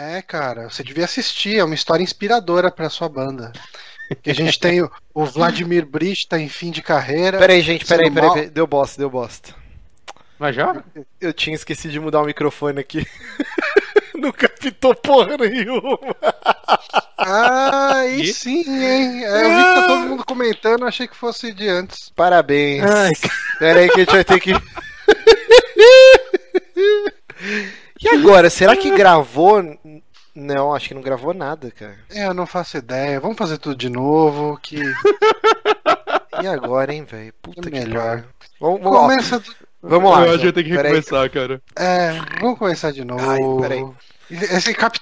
É, 0.00 0.22
cara, 0.22 0.70
você 0.70 0.84
devia 0.84 1.04
assistir, 1.04 1.58
é 1.58 1.64
uma 1.64 1.74
história 1.74 2.04
inspiradora 2.04 2.70
pra 2.70 2.88
sua 2.88 3.08
banda. 3.08 3.52
Que 4.22 4.30
a 4.30 4.34
gente 4.34 4.56
tem 4.60 4.80
o, 4.80 4.88
o 5.12 5.24
Vladimir 5.24 5.84
Brich, 5.84 6.28
tá 6.28 6.38
em 6.38 6.48
fim 6.48 6.70
de 6.70 6.80
carreira. 6.80 7.36
Peraí, 7.36 7.60
gente, 7.62 7.84
peraí, 7.84 8.08
peraí, 8.08 8.30
peraí. 8.30 8.48
Deu 8.48 8.64
bosta, 8.64 8.96
deu 8.96 9.10
bosta. 9.10 9.52
Mas 10.38 10.54
já? 10.54 10.84
Eu 11.20 11.32
tinha 11.32 11.56
esquecido 11.56 11.90
de 11.90 11.98
mudar 11.98 12.22
o 12.22 12.26
microfone 12.26 12.78
aqui. 12.78 13.04
Não 14.14 14.30
captou 14.30 14.94
porra 14.94 15.36
nenhuma. 15.36 15.98
Ah, 17.18 17.96
aí 17.96 18.22
E? 18.22 18.32
sim, 18.32 18.60
hein? 18.60 19.24
É, 19.24 19.44
eu 19.44 19.50
vi 19.50 19.64
que 19.64 19.74
tá 19.74 19.82
todo 19.88 20.06
mundo 20.08 20.24
comentando, 20.24 20.86
achei 20.86 21.08
que 21.08 21.16
fosse 21.16 21.52
de 21.52 21.68
antes. 21.68 22.08
Parabéns. 22.10 22.84
Ai, 22.84 23.12
Peraí 23.58 23.88
que 23.88 23.96
a 23.96 24.04
gente 24.04 24.12
vai 24.12 24.24
ter 24.24 24.38
que. 24.38 24.52
E 28.00 28.08
agora, 28.08 28.48
será 28.50 28.76
que 28.76 28.90
gravou? 28.96 29.62
Não, 30.34 30.72
acho 30.74 30.88
que 30.88 30.94
não 30.94 31.02
gravou 31.02 31.34
nada, 31.34 31.70
cara. 31.70 31.98
É, 32.10 32.26
eu 32.26 32.34
não 32.34 32.46
faço 32.46 32.76
ideia. 32.76 33.18
Vamos 33.20 33.36
fazer 33.36 33.58
tudo 33.58 33.74
de 33.76 33.88
novo, 33.88 34.58
que 34.62 34.76
E 36.42 36.46
agora, 36.46 36.94
hein, 36.94 37.04
velho? 37.04 37.32
Puta 37.42 37.68
É 37.68 37.72
que 37.72 37.78
melhor. 37.80 38.04
pariu. 38.20 38.24
Vamos, 38.60 38.80
vamos, 38.82 38.98
começa. 39.00 39.38
do- 39.40 39.54
vamos 39.82 40.10
lá. 40.12 40.24
Eu 40.26 40.30
acho 40.30 40.40
que 40.40 40.46
eu 40.46 40.52
tenho 40.52 40.66
que 40.66 40.74
Peraí. 40.76 40.92
recomeçar, 40.92 41.30
cara. 41.30 41.60
É, 41.74 42.12
vamos 42.40 42.58
começar 42.58 42.92
de 42.92 43.04
novo. 43.04 43.28
Ai, 43.28 43.40
peraí. 43.60 43.84
Esse 44.30 44.74
cap- 44.74 44.98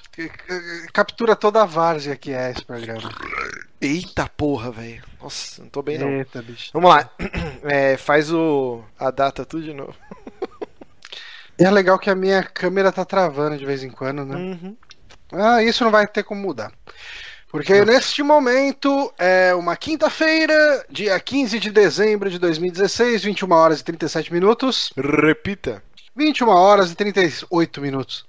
captura 0.93 1.35
toda 1.35 1.61
a 1.61 1.65
várzea 1.65 2.15
que 2.15 2.31
é 2.31 2.51
esse 2.51 2.63
programa. 2.65 3.11
Eita 3.79 4.27
porra, 4.35 4.71
velho. 4.71 5.03
Nossa, 5.21 5.61
não 5.61 5.69
tô 5.69 5.81
bem 5.83 5.97
não. 5.99 6.09
Eita, 6.09 6.41
bicho. 6.41 6.71
Vamos 6.73 6.89
lá. 6.89 7.09
É, 7.63 7.97
faz 7.97 8.31
o 8.31 8.81
a 8.97 9.11
data 9.11 9.45
tudo 9.45 9.63
de 9.63 9.73
novo. 9.73 9.93
É 11.57 11.69
legal 11.71 11.97
que 11.97 12.09
a 12.09 12.15
minha 12.15 12.43
câmera 12.43 12.91
tá 12.91 13.03
travando 13.03 13.57
de 13.57 13.65
vez 13.65 13.83
em 13.83 13.89
quando, 13.89 14.23
né? 14.23 14.35
Uhum. 14.35 14.77
Ah, 15.31 15.63
isso 15.63 15.83
não 15.83 15.91
vai 15.91 16.05
ter 16.07 16.23
como 16.23 16.41
mudar. 16.41 16.71
Porque 17.49 17.83
neste 17.85 18.21
momento 18.21 19.11
é 19.17 19.55
uma 19.55 19.75
quinta-feira, 19.75 20.85
dia 20.89 21.17
15 21.19 21.59
de 21.59 21.71
dezembro 21.71 22.29
de 22.29 22.37
2016, 22.37 23.23
21 23.23 23.51
horas 23.51 23.79
e 23.79 23.83
37 23.83 24.31
minutos. 24.33 24.91
Repita. 24.95 25.81
21 26.15 26.49
horas 26.49 26.91
e 26.91 26.95
38 26.95 27.81
minutos. 27.81 28.26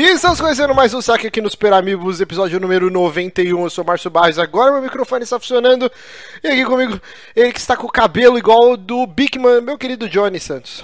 E 0.00 0.12
estamos 0.12 0.40
conhecendo 0.40 0.74
mais 0.74 0.94
um 0.94 1.02
saque 1.02 1.26
aqui 1.26 1.42
no 1.42 1.50
Super 1.50 1.74
Amigos, 1.74 2.22
episódio 2.22 2.58
número 2.58 2.88
91. 2.88 3.64
Eu 3.64 3.68
sou 3.68 3.84
o 3.84 3.86
Márcio 3.86 4.10
Barros, 4.10 4.38
agora 4.38 4.72
meu 4.72 4.80
microfone 4.80 5.24
está 5.24 5.38
funcionando. 5.38 5.92
E 6.42 6.48
aqui 6.48 6.64
comigo, 6.64 6.98
ele 7.36 7.52
que 7.52 7.58
está 7.58 7.76
com 7.76 7.86
o 7.86 7.92
cabelo 7.92 8.38
igual 8.38 8.70
ao 8.70 8.76
do 8.78 9.06
Bigman, 9.06 9.60
meu 9.60 9.76
querido 9.76 10.08
Johnny 10.08 10.40
Santos. 10.40 10.82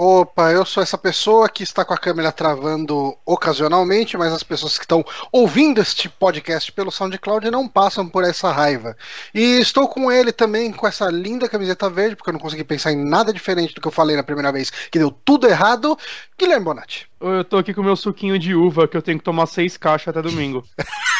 Opa, 0.00 0.52
eu 0.52 0.64
sou 0.64 0.80
essa 0.80 0.96
pessoa 0.96 1.48
que 1.48 1.64
está 1.64 1.84
com 1.84 1.92
a 1.92 1.98
câmera 1.98 2.30
travando 2.30 3.18
ocasionalmente, 3.26 4.16
mas 4.16 4.32
as 4.32 4.44
pessoas 4.44 4.78
que 4.78 4.84
estão 4.84 5.04
ouvindo 5.32 5.80
este 5.80 6.08
podcast 6.08 6.70
pelo 6.70 6.92
SoundCloud 6.92 7.50
não 7.50 7.66
passam 7.66 8.08
por 8.08 8.22
essa 8.22 8.52
raiva. 8.52 8.96
E 9.34 9.58
estou 9.58 9.88
com 9.88 10.12
ele 10.12 10.30
também 10.30 10.70
com 10.70 10.86
essa 10.86 11.06
linda 11.10 11.48
camiseta 11.48 11.90
verde, 11.90 12.14
porque 12.14 12.30
eu 12.30 12.32
não 12.32 12.38
consegui 12.38 12.62
pensar 12.62 12.92
em 12.92 13.04
nada 13.04 13.32
diferente 13.32 13.74
do 13.74 13.80
que 13.80 13.88
eu 13.88 13.92
falei 13.92 14.14
na 14.14 14.22
primeira 14.22 14.52
vez, 14.52 14.70
que 14.70 15.00
deu 15.00 15.10
tudo 15.10 15.48
errado. 15.48 15.98
Guilherme 16.38 16.64
Bonatti. 16.64 17.08
Eu 17.20 17.42
tô 17.42 17.58
aqui 17.58 17.74
com 17.74 17.82
meu 17.82 17.96
suquinho 17.96 18.38
de 18.38 18.54
uva, 18.54 18.86
que 18.86 18.96
eu 18.96 19.02
tenho 19.02 19.18
que 19.18 19.24
tomar 19.24 19.46
seis 19.46 19.76
caixas 19.76 20.16
até 20.16 20.22
domingo. 20.22 20.64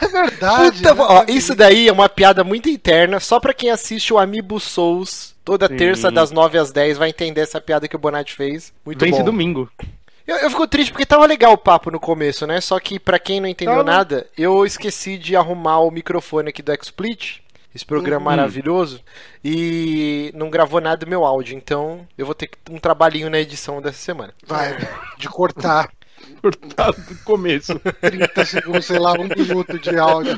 É 0.00 0.08
verdade. 0.08 0.78
Puta, 0.78 0.94
né? 0.94 1.04
ó, 1.08 1.24
isso 1.28 1.54
daí 1.54 1.86
é 1.86 1.92
uma 1.92 2.08
piada 2.08 2.42
muito 2.42 2.68
interna, 2.68 3.20
só 3.20 3.38
pra 3.38 3.54
quem 3.54 3.70
assiste 3.70 4.12
o 4.12 4.18
Amiibo 4.18 4.58
Souls 4.58 5.31
toda 5.44 5.68
Sim. 5.68 5.76
terça 5.76 6.10
das 6.10 6.30
9 6.30 6.58
às 6.58 6.70
10 6.72 6.98
vai 6.98 7.08
entender 7.08 7.40
essa 7.40 7.60
piada 7.60 7.88
que 7.88 7.96
o 7.96 7.98
Bonatti 7.98 8.34
fez. 8.34 8.72
Muito 8.84 9.04
Vence 9.04 9.18
bom. 9.18 9.24
domingo. 9.24 9.70
Eu, 10.26 10.36
eu 10.36 10.50
fico 10.50 10.66
triste 10.68 10.92
porque 10.92 11.04
tava 11.04 11.26
legal 11.26 11.52
o 11.52 11.58
papo 11.58 11.90
no 11.90 11.98
começo, 11.98 12.46
né? 12.46 12.60
Só 12.60 12.78
que 12.78 12.98
pra 12.98 13.18
quem 13.18 13.40
não 13.40 13.48
entendeu 13.48 13.74
Tava. 13.78 13.84
nada, 13.90 14.26
eu 14.38 14.64
esqueci 14.64 15.18
de 15.18 15.34
arrumar 15.34 15.80
o 15.80 15.90
microfone 15.90 16.50
aqui 16.50 16.62
do 16.62 16.72
XSplit, 16.72 17.42
esse 17.74 17.84
programa 17.84 18.30
Uhum. 18.30 18.36
maravilhoso, 18.36 19.00
e 19.44 20.30
não 20.34 20.48
gravou 20.48 20.80
nada 20.80 20.98
do 21.04 21.08
meu 21.10 21.24
áudio, 21.24 21.56
então 21.56 22.06
eu 22.16 22.24
vou 22.24 22.34
ter 22.34 22.46
que- 22.46 22.58
um 22.70 22.78
trabalhinho 22.78 23.28
na 23.28 23.38
edição 23.40 23.82
dessa 23.82 23.98
semana. 23.98 24.32
Vai, 24.46 24.76
de 25.18 25.28
cortar 25.28 25.90
Cortado 26.42 26.96
do 27.08 27.14
começo. 27.24 27.80
30 28.00 28.44
segundos, 28.44 28.84
sei 28.86 28.98
lá, 28.98 29.12
um 29.12 29.28
minuto 29.28 29.78
de 29.78 29.96
áudio. 29.96 30.36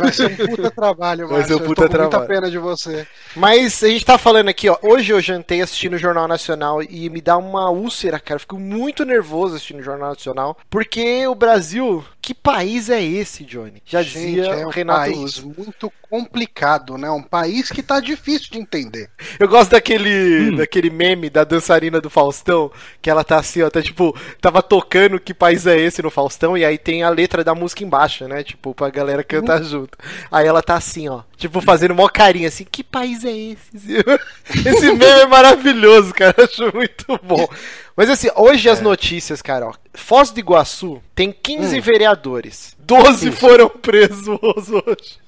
Vai 0.00 0.12
ser 0.12 0.26
um 0.26 0.46
puta 0.46 0.70
trabalho, 0.70 1.28
Vai 1.28 1.44
ser 1.44 1.54
um 1.54 1.58
puta 1.60 1.82
tô 1.82 1.88
com 1.88 1.98
muita 1.98 2.08
trabalho. 2.08 2.28
pena 2.28 2.50
de 2.50 2.58
você. 2.58 3.06
Mas 3.36 3.82
a 3.84 3.88
gente 3.88 4.04
tá 4.04 4.18
falando 4.18 4.48
aqui, 4.48 4.68
ó. 4.68 4.76
Hoje 4.82 5.12
eu 5.12 5.20
jantei 5.20 5.62
assistindo 5.62 5.94
o 5.94 5.98
Jornal 5.98 6.26
Nacional 6.26 6.82
e 6.82 7.08
me 7.08 7.20
dá 7.20 7.36
uma 7.36 7.70
úlcera, 7.70 8.18
cara. 8.18 8.36
Eu 8.36 8.40
fico 8.40 8.58
muito 8.58 9.04
nervoso 9.04 9.54
assistindo 9.54 9.78
o 9.80 9.84
Jornal 9.84 10.10
Nacional. 10.10 10.56
Porque 10.68 11.26
o 11.26 11.34
Brasil, 11.34 12.04
que 12.26 12.34
país 12.34 12.90
é 12.90 13.00
esse, 13.00 13.44
Johnny? 13.44 13.80
Já 13.86 14.02
Gente, 14.02 14.42
dizia 14.42 14.46
é 14.46 14.66
um 14.66 14.70
Renato 14.70 15.12
país 15.12 15.38
Russo. 15.38 15.46
muito 15.56 15.92
complicado, 16.10 16.98
né? 16.98 17.08
Um 17.08 17.22
país 17.22 17.70
que 17.70 17.84
tá 17.84 18.00
difícil 18.00 18.50
de 18.50 18.58
entender. 18.58 19.08
Eu 19.38 19.46
gosto 19.46 19.70
daquele, 19.70 20.50
Hum. 20.50 20.56
daquele 20.56 20.90
meme 20.90 21.30
da 21.30 21.44
dançarina 21.44 22.00
do 22.00 22.10
Faustão, 22.10 22.72
que 23.00 23.08
ela 23.08 23.22
tá 23.22 23.38
assim, 23.38 23.62
ó, 23.62 23.70
tá 23.70 23.80
tipo, 23.80 24.12
tava 24.40 24.60
tocando 24.60 25.20
que 25.20 25.32
país 25.32 25.68
é 25.68 25.78
esse 25.78 26.02
no 26.02 26.10
Faustão, 26.10 26.58
e 26.58 26.64
aí 26.64 26.76
tem 26.78 27.04
a 27.04 27.08
letra 27.10 27.44
da 27.44 27.54
música 27.54 27.84
embaixo, 27.84 28.26
né? 28.26 28.42
Tipo, 28.42 28.74
pra 28.74 28.90
galera 28.90 29.22
cantar 29.22 29.62
junto. 29.62 29.96
Aí 30.30 30.46
ela 30.48 30.62
tá 30.62 30.74
assim, 30.74 31.08
ó, 31.08 31.22
tipo, 31.36 31.60
fazendo 31.60 31.94
mó 31.94 32.08
carinha 32.08 32.48
assim, 32.48 32.64
que 32.64 32.82
país 32.82 33.24
é 33.24 33.30
esse? 33.32 33.96
Esse 34.68 34.92
meme 34.92 35.04
é 35.22 35.26
maravilhoso, 35.26 36.12
cara, 36.14 36.34
acho 36.44 36.74
muito 36.74 37.18
bom. 37.22 37.46
Mas 37.96 38.10
assim, 38.10 38.28
hoje 38.36 38.68
É. 38.68 38.72
as 38.72 38.80
notícias, 38.80 39.40
cara, 39.40 39.68
ó. 39.68 39.74
Foz 39.94 40.30
do 40.30 40.38
Iguaçu 40.40 41.00
tem 41.14 41.32
15 41.32 41.78
Hum. 41.78 41.82
vereadores. 41.82 42.76
12 42.78 43.28
Isso. 43.30 43.38
foram 43.38 43.68
presos 43.68 44.28
hoje. 44.70 45.18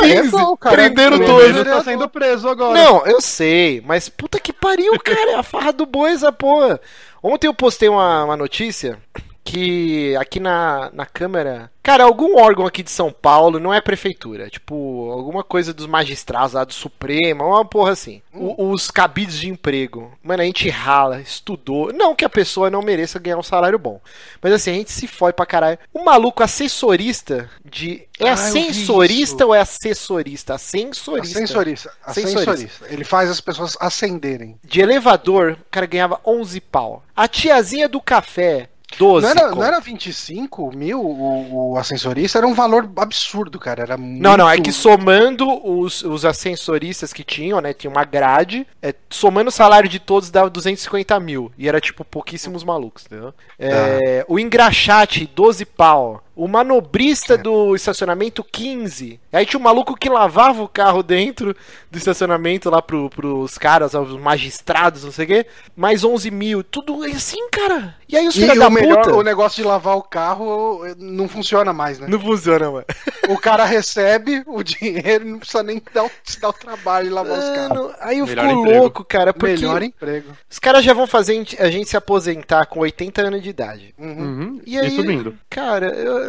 15. 0.00 0.12
é 0.12 0.22
bom, 0.24 0.56
cara. 0.56 0.76
Prenderam 0.76 1.18
Pelo 1.18 1.24
O 1.24 1.26
12. 1.40 1.46
menos 1.52 1.62
Pedro 1.64 1.78
tá 1.78 1.84
sendo 1.84 2.08
preso 2.08 2.48
agora. 2.48 2.74
Não, 2.78 3.06
eu 3.06 3.20
sei, 3.20 3.82
mas 3.84 4.08
puta 4.08 4.38
que 4.38 4.52
pariu, 4.52 4.98
cara, 5.00 5.32
é 5.32 5.34
a 5.36 5.42
farra 5.42 5.72
do 5.72 5.86
boi 5.86 6.10
essa 6.12 6.30
porra. 6.30 6.80
Ontem 7.22 7.46
eu 7.48 7.54
postei 7.54 7.88
uma, 7.88 8.24
uma 8.24 8.36
notícia 8.36 8.98
que 9.46 10.14
aqui 10.16 10.40
na, 10.40 10.90
na 10.92 11.06
Câmara. 11.06 11.70
Cara, 11.82 12.02
algum 12.02 12.36
órgão 12.36 12.66
aqui 12.66 12.82
de 12.82 12.90
São 12.90 13.12
Paulo, 13.12 13.60
não 13.60 13.72
é 13.72 13.80
prefeitura, 13.80 14.50
tipo, 14.50 15.08
alguma 15.12 15.44
coisa 15.44 15.72
dos 15.72 15.86
magistrados 15.86 16.54
lá 16.54 16.64
do 16.64 16.72
Supremo, 16.74 17.44
uma 17.44 17.64
porra 17.64 17.92
assim. 17.92 18.20
O- 18.34 18.70
os 18.72 18.90
cabides 18.90 19.38
de 19.38 19.48
emprego. 19.48 20.10
Mano, 20.20 20.42
a 20.42 20.44
gente 20.46 20.68
rala, 20.68 21.20
estudou. 21.20 21.92
Não 21.92 22.14
que 22.16 22.24
a 22.24 22.28
pessoa 22.28 22.68
não 22.68 22.82
mereça 22.82 23.20
ganhar 23.20 23.38
um 23.38 23.42
salário 23.42 23.78
bom. 23.78 24.00
Mas 24.42 24.52
assim, 24.52 24.70
a 24.72 24.74
gente 24.74 24.90
se 24.90 25.06
foi 25.06 25.32
pra 25.32 25.46
caralho. 25.46 25.78
O 25.94 26.04
maluco 26.04 26.42
assessorista 26.42 27.48
de. 27.64 28.02
É 28.18 28.28
Ah, 28.30 28.32
ascensorista 28.32 29.46
ou 29.46 29.54
é 29.54 29.60
assessorista? 29.60 30.54
Ascensorista. 30.54 31.34
Ascensorista. 31.34 31.92
Ascensorista. 32.04 32.50
Ascensorista. 32.52 32.86
Ele 32.92 33.04
faz 33.04 33.30
as 33.30 33.40
pessoas 33.40 33.76
ascenderem. 33.80 34.58
De 34.64 34.80
elevador, 34.80 35.52
o 35.60 35.70
cara 35.70 35.86
ganhava 35.86 36.20
11 36.26 36.60
pau. 36.60 37.04
A 37.14 37.28
tiazinha 37.28 37.88
do 37.88 38.00
café, 38.00 38.68
12 38.98 39.22
Não 39.24 39.30
era, 39.30 39.40
conto. 39.48 39.56
não 39.58 39.64
era 39.64 39.80
25 39.80 40.76
mil 40.76 41.00
o, 41.00 41.72
o 41.72 41.78
ascensorista? 41.78 42.38
Era 42.38 42.46
um 42.46 42.54
valor 42.54 42.88
absurdo, 42.96 43.58
cara. 43.58 43.82
Era 43.82 43.96
Não, 43.96 44.36
não, 44.36 44.48
é 44.48 44.54
muito- 44.54 44.64
que 44.64 44.72
somando 44.72 45.46
os, 45.66 46.02
os 46.02 46.24
ascensoristas 46.24 47.12
que 47.12 47.22
tinham, 47.24 47.60
né? 47.60 47.72
Tinha 47.72 47.90
uma 47.90 48.04
grade, 48.04 48.66
é, 48.82 48.94
somando 49.10 49.48
o 49.48 49.52
salário 49.52 49.88
de 49.88 49.98
todos 49.98 50.30
dava 50.30 50.48
250 50.50 51.18
mil. 51.20 51.52
E 51.58 51.68
era 51.68 51.80
tipo 51.80 52.04
pouquíssimos 52.04 52.64
malucos, 52.64 53.04
entendeu? 53.06 53.32
É, 53.58 54.24
o 54.28 54.38
engraxate, 54.38 55.30
12 55.34 55.64
pau. 55.64 56.22
O 56.36 56.46
manobrista 56.46 57.38
do 57.38 57.74
estacionamento, 57.74 58.44
15. 58.44 59.18
Aí 59.32 59.46
tinha 59.46 59.58
um 59.58 59.62
maluco 59.62 59.96
que 59.96 60.08
lavava 60.10 60.62
o 60.62 60.68
carro 60.68 61.02
dentro 61.02 61.56
do 61.90 61.96
estacionamento 61.96 62.68
lá 62.68 62.82
pro, 62.82 63.08
pros 63.08 63.56
caras, 63.56 63.94
os 63.94 64.20
magistrados, 64.20 65.02
não 65.04 65.10
sei 65.12 65.24
o 65.24 65.28
quê. 65.28 65.46
Mais 65.74 66.04
11 66.04 66.30
mil. 66.30 66.62
Tudo 66.62 67.02
assim, 67.04 67.48
cara. 67.50 67.96
E 68.06 68.16
aí 68.16 68.28
os 68.28 68.36
E 68.36 68.40
filhos 68.40 68.58
da 68.58 68.68
o 68.68 68.70
melhor, 68.70 69.02
puta. 69.02 69.16
o 69.16 69.22
negócio 69.22 69.62
de 69.62 69.66
lavar 69.68 69.96
o 69.96 70.02
carro 70.02 70.84
eh, 70.86 70.94
não 70.98 71.26
funciona 71.26 71.72
mais, 71.72 71.98
né? 71.98 72.06
Não 72.08 72.20
funciona, 72.20 72.70
mano. 72.70 72.84
O 73.30 73.38
cara 73.38 73.64
recebe 73.64 74.42
o 74.46 74.62
dinheiro 74.62 75.26
e 75.26 75.30
não 75.30 75.38
precisa 75.38 75.62
nem 75.62 75.82
dar 75.92 76.04
o, 76.04 76.10
se 76.22 76.38
dar 76.38 76.50
o 76.50 76.52
trabalho 76.52 77.08
de 77.08 77.14
lavar 77.14 77.38
os 77.38 77.44
carros. 77.46 77.68
Mano, 77.78 77.94
aí 77.98 78.18
eu 78.18 78.26
Melhor 78.26 78.46
fico 78.46 78.60
emprego. 78.60 78.78
louco, 78.78 79.04
cara, 79.04 79.32
porque 79.32 79.54
Melhor 79.54 79.82
emprego. 79.82 80.32
os 80.50 80.58
caras 80.58 80.84
já 80.84 80.92
vão 80.92 81.06
fazer 81.06 81.44
a 81.58 81.70
gente 81.70 81.88
se 81.88 81.96
aposentar 81.96 82.66
com 82.66 82.80
80 82.80 83.22
anos 83.22 83.42
de 83.42 83.48
idade. 83.48 83.94
Uhum. 83.98 84.06
Uhum. 84.26 84.60
E 84.66 84.78
aí, 84.78 84.90
subindo. 84.90 85.34
cara, 85.50 85.88
eu, 85.88 86.25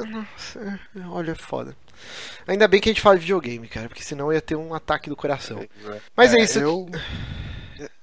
olha, 1.10 1.32
é 1.32 1.36
foda. 1.36 1.76
Ainda 2.48 2.68
bem 2.68 2.80
que 2.80 2.90
a 2.90 2.94
gente 2.94 3.02
fala 3.02 3.16
de 3.16 3.22
videogame, 3.22 3.68
cara, 3.68 3.88
porque 3.88 4.04
senão 4.04 4.32
ia 4.32 4.42
ter 4.42 4.56
um 4.56 4.74
ataque 4.74 5.10
do 5.10 5.16
coração. 5.16 5.66
Mas 6.16 6.34
é, 6.34 6.40
isso. 6.40 6.60
Eu, 6.60 6.90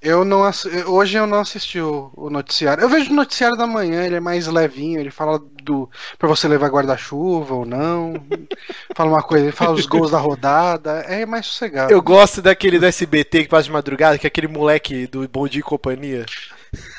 eu 0.00 0.24
não 0.24 0.42
hoje 0.86 1.16
eu 1.16 1.26
não 1.26 1.40
assisti 1.40 1.80
o, 1.80 2.10
o 2.14 2.30
noticiário. 2.30 2.82
Eu 2.82 2.88
vejo 2.88 3.10
o 3.10 3.14
noticiário 3.14 3.56
da 3.56 3.66
manhã, 3.66 4.04
ele 4.04 4.16
é 4.16 4.20
mais 4.20 4.46
levinho, 4.46 5.00
ele 5.00 5.10
fala 5.10 5.40
do 5.62 5.88
para 6.18 6.28
você 6.28 6.46
levar 6.46 6.68
guarda-chuva 6.68 7.54
ou 7.54 7.64
não. 7.64 8.14
fala 8.94 9.10
uma 9.10 9.22
coisa, 9.22 9.46
ele 9.46 9.52
fala 9.52 9.72
os 9.72 9.86
gols 9.86 10.10
da 10.10 10.18
rodada, 10.18 11.00
é 11.08 11.24
mais 11.24 11.46
sossegado. 11.46 11.92
Eu 11.92 12.02
gosto 12.02 12.42
daquele 12.42 12.78
do 12.78 12.86
SBT 12.86 13.44
que 13.44 13.48
passa 13.48 13.64
de 13.64 13.72
madrugada, 13.72 14.18
que 14.18 14.26
é 14.26 14.28
aquele 14.28 14.48
moleque 14.48 15.06
do 15.06 15.26
Bom 15.28 15.48
Dia 15.48 15.60
e 15.60 15.64
Companhia, 15.64 16.26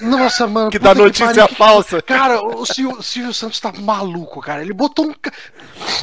Nossa, 0.02 0.48
mano, 0.48 0.70
que 0.70 0.80
dá 0.80 0.94
notícia 0.94 1.48
que- 1.48 1.56
falsa. 1.56 2.02
Cara, 2.02 2.42
o 2.42 2.66
Silvio, 2.66 3.02
Silvio 3.02 3.34
Santos 3.34 3.60
tá 3.60 3.72
maluco, 3.72 4.42
cara. 4.42 4.62
Ele 4.62 4.74
botou 4.74 5.06
um. 5.06 5.14
ca- 5.14 5.32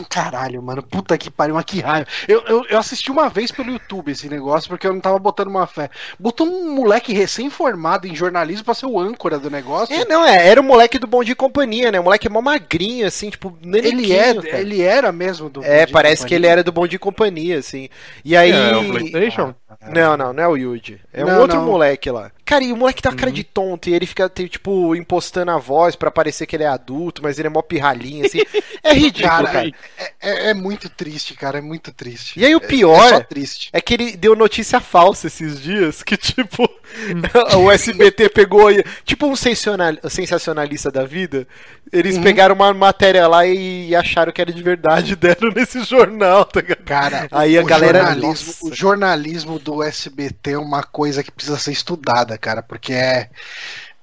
Caralho, 0.08 0.62
mano. 0.62 0.82
Puta 0.82 1.16
que 1.16 1.30
pariu, 1.30 1.54
mas 1.54 1.64
que 1.64 1.80
raiva. 1.80 2.06
Eu, 2.28 2.42
eu, 2.46 2.64
eu 2.68 2.78
assisti 2.78 3.10
uma 3.10 3.28
vez 3.28 3.50
pelo 3.50 3.70
YouTube 3.70 4.10
esse 4.12 4.28
negócio, 4.28 4.68
porque 4.68 4.86
eu 4.86 4.92
não 4.92 5.00
tava 5.00 5.18
botando 5.18 5.48
uma 5.48 5.66
fé. 5.66 5.90
Botou 6.18 6.46
um 6.46 6.74
moleque 6.74 7.12
recém-formado 7.12 8.06
em 8.06 8.14
jornalismo 8.14 8.64
pra 8.64 8.74
ser 8.74 8.86
o 8.86 8.98
âncora 8.98 9.38
do 9.38 9.50
negócio. 9.50 9.94
É, 9.94 10.04
não, 10.04 10.24
é, 10.24 10.46
era 10.48 10.60
o 10.60 10.64
moleque 10.64 10.98
do 10.98 11.06
Bom 11.06 11.22
Dia 11.22 11.32
e 11.32 11.36
Companhia, 11.36 11.90
né? 11.90 12.00
O 12.00 12.04
moleque 12.04 12.26
é 12.26 12.30
mó 12.30 12.40
magrinho, 12.40 13.06
assim, 13.06 13.30
tipo, 13.30 13.56
ele, 13.64 14.12
é, 14.12 14.34
cara. 14.34 14.60
ele 14.60 14.82
era 14.82 15.12
mesmo 15.12 15.48
do. 15.48 15.62
É, 15.64 15.86
de 15.86 15.92
parece 15.92 16.26
que 16.26 16.34
ele 16.34 16.46
era 16.46 16.62
do 16.62 16.72
Bom 16.72 16.86
Dia 16.86 16.96
e 16.96 16.98
Companhia, 16.98 17.58
assim. 17.58 17.88
E 18.24 18.36
aí... 18.36 18.50
É, 18.52 18.76
o 18.76 18.88
PlayStation? 18.90 19.54
Não, 19.90 20.16
não, 20.16 20.32
não 20.32 20.42
é 20.42 20.48
o 20.48 20.56
Yuji. 20.56 21.00
É 21.12 21.24
um 21.24 21.28
Não, 21.28 21.40
outro 21.40 21.58
não. 21.58 21.66
moleque 21.66 22.10
lá. 22.10 22.30
Cara, 22.44 22.64
e 22.64 22.72
o 22.72 22.76
moleque 22.76 23.00
tá 23.02 23.10
com 23.10 23.16
cara 23.16 23.32
de 23.32 23.42
tonto 23.44 23.88
e 23.88 23.94
ele 23.94 24.04
fica, 24.04 24.28
tipo, 24.28 24.94
impostando 24.94 25.50
a 25.52 25.58
voz 25.58 25.96
pra 25.96 26.10
parecer 26.10 26.44
que 26.46 26.54
ele 26.54 26.64
é 26.64 26.68
adulto, 26.68 27.22
mas 27.22 27.38
ele 27.38 27.46
é 27.48 27.50
mó 27.50 27.62
pirralhinho, 27.62 28.26
assim. 28.26 28.40
É 28.84 28.94
ridículo, 28.94 29.44
cara. 29.44 29.48
Cara, 29.52 29.72
é, 29.98 30.12
é- 30.20 30.50
é 30.50 30.54
muito 30.54 30.88
triste, 30.90 31.34
cara. 31.34 31.58
É 31.58 31.60
muito 31.60 31.92
triste. 31.92 32.38
E 32.40 32.44
aí 32.44 32.52
o 32.52 32.58
É- 32.58 32.66
pior 32.66 33.04
É 33.04 33.08
só 33.10 33.20
triste. 33.20 33.70
é 33.72 33.80
que 33.80 33.94
ele 33.94 34.16
deu 34.16 34.34
notícia 34.34 34.80
falsa 34.80 35.28
esses 35.28 35.60
dias, 35.62 36.02
que 36.02 36.16
tipo, 36.16 36.68
o 37.58 37.70
SBT 37.70 38.28
pegou, 38.30 38.68
tipo 39.04 39.26
um 39.28 39.36
sensacional- 39.36 39.96
sensacionalista 40.08 40.90
da 40.90 41.04
vida, 41.04 41.46
eles 41.92 42.16
Uhum. 42.16 42.22
pegaram 42.24 42.54
uma 42.56 42.74
matéria 42.74 43.28
lá 43.28 43.46
e 43.46 43.94
acharam 43.94 44.32
que 44.32 44.40
era 44.40 44.52
de 44.52 44.62
verdade 44.62 45.12
e 45.12 45.16
deram 45.16 45.50
nesse 45.54 45.84
jornal, 45.84 46.44
tá 46.44 46.60
ligado? 46.60 46.82
Cara, 46.84 47.28
Aí 47.30 47.56
a 47.56 47.62
o 47.62 47.64
galera- 47.64 48.00
jornalismo, 48.00 48.28
nossa. 48.48 48.66
o 48.66 48.74
jornalismo 48.74 49.58
do 49.60 49.71
SBT 49.80 50.52
é 50.52 50.58
uma 50.58 50.82
coisa 50.82 51.22
que 51.22 51.30
precisa 51.30 51.56
ser 51.56 51.70
estudada, 51.70 52.36
cara, 52.36 52.60
porque 52.64 52.92
é 52.92 53.30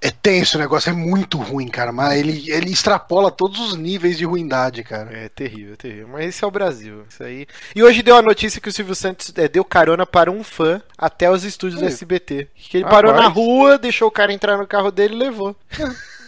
é 0.01 0.09
tenso 0.09 0.57
o 0.57 0.61
negócio, 0.61 0.89
é 0.89 0.93
muito 0.93 1.37
ruim, 1.37 1.67
cara, 1.67 1.91
mas 1.91 2.17
ele, 2.17 2.49
ele 2.49 2.71
extrapola 2.71 3.29
todos 3.29 3.59
os 3.59 3.75
níveis 3.75 4.17
de 4.17 4.23
ruindade, 4.23 4.81
cara. 4.81 5.11
É 5.11 5.27
terrível, 5.27 5.75
terrível. 5.75 6.07
Mas 6.07 6.29
esse 6.29 6.43
é 6.43 6.47
o 6.47 6.51
Brasil. 6.51 7.03
Isso 7.09 7.21
aí. 7.21 7.45
E 7.75 7.83
hoje 7.83 8.01
deu 8.01 8.15
a 8.15 8.21
notícia 8.21 8.61
que 8.61 8.69
o 8.69 8.71
Silvio 8.71 8.95
Santos 8.95 9.33
é, 9.35 9.47
deu 9.47 9.65
carona 9.65 10.05
para 10.05 10.31
um 10.31 10.43
fã 10.43 10.81
até 10.97 11.29
os 11.29 11.43
estúdios 11.43 11.81
do. 11.81 11.87
SBT. 11.87 12.47
Que 12.55 12.77
ele 12.77 12.85
parou 12.85 13.11
Rapaz. 13.11 13.27
na 13.27 13.33
rua, 13.33 13.77
deixou 13.77 14.07
o 14.07 14.11
cara 14.11 14.31
entrar 14.31 14.57
no 14.57 14.67
carro 14.67 14.89
dele 14.89 15.15
e 15.15 15.17
levou. 15.17 15.55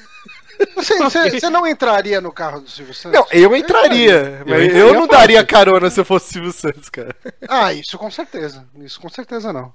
Você, 0.76 1.50
não 1.50 1.68
entraria 1.68 2.20
no 2.22 2.32
carro 2.32 2.62
do 2.62 2.70
Silvio 2.70 2.94
Santos? 2.94 3.20
Não, 3.20 3.28
eu 3.32 3.56
entraria. 3.56 4.44
Mas 4.46 4.60
eu, 4.60 4.66
entraria 4.66 4.84
não 4.94 5.08
fácil. 5.08 5.08
daria 5.08 5.46
carona 5.46 5.90
se 5.90 6.00
eu 6.00 6.06
fosse 6.06 6.30
o 6.30 6.34
Silvio 6.34 6.52
Santos, 6.52 6.90
cara. 6.90 7.16
Ah, 7.48 7.74
isso 7.74 7.98
com 7.98 8.10
certeza. 8.10 8.66
Isso 8.80 9.00
com 9.00 9.10
certeza 9.10 9.52
não. 9.54 9.74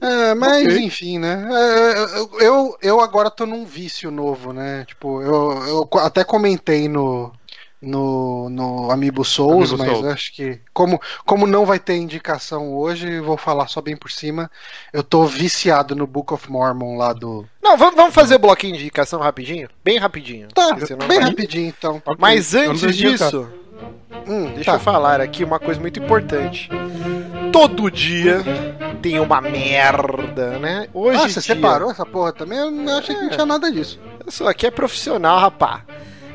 É, 0.00 0.34
mas 0.34 0.66
Ok. 0.66 0.78
enfim, 0.78 1.18
né? 1.18 1.48
É, 1.50 2.18
eu, 2.18 2.40
eu, 2.40 2.78
eu 2.82 3.00
agora 3.00 3.30
tô 3.30 3.46
num 3.46 3.64
vício 3.64 4.10
novo, 4.10 4.52
né? 4.52 4.84
Tipo, 4.86 5.22
eu, 5.22 5.66
eu 5.66 6.00
até 6.00 6.22
comentei 6.22 6.88
no, 6.88 7.32
no, 7.80 8.48
no 8.48 8.90
Amiibo 8.90 9.24
Souls, 9.24 9.70
Amiibo 9.72 9.78
mas 9.88 9.98
Souls. 9.98 10.12
acho 10.14 10.32
que 10.34 10.60
como, 10.72 11.00
como 11.24 11.46
não 11.46 11.64
vai 11.66 11.78
ter 11.78 11.96
indicação 11.96 12.74
hoje, 12.74 13.20
vou 13.20 13.36
falar 13.36 13.66
só 13.68 13.80
bem 13.80 13.96
por 13.96 14.10
cima. 14.10 14.50
Eu 14.92 15.02
tô 15.02 15.24
viciado 15.24 15.94
no 15.94 16.06
Book 16.06 16.32
of 16.32 16.50
Mormon 16.50 16.96
lá 16.96 17.12
do. 17.12 17.46
Não, 17.62 17.76
vamos, 17.76 17.94
vamos 17.96 18.14
fazer 18.14 18.36
o 18.36 18.38
bloquinho 18.38 18.74
de 18.76 18.80
indicação 18.82 19.20
rapidinho? 19.20 19.68
Bem 19.84 19.98
rapidinho. 19.98 20.48
Tá, 20.54 20.74
bem 20.74 21.18
vai- 21.20 21.28
rapidinho 21.28 21.68
então. 21.68 22.02
Mas 22.18 22.54
antes 22.54 22.96
disso, 22.96 23.48
Hum, 24.26 24.46
deixa 24.54 24.70
tá. 24.72 24.76
eu 24.76 24.80
falar 24.80 25.20
aqui 25.20 25.44
uma 25.44 25.58
coisa 25.60 25.78
muito 25.78 26.00
importante. 26.00 26.68
Todo 27.52 27.90
dia 27.90 28.42
tem 29.02 29.20
uma 29.20 29.40
merda, 29.40 30.58
né? 30.58 30.88
Hoje 30.94 31.18
Ah, 31.18 31.28
você 31.28 31.40
dia- 31.40 31.54
separou 31.54 31.90
essa 31.90 32.04
porra 32.06 32.32
também? 32.32 32.58
Eu 32.58 32.70
não 32.70 32.98
achei 32.98 33.14
que 33.14 33.22
não 33.22 33.30
tinha 33.30 33.46
nada 33.46 33.70
disso. 33.70 34.00
Isso 34.26 34.46
aqui 34.48 34.66
é 34.66 34.70
profissional, 34.70 35.38
rapá. 35.38 35.82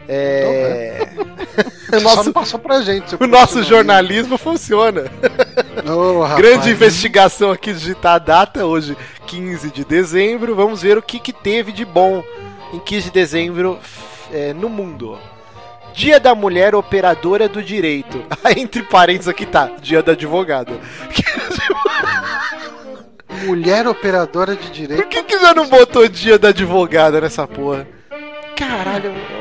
É. 0.07 1.07
o 1.92 2.00
Só 2.00 2.09
não 2.09 2.15
nosso, 2.15 2.33
passou 2.33 2.59
pra 2.59 2.81
gente. 2.81 3.15
o 3.19 3.27
nosso 3.27 3.63
jornalismo 3.63 4.38
funciona. 4.38 5.06
Ô, 5.86 6.21
rapaz. 6.21 6.39
Grande 6.39 6.69
investigação 6.71 7.51
aqui, 7.51 7.74
digitar 7.74 8.15
a 8.15 8.19
data, 8.19 8.65
hoje, 8.65 8.98
15 9.27 9.69
de 9.71 9.83
dezembro. 9.86 10.56
Vamos 10.56 10.81
ver 10.81 10.98
o 10.98 11.01
que, 11.01 11.19
que 11.19 11.33
teve 11.33 11.71
de 11.71 11.86
bom 11.86 12.24
em 12.74 12.80
15 12.80 13.06
de 13.06 13.12
dezembro 13.12 13.80
é, 14.31 14.53
no 14.53 14.69
mundo. 14.69 15.19
Dia 15.94 16.19
da 16.19 16.33
Mulher 16.33 16.74
Operadora 16.74 17.50
do 17.50 17.62
Direito. 17.62 18.24
Entre 18.56 18.83
parênteses 18.83 19.27
aqui 19.27 19.45
tá, 19.45 19.71
Dia 19.81 20.01
da 20.01 20.13
Advogada. 20.13 20.71
Mulher 23.44 23.88
operadora 23.88 24.56
de 24.56 24.68
Por 24.68 24.71
direito. 24.71 25.07
que, 25.07 25.24
que 25.24 25.39
já 25.39 25.54
não 25.54 25.68
botou 25.68 26.07
Dia 26.07 26.38
da 26.38 26.50
Advogada 26.50 27.19
nessa 27.19 27.47
porra? 27.47 27.88
Caralho, 28.56 29.09
é, 29.09 29.41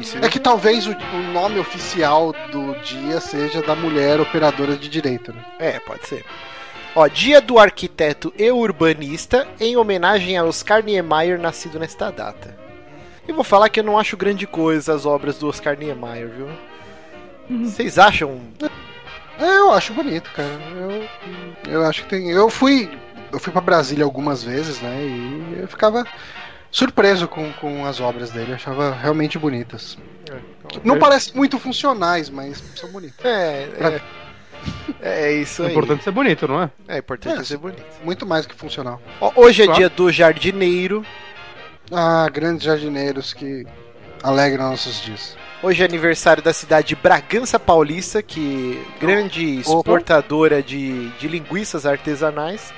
difícil. 0.00 0.20
É 0.22 0.28
que 0.28 0.40
talvez 0.40 0.86
o, 0.86 0.90
o 0.90 1.32
nome 1.32 1.58
oficial 1.58 2.32
do 2.50 2.74
dia 2.80 3.20
seja 3.20 3.62
da 3.62 3.74
mulher 3.74 4.20
operadora 4.20 4.76
de 4.76 4.88
direito, 4.88 5.32
né? 5.32 5.44
É, 5.58 5.78
pode 5.78 6.06
ser. 6.06 6.24
Ó, 6.94 7.06
Dia 7.06 7.40
do 7.40 7.58
Arquiteto 7.58 8.32
e 8.36 8.50
Urbanista, 8.50 9.46
em 9.60 9.76
homenagem 9.76 10.36
a 10.36 10.44
Oscar 10.44 10.82
Niemeyer, 10.82 11.40
nascido 11.40 11.78
nesta 11.78 12.10
data. 12.10 12.58
E 13.28 13.32
vou 13.32 13.44
falar 13.44 13.68
que 13.68 13.78
eu 13.78 13.84
não 13.84 13.98
acho 13.98 14.16
grande 14.16 14.46
coisa 14.46 14.92
as 14.92 15.06
obras 15.06 15.38
do 15.38 15.48
Oscar 15.48 15.78
Niemeyer, 15.78 16.28
viu? 16.28 16.48
Vocês 17.64 17.98
acham? 17.98 18.40
É, 19.38 19.44
eu 19.44 19.72
acho 19.72 19.92
bonito, 19.92 20.30
cara. 20.32 20.58
Eu, 20.76 21.72
eu 21.72 21.86
acho 21.86 22.02
que 22.02 22.10
tem. 22.10 22.30
Eu 22.30 22.50
fui. 22.50 22.90
Eu 23.32 23.38
fui 23.38 23.52
pra 23.52 23.60
Brasília 23.60 24.04
algumas 24.04 24.42
vezes, 24.42 24.80
né? 24.80 25.02
E 25.02 25.60
eu 25.60 25.68
ficava 25.68 26.04
surpreso 26.70 27.26
com, 27.28 27.52
com 27.54 27.84
as 27.86 28.00
obras 28.00 28.30
dele. 28.30 28.52
Achava 28.54 28.92
realmente 28.92 29.38
bonitas. 29.38 29.98
Não 30.84 30.98
parecem 30.98 31.34
muito 31.34 31.58
funcionais, 31.58 32.30
mas 32.30 32.62
são 32.76 32.90
bonitas. 32.90 33.24
É, 33.24 33.68
é, 35.02 35.28
é 35.28 35.32
isso 35.32 35.62
O 35.62 35.66
aí. 35.66 35.72
importante 35.72 36.00
é 36.00 36.04
ser 36.04 36.10
bonito, 36.12 36.46
não 36.46 36.62
é? 36.62 36.70
É 36.86 36.98
importante 36.98 37.40
É. 37.40 37.44
ser 37.44 37.56
bonito. 37.56 37.82
Muito 38.04 38.24
mais 38.26 38.46
que 38.46 38.54
funcional. 38.54 39.00
Hoje 39.34 39.62
é 39.62 39.64
Claro. 39.64 39.78
dia 39.78 39.88
do 39.88 40.12
jardineiro. 40.12 41.04
Ah, 41.90 42.28
grandes 42.32 42.62
jardineiros 42.64 43.32
que 43.34 43.66
alegram 44.22 44.70
nossos 44.70 45.00
dias. 45.02 45.36
Hoje 45.62 45.82
é 45.82 45.84
aniversário 45.84 46.42
da 46.42 46.52
cidade 46.52 46.88
de 46.88 46.96
Bragança 46.96 47.58
Paulista, 47.58 48.22
que 48.22 48.80
grande 49.00 49.58
exportadora 49.58 50.62
de, 50.62 51.08
de 51.18 51.26
linguiças 51.26 51.84
artesanais. 51.84 52.72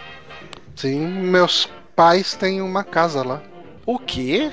Sim, 0.75 1.07
meus 1.07 1.69
pais 1.95 2.35
têm 2.35 2.63
uma 2.63 2.83
casa 2.83 3.23
lá. 3.23 3.43
O 3.87 3.99
quê? 3.99 4.53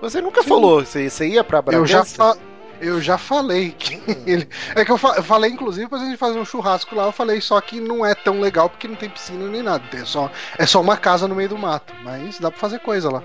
Você 0.00 0.20
nunca 0.20 0.42
falou, 0.42 0.84
você, 0.84 1.08
você 1.10 1.28
ia 1.28 1.44
pra 1.44 1.58
Eu 1.58 1.62
Bragança? 1.62 1.86
já, 1.86 2.04
fa- 2.04 2.36
eu 2.80 3.00
já 3.00 3.18
falei 3.18 3.70
que 3.72 4.00
ele. 4.26 4.48
É 4.74 4.84
que 4.84 4.90
eu, 4.92 4.96
fa- 4.98 5.14
eu 5.16 5.22
falei, 5.22 5.50
inclusive, 5.50 5.88
pra 5.88 5.98
gente 5.98 6.16
fazer 6.16 6.38
um 6.38 6.44
churrasco 6.44 6.94
lá. 6.94 7.04
Eu 7.04 7.12
falei 7.12 7.40
só 7.40 7.60
que 7.60 7.80
não 7.80 8.04
é 8.04 8.14
tão 8.14 8.40
legal 8.40 8.68
porque 8.70 8.88
não 8.88 8.96
tem 8.96 9.10
piscina 9.10 9.46
nem 9.46 9.62
nada. 9.62 9.84
É 9.92 10.04
só, 10.04 10.30
é 10.58 10.64
só 10.66 10.80
uma 10.80 10.96
casa 10.96 11.28
no 11.28 11.34
meio 11.34 11.48
do 11.50 11.58
mato. 11.58 11.92
Mas 12.02 12.38
dá 12.38 12.50
pra 12.50 12.58
fazer 12.60 12.78
coisa 12.80 13.10
lá. 13.10 13.22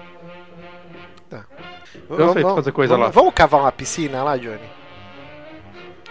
Eu 2.10 2.34
sei 2.34 2.44
fazer 2.44 2.72
coisa 2.72 2.94
vamos, 2.94 3.06
lá. 3.08 3.12
Vamos 3.12 3.34
cavar 3.34 3.62
uma 3.62 3.72
piscina 3.72 4.22
lá, 4.24 4.38
Johnny? 4.38 4.60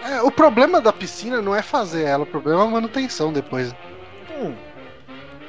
É, 0.03 0.23
o 0.23 0.31
problema 0.31 0.81
da 0.81 0.93
piscina 0.93 1.41
não 1.41 1.55
é 1.55 1.62
fazer 1.62 2.05
ela, 2.05 2.25
o 2.25 2.26
problema 2.26 2.62
é 2.62 2.67
a 2.67 2.71
manutenção 2.71 3.33
depois. 3.33 3.75
Hum. 4.38 4.55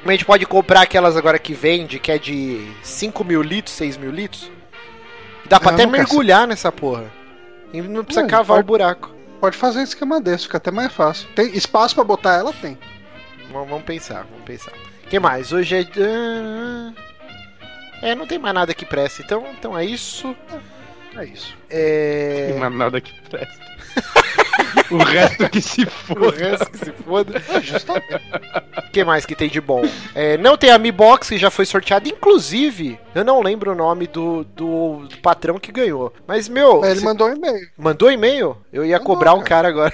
A 0.04 0.10
gente 0.12 0.24
pode 0.24 0.46
comprar 0.46 0.82
aquelas 0.82 1.16
agora 1.16 1.38
que 1.38 1.52
vende, 1.54 1.98
que 1.98 2.12
é 2.12 2.18
de 2.18 2.70
5 2.82 3.24
mil 3.24 3.42
litros, 3.42 3.74
6 3.74 3.96
mil 3.96 4.10
litros. 4.10 4.50
Dá 5.46 5.58
pra 5.60 5.70
Eu 5.70 5.74
até 5.74 5.86
mergulhar 5.86 6.46
nessa 6.46 6.70
porra. 6.70 7.10
E 7.72 7.80
não 7.82 8.04
precisa 8.04 8.24
Hum, 8.24 8.28
cavar 8.28 8.56
pode- 8.58 8.60
o 8.60 8.66
buraco. 8.66 9.14
Pode 9.40 9.56
fazer 9.56 9.80
um 9.80 9.82
esquema 9.84 10.20
desse, 10.20 10.44
fica 10.44 10.56
até 10.58 10.70
mais 10.70 10.92
fácil. 10.92 11.28
Tem 11.34 11.46
espaço 11.56 11.94
pra 11.94 12.04
botar 12.04 12.34
ela? 12.34 12.52
Tem. 12.52 12.78
Vamos, 13.52 13.68
vamos 13.68 13.84
pensar, 13.84 14.24
vamos 14.30 14.44
pensar. 14.44 14.72
O 15.04 15.08
que 15.08 15.18
mais? 15.20 15.52
Hoje 15.52 15.76
é. 15.76 15.86
É, 18.02 18.14
não 18.14 18.26
tem 18.26 18.38
mais 18.38 18.54
nada 18.54 18.74
que 18.74 18.84
presta. 18.84 19.22
Então, 19.22 19.46
então 19.58 19.76
é 19.78 19.84
isso. 19.84 20.34
É 21.16 21.24
isso. 21.24 21.56
É. 21.70 22.54
Não 22.58 22.64
há 22.66 22.70
nada 22.70 23.00
que 23.00 23.12
presta. 23.28 23.75
O 24.90 24.98
resto 24.98 25.48
que 25.48 25.60
se 25.60 25.82
O 25.84 25.90
foda. 25.90 26.36
resto 26.36 26.70
que 26.70 26.78
se 26.78 26.92
foda. 26.92 27.42
É 27.48 27.60
justamente. 27.60 28.20
que 28.92 29.04
mais 29.04 29.26
que 29.26 29.34
tem 29.34 29.48
de 29.48 29.60
bom? 29.60 29.82
É, 30.14 30.36
não 30.36 30.56
tem 30.56 30.70
a 30.70 30.78
Mi 30.78 30.92
Box, 30.92 31.28
que 31.28 31.38
já 31.38 31.50
foi 31.50 31.66
sorteada. 31.66 32.08
Inclusive, 32.08 32.98
eu 33.14 33.24
não 33.24 33.42
lembro 33.42 33.72
o 33.72 33.74
nome 33.74 34.06
do, 34.06 34.44
do, 34.44 35.06
do 35.08 35.18
patrão 35.18 35.58
que 35.58 35.72
ganhou. 35.72 36.12
Mas, 36.26 36.48
meu. 36.48 36.84
Ele 36.84 37.00
mandou 37.00 37.28
um 37.28 37.34
e-mail. 37.34 37.68
Mandou 37.76 38.10
e-mail? 38.10 38.56
Eu 38.72 38.84
ia 38.84 38.98
mandou, 38.98 39.14
cobrar 39.14 39.34
um 39.34 39.42
cara 39.42 39.68
agora. 39.68 39.92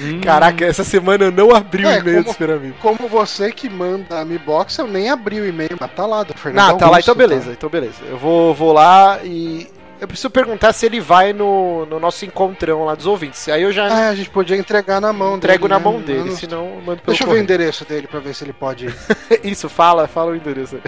Hum. 0.00 0.20
Caraca, 0.20 0.64
essa 0.64 0.82
semana 0.82 1.26
eu 1.26 1.30
não 1.30 1.54
abri 1.54 1.84
é, 1.84 1.86
o 1.86 2.00
e-mail 2.00 2.24
como, 2.24 2.24
do 2.24 2.32
Super 2.32 2.72
Como 2.82 3.08
você 3.08 3.52
que 3.52 3.70
manda 3.70 4.18
a 4.20 4.24
Mi 4.24 4.38
Box, 4.38 4.78
eu 4.78 4.88
nem 4.88 5.08
abri 5.08 5.40
o 5.40 5.46
e-mail, 5.46 5.76
mas 5.78 5.92
tá 5.92 6.04
lá 6.04 6.24
do 6.24 6.34
Fernando. 6.34 6.70
Não, 6.70 6.78
tá 6.78 6.90
lá, 6.90 6.98
então 6.98 7.14
beleza, 7.14 7.46
tá. 7.46 7.52
então 7.52 7.70
beleza. 7.70 8.02
Eu 8.08 8.18
vou, 8.18 8.52
vou 8.52 8.72
lá 8.72 9.20
e 9.22 9.68
eu 10.04 10.08
preciso 10.08 10.30
perguntar 10.30 10.72
se 10.74 10.84
ele 10.84 11.00
vai 11.00 11.32
no, 11.32 11.86
no 11.86 11.98
nosso 11.98 12.26
encontrão 12.26 12.84
lá 12.84 12.94
dos 12.94 13.06
ouvintes. 13.06 13.48
Aí 13.48 13.62
eu 13.62 13.72
já. 13.72 13.86
Ah, 13.86 14.08
a 14.10 14.14
gente 14.14 14.28
podia 14.28 14.56
entregar 14.56 15.00
na 15.00 15.12
mão 15.12 15.36
Entrego 15.36 15.66
dele. 15.66 15.68
Entrego 15.68 15.68
na 15.68 15.78
né? 15.78 15.84
mão 15.84 16.00
dele, 16.00 16.30
não... 16.30 16.36
senão 16.36 16.66
eu 16.66 16.82
mando 16.82 17.00
pelo 17.00 17.06
Deixa 17.06 17.24
eu 17.24 17.28
ver 17.28 17.34
o 17.34 17.38
endereço 17.38 17.84
dele 17.86 18.06
pra 18.06 18.20
ver 18.20 18.34
se 18.34 18.44
ele 18.44 18.52
pode. 18.52 18.94
Isso, 19.42 19.68
fala, 19.68 20.06
fala 20.06 20.32
o 20.32 20.36
endereço. 20.36 20.78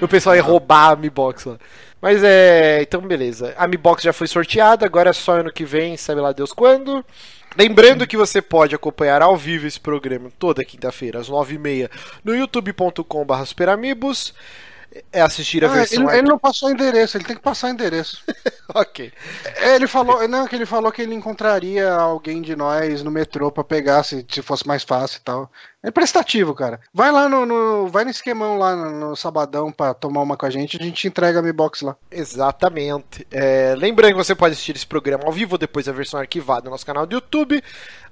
o 0.00 0.06
pessoal 0.06 0.36
ia 0.36 0.42
roubar 0.42 0.92
a 0.92 0.96
Mi 0.96 1.10
Box 1.10 1.46
lá. 1.46 1.58
Mas 2.00 2.22
é. 2.22 2.80
Então, 2.80 3.00
beleza. 3.00 3.54
A 3.58 3.66
Mi 3.66 3.76
Box 3.76 4.04
já 4.04 4.12
foi 4.12 4.28
sorteada, 4.28 4.86
agora 4.86 5.10
é 5.10 5.12
só 5.12 5.40
ano 5.40 5.52
que 5.52 5.64
vem, 5.64 5.96
sabe 5.96 6.20
lá 6.20 6.30
Deus 6.30 6.52
quando. 6.52 7.04
Lembrando 7.58 8.06
que 8.06 8.16
você 8.16 8.40
pode 8.40 8.76
acompanhar 8.76 9.20
ao 9.20 9.36
vivo 9.36 9.66
esse 9.66 9.80
programa 9.80 10.30
toda 10.38 10.64
quinta-feira, 10.64 11.18
às 11.18 11.28
9h30, 11.28 11.90
no 12.24 12.36
youtube.com.br 12.36 13.44
superamigos 13.44 14.32
é 15.12 15.20
assistir 15.20 15.64
a 15.64 15.68
ah, 15.68 15.72
versão. 15.72 16.08
Ele, 16.08 16.18
ele, 16.18 16.28
não 16.28 16.38
passou 16.38 16.70
endereço, 16.70 17.16
ele 17.16 17.24
tem 17.24 17.36
que 17.36 17.42
passar 17.42 17.70
endereço. 17.70 18.22
ok. 18.74 19.12
É, 19.56 19.74
ele 19.76 19.86
falou, 19.86 20.26
não, 20.26 20.46
que 20.46 20.56
ele 20.56 20.66
falou 20.66 20.90
que 20.90 21.02
ele 21.02 21.14
encontraria 21.14 21.92
alguém 21.92 22.42
de 22.42 22.56
nós 22.56 23.02
no 23.02 23.10
metrô 23.10 23.50
para 23.50 23.64
pegar 23.64 24.02
se, 24.02 24.26
se 24.28 24.42
fosse 24.42 24.66
mais 24.66 24.82
fácil 24.82 25.18
e 25.18 25.22
tal. 25.22 25.50
É 25.82 25.90
prestativo, 25.90 26.54
cara. 26.54 26.78
Vai 26.92 27.10
lá 27.10 27.28
no, 27.28 27.46
no 27.46 27.88
vai 27.88 28.04
no 28.04 28.10
esquemão 28.10 28.58
lá 28.58 28.76
no, 28.76 28.90
no, 28.90 29.16
sabadão 29.16 29.72
para 29.72 29.94
tomar 29.94 30.20
uma 30.20 30.36
com 30.36 30.44
a 30.44 30.50
gente, 30.50 30.78
a 30.80 30.84
gente 30.84 31.08
entrega 31.08 31.38
a 31.38 31.42
Mi 31.42 31.52
Box 31.52 31.82
lá. 31.82 31.96
Exatamente. 32.10 33.26
É, 33.30 33.74
lembrando 33.76 34.12
que 34.12 34.18
você 34.18 34.34
pode 34.34 34.52
assistir 34.52 34.76
esse 34.76 34.86
programa 34.86 35.24
ao 35.24 35.32
vivo 35.32 35.56
depois 35.56 35.86
da 35.86 35.92
versão 35.92 36.20
arquivada 36.20 36.64
no 36.64 36.70
nosso 36.70 36.84
canal 36.84 37.06
do 37.06 37.14
YouTube 37.14 37.62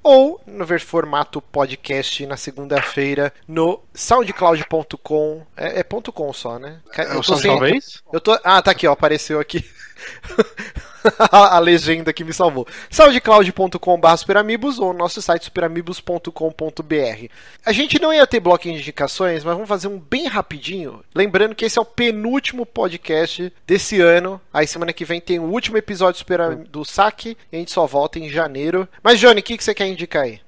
ou 0.03 0.41
no 0.47 0.67
formato 0.79 1.43
podcast 1.43 2.25
na 2.27 2.37
segunda-feira 2.37 3.33
no 3.47 3.83
soundcloud.com. 3.93 5.43
É, 5.55 5.81
é 5.81 5.83
ponto 5.83 6.11
.com 6.11 6.33
só, 6.33 6.59
né? 6.59 6.81
É 6.97 7.03
eu 7.03 7.23
tô 7.23 7.37
sem... 7.37 7.51
talvez? 7.51 8.03
Eu 8.11 8.21
tô 8.21 8.39
Ah, 8.43 8.63
tá 8.63 8.71
aqui, 8.71 8.87
ó, 8.87 8.93
apareceu 8.93 9.39
aqui. 9.39 9.63
a, 11.31 11.59
legenda 11.59 12.13
que 12.13 12.25
me 12.25 12.33
salvou. 12.33 12.67
soundcloud.com.br 12.91 14.17
superamigos 14.17 14.79
ou 14.79 14.93
nosso 14.93 15.23
site 15.23 15.45
superamigos.com.br. 15.45 17.27
A 17.65 17.73
gente 17.73 18.01
não 18.01 18.13
ia 18.13 18.27
ter 18.27 18.41
bloco 18.41 18.65
de 18.65 18.71
indicações, 18.71 19.45
mas 19.45 19.55
vamos 19.55 19.69
fazer 19.69 19.89
um 19.89 19.99
bem 19.99 20.27
rapidinho. 20.27 21.03
Lembrando 21.15 21.55
que 21.55 21.65
esse 21.65 21.79
é 21.79 21.83
o 21.83 21.85
penúltimo 21.85 22.67
podcast 22.67 23.53
desse 23.67 24.01
ano. 24.01 24.41
Aí 24.53 24.67
semana 24.67 24.93
que 24.93 25.05
vem 25.05 25.21
tem 25.21 25.39
o 25.39 25.45
último 25.45 25.77
episódio 25.77 26.25
do 26.69 26.85
Saque 26.85 27.37
e 27.53 27.57
a 27.57 27.59
gente 27.59 27.71
só 27.71 27.87
volta 27.87 28.19
em 28.19 28.29
janeiro. 28.29 28.89
Mas, 29.03 29.19
Johnny, 29.19 29.41
o 29.41 29.43
que, 29.43 29.57
que 29.57 29.65
você 29.65 29.75
quer 29.75 29.87
indicar 29.87 30.25
aí? 30.25 30.41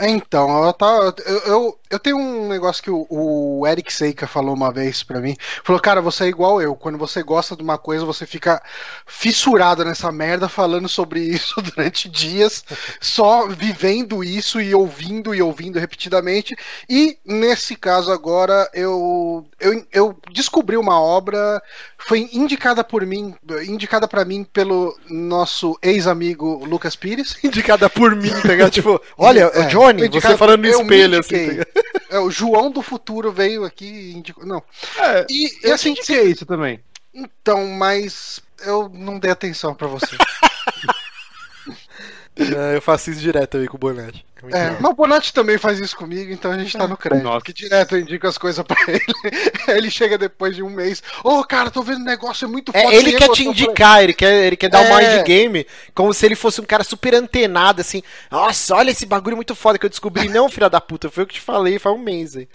Então, 0.00 0.64
eu, 0.64 0.72
tá, 0.72 0.86
eu, 1.26 1.38
eu, 1.38 1.78
eu, 1.90 1.98
tenho 1.98 2.16
um 2.16 2.48
negócio 2.48 2.82
que 2.82 2.90
o, 2.90 3.06
o 3.10 3.66
Eric 3.66 3.92
Seika 3.92 4.26
falou 4.26 4.54
uma 4.54 4.72
vez 4.72 5.02
para 5.02 5.20
mim. 5.20 5.36
Falou, 5.64 5.80
cara, 5.82 6.00
você 6.00 6.24
é 6.24 6.28
igual 6.28 6.62
eu. 6.62 6.76
Quando 6.76 6.96
você 6.96 7.22
gosta 7.22 7.56
de 7.56 7.62
uma 7.62 7.76
coisa, 7.78 8.04
você 8.04 8.24
fica 8.24 8.62
fissurado 9.06 9.84
nessa 9.84 10.12
merda, 10.12 10.48
falando 10.48 10.88
sobre 10.88 11.20
isso 11.28 11.60
durante 11.60 12.08
dias, 12.08 12.64
só 13.00 13.48
vivendo 13.48 14.22
isso 14.22 14.60
e 14.60 14.72
ouvindo 14.74 15.34
e 15.34 15.42
ouvindo 15.42 15.78
repetidamente. 15.78 16.56
E 16.88 17.18
nesse 17.24 17.74
caso 17.74 18.12
agora, 18.12 18.70
eu, 18.72 19.44
eu, 19.58 19.84
eu 19.92 20.18
descobri 20.32 20.76
uma 20.76 21.00
obra, 21.00 21.60
foi 21.98 22.30
indicada 22.32 22.84
por 22.84 23.04
mim, 23.04 23.34
indicada 23.66 24.06
para 24.06 24.24
mim 24.24 24.44
pelo 24.44 24.96
nosso 25.10 25.76
ex-amigo 25.82 26.64
Lucas 26.64 26.94
Pires. 26.94 27.36
Indicada 27.42 27.90
por 27.90 28.14
mim, 28.14 28.30
tá 28.30 28.70
Tipo, 28.70 29.00
olha, 29.16 29.50
é. 29.54 29.64
John 29.66 29.87
Johnny, 29.92 30.08
você 30.08 30.36
falando 30.36 30.62
no 30.62 30.68
espelho, 30.68 31.18
assim. 31.18 31.56
Tá 31.56 31.64
é, 32.10 32.18
o 32.18 32.30
João 32.30 32.70
do 32.70 32.82
futuro 32.82 33.32
veio 33.32 33.64
aqui 33.64 33.86
e 33.86 34.12
indicou. 34.14 34.46
Não. 34.46 34.62
É, 34.98 35.26
e 35.30 35.50
eu 35.62 35.74
assim, 35.74 35.90
indiquei 35.90 36.24
isso 36.24 36.46
também. 36.46 36.80
Então, 37.14 37.66
mas 37.66 38.40
eu 38.64 38.88
não 38.88 39.18
dei 39.18 39.30
atenção 39.30 39.74
para 39.74 39.86
você. 39.86 40.16
É, 42.38 42.76
eu 42.76 42.82
faço 42.82 43.10
isso 43.10 43.20
direto 43.20 43.56
aí 43.56 43.66
com 43.66 43.76
o 43.76 43.80
Bonatti. 43.80 44.24
É, 44.52 44.58
é 44.58 44.76
mas 44.80 44.92
o 44.92 44.94
Bonatti 44.94 45.32
também 45.32 45.58
faz 45.58 45.80
isso 45.80 45.96
comigo, 45.96 46.30
então 46.32 46.52
a 46.52 46.58
gente 46.58 46.76
tá 46.76 46.86
no 46.86 46.96
crédito. 46.96 47.24
Nossa. 47.24 47.44
Que 47.44 47.52
direto 47.52 47.96
eu 47.96 48.00
indico 48.00 48.26
as 48.26 48.38
coisas 48.38 48.64
pra 48.64 48.76
ele. 48.86 49.02
ele 49.68 49.90
chega 49.90 50.16
depois 50.16 50.54
de 50.54 50.62
um 50.62 50.70
mês. 50.70 51.02
Ô, 51.24 51.40
oh, 51.40 51.44
cara, 51.44 51.70
tô 51.70 51.82
vendo 51.82 52.00
um 52.00 52.04
negócio 52.04 52.44
é 52.44 52.48
muito 52.48 52.70
é, 52.72 52.82
foda. 52.82 52.94
É, 52.94 52.98
ele 52.98 53.12
quer 53.14 53.28
te 53.30 53.48
indicar, 53.48 54.04
ele 54.04 54.14
quer, 54.14 54.46
ele 54.46 54.56
quer 54.56 54.68
dar 54.68 54.84
é... 54.84 54.92
um 54.92 54.96
mind 54.96 55.26
game 55.26 55.66
como 55.94 56.14
se 56.14 56.24
ele 56.24 56.36
fosse 56.36 56.60
um 56.60 56.64
cara 56.64 56.84
super 56.84 57.14
antenado, 57.14 57.80
assim. 57.80 58.02
Nossa, 58.30 58.76
olha 58.76 58.92
esse 58.92 59.04
bagulho 59.04 59.36
muito 59.36 59.56
foda 59.56 59.78
que 59.78 59.86
eu 59.86 59.90
descobri. 59.90 60.28
Não, 60.28 60.48
filha 60.48 60.70
da 60.70 60.80
puta, 60.80 61.10
foi 61.10 61.24
o 61.24 61.26
que 61.26 61.34
te 61.34 61.40
falei 61.40 61.78
faz 61.78 61.94
um 61.94 61.98
mês 61.98 62.36
aí. 62.36 62.48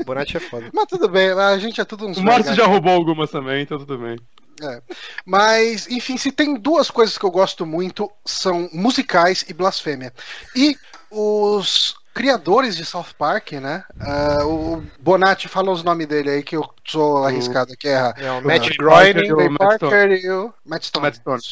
O 0.00 0.04
Bonatti 0.04 0.36
é 0.36 0.40
foda. 0.40 0.70
Mas 0.72 0.86
tudo 0.86 1.08
bem, 1.08 1.30
a 1.32 1.58
gente 1.58 1.80
é 1.80 1.84
tudo 1.84 2.06
uns. 2.06 2.16
O 2.16 2.22
Márcio 2.22 2.54
já 2.54 2.66
roubou 2.66 2.92
algumas 2.92 3.30
também, 3.30 3.62
então 3.62 3.78
tudo 3.78 3.98
bem. 3.98 4.16
É. 4.60 4.82
Mas, 5.24 5.88
enfim, 5.88 6.16
se 6.16 6.30
tem 6.30 6.54
duas 6.54 6.90
coisas 6.90 7.16
que 7.16 7.24
eu 7.24 7.30
gosto 7.30 7.64
muito, 7.64 8.10
são 8.24 8.68
musicais 8.72 9.44
e 9.48 9.52
blasfêmia. 9.52 10.12
E 10.54 10.76
os 11.10 11.94
criadores 12.14 12.76
de 12.76 12.84
South 12.84 13.14
Park, 13.16 13.52
né? 13.52 13.84
Uh, 13.96 14.46
o 14.46 14.86
Bonatti 15.00 15.48
fala 15.48 15.70
os 15.70 15.82
nomes 15.82 16.06
dele 16.06 16.30
aí, 16.30 16.42
que 16.42 16.56
eu 16.56 16.68
sou 16.86 17.24
arriscado 17.24 17.72
aqui. 17.72 17.88
É, 17.88 18.12
é 18.18 18.30
o 18.32 18.44
Matt 18.44 18.76
Groening, 18.76 19.32
o 19.32 19.58
Parker 19.58 20.12
e 20.12 20.30
o 20.30 20.52
Matt 20.64 20.84
Stone. 20.84 21.06
Matt 21.06 21.16
Stone. 21.16 21.42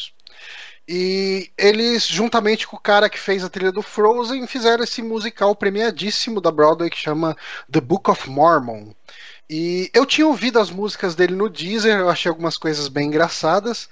E 0.87 1.49
eles, 1.57 2.05
juntamente 2.05 2.67
com 2.67 2.75
o 2.75 2.79
cara 2.79 3.09
que 3.09 3.19
fez 3.19 3.43
a 3.43 3.49
trilha 3.49 3.71
do 3.71 3.81
Frozen, 3.81 4.45
fizeram 4.47 4.83
esse 4.83 5.01
musical 5.01 5.55
premiadíssimo 5.55 6.41
da 6.41 6.51
Broadway 6.51 6.89
que 6.89 6.97
chama 6.97 7.35
The 7.71 7.79
Book 7.79 8.09
of 8.09 8.29
Mormon. 8.29 8.93
E 9.53 9.91
eu 9.93 10.05
tinha 10.05 10.25
ouvido 10.25 10.57
as 10.59 10.71
músicas 10.71 11.13
dele 11.13 11.35
no 11.35 11.49
Deezer, 11.49 11.99
eu 11.99 12.09
achei 12.09 12.29
algumas 12.29 12.57
coisas 12.57 12.87
bem 12.87 13.07
engraçadas. 13.07 13.89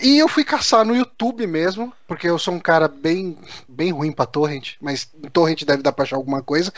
E 0.00 0.18
eu 0.18 0.26
fui 0.26 0.42
caçar 0.42 0.86
no 0.86 0.96
YouTube 0.96 1.46
mesmo, 1.46 1.92
porque 2.08 2.26
eu 2.26 2.38
sou 2.38 2.54
um 2.54 2.58
cara 2.58 2.88
bem, 2.88 3.36
bem 3.68 3.92
ruim 3.92 4.10
pra 4.10 4.24
torrent, 4.24 4.76
mas 4.80 5.06
torrent 5.30 5.64
deve 5.64 5.82
dar 5.82 5.92
pra 5.92 6.04
achar 6.04 6.16
alguma 6.16 6.42
coisa, 6.42 6.72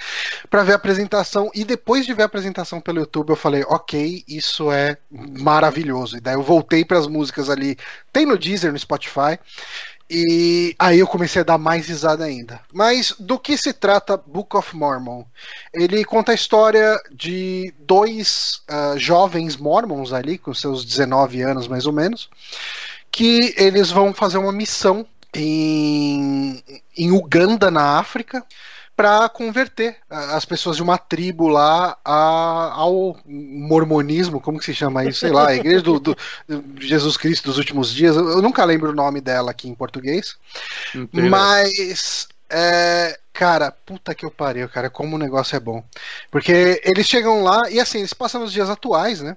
para 0.51 0.65
ver 0.65 0.73
a 0.73 0.75
apresentação. 0.77 1.49
E 1.55 1.65
depois 1.65 2.05
de 2.05 2.13
ver 2.13 2.25
a 2.25 2.27
apresentação 2.27 2.81
pelo 2.81 2.99
YouTube, 2.99 3.31
eu 3.31 3.37
falei, 3.37 3.63
ok, 3.69 4.25
isso 4.27 4.73
é 4.73 4.97
maravilhoso. 5.13 6.17
E 6.17 6.21
daí 6.21 6.35
eu 6.35 6.43
voltei 6.43 6.85
para 6.85 6.99
as 6.99 7.07
músicas 7.07 7.49
ali, 7.49 7.79
tem 8.13 8.27
no 8.27 8.37
Deezer, 8.37 8.73
no 8.73 8.79
Spotify. 8.81 9.39
E 10.09 10.77
aí 10.79 10.99
eu 10.99 11.07
comecei 11.07 11.41
a 11.41 11.45
dar 11.45 11.59
mais 11.59 11.89
risada 11.89 12.25
ainda. 12.25 12.61
Mas 12.73 13.15
do 13.19 13.39
que 13.39 13.57
se 13.57 13.73
trata 13.73 14.17
Book 14.17 14.55
of 14.57 14.77
Mormon? 14.77 15.25
Ele 15.73 16.05
conta 16.05 16.33
a 16.33 16.35
história 16.35 16.99
de 17.11 17.73
dois 17.79 18.61
uh, 18.71 18.99
jovens 18.99 19.57
mormons 19.57 20.13
ali, 20.13 20.37
com 20.37 20.53
seus 20.53 20.85
19 20.85 21.41
anos 21.41 21.67
mais 21.67 21.87
ou 21.87 21.93
menos, 21.93 22.29
que 23.11 23.55
eles 23.57 23.91
vão 23.91 24.13
fazer 24.13 24.37
uma 24.37 24.53
missão 24.53 25.07
em, 25.35 26.63
em 26.97 27.11
Uganda, 27.11 27.71
na 27.71 27.99
África, 27.99 28.45
para 28.97 29.29
converter 29.29 29.97
as 30.09 30.45
pessoas 30.45 30.77
de 30.77 30.83
uma 30.83 30.97
tribo 30.97 31.49
lá 31.49 31.97
a, 32.05 32.73
ao 32.75 33.19
mormonismo, 33.27 34.41
como 34.41 34.59
que 34.59 34.65
se 34.65 34.75
chama 34.75 35.05
isso? 35.05 35.21
Sei 35.21 35.31
lá, 35.31 35.49
a 35.49 35.57
igreja 35.57 35.83
do, 35.83 35.99
do, 35.99 36.17
Jesus 36.81 37.17
Cristo 37.17 37.47
dos 37.47 37.59
últimos 37.59 37.93
dias. 37.93 38.17
Eu, 38.17 38.41
nunca 38.41 38.65
lembro 38.65 38.91
o 38.91 38.95
nome 38.95 39.21
dela 39.21 39.51
aqui 39.51 39.69
em 39.69 39.75
português. 39.75 40.37
Mas 41.13 42.29
é, 42.49 43.19
cara, 43.33 43.73
puta 43.73 44.15
que 44.15 44.25
eu 44.25 44.31
pariu, 44.31 44.69
cara, 44.69 44.89
como 44.89 45.17
o 45.17 45.19
negócio 45.19 45.57
é 45.57 45.61
bom. 45.61 45.83
Porque 46.31 46.81
eles 46.85 47.07
chegam 47.07 47.43
lá 47.43 47.69
e 47.71 47.81
assim, 47.81 47.99
eles 47.99 48.15
passam 48.15 48.41
nos 48.41 48.53
dias 48.53 48.71
atuais, 48.71 49.21
né? 49.21 49.37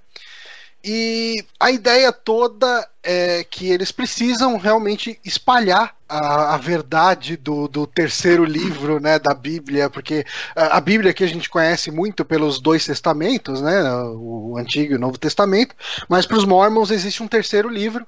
E 0.90 1.44
a 1.60 1.70
ideia 1.70 2.14
toda 2.14 2.88
é 3.04 3.44
que 3.44 3.70
eles 3.70 3.92
precisam 3.92 4.56
realmente 4.56 5.20
espalhar 5.26 5.94
a, 6.08 6.56
a 6.56 6.58
verdade 6.58 7.36
do, 7.36 7.68
do, 7.68 7.86
terceiro 7.86 8.46
livro 8.46 8.98
né, 8.98 9.20
da 9.20 9.34
Bíblia, 9.34 9.90
porque 9.90 10.26
a, 10.56 10.78
a, 10.78 10.80
Bíblia 10.80 11.14
que 11.14 11.26
a 11.26 11.28
gente 11.28 11.50
conhece 11.50 11.92
muito 11.92 12.24
pelos 12.24 12.58
dois 12.58 12.86
testamentos, 12.86 13.62
né, 13.62 13.84
o 14.16 14.56
Antigo 14.58 14.94
e 14.94 14.96
o 14.96 15.00
Novo 15.00 15.18
Testamento, 15.18 15.76
mas 16.08 16.26
para 16.26 16.38
os 16.38 16.46
Mormons 16.46 16.90
existe 16.90 17.22
um 17.22 17.28
terceiro 17.28 17.68
livro. 17.68 18.08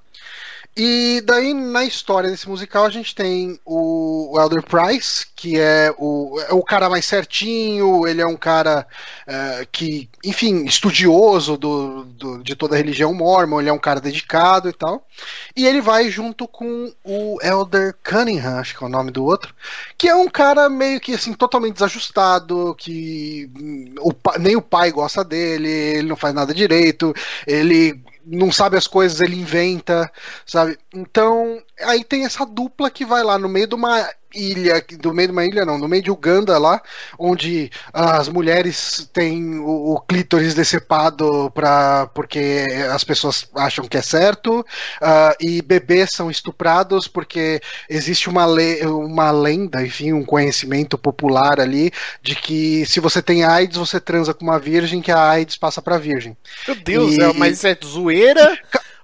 E 0.78 1.22
daí, 1.26 1.54
na 1.54 1.84
história 1.84 2.30
desse 2.30 2.48
musical, 2.48 2.86
a 2.86 2.90
gente 2.90 3.14
tem 3.14 3.60
o 3.66 4.34
Elder 4.40 4.64
Price, 4.64 5.26
que 5.36 5.60
é 5.60 5.94
o, 5.98 6.40
é 6.48 6.54
o 6.54 6.64
cara 6.64 6.90
mais 6.90 7.06
certinho, 7.06 8.08
ele 8.08 8.22
é 8.22 8.26
um 8.26 8.38
cara 8.38 8.88
uh, 9.28 9.68
que, 9.72 10.10
enfim, 10.24 10.64
estudioso 10.64 11.58
do, 11.58 12.06
do, 12.06 12.44
de 12.44 12.56
toda 12.56 12.76
a 12.76 12.78
religião 12.78 13.14
mormon, 13.14 13.60
ele 13.60 13.70
é 13.70 13.74
um 13.74 13.80
cara 13.80 14.00
dedicado 14.00 14.70
e 14.70 14.74
tal. 14.74 15.06
E 15.54 15.66
ele 15.66 15.82
vai 15.82 16.10
junto 16.10 16.48
com 16.48 16.94
o 17.04 17.38
Elder 17.42 17.96
Cunningham, 18.02 18.60
acho 18.60 18.78
que 18.78 18.84
é 18.84 18.88
o 18.88 18.90
nome 18.90 19.12
do 19.12 19.26
outro, 19.26 19.54
que 19.98 20.08
é 20.08 20.16
um 20.16 20.30
cara 20.30 20.70
meio 20.70 21.02
que, 21.02 21.14
assim, 21.14 21.34
totalmente 21.34 21.74
desajustado, 21.74 22.74
que 22.78 23.52
hum, 23.60 23.96
o, 24.00 24.14
nem 24.40 24.56
o 24.56 24.62
pai 24.62 24.92
gosta 24.92 25.26
dele, 25.26 25.70
ele 25.70 26.08
não 26.08 26.16
faz 26.16 26.34
nada 26.34 26.54
direito, 26.54 27.14
ele 27.46 28.02
não 28.30 28.52
sabe 28.52 28.78
as 28.78 28.88
coisas, 28.88 29.20
ele 29.20 29.36
inventa, 29.36 30.12
sabe? 30.46 30.78
Então, 30.94 31.62
aí 31.82 32.04
tem 32.04 32.26
essa 32.26 32.46
dupla 32.46 32.90
que 32.90 33.06
vai 33.06 33.24
lá 33.24 33.38
no 33.38 33.50
meio 33.50 33.68
de 33.68 33.76
uma 33.76 34.08
ilha, 34.34 34.84
do 35.00 35.14
meio 35.14 35.30
de 35.30 35.32
uma 35.32 35.46
ilha 35.46 35.66
não, 35.66 35.78
no 35.78 35.88
meio 35.88 36.04
de 36.04 36.12
Uganda 36.12 36.58
lá, 36.58 36.82
onde 37.18 37.72
as 37.94 38.30
mulheres 38.30 39.10
têm 39.12 39.60
o, 39.60 39.94
o 39.94 40.02
clítoris 40.02 40.54
decepado 40.54 41.52
pra, 41.52 42.08
porque 42.14 42.66
as 42.92 43.04
pessoas 43.04 43.48
acham 43.56 43.86
que 43.86 43.98
é 43.98 44.02
certo, 44.02 44.60
uh, 44.60 45.36
e 45.40 45.62
bebês 45.62 46.10
são 46.12 46.30
estuprados 46.30 47.08
porque 47.08 47.62
existe 47.90 48.30
uma, 48.30 48.46
le 48.46 48.86
uma 48.86 49.32
lenda, 49.32 49.82
enfim, 49.82 50.14
um 50.14 50.24
conhecimento 50.24 50.98
popular 50.98 51.60
ali 51.60 51.92
de 52.22 52.36
que 52.36 52.86
se 52.86 53.00
você 53.00 53.22
tem 53.22 53.44
AIDS, 53.44 53.78
você 53.78 54.00
transa 54.00 54.34
com 54.34 54.44
uma 54.44 54.60
virgem, 54.60 55.02
que 55.02 55.12
a 55.12 55.30
AIDS 55.30 55.58
passa 55.58 55.82
pra 55.82 55.98
virgem. 55.98 56.38
Meu 56.68 56.76
Deus, 56.76 57.16
e, 57.16 57.22
é, 57.22 57.34
mas 57.34 57.64
é 57.64 57.78
zoeira? 57.84 58.58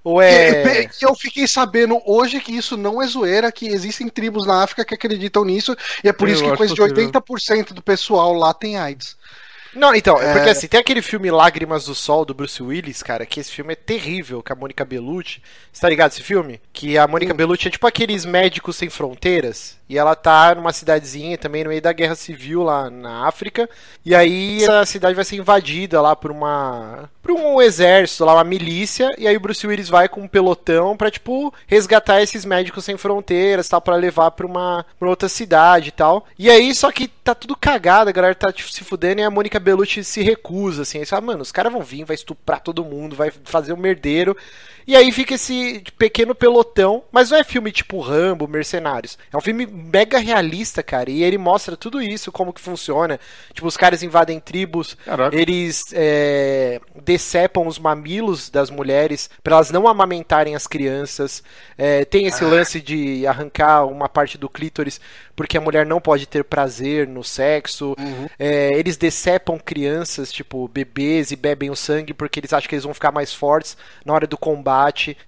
Ou 0.06 0.22
é. 0.22 0.88
Eu 1.02 1.16
fiquei 1.16 1.48
sabendo 1.48 2.00
hoje 2.06 2.40
que 2.40 2.56
isso 2.56 2.78
não 2.78 3.02
é 3.02 3.08
zoeira, 3.08 3.52
que 3.52 3.68
existem 3.68 4.08
tribos 4.08 4.46
na 4.46 4.62
África 4.62 4.86
que 4.86 4.94
acreditam 4.94 5.44
nisso, 5.44 5.76
e 6.04 6.08
é 6.08 6.14
por 6.14 6.30
eu 6.30 6.36
isso 6.36 6.44
que 6.44 6.56
coisa 6.56 6.76
de 6.76 6.82
80% 6.82 7.74
do 7.74 7.82
pessoal 7.82 8.32
lá 8.32 8.54
tem 8.54 8.78
AIDS. 8.78 9.18
Não, 9.74 9.94
então, 9.94 10.22
é 10.22 10.32
porque 10.32 10.50
assim, 10.50 10.68
tem 10.68 10.80
aquele 10.80 11.02
filme 11.02 11.30
Lágrimas 11.30 11.86
do 11.86 11.96
Sol 11.96 12.24
do 12.24 12.34
Bruce 12.34 12.62
Willis, 12.64 13.04
cara, 13.04 13.26
que 13.26 13.42
esse 13.42 13.52
filme 13.52 13.74
é 13.74 13.76
terrível, 13.76 14.42
com 14.42 14.54
a 14.54 14.56
Mônica 14.56 14.86
Bellucci. 14.86 15.42
Você 15.74 15.82
tá 15.82 15.90
ligado 15.90 16.12
esse 16.12 16.24
filme? 16.24 16.62
Que 16.72 16.98
a 16.98 17.08
Mônica 17.08 17.34
Bellucci 17.34 17.68
é 17.68 17.72
tipo 17.72 17.86
aqueles 17.86 18.24
médicos 18.26 18.78
sem 18.78 18.90
fronteiras. 18.90 19.78
E 19.88 19.98
ela 19.98 20.16
tá 20.16 20.56
numa 20.56 20.74
cidadezinha 20.74 21.38
também 21.38 21.64
no 21.64 21.70
meio 21.70 21.82
da 21.82 21.94
guerra 21.94 22.16
civil 22.16 22.64
lá 22.64 22.90
na 22.90 23.28
África. 23.28 23.70
E 24.04 24.16
aí 24.16 24.64
essa 24.64 24.86
cidade 24.86 25.16
vai 25.16 25.24
ser 25.24 25.36
invadida 25.36 26.02
lá 26.02 26.16
por 26.16 26.32
uma. 26.32 27.10
por 27.22 27.32
um 27.32 27.62
exército 27.62 28.26
lá, 28.26 28.34
uma 28.34 28.44
milícia. 28.44 29.14
E 29.18 29.28
aí 29.28 29.38
o 29.38 29.40
Bruce 29.40 29.66
Willis 29.66 29.88
vai 29.88 30.10
com 30.10 30.22
um 30.22 30.28
pelotão 30.28 30.98
pra, 30.98 31.12
tipo, 31.12 31.54
resgatar 31.68 32.22
esses 32.22 32.46
médicos 32.46 32.84
sem 32.84 32.98
fronteiras, 32.98 33.70
tal, 33.70 33.80
pra 33.80 33.96
levar 33.96 34.32
pra 34.32 34.46
uma 34.46 34.86
pra 35.00 35.10
outra 35.10 35.30
cidade 35.30 35.90
e 35.90 35.92
tal. 35.92 36.26
E 36.38 36.50
aí, 36.50 36.74
só 36.74 36.92
que 36.92 37.08
tá 37.08 37.36
tudo 37.36 37.56
cagado, 37.56 38.10
a 38.10 38.14
galera 38.14 38.34
tá 38.34 38.52
tipo, 38.52 38.72
se 38.72 38.84
fudendo 38.84 39.22
e 39.22 39.24
a 39.24 39.30
Mônica 39.30 39.60
Bellucci 39.60 40.04
se 40.04 40.24
recusa, 40.24 40.82
assim. 40.82 41.00
Aí 41.00 41.06
fala, 41.06 41.22
mano, 41.22 41.42
os 41.44 41.52
caras 41.52 41.72
vão 41.72 41.84
vir, 41.84 42.06
vai 42.06 42.16
estuprar 42.16 42.60
todo 42.60 42.84
mundo, 42.86 43.16
vai 43.16 43.32
fazer 43.44 43.72
um 43.74 43.78
merdeiro. 43.78 44.36
E 44.88 44.96
aí 44.96 45.12
fica 45.12 45.34
esse 45.34 45.84
pequeno 45.98 46.36
pelotão, 46.36 47.04
mas 47.12 47.32
não 47.32 47.38
é 47.38 47.44
filme 47.44 47.72
tipo 47.72 48.00
Rambo, 48.00 48.48
Mercenários. 48.48 49.18
É 49.34 49.38
um 49.38 49.42
filme 49.42 49.66
mega 49.66 50.20
realista, 50.20 50.84
cara, 50.84 51.10
e 51.10 51.24
ele 51.24 51.38
mostra 51.38 51.76
tudo 51.76 52.02
isso, 52.02 52.32
como 52.32 52.54
que 52.54 52.62
funciona. 52.62 53.20
Tipo, 53.54 53.68
os 53.68 53.76
caras 53.76 54.04
invadem 54.04 54.40
tribos, 54.40 54.96
Caraca. 55.06 55.36
eles 55.36 55.84
é, 55.94 56.80
decepam 57.04 57.66
os 57.66 57.80
mamilos 57.80 58.50
das 58.50 58.70
mulheres 58.70 59.30
para 59.44 59.56
elas 59.56 59.72
não 59.72 59.88
amamentarem 59.88 60.56
as 60.56 60.68
crianças. 60.68 61.44
É, 61.78 62.06
tem 62.06 62.28
esse 62.28 62.44
ah. 62.44 62.48
lance 62.48 62.80
de 62.80 63.26
arrancar 63.26 63.86
uma 63.86 64.08
parte 64.08 64.38
do 64.38 64.48
clítoris 64.48 65.00
porque 65.36 65.58
a 65.58 65.62
mulher 65.62 65.86
não 65.86 66.00
pode 66.00 66.26
ter 66.26 66.44
prazer 66.44 67.08
no 67.08 67.24
sexo. 67.24 67.96
Uhum. 68.00 68.28
É, 68.40 68.72
eles 68.78 68.96
decepam 68.96 69.60
crianças, 69.60 70.32
tipo 70.32 70.68
bebês, 70.68 71.32
e 71.32 71.36
bebem 71.36 71.70
o 71.70 71.76
sangue 71.76 72.14
porque 72.14 72.40
eles 72.40 72.54
acham 72.54 72.70
que 72.70 72.76
eles 72.76 72.86
vão 72.86 72.94
ficar 72.94 73.12
mais 73.12 73.34
fortes 73.34 73.76
na 74.06 74.14
hora 74.14 74.26
do 74.26 74.38
combate. 74.38 74.75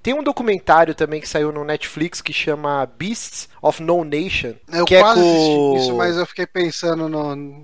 Tem 0.02 0.14
um 0.14 0.24
documentário 0.24 0.94
também 0.94 1.22
que 1.22 1.30
saiu 1.30 1.52
no 1.52 1.64
Netflix 1.64 2.22
que 2.22 2.34
chama 2.34 2.88
Beasts 2.98 3.50
of 3.62 3.82
No 3.82 4.04
Nation. 4.04 4.54
Eu 4.72 4.86
que 4.86 4.96
é 4.96 5.02
quase 5.02 5.22
é 5.22 5.24
com... 5.24 5.76
isso, 5.78 5.96
mas 5.96 6.18
eu 6.18 6.26
fiquei 6.26 6.46
pensando 6.46 7.10
no, 7.10 7.62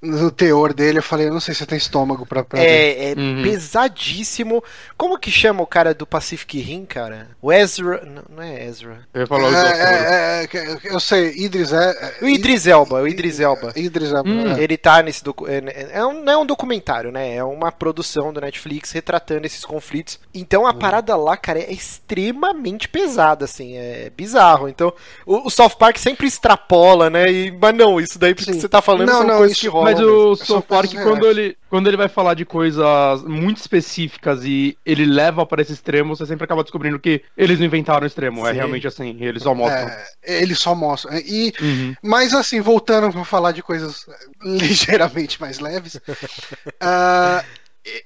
no 0.00 0.30
teor 0.30 0.72
dele. 0.72 0.98
Eu 0.98 1.02
falei, 1.02 1.28
eu 1.28 1.32
não 1.32 1.40
sei 1.40 1.54
se 1.54 1.66
tem 1.66 1.78
estômago 1.78 2.26
pra. 2.26 2.44
pra 2.44 2.60
é, 2.60 3.12
é 3.12 3.14
uhum. 3.16 3.42
pesadíssimo. 3.42 4.62
Como 4.96 5.18
que 5.18 5.30
chama 5.30 5.62
o 5.62 5.66
cara 5.66 5.94
do 5.94 6.06
Pacific 6.06 6.60
Rim, 6.60 6.84
cara? 6.84 7.28
O 7.40 7.52
Ezra. 7.52 8.04
Não, 8.04 8.22
não 8.36 8.42
é 8.42 8.64
Ezra. 8.64 9.00
Eu, 9.14 9.22
é, 9.22 10.44
é, 10.44 10.48
é, 10.52 10.78
eu 10.84 11.00
sei, 11.00 11.32
Idris 11.36 11.72
é. 11.72 12.14
O 12.20 12.28
Idris 12.28 12.66
Elba, 12.66 13.02
o 13.02 13.08
Idris 13.08 13.40
Elba. 13.40 13.72
Idris 13.76 14.12
Elba. 14.12 14.28
Hum. 14.28 14.56
Ele 14.56 14.76
tá 14.76 15.02
nesse. 15.02 15.22
Docu... 15.22 15.46
É, 15.48 16.04
um, 16.04 16.22
não 16.22 16.32
é 16.32 16.36
um 16.36 16.46
documentário, 16.46 17.12
né? 17.12 17.36
É 17.36 17.44
uma 17.44 17.70
produção 17.70 18.32
do 18.32 18.40
Netflix 18.40 18.90
retratando 18.92 19.46
esses 19.46 19.64
conflitos. 19.64 20.18
Então 20.34 20.66
a 20.66 20.70
uhum. 20.70 20.78
parada 20.78 21.16
lá, 21.22 21.36
cara, 21.36 21.58
é 21.60 21.72
extremamente 21.72 22.88
pesada, 22.88 23.44
assim. 23.44 23.76
É 23.76 24.10
bizarro. 24.10 24.68
Então, 24.68 24.92
o, 25.24 25.46
o 25.46 25.50
South 25.50 25.76
Park 25.78 25.96
sempre 25.98 26.26
extrapola, 26.26 27.08
né? 27.08 27.30
E, 27.30 27.50
mas 27.50 27.74
não, 27.74 28.00
isso 28.00 28.18
daí 28.18 28.34
que 28.34 28.44
você 28.44 28.68
tá 28.68 28.82
falando 28.82 29.08
não, 29.08 29.18
são 29.18 29.26
não, 29.26 29.36
coisas 29.38 29.52
isso, 29.52 29.60
que 29.60 29.68
rolam. 29.68 29.92
Mas 29.92 30.00
o 30.00 30.36
South 30.36 30.62
Park, 30.62 30.92
quando 30.94 31.26
ele, 31.26 31.56
quando 31.70 31.86
ele 31.86 31.96
vai 31.96 32.08
falar 32.08 32.34
de 32.34 32.44
coisas 32.44 33.22
muito 33.24 33.58
específicas 33.58 34.44
e 34.44 34.76
ele 34.84 35.04
leva 35.04 35.46
para 35.46 35.62
esse 35.62 35.72
extremo, 35.72 36.14
você 36.16 36.26
sempre 36.26 36.44
acaba 36.44 36.62
descobrindo 36.62 36.98
que 36.98 37.22
eles 37.36 37.58
não 37.58 37.66
inventaram 37.66 38.04
o 38.04 38.06
extremo. 38.06 38.40
É 38.40 38.44
Sim. 38.44 38.50
É 38.50 38.52
realmente 38.52 38.86
assim, 38.86 39.16
eles 39.20 39.42
só 39.42 39.54
mostram. 39.54 39.88
É, 40.22 40.42
eles 40.42 40.58
só 40.58 40.74
mostram. 40.74 41.16
E, 41.16 41.52
uhum. 41.60 41.94
Mas 42.02 42.34
assim, 42.34 42.60
voltando 42.60 43.12
para 43.12 43.24
falar 43.24 43.52
de 43.52 43.62
coisas 43.62 44.06
ligeiramente 44.42 45.40
mais 45.40 45.58
leves. 45.58 45.94
uh, 45.96 47.42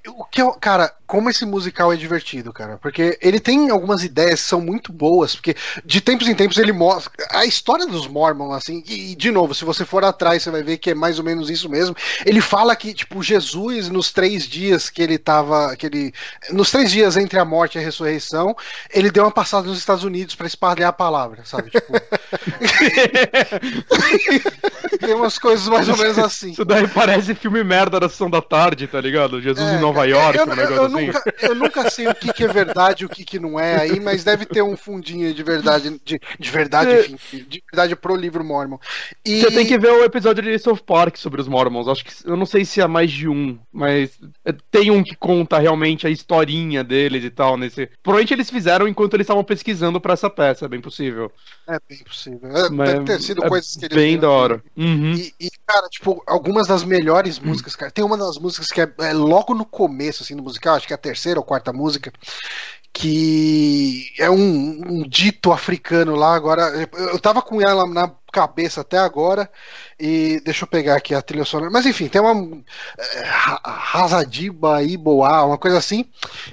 o 0.09 0.25
que 0.25 0.41
eu, 0.41 0.53
cara, 0.53 0.91
como 1.07 1.29
esse 1.29 1.45
musical 1.45 1.93
é 1.93 1.97
divertido, 1.97 2.53
cara. 2.53 2.79
Porque 2.79 3.19
ele 3.21 3.39
tem 3.39 3.69
algumas 3.69 4.03
ideias 4.03 4.43
que 4.43 4.49
são 4.49 4.61
muito 4.61 4.91
boas. 4.91 5.35
Porque 5.35 5.55
de 5.85 6.01
tempos 6.01 6.29
em 6.29 6.35
tempos 6.35 6.57
ele 6.57 6.73
mostra. 6.73 7.13
A 7.31 7.45
história 7.45 7.87
dos 7.87 8.09
Mormons, 8.09 8.55
assim. 8.55 8.83
E, 8.89 9.15
de 9.15 9.31
novo, 9.31 9.55
se 9.55 9.65
você 9.65 9.85
for 9.85 10.03
atrás, 10.03 10.43
você 10.43 10.51
vai 10.51 10.63
ver 10.63 10.79
que 10.79 10.91
é 10.91 10.95
mais 10.95 11.19
ou 11.19 11.25
menos 11.25 11.51
isso 11.51 11.69
mesmo. 11.69 11.95
Ele 12.25 12.41
fala 12.41 12.75
que, 12.75 12.95
tipo, 12.95 13.23
Jesus, 13.23 13.91
nos 13.91 14.11
três 14.11 14.45
dias 14.45 14.89
que 14.89 15.03
ele 15.03 15.19
tava. 15.19 15.77
Que 15.77 15.87
ele, 15.87 16.15
nos 16.51 16.71
três 16.71 16.91
dias 16.91 17.17
entre 17.17 17.39
a 17.39 17.45
morte 17.45 17.77
e 17.77 17.79
a 17.79 17.85
ressurreição, 17.85 18.57
ele 18.91 19.11
deu 19.11 19.25
uma 19.25 19.31
passada 19.31 19.69
nos 19.69 19.79
Estados 19.79 20.05
Unidos 20.05 20.35
para 20.35 20.47
espalhar 20.47 20.89
a 20.89 20.93
palavra, 20.93 21.45
sabe? 21.45 21.71
Tipo. 21.71 21.93
tem 24.99 25.15
umas 25.15 25.39
coisas 25.39 25.69
mais 25.69 25.89
ou 25.89 25.97
menos 25.97 26.19
assim. 26.19 26.53
Isso 26.53 26.65
daí 26.65 26.89
parece 26.89 27.35
filme 27.35 27.63
merda 27.63 28.01
da 28.01 28.09
sessão 28.09 28.31
da 28.31 28.41
tarde, 28.41 28.87
tá 28.87 29.01
ligado? 29.01 29.41
Jesus 29.41 29.66
é, 29.67 29.77
em 29.77 29.81
Nova 29.81 30.05
York, 30.05 30.39
eu, 30.39 30.45
um 30.45 30.55
negócio 30.55 30.75
eu, 30.75 30.85
assim. 30.85 31.07
Nunca, 31.07 31.35
eu 31.43 31.55
nunca 31.55 31.91
sei 31.91 32.09
o 32.09 32.15
que, 32.15 32.33
que 32.33 32.45
é 32.45 32.49
verdade 32.49 33.03
e 33.03 33.07
o 33.07 33.09
que, 33.09 33.25
que 33.25 33.39
não 33.39 33.59
é 33.59 33.81
aí, 33.81 34.01
mas 34.01 34.25
deve 34.25 34.47
ter 34.47 34.63
um 34.63 34.77
fundinho 34.77 35.33
de 35.33 35.43
verdade, 35.43 36.01
de, 36.05 36.21
de 36.39 36.51
verdade, 36.51 37.13
enfim, 37.13 37.45
de 37.49 37.63
verdade 37.71 37.97
pro 37.97 38.17
livro 38.17 38.45
Mormon. 38.45 38.79
E... 39.25 39.41
Você 39.41 39.51
tem 39.51 39.67
que 39.67 39.79
ver 39.79 39.91
o 39.91 40.05
episódio 40.05 40.43
de 40.43 40.59
South 40.59 40.79
Park 40.87 41.17
sobre 41.17 41.41
os 41.41 41.49
Mormons. 41.49 41.89
Acho 41.89 42.05
que 42.05 42.13
eu 42.25 42.37
não 42.37 42.47
sei 42.47 42.65
se 42.65 42.81
é 42.81 42.87
mais 42.87 43.11
de 43.11 43.29
um, 43.29 43.59
mas 43.73 44.19
tem 44.71 44.91
um 44.91 45.03
que 45.03 45.15
conta 45.15 45.59
realmente 45.59 46.07
a 46.07 46.11
historinha 46.11 46.83
deles 46.83 47.25
e 47.25 47.31
tal. 47.31 47.57
Nesse... 47.57 47.89
Provavelmente 48.03 48.35
eles 48.35 48.51
fizeram 48.51 48.89
enquanto 48.89 49.15
eles 49.15 49.25
estavam 49.25 49.45
pesquisando 49.45 50.01
para 50.01 50.15
essa 50.15 50.31
peça, 50.31 50.65
é 50.65 50.69
bem 50.69 50.81
possível. 50.81 51.31
É 51.69 51.79
bem 51.89 51.99
possível. 51.99 52.51
É, 52.57 52.69
deve 52.69 53.05
ter 53.05 53.21
sido 53.21 53.45
é 53.45 53.49
coisas 53.49 53.75
que 53.77 53.87
eles. 53.87 53.97
Bem 53.97 54.19
da 54.19 54.31
hora. 54.31 54.63
Uhum. 54.77 55.15
E, 55.15 55.33
e, 55.41 55.51
cara, 55.67 55.89
tipo, 55.89 56.23
algumas 56.27 56.67
das 56.67 56.85
melhores 56.85 57.39
músicas, 57.39 57.75
cara. 57.75 57.91
Tem 57.91 58.05
uma 58.05 58.17
das 58.17 58.39
músicas 58.39 58.69
que 58.69 58.81
é, 58.81 58.93
é 59.01 59.13
logo 59.13 59.55
no 59.57 59.65
começo, 59.65 60.23
assim, 60.23 60.37
do 60.37 60.43
musical, 60.43 60.77
acho 60.77 60.87
que 60.87 60.93
é 60.93 60.97
a 60.97 60.99
terceira 60.99 61.41
ou 61.41 61.45
quarta 61.45 61.73
música, 61.73 62.13
que 62.93 64.13
é 64.19 64.31
um, 64.31 64.81
um, 64.87 65.09
dito 65.09 65.53
africano 65.53 66.15
lá. 66.15 66.35
Agora, 66.35 66.63
eu 66.93 67.19
tava 67.19 67.43
com 67.43 67.61
ela 67.61 67.87
na 67.87 68.09
cabeça 68.37 68.83
até 68.83 68.99
agora. 68.99 69.51
E 69.99 70.43
deixa 70.45 70.65
eu 70.65 70.69
pegar 70.69 70.95
aqui 70.95 71.15
a 71.15 71.23
trilha 71.23 71.45
sonora. 71.47 71.71
Mas 71.71 71.87
enfim, 71.87 72.07
tem 72.07 72.21
uma 72.21 72.63
é, 72.99 73.23
Razadiba 73.65 74.83
Iboá, 74.83 75.47
uma 75.47 75.57
coisa 75.57 75.79
assim. 75.79 76.05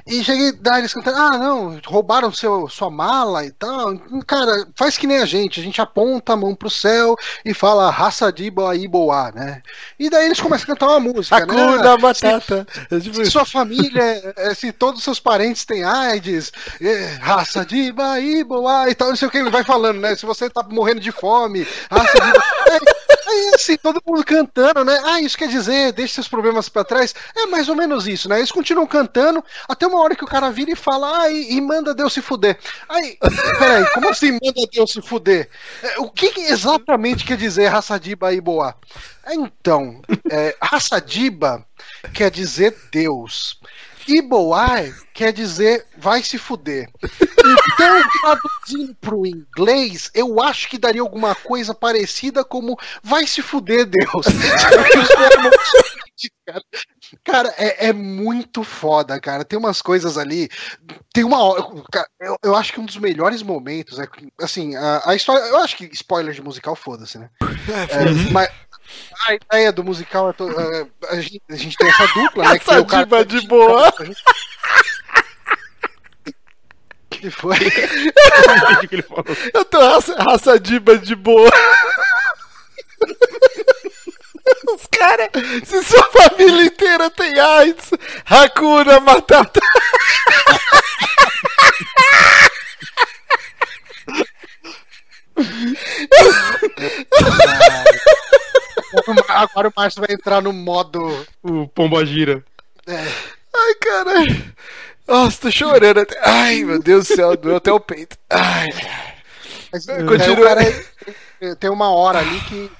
E 0.07 0.23
cheguei 0.23 0.53
daí 0.53 0.79
eles 0.79 0.93
cantando: 0.93 1.17
Ah, 1.17 1.37
não, 1.37 1.77
roubaram 1.85 2.31
seu, 2.31 2.69
sua 2.69 2.89
mala 2.89 3.45
e 3.45 3.51
tal. 3.51 3.97
Cara, 4.25 4.65
faz 4.77 4.97
que 4.97 5.05
nem 5.05 5.17
a 5.17 5.25
gente. 5.25 5.59
A 5.59 5.63
gente 5.63 5.81
aponta 5.81 6.31
a 6.31 6.37
mão 6.37 6.55
pro 6.55 6.69
céu 6.69 7.17
e 7.43 7.53
fala 7.53 7.91
Razadiba 7.91 8.73
Iboá, 8.77 9.33
né? 9.35 9.61
E 9.99 10.09
daí 10.09 10.27
eles 10.27 10.39
começam 10.39 10.63
a 10.63 10.67
cantar 10.67 10.87
uma 10.87 11.01
música. 11.01 11.35
Hakuna 11.43 11.77
né? 11.83 11.97
Batata. 11.97 12.65
Se, 12.89 13.13
se 13.13 13.25
sua 13.25 13.45
família, 13.45 14.33
é, 14.37 14.53
se 14.53 14.71
todos 14.71 14.99
os 14.99 15.03
seus 15.03 15.19
parentes 15.19 15.65
têm 15.65 15.83
AIDS, 15.83 16.49
é, 16.79 17.17
Razadiba 17.19 18.21
Iboá 18.21 18.89
e 18.89 18.95
tal, 18.95 19.09
não 19.09 19.17
sei 19.17 19.27
o 19.27 19.31
que. 19.31 19.37
Ele 19.37 19.49
vai 19.49 19.65
falando, 19.65 19.99
né? 19.99 20.15
Se 20.15 20.25
você 20.25 20.49
tá 20.49 20.63
morrendo 20.63 21.01
de 21.01 21.11
fome, 21.11 21.67
Razadiba. 21.89 22.43
É, 22.71 23.13
Aí, 23.25 23.51
assim, 23.55 23.73
assim, 23.73 23.77
todo 23.77 24.01
mundo 24.05 24.23
cantando, 24.23 24.83
né? 24.83 24.99
Ah, 25.03 25.21
isso 25.21 25.37
quer 25.37 25.47
dizer, 25.47 25.91
deixe 25.93 26.15
seus 26.15 26.27
problemas 26.27 26.69
pra 26.69 26.83
trás. 26.83 27.13
É 27.35 27.45
mais 27.47 27.69
ou 27.69 27.75
menos 27.75 28.07
isso, 28.07 28.29
né? 28.29 28.37
Eles 28.37 28.51
continuam 28.51 28.85
cantando 28.85 29.43
até 29.67 29.87
uma 29.87 30.01
hora 30.01 30.15
que 30.15 30.23
o 30.23 30.27
cara 30.27 30.51
vira 30.51 30.71
e 30.71 30.75
fala, 30.75 31.21
ah, 31.21 31.29
e, 31.29 31.53
e 31.53 31.61
manda 31.61 31.93
Deus 31.93 32.13
se 32.13 32.21
fuder. 32.21 32.57
Aí, 32.87 33.17
peraí, 33.57 33.85
como 33.93 34.09
assim 34.09 34.31
manda 34.31 34.67
Deus 34.71 34.91
se 34.91 35.01
fuder? 35.01 35.49
É, 35.81 35.99
o 35.99 36.09
que, 36.09 36.33
exatamente 36.41 37.25
quer 37.25 37.37
dizer 37.37 37.67
Raçadiba 37.67 38.33
e 38.33 38.41
Boa? 38.41 38.75
Então, 39.27 40.01
é, 40.29 40.55
Raçadiba 40.61 41.65
quer 42.13 42.29
dizer 42.29 42.75
Deus. 42.91 43.59
Iboai 44.07 44.93
quer 45.13 45.31
dizer 45.31 45.85
vai 45.97 46.23
se 46.23 46.37
fuder. 46.37 46.89
Então, 47.03 48.03
traduzindo 48.21 48.95
pro 48.95 49.25
inglês, 49.25 50.09
eu 50.13 50.41
acho 50.41 50.69
que 50.69 50.77
daria 50.77 51.01
alguma 51.01 51.35
coisa 51.35 51.73
parecida 51.73 52.43
como 52.43 52.77
vai 53.01 53.27
se 53.27 53.41
fuder, 53.41 53.85
Deus. 53.85 54.25
cara, 57.23 57.53
é, 57.57 57.87
é, 57.87 57.93
muito 57.93 58.63
foda, 58.63 59.19
cara. 59.19 59.43
Tem 59.43 59.57
umas 59.57 59.81
coisas 59.81 60.17
ali. 60.17 60.49
Tem 61.13 61.23
uma 61.23 61.41
hora. 61.43 61.63
Eu, 62.19 62.37
eu 62.43 62.55
acho 62.55 62.73
que 62.73 62.79
um 62.79 62.85
dos 62.85 62.97
melhores 62.97 63.41
momentos 63.41 63.99
é 63.99 64.07
assim, 64.41 64.75
a, 64.75 65.09
a 65.09 65.15
história. 65.15 65.43
Eu 65.45 65.57
acho 65.57 65.77
que 65.77 65.85
spoiler 65.93 66.33
de 66.33 66.41
musical, 66.41 66.75
foda-se, 66.75 67.17
né? 67.17 67.29
É, 67.89 68.05
uhum. 68.05 68.31
mas 68.31 68.49
a 69.27 69.33
ideia 69.33 69.71
do 69.71 69.83
musical 69.83 70.29
é. 70.29 70.33
To, 70.33 70.45
uh, 70.45 70.89
a, 71.09 71.21
gente, 71.21 71.41
a, 71.49 71.55
gente, 71.55 71.77
tem 71.77 71.87
essa 71.87 72.07
dupla, 72.07 72.43
né? 72.43 72.55
Essa 72.55 72.65
que 72.65 72.73
é 72.73 72.79
o 72.79 72.85
cara, 72.85 73.25
de 73.25 73.47
boa. 73.47 73.93
que 77.09 77.29
foi? 77.29 77.57
Eu 79.53 79.63
tô 79.65 79.79
raça, 79.79 80.15
raça 80.21 80.59
diba 80.59 80.97
de 80.97 81.15
boa. 81.15 81.49
Os 84.73 84.87
caras, 84.91 85.29
se 85.63 85.83
sua 85.83 86.03
família 86.11 86.65
inteira 86.65 87.09
tem 87.09 87.39
AIDS, 87.39 87.91
Hakuna 88.25 88.99
Matata. 88.99 89.61
Agora 99.29 99.67
o 99.69 99.73
Márcio 99.75 100.01
vai 100.01 100.15
entrar 100.15 100.41
no 100.41 100.53
modo. 100.53 101.25
O 101.41 101.67
Pomba 101.67 102.05
Gira. 102.05 102.43
É. 102.87 102.97
Ai, 103.55 103.75
caralho. 103.75 104.53
Nossa, 105.07 105.41
tô 105.41 105.51
chorando 105.51 105.99
até. 105.99 106.17
Ai, 106.23 106.63
meu 106.63 106.79
Deus 106.79 107.07
do 107.07 107.15
céu, 107.15 107.35
doeu 107.37 107.57
até 107.57 107.71
o 107.71 107.79
peito. 107.79 108.17
Ai. 108.29 108.69
Mas, 109.71 109.85
Continua. 109.85 110.55
É, 111.41 111.55
tem 111.55 111.69
uma 111.69 111.89
hora 111.89 112.19
ali 112.19 112.39
que 112.41 112.71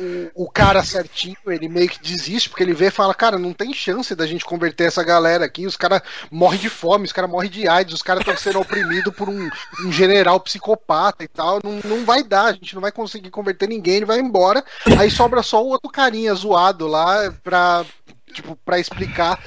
o, 0.00 0.44
o, 0.44 0.50
cara 0.50 0.82
certinho, 0.82 1.36
ele 1.46 1.68
meio 1.68 1.88
que 1.88 2.00
desiste, 2.00 2.48
porque 2.48 2.62
ele 2.62 2.72
vê 2.72 2.86
e 2.86 2.90
fala, 2.90 3.14
cara, 3.14 3.38
não 3.38 3.52
tem 3.52 3.74
chance 3.74 4.14
da 4.14 4.26
gente 4.26 4.44
converter 4.44 4.84
essa 4.84 5.04
galera 5.04 5.44
aqui, 5.44 5.66
os 5.66 5.76
caras 5.76 6.00
morrem 6.30 6.58
de 6.58 6.70
fome, 6.70 7.04
os 7.04 7.12
caras 7.12 7.30
morrem 7.30 7.50
de 7.50 7.68
AIDS, 7.68 7.94
os 7.94 8.02
caras 8.02 8.22
estão 8.22 8.36
sendo 8.36 8.60
oprimidos 8.60 9.14
por 9.14 9.28
um, 9.28 9.48
um, 9.84 9.92
general 9.92 10.40
psicopata 10.40 11.22
e 11.22 11.28
tal, 11.28 11.60
não, 11.62 11.80
não 11.84 12.04
vai 12.04 12.22
dar, 12.22 12.46
a 12.46 12.52
gente 12.52 12.74
não 12.74 12.80
vai 12.80 12.90
conseguir 12.90 13.30
converter 13.30 13.68
ninguém, 13.68 13.96
ele 13.96 14.06
vai 14.06 14.18
embora, 14.18 14.64
aí 14.98 15.10
sobra 15.10 15.42
só 15.42 15.62
o 15.62 15.68
outro 15.68 15.90
carinha 15.90 16.34
zoado 16.34 16.86
lá 16.86 17.30
pra, 17.42 17.84
tipo, 18.32 18.56
pra 18.64 18.78
explicar, 18.78 19.38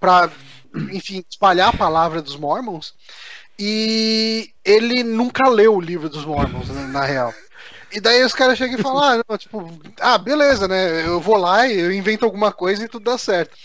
pra, 0.00 0.28
enfim, 0.90 1.24
espalhar 1.30 1.68
a 1.68 1.76
palavra 1.76 2.20
dos 2.20 2.36
Mormons, 2.36 2.94
e 3.58 4.50
ele 4.64 5.04
nunca 5.04 5.48
leu 5.48 5.76
o 5.76 5.80
livro 5.80 6.08
dos 6.08 6.24
Mormons, 6.24 6.68
né, 6.68 6.86
na 6.88 7.04
real. 7.04 7.32
E 7.92 8.00
daí 8.00 8.24
os 8.24 8.32
caras 8.32 8.56
chegam 8.56 8.78
e 8.78 8.82
falam, 8.82 9.02
ah, 9.02 9.24
não, 9.28 9.38
tipo, 9.38 9.70
ah, 10.00 10.16
beleza, 10.16 10.66
né? 10.66 11.06
Eu 11.06 11.20
vou 11.20 11.36
lá 11.36 11.68
eu 11.68 11.92
invento 11.92 12.24
alguma 12.24 12.50
coisa 12.50 12.84
e 12.84 12.88
tudo 12.88 13.04
dá 13.04 13.18
certo. 13.18 13.56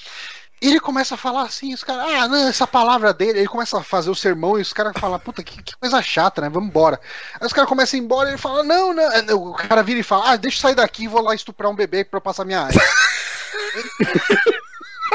E 0.62 0.68
ele 0.68 0.80
começa 0.80 1.14
a 1.14 1.18
falar 1.18 1.44
assim, 1.44 1.74
os 1.74 1.84
caras, 1.84 2.12
ah, 2.12 2.28
não, 2.28 2.48
essa 2.48 2.66
palavra 2.66 3.14
dele, 3.14 3.40
ele 3.40 3.48
começa 3.48 3.78
a 3.78 3.84
fazer 3.84 4.10
o 4.10 4.16
sermão 4.16 4.58
e 4.58 4.62
os 4.62 4.74
caras 4.74 4.94
falam, 5.00 5.20
puta, 5.20 5.44
que, 5.44 5.62
que, 5.62 5.78
coisa 5.78 6.02
chata, 6.02 6.42
né? 6.42 6.50
Vamos 6.50 6.70
embora. 6.70 7.00
Aí 7.40 7.46
os 7.46 7.54
caras 7.54 7.70
começam 7.70 7.98
a 7.98 8.02
ir 8.02 8.04
embora 8.04 8.30
e 8.30 8.32
ele 8.32 8.38
fala, 8.38 8.64
não, 8.64 8.94
não, 8.94 9.52
o 9.52 9.54
cara 9.54 9.84
vira 9.84 10.00
e 10.00 10.04
fala, 10.04 10.32
ah, 10.32 10.36
deixa 10.36 10.58
eu 10.58 10.62
sair 10.62 10.76
daqui 10.76 11.04
e 11.04 11.08
vou 11.08 11.22
lá 11.22 11.36
estuprar 11.36 11.72
um 11.72 11.76
bebê 11.76 12.04
pra 12.04 12.20
passar 12.20 12.44
minha 12.44 12.62
área. 12.62 12.82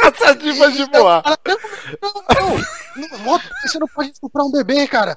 Essa 0.02 0.34
diva 0.34 0.70
de 0.70 0.84
boa. 0.86 1.22
Não, 2.02 2.12
não, 2.96 3.18
não, 3.18 3.40
você 3.64 3.78
não 3.78 3.88
pode 3.88 4.10
estuprar 4.10 4.44
um 4.44 4.50
bebê, 4.50 4.86
cara. 4.86 5.16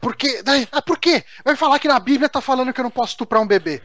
Porque. 0.00 0.42
Ah, 0.72 0.82
por 0.82 0.98
quê? 0.98 1.24
Vai 1.44 1.56
falar 1.56 1.78
que 1.78 1.88
na 1.88 1.98
Bíblia 1.98 2.28
tá 2.28 2.40
falando 2.40 2.72
que 2.72 2.80
eu 2.80 2.84
não 2.84 2.90
posso 2.90 3.12
estuprar 3.12 3.40
um 3.40 3.46
bebê. 3.46 3.80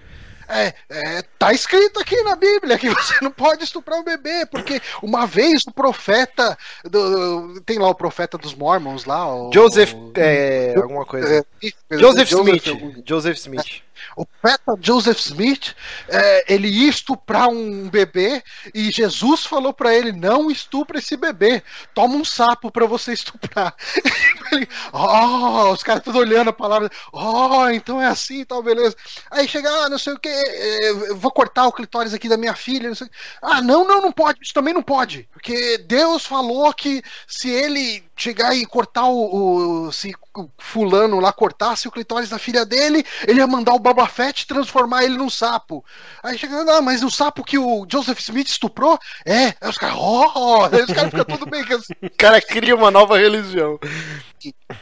É, 0.51 0.73
é, 0.89 1.21
tá 1.37 1.53
escrito 1.53 1.99
aqui 1.99 2.19
na 2.23 2.35
Bíblia 2.35 2.77
que 2.79 2.89
você 2.89 3.13
não 3.21 3.29
pode 3.29 3.63
estuprar 3.63 3.99
um 3.99 4.03
bebê, 4.03 4.47
porque 4.47 4.81
uma 5.03 5.27
vez 5.27 5.61
o 5.67 5.71
profeta. 5.71 6.57
Do, 6.83 7.61
tem 7.61 7.77
lá 7.77 7.87
o 7.89 7.95
profeta 7.95 8.37
dos 8.37 8.55
Mormons 8.55 9.05
lá. 9.05 9.31
O, 9.31 9.51
Joseph. 9.53 9.93
É, 10.15 10.73
alguma 10.75 11.05
coisa. 11.05 11.45
É, 11.61 11.97
Joseph, 11.97 12.29
Joseph 12.29 12.65
Smith. 12.65 13.03
Joseph 13.05 13.37
Smith. 13.37 13.83
O 14.15 14.25
profeta 14.25 14.77
Joseph 14.81 15.19
Smith, 15.19 15.75
é, 16.07 16.53
ele 16.53 16.67
ia 16.67 16.89
estuprar 16.89 17.47
um 17.49 17.89
bebê 17.89 18.43
e 18.73 18.91
Jesus 18.91 19.45
falou 19.45 19.73
para 19.73 19.93
ele: 19.95 20.11
não 20.11 20.49
estupra 20.49 20.99
esse 20.99 21.15
bebê, 21.15 21.63
toma 21.93 22.15
um 22.15 22.25
sapo 22.25 22.71
para 22.71 22.85
você 22.85 23.13
estuprar. 23.13 23.75
ele, 24.51 24.67
oh, 24.91 25.71
os 25.71 25.83
caras 25.83 26.03
todos 26.03 26.19
olhando 26.19 26.49
a 26.49 26.53
palavra, 26.53 26.89
oh, 27.11 27.69
então 27.69 28.01
é 28.01 28.07
assim, 28.07 28.43
tal, 28.43 28.61
beleza. 28.61 28.95
Aí 29.31 29.47
chega, 29.47 29.69
ah, 29.69 29.89
não 29.89 29.97
sei 29.97 30.13
o 30.13 30.19
que, 30.19 30.29
é, 30.29 30.93
vou 31.15 31.31
cortar 31.31 31.67
o 31.67 31.71
clitóris 31.71 32.13
aqui 32.13 32.27
da 32.27 32.37
minha 32.37 32.55
filha. 32.55 32.89
Não 32.89 32.95
sei. 32.95 33.09
Ah, 33.41 33.61
não, 33.61 33.87
não, 33.87 34.01
não 34.01 34.11
pode, 34.11 34.39
isso 34.41 34.53
também 34.53 34.73
não 34.73 34.83
pode, 34.83 35.27
porque 35.31 35.77
Deus 35.79 36.25
falou 36.25 36.73
que 36.73 37.01
se 37.27 37.49
ele 37.49 38.03
chegar 38.21 38.55
e 38.55 38.65
cortar 38.65 39.05
o, 39.05 39.87
o 39.87 39.91
se 39.91 40.13
o 40.35 40.49
fulano 40.57 41.19
lá 41.19 41.31
cortasse 41.31 41.87
o 41.87 41.91
clitóris 41.91 42.29
da 42.29 42.37
filha 42.37 42.65
dele, 42.65 43.03
ele 43.27 43.39
ia 43.39 43.47
mandar 43.47 43.73
o 43.73 43.79
Boba 43.79 44.07
Fett 44.07 44.45
transformar 44.45 45.03
ele 45.03 45.17
num 45.17 45.29
sapo. 45.29 45.83
Aí 46.23 46.37
chega, 46.37 46.63
não, 46.63 46.81
mas 46.81 47.03
o 47.03 47.09
sapo 47.09 47.43
que 47.43 47.57
o 47.57 47.85
Joseph 47.89 48.19
Smith 48.19 48.49
estuprou? 48.49 48.99
É. 49.25 49.47
Aí 49.61 49.69
os 49.69 49.77
caras, 49.77 49.97
oh! 49.97 50.63
Aí 50.71 50.81
os 50.81 50.93
caras 50.93 51.09
ficam 51.11 51.25
tudo 51.25 51.45
bem. 51.45 51.61
Assim. 51.61 51.93
O 52.01 52.17
cara 52.17 52.41
cria 52.41 52.75
uma 52.75 52.91
nova 52.91 53.17
religião. 53.17 53.79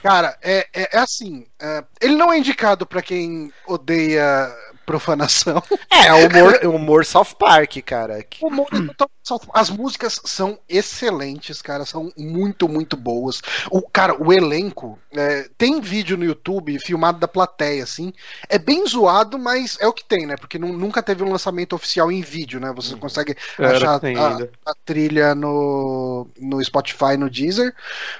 Cara, 0.01 0.37
é, 0.41 0.67
é, 0.73 0.97
é 0.97 0.99
assim, 0.99 1.45
é, 1.59 1.83
ele 2.01 2.15
não 2.15 2.31
é 2.31 2.37
indicado 2.37 2.85
para 2.85 3.01
quem 3.01 3.51
odeia 3.65 4.51
profanação. 4.87 5.61
É, 5.89 6.13
humor, 6.13 6.59
humor 6.75 7.05
South 7.05 7.33
Park, 7.39 7.77
cara. 7.83 8.23
O 8.39 8.47
humor 8.47 8.67
é 8.71 8.93
total 8.93 9.09
As 9.53 9.69
músicas 9.69 10.21
são 10.23 10.59
excelentes, 10.69 11.61
cara. 11.61 11.85
São 11.85 12.11
muito, 12.15 12.69
muito 12.69 12.95
boas. 12.95 13.41
O, 13.71 13.81
cara, 13.81 14.15
o 14.21 14.31
elenco. 14.31 14.97
É, 15.11 15.49
tem 15.57 15.81
vídeo 15.81 16.15
no 16.15 16.23
YouTube 16.23 16.77
filmado 16.79 17.19
da 17.19 17.27
plateia, 17.27 17.83
assim. 17.83 18.13
É 18.47 18.59
bem 18.59 18.85
zoado, 18.85 19.39
mas 19.39 19.77
é 19.81 19.87
o 19.87 19.93
que 19.93 20.05
tem, 20.05 20.27
né? 20.27 20.35
Porque 20.37 20.59
nunca 20.59 21.01
teve 21.01 21.23
um 21.23 21.31
lançamento 21.31 21.73
oficial 21.73 22.11
em 22.11 22.21
vídeo, 22.21 22.59
né? 22.59 22.71
Você 22.75 22.93
uhum. 22.93 22.99
consegue 22.99 23.35
achar 23.57 23.95
a, 23.95 24.71
a, 24.71 24.75
trilha 24.85 25.33
no, 25.33 26.27
no 26.39 26.63
Spotify, 26.63 27.17
no 27.17 27.29
Deezer. 27.29 27.73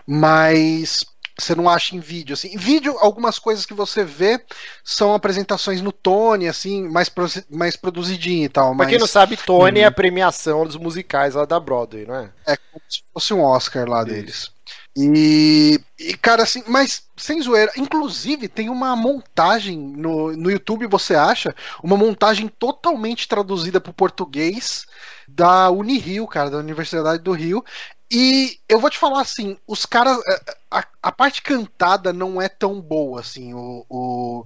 Mas 0.06 1.06
você 1.38 1.54
não 1.54 1.70
acha 1.70 1.96
em 1.96 2.00
vídeo 2.00 2.34
assim. 2.34 2.54
Em 2.54 2.58
vídeo, 2.58 2.98
algumas 3.00 3.38
coisas 3.38 3.66
que 3.66 3.74
você 3.74 4.04
vê 4.04 4.44
são 4.84 5.14
apresentações 5.14 5.82
no 5.82 5.92
Tony, 5.92 6.48
assim, 6.48 6.88
mais, 6.88 7.12
mais 7.50 7.76
produzidinho 7.76 8.46
e 8.46 8.50
tal. 8.50 8.70
Pra 8.70 8.76
mas... 8.76 8.90
quem 8.90 9.00
não 9.00 9.08
sabe, 9.08 9.38
Tony 9.38 9.80
hum. 9.80 9.84
é 9.84 9.86
a 9.86 9.92
premiação 9.92 10.66
dos 10.66 10.76
musicais 10.76 11.36
lá 11.36 11.46
da 11.46 11.60
Broadway, 11.60 12.06
não 12.06 12.16
é? 12.16 12.30
É 12.46 12.58
como 12.58 12.84
se 12.90 13.04
fosse 13.14 13.34
um 13.34 13.42
Oscar 13.44 13.88
lá 13.88 14.02
Isso. 14.02 14.10
deles. 14.10 14.57
E, 15.00 15.80
e, 16.00 16.18
cara, 16.18 16.42
assim, 16.42 16.64
mas 16.66 17.04
sem 17.16 17.40
zoeira, 17.40 17.72
inclusive 17.78 18.48
tem 18.48 18.68
uma 18.68 18.96
montagem 18.96 19.78
no, 19.78 20.36
no 20.36 20.50
YouTube, 20.50 20.88
você 20.88 21.14
acha? 21.14 21.56
Uma 21.84 21.96
montagem 21.96 22.48
totalmente 22.48 23.28
traduzida 23.28 23.80
para 23.80 23.92
o 23.92 23.94
português 23.94 24.88
da 25.28 25.70
Unirio, 25.70 26.26
cara, 26.26 26.50
da 26.50 26.58
Universidade 26.58 27.22
do 27.22 27.32
Rio, 27.32 27.64
e 28.12 28.60
eu 28.68 28.80
vou 28.80 28.90
te 28.90 28.98
falar 28.98 29.22
assim, 29.22 29.56
os 29.68 29.86
caras. 29.86 30.18
É, 30.26 30.56
a, 30.72 30.84
a 31.04 31.12
parte 31.12 31.44
cantada 31.44 32.12
não 32.12 32.42
é 32.42 32.50
tão 32.50 32.82
boa, 32.82 33.20
assim. 33.20 33.54
O, 33.54 33.86
o, 33.88 34.46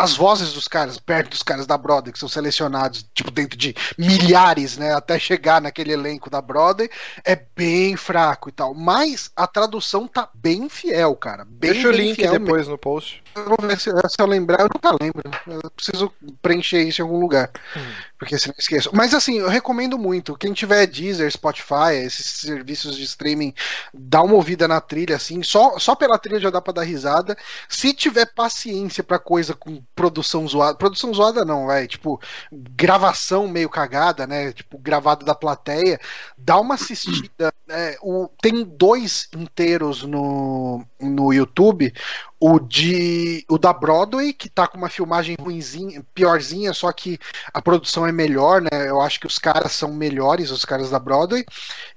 as 0.00 0.16
vozes 0.16 0.52
dos 0.52 0.66
caras, 0.66 0.98
perto 0.98 1.30
dos 1.30 1.42
caras 1.42 1.66
da 1.66 1.76
Broadway, 1.76 2.12
que 2.12 2.18
são 2.18 2.28
selecionados, 2.28 3.06
tipo, 3.14 3.30
dentro 3.30 3.56
de 3.56 3.74
milhares, 3.98 4.76
né, 4.78 4.94
até 4.94 5.18
chegar 5.18 5.60
naquele 5.60 5.92
elenco 5.92 6.30
da 6.30 6.40
Broadway, 6.40 6.90
é 7.24 7.36
bem 7.56 7.96
fraco 7.96 8.48
e 8.48 8.52
tal. 8.52 8.74
Mas 8.74 9.30
a 9.36 9.46
tradução 9.46 10.08
tá 10.08 10.28
bem 10.34 10.68
fiel, 10.68 11.14
cara. 11.16 11.44
Bem, 11.44 11.72
Deixa 11.72 11.88
o 11.88 11.92
link 11.92 12.16
depois 12.16 12.62
mesmo. 12.62 12.72
no 12.72 12.78
post. 12.78 13.22
Eu 13.34 13.44
vou 13.44 13.58
ver 13.60 13.78
se, 13.78 13.90
se, 13.90 14.16
eu 14.18 14.26
lembrar, 14.26 14.60
eu 14.60 14.68
nunca 14.74 14.96
lembro. 15.00 15.22
Eu 15.46 15.70
preciso 15.70 16.12
preencher 16.42 16.82
isso 16.82 17.00
em 17.00 17.04
algum 17.04 17.20
lugar. 17.20 17.50
Hum. 17.76 17.92
Porque 18.20 18.38
senão 18.38 18.54
eu 18.54 18.60
esqueço. 18.60 18.90
Mas 18.92 19.14
assim, 19.14 19.38
eu 19.38 19.48
recomendo 19.48 19.98
muito. 19.98 20.36
Quem 20.36 20.52
tiver 20.52 20.86
Deezer, 20.86 21.32
Spotify, 21.32 21.94
esses 22.04 22.26
serviços 22.26 22.94
de 22.94 23.02
streaming, 23.02 23.54
dá 23.94 24.20
uma 24.20 24.34
ouvida 24.34 24.68
na 24.68 24.78
trilha, 24.78 25.16
assim. 25.16 25.42
Só, 25.42 25.78
só 25.78 25.94
pela 25.94 26.18
trilha 26.18 26.38
já 26.38 26.50
dá 26.50 26.60
pra 26.60 26.74
dar 26.74 26.82
risada. 26.82 27.34
Se 27.66 27.94
tiver 27.94 28.26
paciência 28.26 29.02
pra 29.02 29.18
coisa 29.18 29.54
com 29.54 29.82
produção 29.94 30.46
zoada. 30.46 30.76
Produção 30.76 31.14
zoada 31.14 31.46
não, 31.46 31.66
vai. 31.68 31.88
Tipo, 31.88 32.20
gravação 32.52 33.48
meio 33.48 33.70
cagada, 33.70 34.26
né? 34.26 34.52
Tipo, 34.52 34.76
gravado 34.76 35.24
da 35.24 35.34
plateia. 35.34 35.98
Dá 36.36 36.60
uma 36.60 36.74
assistida. 36.74 37.54
É, 37.70 37.96
o, 38.02 38.28
tem 38.42 38.62
dois 38.64 39.28
inteiros 39.34 40.02
no, 40.02 40.84
no 41.00 41.32
YouTube 41.32 41.92
o 42.40 42.58
de 42.58 43.44
o 43.48 43.58
da 43.58 43.70
Broadway, 43.70 44.32
que 44.32 44.48
tá 44.48 44.66
com 44.66 44.78
uma 44.78 44.88
filmagem 44.88 45.36
ruimzinha, 45.38 46.02
piorzinha, 46.14 46.72
só 46.72 46.90
que 46.90 47.18
a 47.52 47.60
produção 47.60 48.06
é 48.06 48.12
melhor, 48.12 48.62
né? 48.62 48.88
Eu 48.88 48.98
acho 49.00 49.20
que 49.20 49.26
os 49.26 49.38
caras 49.38 49.72
são 49.72 49.92
melhores, 49.92 50.50
os 50.50 50.64
caras 50.64 50.88
da 50.88 50.98
Broadway, 50.98 51.44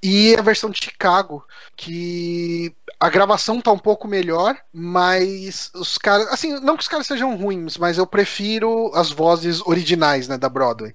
e 0.02 0.36
a 0.38 0.42
versão 0.42 0.70
de 0.70 0.84
Chicago, 0.84 1.46
que 1.78 2.76
a 3.00 3.10
gravação 3.10 3.62
tá 3.62 3.72
um 3.72 3.80
pouco 3.80 4.06
melhor, 4.06 4.58
mas 4.74 5.72
os 5.74 5.98
caras, 5.98 6.28
assim, 6.28 6.60
não 6.60 6.76
que 6.76 6.84
os 6.84 6.90
caras 6.90 7.08
sejam 7.08 7.38
ruins, 7.38 7.78
mas 7.78 7.98
eu 7.98 8.06
prefiro 8.06 8.92
as 8.94 9.12
vozes 9.12 9.62
originais, 9.66 10.28
né, 10.28 10.38
da 10.38 10.50
Broadway. 10.50 10.94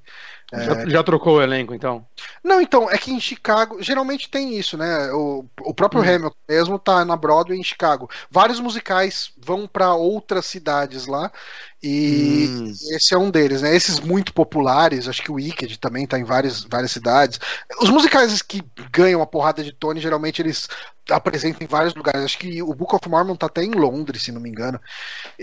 Já, 0.53 0.73
é... 0.73 0.91
já, 0.91 1.03
trocou 1.03 1.37
o 1.37 1.43
elenco, 1.43 1.75
então? 1.75 2.07
Não, 2.43 2.61
então, 2.61 2.91
é 2.91 2.97
que 2.97 3.13
em 3.13 3.21
Chicago, 3.21 3.83
geralmente 3.83 4.31
tem 4.31 4.57
isso, 4.59 4.79
né? 4.79 5.13
O, 5.13 5.45
o 5.61 5.75
próprio 5.75 6.01
hum. 6.01 6.05
Hamilton 6.05 6.37
mesmo 6.49 6.79
tá 6.79 7.05
na 7.05 7.17
Broadway 7.17 7.59
em 7.59 7.65
Chicago. 7.65 8.09
Vários 8.31 8.59
musicais 8.59 9.31
vão 9.49 9.67
para 9.67 9.95
outras 9.95 10.45
cidades 10.45 11.07
lá, 11.07 11.33
e 11.83 12.49
hum. 12.51 12.73
esse 12.91 13.15
é 13.15 13.19
um 13.19 13.31
deles, 13.31 13.63
né? 13.63 13.75
Esses 13.75 13.99
muito 13.99 14.35
populares, 14.35 15.09
acho 15.09 15.23
que 15.23 15.31
o 15.31 15.37
Wicked 15.37 15.79
também 15.79 16.07
tá 16.07 16.19
em 16.19 16.25
várias, 16.25 16.65
várias 16.65 16.91
cidades. 16.91 17.41
Os 17.81 17.89
musicais 17.89 18.43
que 18.43 18.63
ganham 18.93 19.23
a 19.23 19.27
porrada 19.27 19.65
de 19.65 19.73
Tony, 19.73 20.01
geralmente 20.01 20.43
eles 20.43 20.69
apresentam 21.09 21.65
em 21.65 21.69
vários 21.69 21.95
lugares. 21.95 22.23
Acho 22.23 22.39
que 22.39 22.63
o 22.63 22.75
Book 22.75 22.95
of 22.95 23.09
Mormon 23.09 23.37
tá 23.37 23.47
até 23.47 23.63
em 23.63 23.71
Londres, 23.71 24.23
se 24.23 24.33
não 24.33 24.41
me 24.41 24.51
engano. 24.51 24.81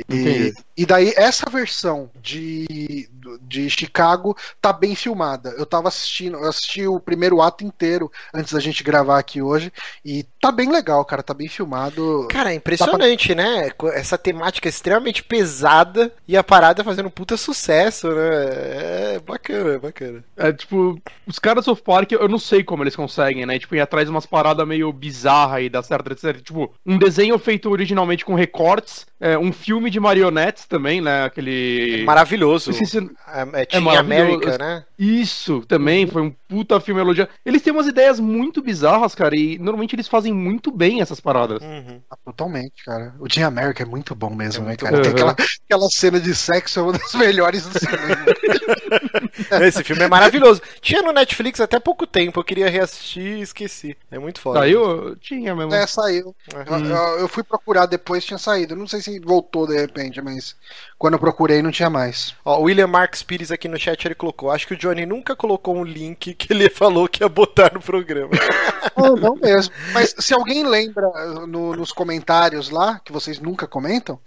E, 0.10 0.54
e 0.78 0.86
daí, 0.86 1.14
essa 1.16 1.50
versão 1.50 2.12
de, 2.22 3.10
de 3.42 3.70
Chicago 3.70 4.38
tá 4.62 4.72
bem 4.72 4.94
filmada. 4.94 5.50
Eu 5.58 5.66
tava 5.66 5.88
assistindo, 5.88 6.38
eu 6.38 6.50
assisti 6.50 6.86
o 6.86 7.00
primeiro 7.00 7.42
ato 7.42 7.64
inteiro 7.64 8.12
antes 8.34 8.54
da 8.54 8.60
gente 8.60 8.84
gravar 8.84 9.18
aqui 9.18 9.42
hoje. 9.42 9.72
E 10.04 10.24
tá 10.46 10.52
bem 10.52 10.72
legal, 10.72 11.04
cara. 11.04 11.24
Tá 11.24 11.34
bem 11.34 11.48
filmado. 11.48 12.28
Cara, 12.30 12.52
é 12.52 12.56
impressionante, 12.56 13.34
pra... 13.34 13.44
né? 13.44 13.72
Essa 13.94 14.18
temática 14.18 14.70
extremamente 14.70 15.24
pesada 15.24 16.12
e 16.28 16.38
a 16.38 16.44
parada 16.44 16.84
fazendo 16.84 17.08
um 17.08 17.12
puta 17.12 17.36
sucesso, 17.36 18.10
né? 18.10 19.16
É 19.16 19.20
bacana, 19.26 19.74
é 19.74 19.80
bacana. 19.80 20.24
É, 20.38 20.54
tipo, 20.54 21.02
os 21.26 21.40
caras 21.40 21.66
do 21.66 21.66
South 21.66 21.84
Park, 21.84 22.12
eu 22.12 22.28
não 22.28 22.38
sei 22.38 22.64
como 22.64 22.84
eles 22.84 22.96
conseguem, 22.96 23.46
né? 23.46 23.58
Tipo, 23.58 23.76
ir 23.76 23.82
atrás 23.82 24.06
de 24.06 24.12
umas 24.12 24.26
paradas 24.26 24.68
meio 24.68 24.92
bizarras 24.94 25.64
e 25.64 25.70
dar 25.70 25.82
certo, 25.82 26.12
etc. 26.12 26.40
Tipo, 26.42 26.72
um 26.86 26.98
desenho 26.98 27.38
feito 27.40 27.70
originalmente 27.70 28.24
com 28.24 28.36
recortes, 28.36 29.08
é, 29.32 29.38
um 29.38 29.52
filme 29.52 29.90
de 29.90 30.00
marionetes 30.00 30.66
também, 30.66 31.02
né? 31.02 31.26
Aquele. 31.26 32.02
É 32.02 32.04
maravilhoso. 32.04 32.74
Se... 32.74 32.98
É, 32.98 33.62
é 33.62 33.66
Team 33.66 33.90
América, 33.90 34.58
né? 34.58 34.84
Isso, 34.98 35.62
também, 35.68 36.08
foi 36.08 36.22
um 36.22 36.34
puta 36.48 36.80
filme 36.80 37.02
elogiado. 37.02 37.30
Eles 37.46 37.62
têm 37.62 37.74
umas 37.74 37.88
ideias 37.88 38.20
muito 38.20 38.62
bizarras, 38.62 39.14
cara, 39.14 39.36
e 39.36 39.58
normalmente 39.60 39.96
eles 39.96 40.08
fazem 40.08 40.34
muito 40.34 40.72
bem 40.72 41.02
essas 41.02 41.20
paradas. 41.20 41.62
Uhum. 41.62 42.02
Ah, 42.10 42.18
totalmente, 42.26 42.84
cara. 42.84 43.14
O 43.20 43.28
Team 43.28 43.48
América 43.48 43.84
é 43.84 43.86
muito 43.86 44.16
bom 44.16 44.34
mesmo, 44.34 44.66
é 44.66 44.70
né, 44.70 44.76
cara? 44.76 44.96
Uhum. 44.96 45.02
Tem 45.02 45.12
aquela, 45.12 45.32
aquela 45.32 45.90
cena 45.90 46.16
cena 46.16 46.20
de 46.20 46.36
sexo 46.36 46.80
é 46.80 46.84
uma 46.84 46.94
das 46.94 47.14
melhores 47.14 47.66
do 47.66 47.80
cinema. 47.80 48.26
Esse 49.62 49.84
filme 49.84 50.04
é 50.04 50.08
maravilhoso. 50.08 50.62
Tinha 50.82 51.02
no 51.02 51.12
Netflix 51.12 51.60
até 51.60 51.80
pouco 51.80 52.06
tempo, 52.06 52.40
eu 52.40 52.44
queria 52.44 52.70
reassistir 52.70 53.38
e 53.38 53.42
esqueci. 53.42 53.98
É 54.12 54.20
muito 54.20 54.40
foda. 54.40 54.60
Saiu? 54.60 55.16
Tinha 55.18 55.56
mesmo. 55.56 55.74
É, 55.74 55.86
saiu. 55.88 56.36
Uhum. 56.54 56.86
Eu, 56.86 57.20
eu, 57.20 57.28
fui 57.28 57.44
procurar 57.44 57.86
depois, 57.86 58.26
tinha 58.26 58.38
saído. 58.38 58.76
Não 58.76 58.88
sei 58.88 59.02
se 59.02 59.20
voltou 59.20 59.68
de 59.68 59.80
repente, 59.80 60.22
mas 60.22 60.56
quando 60.98 61.14
eu 61.14 61.20
procurei 61.20 61.62
não 61.62 61.72
tinha 61.72 61.90
mais. 61.90 62.36
Ó, 62.44 62.60
o 62.60 62.64
William 62.64 62.88
Marks 62.88 63.24
Pires 63.24 63.52
aqui 63.52 63.68
no 63.68 63.80
chat 63.80 64.06
ele 64.06 64.16
colocou. 64.16 64.52
Acho 64.52 64.68
que 64.68 64.74
o 64.74 64.78
Johnny 64.78 65.06
nunca 65.06 65.36
colocou 65.36 65.76
um 65.76 65.84
link 65.84 66.34
que 66.34 66.54
ele 66.54 66.70
falou 66.72 67.08
que 67.08 67.24
ia 67.24 67.30
botar 67.30 67.74
no 67.74 67.82
programa. 67.82 68.32
não, 68.96 69.16
não 69.16 69.36
mesmo. 69.36 69.74
Mas 69.94 70.16
se 70.18 70.34
alguém 70.34 70.64
lembra 70.68 71.08
no, 71.48 71.74
nos 71.76 71.92
comentários 71.92 72.70
lá, 72.70 73.00
que 73.04 73.12
vocês 73.12 73.40
nunca 73.40 73.68
comentam, 73.68 74.20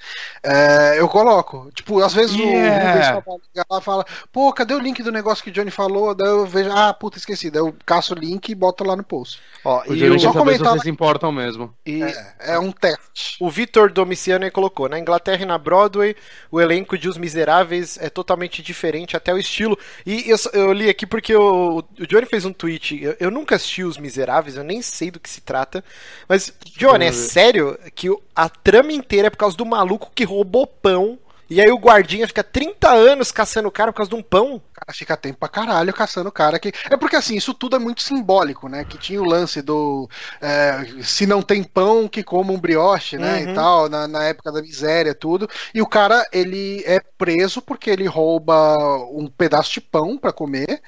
é, 0.43 0.97
eu 0.99 1.09
coloco. 1.09 1.71
Tipo, 1.75 2.03
às 2.03 2.13
vezes 2.13 2.37
yeah. 2.37 3.23
o 3.27 3.31
Rubens 3.31 3.67
lá 3.71 3.81
fala, 3.81 4.05
pô, 4.33 4.53
cadê 4.53 4.75
o 4.75 4.79
link 4.79 5.03
do 5.03 5.13
negócio 5.13 5.43
que 5.43 5.51
o 5.51 5.53
Johnny 5.53 5.71
falou? 5.71 6.15
Daí 6.15 6.29
eu 6.29 6.47
vejo, 6.47 6.71
ah, 6.73 6.93
puta, 6.93 7.19
esqueci. 7.19 7.51
Daí 7.51 7.61
eu 7.61 7.75
caço 7.85 8.15
o 8.15 8.19
link 8.19 8.49
e 8.49 8.55
boto 8.55 8.85
lá 8.85 8.97
no 8.97 9.03
post. 9.03 9.41
Ó, 9.65 9.83
o 9.87 9.95
e 9.95 9.99
Johnny 9.99 10.21
só 10.21 10.33
comentar 10.33 10.73
se 10.73 10.79
vocês 10.81 10.87
importam 10.87 11.33
mesmo. 11.33 11.75
E... 11.85 12.03
É, 12.03 12.35
é 12.55 12.59
um 12.59 12.73
teste. 12.73 13.37
O 13.41 13.51
Vitor 13.51 13.93
Domiciano 13.93 14.51
colocou, 14.51 14.89
na 14.89 14.99
Inglaterra 14.99 15.43
e 15.43 15.47
na 15.47 15.59
Broadway, 15.59 16.17
o 16.51 16.61
elenco 16.61 16.97
de 16.97 17.09
Os 17.09 17.19
Miseráveis 17.19 17.99
é 18.01 18.09
totalmente 18.09 18.63
diferente, 18.63 19.17
até 19.17 19.33
o 19.33 19.39
estilo. 19.39 19.79
E 20.07 20.31
eu, 20.31 20.37
eu 20.53 20.73
li 20.73 20.89
aqui 20.89 21.07
porque 21.07 21.35
o, 21.35 21.79
o 21.79 22.07
Johnny 22.07 22.27
fez 22.27 22.45
um 22.45 22.53
tweet. 22.53 23.03
Eu, 23.03 23.17
eu, 23.19 23.31
nunca 23.31 23.57
assisti 23.57 23.83
Os 23.83 23.99
Miseráveis, 23.99 24.57
eu 24.57 24.65
nem 24.65 24.83
sei 24.83 25.11
do 25.11 25.21
que 25.21 25.29
se 25.29 25.41
trata. 25.41 25.85
Mas, 26.29 26.53
Johnny, 26.77 27.07
é 27.07 27.13
sério 27.13 27.79
que 27.95 28.09
a 28.35 28.49
trama 28.49 28.93
inteira 28.93 29.29
é 29.29 29.31
por 29.31 29.37
causa 29.37 29.57
do 29.57 29.67
maluco 29.67 30.11
que 30.15 30.25
roubou 30.25 30.67
pão 30.67 31.19
e 31.51 31.61
aí 31.61 31.71
o 31.71 31.79
guardinha 31.79 32.27
fica 32.27 32.45
30 32.45 32.91
anos 32.91 33.33
caçando 33.33 33.69
o 33.69 33.73
cara 33.73 33.93
por 33.93 33.99
causa 33.99 34.11
de 34.11 34.17
um 34.17 34.23
pão. 34.23 34.61
Cara 34.73 34.93
fica 34.93 35.17
tempo 35.17 35.39
pra 35.39 35.49
caralho 35.49 35.93
caçando 35.95 36.29
o 36.29 36.33
cara. 36.33 36.59
Que... 36.59 36.73
É 36.91 36.97
porque 36.97 37.17
assim, 37.17 37.37
isso 37.37 37.55
tudo 37.55 37.77
é 37.77 37.79
muito 37.79 38.03
simbólico, 38.03 38.69
né? 38.69 38.85
Que 38.85 38.99
tinha 38.99 39.21
o 39.21 39.25
lance 39.25 39.63
do 39.63 40.09
é, 40.41 40.85
se 41.03 41.27
não 41.27 41.41
tem 41.41 41.63
pão, 41.63 42.07
que 42.07 42.23
coma 42.23 42.53
um 42.53 42.61
brioche, 42.61 43.17
né? 43.17 43.45
Uhum. 43.45 43.51
E 43.51 43.55
tal, 43.55 43.89
na, 43.89 44.07
na, 44.07 44.25
época 44.25 44.53
da 44.53 44.61
miséria, 44.61 45.15
tudo. 45.15 45.49
E 45.73 45.81
o 45.81 45.87
cara, 45.87 46.27
ele 46.33 46.83
é 46.87 47.01
preso 47.01 47.63
porque 47.63 47.91
ele 47.91 48.07
rouba 48.07 48.77
um 49.11 49.27
pedaço 49.27 49.73
de 49.73 49.81
pão 49.81 50.19
para 50.19 50.33
comer. 50.33 50.83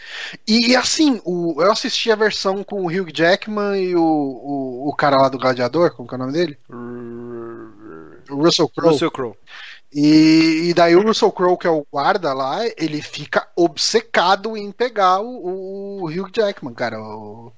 E 0.46 0.76
assim, 0.76 1.20
o, 1.24 1.62
eu 1.62 1.72
assisti 1.72 2.12
a 2.12 2.16
versão 2.16 2.62
com 2.62 2.82
o 2.82 2.86
Hugh 2.86 3.10
Jackman 3.12 3.80
e 3.80 3.96
o, 3.96 4.02
o, 4.02 4.88
o 4.88 4.94
cara 4.94 5.16
lá 5.16 5.28
do 5.28 5.38
Gladiador, 5.38 5.94
como 5.94 6.08
que 6.08 6.14
é 6.14 6.18
o 6.18 6.20
nome 6.20 6.32
dele? 6.32 6.58
Russell 8.28 8.68
Crowe. 8.68 8.92
Russell 8.92 9.10
Crowe. 9.10 9.36
E, 9.92 10.68
e, 10.68 10.74
daí 10.74 10.94
o 10.94 11.02
Russell 11.02 11.32
Crowe, 11.32 11.58
que 11.58 11.66
é 11.66 11.70
o 11.70 11.84
guarda 11.90 12.32
lá, 12.32 12.60
ele 12.76 13.02
fica 13.02 13.48
obcecado 13.56 14.56
em 14.56 14.70
pegar 14.70 15.20
o, 15.20 16.02
o 16.02 16.06
Hugh 16.06 16.30
Jackman, 16.32 16.72
cara. 16.72 17.00
O, 17.00 17.52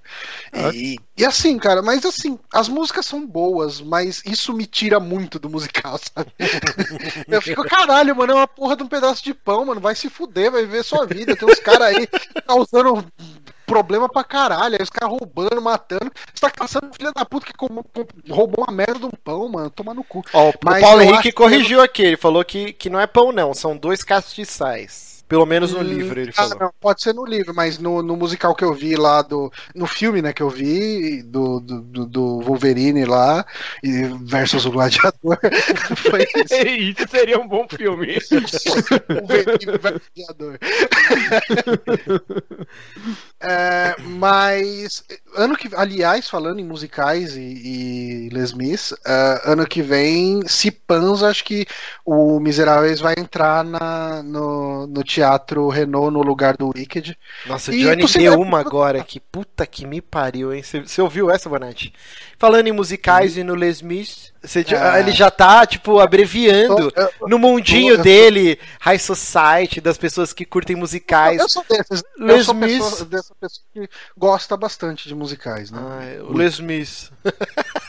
e, 0.72 0.98
e, 1.14 1.24
assim, 1.26 1.58
cara, 1.58 1.82
mas 1.82 2.06
assim, 2.06 2.38
as 2.50 2.68
músicas 2.68 3.04
são 3.04 3.26
boas, 3.26 3.82
mas 3.82 4.22
isso 4.24 4.54
me 4.54 4.64
tira 4.64 4.98
muito 4.98 5.38
do 5.38 5.50
musical, 5.50 5.98
sabe? 6.00 6.32
Eu 7.28 7.42
fico, 7.42 7.64
caralho, 7.64 8.16
mano, 8.16 8.32
é 8.32 8.36
uma 8.36 8.48
porra 8.48 8.76
de 8.76 8.82
um 8.82 8.88
pedaço 8.88 9.22
de 9.22 9.34
pão, 9.34 9.66
mano, 9.66 9.80
vai 9.80 9.94
se 9.94 10.08
fuder, 10.08 10.50
vai 10.50 10.64
ver 10.64 10.82
sua 10.82 11.06
vida. 11.06 11.36
Tem 11.36 11.46
uns 11.46 11.60
caras 11.60 11.82
aí 11.82 12.08
causando 12.46 13.04
problema 13.72 14.08
pra 14.08 14.22
caralho. 14.22 14.76
Aí 14.76 14.82
os 14.82 14.90
caras 14.90 15.16
roubando, 15.18 15.62
matando. 15.62 16.12
Você 16.32 16.40
tá 16.40 16.50
caçando 16.50 16.88
um 16.88 16.92
filho 16.92 17.12
da 17.12 17.24
puta 17.24 17.46
que 17.46 18.32
roubou 18.32 18.64
uma 18.66 18.72
merda 18.72 18.98
de 18.98 19.06
um 19.06 19.10
pão, 19.10 19.48
mano. 19.48 19.70
Toma 19.70 19.94
no 19.94 20.04
cu. 20.04 20.22
Ó, 20.32 20.50
o 20.50 20.58
Paulo 20.58 21.00
Henrique 21.00 21.32
corrigiu 21.32 21.78
que... 21.78 21.84
aqui. 21.84 22.02
Ele 22.02 22.16
falou 22.16 22.44
que, 22.44 22.72
que 22.72 22.90
não 22.90 23.00
é 23.00 23.06
pão, 23.06 23.32
não. 23.32 23.54
São 23.54 23.76
dois 23.76 24.04
castiçais. 24.04 25.11
Pelo 25.32 25.46
menos 25.46 25.72
no 25.72 25.78
hum, 25.78 25.82
livro, 25.82 26.20
ele 26.20 26.30
ah, 26.36 26.42
falou. 26.42 26.58
Não, 26.60 26.70
pode 26.78 27.00
ser 27.00 27.14
no 27.14 27.24
livro, 27.24 27.54
mas 27.54 27.78
no, 27.78 28.02
no, 28.02 28.18
musical 28.18 28.54
que 28.54 28.62
eu 28.62 28.74
vi 28.74 28.96
lá 28.96 29.22
do. 29.22 29.50
No 29.74 29.86
filme, 29.86 30.20
né, 30.20 30.30
que 30.30 30.42
eu 30.42 30.50
vi, 30.50 31.22
do, 31.22 31.58
do, 31.58 32.04
do 32.04 32.40
Wolverine 32.42 33.06
lá, 33.06 33.42
e 33.82 34.02
versus 34.24 34.66
o 34.66 34.70
Gladiador. 34.70 35.38
foi 35.96 36.24
isso. 36.24 36.54
isso 37.00 37.08
seria 37.10 37.40
um 37.40 37.48
bom 37.48 37.66
filme. 37.66 38.18
Wolverine 39.08 39.78
versus 39.80 40.06
o 40.06 40.12
Gladiador. 40.14 40.58
é, 43.40 43.94
mas 44.00 45.02
ano 45.34 45.56
que 45.56 45.70
aliás, 45.74 46.28
falando 46.28 46.60
em 46.60 46.64
musicais 46.66 47.38
e, 47.38 47.40
e 47.40 48.28
Les 48.30 48.52
Mis, 48.52 48.90
uh, 48.90 48.96
ano 49.46 49.66
que 49.66 49.80
vem, 49.80 50.46
se 50.46 50.70
Panza, 50.70 51.28
acho 51.28 51.42
que 51.42 51.66
o 52.04 52.38
Miseráveis 52.38 53.00
vai 53.00 53.14
entrar 53.16 53.64
na, 53.64 54.22
no, 54.22 54.86
no 54.86 55.02
teatro 55.02 55.21
Teatro 55.22 55.68
Renault 55.68 56.12
no 56.12 56.20
lugar 56.20 56.56
do 56.56 56.72
Wicked. 56.74 57.16
Nossa, 57.46 57.70
o 57.70 57.74
Johnny 57.74 58.04
deu 58.06 58.40
uma 58.40 58.58
agora 58.58 59.04
que 59.04 59.20
puta 59.20 59.64
que 59.64 59.86
me 59.86 60.00
pariu, 60.00 60.52
hein? 60.52 60.62
Você 60.62 61.00
ouviu 61.00 61.30
essa, 61.30 61.48
Bonatti? 61.48 61.92
Falando 62.36 62.66
em 62.66 62.72
musicais 62.72 63.36
e 63.36 63.44
no 63.44 63.54
Les 63.54 63.80
Mis, 63.80 64.32
é. 64.44 64.98
ele 64.98 65.12
já 65.12 65.30
tá, 65.30 65.64
tipo, 65.64 66.00
abreviando 66.00 66.92
eu, 66.96 67.08
eu, 67.20 67.28
no 67.28 67.38
mundinho 67.38 67.94
eu, 67.94 68.02
dele, 68.02 68.58
High 68.80 68.98
Society, 68.98 69.80
das 69.80 69.96
pessoas 69.96 70.32
que 70.32 70.44
curtem 70.44 70.74
musicais. 70.74 71.38
Eu 71.38 71.48
sou 71.48 71.64
desses. 71.68 72.02
Les 72.18 72.38
eu 72.38 72.44
sou 72.44 72.54
Mis... 72.54 72.78
pessoa, 72.78 73.04
dessa 73.08 73.34
pessoa 73.40 73.64
que 73.72 73.88
gosta 74.18 74.56
bastante 74.56 75.06
de 75.06 75.14
musicais, 75.14 75.70
né? 75.70 75.78
Ah, 75.80 76.24
o 76.24 76.36
Les 76.36 76.58
Mis. 76.58 77.12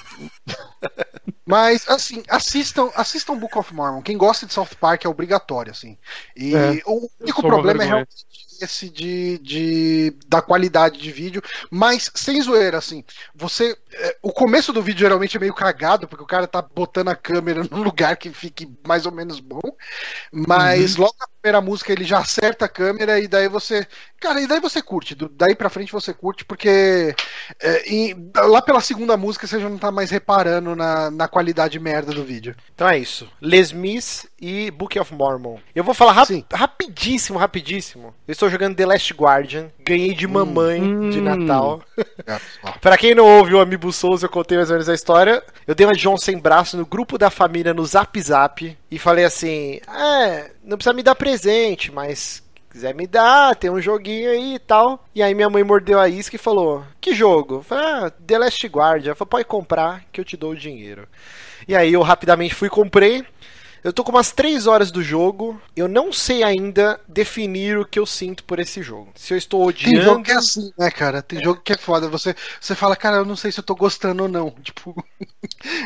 Mas, 1.45 1.87
assim, 1.89 2.23
assistam, 2.29 2.89
assistam 2.95 3.37
Book 3.37 3.57
of 3.57 3.73
Mormon. 3.73 4.01
Quem 4.01 4.17
gosta 4.17 4.45
de 4.45 4.53
South 4.53 4.69
Park 4.79 5.05
é 5.05 5.09
obrigatório, 5.09 5.71
assim. 5.71 5.97
E 6.35 6.55
é, 6.55 6.81
o 6.85 7.09
único 7.19 7.41
problema 7.41 7.83
é 7.83 7.87
realmente 7.87 8.25
interesse 8.63 8.89
de, 8.89 9.37
de 9.39 10.17
da 10.27 10.41
qualidade 10.41 10.97
de 10.99 11.11
vídeo, 11.11 11.41
mas 11.69 12.09
sem 12.15 12.41
zoeira, 12.41 12.77
assim. 12.77 13.03
Você. 13.35 13.77
é, 13.91 14.17
o 14.21 14.31
começo 14.31 14.71
do 14.71 14.81
vídeo 14.81 15.01
geralmente 15.01 15.35
é 15.35 15.39
meio 15.39 15.53
cagado, 15.53 16.07
porque 16.07 16.23
o 16.23 16.27
cara 16.27 16.47
tá 16.47 16.61
botando 16.61 17.09
a 17.09 17.15
câmera 17.15 17.63
num 17.69 17.83
lugar 17.83 18.15
que 18.15 18.29
fique 18.31 18.71
mais 18.87 19.05
ou 19.05 19.11
menos 19.11 19.39
bom. 19.39 19.61
Mas 20.31 20.95
logo 20.95 21.15
na 21.19 21.27
primeira 21.43 21.59
música 21.59 21.91
ele 21.91 22.05
já 22.05 22.19
acerta 22.19 22.63
a 22.65 22.69
câmera 22.69 23.19
e 23.19 23.27
daí 23.27 23.49
você. 23.49 23.85
Cara, 24.19 24.39
e 24.39 24.47
daí 24.47 24.61
você 24.61 24.81
curte. 24.81 25.13
do- 25.13 25.27
daí 25.27 25.53
pra 25.53 25.69
frente 25.69 25.91
você 25.91 26.13
curte, 26.13 26.45
porque 26.45 27.13
é, 27.61 27.93
em- 27.93 28.31
lá 28.33 28.61
pela 28.61 28.79
segunda 28.79 29.17
música 29.17 29.45
você 29.45 29.59
já 29.59 29.67
não 29.69 29.77
tá 29.77 29.91
mais 29.91 30.09
reparando 30.09 30.73
na, 30.73 31.11
na 31.11 31.27
qualidade 31.27 31.77
merda 31.77 32.13
do 32.13 32.23
vídeo. 32.23 32.55
Então 32.73 32.87
é 32.87 32.97
isso. 32.97 33.27
Les 33.41 33.73
Mis 33.73 34.25
e 34.39 34.71
Book 34.71 34.97
of 34.97 35.13
Mormon. 35.13 35.57
Eu 35.75 35.83
vou 35.83 35.93
falar 35.93 36.13
rap- 36.13 36.27
Sim. 36.27 36.45
rapidíssimo, 36.53 37.37
rapidíssimo. 37.37 38.15
Eu 38.25 38.31
estou 38.31 38.49
jogando 38.49 38.77
The 38.77 38.85
Last 38.85 39.13
Guardian. 39.13 39.69
Ganhei 39.85 40.13
de 40.15 40.25
mamãe 40.25 40.79
de 41.09 41.19
Hum. 41.19 41.23
Natal. 41.23 41.81
Pra 42.79 42.97
quem 42.97 43.13
não 43.13 43.25
ouve 43.25 43.53
o 43.53 43.59
Amiibo 43.59 43.91
Souls, 43.91 44.23
eu 44.23 44.29
contei 44.29 44.57
mais 44.57 44.69
ou 44.69 44.75
menos 44.75 44.87
a 44.87 44.93
história. 44.93 45.43
Eu 45.67 45.75
dei 45.75 45.85
uma 45.85 45.93
de 45.93 46.01
João 46.01 46.15
sem 46.17 46.37
braço 46.39 46.77
no 46.77 46.85
grupo 46.85 47.17
da 47.17 47.29
família 47.29 47.73
no 47.73 47.85
Zap 47.85 48.19
Zap 48.21 48.77
e 48.89 48.97
falei 48.99 49.25
assim: 49.25 49.81
É, 49.93 50.51
não 50.63 50.77
precisa 50.77 50.93
me 50.93 51.03
dar 51.03 51.15
presente, 51.15 51.91
mas 51.91 52.43
quiser 52.69 52.95
me 52.95 53.05
dar, 53.05 53.55
tem 53.55 53.69
um 53.69 53.79
joguinho 53.79 54.31
aí 54.31 54.55
e 54.55 54.59
tal. 54.59 55.05
E 55.13 55.21
aí 55.21 55.35
minha 55.35 55.49
mãe 55.49 55.63
mordeu 55.63 55.99
a 55.99 56.09
isca 56.09 56.35
e 56.35 56.39
falou: 56.39 56.83
Que 56.99 57.13
jogo? 57.13 57.55
Eu 57.55 57.63
falei, 57.63 57.85
ah, 57.85 58.09
The 58.09 58.37
Last 58.39 58.67
Guardian. 58.67 59.09
Ela 59.09 59.15
falou, 59.15 59.29
pode 59.29 59.45
comprar 59.45 60.03
que 60.11 60.19
eu 60.19 60.25
te 60.25 60.35
dou 60.35 60.51
o 60.51 60.55
dinheiro. 60.55 61.07
E 61.67 61.75
aí 61.75 61.93
eu 61.93 62.01
rapidamente 62.01 62.55
fui 62.55 62.69
comprei. 62.69 63.23
Eu 63.83 63.91
tô 63.91 64.03
com 64.03 64.11
umas 64.11 64.31
3 64.31 64.65
horas 64.67 64.91
do 64.91 65.03
jogo. 65.03 65.61
Eu 65.75 65.87
não 65.87 66.13
sei 66.13 66.43
ainda 66.43 66.99
definir 67.07 67.77
o 67.77 67.85
que 67.85 67.99
eu 67.99 68.05
sinto 68.05 68.43
por 68.43 68.59
esse 68.59 68.81
jogo. 68.81 69.11
Se 69.15 69.33
eu 69.33 69.37
estou 69.37 69.71
Tem 69.73 69.95
jogo 69.95 69.99
odiando. 69.99 70.23
que 70.23 70.31
é 70.31 70.35
assim, 70.35 70.71
né, 70.77 70.89
cara? 70.89 71.21
Tem 71.21 71.43
jogo 71.43 71.61
que 71.61 71.73
é 71.73 71.77
foda. 71.77 72.07
Você, 72.07 72.35
você 72.61 72.75
fala, 72.75 72.95
cara, 72.95 73.17
eu 73.17 73.25
não 73.25 73.35
sei 73.35 73.51
se 73.51 73.59
eu 73.59 73.63
tô 73.63 73.75
gostando 73.75 74.23
ou 74.23 74.29
não. 74.29 74.51
Tipo, 74.63 74.95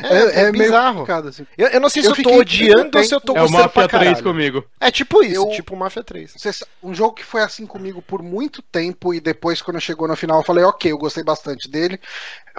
É, 0.04 0.42
é 0.42 0.52
meio 0.52 0.64
bizarro. 0.66 1.00
complicado, 1.00 1.28
assim. 1.30 1.46
Eu, 1.58 1.68
eu 1.70 1.80
não 1.80 1.90
sei 1.90 2.02
se 2.04 2.10
Eu 2.10 2.16
eu, 2.16 2.24
tô 2.24 2.36
odiando 2.38 2.98
ou 2.98 3.04
se 3.04 3.14
eu 3.16 3.22
tô 3.22 3.34
É 3.36 3.40
o 3.40 3.42
gostando 3.44 3.64
Mafia 3.64 3.70
pra 3.74 3.88
3 3.88 4.04
caralho. 4.04 4.24
comigo. 4.24 4.64
É 4.80 4.92
tipo 4.92 5.24
isso, 5.24 5.36
Eu- 5.36 5.50
tipo 5.52 5.76
Mafia 5.76 6.04
3. 6.04 6.34
Você 6.38 6.52
sa- 6.54 6.66
um 6.84 6.94
jogo 6.94 7.14
que 7.14 7.24
foi 7.26 7.42
assim 7.42 7.66
comigo 7.66 8.02
por 8.02 8.22
muito 8.22 8.62
tempo 8.62 9.14
e 9.14 9.20
depois, 9.20 9.62
quando 9.62 9.80
chegou 9.82 10.08
no 10.08 10.16
final, 10.16 10.40
eu 10.40 10.44
falei, 10.46 10.64
ok, 10.64 10.92
eu 10.92 10.98
gostei 10.98 11.24
bastante 11.24 11.70
dele. 11.70 12.00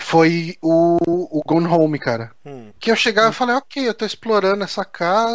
Foi 0.01 0.57
o, 0.62 0.96
o 1.38 1.42
Gone 1.44 1.66
Home, 1.66 1.98
cara. 1.98 2.31
Hum. 2.46 2.70
Que 2.79 2.90
eu 2.90 2.96
chegava 2.96 3.31
e 3.31 3.35
falei, 3.35 3.57
ok, 3.57 3.88
eu 3.88 3.94
tô 3.94 4.05
explorando 4.05 4.62
essa 4.62 4.85
casa, 4.85 5.27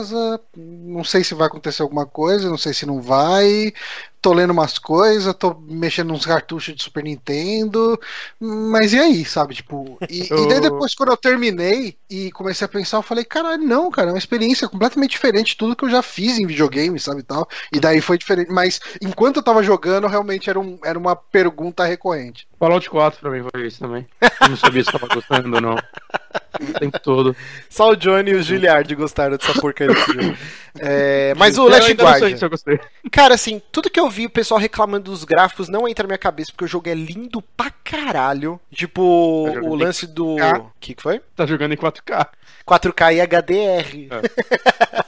não 0.56 1.04
sei 1.04 1.24
se 1.24 1.34
vai 1.34 1.48
acontecer 1.48 1.82
alguma 1.82 2.06
coisa, 2.06 2.50
não 2.50 2.58
sei 2.58 2.74
se 2.74 2.86
não 2.86 3.02
vai. 3.02 3.74
Tô 4.22 4.32
lendo 4.32 4.52
umas 4.52 4.80
coisas, 4.80 5.34
tô 5.34 5.54
mexendo 5.68 6.14
uns 6.14 6.26
cartuchos 6.26 6.74
de 6.74 6.82
Super 6.82 7.04
Nintendo, 7.04 8.00
mas 8.40 8.94
e 8.94 9.00
aí, 9.00 9.26
sabe? 9.26 9.54
Tipo, 9.54 9.98
e, 10.10 10.22
e 10.24 10.48
daí 10.48 10.62
depois, 10.62 10.96
quando 10.96 11.10
eu 11.10 11.18
terminei 11.18 11.98
e 12.10 12.32
comecei 12.32 12.64
a 12.64 12.70
pensar, 12.70 12.98
eu 12.98 13.02
falei, 13.02 13.26
caralho, 13.26 13.62
não, 13.62 13.92
cara, 13.92 14.12
é 14.12 14.14
uma 14.14 14.18
experiência 14.18 14.70
completamente 14.70 15.12
diferente 15.12 15.50
de 15.50 15.58
tudo 15.58 15.76
que 15.76 15.84
eu 15.84 15.90
já 15.90 16.02
fiz 16.02 16.40
em 16.40 16.48
videogame, 16.48 16.98
sabe? 17.00 17.20
e 17.20 17.24
Tal. 17.24 17.50
E 17.74 17.82
daí 17.82 18.00
foi 18.00 18.18
diferente, 18.18 18.50
mas 18.50 18.80
enquanto 19.02 19.38
eu 19.38 19.44
tava 19.44 19.62
jogando, 19.62 20.08
realmente 20.08 20.50
era, 20.50 20.58
um, 20.58 20.80
era 20.86 20.98
uma 20.98 21.18
pergunta 21.18 21.84
recorrente. 21.84 22.48
Fallout 22.58 22.90
4 22.90 23.20
pra 23.20 23.30
mim 23.30 23.46
foi 23.52 23.68
isso 23.68 23.80
também. 23.80 24.08
Eu 24.22 24.50
não 24.50 24.56
sabia 24.56 24.86
se 24.86 24.92
tava 24.92 25.08
gostando 25.14 25.54
ou 25.54 25.62
não. 25.62 25.76
O 26.62 26.80
tempo 26.80 27.00
todo. 27.00 27.36
Só 27.68 27.90
o 27.92 27.96
Johnny 27.96 28.32
e 28.32 28.36
o 28.36 28.42
Giliard 28.44 28.94
gostaram 28.96 29.36
dessa 29.38 29.60
porcaria 29.60 29.94
desse 29.94 30.14
jogo. 30.14 30.38
É, 30.80 31.34
mas 31.36 31.58
o 31.58 31.64
Eu 31.64 31.70
Last 31.70 32.44
eu 32.44 32.50
gostei. 32.50 32.80
Cara, 33.12 33.34
assim, 33.34 33.62
tudo 33.72 33.90
que 33.90 34.00
eu 34.00 34.08
vi 34.10 34.28
o 34.28 34.30
pessoal 34.30 34.60
reclamando 34.60 35.12
dos 35.12 35.24
gráficos 35.24 35.68
não 35.68 35.88
entra 35.88 36.04
na 36.04 36.10
minha 36.10 36.18
cabeça, 36.18 36.52
porque 36.52 36.66
o 36.66 36.68
jogo 36.68 36.88
é 36.90 36.94
lindo 36.94 37.42
pra 37.58 37.72
caralho. 37.84 38.60
Tipo, 38.72 39.50
Tá 39.52 39.60
o 39.62 39.76
lance 39.76 40.06
do. 40.06 40.36
4K. 40.36 40.60
O 40.60 40.72
que, 40.80 40.94
que 40.94 41.02
foi? 41.02 41.22
Tá 41.36 41.46
jogando 41.46 41.74
em 41.74 41.78
4K. 41.78 42.28
4K 42.68 43.14
e 43.16 43.22
HDR. 43.22 44.08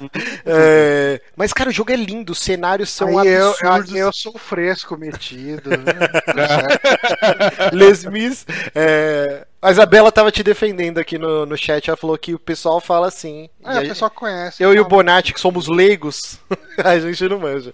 É, 0.46 1.22
mas, 1.36 1.54
cara, 1.54 1.70
o 1.70 1.74
jogo 1.74 1.92
é 1.92 1.96
lindo, 1.96 2.32
os 2.34 2.40
cenários 2.40 2.90
são 2.90 3.18
Aí 3.18 3.30
eu, 3.30 3.50
absurdos. 3.52 3.94
aí 3.94 4.00
eu 4.00 4.12
sou 4.12 4.38
fresco 4.38 4.98
metido. 4.98 5.70
né? 5.70 5.94
Les 7.72 8.04
Mis. 8.06 8.46
é, 8.74 9.46
A 9.66 9.72
Isabela 9.72 10.12
tava 10.12 10.32
te 10.32 10.44
defendendo 10.44 11.00
aqui 11.00 11.18
no, 11.18 11.44
no 11.44 11.58
chat. 11.58 11.90
Ela 11.90 11.98
falou 11.98 12.16
que 12.20 12.36
o 12.36 12.40
pessoal 12.40 12.80
fala 12.80 13.08
assim. 13.08 13.50
É, 13.64 13.80
o 13.80 13.88
pessoal 13.88 14.12
conhece. 14.12 14.62
Eu 14.62 14.72
e 14.76 14.80
o. 14.80 14.86
Bonatti, 14.86 15.34
que 15.34 15.40
somos 15.40 15.68
leigos, 15.68 16.38
a 16.78 17.00
gente 17.00 17.28
não 17.28 17.40
manja. 17.40 17.74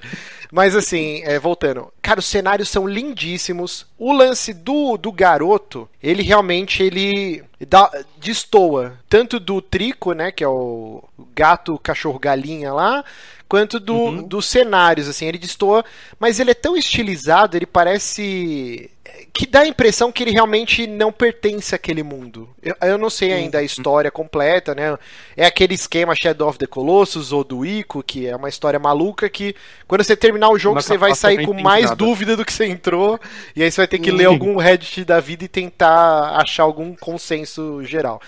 Mas 0.50 0.74
assim, 0.74 1.22
é, 1.26 1.38
voltando. 1.38 1.92
Cara, 2.02 2.22
os 2.22 2.26
cenários 2.26 2.70
são 2.70 2.88
lindíssimos. 2.88 3.86
O 3.98 4.14
lance 4.14 4.54
do, 4.54 4.96
do 4.96 5.12
garoto, 5.12 5.90
ele 6.02 6.24
realmente 6.24 6.82
ele 6.82 7.44
dá, 7.68 7.92
destoa. 8.18 8.94
Tanto 9.10 9.38
do 9.38 9.62
Trico, 9.62 10.14
né? 10.14 10.32
Que 10.32 10.46
é 10.46 10.48
o 10.48 11.04
gato, 11.36 11.78
cachorro, 11.78 12.18
galinha 12.18 12.72
lá. 12.74 13.04
Quanto 13.50 13.82
do, 13.82 13.94
Uhum. 13.96 14.24
dos 14.24 14.46
cenários, 14.46 15.10
assim, 15.10 15.26
ele 15.26 15.38
destoa, 15.38 15.84
mas 16.18 16.40
ele 16.40 16.52
é 16.52 16.54
tão 16.54 16.78
estilizado, 16.78 17.58
ele 17.58 17.66
parece. 17.66 18.90
Que 19.34 19.48
dá 19.48 19.62
a 19.62 19.68
impressão 19.68 20.12
que 20.12 20.24
ele 20.24 20.32
realmente 20.32 20.86
não 20.86 21.12
pertence 21.12 21.74
àquele 21.74 22.04
mundo. 22.04 22.50
Eu, 22.62 22.76
eu 22.82 22.98
não 22.98 23.10
sei 23.10 23.32
ainda 23.32 23.60
a 23.60 23.64
história 23.64 24.12
completa, 24.12 24.76
né? 24.76 24.98
É 25.38 25.46
aquele 25.46 25.74
esquema 25.74 26.14
Shadow 26.16 26.50
of 26.50 26.60
the 26.60 26.68
Colossus 26.68 27.32
ou 27.32 27.44
do 27.44 27.66
Ico, 27.66 28.04
que 28.04 28.28
é 28.28 28.36
uma 28.36 28.50
história 28.50 28.78
maluca 28.80 29.30
que 29.30 29.56
quando 29.88 30.04
você 30.04 30.16
terminar 30.18 30.50
o 30.50 30.60
jogo 30.60 30.76
Não 30.76 30.82
você 30.82 30.98
vai 30.98 31.12
faço 31.12 31.22
sair 31.22 31.46
com 31.46 31.54
mais 31.54 31.86
nada. 31.86 31.96
dúvida 31.96 32.36
do 32.36 32.44
que 32.44 32.52
você 32.52 32.66
entrou, 32.66 33.20
e 33.56 33.64
aí 33.64 33.72
você 33.72 33.82
vai 33.82 33.88
ter 33.88 34.00
que 34.00 34.12
Hum. 34.12 34.16
ler 34.16 34.26
algum 34.26 34.58
Reddit 34.58 35.06
da 35.06 35.20
vida 35.20 35.46
e 35.46 35.48
tentar 35.48 36.36
achar 36.42 36.64
algum 36.64 36.94
consenso 36.96 37.84
geral. 37.86 38.22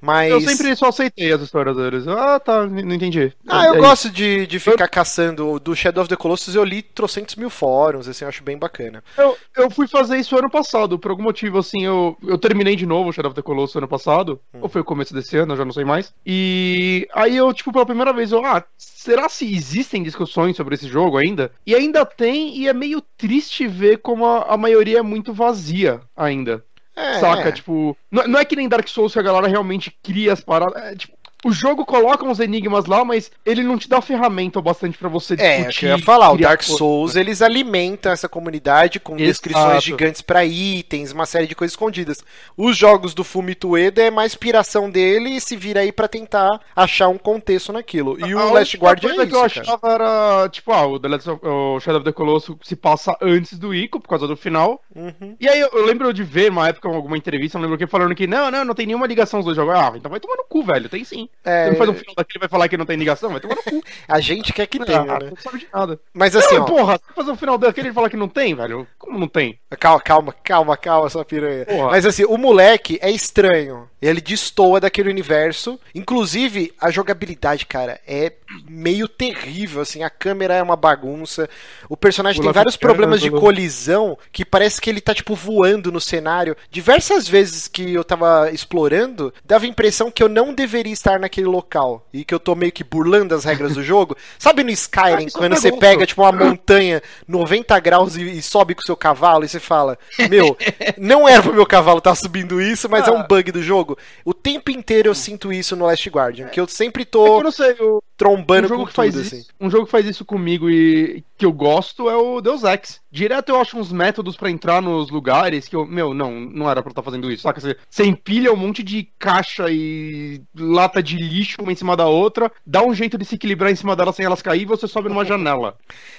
Mas. 0.00 0.30
Eu 0.30 0.40
sempre 0.40 0.74
só 0.76 0.88
aceitei 0.88 1.32
as 1.32 1.40
histórias 1.42 1.76
deles. 1.76 2.06
Ah, 2.08 2.38
tá, 2.40 2.66
não 2.66 2.94
entendi. 2.94 3.32
Ah, 3.46 3.66
eu 3.66 3.74
É 3.74 3.78
gosto 3.78 4.10
de, 4.10 4.46
de 4.46 4.58
ficar 4.58 4.88
caçando. 4.88 5.58
Do 5.60 5.74
Shadow 5.74 6.02
of 6.02 6.08
the 6.08 6.16
Colossus 6.16 6.54
eu 6.54 6.64
li 6.64 6.82
trocentos 6.82 7.36
mil 7.36 7.50
fóruns, 7.50 8.08
assim, 8.08 8.24
eu 8.24 8.28
acho 8.28 8.42
bem 8.42 8.56
bacana. 8.58 9.02
Eu, 9.16 9.36
eu 9.56 9.70
fui 9.70 9.86
fazer 9.86 10.16
isso 10.18 10.36
ano 10.38 10.50
passado, 10.50 10.98
por 10.98 11.10
algum 11.10 11.22
motivo, 11.22 11.58
assim, 11.58 11.84
eu, 11.84 12.16
eu 12.26 12.38
terminei 12.38 12.76
de 12.76 12.86
novo 12.86 13.10
o 13.10 13.12
Shadow 13.12 13.30
of 13.30 13.36
the 13.36 13.42
Colossus 13.42 13.76
ano 13.76 13.88
passado, 13.88 14.40
Hum. 14.54 14.60
ou 14.62 14.68
foi 14.68 14.80
o 14.80 14.84
começo 14.84 15.12
desse 15.14 15.36
ano, 15.36 15.52
eu 15.52 15.56
já 15.56 15.64
não 15.64 15.72
sei 15.72 15.84
mais. 15.84 16.12
E 16.26 17.06
aí 17.12 17.36
eu, 17.36 17.52
tipo, 17.52 17.72
pela 17.72 17.86
primeira 17.86 18.12
vez, 18.12 18.32
eu, 18.32 18.44
ah, 18.44 18.62
será 18.78 19.28
se 19.28 19.52
existem 19.54 20.02
discussões 20.02 20.56
sobre 20.56 20.74
esse 20.74 20.88
jogo 20.88 21.16
ainda? 21.16 21.50
E 21.66 21.74
ainda 21.74 22.04
tem, 22.04 22.56
e 22.58 22.68
é 22.68 22.72
meio 22.72 23.00
triste 23.16 23.66
ver 23.66 23.98
como 23.98 24.24
a, 24.26 24.42
a 24.54 24.56
maioria 24.56 24.98
é 24.98 25.02
muito 25.02 25.32
vazia 25.32 26.00
ainda. 26.16 26.64
É, 27.00 27.18
Saca? 27.18 27.48
é. 27.48 27.52
Tipo, 27.52 27.96
não, 28.10 28.28
não 28.28 28.38
é 28.38 28.44
que 28.44 28.56
nem 28.56 28.68
Dark 28.68 28.86
Souls 28.88 29.12
que 29.12 29.18
a 29.18 29.22
galera 29.22 29.48
realmente 29.48 29.96
cria 30.02 30.32
as 30.32 30.40
paradas. 30.40 30.82
É, 30.82 30.94
tipo, 30.94 31.16
o 31.44 31.52
jogo 31.52 31.86
coloca 31.86 32.24
uns 32.24 32.38
enigmas 32.40 32.84
lá, 32.86 33.04
mas 33.04 33.30
ele 33.46 33.62
não 33.62 33.78
te 33.78 33.88
dá 33.88 34.00
ferramenta 34.00 34.60
bastante 34.60 34.98
pra 34.98 35.08
você 35.08 35.34
É, 35.34 35.56
discutir. 35.58 35.68
o 35.76 35.78
que 35.80 35.86
eu 35.86 35.96
ia 35.96 36.04
falar, 36.04 36.32
o 36.32 36.36
Dark 36.38 36.60
coisa. 36.60 36.76
Souls, 36.76 37.16
eles 37.16 37.40
alimentam 37.40 38.12
essa 38.12 38.28
comunidade 38.28 39.00
com 39.00 39.12
Exato. 39.14 39.24
descrições 39.24 39.82
gigantes 39.82 40.20
pra 40.20 40.44
itens, 40.44 41.12
uma 41.12 41.24
série 41.26 41.46
de 41.46 41.54
coisas 41.54 41.72
escondidas. 41.72 42.22
Os 42.56 42.76
jogos 42.76 43.14
do 43.14 43.24
Fumito 43.24 43.70
Ueda 43.70 44.02
é 44.02 44.10
mais 44.10 44.32
inspiração 44.32 44.90
dele 44.90 45.30
e 45.30 45.40
se 45.40 45.56
vira 45.56 45.80
aí 45.80 45.90
pra 45.92 46.06
tentar 46.08 46.60
achar 46.76 47.08
um 47.08 47.16
contexto 47.18 47.72
naquilo. 47.72 48.18
E 48.20 48.32
A 48.32 48.36
o 48.36 48.52
Last 48.52 48.76
única 48.76 48.86
Guardian 48.86 49.14
coisa 49.14 49.22
é 49.22 49.26
que 49.26 49.34
eu 49.34 49.46
isso, 49.46 49.54
cara. 49.62 49.66
achava 49.66 49.94
era, 49.94 50.48
tipo, 50.50 50.72
ah, 50.72 50.86
o, 50.86 51.00
The 51.00 51.08
Last 51.08 51.30
of- 51.30 51.46
o 51.46 51.80
Shadow 51.80 52.00
of 52.00 52.04
the 52.04 52.12
Colossus 52.12 52.56
se 52.62 52.76
passa 52.76 53.16
antes 53.22 53.58
do 53.58 53.74
Ico, 53.74 53.98
por 53.98 54.08
causa 54.08 54.28
do 54.28 54.36
final. 54.36 54.82
Uhum. 54.94 55.36
E 55.40 55.48
aí 55.48 55.58
eu, 55.58 55.68
eu 55.72 55.86
lembro 55.86 56.12
de 56.12 56.22
ver 56.22 56.50
uma 56.50 56.68
época 56.68 56.86
alguma 56.88 57.16
entrevista, 57.16 57.56
não 57.56 57.62
lembro 57.62 57.78
quem 57.78 57.86
falando 57.86 58.14
que 58.14 58.26
não, 58.26 58.50
não, 58.50 58.64
não 58.64 58.74
tem 58.74 58.84
nenhuma 58.86 59.06
ligação 59.06 59.40
os 59.40 59.46
dois 59.46 59.56
jogos. 59.56 59.74
Ah, 59.74 59.90
então 59.96 60.10
vai 60.10 60.20
tomar 60.20 60.36
no 60.36 60.44
cu, 60.44 60.62
velho, 60.62 60.88
tem 60.88 61.02
sim. 61.02 61.28
É, 61.42 61.64
Você 61.64 61.70
não 61.70 61.76
faz 61.76 61.90
um 61.90 61.94
final 61.94 62.14
daquele 62.14 62.38
e 62.38 62.40
vai 62.40 62.48
falar 62.48 62.68
que 62.68 62.76
não 62.76 62.84
tem 62.84 62.96
ligação, 62.98 63.30
vai 63.30 63.40
tomar 63.40 63.56
no 63.56 63.62
cu. 63.62 63.82
A 64.06 64.20
gente 64.20 64.52
quer 64.52 64.66
que 64.66 64.78
tenha, 64.84 65.00
ah, 65.00 65.18
né? 65.18 65.30
Não 65.30 65.36
sabe 65.36 65.58
de 65.58 65.68
nada. 65.72 65.98
Mas 66.12 66.36
assim, 66.36 66.56
não, 66.56 66.62
ó, 66.62 66.66
porra, 66.66 66.98
você 66.98 67.14
fazer 67.14 67.30
um 67.30 67.36
final 67.36 67.56
daquele 67.56 67.88
e 67.88 67.92
falar 67.92 68.10
que 68.10 68.16
não 68.16 68.28
tem, 68.28 68.54
velho? 68.54 68.86
Como 68.98 69.18
não 69.18 69.28
tem? 69.28 69.58
Calma, 69.78 70.00
calma, 70.00 70.34
calma, 70.44 70.76
calma, 70.76 71.08
sua 71.08 71.24
piranha. 71.24 71.64
Porra. 71.64 71.90
Mas 71.90 72.04
assim, 72.04 72.24
o 72.24 72.36
moleque 72.36 72.98
é 73.00 73.10
estranho. 73.10 73.88
Ele 74.02 74.20
destoa 74.20 74.80
daquele 74.80 75.10
universo. 75.10 75.78
Inclusive, 75.94 76.72
a 76.80 76.90
jogabilidade, 76.90 77.66
cara, 77.66 78.00
é 78.06 78.32
meio 78.68 79.06
terrível, 79.06 79.82
assim. 79.82 80.02
A 80.02 80.08
câmera 80.10 80.54
é 80.54 80.62
uma 80.62 80.76
bagunça. 80.76 81.48
O 81.88 81.96
personagem 81.96 82.40
Pula 82.40 82.52
tem 82.52 82.60
vários 82.60 82.76
problemas 82.76 83.20
de 83.20 83.30
colisão 83.30 84.16
que 84.32 84.44
parece 84.44 84.80
que 84.80 84.88
ele 84.88 85.00
tá, 85.00 85.14
tipo, 85.14 85.34
voando 85.34 85.92
no 85.92 86.00
cenário. 86.00 86.56
Diversas 86.70 87.28
vezes 87.28 87.68
que 87.68 87.92
eu 87.92 88.02
tava 88.02 88.50
explorando, 88.50 89.32
dava 89.44 89.66
a 89.66 89.68
impressão 89.68 90.10
que 90.10 90.22
eu 90.22 90.28
não 90.28 90.54
deveria 90.54 90.92
estar 90.92 91.19
naquele 91.20 91.46
local. 91.46 92.06
E 92.12 92.24
que 92.24 92.34
eu 92.34 92.40
tô 92.40 92.54
meio 92.54 92.72
que 92.72 92.82
burlando 92.82 93.34
as 93.34 93.44
regras 93.44 93.74
do 93.74 93.82
jogo. 93.82 94.16
Sabe 94.38 94.62
no 94.62 94.70
Ah, 94.70 94.72
Skyrim, 94.72 95.26
é 95.26 95.30
quando 95.30 95.54
você 95.56 95.70
pega, 95.72 96.06
tipo, 96.06 96.22
uma 96.22 96.32
montanha 96.32 97.02
90 97.28 97.78
graus 97.80 98.16
e, 98.16 98.22
e 98.22 98.42
sobe 98.42 98.74
com 98.74 98.80
o 98.82 98.84
seu 98.86 98.96
cavalo 98.96 99.44
e 99.44 99.48
você 99.48 99.60
fala, 99.60 99.98
meu, 100.28 100.56
não 100.98 101.28
era 101.28 101.42
pro 101.42 101.54
meu 101.54 101.66
cavalo 101.66 101.98
estar 101.98 102.14
subindo 102.14 102.60
isso, 102.60 102.88
mas 102.88 103.06
é 103.06 103.10
um 103.10 103.18
Ah. 103.18 103.22
bug 103.24 103.52
do 103.52 103.62
jogo. 103.62 103.96
O 104.24 104.32
tempo 104.34 104.70
inteiro 104.70 105.08
eu 105.08 105.14
sinto 105.14 105.52
isso 105.52 105.76
no 105.76 105.86
Last 105.86 106.08
Guardian, 106.08 106.48
que 106.48 106.60
eu 106.60 106.66
sempre 106.66 107.02
É 107.02 107.06
tô. 107.06 107.38
eu 107.38 107.44
não 107.44 107.50
sei, 107.52 107.72
o, 107.80 108.02
trombando 108.20 108.66
um 108.66 108.68
jogo 108.68 108.82
com 108.82 108.88
que 108.88 108.94
faz 108.94 109.14
tudo, 109.14 109.22
isso, 109.22 109.34
assim. 109.34 109.44
Um 109.58 109.70
jogo 109.70 109.86
que 109.86 109.90
faz 109.90 110.04
isso 110.04 110.26
comigo 110.26 110.68
e 110.68 111.24
que 111.38 111.46
eu 111.46 111.52
gosto 111.52 112.10
é 112.10 112.14
o 112.14 112.42
Deus 112.42 112.64
Ex. 112.64 113.00
Direto 113.10 113.48
eu 113.48 113.58
acho 113.58 113.78
uns 113.78 113.90
métodos 113.90 114.36
pra 114.36 114.50
entrar 114.50 114.82
nos 114.82 115.10
lugares 115.10 115.66
que 115.66 115.74
eu, 115.74 115.86
meu, 115.86 116.12
não, 116.12 116.38
não 116.38 116.70
era 116.70 116.82
pra 116.82 116.90
estar 116.90 117.02
fazendo 117.02 117.30
isso, 117.32 117.44
saca? 117.44 117.58
Você, 117.60 117.76
você 117.88 118.04
empilha 118.04 118.52
um 118.52 118.56
monte 118.56 118.82
de 118.82 119.08
caixa 119.18 119.70
e 119.70 120.42
lata 120.54 121.02
de 121.02 121.16
lixo 121.16 121.62
uma 121.62 121.72
em 121.72 121.76
cima 121.76 121.96
da 121.96 122.06
outra, 122.06 122.52
dá 122.66 122.82
um 122.82 122.94
jeito 122.94 123.16
de 123.16 123.24
se 123.24 123.36
equilibrar 123.36 123.72
em 123.72 123.76
cima 123.76 123.96
dela 123.96 124.12
sem 124.12 124.26
elas 124.26 124.42
cair 124.42 124.62
e 124.62 124.66
você 124.66 124.86
sobe 124.86 125.08
numa 125.08 125.24
janela. 125.24 125.76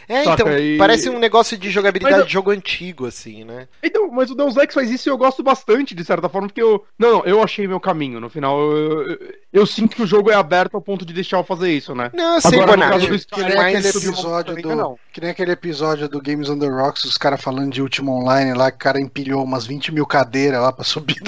É, 0.10 0.24
Saca, 0.24 0.42
então, 0.42 0.58
e- 0.58 0.78
parece 0.78 1.08
um 1.08 1.20
negócio 1.20 1.56
de 1.56 1.70
jogabilidade 1.70 2.18
Mas 2.18 2.26
de 2.26 2.34
jogo 2.34 2.50
antigo, 2.50 3.06
assim, 3.06 3.44
né? 3.44 3.68
Então, 3.84 4.10
mas 4.10 4.32
o 4.32 4.36
Deus 4.36 4.58
Ex 4.58 4.74
faz 4.74 4.90
isso 4.90 5.08
e 5.08 5.12
eu 5.12 5.18
gosto 5.18 5.44
bastante, 5.44 5.94
de 5.94 6.04
certa 6.04 6.28
forma, 6.28 6.48
porque 6.48 6.62
eu. 6.62 6.84
Não, 6.98 7.12
não, 7.12 7.26
eu 7.26 7.44
achei 7.44 7.68
meu 7.68 7.80
caminho. 7.80 8.20
No 8.20 8.30
final, 8.30 8.60
eu, 8.60 9.08
eu, 9.08 9.20
eu 9.54 9.66
sinto 9.66 9.96
que 9.96 10.02
o 10.02 10.08
jogo 10.08 10.32
é 10.32 10.36
aberto 10.36 10.76
ao 10.76 10.82
ponto 10.82 11.06
de 11.06 11.14
deixar 11.14 11.38
eu 11.38 11.44
fazer 11.44 11.72
isso, 11.72 11.91
né? 11.96 12.10
Não, 12.14 12.36
eu 12.36 12.42
sei, 12.42 12.60
Agora, 12.60 12.78
no 12.78 13.00
Bonatti, 13.00 13.08
do 13.08 13.36
Que 13.36 13.44
nem 13.44 13.60
aquele 13.60 13.88
episódio 13.88 14.56
do. 14.62 14.76
não. 14.76 15.00
Que 15.12 15.22
nem 15.22 15.30
aquele 15.30 15.52
episódio 15.52 16.08
do 16.08 16.22
Games 16.22 16.50
on 16.50 16.58
the 16.58 16.68
Rocks, 16.68 17.04
os 17.04 17.18
caras 17.18 17.42
falando 17.42 17.72
de 17.72 17.82
último 17.82 18.12
online 18.14 18.54
lá, 18.54 18.72
que 18.72 18.78
o 18.78 18.80
cara 18.80 19.00
empilhou 19.00 19.44
umas 19.44 19.66
20 19.66 19.92
mil 19.92 20.06
cadeiras 20.06 20.62
lá 20.62 20.72
pra 20.72 20.86
subir, 20.86 21.22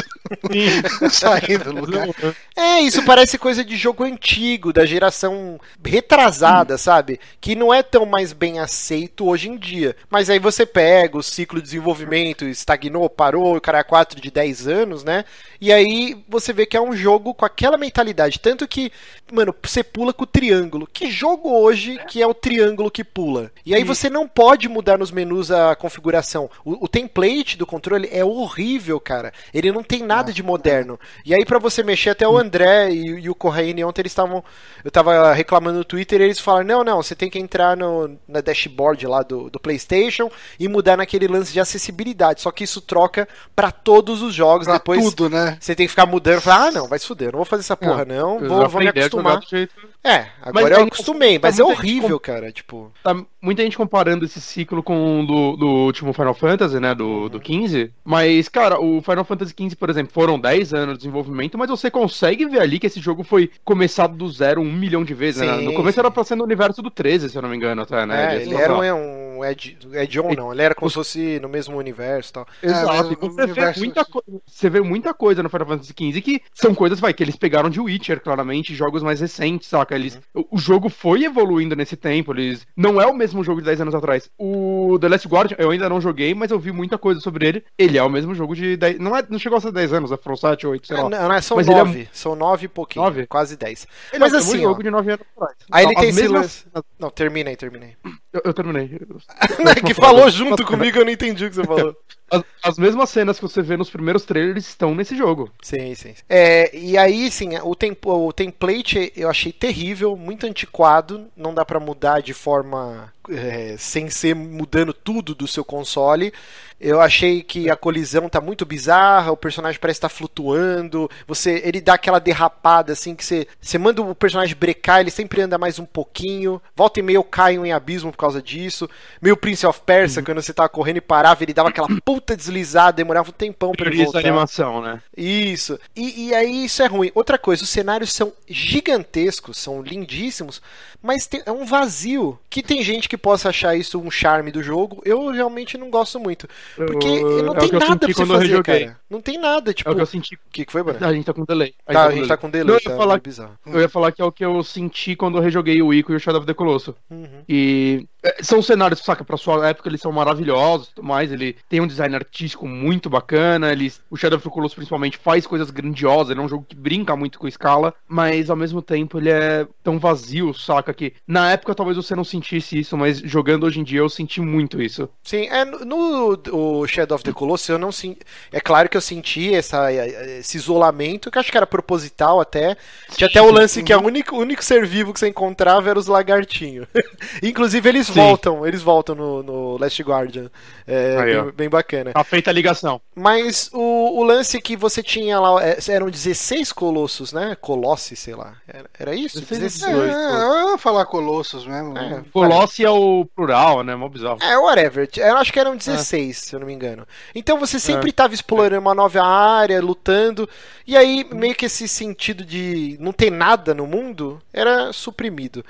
sair 1.11 1.57
do 1.57 1.73
lugar. 1.73 2.07
É, 2.55 2.79
isso 2.79 3.03
parece 3.03 3.37
coisa 3.37 3.63
de 3.63 3.75
jogo 3.75 4.03
antigo, 4.03 4.71
da 4.71 4.85
geração 4.85 5.59
retrasada, 5.83 6.77
sabe? 6.77 7.19
Que 7.41 7.55
não 7.55 7.73
é 7.73 7.83
tão 7.83 8.05
mais 8.05 8.31
bem 8.31 8.59
aceito 8.59 9.27
hoje 9.27 9.49
em 9.49 9.57
dia. 9.57 9.95
Mas 10.09 10.29
aí 10.29 10.39
você 10.39 10.65
pega 10.65 11.17
o 11.17 11.23
ciclo 11.23 11.59
de 11.59 11.65
desenvolvimento, 11.65 12.45
estagnou, 12.45 13.09
parou, 13.09 13.57
o 13.57 13.61
cara 13.61 13.79
é 13.79 13.83
4 13.83 14.21
de 14.21 14.31
10 14.31 14.67
anos, 14.67 15.03
né? 15.03 15.25
E 15.59 15.71
aí 15.71 16.17
você 16.27 16.51
vê 16.51 16.65
que 16.65 16.75
é 16.75 16.81
um 16.81 16.95
jogo 16.95 17.33
com 17.33 17.45
aquela 17.45 17.77
mentalidade. 17.77 18.39
Tanto 18.39 18.67
que, 18.67 18.91
mano, 19.33 19.53
você 19.61 19.83
pula 19.83 20.13
com 20.13 20.23
o 20.23 20.27
triângulo. 20.27 20.87
Que 20.91 21.09
jogo 21.09 21.49
hoje 21.49 21.99
que 22.07 22.21
é 22.21 22.27
o 22.27 22.33
triângulo 22.33 22.91
que 22.91 23.03
pula? 23.03 23.51
E 23.65 23.73
aí 23.73 23.83
você 23.83 24.09
não 24.09 24.27
pode 24.27 24.69
mudar 24.69 24.97
nos 24.97 25.11
menus 25.11 25.51
a 25.51 25.75
configuração. 25.75 26.49
O, 26.63 26.85
o 26.85 26.87
template 26.87 27.57
do 27.57 27.65
controle 27.65 28.07
é 28.11 28.23
horrível, 28.23 28.99
cara. 28.99 29.33
Ele 29.53 29.71
não 29.71 29.83
tem 29.83 30.03
nada 30.03 30.31
de 30.31 30.43
moderno. 30.43 30.99
E 31.25 31.33
aí, 31.33 31.43
pra 31.45 31.59
você 31.59 31.83
mexer, 31.83 32.11
até 32.11 32.27
o 32.27 32.37
André 32.37 32.91
e, 32.91 33.21
e 33.21 33.29
o 33.29 33.35
Corraine 33.35 33.83
ontem 33.83 34.01
eles 34.01 34.11
estavam. 34.11 34.43
Eu 34.83 34.91
tava 34.91 35.33
reclamando 35.33 35.79
no 35.79 35.85
Twitter 35.85 36.21
e 36.21 36.25
eles 36.25 36.39
falaram: 36.39 36.67
não, 36.67 36.83
não, 36.83 37.01
você 37.01 37.15
tem 37.15 37.29
que 37.29 37.39
entrar 37.39 37.75
no, 37.75 38.17
na 38.27 38.41
dashboard 38.41 39.07
lá 39.07 39.23
do, 39.23 39.49
do 39.49 39.59
PlayStation 39.59 40.29
e 40.59 40.67
mudar 40.67 40.97
naquele 40.97 41.27
lance 41.27 41.51
de 41.51 41.59
acessibilidade. 41.59 42.41
Só 42.41 42.51
que 42.51 42.63
isso 42.63 42.81
troca 42.81 43.27
pra 43.55 43.71
todos 43.71 44.21
os 44.21 44.33
jogos. 44.33 44.67
Pra 44.67 44.75
Depois 44.75 45.03
tudo, 45.03 45.29
né? 45.29 45.57
você 45.59 45.73
tem 45.75 45.85
que 45.85 45.91
ficar 45.91 46.05
mudando. 46.05 46.41
Falar, 46.41 46.67
ah, 46.67 46.71
não, 46.71 46.87
vai 46.87 46.99
se 46.99 47.07
fuder, 47.07 47.29
eu 47.29 47.31
não 47.33 47.39
vou 47.39 47.45
fazer 47.45 47.61
essa 47.61 47.77
porra, 47.77 48.05
não. 48.05 48.39
Eu 48.39 48.49
Vou, 48.49 48.69
vou 48.69 48.81
me 48.81 48.87
aprendi 48.87 49.07
a 49.07 49.09
jogar 49.09 49.22
acostumar. 49.31 49.67
É, 50.03 50.27
agora 50.41 50.69
Mas 50.69 50.77
eu 50.77 50.83
acostumei, 50.83 51.39
tá 51.39 51.47
mas 51.47 51.59
é 51.59 51.63
horrível, 51.63 52.19
cara. 52.19 52.51
Tipo. 52.51 52.91
Tá 53.03 53.15
muita 53.41 53.63
gente 53.63 53.77
comparando 53.77 54.25
esse 54.25 54.41
ciclo 54.41 54.83
com 54.83 55.21
o 55.21 55.25
do, 55.25 55.55
do 55.55 55.67
último 55.67 56.11
Final 56.13 56.33
Fantasy, 56.33 56.79
né? 56.79 56.93
Do, 56.93 57.29
do 57.29 57.39
15. 57.39 57.91
Mas, 58.03 58.49
cara, 58.49 58.79
o 58.81 59.01
Final 59.01 59.23
Fantasy 59.23 59.53
15, 59.53 59.75
por 59.75 59.89
exemplo, 59.89 60.11
foram 60.13 60.39
10 60.39 60.73
anos 60.73 60.93
de 60.95 60.99
desenvolvimento, 60.99 61.57
mas 61.57 61.69
você 61.69 61.89
consegue 61.89 62.45
ver 62.45 62.59
ali 62.61 62.79
que 62.79 62.87
esse 62.87 62.99
jogo 62.99 63.23
foi 63.23 63.49
começado 63.63 64.15
do 64.15 64.29
zero 64.29 64.61
um 64.61 64.71
milhão 64.71 65.03
de 65.03 65.13
vezes, 65.13 65.41
né? 65.41 65.57
No 65.57 65.73
começo 65.73 65.99
era 65.99 66.11
pra 66.11 66.23
ser 66.23 66.35
no 66.35 66.43
universo 66.43 66.81
do 66.81 66.91
13, 66.91 67.29
se 67.29 67.37
eu 67.37 67.41
não 67.41 67.49
me 67.49 67.55
engano, 67.55 67.81
até, 67.81 68.05
né? 68.05 68.33
É, 68.33 68.35
Ele- 68.35 68.45
ele 68.53 68.55
era 68.55 68.75
um, 68.75 69.37
um 69.39 69.45
Ed, 69.45 69.77
Ed-on, 69.93 70.33
não. 70.33 70.51
Ele 70.51 70.61
era 70.61 70.75
como 70.75 70.89
se 70.89 70.95
fosse 70.95 71.39
no 71.41 71.49
mesmo 71.49 71.77
universo 71.77 72.29
e 72.29 72.33
tal. 72.33 72.47
Exato, 72.61 72.83
É, 72.89 72.97
mas 72.97 73.09
e 73.09 73.13
o 73.13 73.17
você, 73.19 73.47
vê 73.47 73.73
muita 73.79 74.05
você 74.45 74.69
vê 74.69 74.81
muita 74.81 75.13
coisa 75.13 75.43
no 75.43 75.49
Final 75.49 75.67
Fantasy 75.67 75.93
XV 75.97 76.21
que 76.21 76.41
são 76.53 76.73
coisas, 76.73 76.99
vai, 76.99 77.13
que 77.13 77.23
eles 77.23 77.35
pegaram 77.35 77.69
de 77.69 77.79
Witcher, 77.79 78.21
claramente, 78.21 78.73
jogos 78.75 79.02
mais 79.03 79.19
recentes, 79.19 79.67
saca? 79.69 79.95
Eles, 79.95 80.19
Uhum. 80.35 80.45
o, 80.51 80.57
jogo 80.57 80.89
foi 80.89 81.23
evoluindo 81.23 81.75
nesse 81.75 81.95
tempo, 81.95 82.33
eles 82.33 82.65
não 82.75 83.01
é 83.01 83.05
o 83.05 83.13
mesmo 83.13 83.43
jogo 83.43 83.59
de 83.61 83.65
10 83.65 83.81
anos 83.81 83.95
atrás. 83.95 84.29
O 84.37 84.97
The 84.99 85.09
Last 85.09 85.27
Guardian, 85.27 85.57
eu 85.59 85.71
ainda 85.71 85.89
não 85.89 85.99
joguei, 86.01 86.33
mas 86.33 86.51
eu 86.51 86.59
vi 86.59 86.71
muita 86.71 86.97
coisa 86.97 87.19
sobre 87.19 87.47
ele. 87.47 87.63
Ele 87.77 87.97
é 87.97 88.03
o 88.03 88.09
mesmo 88.09 88.33
jogo 88.33 88.55
de 88.55 88.77
10, 88.77 88.99
não, 88.99 89.15
é, 89.15 89.23
não 89.29 89.37
chegou 89.39 89.57
a 89.57 89.61
ser 89.61 89.71
10 89.71 89.93
anos, 89.93 90.11
é 90.11 90.17
From 90.17 90.35
7, 90.35 90.65
8, 90.67 90.87
sei 90.87 90.97
Ah, 90.97 91.03
lá. 91.03 91.09
não, 91.09 91.29
não, 91.29 91.41
são 91.41 91.57
Mas 91.57 91.67
ele 91.67 91.75
é 91.75 91.83
nove. 91.83 92.09
São 92.13 92.35
nove 92.35 92.65
e 92.65 92.69
pouquinho. 92.69 93.03
Nove? 93.05 93.27
Quase 93.27 93.57
dez. 93.57 93.85
Ele 94.11 94.19
mas 94.19 94.33
é 94.33 94.35
o 94.35 94.39
assim, 94.39 94.59
ó, 94.59 94.69
jogo 94.69 94.83
de 94.83 94.89
9 94.89 95.11
anos 95.11 95.25
atrás. 95.35 95.55
Aí 95.71 95.85
ele 95.85 95.93
As 95.95 95.99
tem 96.01 96.09
esse 96.09 96.27
lance. 96.27 96.65
Não, 96.99 97.09
terminei, 97.09 97.55
terminei. 97.55 97.95
Eu, 98.33 98.41
eu 98.45 98.53
terminei. 98.53 98.89
que 99.85 99.93
falou 99.93 100.29
junto 100.29 100.65
comigo, 100.65 100.97
eu 100.97 101.05
não 101.05 101.11
entendi 101.11 101.45
o 101.45 101.49
que 101.49 101.55
você 101.55 101.63
falou. 101.63 101.95
As, 102.31 102.43
as 102.63 102.77
mesmas 102.79 103.11
cenas 103.11 103.37
que 103.37 103.43
você 103.43 103.61
vê 103.61 103.77
nos 103.77 103.91
primeiros 103.91 104.25
trailers 104.25 104.67
estão 104.67 104.95
nesse 104.95 105.15
jogo. 105.15 105.51
Sim, 105.61 105.93
sim. 105.93 106.15
É, 106.27 106.75
e 106.75 106.97
aí, 106.97 107.29
sim, 107.29 107.55
o, 107.61 107.75
tempo, 107.75 108.11
o 108.11 108.33
template 108.33 109.13
eu 109.15 109.29
achei 109.29 109.51
terrível, 109.51 110.17
muito 110.17 110.47
antiquado, 110.47 111.27
não 111.37 111.53
dá 111.53 111.63
pra 111.63 111.79
mudar 111.79 112.21
de 112.21 112.33
forma 112.33 113.12
é, 113.29 113.75
sem 113.77 114.09
ser 114.09 114.35
mudando 114.35 114.93
tudo 114.93 115.33
do 115.35 115.47
seu 115.47 115.63
console. 115.63 116.33
Eu 116.81 116.99
achei 116.99 117.41
que 117.41 117.69
a 117.69 117.77
colisão 117.77 118.27
tá 118.27 118.41
muito 118.41 118.65
bizarra, 118.65 119.31
o 119.31 119.37
personagem 119.37 119.79
parece 119.79 119.99
estar 119.99 120.09
flutuando, 120.09 121.09
você 121.25 121.61
ele 121.63 121.79
dá 121.79 121.93
aquela 121.93 122.19
derrapada 122.19 122.91
assim 122.91 123.15
que 123.15 123.23
você, 123.23 123.47
você 123.61 123.77
manda 123.77 124.01
o 124.01 124.13
personagem 124.13 124.53
brecar, 124.53 124.99
ele 124.99 125.09
sempre 125.11 125.39
anda 125.41 125.57
mais 125.57 125.79
um 125.79 125.85
pouquinho, 125.85 126.61
volta 126.75 126.99
e 126.99 127.03
meia 127.03 127.15
eu 127.15 127.23
caio 127.23 127.65
em 127.65 127.71
abismo 127.71 128.11
por 128.11 128.17
causa 128.17 128.41
disso. 128.41 128.89
Meio 129.21 129.37
Prince 129.37 129.65
of 129.65 129.79
Persia, 129.85 130.21
quando 130.21 130.41
você 130.41 130.53
tava 130.53 130.67
correndo 130.67 130.97
e 130.97 131.01
parava, 131.01 131.41
ele 131.41 131.53
dava 131.53 131.69
aquela 131.69 131.87
puta 132.03 132.35
deslizada, 132.35 132.97
demorava 132.97 133.29
um 133.29 133.33
tempão 133.33 133.71
pra 133.71 133.87
ele 133.87 134.03
voltar. 134.03 134.19
animação, 134.19 134.81
né? 134.81 135.01
Isso. 135.15 135.79
E, 135.95 136.27
e 136.27 136.35
aí 136.35 136.65
isso 136.65 136.83
é 136.83 136.87
ruim. 136.87 137.11
Outra 137.15 137.37
coisa, 137.37 137.63
os 137.63 137.69
cenários 137.69 138.11
são 138.11 138.33
gigantescos, 138.45 139.57
são 139.57 139.81
lindíssimos, 139.81 140.61
mas 141.01 141.27
tem- 141.27 141.43
é 141.45 141.51
um 141.51 141.65
vazio. 141.65 142.37
Que 142.49 142.61
tem 142.61 142.83
gente 142.83 143.07
que 143.13 143.17
possa 143.17 143.49
achar 143.49 143.75
isso 143.75 143.99
um 143.99 144.09
charme 144.09 144.51
do 144.51 144.63
jogo. 144.63 144.99
Eu 145.05 145.27
realmente 145.29 145.77
não 145.77 145.91
gosto 145.91 146.19
muito. 146.19 146.47
Porque 146.75 147.07
Eu- 147.07 147.43
não 147.43 147.53
é 147.53 147.57
o 147.57 147.59
tem 147.59 147.71
nada 147.79 147.99
pra 147.99 148.07
você 148.13 148.25
fazer, 148.25 148.63
cara. 148.63 148.99
Não 149.07 149.21
tem 149.21 149.37
nada, 149.37 149.71
tipo. 149.71 149.87
É 149.87 149.91
o 149.91 149.93
O 149.93 149.95
que 149.97 150.01
eu 150.01 150.05
senti. 150.07 150.39
que, 150.51 150.65
que 150.65 150.71
foi, 150.71 150.81
Bruno? 150.81 151.05
A 151.05 151.13
gente 151.13 151.25
tá 151.25 151.33
com 151.33 151.45
delay. 151.45 151.75
Tá, 151.85 152.05
a 152.07 152.11
gente 152.11 152.27
tá 152.27 152.37
com 152.37 152.49
delay, 152.49 152.65
Não, 152.67 152.73
eu 152.75 152.81
tá 152.83 152.89
ia 152.89 152.97
falar 152.97 153.13
meio 153.13 153.21
bizarro. 153.21 153.59
Eu 153.67 153.79
ia 153.81 153.89
falar 153.89 154.11
que 154.11 154.21
é 154.21 154.25
o 154.25 154.31
que 154.31 154.43
eu 154.43 154.63
senti 154.63 155.15
quando 155.15 155.37
eu 155.37 155.41
rejoguei 155.43 155.79
o 155.81 155.93
Ico 155.93 156.11
e 156.11 156.15
o 156.15 156.19
Shadow 156.19 156.39
of 156.39 156.47
the 156.47 156.53
Colossus. 156.55 156.95
Uhum. 157.11 157.43
E 157.47 158.07
são 158.41 158.61
cenários, 158.61 159.01
saca, 159.01 159.23
pra 159.23 159.37
sua 159.37 159.67
época 159.67 159.89
eles 159.89 160.01
são 160.01 160.11
maravilhosos 160.11 160.87
e 160.87 160.95
tudo 160.95 161.07
mais. 161.07 161.31
Ele 161.31 161.55
tem 161.67 161.81
um 161.81 161.87
design 161.87 162.15
artístico 162.15 162.67
muito 162.67 163.09
bacana. 163.09 163.71
Ele, 163.71 163.91
o 164.09 164.15
Shadow 164.15 164.37
of 164.37 164.47
the 164.47 164.53
Colossus, 164.53 164.75
principalmente, 164.75 165.17
faz 165.17 165.45
coisas 165.45 165.69
grandiosas. 165.69 166.31
Ele 166.31 166.39
é 166.39 166.43
um 166.43 166.49
jogo 166.49 166.65
que 166.67 166.75
brinca 166.75 167.15
muito 167.15 167.39
com 167.39 167.47
escala, 167.47 167.93
mas 168.07 168.49
ao 168.49 168.55
mesmo 168.55 168.81
tempo 168.81 169.17
ele 169.17 169.29
é 169.29 169.67
tão 169.83 169.99
vazio, 169.99 170.53
saca? 170.53 170.93
Que 170.93 171.13
na 171.27 171.51
época 171.51 171.75
talvez 171.75 171.97
você 171.97 172.15
não 172.15 172.23
sentisse 172.23 172.79
isso, 172.79 172.97
mas 172.97 173.19
jogando 173.19 173.65
hoje 173.65 173.79
em 173.79 173.83
dia 173.83 173.99
eu 173.99 174.09
senti 174.09 174.39
muito 174.39 174.81
isso. 174.81 175.09
Sim, 175.23 175.47
é, 175.47 175.65
no, 175.65 176.87
Shadow 176.87 177.15
of 177.15 177.23
the 177.23 177.33
Colossus 177.33 177.69
eu 177.69 177.77
não 177.77 177.91
senti. 177.91 178.21
É 178.51 178.59
claro 178.59 178.87
que 178.87 178.95
eu 178.95 179.01
senti 179.01 179.53
essa, 179.53 179.91
esse 179.91 180.57
isolamento, 180.57 181.29
que 181.29 181.37
eu 181.37 181.41
acho 181.41 181.51
que 181.51 181.57
era 181.57 181.67
proposital 181.67 182.39
até. 182.39 182.77
Tinha 183.11 183.27
até 183.27 183.41
o 183.41 183.51
lance 183.51 183.83
que 183.83 183.93
único, 183.95 184.35
o 184.35 184.39
único 184.39 184.63
ser 184.63 184.85
vivo 184.85 185.13
que 185.13 185.19
você 185.19 185.27
encontrava 185.27 185.89
era 185.89 185.99
os 185.99 186.07
lagartinhos. 186.07 186.87
Inclusive 187.41 187.89
eles 187.89 188.12
Sim. 188.13 188.19
voltam, 188.19 188.65
eles 188.65 188.81
voltam 188.81 189.15
no, 189.15 189.43
no 189.43 189.77
Last 189.77 190.01
Guardian. 190.03 190.49
É 190.87 191.17
Aí, 191.19 191.41
bem, 191.41 191.51
bem 191.51 191.69
bacana. 191.69 192.11
Tá 192.13 192.23
feita 192.23 192.49
a 192.49 192.53
ligação. 192.53 193.01
Mas 193.15 193.69
o, 193.73 194.19
o 194.19 194.23
lance 194.23 194.59
que 194.61 194.75
você 194.75 195.01
tinha 195.03 195.39
lá, 195.39 195.63
é, 195.63 195.77
eram 195.89 196.09
16 196.09 196.71
colossos, 196.71 197.31
né? 197.33 197.55
Colossi, 197.59 198.15
sei 198.15 198.35
lá. 198.35 198.55
Era, 198.67 198.89
era 198.99 199.15
isso? 199.15 199.39
16 199.41 199.59
16. 199.79 199.95
Dois, 199.95 200.11
É, 200.11 200.63
eu 200.63 200.71
ia 200.71 200.77
falar 200.77 201.05
Colossus 201.05 201.65
mesmo. 201.65 201.97
É, 201.97 202.23
Colossi 202.31 202.83
é 202.83 202.89
o 202.89 203.25
plural, 203.35 203.83
né? 203.83 203.95
Mó 203.95 204.07
bizarro. 204.09 204.39
É, 204.41 204.57
whatever. 204.57 205.09
Eu 205.17 205.37
acho 205.37 205.51
que 205.53 205.59
eram 205.59 205.75
16, 205.75 206.37
se 206.37 206.55
eu 206.55 206.59
não 206.59 206.67
me 206.67 206.73
engano. 206.73 207.07
Então 207.33 207.57
você 207.59 207.79
sempre 207.79 208.07
É. 208.07 208.09
estava 208.09 208.33
explorando 208.33 208.81
uma 208.81 208.95
nova 208.95 209.21
área, 209.23 209.81
lutando, 209.81 210.47
e 210.85 210.97
aí 210.97 211.25
meio 211.31 211.55
que 211.55 211.65
esse 211.65 211.87
sentido 211.87 212.43
de 212.45 212.97
não 212.99 213.11
ter 213.11 213.31
nada 213.31 213.73
no 213.73 213.87
mundo 213.87 214.41
era 214.51 214.91
suprimido. 214.91 215.63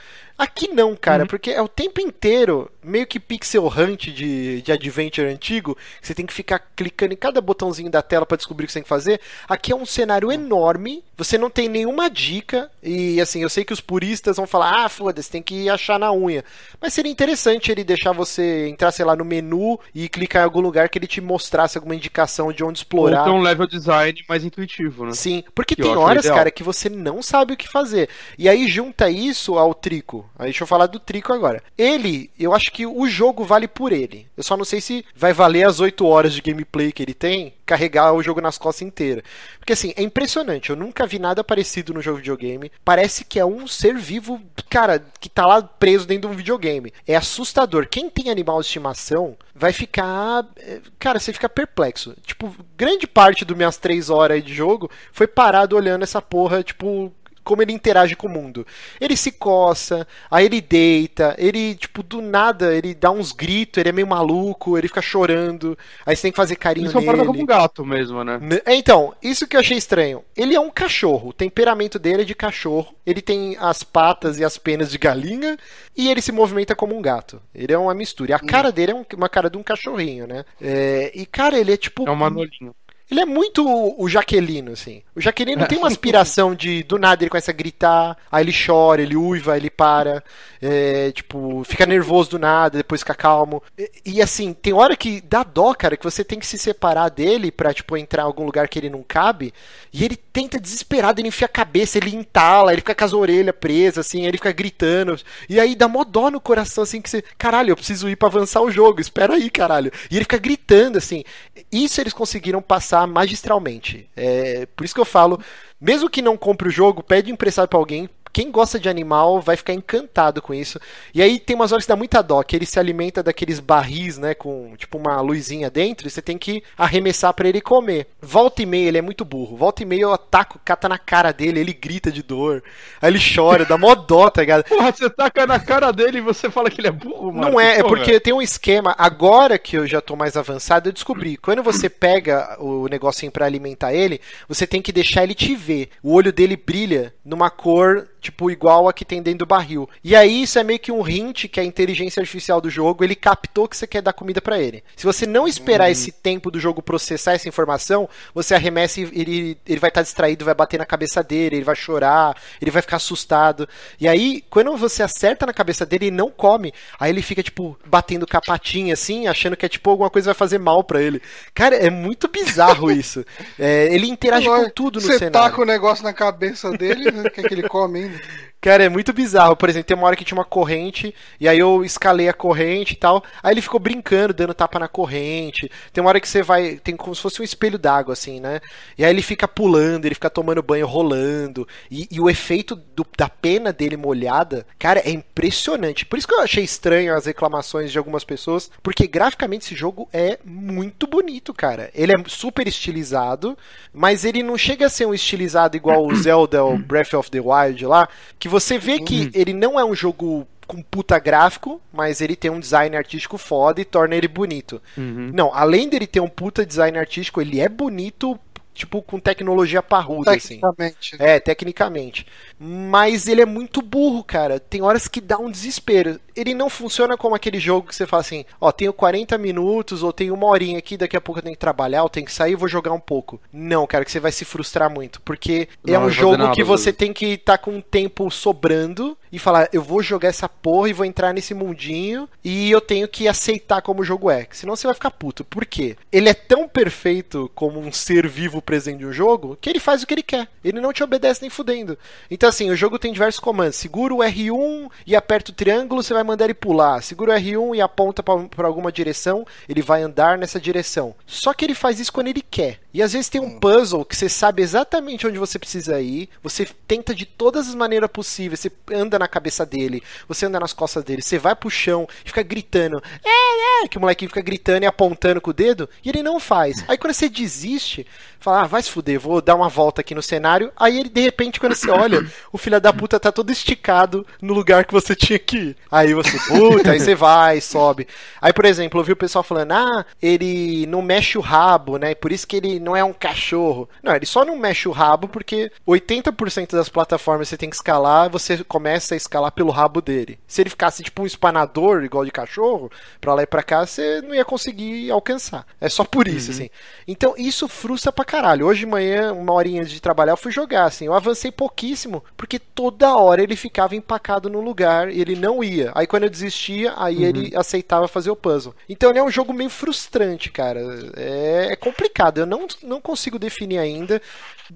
Aqui 0.44 0.68
não, 0.74 0.94
cara, 0.94 1.24
Uhum. 1.24 1.28
porque 1.28 1.52
é 1.52 1.62
o 1.62 1.70
tempo 1.70 2.02
inteiro 2.02 2.70
meio 2.84 3.08
que 3.08 3.18
pixel 3.18 3.66
hunt 3.66 4.08
de, 4.10 4.62
de 4.62 4.72
adventure 4.74 5.26
antigo, 5.26 5.74
que 6.02 6.06
você 6.08 6.14
tem 6.14 6.26
que 6.26 6.34
ficar 6.34 6.60
clicando 6.76 7.14
em 7.14 7.16
cada 7.18 7.40
botãozinho 7.40 7.90
da 7.90 8.02
tela 8.02 8.26
pra 8.26 8.36
descobrir 8.36 8.66
o 8.66 8.68
que 8.68 8.74
você 8.74 8.80
tem 8.80 8.84
que 8.84 8.90
fazer. 8.90 9.22
Aqui 9.48 9.72
é 9.72 9.76
um 9.76 9.86
cenário 9.86 10.30
enorme, 10.34 11.02
você 11.18 11.38
não 11.38 11.50
tem 11.50 11.68
nenhuma 11.70 12.10
dica, 12.10 12.70
e 12.82 13.20
assim, 13.22 13.42
eu 13.42 13.50
sei 13.50 13.64
que 13.64 13.74
os 13.74 13.82
puristas 13.82 14.38
vão 14.38 14.48
falar, 14.48 14.86
ah, 14.86 14.90
foda-se, 14.90 15.30
tem 15.30 15.42
que 15.42 15.70
achar 15.70 16.00
na 16.00 16.12
unha. 16.12 16.44
Mas 16.82 16.94
seria 16.94 17.12
interessante 17.12 17.72
ele 17.72 17.84
deixar 17.84 18.12
você 18.12 18.68
entrar, 18.68 18.92
sei 18.92 19.06
lá, 19.06 19.16
no 19.16 19.24
menu 19.26 19.80
e 19.94 20.10
clicar 20.10 20.42
em 20.42 20.46
algum 20.46 20.62
lugar 20.62 20.90
que 20.90 20.98
ele 20.98 21.08
te 21.08 21.22
mostrasse 21.22 21.78
alguma 21.78 21.96
indicação 21.96 22.52
de 22.52 22.64
onde 22.64 22.80
Ou 22.80 22.84
explorar. 22.84 23.24
tem 23.24 23.34
um 23.34 23.42
level 23.42 23.68
design 23.68 24.20
mais 24.28 24.44
intuitivo, 24.44 25.06
né? 25.06 25.14
Sim, 25.14 25.44
porque 25.54 25.76
Que 25.76 25.82
tem 25.84 25.96
horas, 25.96 26.26
ideal. 26.26 26.38
cara, 26.38 26.52
que 26.52 26.64
você 26.64 26.90
não 26.90 27.22
sabe 27.22 27.54
o 27.54 27.58
que 27.58 27.68
fazer. 27.68 28.10
E 28.38 28.50
aí 28.50 28.68
junta 28.68 29.10
isso 29.10 29.58
ao 29.58 29.74
trico. 29.74 30.30
Aí 30.38 30.46
deixa 30.46 30.64
eu 30.64 30.68
falar 30.68 30.88
do 30.88 31.00
Trico 31.00 31.34
agora. 31.34 31.62
Ele, 31.78 32.30
eu 32.40 32.54
acho 32.54 32.72
que 32.72 32.86
o 32.86 33.08
jogo 33.08 33.44
vale 33.44 33.68
por 33.68 33.92
ele. 33.92 34.28
Eu 34.36 34.44
só 34.44 34.56
não 34.58 34.66
sei 34.66 34.82
se 34.82 35.06
vai 35.16 35.34
valer 35.34 35.66
as 35.68 35.80
8 35.80 36.06
horas 36.06 36.34
de 36.34 36.42
gameplay 36.42 36.92
que 36.92 37.02
ele 37.04 37.14
tem, 37.14 37.54
carregar 37.66 38.14
o 38.14 38.22
jogo 38.24 38.42
nas 38.42 38.58
costas 38.58 38.82
inteira. 38.88 39.24
Porque 39.60 39.74
assim, 39.74 39.94
é 39.96 40.02
impressionante. 40.04 40.70
Eu 40.70 40.76
nunca 40.76 41.06
vi 41.08 41.20
nada 41.20 41.44
parecido 41.44 41.94
no 41.94 42.02
jogo 42.02 42.18
de 42.18 42.24
videogame. 42.24 42.72
Parece 42.84 43.24
que 43.26 43.40
é 43.40 43.46
um 43.46 43.68
ser 43.68 43.96
vivo, 43.96 44.42
cara, 44.70 45.04
que 45.20 45.30
tá 45.30 45.46
lá 45.46 45.62
preso 45.62 46.06
dentro 46.06 46.30
de 46.30 46.34
um 46.36 46.38
videogame. 46.38 46.94
É 47.08 47.16
assustador. 47.16 47.88
Quem 47.90 48.10
tem 48.10 48.30
animal 48.30 48.60
de 48.60 48.66
estimação 48.68 49.38
vai 49.56 49.72
ficar. 49.74 50.46
eh, 50.58 50.82
Cara, 51.00 51.20
você 51.20 51.32
fica 51.34 51.48
perplexo. 51.50 52.16
Tipo, 52.26 52.54
grande 52.78 53.08
parte 53.08 53.46
das 53.46 53.56
minhas 53.58 53.78
3 53.78 54.10
horas 54.10 54.44
de 54.44 54.54
jogo 54.54 54.90
foi 55.12 55.28
parado 55.28 55.76
olhando 55.76 56.04
essa 56.04 56.22
porra, 56.22 56.64
tipo, 56.64 57.12
como 57.44 57.62
ele 57.62 57.72
interage 57.74 58.16
com 58.16 58.28
o 58.28 58.30
mundo. 58.30 58.66
Ele 59.00 59.16
se 59.18 59.32
coça, 59.32 60.08
aí 60.30 60.46
ele 60.46 60.62
deita, 60.62 61.36
ele, 61.38 61.76
tipo, 61.76 62.02
do 62.04 62.22
nada, 62.22 62.76
ele 62.76 62.94
dá 62.94 63.12
uns 63.12 63.32
gritos, 63.32 63.80
ele 63.80 63.90
é 63.90 63.92
meio 63.92 64.08
maluco, 64.08 64.78
ele 64.78 64.88
fica 64.88 65.02
chorando, 65.02 65.78
aí 66.06 66.16
você 66.16 66.24
tem 66.24 66.32
que 66.32 66.38
fazer 66.38 66.56
carinho 66.56 66.88
Isso 66.88 66.98
é 66.98 67.02
um 67.02 67.04
nele. 67.04 67.18
parada 67.18 67.38
com 67.38 67.46
gato 67.46 67.86
mesmo, 67.86 68.24
né? 68.24 68.40
É, 68.66 68.76
Então, 68.76 69.14
isso 69.22 69.48
que 69.48 69.56
eu 69.56 69.60
achei 69.60 69.78
estranho. 69.78 70.24
Ele 70.36 70.56
é 70.56 70.60
um 70.60 70.70
cachorro. 70.70 71.30
O 71.30 71.34
temperamento 71.34 72.00
dele 72.00 72.24
é 72.24 72.26
de 72.26 72.36
cachorro. 72.36 72.94
Ele 73.06 73.22
tem 73.22 73.56
as 73.60 73.84
patas 73.84 74.40
e 74.40 74.44
as 74.46 74.58
penas 74.58 74.90
de 74.92 74.98
galinha. 74.98 75.58
E 75.96 76.10
ele 76.10 76.22
se 76.22 76.32
movimenta 76.32 76.76
como 76.76 76.96
um 76.98 77.02
gato. 77.02 77.42
Ele 77.54 77.74
é 77.74 77.78
uma 77.78 77.94
mistura. 77.94 78.32
E 78.32 78.34
a 78.34 78.40
cara 78.40 78.72
dele 78.72 78.92
é 78.92 78.96
um- 78.96 79.06
uma 79.16 79.30
cara 79.30 79.50
de 79.50 79.58
um 79.58 79.64
cachorrinho, 79.64 80.26
né? 80.28 80.44
É, 80.62 81.12
e, 81.14 81.26
cara, 81.26 81.58
ele 81.60 81.74
é 81.74 81.78
tipo. 81.78 82.08
É 82.08 82.12
um 82.12 82.16
manolinho. 82.16 82.74
Ele 83.12 83.20
é 83.20 83.26
muito 83.26 83.68
o- 83.68 84.04
o 84.04 84.10
Jaquelino, 84.10 84.72
assim. 84.72 85.04
O 85.16 85.22
Jaquelino 85.22 85.68
tem 85.68 85.78
uma 85.78 85.88
aspiração 85.94 86.56
de, 86.56 86.84
do 86.84 86.98
nada, 86.98 87.24
ele 87.24 87.30
começa 87.30 87.52
a 87.52 87.54
gritar, 87.54 88.18
aí 88.32 88.44
ele 88.44 88.54
chora, 88.66 89.02
ele 89.02 89.16
uiva, 89.16 89.56
ele 89.58 89.70
para, 89.70 90.24
é, 90.62 91.12
tipo, 91.12 91.64
fica 91.66 91.86
nervoso 91.86 92.32
do 92.32 92.40
nada, 92.40 92.78
depois 92.78 93.02
fica 93.02 93.14
calmo. 93.14 93.62
E, 93.78 93.92
e, 94.06 94.22
assim, 94.22 94.54
tem 94.54 94.74
hora 94.74 94.96
que 94.96 95.22
dá 95.22 95.44
dó, 95.44 95.74
cara, 95.74 95.98
que 95.98 96.04
você 96.04 96.24
tem 96.24 96.40
que 96.40 96.48
se 96.48 96.58
separar 96.58 97.10
dele 97.10 97.52
pra, 97.52 97.74
tipo, 97.74 97.96
entrar 97.98 98.24
em 98.24 98.26
algum 98.26 98.46
lugar 98.46 98.68
que 98.68 98.80
ele 98.80 98.90
não 98.90 99.04
cabe, 99.04 99.54
e 99.92 100.04
ele 100.04 100.16
tenta 100.16 100.60
desesperado, 100.60 101.20
ele 101.22 101.28
enfia 101.28 101.46
a 101.46 101.50
cabeça, 101.50 101.98
ele 101.98 102.16
entala, 102.16 102.72
ele 102.72 102.82
fica 102.82 102.96
com 102.96 103.04
as 103.06 103.14
orelhas 103.14 103.56
presas, 103.60 104.08
assim, 104.08 104.26
ele 104.26 104.38
fica 104.38 104.52
gritando, 104.52 105.20
e 105.48 105.60
aí 105.60 105.76
dá 105.76 105.88
mó 105.88 106.04
dó 106.04 106.32
no 106.32 106.40
coração, 106.40 106.84
assim, 106.84 107.02
que 107.02 107.10
você, 107.10 107.22
caralho, 107.38 107.72
eu 107.72 107.76
preciso 107.76 108.10
ir 108.10 108.16
pra 108.16 108.28
avançar 108.30 108.62
o 108.62 108.72
jogo, 108.72 109.00
espera 109.02 109.36
aí, 109.36 109.50
caralho. 109.52 109.92
E 110.10 110.16
ele 110.16 110.24
fica 110.24 110.38
gritando, 110.38 110.98
assim. 110.98 111.24
Isso 111.72 112.00
eles 112.02 112.14
conseguiram 112.14 112.62
passar 112.62 112.93
magistralmente. 113.08 114.10
É, 114.16 114.66
por 114.76 114.86
isso 114.86 114.94
que 114.94 115.02
eu 115.02 115.06
falo, 115.06 115.40
mesmo 115.80 116.10
que 116.10 116.22
não 116.22 116.38
compre 116.38 116.68
o 116.68 116.72
jogo, 116.72 117.04
pede 117.04 117.32
emprestado 117.32 117.68
pra 117.68 117.80
alguém. 117.80 118.10
Quem 118.34 118.52
gosta 118.52 118.80
de 118.80 118.90
animal 118.90 119.40
vai 119.40 119.56
ficar 119.56 119.74
encantado 119.74 120.42
com 120.42 120.54
isso. 120.54 120.80
E 121.14 121.22
aí 121.22 121.40
tem 121.40 121.56
umas 121.56 121.72
horas 121.72 121.86
que 121.86 121.90
dá 121.90 121.96
muita 121.96 122.22
dó, 122.22 122.42
que 122.42 122.56
ele 122.56 122.66
se 122.66 122.80
alimenta 122.80 123.22
daqueles 123.22 123.60
barris, 123.60 124.18
né, 124.18 124.34
com 124.34 124.76
tipo 124.76 124.98
uma 124.98 125.22
luzinha 125.22 125.70
dentro, 125.70 126.08
e 126.08 126.10
você 126.10 126.22
tem 126.22 126.38
que 126.38 126.64
arremessar 126.76 127.34
pra 127.34 127.48
ele 127.48 127.62
comer. 127.62 128.08
Volta 128.20 128.64
e 128.64 128.66
meia, 128.66 128.88
ele 128.88 128.98
é 128.98 129.02
muito 129.02 129.24
burro. 129.24 129.56
Volta 129.56 129.84
e 129.84 129.86
meia 129.86 130.02
eu 130.02 130.14
ataco, 130.14 130.60
cata 130.66 130.90
na 130.90 130.98
cara 130.98 131.32
dele, 131.32 131.60
ele 131.60 131.74
grita 131.74 132.12
de 132.12 132.24
dor. 132.24 132.64
Aí 133.00 133.12
ele 133.12 133.20
chora, 133.20 133.66
dá 133.66 133.78
mó 133.78 133.94
dó, 133.94 134.30
tá 134.30 134.42
ligado? 134.42 134.64
Porra, 134.64 134.92
você 134.92 135.10
taca 135.10 135.46
na 135.46 135.60
cara 135.60 135.92
dele 135.92 136.18
e 136.18 136.22
você 136.22 136.50
fala 136.50 136.70
que 136.70 136.82
ele 136.82 136.88
é 136.88 136.92
burro, 136.92 137.32
mano. 137.32 137.52
Não 137.52 137.60
é, 137.60 137.80
é 137.80 137.84
porque 137.84 138.20
tem 138.20 138.34
um 138.34 138.42
esquema. 138.42 138.96
Agora 138.98 139.60
que 139.60 139.78
eu 139.78 139.86
já 139.86 140.02
tô 140.02 140.16
mais 140.16 140.36
avançado, 140.36 140.90
eu 140.90 140.94
descobri. 140.94 141.38
Quando 141.38 141.62
você 141.62 141.88
pega 141.88 142.58
o 142.60 142.88
negocinho 142.88 143.32
pra 143.32 143.46
alimentar 143.46 143.94
ele, 143.94 144.20
você 144.48 144.66
tem 144.66 144.82
que 144.82 144.92
deixar 144.92 145.24
ele 145.24 145.36
te 145.36 145.56
ver. 145.56 145.90
O 146.02 146.14
olho 146.14 146.34
dele 146.34 146.58
brilha 146.58 147.14
numa 147.24 147.50
cor, 147.50 148.08
tipo, 148.24 148.50
igual 148.50 148.88
a 148.88 148.94
que 148.94 149.06
tem 149.06 149.22
dentro 149.22 149.40
do 149.40 149.46
barril. 149.46 149.90
E 150.04 150.16
aí 150.16 150.44
isso 150.44 150.58
é 150.58 150.64
meio 150.64 150.80
que 150.80 150.92
um 150.92 151.08
hint 151.08 151.48
que 151.48 151.60
a 151.60 151.64
inteligência 151.64 152.22
artificial 152.22 152.60
do 152.62 152.70
jogo, 152.70 153.04
ele 153.04 153.16
captou 153.16 153.68
que 153.68 153.76
você 153.78 153.86
quer 153.86 154.02
dar 154.02 154.14
comida 154.14 154.42
pra 154.42 154.60
ele. 154.60 154.84
Se 154.96 155.06
você 155.06 155.26
não 155.28 155.48
esperar 155.48 155.92
esse 155.92 156.12
tempo 156.12 156.50
do 156.50 156.60
jogo 156.60 156.82
processar 156.82 157.34
essa 157.34 157.48
informação, 157.48 158.10
você 158.34 158.56
arremessa 158.56 159.02
e 159.02 159.04
ele, 159.14 159.58
ele 159.68 159.80
vai 159.80 159.90
estar 159.90 160.02
distraído, 160.02 160.46
vai 160.46 160.54
bater 160.54 160.78
na 160.78 160.86
cabeça 160.86 161.22
dele, 161.24 161.58
ele 161.58 161.66
vai 161.66 161.76
chorar, 161.76 162.36
ele 162.62 162.72
vai 162.72 162.82
ficar 162.82 162.98
assustado. 162.98 163.68
E 164.00 164.08
aí, 164.08 164.44
quando 164.50 164.76
você 164.78 165.04
acerta 165.04 165.46
na 165.46 165.54
cabeça 165.54 165.86
dele, 165.86 166.06
ele 166.06 166.16
não 166.16 166.30
come. 166.30 166.74
Aí 167.00 167.12
ele 167.12 167.22
fica, 167.22 167.44
tipo, 167.44 167.78
batendo 167.86 168.26
capatinha, 168.26 168.94
assim, 168.94 169.28
achando 169.28 169.58
que 169.58 169.66
é, 169.66 169.70
tipo, 169.70 169.90
alguma 169.90 170.10
coisa 170.10 170.28
vai 170.28 170.36
fazer 170.36 170.60
mal 170.60 170.84
pra 170.84 171.02
ele. 171.02 171.22
Cara, 171.54 171.76
é 171.76 171.90
muito 171.90 172.28
bizarro 172.28 172.90
isso. 172.92 173.26
É, 173.60 173.94
ele 173.94 174.08
interage 174.08 174.46
com 174.48 174.70
tudo 174.70 174.96
no 174.96 175.02
Você 175.02 175.20
cenário. 175.20 175.32
taca 175.34 175.62
o 175.62 175.66
negócio 175.66 176.04
na 176.04 176.14
cabeça 176.14 176.72
dele, 176.72 177.12
né? 177.12 177.30
quer 177.30 177.48
que 177.48 177.54
ele 177.54 177.68
come 177.68 178.00
ainda. 178.00 178.13
Cara, 178.62 178.82
é 178.86 178.88
muito 178.88 179.12
bizarro. 179.12 179.58
Por 179.58 179.68
exemplo, 179.68 179.88
tem 179.88 179.98
uma 179.98 180.08
hora 180.08 180.16
que 180.16 180.24
tinha 180.24 180.38
uma 180.38 180.46
corrente, 180.46 181.14
e 181.38 181.50
aí 181.50 181.60
eu 181.60 181.84
escalei 181.84 182.30
a 182.30 182.34
corrente 182.34 182.94
e 182.94 182.96
tal. 182.96 183.22
Aí 183.44 183.54
ele 183.54 183.62
ficou 183.62 183.78
brincando, 183.78 184.34
dando 184.34 184.54
tapa 184.54 184.80
na 184.80 184.88
corrente. 184.88 185.70
Tem 185.92 186.02
uma 186.02 186.08
hora 186.10 186.20
que 186.22 186.30
você 186.30 186.42
vai. 186.42 186.78
Tem 186.78 186.96
como 186.96 187.14
se 187.14 187.22
fosse 187.22 187.42
um 187.42 187.44
espelho 187.44 187.78
d'água, 187.78 188.14
assim, 188.14 188.40
né? 188.40 188.62
E 188.98 189.04
aí 189.04 189.12
ele 189.12 189.22
fica 189.22 189.50
pulando, 189.50 190.06
ele 190.06 190.16
fica 190.16 190.30
tomando 190.30 190.64
banho 190.64 190.88
rolando. 190.88 191.68
E, 191.92 192.08
e 192.10 192.22
o 192.22 192.30
efeito 192.30 192.74
do- 192.74 193.06
da 193.18 193.28
pena 193.28 193.74
dele 193.74 193.98
molhada, 193.98 194.66
cara, 194.80 195.02
é 195.02 195.10
impressionante. 195.10 196.06
Por 196.06 196.18
isso 196.18 196.28
que 196.28 196.34
eu 196.34 196.40
achei 196.40 196.64
estranho 196.64 197.14
as 197.14 197.26
reclamações 197.26 197.92
de 197.92 197.98
algumas 197.98 198.24
pessoas, 198.24 198.72
porque 198.82 199.08
graficamente 199.08 199.66
esse 199.66 199.76
jogo 199.76 200.08
é 200.14 200.40
muito 200.46 201.06
bonito, 201.06 201.54
cara. 201.54 201.92
Ele 201.94 202.14
é 202.14 202.24
super 202.28 202.66
estilizado, 202.66 203.58
mas 203.94 204.24
ele 204.24 204.42
não 204.42 204.58
chega 204.58 204.86
a 204.86 204.90
ser 204.90 205.06
um 205.06 205.14
estilizado 205.14 205.76
igual 205.76 206.06
o 206.06 206.16
Zelda, 206.16 206.64
o 206.64 206.78
Breath 206.78 207.14
of 207.14 207.30
the 207.30 207.42
Wild 207.42 207.86
lá, 207.86 208.03
que 208.40 208.48
você 208.48 208.78
vê 208.78 209.00
que 209.00 209.32
ele 209.34 209.54
não 209.54 209.80
é 209.80 209.86
um 209.86 209.96
jogo 209.96 210.48
com 210.68 210.82
puta 210.82 211.20
gráfico, 211.20 211.82
mas 211.92 212.22
ele 212.22 212.36
tem 212.36 212.50
um 212.50 212.60
design 212.60 212.96
artístico 212.96 213.38
foda 213.38 213.82
e 213.82 213.86
torna 213.86 214.16
ele 214.16 214.28
bonito. 214.28 214.82
Uhum. 214.98 215.32
Não, 215.34 215.54
além 215.54 215.90
dele 215.90 216.08
ter 216.08 216.20
um 216.20 216.30
puta 216.30 216.66
design 216.66 216.98
artístico, 216.98 217.42
ele 217.42 217.60
é 217.60 217.68
bonito, 217.68 218.40
tipo, 218.74 219.02
com 219.02 219.20
tecnologia 219.20 219.82
parruda, 219.82 220.32
assim. 220.32 220.60
Tecnicamente. 220.60 221.16
É, 221.20 221.40
tecnicamente. 221.40 222.26
Mas 222.60 223.28
ele 223.28 223.42
é 223.42 223.46
muito 223.46 223.82
burro, 223.82 224.24
cara. 224.24 224.60
Tem 224.60 224.82
horas 224.82 225.08
que 225.08 225.22
dá 225.22 225.38
um 225.38 225.52
desespero. 225.52 226.20
Ele 226.36 226.54
não 226.54 226.70
funciona 226.70 227.16
como 227.16 227.36
aquele 227.36 227.60
jogo 227.60 227.88
que 227.88 227.96
você 227.96 228.08
fala 228.08 228.22
assim: 228.22 228.46
ó, 228.60 228.72
tenho 228.72 228.94
40 228.94 229.38
minutos 229.38 230.02
ou 230.04 230.12
tenho 230.12 230.34
uma 230.34 230.48
horinha 230.48 230.80
aqui, 230.80 230.98
daqui 230.98 231.16
a 231.16 231.22
pouco 231.22 231.40
eu 231.40 231.44
tenho 231.44 231.56
que 231.56 231.60
trabalhar, 231.60 232.00
eu 232.00 232.10
tenho 232.10 232.26
que 232.26 232.34
sair 232.34 232.54
e 232.54 232.56
vou 232.56 232.68
jogar 232.68 232.94
um 232.94 233.00
pouco. 233.00 233.40
Não, 233.52 233.86
cara, 233.86 234.04
que 234.04 234.12
você 234.12 234.20
vai 234.20 234.32
se 234.32 234.46
frustrar 234.46 234.90
muito. 234.90 235.22
Porque 235.22 235.68
Não, 235.86 235.94
é 235.94 236.00
um 236.00 236.10
jogo 236.10 236.38
nada, 236.38 236.54
que 236.54 236.64
você 236.64 236.92
tem 236.92 237.14
que 237.14 237.26
estar 237.34 237.58
com 237.58 237.72
um 237.72 237.82
tempo 237.82 238.30
sobrando 238.32 239.18
e 239.34 239.40
falar: 239.40 239.68
eu 239.74 239.82
vou 239.82 240.04
jogar 240.04 240.30
essa 240.30 240.48
porra 240.48 240.90
e 240.90 240.94
vou 240.94 241.06
entrar 241.06 241.34
nesse 241.34 241.56
mundinho 241.56 242.30
e 242.44 242.70
eu 242.70 242.80
tenho 242.80 243.08
que 243.08 243.28
aceitar 243.28 243.82
como 243.82 244.02
o 244.02 244.06
jogo 244.06 244.30
é. 244.30 244.48
Senão 244.52 244.76
você 244.76 244.86
vai 244.86 244.94
ficar 244.94 245.10
puto. 245.10 245.44
Por 245.44 245.66
quê? 245.66 245.98
Ele 246.12 246.30
é 246.30 246.36
tão 246.36 246.68
perfeito 246.68 247.52
como 247.56 247.80
um 247.80 247.92
ser 247.92 248.28
vivo 248.28 248.62
presente 248.62 249.04
um 249.04 249.12
jogo 249.12 249.58
que 249.60 249.70
ele 249.70 249.80
faz 249.80 250.04
o 250.04 250.08
que 250.08 250.14
ele 250.14 250.22
quer. 250.22 250.48
Ele 250.64 250.80
não 250.80 250.94
te 250.94 251.04
obedece 251.04 251.42
nem 251.42 251.50
fudendo. 251.50 251.98
Então, 252.30 252.48
assim, 252.48 252.70
o 252.70 252.76
jogo 252.76 253.00
tem 253.00 253.12
diversos 253.12 253.40
comandos. 253.40 253.76
Segura 253.76 254.14
o 254.14 254.20
R1 254.20 254.92
e 255.08 255.16
aperta 255.16 255.52
o 255.52 255.56
triângulo, 255.56 256.04
você 256.04 256.14
vai 256.14 256.24
mandar 256.24 256.46
ele 256.46 256.54
pular. 256.54 257.02
Segura 257.02 257.34
o 257.34 257.36
R1 257.36 257.78
e 257.78 257.82
aponta 257.82 258.22
para 258.22 258.68
alguma 258.68 258.92
direção, 258.92 259.48
ele 259.68 259.82
vai 259.82 260.04
andar 260.04 260.38
nessa 260.38 260.60
direção. 260.60 261.16
Só 261.26 261.54
que 261.54 261.66
ele 261.66 261.74
faz 261.74 262.00
isso 262.00 262.14
quando 262.14 262.28
ele 262.28 262.42
quer. 262.42 262.80
E 262.94 263.02
às 263.02 263.14
vezes 263.14 263.30
tem 263.30 263.42
um 263.42 263.60
puzzle 263.60 264.06
que 264.06 264.16
você 264.16 264.30
sabe 264.30 264.62
exatamente 264.62 265.26
onde 265.26 265.40
você 265.40 265.58
precisa 265.58 266.00
ir, 266.00 266.30
você 266.44 266.68
tenta 266.88 267.16
de 267.16 267.26
todas 267.26 267.68
as 267.68 267.74
maneiras 267.74 268.12
possíveis, 268.12 268.60
você 268.60 268.72
anda 268.92 269.18
na 269.18 269.23
cabeça 269.28 269.66
dele, 269.66 270.04
você 270.28 270.46
anda 270.46 270.60
nas 270.60 270.74
costas 270.74 271.04
dele, 271.04 271.22
você 271.22 271.38
vai 271.38 271.56
pro 271.56 271.70
chão, 271.70 272.08
fica 272.24 272.44
gritando, 272.44 273.02
é, 273.24 273.84
é, 273.84 273.88
que 273.88 273.98
o 273.98 274.02
molequinho 274.02 274.30
fica 274.30 274.42
gritando 274.42 274.84
e 274.84 274.86
apontando 274.86 275.42
com 275.42 275.52
o 275.52 275.54
dedo, 275.54 275.90
e 276.04 276.10
ele 276.10 276.24
não 276.24 276.40
faz. 276.40 276.84
Aí 276.88 276.98
quando 276.98 277.14
você 277.14 277.30
desiste, 277.30 278.06
fala, 278.44 278.64
ah, 278.64 278.68
vai 278.68 278.84
se 278.84 278.92
fuder, 278.92 279.20
vou 279.20 279.42
dar 279.42 279.56
uma 279.56 279.70
volta 279.70 280.02
aqui 280.02 280.14
no 280.14 280.22
cenário, 280.22 280.72
aí 280.76 281.00
ele, 281.00 281.10
de 281.10 281.22
repente, 281.22 281.60
quando 281.60 281.76
você 281.76 281.90
olha, 281.90 282.26
o 282.52 282.58
filho 282.58 282.80
da 282.80 282.92
puta 282.92 283.20
tá 283.20 283.32
todo 283.32 283.52
esticado 283.52 284.28
no 284.42 284.54
lugar 284.54 284.84
que 284.86 284.94
você 284.94 285.16
tinha 285.16 285.40
que 285.40 285.58
ir. 285.58 285.78
Aí 285.90 286.14
você, 286.14 286.38
puta, 286.50 286.92
aí 286.92 287.00
você 287.00 287.16
vai, 287.16 287.62
sobe. 287.62 288.06
Aí, 288.42 288.52
por 288.52 288.66
exemplo, 288.66 289.00
eu 289.00 289.04
vi 289.04 289.14
o 289.14 289.18
pessoal 289.18 289.44
falando, 289.44 289.72
ah, 289.72 290.06
ele 290.22 290.86
não 290.88 291.02
mexe 291.02 291.38
o 291.38 291.42
rabo, 291.42 291.98
né, 291.98 292.14
por 292.14 292.32
isso 292.32 292.46
que 292.46 292.58
ele 292.58 292.80
não 292.80 292.96
é 292.96 293.04
um 293.04 293.14
cachorro. 293.14 293.88
Não, 294.04 294.14
ele 294.14 294.26
só 294.26 294.44
não 294.44 294.58
mexe 294.58 294.90
o 294.90 294.92
rabo 294.92 295.28
porque 295.28 295.72
80% 295.88 296.72
das 296.72 296.90
plataformas 296.90 297.48
você 297.48 297.58
tem 297.58 297.70
que 297.70 297.76
escalar, 297.76 298.30
você 298.30 298.64
começa 298.64 299.13
escalar 299.16 299.52
pelo 299.52 299.72
rabo 299.72 300.02
dele. 300.02 300.40
Se 300.48 300.62
ele 300.62 300.70
ficasse 300.70 301.04
tipo 301.04 301.22
um 301.22 301.26
espanador, 301.26 302.04
igual 302.04 302.26
de 302.26 302.32
cachorro, 302.32 302.92
pra 303.20 303.34
lá 303.34 303.44
e 303.44 303.48
pra 303.48 303.64
cá, 303.64 303.86
você 303.86 304.22
não 304.22 304.34
ia 304.34 304.46
conseguir 304.46 305.12
alcançar. 305.12 305.66
É 305.80 305.90
só 305.90 306.04
por 306.04 306.28
isso, 306.28 306.52
assim. 306.52 306.70
Então 307.08 307.34
isso 307.38 307.68
frustra 307.68 308.12
pra 308.12 308.26
caralho. 308.26 308.66
Hoje 308.66 308.82
de 308.82 308.86
manhã, 308.86 309.34
uma 309.34 309.54
horinha 309.54 309.84
de 309.84 310.02
trabalhar, 310.02 310.34
eu 310.34 310.38
fui 310.38 310.52
jogar, 310.52 310.86
assim. 310.86 311.06
Eu 311.06 311.14
avancei 311.14 311.52
pouquíssimo, 311.52 312.24
porque 312.36 312.60
toda 312.60 313.16
hora 313.16 313.42
ele 313.42 313.56
ficava 313.56 313.96
empacado 313.96 314.50
no 314.50 314.62
lugar 314.62 315.10
e 315.12 315.20
ele 315.20 315.36
não 315.36 315.64
ia. 315.64 315.92
Aí 315.96 316.08
quando 316.08 316.24
eu 316.24 316.30
desistia, 316.30 316.94
aí 316.98 317.24
ele 317.24 317.56
aceitava 317.56 318.08
fazer 318.08 318.30
o 318.30 318.36
puzzle. 318.36 318.76
Então 318.88 319.10
ele 319.10 319.20
é 319.20 319.24
um 319.24 319.32
jogo 319.32 319.54
meio 319.54 319.70
frustrante, 319.70 320.52
cara. 320.52 320.80
É, 321.16 321.68
é 321.72 321.76
complicado. 321.76 322.40
Eu 322.40 322.46
não, 322.46 322.68
não 322.82 323.02
consigo 323.02 323.40
definir 323.40 323.78
ainda. 323.78 324.22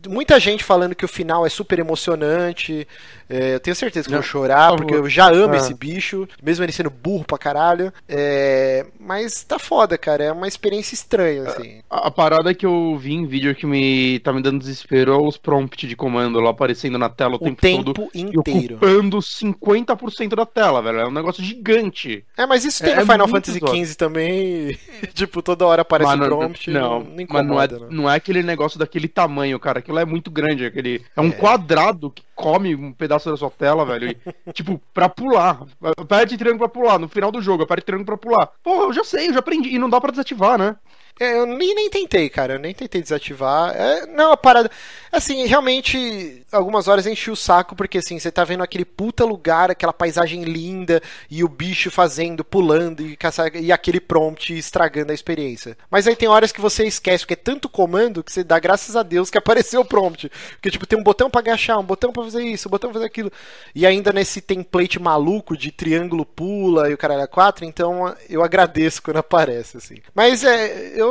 Muita 0.07 0.39
gente 0.39 0.63
falando 0.63 0.95
que 0.95 1.05
o 1.05 1.07
final 1.07 1.45
é 1.45 1.49
super 1.49 1.79
emocionante. 1.79 2.88
É, 3.29 3.55
eu 3.55 3.59
tenho 3.59 3.75
certeza 3.75 4.07
que 4.07 4.15
eu 4.18 4.24
chorar, 4.24 4.70
por 4.72 4.78
porque 4.80 4.95
eu 4.95 5.09
já 5.09 5.30
amo 5.30 5.53
Ah. 5.53 5.57
esse 5.57 5.74
bicho, 5.74 6.28
mesmo 6.41 6.63
ele 6.63 6.72
sendo 6.72 6.89
burro 6.89 7.24
pra 7.26 7.38
caralho. 7.38 7.91
É, 8.07 8.86
Mas 8.99 9.43
tá 9.43 9.57
foda, 9.57 9.97
cara. 9.97 10.24
É 10.26 10.32
uma 10.32 10.47
experiência 10.47 10.93
estranha, 10.93 11.43
assim. 11.43 11.82
A, 11.89 12.07
a 12.07 12.11
parada 12.11 12.53
que 12.53 12.65
eu 12.65 12.97
vi 12.97 13.13
em 13.13 13.26
vídeo 13.26 13.55
que 13.55 13.65
me 13.65 14.20
tá 14.20 14.34
me 14.34 14.41
dando 14.41 14.59
desespero 14.59 15.13
é 15.13 15.18
os 15.18 15.38
prompts 15.38 15.88
de 15.88 15.95
comando 15.95 16.39
lá 16.41 16.49
aparecendo 16.49 16.97
na 16.97 17.07
tela 17.09 17.34
o, 17.34 17.36
O 17.36 17.39
tempo, 17.39 17.61
tempo 17.61 17.93
todo. 17.93 18.09
E 18.13 18.22
inteiro. 18.22 18.76
ocupando 18.76 19.22
50% 19.22 20.36
da 20.36 20.45
tela, 20.45 20.82
velho. 20.82 20.99
É 20.99 21.07
um 21.07 21.11
negócio 21.11 21.43
gigante. 21.43 22.24
É, 22.38 22.45
mas 22.45 22.65
isso 22.65 22.84
tem 22.84 22.93
É 22.93 22.97
no 22.97 23.01
Final 23.05 23.28
muito 23.28 23.51
Fantasy. 23.51 23.86
XV 23.86 23.95
também. 23.95 24.78
tipo, 25.13 25.41
toda 25.41 25.65
hora 25.65 25.82
aparece 25.84 26.15
Mas 26.15 26.28
prompt. 26.28 26.70
não, 26.72 26.82
não 26.99 26.99
mas 27.11 27.20
incomoda, 27.20 27.80
não 27.80 27.86
é, 27.88 27.89
não 27.91 28.09
é 28.11 28.15
aquele 28.15 28.43
negócio 28.43 28.78
daquele 28.80 29.07
tamanho, 29.07 29.59
cara. 29.59 29.80
Aquilo 29.80 29.99
é 29.99 30.05
muito 30.05 30.30
grande. 30.30 30.65
Aquele, 30.65 31.01
é 31.15 31.22
um 31.22 31.28
É. 31.30 31.32
quadrado 31.32 32.11
que 32.11 32.22
come 32.38 32.75
um 32.75 32.93
pedaço 32.93 33.29
da 33.29 33.35
sua 33.35 33.49
tela, 33.49 33.83
velho. 33.83 34.11
E, 34.11 34.17
tipo, 34.53 34.79
pra 34.93 35.09
pular. 35.09 35.65
Aperte 35.97 36.38
triângulo 36.38 36.69
pra 36.69 36.81
pular. 36.81 36.99
No 36.99 37.09
final 37.09 37.31
do 37.31 37.41
jogo, 37.41 37.63
aperte 37.63 37.85
triângulo 37.85 38.05
pra 38.05 38.17
pular. 38.17 38.51
Porra, 38.63 38.83
eu 38.83 38.93
já 38.93 39.03
sei, 39.03 39.27
eu 39.27 39.33
já 39.33 39.39
aprendi. 39.39 39.69
E 39.69 39.79
não 39.79 39.89
dá 39.89 39.99
pra 39.99 40.11
desativar, 40.11 40.57
né? 40.57 40.77
É, 41.20 41.38
eu 41.39 41.45
nem, 41.45 41.74
nem 41.74 41.89
tentei, 41.89 42.30
cara. 42.30 42.53
Eu 42.53 42.59
nem 42.59 42.74
tentei 42.74 43.01
desativar. 43.01 43.76
É, 43.76 44.05
não, 44.05 44.32
a 44.32 44.38
parada. 44.38 44.70
Assim, 45.11 45.45
realmente, 45.45 46.43
algumas 46.51 46.88
horas 46.88 47.07
enchi 47.07 47.32
o 47.32 47.36
saco, 47.36 47.76
porque 47.76 47.97
assim, 47.97 48.20
você 48.20 48.32
tá 48.32 48.43
vendo 48.43 48.63
aquele 48.63 48.86
puta 48.86 49.26
lugar, 49.26 49.72
aquela 49.72 49.93
paisagem 49.93 50.43
linda, 50.43 51.01
e 51.30 51.43
o 51.43 51.47
bicho 51.47 51.89
fazendo, 51.89 52.43
pulando, 52.43 53.01
e, 53.01 53.15
caçar, 53.15 53.55
e 53.55 53.72
aquele 53.72 53.99
prompt 53.99 54.55
estragando 54.55 55.11
a 55.11 55.15
experiência. 55.15 55.78
Mas 55.89 56.07
aí 56.07 56.15
tem 56.15 56.28
horas 56.28 56.51
que 56.51 56.61
você 56.61 56.86
esquece, 56.86 57.24
porque 57.24 57.34
é 57.34 57.38
tanto 57.38 57.70
comando 57.70 58.24
que 58.24 58.32
você 58.32 58.43
dá 58.43 58.59
graças 58.59 58.95
a 58.95 59.03
Deus 59.03 59.30
que 59.30 59.38
apareceu 59.39 59.82
o 59.82 59.86
prompt. 59.86 60.30
Porque, 60.51 60.70
tipo, 60.70 60.86
tem 60.86 60.99
um 60.99 61.03
botão 61.03 61.30
pra 61.30 61.39
agachar, 61.39 61.80
um 61.80 61.84
botão 61.84 62.11
pra 62.11 62.24
fazer 62.24 62.43
isso, 62.43 62.68
um 62.68 62.72
botão 62.72 62.89
pra 62.89 62.99
fazer 62.99 63.07
aquilo. 63.07 63.32
E 63.74 63.86
ainda 63.86 64.11
nesse 64.11 64.41
template 64.41 64.99
maluco 64.99 65.57
de 65.57 65.72
triângulo 65.72 66.26
pula 66.26 66.89
e 66.89 66.93
o 66.93 66.97
caralho 66.97 67.22
é 67.22 67.28
4, 67.28 67.65
então 67.65 68.15
eu 68.30 68.43
agradeço 68.43 69.01
quando 69.01 69.18
aparece, 69.18 69.78
assim. 69.78 69.95
Mas 70.13 70.43
é, 70.43 70.91
eu. 70.95 71.06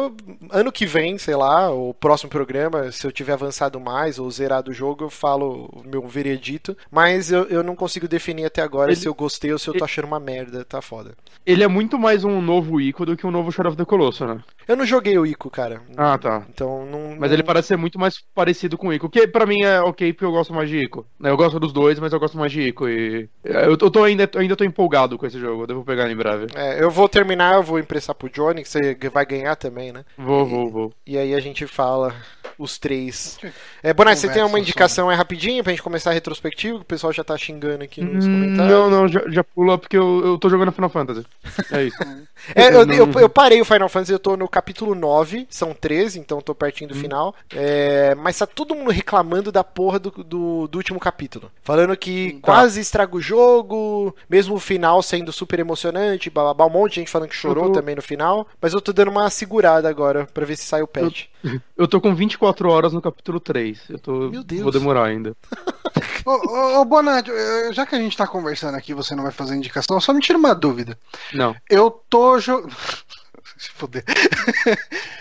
Ano 0.51 0.73
que 0.73 0.87
vem, 0.87 1.19
sei 1.19 1.35
lá, 1.37 1.71
o 1.71 1.93
próximo 1.95 2.31
programa, 2.31 2.91
se 2.93 3.07
eu 3.07 3.13
tiver 3.13 3.33
avançado 3.33 3.81
mais 3.81 4.19
ou 4.19 4.31
zerado 4.31 4.71
o 4.71 4.75
jogo, 4.75 5.05
eu 5.05 5.11
falo 5.11 5.69
o 5.73 5.83
meu 5.87 6.07
veredito. 6.07 6.77
Mas 6.91 7.31
eu, 7.33 7.45
eu 7.45 7.63
não 7.63 7.75
consigo 7.77 8.09
definir 8.09 8.45
até 8.45 8.63
agora 8.63 8.91
Ele- 8.91 8.97
se 9.01 9.07
eu 9.07 9.15
gostei 9.15 9.53
ou 9.53 9.59
se 9.59 9.69
eu 9.69 9.75
tô 9.75 9.85
achando 9.85 10.07
uma 10.07 10.21
merda, 10.21 10.65
tá 10.65 10.81
foda. 10.83 11.13
Ele 11.45 11.63
é 11.63 11.69
muito 11.69 11.99
mais 11.99 12.25
um 12.25 12.41
novo 12.41 12.81
Ico 12.81 13.07
do 13.07 13.17
que 13.17 13.27
um 13.27 13.31
novo 13.31 13.53
Shadow 13.53 13.71
of 13.71 13.77
the 13.79 13.85
Colossus, 13.85 14.27
né? 14.27 14.43
Eu 14.67 14.77
não 14.77 14.85
joguei 14.85 15.17
o 15.17 15.25
Ico, 15.25 15.49
cara. 15.49 15.81
Ah, 15.97 16.19
tá. 16.19 16.45
Então 16.53 16.85
não. 16.87 17.15
Mas 17.19 17.31
ele 17.31 17.43
parece 17.45 17.69
ser 17.69 17.77
muito 17.77 17.99
mais 18.01 18.21
parecido 18.35 18.77
com 18.77 18.89
o 18.89 18.93
Ico. 18.93 19.09
Que 19.09 19.27
pra 19.29 19.47
mim 19.47 19.63
é 19.63 19.81
ok, 19.81 20.13
porque 20.13 20.25
eu 20.25 20.33
gosto 20.33 20.53
mais 20.53 20.69
de 20.69 20.79
Ico. 20.79 21.07
Eu 21.23 21.37
gosto 21.37 21.61
dos 21.61 21.73
dois, 21.73 22.01
mas 22.01 22.13
eu 22.13 22.19
gosto 22.19 22.37
mais 22.37 22.51
de 22.51 22.63
Ico. 22.63 22.89
E 22.89 23.29
eu 23.45 23.77
tô, 23.77 23.87
eu 23.87 23.91
tô 23.91 24.03
ainda, 24.05 24.29
ainda 24.37 24.57
tô 24.57 24.65
empolgado 24.65 25.17
com 25.17 25.25
esse 25.27 25.39
jogo. 25.39 25.63
Eu 25.63 25.67
devo 25.69 25.85
pegar 25.85 26.11
em 26.11 26.17
breve. 26.17 26.47
É, 26.55 26.83
eu 26.83 26.91
vou 26.91 27.09
terminar, 27.09 27.55
eu 27.55 27.63
vou 27.63 27.79
emprestar 27.79 28.15
pro 28.17 28.29
Johnny, 28.29 28.63
que 28.63 28.69
você 28.69 28.97
vai 29.13 29.25
ganhar 29.25 29.55
também, 29.55 29.86
né? 29.93 30.05
Vou, 30.17 30.45
vou, 30.47 30.71
vou. 30.71 30.93
E 31.07 31.17
aí 31.19 31.35
a 31.35 31.41
gente 31.41 31.67
fala 31.67 32.15
os 32.59 32.79
três. 32.79 33.39
É, 33.83 33.93
Bonatti, 33.93 34.21
você 34.21 34.29
tem 34.29 34.43
uma 34.43 34.59
indicação 34.59 35.11
é 35.11 35.15
rapidinho 35.15 35.63
pra 35.63 35.73
gente 35.73 35.83
começar 35.83 36.11
a 36.11 36.13
retrospectiva? 36.15 36.79
que 36.79 36.83
O 36.83 36.87
pessoal 36.87 37.13
já 37.13 37.23
tá 37.25 37.37
xingando 37.37 37.85
aqui 37.85 38.01
nos 38.01 38.27
Hum, 38.27 38.33
comentários. 38.33 38.73
Não, 38.73 38.91
não, 38.91 39.09
já, 39.09 39.23
já 39.29 39.45
pula 39.45 39.79
porque 39.79 39.97
eu, 39.97 40.25
eu 40.25 40.39
tô 40.39 40.49
jogando 40.49 40.73
Final 40.73 40.91
Fantasy. 40.91 41.25
É 41.71 41.85
isso. 41.85 41.97
É, 42.55 42.69
eu, 42.69 42.85
eu, 42.93 43.11
eu 43.19 43.29
parei 43.31 43.61
o 43.61 43.65
Final 43.65 43.89
Fantasy, 43.89 44.13
eu 44.13 44.19
tô 44.19 44.37
no 44.37 44.47
capítulo 44.47 44.95
9, 44.95 45.47
são 45.51 45.73
13, 45.73 46.19
então 46.21 46.39
eu 46.39 46.43
tô 46.43 46.55
pertinho 46.55 46.91
do 46.91 46.95
Hum. 46.95 47.01
final. 47.01 47.35
É, 47.51 48.15
mas 48.15 48.39
tá 48.39 48.47
todo 48.47 48.75
mundo 48.75 48.91
reclamando 48.91 49.51
da 49.51 49.65
porra 49.65 49.99
do, 49.99 50.11
do, 50.11 50.69
do 50.69 50.77
último 50.79 51.01
capítulo. 51.01 51.51
Falando 51.63 51.97
que 51.97 52.35
Tá. 52.35 52.53
quase 52.53 52.79
estraga 52.81 53.17
o 53.17 53.21
jogo, 53.23 54.15
mesmo 54.29 54.55
o 54.55 54.61
final 54.61 55.03
sendo 55.03 55.33
super 55.33 55.59
emocionante, 55.59 56.29
bababá, 56.31 56.67
um 56.67 56.71
monte 56.71 56.93
de 56.95 57.01
gente 57.01 57.11
falando 57.11 57.31
que 57.31 57.35
chorou 57.37 57.69
tô- 57.69 57.73
também 57.73 57.95
no 57.97 58.03
final. 58.03 58.47
Mas 58.61 58.75
eu 58.75 58.81
tô 58.83 58.93
dando 58.93 59.11
uma 59.11 59.31
segurada 59.31 59.89
agora 59.89 60.27
pra 60.27 60.45
ver 60.45 60.57
se 60.57 60.65
sai 60.65 60.83
o 60.83 60.87
patch. 60.87 61.25
Eu 61.25 61.27
tô 61.91 62.01
com 62.01 62.15
24 62.15 62.69
horas 62.69 62.93
no 62.93 63.01
capítulo 63.03 63.39
3. 63.41 63.79
Eu 63.91 63.99
tô. 63.99 64.31
Meu 64.31 64.43
Deus. 64.45 64.63
Vou 64.63 64.73
demorar 64.73 65.05
ainda. 65.05 65.37
Ô, 66.27 66.31
ô, 66.33 66.81
ô 66.81 66.85
Bonatti, 66.85 67.31
já 67.73 67.87
que 67.87 67.95
a 67.95 67.99
gente 67.99 68.17
tá 68.17 68.27
conversando 68.27 68.75
aqui, 68.75 68.93
você 68.93 69.15
não 69.15 69.23
vai 69.23 69.31
fazer 69.31 69.55
indicação, 69.55 70.01
só 70.01 70.13
me 70.13 70.21
tira 70.21 70.37
uma 70.37 70.55
dúvida. 70.57 70.99
Não. 71.33 71.55
Eu 71.71 71.89
tô 72.11 72.39
jogando. 72.41 72.75
Se 73.57 73.71
fuder. 73.71 74.05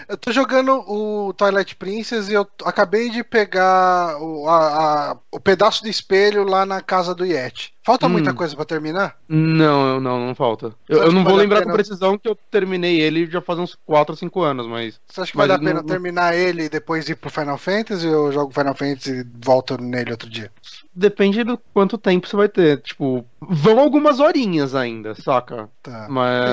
eu 0.10 0.18
tô 0.18 0.32
jogando 0.32 0.84
o 0.92 1.32
Twilight 1.34 1.76
Princess 1.76 2.28
e 2.28 2.34
eu 2.34 2.46
acabei 2.66 3.10
de 3.10 3.24
pegar 3.24 4.18
o, 4.20 4.50
a- 4.50 5.12
a- 5.12 5.18
o 5.32 5.40
pedaço 5.40 5.84
de 5.84 5.90
espelho 5.92 6.44
lá 6.44 6.66
na 6.66 6.82
casa 6.82 7.14
do 7.16 7.24
Yeti. 7.26 7.74
Falta 7.86 8.08
Hum. 8.08 8.10
muita 8.10 8.34
coisa 8.34 8.56
pra 8.56 8.66
terminar? 8.66 9.16
Não, 9.30 10.00
não, 10.00 10.20
não 10.28 10.34
falta. 10.34 10.74
Eu, 10.90 11.04
eu 11.04 11.12
não 11.12 11.24
vou 11.24 11.34
vale 11.34 11.44
lembrar 11.44 11.60
pena- 11.60 11.72
com 11.72 11.76
precisão 11.78 12.18
que 12.18 12.28
eu 12.28 12.36
terminei 12.50 13.00
ele 13.00 13.28
já 13.28 13.40
faz 13.42 13.60
uns 13.60 13.78
4 13.86 14.14
ou 14.14 14.18
5 14.18 14.42
anos, 14.42 14.66
mas. 14.68 15.00
Você 15.08 15.22
acha 15.22 15.32
que 15.32 15.38
Mas 15.38 15.48
vale 15.50 15.62
a 15.62 15.64
pena 15.64 15.82
não- 15.82 15.88
terminar 15.88 16.36
ele 16.36 16.64
e 16.64 16.70
depois 16.70 17.08
ir 17.08 17.16
pro 17.16 17.30
Final 17.30 17.58
Fantasy 17.60 18.08
ou 18.08 18.28
eu 18.28 18.32
jogo 18.32 18.52
Final 18.52 18.74
Fantasy 18.74 19.12
e 19.22 19.26
volto 19.46 19.80
nele 19.80 20.12
outro 20.12 20.28
dia? 20.30 20.52
Depende 20.98 21.44
do 21.44 21.60
quanto 21.74 21.98
tempo 21.98 22.26
você 22.28 22.36
vai 22.38 22.48
ter. 22.50 22.82
Tipo, 22.82 23.24
vão 23.42 23.80
algumas 23.80 24.20
horinhas 24.20 24.74
ainda, 24.74 25.14
saca? 25.14 25.70
Tá. 25.84 26.08
Mas. 26.10 26.46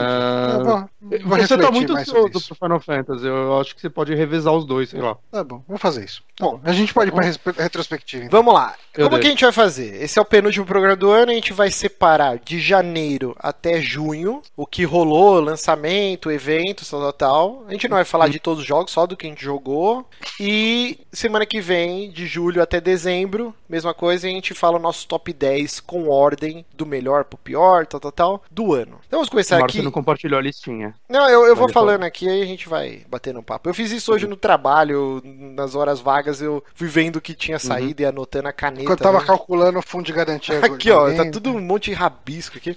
Eu 0.58 0.64
vou, 0.64 0.90
vou 1.28 1.38
Você 1.38 1.56
tá 1.56 1.70
muito 1.70 1.96
ansioso 1.96 2.40
pro 2.48 2.54
Final 2.56 2.80
Fantasy. 2.80 3.24
Eu 3.26 3.58
acho 3.60 3.74
que 3.74 3.80
você 3.80 3.88
pode 3.88 4.14
revezar 4.14 4.52
os 4.52 4.66
dois, 4.66 4.90
sei 4.90 5.00
lá. 5.00 5.16
Tá 5.30 5.42
bom, 5.44 5.62
vou 5.66 5.78
fazer 5.78 6.04
isso. 6.04 6.22
Tá 6.36 6.44
bom, 6.46 6.60
a 6.64 6.72
gente 6.72 6.92
pode 6.92 7.10
ir 7.10 7.14
pra 7.14 7.24
res- 7.24 7.38
retrospectiva. 7.56 8.24
Então. 8.24 8.40
Vamos 8.42 8.52
lá. 8.52 8.74
Eu 8.94 9.04
Como 9.04 9.10
deixo. 9.10 9.20
que 9.22 9.26
a 9.28 9.30
gente 9.30 9.44
vai 9.44 9.52
fazer? 9.52 10.02
Esse 10.02 10.18
é 10.18 10.22
o 10.22 10.24
penúltimo 10.24 10.66
programa 10.66 10.96
do 10.96 11.08
ano. 11.10 11.21
A 11.30 11.34
gente 11.34 11.52
vai 11.52 11.70
separar 11.70 12.38
de 12.38 12.58
janeiro 12.60 13.34
até 13.38 13.80
junho 13.80 14.42
o 14.56 14.66
que 14.66 14.84
rolou, 14.84 15.40
lançamento, 15.40 16.30
evento, 16.30 16.88
tal, 16.88 17.00
tal, 17.00 17.12
tal. 17.12 17.64
A 17.68 17.72
gente 17.72 17.88
não 17.88 17.96
vai 17.96 18.04
falar 18.04 18.28
de 18.28 18.40
todos 18.40 18.60
os 18.60 18.66
jogos, 18.66 18.92
só 18.92 19.06
do 19.06 19.16
que 19.16 19.26
a 19.26 19.30
gente 19.30 19.44
jogou. 19.44 20.06
E 20.40 20.98
semana 21.12 21.46
que 21.46 21.60
vem, 21.60 22.10
de 22.10 22.26
julho 22.26 22.62
até 22.62 22.80
dezembro, 22.80 23.54
mesma 23.68 23.94
coisa, 23.94 24.26
a 24.26 24.30
gente 24.30 24.54
fala 24.54 24.78
o 24.78 24.82
nosso 24.82 25.06
top 25.06 25.32
10 25.32 25.80
com 25.80 26.08
ordem 26.08 26.64
do 26.74 26.84
melhor 26.84 27.24
pro 27.24 27.38
pior, 27.38 27.86
tal, 27.86 28.00
tal, 28.00 28.12
tal, 28.12 28.42
do 28.50 28.74
ano. 28.74 28.98
Então 29.06 29.18
vamos 29.18 29.28
começar 29.28 29.56
Claro, 29.56 29.66
aqui. 29.66 29.78
você 29.78 29.84
não 29.84 29.90
compartilhou 29.90 30.38
a 30.38 30.42
listinha. 30.42 30.94
Não, 31.08 31.28
eu, 31.28 31.46
eu 31.46 31.56
vou 31.56 31.68
falando 31.68 32.04
aqui 32.04 32.28
aí 32.28 32.42
a 32.42 32.46
gente 32.46 32.68
vai 32.68 33.02
batendo 33.08 33.40
um 33.40 33.42
papo. 33.42 33.68
Eu 33.68 33.74
fiz 33.74 33.90
isso 33.90 34.12
hoje 34.12 34.26
no 34.26 34.36
trabalho, 34.36 35.22
nas 35.24 35.74
horas 35.74 36.00
vagas, 36.00 36.40
eu 36.40 36.62
fui 36.74 36.88
vendo 36.88 37.16
o 37.16 37.20
que 37.20 37.34
tinha 37.34 37.58
saído 37.58 38.02
e 38.02 38.04
anotando 38.04 38.48
a 38.48 38.52
caneta. 38.52 38.82
Enquanto 38.82 39.00
eu 39.00 39.04
tava 39.04 39.20
né? 39.20 39.26
calculando 39.26 39.78
o 39.78 39.82
fundo 39.82 40.04
de 40.04 40.12
garantia. 40.12 40.58
Aqui, 40.64 40.90
ó, 40.90 41.08
tá 41.14 41.30
tudo 41.30 41.50
um 41.50 41.60
monte 41.60 41.90
de 41.90 41.96
rabisco 41.96 42.58
aqui. 42.58 42.76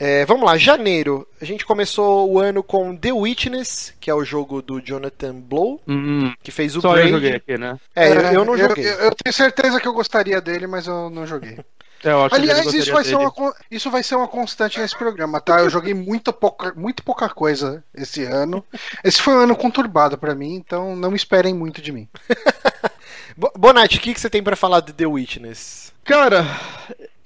É, 0.00 0.24
vamos 0.26 0.44
lá, 0.46 0.56
janeiro. 0.56 1.26
A 1.40 1.44
gente 1.44 1.66
começou 1.66 2.30
o 2.30 2.38
ano 2.38 2.62
com 2.62 2.96
The 2.96 3.12
Witness, 3.12 3.92
que 3.98 4.08
é 4.08 4.14
o 4.14 4.24
jogo 4.24 4.62
do 4.62 4.80
Jonathan 4.80 5.34
Blow, 5.34 5.80
Hum, 5.88 6.32
que 6.40 6.52
fez 6.52 6.76
o 6.76 6.80
só 6.80 6.92
Braid. 6.92 7.08
eu 7.10 7.14
joguei 7.16 7.34
aqui, 7.34 7.58
né? 7.58 7.76
É, 7.96 8.08
eu, 8.08 8.20
eu 8.20 8.44
não 8.44 8.56
eu, 8.56 8.68
joguei. 8.68 8.86
eu- 8.86 8.96
eu 8.98 9.10
tenho 9.14 9.34
certeza 9.34 9.80
que 9.80 9.88
eu 9.88 9.92
gostaria 9.92 10.40
dele, 10.40 10.68
mas 10.68 10.86
eu 10.86 11.10
não 11.10 11.26
joguei. 11.26 11.58
É, 12.04 12.12
eu 12.12 12.20
acho 12.20 12.28
que 12.32 12.40
Aliás, 12.40 12.72
isso 12.72 12.92
vai, 12.92 13.02
ser 13.02 13.16
uma, 13.16 13.32
isso 13.68 13.90
vai 13.90 14.04
ser 14.04 14.14
uma 14.14 14.28
constante 14.28 14.78
nesse 14.78 14.96
programa, 14.96 15.40
tá? 15.40 15.58
Eu 15.58 15.68
joguei 15.68 15.92
muito 15.92 16.32
pouca, 16.32 16.72
muito 16.76 17.02
pouca 17.02 17.28
coisa 17.28 17.82
esse 17.92 18.22
ano. 18.22 18.64
Esse 19.02 19.20
foi 19.20 19.34
um 19.34 19.38
ano 19.40 19.56
conturbado 19.56 20.16
pra 20.16 20.32
mim, 20.32 20.54
então 20.54 20.94
não 20.94 21.12
esperem 21.16 21.52
muito 21.52 21.82
de 21.82 21.90
mim. 21.90 22.08
Bo- 23.36 23.50
Bonatti, 23.58 23.98
o 23.98 24.00
que, 24.00 24.14
que 24.14 24.20
você 24.20 24.30
tem 24.30 24.40
pra 24.44 24.54
falar 24.54 24.78
de 24.78 24.92
The 24.92 25.06
Witness? 25.06 25.92
Cara, 26.04 26.46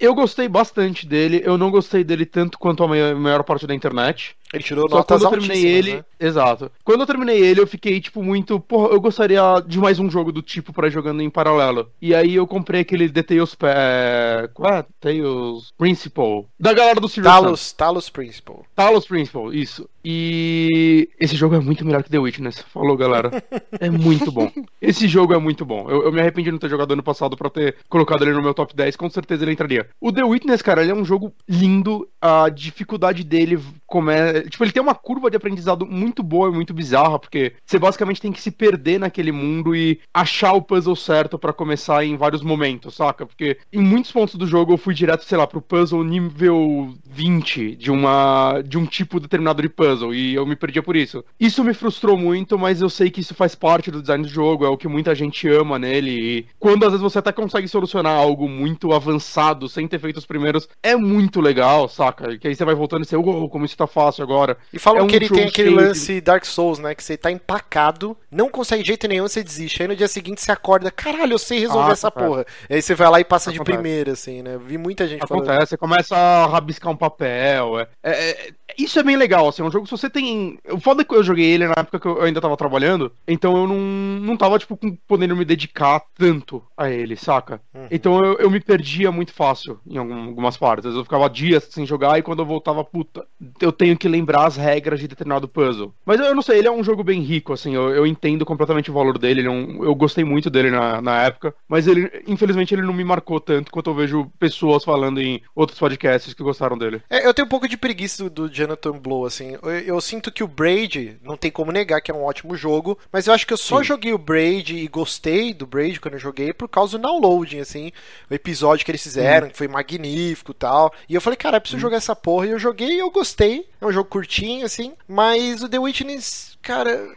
eu 0.05 0.13
gostei 0.13 0.47
bastante 0.47 1.05
dele. 1.07 1.41
Eu 1.45 1.57
não 1.57 1.71
gostei 1.71 2.03
dele 2.03 2.25
tanto 2.25 2.59
quanto 2.59 2.83
a 2.83 2.87
mai- 2.87 3.13
maior 3.15 3.43
parte 3.43 3.65
da 3.65 3.73
internet. 3.73 4.35
Ele 4.53 4.63
tirou 4.63 4.87
Só 4.87 4.97
notas 4.97 5.21
quando 5.21 5.33
eu 5.33 5.39
terminei 5.39 5.65
ele. 5.65 5.93
né? 5.95 6.05
Exato. 6.19 6.71
Quando 6.83 7.01
eu 7.01 7.07
terminei 7.07 7.39
ele, 7.43 7.59
eu 7.59 7.67
fiquei, 7.67 7.99
tipo, 7.99 8.21
muito. 8.23 8.59
Porra, 8.59 8.93
eu 8.93 9.01
gostaria 9.01 9.41
de 9.65 9.79
mais 9.79 9.99
um 9.99 10.09
jogo 10.09 10.31
do 10.31 10.41
tipo 10.41 10.71
pra 10.71 10.87
ir 10.87 10.91
jogando 10.91 11.21
em 11.21 11.29
paralelo. 11.29 11.89
E 12.01 12.13
aí 12.13 12.35
eu 12.35 12.45
comprei 12.45 12.81
aquele 12.81 13.09
The 13.09 13.23
Tales. 13.23 13.57
É... 13.63 14.49
Qual 14.53 14.71
é? 14.71 14.85
Tales 15.01 15.71
Principal. 15.77 16.45
Da 16.59 16.71
galera 16.73 16.99
do 16.99 17.09
Serious 17.09 17.33
Sam. 17.33 17.41
Talos, 17.41 17.71
Talos 17.73 18.09
Principal. 18.09 18.65
Talos 18.75 19.05
Principal, 19.07 19.53
isso. 19.53 19.89
E 20.05 21.09
esse 21.17 21.35
jogo 21.35 21.55
é 21.55 21.59
muito 21.59 21.85
melhor 21.85 22.03
que 22.03 22.09
The 22.09 22.19
Witness. 22.19 22.59
Falou, 22.59 22.95
galera. 22.97 23.43
É 23.79 23.89
muito 23.89 24.31
bom. 24.31 24.51
Esse 24.81 25.07
jogo 25.07 25.33
é 25.33 25.37
muito 25.39 25.65
bom. 25.65 25.89
Eu, 25.89 26.03
eu 26.03 26.11
me 26.11 26.19
arrependi 26.19 26.45
de 26.45 26.51
não 26.51 26.59
ter 26.59 26.69
jogado 26.69 26.91
ano 26.91 27.01
passado 27.01 27.37
pra 27.37 27.49
ter 27.49 27.77
colocado 27.87 28.21
ele 28.21 28.33
no 28.33 28.41
meu 28.41 28.53
top 28.53 28.75
10. 28.75 28.97
Com 28.97 29.09
certeza 29.09 29.45
ele 29.45 29.53
entraria. 29.53 29.87
O 30.01 30.11
The 30.11 30.23
Witness, 30.23 30.61
cara, 30.61 30.81
ele 30.81 30.91
é 30.91 30.95
um 30.95 31.05
jogo 31.05 31.33
lindo. 31.47 32.07
A 32.21 32.49
dificuldade 32.49 33.23
dele 33.23 33.57
come... 33.87 34.13
Tipo, 34.49 34.63
ele 34.63 34.71
tem 34.71 34.81
uma 34.81 34.95
curva 34.95 35.29
de 35.29 35.37
aprendizado 35.37 35.85
muito 35.85 36.23
boa 36.23 36.49
e 36.49 36.53
muito 36.53 36.73
bizarra, 36.73 37.19
porque 37.19 37.53
você 37.65 37.79
basicamente 37.79 38.21
tem 38.21 38.31
que 38.31 38.41
se 38.41 38.51
perder 38.51 38.99
naquele 38.99 39.31
mundo 39.31 39.75
e 39.75 39.99
achar 40.13 40.53
o 40.53 40.61
puzzle 40.61 40.95
certo 40.95 41.37
para 41.37 41.53
começar 41.53 42.05
em 42.05 42.15
vários 42.17 42.41
momentos, 42.41 42.95
saca? 42.95 43.25
Porque 43.25 43.57
em 43.71 43.81
muitos 43.81 44.11
pontos 44.11 44.35
do 44.35 44.47
jogo 44.47 44.73
eu 44.73 44.77
fui 44.77 44.93
direto, 44.93 45.25
sei 45.25 45.37
lá, 45.37 45.47
pro 45.47 45.61
puzzle 45.61 46.03
nível 46.03 46.93
20 47.05 47.75
de 47.75 47.91
uma 47.91 48.61
de 48.61 48.77
um 48.77 48.85
tipo 48.85 49.19
determinado 49.19 49.61
de 49.61 49.69
puzzle 49.69 50.13
e 50.13 50.35
eu 50.35 50.45
me 50.45 50.55
perdia 50.55 50.83
por 50.83 50.95
isso. 50.95 51.23
Isso 51.39 51.63
me 51.63 51.73
frustrou 51.73 52.17
muito, 52.17 52.57
mas 52.57 52.81
eu 52.81 52.89
sei 52.89 53.09
que 53.09 53.21
isso 53.21 53.33
faz 53.33 53.55
parte 53.55 53.91
do 53.91 54.01
design 54.01 54.23
do 54.23 54.29
jogo, 54.29 54.65
é 54.65 54.69
o 54.69 54.77
que 54.77 54.87
muita 54.87 55.15
gente 55.15 55.47
ama 55.47 55.79
nele 55.79 56.11
e 56.11 56.45
quando 56.59 56.83
às 56.83 56.91
vezes 56.91 57.01
você 57.01 57.19
até 57.19 57.31
consegue 57.31 57.67
solucionar 57.67 58.15
algo 58.15 58.47
muito 58.47 58.93
avançado 58.93 59.67
sem 59.67 59.87
ter 59.87 59.99
feito 59.99 60.17
os 60.17 60.25
primeiros, 60.25 60.67
é 60.81 60.95
muito 60.95 61.41
legal, 61.41 61.87
saca? 61.87 62.37
Que 62.37 62.47
aí 62.47 62.55
você 62.55 62.65
vai 62.65 62.75
voltando 62.75 63.03
e 63.03 63.05
você, 63.05 63.15
oh, 63.15 63.49
como 63.49 63.65
isso 63.65 63.77
tá 63.77 63.87
fácil 63.87 64.23
agora. 64.23 64.32
E 64.71 64.79
falam 64.79 65.01
É 65.01 65.03
um 65.03 65.07
que 65.07 65.15
ele 65.15 65.29
tem 65.29 65.45
aquele 65.45 65.69
de- 65.69 65.75
lance 65.75 66.21
Dark 66.21 66.45
Souls, 66.45 66.79
né? 66.79 66.93
Que 66.95 67.03
você 67.03 67.15
tá 67.17 67.31
empacado, 67.31 68.17
não 68.31 68.49
consegue 68.49 68.81
de 68.83 68.87
jeito 68.87 69.07
nenhum, 69.07 69.27
você 69.27 69.43
desiste. 69.43 69.81
Aí 69.81 69.87
no 69.87 69.95
dia 69.95 70.07
seguinte 70.07 70.41
você 70.41 70.51
acorda, 70.51 70.89
caralho, 70.91 71.33
eu 71.33 71.39
sei 71.39 71.59
resolver 71.59 71.89
Ah, 71.89 71.93
essa 71.93 72.07
acontece. 72.07 72.29
porra. 72.29 72.45
Aí 72.69 72.81
você 72.81 72.95
vai 72.95 73.09
lá 73.09 73.19
e 73.19 73.23
passa 73.23 73.51
de 73.51 73.57
Acontece. 73.57 73.77
primeira, 73.77 74.11
assim, 74.13 74.41
né? 74.41 74.57
Vi 74.63 74.77
muita 74.77 75.07
gente 75.07 75.25
falando. 75.27 75.43
Acontece, 75.49 75.69
você 75.71 75.77
começa 75.77 76.15
a 76.15 76.45
rabiscar 76.47 76.91
um 76.91 76.95
papel. 76.97 77.79
É, 77.79 77.87
é- 78.03 78.29
é- 78.31 78.51
isso 78.77 78.99
é 78.99 79.03
bem 79.03 79.15
legal, 79.15 79.47
assim, 79.47 79.61
é 79.61 79.65
um 79.65 79.71
jogo, 79.71 79.85
se 79.85 79.91
você 79.91 80.09
tem. 80.09 80.57
O 80.71 80.79
foda 80.79 81.01
é 81.01 81.05
que 81.05 81.13
eu 81.15 81.23
joguei 81.23 81.45
ele 81.45 81.67
na 81.67 81.73
época 81.77 81.99
que 81.99 82.07
eu 82.07 82.21
ainda 82.23 82.41
tava 82.41 82.57
trabalhando, 82.57 83.11
então 83.27 83.55
eu 83.57 83.67
não, 83.67 83.77
não 83.77 84.35
tava, 84.37 84.57
tipo, 84.57 84.77
podendo 85.07 85.35
me 85.35 85.45
dedicar 85.45 86.01
tanto 86.17 86.63
a 86.75 86.89
ele, 86.89 87.15
saca? 87.15 87.61
Uhum. 87.73 87.87
Então 87.91 88.19
eu, 88.23 88.37
eu 88.39 88.49
me 88.49 88.59
perdia 88.59 89.11
muito 89.11 89.31
fácil 89.33 89.79
em 89.87 89.97
algum- 89.97 90.25
algumas 90.27 90.57
partes. 90.57 90.85
Eu 90.95 91.03
ficava 91.03 91.29
dias 91.29 91.67
sem 91.69 91.85
jogar 91.85 92.17
e 92.17 92.23
quando 92.23 92.39
eu 92.41 92.45
voltava, 92.45 92.83
puta, 92.83 93.25
eu 93.61 93.71
tenho 93.71 93.95
que 93.97 94.07
lembrar 94.07 94.22
as 94.31 94.55
regras 94.57 94.99
de 94.99 95.07
determinado 95.07 95.47
puzzle. 95.47 95.93
Mas 96.05 96.19
eu, 96.19 96.27
eu 96.27 96.35
não 96.35 96.41
sei, 96.41 96.59
ele 96.59 96.67
é 96.67 96.71
um 96.71 96.83
jogo 96.83 97.03
bem 97.03 97.21
rico, 97.21 97.53
assim, 97.53 97.75
eu, 97.75 97.89
eu 97.89 98.05
entendo 98.07 98.45
completamente 98.45 98.89
o 98.89 98.93
valor 98.93 99.17
dele, 99.17 99.41
ele 99.41 99.47
é 99.47 99.51
um- 99.51 99.83
eu 99.83 99.93
gostei 99.95 100.23
muito 100.23 100.49
dele 100.49 100.69
na, 100.71 101.01
na 101.01 101.23
época, 101.23 101.53
mas 101.67 101.87
ele, 101.87 102.09
infelizmente, 102.27 102.73
ele 102.73 102.81
não 102.81 102.93
me 102.93 103.03
marcou 103.03 103.39
tanto 103.39 103.71
quanto 103.71 103.89
eu 103.89 103.93
vejo 103.95 104.31
pessoas 104.39 104.83
falando 104.83 105.21
em 105.21 105.41
outros 105.55 105.79
podcasts 105.79 106.33
que 106.33 106.43
gostaram 106.43 106.77
dele. 106.77 107.01
É, 107.09 107.25
eu 107.27 107.33
tenho 107.33 107.45
um 107.45 107.49
pouco 107.49 107.67
de 107.67 107.77
preguiça 107.77 108.23
do, 108.23 108.29
do 108.29 108.53
Jonathan 108.53 108.93
Blow, 108.93 109.25
assim. 109.25 109.57
Eu, 109.61 109.69
eu 109.71 110.01
sinto 110.01 110.31
que 110.31 110.43
o 110.43 110.47
Braid, 110.47 111.17
não 111.23 111.35
tem 111.37 111.51
como 111.51 111.71
negar 111.71 112.01
que 112.01 112.11
é 112.11 112.13
um 112.13 112.23
ótimo 112.23 112.55
jogo, 112.55 112.97
mas 113.11 113.27
eu 113.27 113.33
acho 113.33 113.45
que 113.47 113.53
eu 113.53 113.57
só 113.57 113.79
Sim. 113.79 113.83
joguei 113.85 114.13
o 114.13 114.17
Braid 114.17 114.75
e 114.77 114.87
gostei 114.87 115.53
do 115.53 115.65
Braid 115.65 115.99
quando 115.99 116.13
eu 116.15 116.19
joguei 116.19 116.53
por 116.53 116.67
causa 116.67 116.97
do 116.97 117.01
downloading, 117.01 117.59
assim. 117.59 117.91
O 118.29 118.33
episódio 118.33 118.85
que 118.85 118.91
eles 118.91 119.03
fizeram, 119.03 119.49
que 119.49 119.57
foi 119.57 119.67
magnífico 119.67 120.51
e 120.51 120.55
tal. 120.55 120.93
E 121.09 121.15
eu 121.15 121.21
falei, 121.21 121.37
cara, 121.37 121.57
eu 121.57 121.61
preciso 121.61 121.81
jogar 121.81 121.97
essa 121.97 122.15
porra. 122.15 122.47
E 122.47 122.51
eu 122.51 122.59
joguei 122.59 122.93
e 122.95 122.99
eu 122.99 123.09
gostei. 123.11 123.65
É 123.81 123.85
um 123.85 123.91
jogo 123.91 124.02
curtinho, 124.05 124.65
assim. 124.65 124.93
Mas 125.07 125.63
o 125.63 125.69
The 125.69 125.79
Witness, 125.79 126.52
cara, 126.63 127.07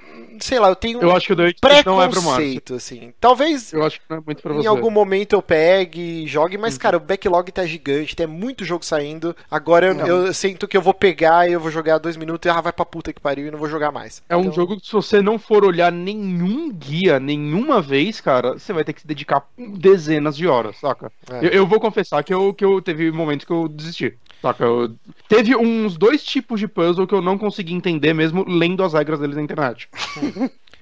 sei 0.40 0.59
lá, 0.59 0.68
eu 0.68 0.76
tenho 0.76 1.01
Eu 1.01 1.09
um 1.09 1.16
acho 1.16 1.26
que 1.26 1.32
o 1.32 1.36
The 1.36 1.44
Witness 1.44 1.84
não 1.86 2.03
é 2.03 2.09
pro 2.09 2.20
Márcio. 2.22 2.32
preconceito, 2.36 2.74
assim. 2.74 3.12
Talvez 3.20 3.72
Eu 3.72 3.84
acho 3.84 3.99
que 4.01 4.05
não 4.11 4.18
é 4.18 4.20
muito 4.26 4.42
pra 4.42 4.53
em 4.53 4.57
você. 4.59 4.68
algum 4.68 4.90
momento 4.90 5.32
eu 5.34 5.40
pegue 5.42 6.24
e 6.24 6.26
jogue, 6.26 6.59
mas, 6.59 6.76
cara, 6.76 6.97
o 6.97 7.01
backlog 7.01 7.51
tá 7.53 7.64
gigante, 7.64 8.14
tem 8.16 8.26
muito 8.26 8.64
jogo 8.64 8.84
saindo. 8.84 9.34
Agora 9.51 9.86
eu, 9.86 10.26
eu 10.26 10.34
sinto 10.34 10.68
que 10.68 10.76
eu 10.76 10.82
vou 10.82 10.92
pegar 10.92 11.49
e 11.49 11.53
eu 11.53 11.61
vou 11.61 11.70
jogar 11.70 11.99
dois 11.99 12.16
minutos 12.16 12.47
e 12.47 12.53
ah, 12.55 12.61
vai 12.61 12.72
pra 12.72 12.84
puta 12.84 13.12
que 13.12 13.20
pariu 13.20 13.47
e 13.47 13.51
não 13.51 13.59
vou 13.59 13.68
jogar 13.68 13.90
mais. 13.92 14.22
É 14.28 14.36
um 14.36 14.40
Então, 14.40 14.53
jogo 14.53 14.78
que 14.80 14.86
se 14.86 14.92
você 14.92 15.22
não 15.22 15.38
for 15.38 15.64
olhar 15.64 15.90
nenhum 15.92 16.70
guia, 16.72 17.18
nenhuma 17.20 17.80
vez, 17.80 18.20
cara, 18.20 18.55
você 18.59 18.72
vai 18.72 18.84
ter 18.84 18.92
que 18.92 19.01
se 19.01 19.07
dedicar 19.07 19.44
dezenas 19.57 20.36
de 20.36 20.47
horas, 20.47 20.76
saca? 20.78 21.11
É. 21.30 21.47
Eu, 21.47 21.51
eu 21.51 21.66
vou 21.66 21.78
confessar 21.80 22.22
que 22.24 22.34
eu, 22.34 22.53
que 22.53 22.64
eu 22.64 22.80
teve 22.82 23.11
momentos 23.11 23.47
que 23.47 23.53
eu 23.53 23.68
desisti. 23.68 24.14
Saca? 24.42 24.64
Eu- 24.64 24.94
teve 25.28 25.57
uns 25.57 25.97
dois 25.97 26.22
tipos 26.22 26.61
de 26.61 26.68
puzzle 26.68 27.07
que 27.07 27.14
eu 27.14 27.22
não 27.22 27.38
consegui 27.38 27.72
entender 27.74 28.12
mesmo 28.12 28.44
lendo 28.47 28.82
as 28.84 28.92
regras 28.92 29.18
deles 29.18 29.36
na 29.37 29.43
internet. 29.43 29.89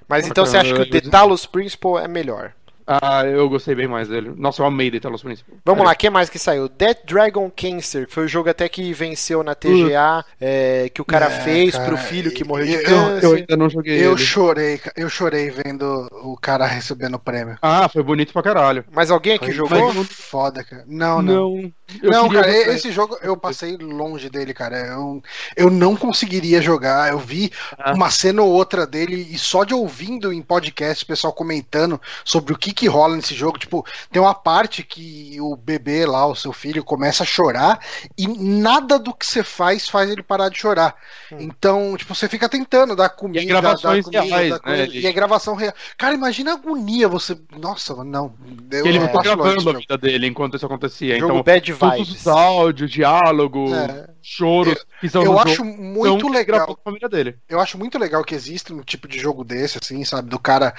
Mas 0.07 0.27
então 0.27 0.45
você 0.45 0.57
acha 0.57 0.73
que 0.73 0.79
o 0.79 0.83
eu- 0.83 0.89
The 0.89 1.01
Talos 1.01 1.45
Principle 1.45 1.97
é 1.97 2.07
melhor? 2.07 2.53
Ah, 2.87 3.23
eu 3.25 3.49
gostei 3.49 3.73
bem 3.73 3.87
mais 3.87 4.07
dele. 4.07 4.31
Nossa, 4.37 4.61
eu 4.61 4.65
amei 4.67 4.91
The 4.91 4.99
Talos 4.99 5.23
Principle. 5.23 5.55
Vamos 5.65 5.83
lá, 5.83 5.91
o 5.91 5.95
que 5.95 6.07
mais 6.09 6.29
que 6.29 6.37
saiu? 6.37 6.69
Death 6.69 6.99
Dragon 7.05 7.49
Cancer, 7.49 8.05
que 8.05 8.13
foi 8.13 8.25
o 8.25 8.27
jogo 8.27 8.47
até 8.49 8.69
que 8.69 8.93
venceu 8.93 9.43
na 9.43 9.55
TGA, 9.55 10.23
é, 10.39 10.89
que 10.93 11.01
o 11.01 11.05
cara 11.05 11.25
É, 11.25 11.29
fez 11.41 11.71
cara, 11.73 11.85
pro 11.85 11.97
filho 11.97 12.31
que 12.31 12.43
morreu 12.43 12.67
de 12.67 12.73
eu- 12.75 12.83
câncer. 12.83 13.25
Eu 13.25 13.33
ainda 13.33 13.57
não 13.57 13.69
joguei 13.69 14.05
Eu 14.05 14.11
ele. 14.11 14.21
chorei, 14.21 14.79
eu 14.95 15.09
chorei 15.09 15.49
vendo 15.49 16.07
o 16.23 16.37
cara 16.37 16.67
recebendo 16.67 17.15
o 17.15 17.19
prêmio. 17.19 17.57
Ah, 17.61 17.89
foi 17.89 18.03
bonito 18.03 18.31
pra 18.31 18.43
caralho. 18.43 18.85
Mas 18.91 19.09
alguém 19.09 19.33
aqui 19.33 19.45
Foi, 19.47 19.53
jogou? 19.55 19.91
foi 19.91 20.03
foda, 20.03 20.63
cara. 20.63 20.83
Não, 20.87 21.21
não. 21.23 21.71
Não, 22.03 22.27
queria 22.29 22.41
cara, 22.43 22.51
jogar. 22.53 22.73
esse 22.75 22.91
jogo 22.91 23.17
eu 23.21 23.35
passei 23.37 23.77
longe 23.77 24.29
dele, 24.29 24.53
cara. 24.53 24.77
Eu, 24.77 25.21
eu 25.55 25.69
não 25.71 25.95
conseguiria 25.95 26.61
jogar. 26.61 27.11
Eu 27.11 27.17
vi 27.19 27.51
Ah. 27.79 27.93
uma 27.93 28.09
cena 28.11 28.41
ou 28.43 28.51
outra 28.51 28.85
dele 28.85 29.27
e 29.31 29.37
só 29.39 29.63
de 29.63 29.73
ouvindo 29.73 30.31
em 30.31 30.41
podcast 30.41 31.03
o 31.03 31.07
pessoal 31.07 31.33
comentando 31.33 31.99
sobre 32.23 32.53
o 32.53 32.57
que 32.57 32.74
que 32.75 32.87
rola 32.87 33.15
nesse 33.15 33.33
jogo. 33.33 33.57
Tipo, 33.57 33.85
tem 34.11 34.21
uma 34.21 34.33
parte 34.35 34.83
que 34.83 35.37
o 35.39 35.55
bebê 35.55 36.05
lá, 36.05 36.25
o 36.27 36.35
seu 36.35 36.51
filho, 36.53 36.83
começa 36.83 37.23
a 37.23 37.25
chorar 37.25 37.79
e 38.17 38.27
nada 38.27 38.99
do 38.99 39.13
que 39.13 39.25
você 39.25 39.43
faz 39.43 39.87
faz 39.89 40.09
ele 40.09 40.21
parar 40.21 40.49
de 40.49 40.57
chorar. 40.59 40.95
Hum. 41.31 41.37
Então, 41.39 41.95
tipo, 41.97 42.13
você 42.13 42.27
fica 42.27 42.47
tentando 42.49 42.95
dar 42.95 43.09
comida, 43.09 43.45
gravações 43.45 44.05
dar 44.05 44.19
comida, 44.21 44.35
reais, 44.35 44.49
dar 44.49 44.55
né, 44.57 44.61
coisa, 44.61 44.83
ele- 44.83 44.99
e 44.99 45.07
é 45.07 45.11
gravação 45.11 45.55
real. 45.55 45.73
Cara, 45.97 46.13
imagina 46.13 46.51
a 46.51 46.55
agonia 46.55 47.07
você. 47.07 47.37
Nossa, 47.57 47.95
não. 48.03 48.33
Eu, 48.71 48.83
Que 48.83 48.89
ele 48.89 48.97
eu 48.97 49.01
ficou 49.03 49.21
longe 49.23 49.35
gravando 49.35 49.69
a 49.69 49.73
vida 49.79 49.97
dele 49.97 50.27
enquanto 50.27 50.55
isso 50.57 50.65
acontecia. 50.65 51.17
Jogo 51.19 51.33
então, 51.33 51.43
Bad 51.43 51.73
todos 51.75 51.97
Vibes. 52.07 52.21
os 52.21 52.27
áudios, 52.27 52.91
diálogo, 52.91 53.73
É. 53.73 54.07
choros 54.21 54.85
que 54.99 55.07
são 55.09 55.23
Eu 55.23 55.33
no 55.33 55.39
acho 55.39 55.55
jogo, 55.55 55.69
muito 55.81 56.27
legal. 56.27 56.45
gravou 56.57 56.75
com 56.75 56.81
a 56.81 56.83
família 56.83 57.07
dele. 57.09 57.37
Eu 57.47 57.59
acho 57.59 57.77
muito 57.77 57.97
legal 57.97 58.23
que 58.23 58.35
existe 58.35 58.73
um 58.73 58.81
tipo 58.81 59.07
de 59.07 59.19
jogo 59.19 59.43
desse, 59.43 59.77
assim, 59.81 60.03
sabe? 60.03 60.29
Do 60.29 60.39
cara 60.39 60.73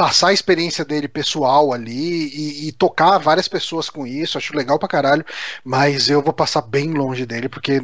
passar 0.00 0.28
a 0.28 0.32
experiência 0.32 0.82
dele 0.82 1.06
pessoal 1.06 1.74
ali 1.74 1.92
e, 1.92 2.68
e 2.68 2.72
tocar 2.72 3.18
várias 3.18 3.46
pessoas 3.46 3.90
com 3.90 4.06
isso. 4.06 4.38
Acho 4.38 4.56
legal 4.56 4.78
pra 4.78 4.88
caralho. 4.88 5.22
Mas 5.62 6.08
eu 6.08 6.22
vou 6.22 6.32
passar 6.32 6.62
bem 6.62 6.94
longe 6.94 7.26
dele, 7.26 7.50
porque. 7.50 7.82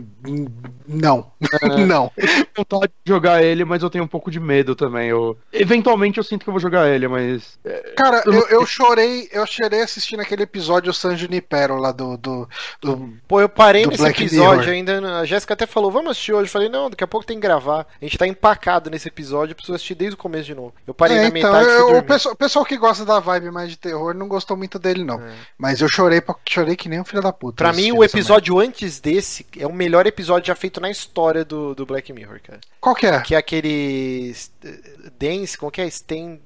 Não. 0.89 1.31
não. 1.87 2.11
vontade 2.57 2.91
de 3.05 3.13
jogar 3.13 3.43
ele, 3.43 3.67
mas 3.67 3.83
eu 3.83 3.91
tenho 3.91 4.05
um 4.05 4.09
pouco 4.09 4.31
de 4.31 4.41
medo 4.41 4.75
também. 4.75 5.11
Eu... 5.11 5.37
Eventualmente 5.53 6.17
eu 6.17 6.25
sinto 6.25 6.43
que 6.43 6.49
eu 6.49 6.53
vou 6.53 6.61
jogar 6.61 6.89
ele, 6.89 7.07
mas. 7.07 7.59
Cara, 7.95 8.23
eu, 8.25 8.49
eu 8.49 8.65
chorei, 8.65 9.29
eu 9.31 9.47
chorei 9.47 9.83
assistindo 9.83 10.21
aquele 10.21 10.45
episódio 10.45 10.95
San 10.95 11.19
Junipero 11.19 11.77
lá 11.77 11.93
do. 11.93 12.17
do, 12.17 12.49
do- 12.81 13.13
Pô, 13.29 13.43
eu 13.43 13.49
parei 13.49 13.85
nesse 13.85 13.99
Black 14.03 14.23
episódio 14.23 14.71
Mirror. 14.71 14.95
ainda. 14.95 15.19
A 15.21 15.27
Jéssica 15.27 15.53
até 15.53 15.67
falou, 15.67 15.91
vamos 15.91 16.13
assistir 16.13 16.33
hoje. 16.33 16.49
Eu 16.49 16.53
falei, 16.53 16.71
não, 16.71 16.89
daqui 16.89 17.05
a 17.05 17.07
pouco 17.07 17.27
tem 17.27 17.37
que 17.37 17.43
gravar. 17.47 17.87
A 18.01 18.05
gente 18.07 18.17
tá 18.17 18.27
empacado 18.27 18.89
nesse 18.89 19.09
episódio, 19.09 19.53
eu 19.53 19.57
preciso 19.57 19.75
assistir 19.75 19.95
desde 19.95 20.15
o 20.15 20.19
começo 20.19 20.45
de 20.45 20.55
novo. 20.55 20.73
Eu 20.87 20.95
parei 20.95 21.19
É, 21.19 21.23
na 21.23 21.29
então, 21.29 21.53
metade 21.53 21.67
e 21.69 21.77
fui 21.83 21.99
eu-. 21.99 22.06
Pessoal, 22.07 22.35
o 22.35 22.37
pessoal 22.37 22.65
que 22.65 22.77
gosta 22.77 23.05
da 23.05 23.21
vibe 23.21 23.51
mais 23.51 23.71
de 23.71 23.77
terror 23.77 24.15
não 24.15 24.29
gostou 24.29 24.57
muito 24.57 24.79
dele, 24.79 25.05
não. 25.05 25.21
É. 25.21 25.35
Mas 25.59 25.81
eu 25.81 25.89
chorei, 25.89 26.23
chorei 26.49 26.77
que 26.77 26.89
nem 26.89 27.01
um 27.01 27.05
filho 27.05 27.23
da 27.23 27.33
puta. 27.33 27.57
Pra 27.57 27.73
mim, 27.73 27.93
o 27.93 28.03
episódio 28.05 28.59
antes 28.59 29.01
desse 29.01 29.47
é 29.59 29.67
o 29.67 29.73
melhor 29.73 30.07
episódio 30.07 30.47
já 30.49 30.55
feito 30.55 30.81
na 30.81 30.91
história 30.91 31.45
do, 31.45 31.75
do 31.75 31.85
Black 31.87 32.13
Mirror, 32.13 32.41
cara. 32.43 32.61
Qual 32.81 32.95
que 32.95 33.07
é? 33.07 33.21
Que 33.21 33.35
é 33.35 33.39
aquele. 33.39 34.35
eh, 34.65 34.79
Dance, 35.19 35.57
como 35.59 35.71
que 35.73 35.81
é? 35.81 35.87
Stand. 35.87 36.39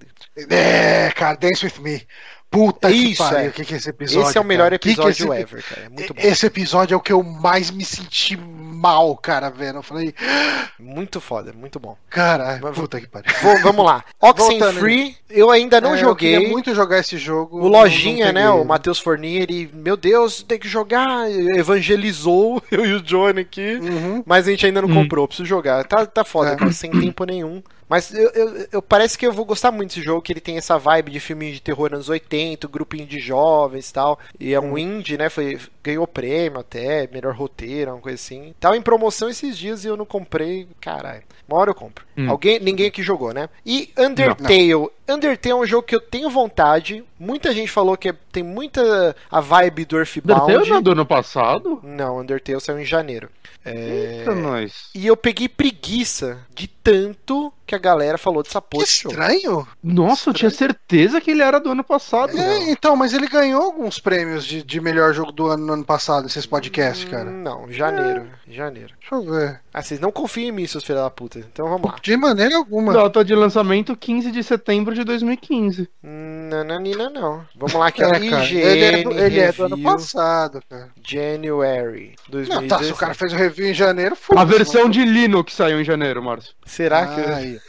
É, 0.49 1.11
cara, 1.13 1.37
Dance 1.37 1.65
With 1.67 1.81
Me. 1.81 2.07
Puta 2.51 2.91
Isso, 2.91 3.23
que 3.23 3.29
pariu, 3.31 3.39
é. 3.47 3.49
o 3.49 3.53
que, 3.53 3.65
que 3.65 3.75
é 3.75 3.77
esse 3.77 3.91
episódio? 3.91 4.29
Esse 4.29 4.37
é 4.37 4.41
o 4.41 4.45
melhor 4.45 4.65
cara? 4.65 4.79
Que 4.79 4.89
que 4.89 5.01
episódio 5.01 5.33
esse- 5.33 5.43
ever, 5.43 5.63
cara. 5.63 5.83
É 5.83 5.89
muito 5.89 6.13
bom. 6.15 6.21
Esse 6.21 6.47
episódio 6.47 6.95
é 6.95 6.97
o 6.97 7.01
que 7.01 7.13
eu 7.13 7.23
mais 7.23 7.71
me 7.71 7.85
senti 7.85 8.37
mal, 8.37 9.17
cara, 9.17 9.49
vendo. 9.51 9.77
Eu 9.77 9.83
falei, 9.85 10.13
Muito 10.79 11.21
foda, 11.21 11.53
muito 11.53 11.79
bom. 11.79 11.97
cara, 12.09 12.59
Mas- 12.61 12.75
puta 12.75 13.01
que 13.01 13.07
pariu. 13.07 13.31
Vamos 13.63 13.85
lá. 13.85 14.05
Oxenfree, 14.21 15.15
eu 15.29 15.49
ainda 15.51 15.81
não 15.81 15.91
É, 15.91 15.93
Eu 15.95 15.99
joguei. 15.99 16.35
queria 16.35 16.49
muito 16.49 16.75
jogar 16.75 16.99
esse 16.99 17.19
jogo. 17.19 17.57
O 17.61 17.69
Lojinha, 17.69 18.33
né? 18.33 18.51
O 18.51 18.65
Matheus 18.65 18.99
Forni, 18.99 19.37
ele, 19.37 19.71
meu 19.73 19.97
Deus, 19.97 20.43
tem 20.43 20.59
que 20.59 20.67
jogar. 20.69 21.31
Evangelizou 21.31 22.61
eu 22.73 22.85
e 22.85 22.95
o 22.95 23.01
Johnny 23.03 23.41
aqui. 23.43 23.75
Uhum. 23.81 24.23
Mas 24.27 24.49
a 24.49 24.51
gente 24.51 24.67
ainda 24.67 24.83
não 24.83 24.89
Hum. 24.89 24.95
comprou, 25.03 25.29
preciso 25.29 25.47
jogar. 25.47 25.85
Tá, 25.85 26.05
tá 26.05 26.25
foda, 26.25 26.51
É. 26.53 26.57
cara, 26.57 26.73
sem 26.73 26.91
tempo 26.91 27.25
nenhum. 27.25 27.63
Mas 27.91 28.15
eu, 28.15 28.31
eu, 28.31 28.67
eu- 28.71 28.83
parece 28.83 29.19
que 29.19 29.27
eu 29.27 29.33
vou 29.33 29.45
gostar 29.45 29.73
muito 29.73 29.89
desse 29.89 30.01
jogo, 30.03 30.23
que 30.23 30.33
ele 30.33 30.41
tem 30.41 30.57
essa 30.57 30.79
vibe 30.79 31.11
de 31.11 31.19
filme 31.19 31.51
de 31.51 31.61
terror 31.61 31.93
anos 31.93 32.09
80, 32.09 32.69
grupinho 32.69 33.05
de 33.05 33.19
jovens 33.19 33.91
e 33.91 33.93
tal. 33.93 34.17
E 34.39 34.55
é 34.55 34.61
um 34.61 34.79
indie, 34.79 35.19
né? 35.19 35.29
Foi, 35.29 35.59
ganhou 35.83 36.07
prêmio 36.07 36.61
até, 36.61 37.09
melhor 37.13 37.35
roteiro, 37.35 37.91
uma 37.91 38.01
coisa 38.01 38.15
assim. 38.15 38.55
Tava 38.61 38.77
em 38.77 38.83
promoção 38.83 39.29
esses 39.29 39.59
dias 39.59 39.85
e 39.85 39.89
eu 39.89 39.97
não 39.97 40.07
comprei. 40.07 40.69
Caralho. 40.81 41.25
Uma 41.49 41.59
hora 41.59 41.71
eu 41.71 41.75
compro. 41.75 42.05
Hum. 42.17 42.31
Alguém, 42.31 42.61
ninguém 42.61 42.87
aqui 42.87 43.03
jogou, 43.03 43.35
né? 43.35 43.49
E 43.67 43.91
Undertale. 43.99 44.89
Undertale 45.13 45.53
é 45.53 45.57
um 45.57 45.67
jogo 45.67 45.87
que 45.87 45.95
eu 45.95 46.01
tenho 46.01 46.31
vontade. 46.31 47.05
Muita 47.19 47.53
gente 47.53 47.71
falou 47.71 47.97
que 47.97 48.13
tem 48.33 48.43
muita 48.43 49.15
a 49.31 49.41
vibe 49.41 49.85
do 49.85 49.99
Earthbound. 49.99 50.43
Undertale 50.43 50.71
não 50.71 50.77
é 50.79 50.83
do 50.83 50.93
ano 50.93 51.07
passado? 51.07 51.81
Não, 51.83 52.19
Undertale 52.21 52.61
saiu 52.61 52.79
em 52.81 52.85
janeiro. 52.85 53.29
É... 53.65 54.19
Eita, 54.21 54.35
nós. 54.35 54.89
E 54.95 55.07
eu 55.07 55.17
peguei 55.17 55.47
preguiça 55.49 56.39
de 56.55 56.67
tanto 56.67 57.53
que 57.67 57.75
a 57.75 57.79
galera 57.79 58.17
falou 58.17 58.43
dessa 58.43 58.61
Que 58.61 58.69
porra. 58.69 58.85
desse 58.85 59.03
jogo. 59.03 59.15
estranho. 59.15 59.69
Nossa, 59.83 60.31
eu 60.31 60.35
tinha 60.35 60.51
certeza 60.51 61.21
que 61.21 61.31
ele 61.31 61.43
era 61.43 61.61
do 61.61 61.71
ano 61.71 61.85
passado. 61.85 62.37
É, 62.37 62.71
então, 62.71 62.97
mas 62.97 63.13
ele 63.13 63.29
ganhou 63.29 63.63
alguns 63.63 64.01
prêmios 64.01 64.45
de, 64.45 64.63
de 64.63 64.81
melhor 64.81 65.13
jogo 65.13 65.31
do 65.31 65.47
ano 65.47 65.67
no 65.67 65.73
ano 65.75 65.85
passado, 65.85 66.27
esses 66.27 66.47
podcasts, 66.47 67.05
cara. 67.09 67.31
Não, 67.31 67.71
janeiro. 67.71 68.27
Janeiro. 68.49 68.95
Deixa 68.99 69.15
eu 69.15 69.23
ver. 69.23 69.61
Ah, 69.73 69.83
vocês 69.83 70.01
não 70.01 70.11
confiam 70.11 70.49
em 70.49 70.53
mim, 70.53 70.67
seus 70.67 70.83
filhos 70.83 71.03
da 71.03 71.11
puta. 71.11 71.39
Então 71.39 71.69
vamos 71.69 71.89
lá. 71.89 71.97
De 72.03 72.17
maneira 72.17 72.57
alguma. 72.57 72.93
Data 72.93 73.25
de 73.25 73.35
lançamento 73.35 73.95
15 73.95 74.33
de 74.33 74.43
setembro 74.43 74.95
de 74.95 75.00
2015. 75.05 75.89
Nananina 76.03 77.09
não. 77.11 77.45
Vamos 77.57 77.75
lá 77.75 77.87
aqui, 77.89 78.03
É, 78.03 78.09
IGN 78.17 78.57
ele 78.61 78.85
é, 78.85 79.03
do, 79.03 79.13
ele 79.13 79.41
é 79.41 79.53
do 79.53 79.65
ano 79.65 79.79
passado, 79.83 80.61
cara. 80.69 80.89
January 81.07 82.15
Não, 82.29 82.41
2016. 82.43 82.69
tá, 82.69 82.79
se 82.85 82.93
o 82.93 82.97
cara 82.97 83.15
fez 83.15 83.33
o 83.33 83.37
review 83.37 83.67
em 83.69 83.75
janeiro, 83.75 84.15
A 84.15 84.17
foda-se, 84.17 84.47
versão 84.59 84.81
mano. 84.83 84.93
de 84.95 85.05
Linux 85.05 85.53
saiu 85.55 85.81
em 85.81 85.85
janeiro, 85.85 86.23
Márcio. 86.23 86.53
Será 86.67 87.07
que... 87.07 87.21
Ai, 87.21 87.59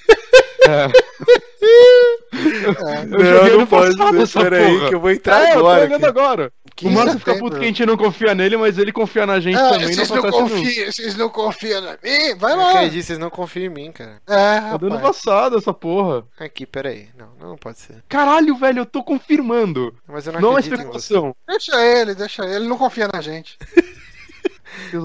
É. 0.64 0.86
é. 1.64 3.04
Eu 3.04 3.26
joguei 3.26 3.54
ano 3.56 3.68
passado 3.68 4.22
essa 4.22 4.42
Peraí 4.42 4.74
porra. 4.78 4.90
que 4.90 4.96
eu 4.96 5.00
vou 5.00 5.12
entrar 5.12 5.42
É, 5.44 5.50
eu 5.50 5.54
tô 5.54 5.60
agora. 5.60 5.82
olhando 5.82 5.96
aqui. 5.96 6.06
agora. 6.06 6.52
O 6.82 6.90
15 6.90 6.96
Márcio 6.96 7.14
de 7.14 7.20
fica 7.20 7.38
puto 7.38 7.58
que 7.58 7.64
a 7.64 7.68
gente 7.68 7.86
não 7.86 7.96
confia 7.98 8.34
nele, 8.36 8.58
mas 8.58 8.78
ele 8.78 8.92
confia 8.92 9.26
na 9.26 9.40
gente 9.40 9.56
Ah, 9.58 9.70
também. 9.70 9.88
Não 9.88 9.94
vocês, 9.94 10.10
não 10.10 10.16
nunca. 10.18 10.32
confiam, 10.32 10.92
vocês 10.92 11.16
não 11.16 11.30
confiam 11.30 11.82
na 11.82 11.92
mim? 12.04 12.36
Vai 12.38 12.54
Eu 12.54 12.58
lá. 12.58 12.70
acredito, 12.72 13.04
vocês 13.06 13.20
não 13.20 13.30
confiam 13.30 13.66
em 13.66 13.70
mim, 13.70 13.92
cara. 13.92 14.22
É, 14.28 14.74
É 14.74 14.78
do 14.78 14.88
ano 14.88 14.96
rapaz. 14.96 15.18
passado 15.18 15.58
essa 15.58 15.74
porra. 15.74 16.24
Aqui, 16.40 16.66
peraí. 16.66 17.10
Não, 17.18 17.30
não 17.50 17.58
pode 17.58 17.80
ser. 17.80 18.04
Caralho, 18.10 18.56
velho, 18.56 18.80
eu 18.80 18.86
tô 18.86 19.04
confirmando. 19.04 19.96
Mas 20.08 20.26
eu 20.28 20.34
não, 20.34 20.42
Não 20.42 20.50
é 20.58 20.60
acredito 20.60 20.82
em 20.82 20.92
você. 20.92 21.14
especulação. 21.14 21.36
Deixa 21.48 21.86
ele, 21.86 22.16
deixa 22.16 22.44
ele. 22.44 22.56
Ele 22.56 22.68
não 22.68 22.78
confia 22.78 23.08
na 23.14 23.22
gente. 23.22 23.58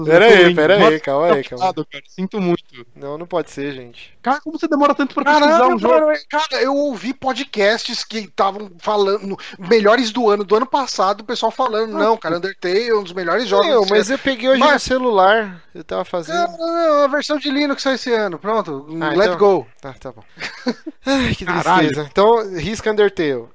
Pera 0.05 0.25
aí, 0.25 0.55
pera 0.55 0.73
aí, 0.75 0.79
Nossa, 0.79 0.99
calma 0.99 1.33
aí, 1.33 1.43
calma. 1.43 1.65
passado, 1.65 1.85
cara. 1.91 2.03
Sinto 2.07 2.39
muito. 2.39 2.63
Não, 2.95 3.17
não 3.17 3.25
pode 3.27 3.51
ser, 3.51 3.73
gente. 3.73 4.17
Cara, 4.21 4.39
como 4.41 4.57
você 4.57 4.67
demora 4.67 4.93
tanto 4.95 5.13
pra 5.13 5.23
pesquisar 5.25 5.67
um 5.67 5.77
jogo? 5.79 6.05
cara, 6.29 6.61
eu 6.61 6.73
ouvi 6.75 7.13
podcasts 7.13 8.03
que 8.03 8.19
estavam 8.19 8.71
falando, 8.79 9.37
melhores 9.57 10.11
do 10.11 10.29
ano, 10.29 10.43
do 10.43 10.55
ano 10.55 10.65
passado, 10.65 11.21
o 11.21 11.25
pessoal 11.25 11.51
falando, 11.51 11.93
não, 11.93 12.15
cara, 12.17 12.37
Undertale 12.37 12.89
é 12.89 12.95
um 12.95 13.03
dos 13.03 13.13
melhores 13.13 13.47
jogos. 13.47 13.67
Desse 13.67 13.89
mas 13.91 14.09
eu 14.09 14.19
peguei 14.19 14.49
hoje 14.49 14.59
Mas- 14.59 14.73
no 14.73 14.79
celular. 14.79 15.61
Eu 15.75 15.83
tava 15.83 16.03
fazendo. 16.05 16.35
Não, 16.57 16.57
não, 16.57 17.03
a 17.03 17.07
versão 17.07 17.37
de 17.37 17.49
Linux 17.51 17.81
sai 17.83 17.95
esse 17.95 18.11
ano, 18.13 18.39
pronto, 18.39 18.87
Ah, 19.01 19.09
let 19.09 19.27
então- 19.27 19.37
go. 19.37 19.67
Tá, 19.81 19.93
tá 19.93 20.11
bom. 20.11 20.23
Ai, 21.05 21.35
que 21.35 21.45
Caralho. 21.45 21.87
tristeza. 21.87 22.07
Então, 22.11 22.55
risca 22.57 22.91
Undertale. 22.91 23.45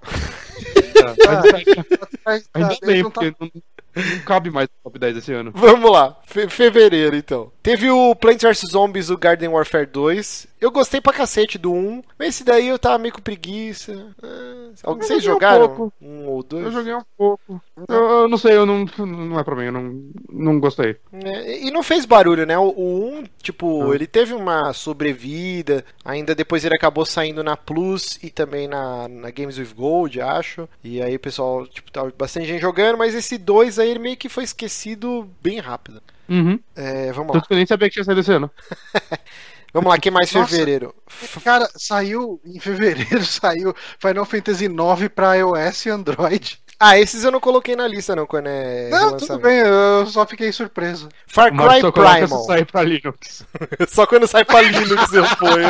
Mas, 2.24 2.48
Ainda 2.54 2.68
cara, 2.68 2.78
bem, 2.86 3.02
não 3.02 3.10
tá- 3.10 3.20
porque 3.20 3.36
não, 3.40 3.50
não 3.94 4.18
cabe 4.24 4.50
mais 4.50 4.68
no 4.68 4.90
top 4.90 4.98
10 4.98 5.16
esse 5.18 5.32
ano. 5.32 5.52
Vamos 5.54 5.90
lá, 5.90 6.18
fe- 6.26 6.48
fevereiro 6.48 7.16
então. 7.16 7.52
Teve 7.62 7.88
o 7.90 8.14
Plants 8.16 8.42
vs 8.42 8.70
Zombies, 8.72 9.08
o 9.08 9.16
Garden 9.16 9.48
Warfare 9.50 9.86
2. 9.86 10.48
Eu 10.60 10.70
gostei 10.70 11.00
pra 11.00 11.12
cacete 11.12 11.58
do 11.58 11.72
1, 11.72 12.02
mas 12.18 12.28
esse 12.28 12.44
daí 12.44 12.66
eu 12.68 12.78
tava 12.78 12.98
meio 12.98 13.14
com 13.14 13.20
preguiça. 13.20 14.14
Ah, 14.22 14.92
vocês 14.94 15.18
um 15.18 15.26
jogaram? 15.26 15.68
pouco. 15.68 15.92
Um 16.00 16.26
ou 16.28 16.42
dois? 16.42 16.64
Eu 16.64 16.72
joguei 16.72 16.94
um 16.94 17.02
pouco. 17.16 17.60
Eu, 17.88 17.96
eu 17.96 18.28
não 18.28 18.36
sei, 18.38 18.56
eu 18.56 18.66
não, 18.66 18.84
não 18.98 19.38
é 19.38 19.44
pra 19.44 19.54
mim, 19.54 19.64
eu 19.64 19.72
não, 19.72 20.02
não 20.30 20.60
gostei. 20.60 20.96
É, 21.12 21.64
e 21.66 21.70
não 21.70 21.82
fez 21.82 22.04
barulho, 22.04 22.44
né? 22.46 22.58
O, 22.58 22.68
o 22.68 23.18
1, 23.18 23.24
tipo, 23.40 23.84
Não. 23.84 23.94
ele 23.94 24.06
teve 24.06 24.34
uma 24.34 24.72
sobrevida, 24.72 25.84
ainda 26.04 26.34
depois 26.34 26.64
ele 26.64 26.76
acabou 26.76 27.04
saindo 27.04 27.44
na 27.44 27.56
Plus 27.56 28.18
e 28.22 28.30
também 28.30 28.66
na, 28.66 29.08
na 29.08 29.30
Games 29.30 29.58
with 29.58 29.74
Gold, 29.74 30.20
acho. 30.20 30.68
E 30.82 31.00
aí 31.00 31.14
o 31.14 31.20
pessoal, 31.20 31.66
tipo, 31.66 31.90
tava 31.92 32.12
bastante 32.16 32.46
gente 32.46 32.60
jogando, 32.60 32.98
mas 32.98 33.14
esse 33.14 33.38
2 33.38 33.78
aí 33.78 33.90
ele 33.90 34.00
meio 34.00 34.16
que 34.16 34.28
foi 34.28 34.44
esquecido 34.44 35.28
bem 35.40 35.58
rápido. 35.58 36.02
Uhum. 36.32 36.58
É, 36.74 37.12
vamos 37.12 37.28
lá. 37.28 37.32
Tanto 37.34 37.48
que 37.48 37.52
eu 37.52 37.56
nem 37.56 37.66
sabia 37.66 37.88
que 37.88 37.94
tinha 37.94 38.04
saído 38.04 38.20
esse 38.22 38.32
ano. 38.32 38.50
Vamos 39.74 39.88
lá, 39.90 39.98
que 39.98 40.10
mais 40.10 40.30
Nossa. 40.34 40.48
fevereiro? 40.48 40.94
Cara, 41.42 41.66
saiu 41.74 42.38
em 42.44 42.60
fevereiro, 42.60 43.24
saiu 43.24 43.74
Final 43.98 44.26
Fantasy 44.26 44.66
IX 44.66 45.08
pra 45.14 45.34
iOS 45.36 45.86
e 45.86 45.90
Android. 45.90 46.62
Ah, 46.78 46.98
esses 46.98 47.24
eu 47.24 47.30
não 47.30 47.40
coloquei 47.40 47.74
na 47.74 47.88
lista 47.88 48.14
não, 48.14 48.26
quando 48.26 48.48
é 48.48 48.90
não, 48.90 49.16
tudo 49.16 49.38
bem, 49.38 49.60
eu 49.60 50.04
só 50.06 50.26
fiquei 50.26 50.52
surpreso. 50.52 51.08
Far 51.26 51.50
Cry 51.50 51.80
só 51.80 51.92
coloca 51.92 52.18
Primal. 52.18 52.40
se 52.40 52.46
sair 52.46 52.66
pra 52.66 52.82
Linux. 52.82 53.46
Só 53.88 54.04
quando 54.04 54.26
sai 54.26 54.44
pra 54.44 54.60
Linux 54.60 55.12
eu 55.12 55.24
ponho. 55.36 55.68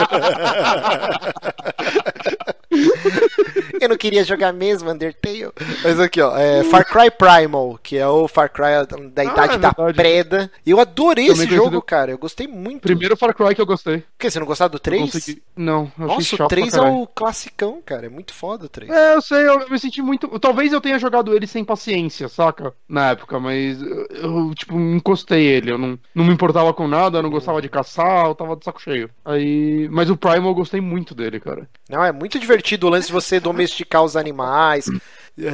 Eu 3.84 3.88
não 3.88 3.96
queria 3.96 4.24
jogar 4.24 4.52
mesmo 4.52 4.90
Undertale. 4.90 5.50
Mas 5.82 5.98
aqui, 6.00 6.20
ó, 6.20 6.36
é 6.36 6.64
Far 6.64 6.84
Cry 6.86 7.10
Primal, 7.10 7.78
que 7.82 7.96
é 7.96 8.06
o 8.06 8.26
Far 8.28 8.50
Cry 8.50 8.86
da 9.12 9.24
idade 9.24 9.54
é 9.54 9.58
da 9.58 9.72
preda. 9.72 10.50
Eu 10.66 10.80
adorei 10.80 11.26
esse 11.26 11.46
jogo, 11.46 11.80
cara. 11.82 12.10
Eu 12.10 12.18
gostei 12.18 12.46
muito. 12.46 12.82
Primeiro 12.82 13.16
Far 13.16 13.34
Cry 13.34 13.54
que 13.54 13.60
eu 13.60 13.66
gostei. 13.66 13.98
Por 13.98 14.06
que, 14.18 14.30
você 14.30 14.38
não 14.38 14.46
gostava 14.46 14.70
do 14.70 14.76
Eu 14.76 14.80
3? 14.80 15.10
consegui- 15.12 15.42
Não, 15.56 15.90
eu 15.98 16.06
Nossa, 16.06 16.34
o 16.34 16.38
pra 16.38 16.46
3 16.48 16.74
é 16.74 16.80
o 16.80 17.06
classicão, 17.06 17.82
cara. 17.84 18.06
É 18.06 18.08
muito 18.08 18.32
foda 18.32 18.66
o 18.66 18.68
3. 18.68 18.90
É, 18.90 19.14
eu 19.14 19.22
sei, 19.22 19.46
eu, 19.48 19.68
me 19.68 19.78
senti 19.78 20.00
muito. 20.02 20.28
Talvez 20.38 20.72
eu 20.72 20.80
tenha 20.80 20.98
jogado 20.98 21.34
ele 21.34 21.46
sem 21.46 21.64
paciência, 21.64 22.28
saca? 22.28 22.72
Na 22.88 23.10
época, 23.10 23.38
mas 23.40 23.80
eu, 23.80 24.06
eu, 24.10 24.54
tipo, 24.54 24.78
encostei 24.78 25.44
ele. 25.46 25.72
Eu 25.72 25.78
não, 25.78 25.98
não 26.14 26.24
me 26.24 26.32
importava 26.32 26.72
com 26.72 26.86
nada, 26.86 27.18
eu 27.18 27.22
não 27.22 27.30
gostava 27.30 27.60
de 27.60 27.68
caçar, 27.68 28.26
eu 28.26 28.34
tava 28.34 28.56
de 28.56 28.64
saco 28.64 28.80
cheio. 28.80 29.10
Aí. 29.24 29.88
Mas 29.90 30.10
o 30.10 30.16
Primal 30.16 30.50
eu 30.50 30.54
gostei 30.54 30.80
muito 30.80 31.14
dele, 31.14 31.40
cara. 31.40 31.68
Não, 31.88 32.04
é 32.04 32.12
muito 32.12 32.38
divertido 32.38 32.86
o 32.86 32.90
lance 32.90 33.06
de 33.08 33.12
você 33.12 33.40
domesticar 33.40 33.71
os 34.02 34.16
animais. 34.16 34.86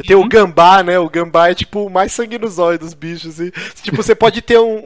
Tem 0.04 0.16
o 0.16 0.26
gambá, 0.28 0.82
né? 0.82 0.98
O 0.98 1.08
gambá 1.08 1.50
é 1.50 1.54
tipo 1.54 1.84
o 1.86 1.90
mais 1.90 2.10
sangue 2.10 2.36
nos 2.36 2.58
olhos 2.58 2.80
dos 2.80 2.94
bichos. 2.94 3.38
E, 3.38 3.52
tipo, 3.80 3.96
você 4.02 4.12
pode 4.12 4.42
ter 4.42 4.58
um, 4.58 4.76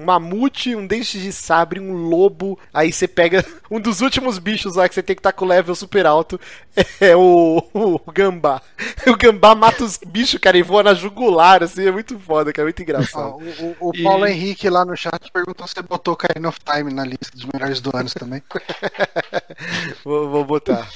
um 0.00 0.04
mamute, 0.04 0.76
um 0.76 0.86
dente 0.86 1.18
de 1.20 1.32
sabre, 1.32 1.80
um 1.80 1.92
lobo. 1.92 2.56
Aí 2.72 2.92
você 2.92 3.08
pega 3.08 3.44
um 3.68 3.80
dos 3.80 4.00
últimos 4.00 4.38
bichos 4.38 4.76
lá 4.76 4.88
que 4.88 4.94
você 4.94 5.02
tem 5.02 5.16
que 5.16 5.20
estar 5.20 5.32
com 5.32 5.44
o 5.44 5.48
level 5.48 5.74
super 5.74 6.06
alto. 6.06 6.40
É 7.00 7.14
o, 7.16 7.62
o 7.74 8.00
gambá. 8.12 8.62
O 9.06 9.14
gambá 9.16 9.54
mata 9.56 9.84
os 9.84 9.98
bichos, 10.06 10.40
cara, 10.40 10.56
e 10.56 10.62
voa 10.62 10.82
na 10.84 10.94
jugular, 10.94 11.62
assim. 11.62 11.86
É 11.86 11.90
muito 11.90 12.18
foda, 12.18 12.50
cara. 12.52 12.62
É 12.62 12.68
muito 12.68 12.80
engraçado. 12.82 13.36
o, 13.60 13.76
o- 13.80 13.90
o 13.90 13.92
E- 13.94 14.02
Paulo 14.04 14.24
Henrique 14.26 14.70
lá 14.70 14.84
no 14.84 14.96
chat 14.96 15.30
perguntou 15.32 15.66
se 15.66 15.74
você 15.74 15.82
botou 15.82 16.16
Kind 16.16 16.46
of 16.46 16.58
Time 16.64 16.94
na 16.94 17.04
lista 17.04 17.30
dos 17.34 17.44
melhores 17.52 17.80
do 17.80 17.90
ano 17.94 18.08
também. 18.08 18.40
Vou, 20.04 20.30
vou 20.30 20.44
botar. 20.44 20.88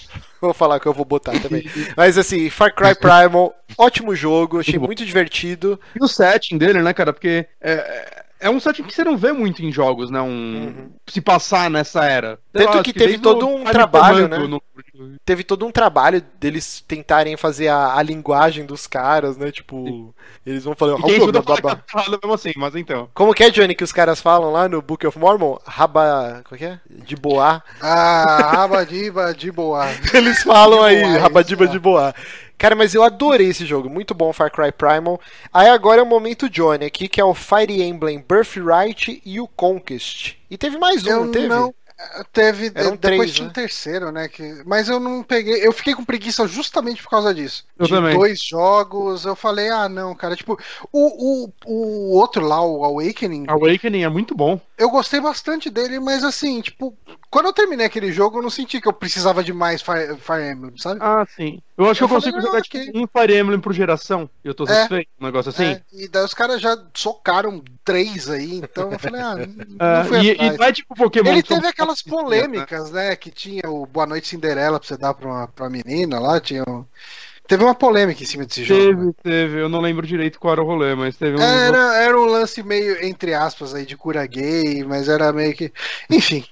Vou 0.47 0.55
falar 0.55 0.81
que 0.81 0.87
eu 0.87 0.93
vou 0.93 1.05
botar 1.05 1.39
também. 1.41 1.65
Mas 1.97 2.17
assim, 2.19 2.49
Far 2.51 2.75
Cry 2.75 2.95
Primal, 2.95 3.55
ótimo 3.77 4.15
jogo, 4.15 4.61
achei 4.61 4.79
muito 4.79 5.05
divertido. 5.05 5.79
E 5.95 6.03
o 6.03 6.09
setting 6.09 6.59
dele, 6.59 6.83
né, 6.83 6.93
cara? 6.93 7.13
Porque 7.13 7.47
é, 7.61 8.25
é 8.47 8.51
um 8.51 8.61
setting 8.61 8.83
que 8.85 8.95
você 8.95 9.05
não 9.05 9.17
vê 9.17 9.33
muito 9.33 9.63
em 9.63 9.73
jogos, 9.73 10.11
né? 10.11 10.21
Um, 10.21 10.91
Se 11.07 11.21
passar 11.21 11.69
nessa 11.71 12.05
era. 12.05 12.39
Sei 12.55 12.65
Tanto 12.65 12.77
lá, 12.79 12.83
que 12.83 12.91
acho 12.91 12.99
teve 12.99 13.19
todo 13.19 13.47
um 13.47 13.65
trabalho, 13.65 14.29
né? 14.29 14.39
no- 14.39 14.63
Teve 15.25 15.45
todo 15.45 15.67
um 15.67 15.71
trabalho 15.71 16.23
deles 16.41 16.83
tentarem 16.87 17.37
fazer 17.37 17.69
a, 17.69 17.97
a 17.97 18.03
linguagem 18.03 18.65
dos 18.65 18.87
caras, 18.87 19.37
né? 19.37 19.51
Tipo, 19.51 20.15
eles 20.45 20.65
vão 20.65 20.75
falando. 20.75 21.01
E 21.01 21.03
quem 21.03 21.17
estuda 21.19 21.43
fala 21.43 21.61
que 21.61 21.67
errado 21.67 22.19
mesmo 22.23 22.33
assim, 22.35 22.53
mas 22.57 22.75
então. 22.75 23.09
Como 23.13 23.35
que 23.35 23.45
é, 23.45 23.51
Johnny, 23.51 23.75
que 23.75 23.85
os 23.85 23.93
caras 23.93 24.21
falam 24.21 24.51
lá 24.53 24.69
no 24.69 24.81
Book 24.81 25.07
of 25.07 25.19
Mormon? 25.19 25.59
Raba. 25.67 26.43
Como 26.45 26.55
é 26.55 26.59
que 26.59 26.65
é? 26.65 26.81
De 26.89 27.17
boa. 27.17 27.63
Ah, 27.81 28.53
Rabadiba 28.53 29.35
de 29.35 29.51
boa. 29.53 29.87
Eles 30.15 30.43
falam 30.43 30.83
aí, 30.83 31.03
Boa, 31.03 31.19
rabadiba 31.19 31.65
isso, 31.65 31.73
de 31.73 31.79
boa. 31.79 32.15
Cara, 32.59 32.75
mas 32.75 32.95
eu 32.95 33.03
adorei 33.03 33.49
esse 33.49 33.67
jogo, 33.67 33.89
muito 33.89 34.15
bom 34.15 34.33
Far 34.33 34.51
Cry 34.51 34.73
Primal. 34.73 35.21
Aí 35.53 35.69
agora 35.69 36.01
é 36.01 36.03
o 36.03 36.07
momento 36.07 36.49
Johnny 36.49 36.87
aqui, 36.87 37.09
que 37.09 37.21
é 37.21 37.25
o 37.25 37.35
Fire 37.35 37.83
Emblem 37.83 38.25
Birthright 38.27 39.21
e 39.25 39.41
o 39.41 39.47
Conquest. 39.47 40.37
E 40.51 40.57
teve 40.57 40.79
mais 40.79 41.05
um, 41.05 41.11
Eu 41.11 41.25
não 41.25 41.33
teve? 41.33 41.49
não. 41.49 41.75
Teve, 42.31 42.71
Eram 42.75 42.91
depois 42.91 43.01
três, 43.01 43.33
tinha 43.33 43.45
um 43.45 43.49
né? 43.49 43.55
terceiro, 43.55 44.13
né? 44.13 44.29
Que, 44.29 44.63
mas 44.67 44.87
eu 44.87 45.01
não 45.01 45.23
peguei. 45.23 45.67
Eu 45.67 45.73
fiquei 45.73 45.95
com 45.95 46.05
preguiça 46.05 46.47
justamente 46.47 47.03
por 47.03 47.09
causa 47.09 47.35
disso. 47.35 47.65
Eu 47.79 47.87
de 47.87 47.93
também. 47.93 48.15
dois 48.15 48.43
jogos, 48.43 49.25
eu 49.25 49.35
falei, 49.35 49.71
ah, 49.71 49.89
não, 49.89 50.15
cara. 50.15 50.37
Tipo, 50.37 50.59
o, 50.93 51.47
o, 51.47 51.53
o 51.65 52.13
outro 52.15 52.45
lá, 52.47 52.63
o 52.63 52.85
Awakening, 52.85 53.47
Awakening 53.49 54.03
é 54.03 54.09
muito 54.11 54.35
bom. 54.35 54.61
Eu 54.79 54.91
gostei 54.91 55.21
bastante 55.21 55.71
dele, 55.71 55.99
mas 55.99 56.23
assim, 56.23 56.61
tipo, 56.61 56.97
quando 57.31 57.47
eu 57.47 57.53
terminei 57.53 57.87
aquele 57.87 58.13
jogo, 58.13 58.39
eu 58.39 58.43
não 58.43 58.51
senti 58.51 58.81
que 58.81 58.89
eu 58.89 58.93
precisava 58.93 59.43
de 59.43 59.53
mais 59.53 59.81
Fire, 59.83 60.17
Fire 60.19 60.51
Emblem, 60.51 60.77
sabe? 60.77 61.01
Ah, 61.03 61.27
sim. 61.35 61.61
Eu 61.77 61.89
acho 61.91 62.03
Eu 62.05 62.09
que 62.09 62.15
eu 62.15 62.17
consigo 62.17 62.37
falei, 62.37 62.47
jogar 62.47 62.63
tipo, 62.63 62.99
um 62.99 63.07
Fire 63.07 63.39
Emblem 63.39 63.61
por 63.61 63.73
geração. 63.73 64.29
E 64.45 64.49
eu 64.49 64.55
tô 64.55 64.65
É. 64.65 64.69
satisfeito. 64.69 65.09
Um 65.21 65.25
negócio 65.27 65.51
assim. 65.51 65.65
É, 65.65 65.83
e 65.93 66.09
daí 66.09 66.25
os 66.25 66.35
caras 66.35 66.61
já 66.61 66.77
socaram 66.95 67.63
três 67.85 68.29
aí, 68.29 68.57
então 68.57 68.93
eu 68.93 68.99
falei, 68.99 69.21
ah, 69.21 69.35
não, 69.37 69.47
não 70.03 70.05
fui 70.05 70.19
e, 70.19 70.37
e 70.37 70.63
é 70.63 70.73
tipo 70.73 70.95
Pokémon. 70.95 71.31
Ele 71.31 71.43
teve 71.43 71.67
aquelas 71.67 72.05
né? 72.05 72.11
polêmicas, 72.11 72.91
né? 72.91 73.17
Que 73.17 73.31
tinha 73.31 73.69
o 73.71 73.87
Boa 73.87 74.07
Noite 74.07 74.29
Cinderela 74.29 74.79
pra 74.79 74.89
você 74.89 74.97
dar 74.97 75.15
pra 75.15 75.29
uma 75.29 75.49
pra 75.49 75.71
menina 75.71 76.19
lá, 76.19 76.41
tinha 76.41 76.63
o... 76.67 76.87
Teve 77.47 77.65
uma 77.65 77.75
polêmica 77.75 78.23
em 78.23 78.27
cima 78.27 78.45
desse 78.45 78.65
jogo. 78.65 78.81
Teve, 78.81 79.07
né? 79.07 79.13
teve. 79.23 79.61
Eu 79.61 79.69
não 79.69 79.81
lembro 79.81 80.07
direito 80.07 80.39
qual 80.39 80.53
era 80.53 80.63
o 80.63 80.67
rolê, 80.67 80.95
mas 80.95 81.17
teve 81.17 81.37
um. 81.37 81.43
Era, 81.43 81.95
era 81.97 82.21
um 82.21 82.27
lance 82.27 82.63
meio, 82.63 83.05
entre 83.05 83.35
aspas, 83.35 83.75
aí, 83.75 83.87
de 83.87 83.97
cura 83.97 84.25
gay, 84.27 84.85
mas 84.85 85.09
era 85.09 85.33
meio 85.33 85.55
que. 85.55 85.73
Enfim, 86.11 86.45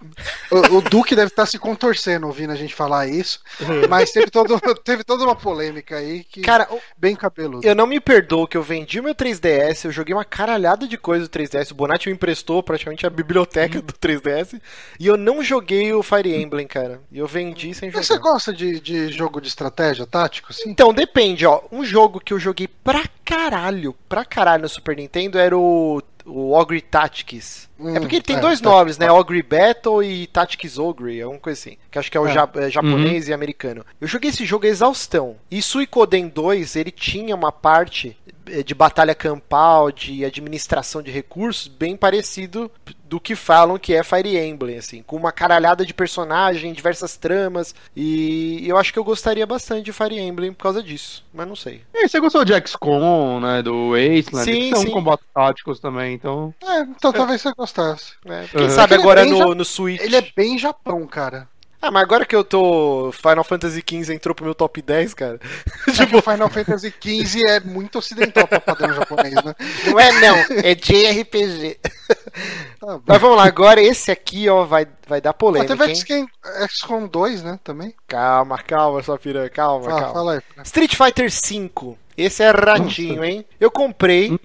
o, 0.50 0.76
o 0.76 0.80
Duque 0.82 1.16
deve 1.16 1.28
estar 1.28 1.46
se 1.46 1.58
contorcendo 1.58 2.26
ouvindo 2.26 2.52
a 2.52 2.56
gente 2.56 2.74
falar 2.74 3.06
isso, 3.08 3.40
mas 3.88 4.10
teve, 4.10 4.30
todo, 4.30 4.58
teve 4.84 5.04
toda 5.04 5.24
uma 5.24 5.36
polêmica 5.36 5.96
aí 5.96 6.24
que. 6.24 6.40
Cara, 6.42 6.68
bem 6.96 7.16
cabeludo. 7.16 7.66
eu 7.66 7.74
não 7.74 7.86
me 7.86 8.00
perdoo 8.00 8.46
que 8.46 8.56
eu 8.56 8.62
vendi 8.62 9.00
o 9.00 9.02
meu 9.02 9.14
3DS, 9.14 9.84
eu 9.84 9.90
joguei 9.90 10.14
uma 10.14 10.24
caralhada 10.24 10.86
de 10.86 10.96
coisa 10.96 11.26
do 11.26 11.30
3DS, 11.30 11.72
o 11.72 11.74
Bonatti 11.74 12.08
me 12.08 12.14
emprestou 12.14 12.62
praticamente 12.62 13.06
a 13.06 13.10
biblioteca 13.10 13.80
do 13.80 13.92
3DS, 13.92 14.60
e 14.98 15.06
eu 15.06 15.16
não 15.16 15.42
joguei 15.42 15.92
o 15.92 16.02
Fire 16.02 16.34
Emblem, 16.34 16.66
cara. 16.66 17.00
E 17.10 17.18
eu 17.18 17.26
vendi 17.26 17.74
sem 17.74 17.90
Mas 17.90 18.06
você 18.06 18.14
jogar. 18.14 18.32
gosta 18.32 18.52
de, 18.52 18.80
de 18.80 19.08
jogo 19.08 19.40
de 19.40 19.48
estratégia 19.48 20.06
tático, 20.06 20.48
assim? 20.50 20.70
Então, 20.70 20.83
depende, 20.92 21.46
ó. 21.46 21.60
Um 21.72 21.84
jogo 21.84 22.20
que 22.20 22.32
eu 22.32 22.38
joguei 22.38 22.68
pra 22.68 23.04
caralho, 23.24 23.94
pra 24.08 24.24
caralho 24.24 24.62
no 24.62 24.68
Super 24.68 24.96
Nintendo 24.96 25.38
era 25.38 25.56
o, 25.56 26.02
o 26.24 26.52
Ogre 26.52 26.80
Tactics. 26.80 27.68
Hum, 27.78 27.96
é 27.96 28.00
porque 28.00 28.16
ele 28.16 28.22
tem 28.22 28.36
é, 28.36 28.40
dois 28.40 28.60
tá. 28.60 28.68
nomes, 28.70 28.98
né? 28.98 29.10
Ogre 29.10 29.42
Battle 29.42 30.02
e 30.02 30.26
Tactics 30.26 30.78
Ogre, 30.78 31.18
é 31.20 31.26
uma 31.26 31.38
coisa 31.38 31.58
assim. 31.58 31.76
Que 31.90 31.98
acho 31.98 32.10
que 32.10 32.16
é 32.16 32.20
o 32.20 32.26
É. 32.26 32.32
ja- 32.32 32.48
é 32.56 32.70
japonês 32.70 33.28
e 33.28 33.32
americano. 33.32 33.84
Eu 34.00 34.06
joguei 34.06 34.30
esse 34.30 34.44
jogo 34.44 34.66
a 34.66 34.68
exaustão. 34.68 35.36
E 35.50 35.60
Suicoden 35.62 36.28
2, 36.28 36.76
ele 36.76 36.90
tinha 36.90 37.34
uma 37.34 37.50
parte 37.52 38.16
de 38.64 38.74
batalha 38.74 39.14
campal, 39.14 39.90
de 39.90 40.24
administração 40.24 41.02
de 41.02 41.10
recursos, 41.10 41.68
bem 41.68 41.96
parecido 41.96 42.70
do 43.06 43.20
que 43.20 43.36
falam 43.36 43.78
que 43.78 43.94
é 43.94 44.02
Fire 44.02 44.36
Emblem, 44.36 44.76
assim, 44.78 45.02
com 45.02 45.16
uma 45.16 45.30
caralhada 45.30 45.84
de 45.86 45.94
personagem, 45.94 46.72
diversas 46.72 47.16
tramas, 47.16 47.74
e 47.94 48.64
eu 48.68 48.76
acho 48.76 48.92
que 48.92 48.98
eu 48.98 49.04
gostaria 49.04 49.46
bastante 49.46 49.84
de 49.84 49.92
Fire 49.92 50.18
Emblem 50.18 50.52
por 50.52 50.64
causa 50.64 50.82
disso, 50.82 51.24
mas 51.32 51.46
não 51.46 51.54
sei. 51.54 51.82
E 51.94 52.08
você 52.08 52.18
gostou 52.18 52.44
de 52.44 52.52
XCOM, 52.66 53.40
né? 53.40 53.62
Do 53.62 53.90
Wasteland? 53.90 54.44
Sim, 54.50 54.58
que 54.70 54.70
são 54.70 54.82
sim. 54.82 54.90
combates 54.90 55.26
táticos 55.32 55.78
também, 55.80 56.14
então. 56.14 56.52
É, 56.62 56.80
então 56.80 57.12
talvez 57.12 57.40
você 57.40 57.52
gostasse. 57.56 58.12
né? 58.24 58.48
Quem 58.50 58.62
Uhum. 58.62 58.70
sabe 58.70 58.94
Ele 58.94 59.00
é 59.02 59.04
agora 59.04 59.22
bem 59.22 59.30
no, 59.32 59.38
ja- 59.38 59.54
no 59.54 59.64
Switch. 59.64 60.00
Ele 60.00 60.16
é 60.16 60.32
bem 60.34 60.58
Japão, 60.58 61.06
cara. 61.06 61.48
Ah, 61.86 61.90
mas 61.90 62.02
agora 62.02 62.24
que 62.24 62.34
eu 62.34 62.42
tô. 62.42 63.12
Final 63.12 63.44
Fantasy 63.44 63.84
XV 63.86 64.14
entrou 64.14 64.34
pro 64.34 64.44
meu 64.44 64.54
top 64.54 64.80
10, 64.80 65.12
cara. 65.12 65.38
Tipo, 65.94 66.22
Final 66.22 66.48
Fantasy 66.48 66.92
XV 66.98 67.40
é 67.46 67.60
muito 67.60 67.98
ocidental 67.98 68.48
pra 68.48 68.58
padrão 68.58 68.94
japonês, 68.94 69.34
né? 69.34 69.54
Não 69.86 70.00
é 70.00 70.12
não, 70.20 70.36
é 70.64 70.74
JRPG. 70.74 71.78
Tá. 72.80 73.00
Mas 73.06 73.20
vamos 73.20 73.36
lá, 73.36 73.44
agora 73.44 73.82
esse 73.82 74.10
aqui, 74.10 74.48
ó, 74.48 74.64
vai, 74.64 74.86
vai 75.06 75.20
dar 75.20 75.32
polêmica, 75.34 75.76
teve 75.76 75.90
hein? 75.90 75.94
XCOM, 75.94 76.26
XCOM 76.68 77.06
2, 77.06 77.42
né, 77.42 77.58
também. 77.62 77.94
Calma, 78.08 78.58
calma, 78.58 79.02
sua 79.02 79.18
piranha, 79.18 79.48
calma, 79.50 79.86
Ah, 79.86 80.00
calma. 80.00 80.12
fala 80.12 80.32
aí. 80.34 80.62
Street 80.64 80.94
Fighter 80.94 81.30
V. 81.30 81.96
Esse 82.16 82.42
é 82.42 82.50
ratinho, 82.50 83.24
hein? 83.24 83.44
Eu 83.60 83.70
comprei. 83.70 84.38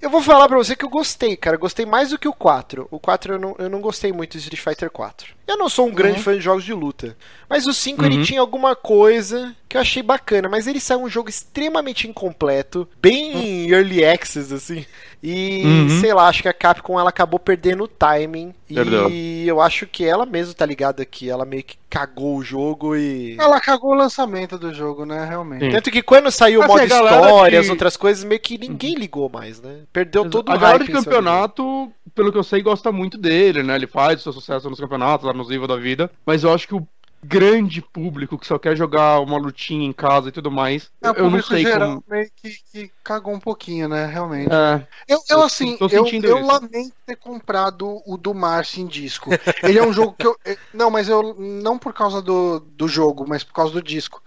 Eu 0.00 0.10
vou 0.10 0.22
falar 0.22 0.46
pra 0.48 0.58
você 0.58 0.76
que 0.76 0.84
eu 0.84 0.88
gostei, 0.88 1.36
cara. 1.36 1.56
Eu 1.56 1.60
Gostei 1.60 1.84
mais 1.84 2.10
do 2.10 2.18
que 2.18 2.28
o 2.28 2.32
4. 2.32 2.86
O 2.90 3.00
4 3.00 3.34
eu 3.34 3.38
não, 3.38 3.56
eu 3.58 3.68
não 3.68 3.80
gostei 3.80 4.12
muito 4.12 4.32
do 4.32 4.38
Street 4.38 4.62
Fighter 4.62 4.90
4. 4.90 5.37
Eu 5.48 5.56
não 5.56 5.68
sou 5.68 5.86
um 5.88 5.92
grande 5.94 6.22
fã 6.22 6.34
de 6.34 6.40
jogos 6.40 6.62
de 6.62 6.74
luta. 6.74 7.16
Mas 7.48 7.66
o 7.66 7.72
5 7.72 8.04
ele 8.04 8.18
Uhum. 8.18 8.22
tinha 8.22 8.40
alguma 8.40 8.76
coisa 8.76 9.56
que 9.66 9.76
eu 9.76 9.80
achei 9.80 10.02
bacana. 10.02 10.46
Mas 10.48 10.66
ele 10.66 10.78
saiu 10.78 11.00
um 11.00 11.08
jogo 11.08 11.30
extremamente 11.30 12.06
incompleto. 12.06 12.86
Bem 13.00 13.70
early 13.70 14.04
access, 14.04 14.52
assim. 14.52 14.84
E 15.22 15.62
Uhum. 15.64 16.00
sei 16.00 16.12
lá, 16.12 16.28
acho 16.28 16.42
que 16.42 16.48
a 16.48 16.52
Capcom 16.52 17.00
ela 17.00 17.08
acabou 17.08 17.40
perdendo 17.40 17.84
o 17.84 17.88
timing. 17.88 18.54
Perdeu. 18.72 19.08
E 19.10 19.48
eu 19.48 19.60
acho 19.62 19.86
que 19.86 20.04
ela 20.04 20.26
mesmo 20.26 20.52
tá 20.52 20.66
ligada 20.66 21.02
que 21.06 21.30
ela 21.30 21.46
meio 21.46 21.62
que 21.64 21.76
cagou 21.88 22.36
o 22.36 22.42
jogo 22.44 22.94
e. 22.94 23.34
Ela 23.40 23.58
cagou 23.58 23.92
o 23.92 23.94
lançamento 23.96 24.58
do 24.58 24.72
jogo, 24.74 25.06
né, 25.06 25.24
realmente. 25.24 25.64
Sim. 25.64 25.70
Tanto 25.70 25.90
que 25.90 26.02
quando 26.02 26.30
saiu 26.30 26.60
o 26.60 26.66
modo 26.66 26.82
a 26.82 26.86
galera 26.86 27.16
história, 27.26 27.58
que- 27.58 27.64
as 27.64 27.70
outras 27.70 27.96
coisas, 27.96 28.22
meio 28.24 28.40
que 28.40 28.58
ninguém 28.58 28.94
ligou 28.94 29.30
mais, 29.30 29.58
né? 29.62 29.78
Perdeu 29.90 30.28
todo 30.28 30.50
o 30.50 30.52
a 30.52 30.56
galera 30.56 30.78
hype 30.78 30.80
de 30.80 30.86
cima 30.88 31.00
do 31.00 31.04
jogo. 31.04 31.16
campeonato, 31.16 31.92
pelo 32.18 32.32
que 32.32 32.38
eu 32.38 32.42
sei, 32.42 32.60
gosta 32.60 32.90
muito 32.90 33.16
dele, 33.16 33.62
né? 33.62 33.76
Ele 33.76 33.86
faz 33.86 34.18
o 34.18 34.22
seu 34.24 34.32
sucesso 34.32 34.68
nos 34.68 34.80
campeonatos, 34.80 35.24
lá 35.24 35.32
nos 35.32 35.46
Viva 35.46 35.68
da 35.68 35.76
Vida. 35.76 36.10
Mas 36.26 36.42
eu 36.42 36.52
acho 36.52 36.66
que 36.66 36.74
o 36.74 36.84
grande 37.22 37.82
público 37.82 38.38
que 38.38 38.46
só 38.46 38.58
quer 38.58 38.76
jogar 38.76 39.20
uma 39.20 39.36
lutinha 39.38 39.86
em 39.86 39.92
casa 39.92 40.28
e 40.28 40.32
tudo 40.32 40.50
mais, 40.50 40.90
É, 41.02 41.08
eu 41.20 41.30
não 41.30 41.42
sei 41.42 41.62
geral 41.62 41.88
como. 41.90 42.04
meio 42.08 42.30
que, 42.36 42.50
que 42.72 42.92
cagou 43.02 43.34
um 43.34 43.40
pouquinho, 43.40 43.88
né, 43.88 44.06
realmente. 44.06 44.48
É, 44.52 44.86
Eu, 45.08 45.18
eu 45.28 45.38
Eu 45.38 45.42
assim, 45.42 45.76
eu, 45.90 46.04
eu 46.22 46.38
lamento 46.46 46.92
ter 47.06 47.16
comprado 47.16 48.02
o 48.06 48.16
do 48.16 48.34
Márcio 48.34 48.82
em 48.82 48.86
disco. 48.86 49.30
Ele 49.62 49.78
é 49.78 49.82
um 49.82 49.92
jogo 49.92 50.14
que 50.18 50.26
eu. 50.26 50.36
eh, 50.44 50.58
Não, 50.72 50.90
mas 50.90 51.08
eu. 51.08 51.34
Não 51.38 51.78
por 51.78 51.92
causa 51.92 52.20
do, 52.22 52.60
do 52.60 52.86
jogo, 52.86 53.24
mas 53.26 53.42
por 53.42 53.52
causa 53.54 53.72
do 53.72 53.82
disco. 53.82 54.22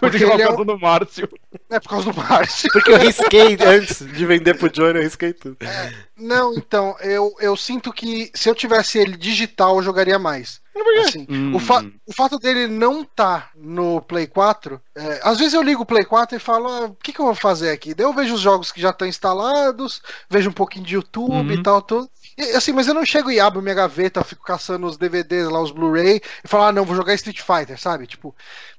porque 0.00 0.24
ele 0.24 0.32
ele 0.32 0.42
é 0.42 0.46
é 0.46 0.50
um- 0.50 0.64
do 0.64 0.78
Márcio. 0.78 1.28
É 1.70 1.78
por 1.80 1.90
causa 1.90 2.12
do 2.12 2.16
Márcio. 2.18 2.70
Porque 2.72 2.90
eu 2.90 2.98
risquei 2.98 3.56
antes 3.60 3.98
de 4.06 4.26
vender 4.26 4.54
pro 4.54 4.70
Johnny, 4.70 4.98
eu 4.98 5.02
risquei 5.04 5.32
tudo. 5.32 5.56
Não, 6.16 6.54
então, 6.54 6.96
eu, 7.00 7.34
eu 7.40 7.56
sinto 7.56 7.92
que 7.92 8.30
se 8.34 8.48
eu 8.48 8.54
tivesse 8.54 8.98
ele 8.98 9.16
digital, 9.16 9.76
eu 9.76 9.82
jogaria 9.82 10.18
mais. 10.18 10.61
Assim, 11.00 11.26
Hum. 11.28 11.54
o, 11.54 11.58
fa- 11.58 11.84
o 12.06 12.12
fato 12.12 12.38
dele 12.38 12.66
não 12.66 13.04
tá 13.04 13.50
no 13.54 14.00
Play 14.02 14.26
4, 14.26 14.80
é, 14.94 15.20
às 15.22 15.38
vezes 15.38 15.54
eu 15.54 15.62
ligo 15.62 15.82
o 15.82 15.86
Play 15.86 16.04
4 16.04 16.36
e 16.36 16.40
falo, 16.40 16.68
ah, 16.68 16.84
o 16.86 16.94
que, 16.94 17.12
que 17.12 17.20
eu 17.20 17.24
vou 17.26 17.34
fazer 17.34 17.70
aqui? 17.70 17.94
Daí 17.94 18.06
eu 18.06 18.12
vejo 18.12 18.34
os 18.34 18.40
jogos 18.40 18.70
que 18.72 18.80
já 18.80 18.90
estão 18.90 19.06
instalados, 19.08 20.02
vejo 20.30 20.50
um 20.50 20.52
pouquinho 20.52 20.84
de 20.84 20.94
YouTube 20.94 21.32
Uhum. 21.32 21.50
e 21.52 21.62
tal, 21.62 21.82
tudo. 21.82 22.08
E, 22.36 22.42
assim, 22.56 22.72
mas 22.72 22.86
eu 22.88 22.94
não 22.94 23.04
chego 23.04 23.30
e 23.30 23.40
abro 23.40 23.60
minha 23.62 23.74
gaveta, 23.74 24.24
fico 24.24 24.44
caçando 24.44 24.86
os 24.86 24.96
DVDs 24.96 25.48
lá, 25.48 25.60
os 25.60 25.70
Blu-ray, 25.70 26.20
e 26.44 26.48
falo, 26.48 26.64
ah, 26.64 26.72
não, 26.72 26.84
vou 26.84 26.96
jogar 26.96 27.14
Street 27.14 27.40
Fighter, 27.40 27.78
sabe? 27.80 28.06
Tipo, 28.06 28.34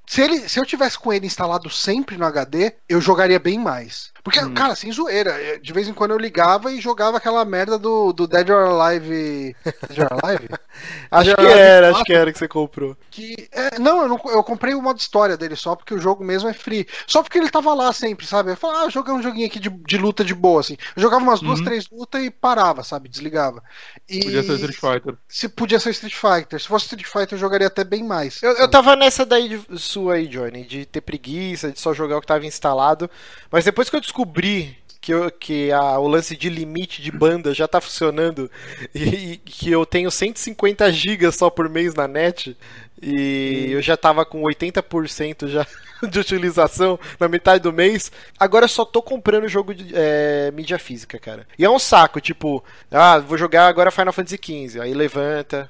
se, 0.08 0.22
ele, 0.22 0.48
se 0.50 0.60
eu 0.60 0.66
tivesse 0.66 0.98
com 1.00 1.12
ele 1.14 1.26
instalado 1.28 1.70
sempre 1.70 2.18
no 2.18 2.26
HD, 2.26 2.74
eu 2.88 3.02
jogaria 3.02 3.40
bem 3.40 3.60
mais. 3.60 4.13
Porque, 4.24 4.40
Hum. 4.40 4.54
cara, 4.54 4.74
sem 4.74 4.90
zoeira, 4.92 5.32
eh, 5.32 5.60
de 5.60 5.74
vez 5.74 5.88
em 5.88 5.94
quando 5.94 6.12
eu 6.12 6.18
ligava 6.18 6.72
e 6.72 6.80
jogava 6.80 7.18
aquela 7.18 7.44
merda 7.44 7.78
do, 7.78 8.14
do 8.14 8.26
Dead 8.26 8.50
or 8.50 8.68
Alive. 8.82 9.56
Dead 9.90 10.00
or 10.00 10.18
Alive? 10.24 10.48
Acho 11.12 11.36
que 11.36 11.46
era, 11.46 11.92
acho 11.92 12.04
que 12.04 12.14
era 12.14 12.32
que 12.34 12.40
você 12.40 12.48
comprou. 12.48 12.98
Que, 13.12 13.48
é, 13.52 13.78
não, 13.78 14.02
eu 14.02 14.08
não, 14.08 14.20
eu 14.32 14.44
comprei 14.44 14.74
o 14.74 14.82
modo 14.82 14.98
história 15.00 15.38
dele 15.38 15.56
só 15.56 15.76
porque 15.76 15.94
o 15.94 16.00
jogo 16.00 16.24
mesmo 16.24 16.50
é 16.50 16.54
free. 16.54 16.88
Só 17.06 17.22
porque 17.22 17.38
ele 17.38 17.50
tava 17.52 17.72
lá 17.76 17.94
sempre, 17.94 18.26
sabe? 18.26 18.52
Eu 18.52 18.58
falava, 18.58 18.86
ah, 18.86 18.90
jogar 18.90 19.14
um 19.14 19.22
joguinho 19.22 19.46
aqui 19.46 19.60
de, 19.60 19.70
de 19.70 19.98
luta 20.00 20.24
de 20.24 20.34
boa, 20.34 20.62
assim. 20.62 20.76
Eu 20.96 21.02
jogava 21.04 21.22
umas 21.24 21.40
duas, 21.42 21.60
Uhum. 21.60 21.66
três 21.66 21.88
lutas 21.92 22.24
e 22.24 22.32
parava, 22.32 22.84
sabe? 22.84 23.08
Desligava. 23.10 23.62
E 24.10 24.22
Podia 24.24 24.42
ser 24.44 24.54
Street 24.54 24.76
Fighter. 24.80 25.16
Se 25.28 25.48
podia 25.50 25.80
ser 25.80 25.92
Street 25.92 26.16
Fighter. 26.16 26.60
Se 26.60 26.68
fosse 26.68 26.86
Street 26.86 27.06
Fighter, 27.06 27.34
eu 27.34 27.38
jogaria 27.38 27.68
até 27.68 27.84
bem 27.84 28.04
mais. 28.04 28.42
Eu, 28.42 28.54
eu 28.54 28.68
tava 28.68 28.96
nessa 28.96 29.24
daí 29.26 29.50
de- 29.50 29.80
sua 29.80 30.16
aí, 30.16 30.28
Johnny, 30.28 30.66
de 30.66 30.86
ter 30.88 31.02
preguiça, 31.02 31.72
de 31.72 31.80
só 31.80 31.94
jogar 31.94 32.18
o 32.18 32.22
que 32.22 32.28
tava 32.28 32.46
instalado. 32.48 33.08
Mas 33.52 33.64
depois 33.66 33.90
que 33.90 33.96
eu 33.96 34.02
descobri 34.14 34.78
que, 35.02 35.14
eu- 35.14 35.32
que 35.32 35.72
a- 35.72 36.00
o 36.00 36.08
lance 36.08 36.36
de 36.38 36.50
limite 36.50 37.02
de 37.02 37.12
banda 37.12 37.54
já 37.54 37.68
tá 37.68 37.82
funcionando 37.82 38.50
e, 38.96 39.34
e 39.34 39.38
que 39.38 39.72
eu 39.72 39.86
tenho 39.86 40.10
150 40.12 40.92
gigas 40.92 41.36
só 41.36 41.50
por 41.50 41.70
mês 41.70 41.94
na 41.96 42.08
net 42.08 42.56
e 43.02 43.68
eu 43.72 43.82
já 43.82 43.98
tava 43.98 44.26
com 44.26 44.42
80% 44.44 45.48
já 45.48 45.66
de 46.10 46.20
utilização 46.20 47.00
na 47.20 47.28
metade 47.28 47.62
do 47.62 47.72
mês, 47.74 48.12
agora 48.40 48.66
eu 48.66 48.70
só 48.70 48.84
tô 48.86 49.02
comprando 49.02 49.48
jogo 49.48 49.74
de 49.74 49.92
é, 49.94 50.52
mídia 50.52 50.78
física, 50.80 51.18
cara. 51.20 51.48
E 51.58 51.64
é 51.66 51.70
um 51.70 51.80
saco, 51.80 52.20
tipo, 52.22 52.64
ah, 52.92 53.20
vou 53.20 53.38
jogar 53.38 53.68
agora 53.68 53.92
Final 53.92 54.14
Fantasy 54.14 54.40
XV, 54.42 54.80
aí 54.82 54.94
levanta. 54.94 55.70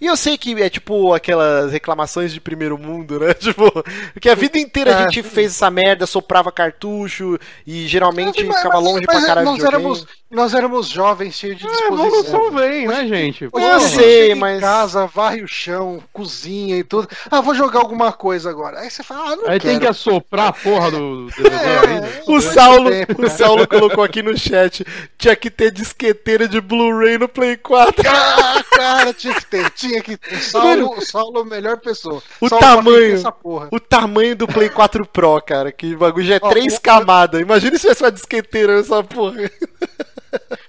E 0.00 0.06
eu 0.06 0.16
sei 0.16 0.36
que 0.36 0.60
é 0.62 0.68
tipo 0.68 1.12
aquelas 1.14 1.72
reclamações 1.72 2.32
de 2.32 2.40
primeiro 2.40 2.76
mundo, 2.78 3.18
né? 3.20 3.32
Tipo, 3.42 3.70
porque 4.12 4.28
a 4.28 4.34
vida 4.34 4.58
inteira 4.58 4.96
a 4.96 5.00
É. 5.00 5.02
gente 5.04 5.22
fez 5.22 5.52
essa 5.52 5.70
merda, 5.70 6.06
soprava 6.06 6.52
cartucho 6.52 7.38
e 7.66 7.86
geralmente 7.88 8.44
Mas- 8.44 8.56
ficava 8.58 8.74
mas- 8.76 8.84
longe 8.84 9.04
mas 9.06 9.16
pra 9.18 9.26
caralho 9.26 9.46
nós 9.46 9.58
de 9.58 9.66
éramos, 9.66 10.06
nós 10.30 10.54
éramos 10.54 10.88
jovens, 10.88 11.34
cheios 11.34 11.58
de 11.58 11.66
É, 11.66 11.70
disposição. 11.70 12.06
evolução 12.06 12.50
vem, 12.52 12.86
né, 12.86 13.06
gente? 13.06 13.48
Hoje 13.52 13.66
Eu 13.66 13.80
sei, 13.80 14.20
chega 14.22 14.32
em 14.32 14.38
mas- 14.38 14.60
casa, 14.60 15.06
varre 15.06 15.42
o 15.42 15.48
chão, 15.48 16.02
cozinha 16.12 16.76
e 16.78 16.84
tudo. 16.84 17.08
Ah, 17.30 17.40
vou 17.40 17.54
jogar 17.54 17.80
alguma 17.80 18.12
coisa 18.12 18.50
agora. 18.50 18.80
Aí 18.80 18.90
você 18.90 19.02
fala, 19.02 19.32
ah, 19.32 19.36
não 19.42 19.50
Aí 19.50 19.58
tem 19.60 19.74
que 19.74 19.80
quero. 19.80 19.90
assoprar 19.90 20.48
a 20.48 20.52
porra 20.52 20.90
do. 20.90 21.26
do- 21.26 21.46
É, 21.46 22.22
O 22.26 22.40
Saulo, 22.40 22.90
tempo, 22.90 23.24
o? 23.24 23.28
Saulo 23.30 23.66
colocou 23.66 24.02
aqui 24.04 24.22
no 24.22 24.36
chat, 24.38 24.84
tinha 25.18 25.34
que 25.36 25.50
ter 25.50 25.70
disqueteira 25.70 26.46
de 26.48 26.60
Blu-ray 26.60 27.18
no 27.18 27.28
Play 27.28 27.56
4. 27.56 28.02
Ah, 28.08 28.62
cara, 28.70 29.12
tinha 29.12 29.34
que 29.34 29.44
ter, 29.46 29.70
tinha 29.70 30.00
que 30.02 30.16
ter. 30.16 30.36
O 30.36 30.40
Saulo, 30.40 30.94
o 30.96 31.00
Saulo 31.04 31.38
é 31.38 31.42
a 31.42 31.44
melhor 31.44 31.78
pessoa. 31.78 32.22
O 32.40 32.48
Saulo 32.48 32.64
tamanho. 32.64 32.96
fez 32.98 33.20
Essa 33.20 33.32
porra. 33.32 33.68
O 33.70 33.80
tamanho 33.80 34.36
do 34.36 34.46
Play 34.46 34.68
4 34.68 35.06
Pro, 35.06 35.40
cara, 35.42 35.70
que 35.72 35.94
o 35.94 35.98
bagulho 35.98 36.24
já 36.26 36.36
é 36.36 36.40
Ó, 36.42 36.48
três 36.50 36.76
o- 36.76 36.80
camadas. 36.80 37.40
Imagina 37.40 37.74
se 37.76 37.82
tivesse 37.82 38.02
uma 38.04 38.12
disqueteira 38.12 38.76
nessa 38.76 39.02
porra. 39.02 39.36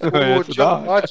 É, 0.02 0.38
O 0.38 0.44
Joe 0.44 0.56
dá. 0.58 1.04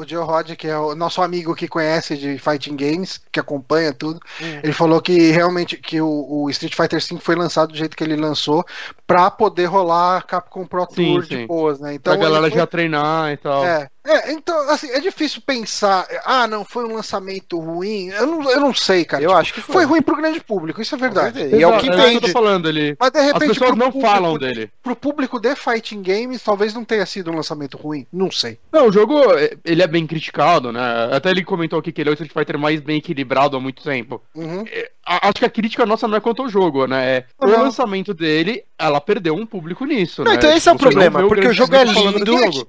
O 0.00 0.06
Joe 0.08 0.24
Rod, 0.24 0.52
que 0.56 0.66
é 0.68 0.78
o 0.78 0.94
nosso 0.94 1.20
amigo 1.22 1.54
que 1.54 1.68
conhece 1.68 2.16
de 2.16 2.38
fighting 2.38 2.76
games, 2.76 3.20
que 3.32 3.38
acompanha 3.40 3.92
tudo, 3.92 4.20
Hum. 4.40 4.60
ele 4.62 4.72
falou 4.72 5.00
que 5.00 5.30
realmente 5.30 5.76
que 5.76 6.00
o, 6.00 6.08
o 6.44 6.50
Street 6.50 6.74
Fighter 6.74 7.00
V 7.00 7.18
foi 7.20 7.34
lançado 7.36 7.72
do 7.72 7.76
jeito 7.78 7.96
que 7.96 8.02
ele 8.04 8.16
lançou 8.16 8.64
pra 9.06 9.30
poder 9.30 9.66
rolar 9.66 10.24
Capcom 10.26 10.66
Pro 10.66 10.86
Sim, 10.90 11.12
Tour 11.14 11.24
sim. 11.26 11.36
de 11.40 11.46
boas, 11.46 11.80
né? 11.80 11.94
Então 11.94 12.12
pra 12.16 12.22
galera 12.22 12.48
foi- 12.48 12.58
já 12.58 12.66
treinar 12.66 13.32
e 13.32 13.36
tal. 13.36 13.64
É, 13.64 13.88
É, 14.06 14.32
então, 14.32 14.68
assim, 14.70 14.90
é 14.90 15.00
difícil 15.00 15.40
pensar. 15.40 16.06
Ah, 16.24 16.46
não, 16.46 16.64
foi 16.64 16.84
um 16.84 16.94
lançamento 16.94 17.58
ruim. 17.58 18.08
Eu 18.10 18.26
não, 18.26 18.50
eu 18.50 18.60
não 18.60 18.74
sei, 18.74 19.04
cara. 19.04 19.22
Eu 19.22 19.28
Tipo, 19.30 19.40
acho 19.40 19.54
que 19.54 19.60
foi. 19.62 19.72
Foi 19.74 19.84
ruim 19.84 20.02
pro 20.02 20.16
grande 20.16 20.40
público, 20.40 20.82
isso 20.82 20.94
é 20.94 20.98
verdade. 20.98 21.40
E 21.42 21.62
é 21.62 21.66
o 21.66 21.78
que 21.78 21.88
eu 21.88 21.96
vende. 21.96 22.20
tô 22.20 22.28
falando, 22.28 22.68
ele. 22.68 22.96
Mas 23.00 23.10
de 23.10 23.18
As 23.18 23.24
repente. 23.26 23.48
pessoas 23.48 23.70
pro 23.70 23.78
não 23.78 23.90
público- 23.90 24.12
falam 24.14 24.36
dele. 24.38 24.70
Pro 24.82 24.94
público 24.94 25.40
de 25.40 25.54
Fighting 25.56 26.02
Games, 26.02 26.42
talvez 26.42 26.74
não 26.74 26.84
tenha 26.84 27.06
sido 27.06 27.30
um 27.30 27.36
lançamento 27.36 27.76
ruim. 27.78 28.06
Não 28.12 28.30
sei. 28.30 28.58
Não, 28.70 28.88
o 28.88 28.92
jogo, 28.92 29.18
é- 29.38 29.56
ele 29.64 29.82
é 29.82 29.86
bem 29.86 30.06
criticado, 30.06 30.70
né? 30.70 30.80
Até 31.10 31.30
ele 31.30 31.42
comentou 31.42 31.78
aqui 31.78 31.90
que 31.90 32.02
ele 32.02 32.10
é 32.10 32.12
o 32.12 32.14
Street 32.14 32.32
Fighter 32.32 32.58
mais 32.58 32.80
bem 32.80 32.98
equilibrado 32.98 33.56
há 33.56 33.60
muito 33.60 33.82
tempo. 33.82 34.20
Uhum. 34.34 34.64
É, 34.70 34.90
acho 35.06 35.34
que 35.34 35.44
a 35.44 35.50
crítica 35.50 35.84
nossa 35.86 36.08
não 36.08 36.16
é 36.16 36.20
quanto 36.20 36.42
ao 36.42 36.48
jogo, 36.48 36.86
né? 36.86 37.16
É, 37.16 37.24
o 37.38 37.46
Não. 37.46 37.62
lançamento 37.64 38.14
dele, 38.14 38.64
ela 38.78 39.00
perdeu 39.00 39.34
um 39.34 39.44
público 39.46 39.84
nisso, 39.84 40.24
Não, 40.24 40.32
né? 40.32 40.38
então 40.38 40.50
esse 40.52 40.68
é 40.68 40.72
o 40.72 40.76
problema, 40.76 41.22
vê 41.22 41.28
porque 41.28 41.46
o 41.48 41.52
jogo 41.52 41.74
é 41.76 41.84
lindo. 41.84 42.66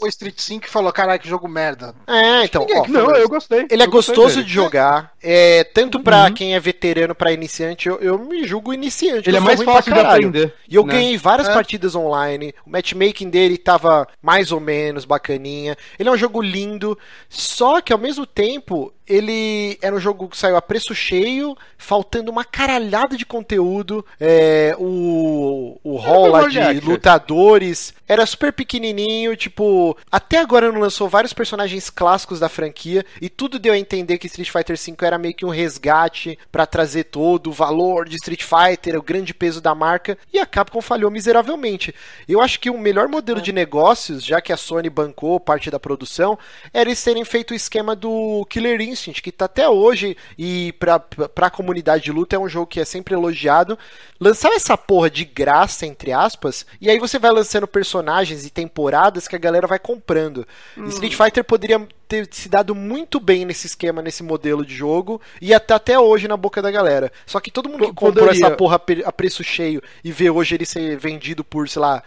O 0.00 0.06
Street 0.06 0.38
5 0.38 0.66
e 0.66 0.70
falou: 0.70 0.92
caralho, 0.92 1.20
que 1.20 1.28
jogo 1.28 1.48
merda. 1.48 1.94
É, 2.06 2.44
então, 2.44 2.62
Ninguém 2.62 2.78
ó, 2.80 2.86
Não, 2.88 3.10
eu 3.16 3.28
gostei. 3.28 3.66
Ele 3.70 3.82
é 3.82 3.86
eu 3.86 3.90
gostei 3.90 4.14
gostoso 4.14 4.36
dele. 4.36 4.46
de 4.46 4.52
jogar. 4.52 5.12
É, 5.22 5.64
tanto 5.64 6.00
pra 6.00 6.24
Uhum. 6.26 6.32
quem 6.34 6.54
é 6.54 6.60
veterano, 6.60 7.14
pra 7.14 7.32
iniciante, 7.32 7.88
eu, 7.88 7.98
eu 7.98 8.18
me 8.18 8.44
julgo 8.44 8.72
iniciante. 8.72 9.28
Ele 9.28 9.36
é 9.36 9.40
mais 9.40 9.60
fácil 9.62 9.92
de 9.92 9.98
aprender. 9.98 10.54
E 10.68 10.76
eu 10.76 10.84
né? 10.86 10.92
ganhei 10.94 11.16
várias 11.16 11.48
É. 11.48 11.52
partidas 11.52 11.94
online. 11.96 12.54
O 12.64 12.70
matchmaking 12.70 13.28
dele 13.30 13.58
tava 13.58 14.06
mais 14.22 14.52
ou 14.52 14.60
menos 14.60 15.04
bacaninha. 15.04 15.76
Ele 15.98 16.08
é 16.08 16.12
um 16.12 16.16
jogo 16.16 16.40
lindo. 16.40 16.96
Só 17.28 17.80
que 17.80 17.92
ao 17.92 17.98
mesmo 17.98 18.24
tempo, 18.26 18.92
ele 19.06 19.78
era 19.82 19.94
um 19.94 20.00
jogo 20.00 20.28
que 20.28 20.36
saiu 20.36 20.56
a 20.56 20.62
preço 20.62 20.94
cheio, 20.94 21.56
faltando 21.76 22.30
uma 22.30 22.44
caralhada 22.44 23.16
de 23.16 23.26
conteúdo. 23.26 24.04
É, 24.18 24.74
o, 24.78 25.78
o 25.84 25.96
hall 25.96 26.28
lá 26.28 26.48
de 26.48 26.58
Access. 26.58 26.86
lutadores 26.86 27.94
era 28.08 28.24
super 28.24 28.52
pequenininho. 28.52 29.36
Tipo, 29.36 29.96
até 30.10 30.38
agora 30.38 30.72
não 30.72 30.80
lançou 30.80 31.08
vários 31.08 31.32
personagens 31.32 31.90
clássicos 31.90 32.40
da 32.40 32.48
franquia. 32.48 33.04
E 33.20 33.28
tudo 33.28 33.58
deu 33.58 33.74
a 33.74 33.78
entender 33.78 34.16
que 34.18 34.26
Street 34.26 34.50
Fighter 34.50 34.76
V 34.76 34.96
era 35.02 35.18
meio 35.18 35.34
que 35.34 35.44
um 35.44 35.50
resgate 35.50 36.38
pra 36.50 36.66
trazer 36.66 37.04
todo 37.04 37.50
o 37.50 37.52
valor 37.52 38.08
de 38.08 38.16
Street 38.16 38.42
Fighter, 38.42 38.98
o 38.98 39.02
grande 39.02 39.34
peso 39.34 39.60
da 39.60 39.74
marca. 39.74 40.16
E 40.32 40.38
a 40.38 40.46
Capcom 40.46 40.80
falhou 40.80 41.10
miseravelmente. 41.10 41.94
Eu 42.26 42.40
acho 42.40 42.58
que 42.58 42.70
o 42.70 42.78
melhor 42.78 43.08
modelo 43.08 43.40
de 43.40 43.52
negócios, 43.52 44.24
já 44.24 44.40
que 44.40 44.52
a 44.52 44.56
Sony 44.56 44.88
bancou 44.88 45.38
parte 45.38 45.70
da 45.70 45.78
produção, 45.78 46.38
era 46.72 46.88
eles 46.88 47.02
terem 47.02 47.24
feito 47.24 47.50
o 47.50 47.54
esquema 47.54 47.96
do 47.96 48.46
Killer 48.48 48.80
Instinct, 48.80 48.93
que 49.22 49.32
tá 49.32 49.46
até 49.46 49.68
hoje 49.68 50.16
e 50.38 50.72
pra, 50.74 50.98
pra 50.98 51.50
comunidade 51.50 52.04
de 52.04 52.12
luta 52.12 52.36
é 52.36 52.38
um 52.38 52.48
jogo 52.48 52.66
que 52.66 52.80
é 52.80 52.84
sempre 52.84 53.14
elogiado. 53.14 53.78
Lançar 54.20 54.52
essa 54.52 54.76
porra 54.76 55.10
de 55.10 55.24
graça, 55.24 55.86
entre 55.86 56.12
aspas, 56.12 56.66
e 56.80 56.88
aí 56.88 56.98
você 56.98 57.18
vai 57.18 57.30
lançando 57.30 57.66
personagens 57.66 58.46
e 58.46 58.50
temporadas 58.50 59.28
que 59.28 59.36
a 59.36 59.38
galera 59.38 59.66
vai 59.66 59.78
comprando. 59.78 60.46
Hum. 60.76 60.86
Street 60.86 61.14
Fighter 61.14 61.44
poderia 61.44 61.86
ter 62.22 62.28
se 62.30 62.48
dado 62.48 62.74
muito 62.74 63.18
bem 63.18 63.44
nesse 63.44 63.66
esquema, 63.66 64.00
nesse 64.02 64.22
modelo 64.22 64.64
de 64.64 64.74
jogo, 64.74 65.20
e 65.40 65.52
até, 65.54 65.74
até 65.74 65.98
hoje 65.98 66.28
na 66.28 66.36
boca 66.36 66.60
da 66.62 66.70
galera. 66.70 67.10
Só 67.26 67.40
que 67.40 67.50
todo 67.50 67.68
mundo 67.68 67.86
que 67.86 67.92
comprou 67.94 68.26
poderia. 68.26 68.46
essa 68.46 68.50
porra 68.56 68.76
a 68.76 68.78
pre- 68.78 69.02
a 69.04 69.12
preço 69.12 69.42
cheio 69.42 69.82
e 70.02 70.10
vê 70.12 70.30
hoje 70.30 70.54
ele 70.54 70.66
ser 70.66 70.96
vendido 70.96 71.42
por, 71.44 71.68
sei 71.68 71.80
lá, 71.82 72.02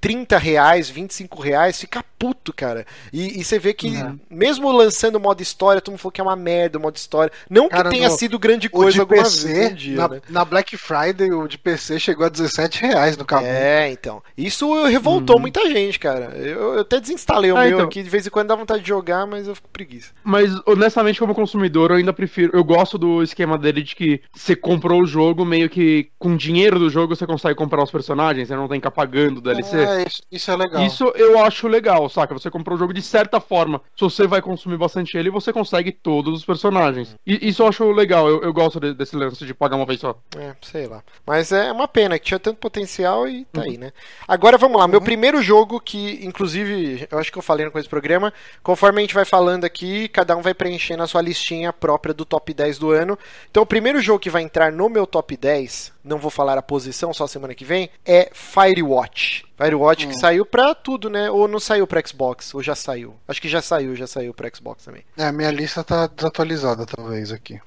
30 0.00 0.38
reais, 0.38 0.88
25 0.88 1.40
reais, 1.42 1.78
fica 1.80 2.04
puto, 2.18 2.52
cara. 2.52 2.86
E, 3.12 3.40
e 3.40 3.44
você 3.44 3.58
vê 3.58 3.72
que, 3.72 3.88
Uhum. 3.88 4.18
mesmo 4.30 4.70
lançando 4.72 5.16
o 5.16 5.20
modo 5.20 5.40
história, 5.42 5.80
todo 5.80 5.92
mundo 5.92 6.00
falou 6.00 6.12
que 6.12 6.20
é 6.20 6.24
uma 6.24 6.36
merda 6.36 6.78
o 6.78 6.80
modo 6.80 6.96
história. 6.96 7.32
Não 7.48 7.68
Cara, 7.68 7.84
que 7.88 7.96
tenha 7.96 8.08
no- 8.08 8.16
sido 8.16 8.38
grande 8.38 8.68
coisa 8.68 9.00
alguma 9.00 9.22
PC, 9.22 9.46
vez 9.52 9.76
dia, 9.76 9.96
na, 9.96 10.08
né? 10.08 10.20
na 10.28 10.44
Black 10.44 10.76
Friday, 10.76 11.32
o 11.32 11.46
de 11.48 11.56
PC 11.58 11.98
chegou 11.98 12.26
a 12.26 12.28
17 12.28 12.82
reais 12.82 13.16
no 13.16 13.24
cabo. 13.24 13.46
É, 13.46 13.90
então. 13.90 14.22
Isso 14.36 14.84
revoltou 14.86 15.38
muita 15.38 15.68
gente, 15.70 15.98
cara. 15.98 16.32
Eu, 16.36 16.74
eu 16.74 16.80
até 16.80 17.00
desinstalei 17.00 17.50
o 17.52 17.56
Ah, 17.56 17.60
meu 17.64 17.76
então. 17.76 17.86
aqui, 17.86 18.02
de 18.02 18.10
vez 18.10 18.26
em 18.26 18.30
quando 18.30 18.48
dá 18.48 18.54
vontade 18.54 18.82
de 18.82 18.88
jogar, 18.88 19.26
mas 19.26 19.47
eu 19.48 19.54
fico 19.54 19.68
preguiça. 19.68 20.12
Mas, 20.22 20.52
honestamente, 20.66 21.18
como 21.18 21.34
consumidor, 21.34 21.90
eu 21.90 21.96
ainda 21.96 22.12
prefiro. 22.12 22.50
Eu 22.54 22.62
gosto 22.64 22.96
do 22.98 23.22
esquema 23.22 23.58
dele 23.58 23.82
de 23.82 23.94
que 23.96 24.20
você 24.34 24.54
comprou 24.54 25.02
o 25.02 25.06
jogo, 25.06 25.44
meio 25.44 25.68
que 25.68 26.10
com 26.18 26.36
dinheiro 26.36 26.78
do 26.78 26.88
jogo 26.90 27.14
você 27.16 27.26
consegue 27.26 27.54
comprar 27.54 27.82
os 27.82 27.90
personagens, 27.90 28.48
você 28.48 28.54
não 28.56 28.68
tem 28.68 28.80
que 28.80 28.86
ficar 28.86 28.90
pagando 28.94 29.38
o 29.38 29.40
DLC. 29.40 29.76
É, 29.78 30.04
isso, 30.06 30.22
isso 30.30 30.50
é 30.50 30.56
legal. 30.56 30.82
Isso 30.84 31.04
eu 31.16 31.38
acho 31.42 31.66
legal, 31.68 32.08
saca? 32.08 32.34
Você 32.34 32.50
comprou 32.50 32.76
o 32.76 32.78
jogo 32.78 32.92
de 32.92 33.02
certa 33.02 33.40
forma. 33.40 33.80
Se 33.96 34.02
você 34.02 34.26
vai 34.26 34.40
consumir 34.42 34.76
bastante 34.76 35.16
ele, 35.16 35.30
você 35.30 35.52
consegue 35.52 35.90
todos 35.92 36.34
os 36.34 36.44
personagens. 36.44 37.14
E 37.26 37.48
isso 37.48 37.62
eu 37.62 37.68
acho 37.68 37.90
legal. 37.92 38.28
Eu, 38.28 38.42
eu 38.42 38.52
gosto 38.52 38.78
de- 38.80 38.94
desse 38.94 39.16
lance 39.16 39.44
de 39.44 39.54
pagar 39.54 39.76
uma 39.76 39.86
vez 39.86 40.00
só. 40.00 40.18
É, 40.36 40.54
sei 40.62 40.86
lá. 40.86 41.02
Mas 41.26 41.52
é 41.52 41.72
uma 41.72 41.88
pena 41.88 42.18
que 42.18 42.26
tinha 42.26 42.38
tanto 42.38 42.58
potencial 42.58 43.26
e 43.28 43.44
tá 43.46 43.62
aí, 43.62 43.76
né? 43.78 43.92
Agora 44.26 44.56
vamos 44.58 44.78
lá, 44.78 44.86
meu 44.88 45.00
primeiro 45.00 45.42
jogo 45.42 45.80
que, 45.80 46.24
inclusive, 46.24 47.06
eu 47.10 47.18
acho 47.18 47.32
que 47.32 47.38
eu 47.38 47.42
falei 47.42 47.64
no 47.64 47.72
começo 47.72 47.88
do 47.88 47.90
programa, 47.90 48.32
conforme 48.62 48.98
a 48.98 49.02
gente 49.02 49.14
vai 49.14 49.24
falando 49.28 49.64
aqui, 49.64 50.08
cada 50.08 50.36
um 50.36 50.42
vai 50.42 50.54
preenchendo 50.54 51.02
a 51.02 51.06
sua 51.06 51.20
listinha 51.20 51.72
própria 51.72 52.14
do 52.14 52.24
top 52.24 52.52
10 52.52 52.78
do 52.78 52.90
ano. 52.90 53.18
Então 53.50 53.62
o 53.62 53.66
primeiro 53.66 54.00
jogo 54.00 54.18
que 54.18 54.30
vai 54.30 54.42
entrar 54.42 54.72
no 54.72 54.88
meu 54.88 55.06
top 55.06 55.36
10, 55.36 55.92
não 56.02 56.18
vou 56.18 56.30
falar 56.30 56.56
a 56.58 56.62
posição 56.62 57.12
só 57.12 57.26
semana 57.26 57.54
que 57.54 57.64
vem, 57.64 57.90
é 58.04 58.30
Firewatch. 58.32 59.44
Firewatch 59.56 60.06
que 60.06 60.18
saiu 60.18 60.46
pra 60.46 60.74
tudo, 60.74 61.10
né? 61.10 61.30
Ou 61.30 61.46
não 61.46 61.60
saiu 61.60 61.86
pra 61.86 62.02
Xbox, 62.04 62.54
ou 62.54 62.62
já 62.62 62.74
saiu. 62.74 63.14
Acho 63.26 63.42
que 63.42 63.48
já 63.48 63.60
saiu, 63.60 63.94
já 63.94 64.06
saiu 64.06 64.32
pra 64.32 64.50
Xbox 64.54 64.84
também. 64.84 65.04
É, 65.16 65.30
minha 65.30 65.50
lista 65.50 65.84
tá 65.84 66.06
desatualizada, 66.06 66.86
talvez, 66.86 67.30
aqui. 67.30 67.60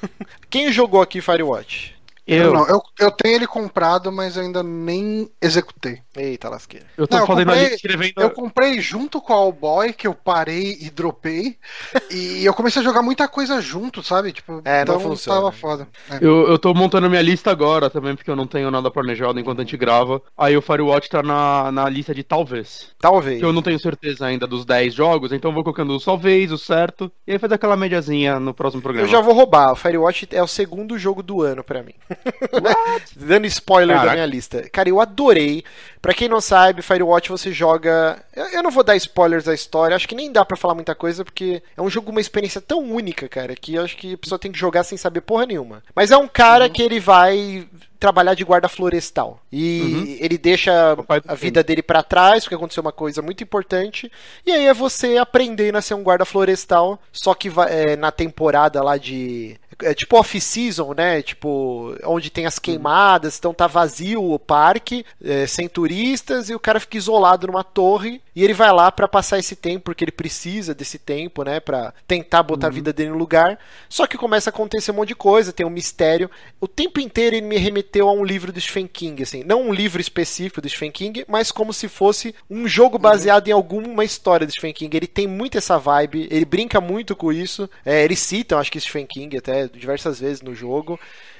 Quem 0.48 0.70
jogou 0.70 1.02
aqui 1.02 1.20
Firewatch? 1.20 1.97
Eu, 2.36 2.52
não, 2.52 2.68
eu, 2.68 2.82
eu 3.00 3.10
tenho 3.10 3.36
ele 3.36 3.46
comprado, 3.46 4.12
mas 4.12 4.36
eu 4.36 4.42
ainda 4.42 4.62
nem 4.62 5.30
executei. 5.40 6.00
Eita 6.16 6.48
lasqueira. 6.48 6.86
Eu 6.96 7.06
tô 7.06 7.16
Não, 7.16 7.22
eu 7.22 7.26
fazendo 7.26 7.46
comprei- 7.46 7.66
ali 7.66 7.74
escrevendo. 7.74 8.12
Eu 8.18 8.30
comprei 8.30 8.80
junto 8.80 9.20
com 9.20 9.32
a 9.32 9.36
All 9.36 9.52
Boy, 9.52 9.92
que 9.92 10.06
eu 10.06 10.14
parei 10.14 10.76
e 10.80 10.90
dropei. 10.90 11.56
e 12.10 12.44
eu 12.44 12.52
comecei 12.52 12.82
a 12.82 12.84
jogar 12.84 13.02
muita 13.02 13.26
coisa 13.28 13.60
junto, 13.60 14.02
sabe? 14.02 14.32
Tipo, 14.32 14.60
É, 14.64 14.84
não 14.84 14.96
então 14.96 15.00
funciona. 15.00 15.40
tava 15.40 15.52
foda. 15.52 15.88
É. 16.10 16.18
Eu, 16.20 16.48
eu 16.48 16.58
tô 16.58 16.74
montando 16.74 17.08
minha 17.08 17.22
lista 17.22 17.50
agora 17.50 17.88
também, 17.88 18.14
porque 18.16 18.30
eu 18.30 18.36
não 18.36 18.46
tenho 18.46 18.70
nada 18.70 18.90
planejado 18.90 19.38
enquanto 19.38 19.60
a 19.60 19.64
gente 19.64 19.76
grava. 19.76 20.20
Aí 20.36 20.56
o 20.56 20.62
Firewatch 20.62 21.08
tá 21.08 21.22
na, 21.22 21.70
na 21.72 21.88
lista 21.88 22.14
de 22.14 22.22
talvez. 22.22 22.88
Talvez. 23.00 23.38
Que 23.38 23.44
eu 23.44 23.52
não 23.52 23.62
tenho 23.62 23.78
certeza 23.78 24.26
ainda 24.26 24.46
dos 24.46 24.64
10 24.64 24.92
jogos, 24.92 25.32
então 25.32 25.50
eu 25.50 25.54
vou 25.54 25.62
colocando 25.64 25.94
o 25.96 26.00
talvez, 26.00 26.50
o 26.52 26.58
certo, 26.58 27.10
e 27.26 27.32
aí 27.32 27.38
faz 27.38 27.52
aquela 27.52 27.76
mediazinha 27.76 28.40
no 28.40 28.52
próximo 28.52 28.82
programa. 28.82 29.06
Eu 29.06 29.10
já 29.10 29.20
vou 29.20 29.34
roubar. 29.34 29.72
O 29.72 29.76
Firewatch 29.76 30.28
é 30.32 30.42
o 30.42 30.46
segundo 30.48 30.98
jogo 30.98 31.22
do 31.22 31.42
ano 31.42 31.62
pra 31.62 31.82
mim. 31.82 31.94
Dando 33.16 33.46
spoiler 33.46 33.96
da 33.96 34.02
Caraca. 34.02 34.14
minha 34.14 34.26
lista. 34.26 34.68
Cara, 34.70 34.88
eu 34.88 35.00
adorei. 35.00 35.64
Pra 36.00 36.14
quem 36.14 36.28
não 36.28 36.40
sabe, 36.40 36.80
Firewatch 36.80 37.28
você 37.28 37.50
joga. 37.50 38.22
Eu 38.52 38.62
não 38.62 38.70
vou 38.70 38.84
dar 38.84 38.96
spoilers 38.96 39.44
da 39.44 39.54
história, 39.54 39.96
acho 39.96 40.08
que 40.08 40.14
nem 40.14 40.30
dá 40.30 40.44
pra 40.44 40.56
falar 40.56 40.74
muita 40.74 40.94
coisa, 40.94 41.24
porque 41.24 41.62
é 41.76 41.82
um 41.82 41.90
jogo, 41.90 42.10
uma 42.10 42.20
experiência 42.20 42.60
tão 42.60 42.80
única, 42.80 43.28
cara, 43.28 43.54
que 43.54 43.74
eu 43.74 43.84
acho 43.84 43.96
que 43.96 44.14
a 44.14 44.18
pessoa 44.18 44.38
tem 44.38 44.52
que 44.52 44.58
jogar 44.58 44.84
sem 44.84 44.96
saber 44.96 45.22
porra 45.22 45.46
nenhuma. 45.46 45.82
Mas 45.94 46.10
é 46.10 46.16
um 46.16 46.28
cara 46.28 46.68
que 46.68 46.82
ele 46.82 47.00
vai 47.00 47.66
trabalhar 47.98 48.34
de 48.34 48.44
guarda 48.44 48.68
florestal. 48.68 49.42
E 49.50 50.18
ele 50.20 50.38
deixa 50.38 50.96
a 51.26 51.34
vida 51.34 51.62
dele 51.62 51.82
pra 51.82 52.02
trás, 52.02 52.44
porque 52.44 52.54
aconteceu 52.54 52.80
uma 52.80 52.92
coisa 52.92 53.20
muito 53.20 53.42
importante. 53.42 54.10
E 54.46 54.52
aí 54.52 54.66
é 54.66 54.74
você 54.74 55.16
aprendendo 55.16 55.76
a 55.76 55.82
ser 55.82 55.94
um 55.94 56.02
guarda 56.02 56.24
florestal, 56.24 57.00
só 57.12 57.34
que 57.34 57.50
é, 57.68 57.96
na 57.96 58.12
temporada 58.12 58.82
lá 58.82 58.96
de. 58.96 59.58
É 59.82 59.94
tipo 59.94 60.16
off-season, 60.16 60.92
né? 60.94 61.22
Tipo, 61.22 61.96
onde 62.04 62.30
tem 62.30 62.46
as 62.46 62.58
queimadas, 62.58 63.38
então 63.38 63.54
tá 63.54 63.66
vazio 63.66 64.22
o 64.22 64.38
parque, 64.38 65.04
é, 65.22 65.46
sem 65.46 65.68
turistas, 65.68 66.50
e 66.50 66.54
o 66.54 66.60
cara 66.60 66.80
fica 66.80 66.96
isolado 66.96 67.46
numa 67.46 67.62
torre. 67.62 68.20
E 68.34 68.44
ele 68.44 68.54
vai 68.54 68.72
lá 68.72 68.90
pra 68.92 69.08
passar 69.08 69.38
esse 69.38 69.56
tempo, 69.56 69.86
porque 69.86 70.04
ele 70.04 70.12
precisa 70.12 70.74
desse 70.74 70.98
tempo, 70.98 71.42
né? 71.42 71.58
Pra 71.60 71.92
tentar 72.06 72.42
botar 72.42 72.68
a 72.68 72.70
vida 72.70 72.92
dele 72.92 73.10
no 73.10 73.18
lugar. 73.18 73.58
Só 73.88 74.06
que 74.06 74.16
começa 74.16 74.50
a 74.50 74.52
acontecer 74.52 74.92
um 74.92 74.94
monte 74.94 75.08
de 75.08 75.14
coisa, 75.16 75.52
tem 75.52 75.66
um 75.66 75.70
mistério. 75.70 76.30
O 76.60 76.68
tempo 76.68 77.00
inteiro 77.00 77.36
ele 77.36 77.46
me 77.46 77.56
remeteu 77.56 78.08
a 78.08 78.12
um 78.12 78.24
livro 78.24 78.52
do 78.52 78.60
Stephen 78.60 78.86
King, 78.86 79.22
assim. 79.22 79.42
Não 79.42 79.62
um 79.62 79.72
livro 79.72 80.00
específico 80.00 80.60
do 80.60 80.68
Stephen 80.68 80.92
King, 80.92 81.24
mas 81.26 81.50
como 81.50 81.72
se 81.72 81.88
fosse 81.88 82.34
um 82.48 82.68
jogo 82.68 82.98
baseado 82.98 83.48
em 83.48 83.52
alguma 83.52 84.04
história 84.04 84.46
do 84.46 84.52
Stephen 84.52 84.72
King. 84.72 84.96
Ele 84.96 85.06
tem 85.06 85.26
muito 85.26 85.58
essa 85.58 85.78
vibe, 85.78 86.28
ele 86.30 86.44
brinca 86.44 86.80
muito 86.80 87.16
com 87.16 87.32
isso. 87.32 87.68
É, 87.84 88.04
eles 88.04 88.20
citam, 88.20 88.58
acho 88.58 88.70
que 88.70 88.80
Stephen 88.80 89.06
King 89.06 89.36
até 89.36 89.67
diversas 89.68 90.20
vezes 90.20 90.42
no 90.42 90.54
jogo. 90.54 90.98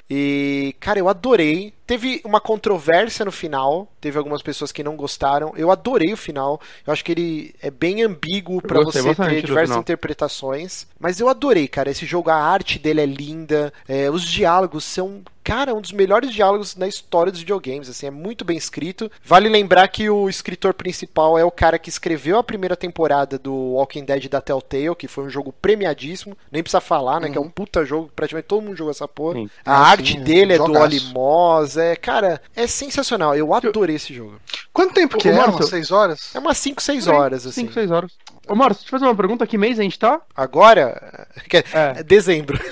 E, 0.09 0.75
cara, 0.79 0.97
eu 0.99 1.07
adorei. 1.07 1.73
Teve 1.85 2.21
uma 2.23 2.39
controvérsia 2.39 3.25
no 3.25 3.31
final. 3.31 3.87
Teve 3.99 4.17
algumas 4.17 4.41
pessoas 4.41 4.71
que 4.71 4.83
não 4.83 4.95
gostaram. 4.95 5.53
Eu 5.55 5.71
adorei 5.71 6.13
o 6.13 6.17
final. 6.17 6.59
Eu 6.85 6.93
acho 6.93 7.03
que 7.03 7.11
ele 7.11 7.55
é 7.61 7.69
bem 7.71 8.03
ambíguo 8.03 8.61
pra 8.61 8.83
gostei 8.83 9.01
você 9.01 9.15
ter 9.15 9.41
diversas 9.43 9.75
interpretações. 9.77 10.87
Mas 10.99 11.19
eu 11.19 11.27
adorei, 11.27 11.67
cara. 11.67 11.89
Esse 11.89 12.05
jogo, 12.05 12.29
a 12.29 12.35
arte 12.35 12.77
dele 12.79 13.01
é 13.01 13.05
linda. 13.05 13.73
é, 13.87 14.09
os 14.09 14.23
diálogos 14.23 14.83
são. 14.83 15.21
Cara, 15.41 15.73
um 15.73 15.81
dos 15.81 15.93
melhores 15.93 16.31
diálogos 16.31 16.75
na 16.75 16.87
história 16.87 17.31
dos 17.31 17.41
videogames, 17.41 17.89
assim, 17.89 18.05
é 18.05 18.11
muito 18.11 18.45
bem 18.45 18.55
escrito. 18.55 19.09
Vale 19.23 19.49
lembrar 19.49 19.87
que 19.87 20.07
o 20.07 20.29
escritor 20.29 20.75
principal 20.75 21.39
é 21.39 21.43
o 21.43 21.49
cara 21.49 21.79
que 21.79 21.89
escreveu 21.89 22.37
a 22.37 22.43
primeira 22.43 22.75
temporada 22.75 23.39
do 23.39 23.53
Walking 23.55 24.05
Dead 24.05 24.27
da 24.27 24.41
Telltale, 24.41 24.95
que 24.95 25.07
foi 25.07 25.23
um 25.23 25.29
jogo 25.29 25.51
premiadíssimo, 25.51 26.37
nem 26.51 26.61
precisa 26.61 26.81
falar, 26.81 27.19
né, 27.19 27.31
que 27.31 27.37
é 27.37 27.41
um 27.41 27.49
puta 27.49 27.83
jogo, 27.83 28.11
praticamente 28.15 28.47
todo 28.47 28.61
mundo 28.61 28.75
jogou 28.75 28.91
essa 28.91 29.07
porra. 29.07 29.35
Sim. 29.35 29.49
A 29.65 29.93
Ah, 29.93 29.95
arte 29.99 30.13
sim, 30.13 30.23
dele 30.23 30.53
é 30.53 30.57
do 30.57 30.65
jogaço. 30.67 30.85
Oli 30.85 30.99
Moss, 31.13 31.77
É, 31.77 31.95
cara, 31.95 32.41
é 32.55 32.67
sensacional. 32.67 33.35
Eu 33.35 33.53
adorei 33.53 33.95
esse 33.95 34.13
jogo. 34.13 34.39
Quanto 34.73 34.93
tempo 34.93 35.17
que 35.17 35.29
Ô, 35.29 35.31
é? 35.31 35.45
Umas 35.45 35.69
6 35.69 35.91
horas? 35.91 36.35
É 36.35 36.39
umas 36.39 36.57
5, 36.57 36.81
6 36.81 37.07
horas, 37.07 37.45
assim. 37.45 37.61
5, 37.61 37.73
6 37.73 37.91
horas. 37.91 38.11
Ô, 38.47 38.55
Márcio, 38.55 38.81
deixa 38.81 38.87
eu 38.95 38.99
fazer 38.99 39.05
uma 39.05 39.15
pergunta. 39.15 39.45
Que 39.45 39.57
mês 39.57 39.79
a 39.79 39.83
gente 39.83 39.99
tá? 39.99 40.21
Agora, 40.35 41.27
É. 41.73 41.99
é 41.99 42.03
dezembro. 42.03 42.59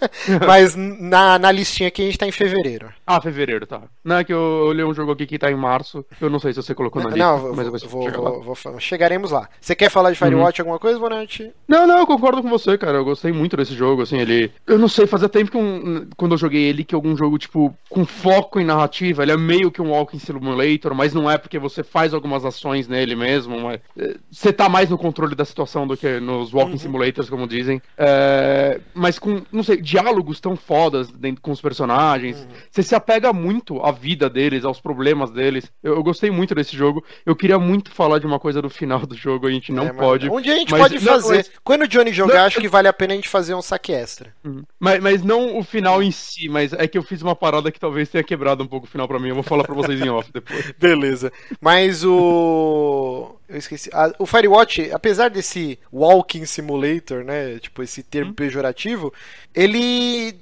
Mas 0.46 0.74
na, 0.76 1.38
na 1.38 1.52
listinha 1.52 1.88
aqui 1.88 2.02
a 2.02 2.04
gente 2.06 2.18
tá 2.18 2.26
em 2.26 2.32
fevereiro. 2.32 2.92
Ah, 3.06 3.20
fevereiro, 3.20 3.66
tá. 3.66 3.82
Não, 4.04 4.16
é 4.16 4.24
que 4.24 4.32
eu 4.32 4.64
olhei 4.68 4.84
um 4.84 4.94
jogo 4.94 5.12
aqui 5.12 5.26
que 5.26 5.38
tá 5.38 5.50
em 5.50 5.56
março. 5.56 6.04
Eu 6.20 6.30
não 6.30 6.38
sei 6.38 6.52
se 6.52 6.62
você 6.62 6.74
colocou 6.74 7.02
na 7.02 7.08
lista, 7.10 7.24
Não, 7.24 7.38
vou, 7.38 7.54
mas 7.56 7.66
eu 7.66 7.72
vou, 7.72 7.80
vou, 7.80 7.90
vou- 7.90 8.10
chegar 8.10 8.20
lá. 8.20 8.30
vou- 8.30 8.80
chegaremos 8.80 9.30
lá. 9.30 9.48
Você 9.60 9.74
quer 9.74 9.90
falar 9.90 10.10
de 10.12 10.18
Firewatch 10.18 10.60
alguma 10.60 10.78
coisa, 10.78 10.98
Bonatti? 10.98 11.50
Não, 11.68 11.86
não, 11.86 11.98
eu 11.98 12.06
concordo 12.06 12.42
com 12.42 12.48
você, 12.48 12.76
cara. 12.78 12.98
Eu 12.98 13.04
gostei 13.04 13.32
muito 13.32 13.56
desse 13.56 13.74
jogo, 13.74 14.02
assim, 14.02 14.18
ele. 14.18 14.52
Eu 14.66 14.78
não 14.78 14.88
sei, 14.88 15.06
fazia 15.06 15.28
tempo 15.28 15.50
que 15.50 15.56
um- 15.58 16.06
quando 16.16 16.32
eu 16.32 16.38
joguei 16.38 16.62
ele, 16.64 16.84
que 16.84 16.94
algum 16.94 17.16
jogo, 17.16 17.38
tipo, 17.38 17.74
com 17.88 18.04
foco 18.04 18.60
em 18.60 18.64
narrativa, 18.64 19.22
ele 19.22 19.32
é 19.32 19.36
meio 19.36 19.70
que 19.70 19.82
um 19.82 19.90
Walking 19.90 20.18
Simulator, 20.18 20.94
mas 20.94 21.12
não 21.14 21.30
é 21.30 21.36
porque 21.38 21.58
você 21.58 21.82
faz 21.82 22.14
algumas 22.14 22.44
ações 22.44 22.88
nele 22.88 23.14
mesmo, 23.16 23.60
mas. 23.60 23.80
eh, 23.98 24.16
Você 24.30 24.52
tá 24.52 24.68
mais 24.68 24.88
no 24.90 24.98
controle 24.98 25.34
da 25.34 25.44
situação 25.44 25.86
do 25.86 25.96
que 25.96 26.20
nos 26.20 26.52
Walking 26.52 26.78
Simulators, 26.78 27.28
como 27.28 27.46
dizem. 27.46 27.80
É, 27.98 28.80
mas 28.94 29.18
com, 29.18 29.42
não 29.52 29.62
sei, 29.62 29.80
diálogos 29.90 30.40
tão 30.40 30.56
fodas 30.56 31.10
dentro 31.10 31.42
com 31.42 31.50
os 31.50 31.60
personagens. 31.60 32.46
Você 32.70 32.82
se 32.82 32.94
apega 32.94 33.32
muito 33.32 33.80
à 33.82 33.90
vida 33.90 34.30
deles, 34.30 34.64
aos 34.64 34.80
problemas 34.80 35.30
deles. 35.30 35.70
Eu, 35.82 35.94
eu 35.96 36.02
gostei 36.02 36.30
muito 36.30 36.54
desse 36.54 36.76
jogo. 36.76 37.04
Eu 37.26 37.34
queria 37.34 37.58
muito 37.58 37.90
falar 37.92 38.18
de 38.18 38.26
uma 38.26 38.38
coisa 38.38 38.62
do 38.62 38.70
final 38.70 39.00
do 39.04 39.16
jogo, 39.16 39.46
a 39.46 39.50
gente 39.50 39.72
não 39.72 39.84
É, 39.84 39.92
mas 39.92 39.96
pode. 39.96 40.30
Um 40.30 40.40
dia 40.40 40.54
a 40.54 40.56
gente 40.58 40.70
mas- 40.70 40.80
pode 40.80 40.94
não, 41.04 41.12
fazer. 41.14 41.36
mas- 41.36 41.50
Quando 41.64 41.82
o 41.82 41.88
Johnny 41.88 42.12
jogar, 42.12 42.34
Não, 42.34 42.44
acho 42.46 42.60
que 42.60 42.68
vale 42.68 42.88
a 42.88 42.92
pena 42.92 43.12
a 43.12 43.16
gente 43.16 43.28
fazer 43.28 43.54
um 43.54 43.62
saque 43.62 43.92
extra. 43.92 44.32
Uhum. 44.44 44.62
Mas, 44.78 45.00
mas 45.00 45.22
não 45.22 45.58
o 45.58 45.64
final 45.64 46.02
em 46.02 46.10
si, 46.10 46.48
mas 46.48 46.72
é 46.72 46.86
que 46.86 46.96
eu 46.96 47.02
fiz 47.02 47.20
uma 47.22 47.34
parada 47.34 47.70
que 47.72 47.80
talvez 47.80 48.08
tenha 48.08 48.22
quebrado 48.24 48.62
um 48.62 48.66
pouco 48.66 48.86
o 48.86 48.90
final 48.90 49.08
pra 49.08 49.18
mim. 49.18 49.28
Eu 49.28 49.34
vou 49.34 49.42
falar 49.44 49.64
pra 49.64 49.74
vocês 49.74 50.00
em 50.00 50.08
off 50.08 50.30
depois. 50.32 50.72
Beleza. 50.78 51.32
Mas 51.60 52.04
o. 52.04 53.34
Eu 53.48 53.56
esqueci. 53.58 53.90
O 54.18 54.26
Firewatch, 54.26 54.90
apesar 54.92 55.28
desse 55.28 55.76
Walking 55.92 56.44
Simulator, 56.44 57.24
né? 57.24 57.58
Tipo, 57.58 57.82
esse 57.82 58.00
termo 58.02 58.32
pejorativo, 58.32 59.12
ele, 59.52 59.79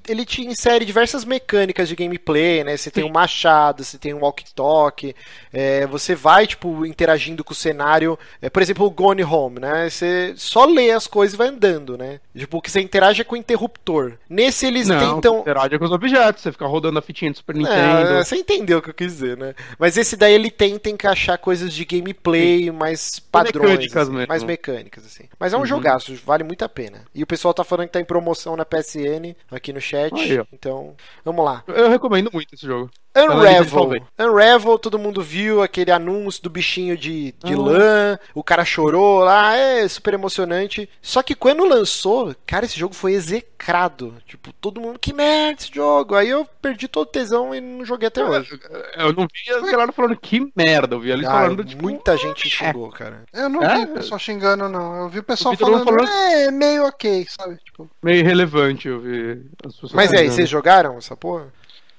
ele 0.08 0.24
te 0.24 0.42
insere 0.46 0.84
diversas 0.84 1.24
mecânicas 1.24 1.88
de 1.88 1.94
gameplay, 1.96 2.64
né? 2.64 2.76
Você 2.76 2.90
tem 2.90 3.04
Sim. 3.04 3.10
um 3.10 3.12
machado, 3.12 3.84
você 3.84 3.98
tem 3.98 4.14
um 4.14 4.20
walkie-talkie, 4.20 5.14
é, 5.52 5.86
você 5.86 6.14
vai, 6.14 6.46
tipo, 6.46 6.84
interagindo 6.86 7.44
com 7.44 7.52
o 7.52 7.56
cenário. 7.56 8.18
É, 8.40 8.48
por 8.50 8.62
exemplo, 8.62 8.86
o 8.86 8.90
Gone 8.90 9.22
Home, 9.24 9.60
né? 9.60 9.88
Você 9.90 10.34
só 10.36 10.64
lê 10.64 10.90
as 10.90 11.06
coisas 11.06 11.34
e 11.34 11.36
vai 11.36 11.48
andando, 11.48 11.96
né? 11.98 12.20
Tipo, 12.36 12.60
que 12.62 12.70
você 12.70 12.80
interage 12.80 13.20
é 13.20 13.24
com 13.24 13.34
o 13.34 13.38
interruptor. 13.38 14.14
Nesse 14.28 14.66
eles 14.66 14.88
não, 14.88 14.98
tentam. 15.20 15.40
interage 15.40 15.78
com 15.78 15.84
os 15.84 15.92
objetos, 15.92 16.42
você 16.42 16.52
fica 16.52 16.66
rodando 16.66 16.98
a 16.98 17.02
fitinha 17.02 17.30
do 17.30 17.36
Super 17.36 17.56
Nintendo. 17.56 18.12
É, 18.14 18.24
você 18.24 18.36
entendeu 18.36 18.78
o 18.78 18.82
que 18.82 18.90
eu 18.90 18.94
quis 18.94 19.12
dizer, 19.12 19.36
né? 19.36 19.54
Mas 19.78 19.96
esse 19.96 20.16
daí 20.16 20.32
ele 20.34 20.50
tenta 20.50 20.88
encaixar 20.90 21.38
coisas 21.38 21.72
de 21.72 21.84
gameplay 21.84 22.70
mais 22.70 23.18
padrões, 23.18 23.70
Mecânicas 23.70 24.02
assim, 24.02 24.12
mesmo. 24.12 24.28
mais 24.28 24.42
mecânicas, 24.42 25.04
assim. 25.06 25.24
Mas 25.38 25.52
é 25.52 25.56
um 25.56 25.60
Uhum. 25.60 25.66
jogaço, 25.66 26.14
vale 26.24 26.44
muito 26.44 26.64
a 26.64 26.68
pena. 26.68 27.02
E 27.14 27.22
o 27.22 27.26
pessoal 27.26 27.52
tá 27.52 27.64
falando 27.64 27.86
que 27.88 27.92
tá 27.92 28.00
em 28.00 28.04
promoção 28.04 28.56
na 28.56 28.64
PSN 28.64 29.27
aqui 29.50 29.72
no 29.72 29.80
chat. 29.80 30.14
Aí, 30.14 30.38
então, 30.52 30.96
vamos 31.24 31.44
lá. 31.44 31.64
Eu 31.66 31.88
recomendo 31.88 32.30
muito 32.32 32.54
esse 32.54 32.66
jogo. 32.66 32.90
Unravel. 33.16 33.90
Unravel, 34.18 34.78
todo 34.78 34.98
mundo 34.98 35.20
viu 35.22 35.62
aquele 35.62 35.90
anúncio 35.90 36.42
do 36.42 36.50
bichinho 36.50 36.96
de, 36.96 37.34
de 37.44 37.52
Ah. 37.54 37.56
lã, 37.58 38.18
o 38.34 38.44
cara 38.44 38.64
chorou 38.64 39.20
lá, 39.20 39.56
é 39.56 39.86
super 39.88 40.14
emocionante. 40.14 40.88
Só 41.02 41.22
que 41.22 41.34
quando 41.34 41.64
lançou, 41.64 42.34
cara, 42.46 42.64
esse 42.64 42.78
jogo 42.78 42.94
foi 42.94 43.12
execrado. 43.14 44.14
Tipo, 44.26 44.52
todo 44.52 44.80
mundo, 44.80 44.98
que 44.98 45.12
merda 45.12 45.60
esse 45.62 45.74
jogo. 45.74 46.14
Aí 46.14 46.28
eu 46.28 46.46
perdi 46.62 46.86
todo 46.86 47.08
o 47.08 47.10
tesão 47.10 47.54
e 47.54 47.60
não 47.60 47.84
joguei 47.84 48.08
até 48.08 48.24
hoje. 48.24 48.58
Eu 48.96 49.12
não 49.12 49.26
vi 49.26 49.52
a 49.52 49.60
galera 49.70 49.92
falando 49.92 50.16
que 50.16 50.52
merda, 50.54 50.94
eu 50.94 51.00
vi 51.00 51.12
Ah, 51.12 51.22
falando 51.22 51.64
tipo. 51.64 51.82
muita 51.82 52.16
gente 52.16 52.48
xingou, 52.48 52.90
cara. 52.90 53.24
Eu 53.32 53.48
não 53.48 53.62
É? 53.62 53.78
vi 53.78 53.84
o 53.90 53.94
pessoal 53.94 54.18
xingando, 54.20 54.68
não. 54.68 54.94
Eu 54.96 55.08
vi 55.08 55.18
o 55.18 55.24
pessoal 55.24 55.56
falando, 55.56 55.84
falando- 55.84 56.08
é, 56.08 56.50
meio 56.50 56.84
ok, 56.86 57.26
sabe? 57.28 57.56
Tipo, 57.64 57.88
Meio 58.02 58.18
irrelevante, 58.20 58.86
eu 58.88 59.00
vi 59.00 59.42
as 59.64 59.72
pessoas 59.74 59.92
Mas 59.92 60.10
e 60.10 60.14
aí, 60.16 60.18
falando. 60.22 60.34
vocês 60.36 60.48
jogaram 60.48 60.96
essa 60.98 61.16
porra? 61.16 61.46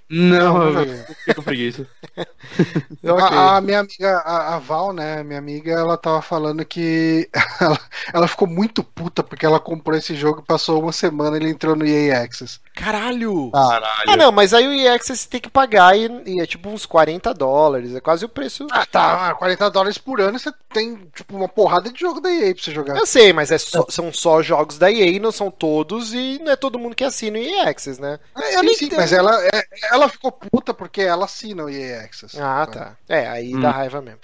Não, 0.10 0.72
Não, 0.72 0.84
eu 0.84 1.16
fiquei 1.16 1.34
com 1.36 1.44
preguiça. 1.44 1.88
A, 3.06 3.58
a 3.58 3.62
minha 3.62 3.80
amiga, 3.80 4.18
a, 4.20 4.56
a 4.56 4.60
Val, 4.60 4.94
né, 4.94 5.24
minha 5.24 5.40
amiga, 5.40 5.72
ela 5.72 5.98
tava 5.98 6.22
falando 6.22 6.66
que 6.66 7.30
ela, 7.62 7.80
ela 8.14 8.28
ficou 8.28 8.48
muito 8.48 8.84
puta 8.84 9.24
porque 9.24 9.46
ela 9.46 9.60
comprou 9.60 9.98
esse 9.98 10.16
jogo 10.16 10.42
e 10.42 10.46
passou 10.46 10.82
uma 10.82 10.92
semana 10.92 11.38
e 11.38 11.40
ele 11.40 11.50
entrou 11.50 11.76
no 11.76 11.86
EA 11.86 12.24
Access. 12.24 12.60
Caralho! 12.80 13.52
Caralho. 13.52 13.86
Ah, 14.08 14.16
não, 14.18 14.32
mas 14.32 14.54
aí 14.54 14.68
o 14.68 14.74
EA 14.74 14.96
Access 14.96 15.28
tem 15.28 15.40
que 15.42 15.50
pagar 15.50 15.98
e, 15.98 16.08
e 16.26 16.42
é 16.42 16.46
tipo 16.46 16.70
uns 16.70 16.86
40 16.86 17.34
dólares. 17.34 17.94
É 17.96 18.00
quase 18.00 18.24
o 18.26 18.30
preço. 18.30 18.68
Ah, 18.72 18.86
tá, 18.86 19.36
40 19.36 19.70
dólares 19.70 19.98
por 19.98 20.22
ano 20.22 20.40
você 20.40 20.52
tem, 20.74 20.96
tipo, 21.16 21.36
uma 21.36 21.48
porrada 21.50 21.92
de 21.92 22.00
jogo 22.00 22.20
da 22.22 22.32
EA 22.32 22.54
pra 22.54 22.64
você 22.64 22.72
jogar. 22.72 22.98
Eu 22.98 23.06
sei, 23.06 23.34
mas 23.34 23.52
é 23.52 23.58
só- 23.58 23.86
são 23.90 24.12
só 24.14 24.42
jogos 24.42 24.78
da 24.78 24.92
EA, 24.92 25.20
não 25.20 25.32
são 25.32 25.52
todos, 25.52 26.14
e 26.14 26.40
não 26.44 26.52
é 26.52 26.56
todo 26.56 26.80
mundo 26.80 26.96
que 26.96 27.04
assina 27.04 27.38
o 27.38 27.42
EA 27.42 27.70
Access, 27.70 28.00
né? 28.02 28.20
Eu 28.36 28.60
Sim, 28.60 28.66
nem 28.66 28.76
sim, 28.76 28.86
entendo. 28.86 29.00
mas 29.00 29.12
ela, 29.14 29.44
é- 29.46 29.64
ela 29.92 30.08
ficou 30.08 30.32
puta 30.32 30.74
porque 30.74 31.02
ela 31.02 31.26
assina 31.26 31.66
o 31.66 31.70
EA 31.70 32.02
Access. 32.04 32.40
Ah, 32.40 32.66
tá. 32.66 32.94
É, 33.08 33.28
aí 33.28 33.56
Hum. 33.56 33.60
dá 33.62 33.72
raiva 33.72 34.02
mesmo. 34.02 34.20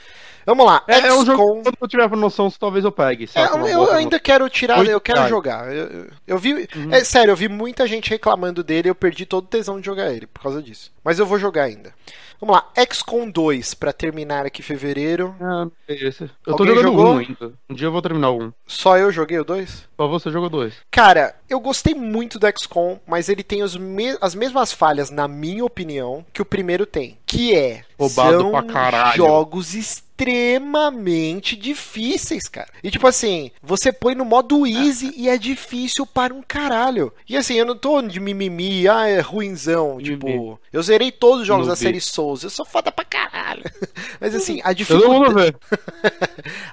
Vamos 0.48 0.64
lá. 0.64 0.84
É, 0.88 1.00
é 1.00 1.12
um 1.14 1.26
jogo 1.26 1.64
quando 1.64 1.76
eu 1.82 1.88
tiver 1.88 2.08
noção, 2.12 2.52
talvez 2.52 2.86
eu 2.86 2.92
pegue. 2.92 3.28
É, 3.34 3.46
eu 3.46 3.58
boa 3.58 3.96
ainda 3.96 4.20
quero 4.20 4.48
tirar, 4.48 4.86
eu 4.86 5.02
quero 5.02 5.28
jogar. 5.28 5.74
Eu, 5.74 5.86
eu- 5.88 6.08
eu 6.28 6.38
vi. 6.38 6.70
Uhum. 6.76 6.94
É 6.94 7.04
sério, 7.04 7.32
eu 7.32 7.36
vi 7.36 7.50
muita 7.50 7.88
gente 7.88 8.12
reclamando 8.12 8.45
dele, 8.64 8.90
eu 8.90 8.96
perdi 8.96 9.26
todo 9.26 9.46
o 9.46 9.48
tesão 9.48 9.80
de 9.80 9.86
jogar 9.86 10.12
ele 10.14 10.28
por 10.28 10.42
causa 10.42 10.62
disso. 10.62 10.92
Mas 11.04 11.20
eu 11.20 11.26
vou 11.26 11.38
jogar 11.40 11.64
ainda. 11.64 11.94
Vamos 12.40 12.56
lá, 12.56 12.70
XCOM 12.92 13.30
2, 13.30 13.74
pra 13.76 13.94
terminar 13.94 14.46
aqui 14.46 14.62
em 14.62 14.66
fevereiro. 14.66 15.34
Ah, 15.40 15.68
esse. 15.88 16.24
Eu 16.24 16.30
tô 16.56 16.64
Alguém 16.64 16.68
jogando 16.76 16.84
jogou? 16.84 17.14
um 17.14 17.18
ainda. 17.18 17.54
Um 17.70 17.74
dia 17.74 17.88
eu 17.88 17.92
vou 17.94 18.02
terminar 18.02 18.32
um. 18.32 18.52
Só 18.68 18.98
eu 18.98 19.10
joguei 19.12 19.40
o 19.40 19.46
2? 19.46 19.88
Só 19.96 20.08
você 20.08 20.30
jogou 20.30 20.50
dois. 20.50 20.74
Cara, 20.92 21.34
eu 21.50 21.60
gostei 21.62 21.96
muito 21.96 22.38
do 22.38 22.46
XCOM, 22.60 23.00
mas 23.08 23.30
ele 23.30 23.42
tem 23.42 23.62
me- 23.80 24.18
as 24.20 24.36
mesmas 24.36 24.74
falhas, 24.74 25.10
na 25.10 25.28
minha 25.30 25.64
opinião, 25.64 26.26
que 26.34 26.42
o 26.42 26.46
primeiro 26.46 26.86
tem. 26.86 27.18
Que 27.26 27.56
é. 27.56 27.84
Roubado 27.98 28.42
são 28.42 28.52
pra 28.52 28.64
caralho. 28.64 29.18
jogos 29.18 29.74
extremamente 29.74 31.56
difíceis, 31.56 32.48
cara. 32.48 32.70
E 32.84 32.90
tipo 32.90 33.06
assim, 33.08 33.52
você 33.62 33.92
põe 33.92 34.16
no 34.16 34.24
modo 34.26 34.66
easy 34.66 35.14
e 35.18 35.28
é 35.30 35.38
difícil 35.38 36.06
para 36.06 36.34
um 36.34 36.42
caralho. 36.42 37.12
E 37.28 37.36
assim, 37.36 37.56
eu 37.56 37.66
não 37.66 37.76
tô 37.76 38.02
de 38.02 38.20
mimimi, 38.20 38.88
ah, 38.88 39.08
é 39.08 39.20
ruinzão. 39.20 39.98
Tipo, 40.02 40.28
Mimimi. 40.28 40.58
eu 40.72 40.84
zerei 40.84 41.12
todos 41.12 41.42
os 41.42 41.48
jogos 41.48 41.68
da 41.68 41.76
série 41.76 42.00
Souls, 42.00 42.44
eu 42.44 42.50
sou 42.50 42.66
foda 42.66 42.92
pra 42.92 43.04
caralho. 43.04 43.64
Mas 44.20 44.36
assim, 44.36 44.62
a 44.64 44.74
dificuldade. 44.74 45.56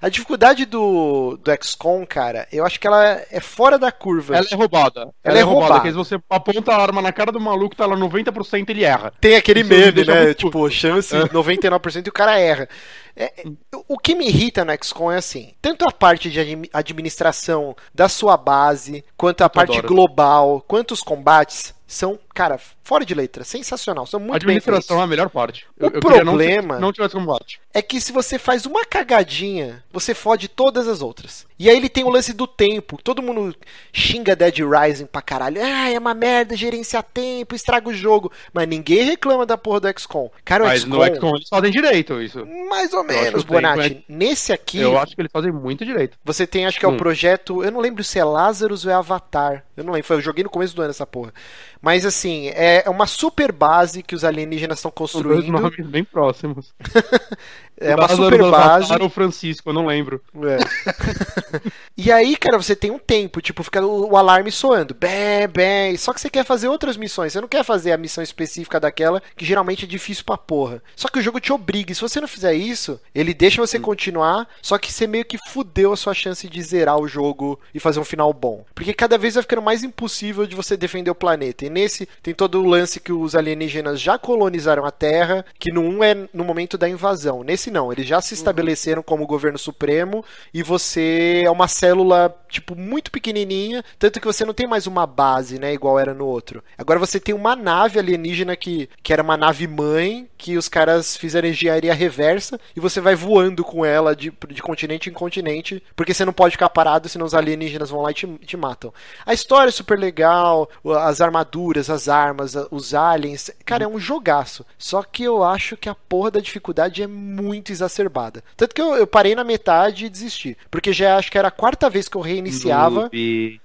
A 0.01 0.09
dificuldade 0.09 0.65
do, 0.65 1.39
do 1.43 1.51
XCOM, 1.62 2.05
cara, 2.05 2.47
eu 2.53 2.66
acho 2.66 2.78
que 2.78 2.86
ela 2.86 3.23
é 3.31 3.40
fora 3.40 3.78
da 3.78 3.90
curva. 3.93 4.36
Ela 4.36 4.47
é 4.51 4.55
roubada. 4.55 5.15
Ela 5.23 5.39
é 5.39 5.43
roubada. 5.43 5.74
Porque 5.74 5.90
se 5.90 5.97
você 5.97 6.20
aponta 6.28 6.73
a 6.73 6.82
arma 6.82 7.01
na 7.01 7.12
cara 7.12 7.31
do 7.31 7.40
maluco, 7.40 7.77
tá 7.77 7.86
lá 7.86 7.97
90% 7.97 8.69
ele 8.69 8.85
erra. 8.85 9.12
Tem 9.20 9.36
aquele 9.36 9.62
me 9.62 9.70
meme, 9.70 10.05
né? 10.05 10.35
Tipo, 10.35 10.69
chance 10.70 11.11
99% 11.12 12.06
e 12.06 12.09
o 12.09 12.12
cara 12.12 12.39
erra. 12.39 12.68
É, 13.14 13.24
é, 13.24 13.44
o 13.89 13.98
que 13.98 14.14
me 14.14 14.26
irrita 14.26 14.64
no 14.64 14.72
XCOM 14.82 15.10
é 15.12 15.16
assim: 15.18 15.52
tanto 15.60 15.86
a 15.86 15.93
parte 15.93 16.30
de 16.30 16.40
admi- 16.40 16.70
administração 16.72 17.76
da 17.94 18.09
sua 18.09 18.36
base, 18.36 19.05
quanto 19.16 19.43
a 19.43 19.48
parte 19.51 19.78
adoro. 19.78 19.89
global, 19.89 20.64
quanto 20.66 20.93
os 20.93 21.02
combates 21.02 21.74
são, 21.86 22.18
cara, 22.34 22.59
fora 22.82 23.05
de 23.05 23.12
letra, 23.14 23.44
sensacional. 23.44 24.06
São 24.06 24.18
muito 24.18 24.47
bem 24.47 24.56
administração 24.56 24.98
é 24.98 25.05
a 25.05 25.06
melhor 25.06 25.28
parte. 25.28 25.66
O 25.78 25.90
não, 25.90 25.90
problema- 25.90 26.78
não 26.80 26.90
tivesse 26.90 27.14
combate. 27.14 27.60
É 27.74 27.82
que 27.82 28.01
se 28.01 28.12
você 28.12 28.39
faz 28.39 28.64
uma 28.64 28.82
cagadinha, 28.86 29.84
você 29.93 30.14
fode 30.14 30.48
todas 30.48 30.89
as 30.89 31.02
outras. 31.02 31.47
E 31.59 31.68
aí 31.68 31.76
ele 31.76 31.90
tem 31.90 32.02
o 32.02 32.09
lance 32.09 32.32
do 32.32 32.47
tempo. 32.47 32.98
Todo 33.02 33.22
mundo 33.22 33.55
xinga 33.93 34.34
Dead 34.34 34.59
Rising 34.60 35.05
pra 35.06 35.20
caralho. 35.22 35.60
Ah, 35.62 35.90
é 35.90 35.98
uma 35.98 36.14
merda 36.14 36.56
gerenciar 36.56 37.02
tempo, 37.02 37.55
estraga 37.55 37.89
o 37.89 37.94
jogo. 37.94 38.32
Mas 38.55 38.66
ninguém 38.66 39.05
reclama 39.05 39.44
da 39.47 39.56
porra 39.59 39.80
do 39.80 40.01
XCOM. 40.01 40.30
Cara, 40.44 40.64
o 40.64 40.66
Mas 40.66 40.80
XCOM. 40.80 40.97
no 40.97 41.05
XCOM 41.14 41.36
eles 41.36 41.48
fazem 41.48 41.70
direito 41.70 42.20
isso. 42.22 42.44
Mais 42.70 42.93
ou 43.02 43.22
menos, 43.22 43.44
Bonatti. 43.44 44.04
Nesse 44.08 44.52
aqui, 44.52 44.78
Eu 44.80 44.98
acho 44.98 45.14
que 45.14 45.20
eles 45.20 45.32
fazem 45.32 45.52
muito 45.52 45.84
direito. 45.84 46.16
você 46.24 46.46
tem, 46.46 46.66
acho 46.66 46.78
que 46.78 46.84
é 46.84 46.88
o 46.88 46.92
Hum. 46.92 46.96
projeto. 46.96 47.62
Eu 47.62 47.70
não 47.70 47.80
lembro 47.80 48.02
se 48.02 48.18
é 48.18 48.24
Lazarus 48.24 48.84
ou 48.84 48.90
é 48.90 48.94
Avatar. 48.94 49.64
Eu 49.77 49.85
não 49.85 49.93
lembro. 49.93 50.07
Foi, 50.07 50.16
eu 50.16 50.20
joguei 50.20 50.44
no 50.44 50.51
começo 50.51 50.74
do 50.74 50.82
ano 50.82 50.90
essa 50.90 51.07
porra. 51.07 51.32
Mas 51.81 52.05
assim, 52.05 52.49
é 52.55 52.85
uma 52.89 53.07
super 53.07 53.53
base 53.53 54.03
que 54.03 54.15
os 54.15 54.24
alienígenas 54.24 54.78
estão 54.78 54.93
São 55.07 55.23
dois 55.23 55.44
construindo. 55.44 55.61
nomes 55.61 55.86
bem 55.86 56.05
próximos. 56.05 56.74
É 57.82 57.94
uma 57.94 58.03
Lázaro 58.03 58.24
super 58.24 58.51
base. 58.51 58.93
Ou 59.01 59.11
Francisco, 59.11 59.69
eu 59.69 59.73
não 59.73 59.86
lembro. 59.86 60.23
É. 60.44 61.62
e 61.97 62.12
aí, 62.12 62.36
cara, 62.36 62.57
você 62.57 62.77
tem 62.77 62.90
um 62.90 62.99
tempo, 62.99 63.40
tipo, 63.40 63.62
fica 63.62 63.85
o, 63.85 64.12
o 64.12 64.16
alarme 64.16 64.53
soando. 64.53 64.94
Bem, 64.94 65.49
bem. 65.49 65.97
Só 65.97 66.12
que 66.12 66.20
você 66.20 66.31
quer 66.31 66.44
fazer 66.44 66.69
outras 66.69 66.97
missões. 66.97 67.32
Você 67.32 67.40
não 67.40 67.49
quer 67.49 67.65
fazer 67.65 67.93
a 67.93 67.99
missão 67.99 68.23
específica 68.23 68.78
daquela, 68.78 69.23
que 69.36 69.44
geralmente 69.44 69.85
é 69.85 69.89
difícil 69.89 70.24
pra 70.24 70.39
porra. 70.39 70.82
Só 70.94 71.09
que 71.09 71.19
o 71.19 71.23
jogo 71.23 71.40
te 71.40 71.53
obriga. 71.53 71.93
E 71.93 71.94
se 71.94 72.01
você 72.01 72.20
não 72.20 72.28
fizer 72.28 72.55
isso, 72.55 73.01
ele 73.15 73.35
deixa 73.35 73.61
você 73.61 73.78
continuar. 73.78 74.47
Só 74.61 74.78
que 74.78 74.93
você 74.93 75.07
meio 75.07 75.24
que 75.24 75.39
fudeu 75.51 75.93
a 75.93 75.97
sua 75.97 76.15
chance 76.15 76.49
de 76.49 76.62
zerar 76.62 76.99
o 76.99 77.09
jogo 77.09 77.59
e 77.74 77.81
fazer 77.81 77.99
um 77.99 78.05
final 78.05 78.32
bom. 78.32 78.65
Porque 78.74 78.94
cada 78.94 79.19
vez 79.19 79.35
vai 79.35 79.43
ficando 79.43 79.62
mais 79.62 79.72
mais 79.73 79.82
impossível 79.82 80.47
de 80.47 80.55
você 80.55 80.77
defender 80.77 81.11
o 81.11 81.15
planeta. 81.15 81.65
E 81.65 81.70
nesse 81.70 82.07
tem 82.23 82.35
todo 82.35 82.61
o 82.61 82.69
lance 82.69 83.01
que 83.01 83.11
os 83.11 83.35
alienígenas 83.35 83.99
já 83.99 84.19
colonizaram 84.19 84.85
a 84.85 84.90
Terra, 84.90 85.47
que 85.59 85.73
no 85.73 85.81
1 85.81 86.05
é 86.05 86.28
no 86.35 86.44
momento 86.44 86.77
da 86.77 86.86
invasão. 86.86 87.43
Nesse 87.43 87.70
não, 87.70 87.90
eles 87.90 88.07
já 88.07 88.20
se 88.20 88.35
estabeleceram 88.35 89.03
como 89.03 89.27
governo 89.27 89.59
supremo 89.59 90.23
e 90.53 90.62
você 90.62 91.43
é 91.47 91.51
uma 91.51 91.69
célula, 91.69 92.36
tipo, 92.51 92.77
muito 92.77 93.11
pequenininha, 93.11 93.82
tanto 93.99 94.20
que 94.20 94.27
você 94.27 94.44
não 94.44 94.53
tem 94.53 94.66
mais 94.66 94.86
uma 94.86 95.07
base, 95.07 95.59
né, 95.59 95.73
igual 95.73 95.99
era 95.99 96.12
no 96.12 96.27
outro. 96.27 96.62
Agora 96.77 96.99
você 96.99 97.19
tem 97.19 97.35
uma 97.35 97.57
nave 97.57 97.99
alienígena 97.99 98.55
que, 98.55 98.90
que 99.03 99.11
era 99.11 99.23
uma 99.23 99.39
nave 99.39 99.66
mãe, 99.66 100.28
que 100.36 100.59
os 100.59 100.69
caras 100.69 101.16
fizeram 101.16 101.49
engenharia 101.49 101.94
reversa 101.94 102.61
e 102.77 102.81
você 102.81 103.01
vai 103.01 103.15
voando 103.15 103.65
com 103.65 103.86
ela 103.86 104.15
de, 104.15 104.31
de 104.51 104.61
continente 104.61 105.09
em 105.09 105.15
continente, 105.15 105.82
porque 105.97 106.12
você 106.12 106.27
não 106.27 106.32
pode 106.32 106.53
ficar 106.53 106.69
parado, 106.69 107.09
senão 107.09 107.24
os 107.24 107.32
alienígenas 107.32 107.89
vão 107.89 108.03
lá 108.03 108.11
e 108.11 108.15
te, 108.15 108.27
te 108.44 108.57
matam. 108.57 108.93
A 109.24 109.32
história 109.32 109.51
é 109.60 109.70
super 109.70 109.98
legal, 109.98 110.68
as 111.00 111.20
armaduras, 111.20 111.90
as 111.90 112.08
armas, 112.08 112.54
os 112.70 112.94
aliens, 112.94 113.50
cara, 113.64 113.84
é 113.84 113.88
um 113.88 113.98
jogaço. 113.98 114.64
Só 114.78 115.02
que 115.02 115.22
eu 115.22 115.42
acho 115.42 115.76
que 115.76 115.88
a 115.88 115.94
porra 115.94 116.32
da 116.32 116.40
dificuldade 116.40 117.02
é 117.02 117.06
muito 117.06 117.72
exacerbada. 117.72 118.42
Tanto 118.56 118.74
que 118.74 118.80
eu, 118.80 118.94
eu 118.94 119.06
parei 119.06 119.34
na 119.34 119.44
metade 119.44 120.06
e 120.06 120.10
desisti. 120.10 120.56
Porque 120.70 120.92
já 120.92 121.16
acho 121.16 121.30
que 121.30 121.38
era 121.38 121.48
a 121.48 121.52
quarta 121.52 121.88
vez 121.90 122.08
que 122.08 122.16
eu 122.16 122.20
reiniciava. 122.20 123.08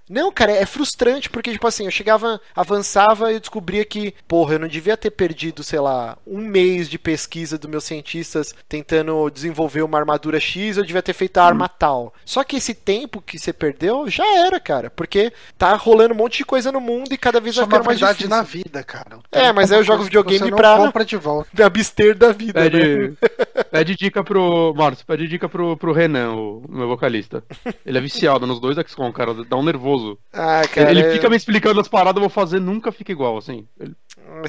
Não, 0.10 0.32
cara, 0.32 0.52
é 0.52 0.66
frustrante, 0.66 1.30
porque, 1.30 1.52
tipo 1.52 1.68
assim, 1.68 1.86
eu 1.86 1.92
chegava, 1.92 2.40
avançava 2.56 3.32
e 3.32 3.36
eu 3.36 3.40
descobria 3.40 3.84
que, 3.86 4.14
porra, 4.28 4.54
eu 4.56 4.60
não 4.60 4.68
devia 4.68 4.96
ter 4.98 5.12
perdido, 5.12 5.64
sei 5.64 5.80
lá, 5.80 6.18
um 6.26 6.40
mês 6.40 6.90
de 6.90 6.98
pesquisa 6.98 7.58
dos 7.58 7.70
meus 7.70 7.84
cientistas 7.84 8.54
tentando 8.70 9.30
desenvolver 9.30 9.82
uma 9.82 9.98
armadura 9.98 10.40
X, 10.40 10.78
eu 10.78 10.84
devia 10.86 11.02
ter 11.02 11.14
feito 11.14 11.38
a 11.38 11.44
arma 11.46 11.68
tal. 11.68 12.14
Só 12.26 12.44
que 12.44 12.58
esse 12.58 12.74
tempo 12.74 13.22
que 13.22 13.38
você 13.38 13.52
perdeu 13.52 14.08
já 14.10 14.26
era, 14.46 14.60
cara, 14.60 14.90
porque 14.90 15.32
tá 15.58 15.76
rolando 15.76 16.14
um 16.14 16.18
monte 16.18 16.38
de 16.38 16.46
coisa 16.46 16.72
no 16.72 16.80
mundo 16.80 17.14
e 17.14 17.18
cada 17.18 17.40
vez 17.40 17.56
Isso 17.56 17.64
é 17.64 17.66
vai 17.66 17.80
ficando 17.80 17.86
mais 17.86 18.00
difícil. 18.00 18.30
na 18.30 18.42
vida, 18.42 18.84
cara. 18.84 19.20
É, 19.32 19.52
mas 19.52 19.72
aí 19.72 19.80
eu 19.80 19.84
jogo 19.84 20.00
Você 20.04 20.06
videogame 20.06 20.50
não 20.52 20.58
pra 20.58 20.78
compra 20.78 21.04
de 21.06 21.18
volta. 21.18 21.50
me 21.54 21.64
abster 21.64 22.16
da 22.16 22.32
vida, 22.32 22.70
né? 22.70 22.70
Pede, 22.70 23.18
pede 23.72 23.96
dica 23.96 24.24
pro. 24.24 24.74
Márcio, 24.76 25.06
pede 25.06 25.28
dica 25.28 25.50
pro, 25.50 25.76
pro 25.78 25.92
Renan, 25.94 26.32
o 26.34 26.64
meu 26.70 26.88
vocalista. 26.88 27.44
Ele 27.86 27.98
é 27.98 28.02
viciado 28.02 28.46
nos 28.48 28.60
dois 28.60 28.78
XCOM, 28.88 29.12
cara. 29.12 29.34
Dá 29.46 29.56
um 29.58 29.64
nervoso. 29.64 29.97
Ah, 30.34 30.62
cara, 30.74 30.92
ele 30.92 31.02
é- 31.02 31.12
fica 31.12 31.30
me 31.30 31.36
explicando 31.36 31.80
as 31.80 31.88
paradas, 31.88 32.16
eu 32.18 32.22
vou 32.22 32.30
fazer, 32.30 32.60
nunca 32.60 32.92
fica 32.92 33.12
igual, 33.12 33.38
assim. 33.38 33.68
Ele- 33.80 33.96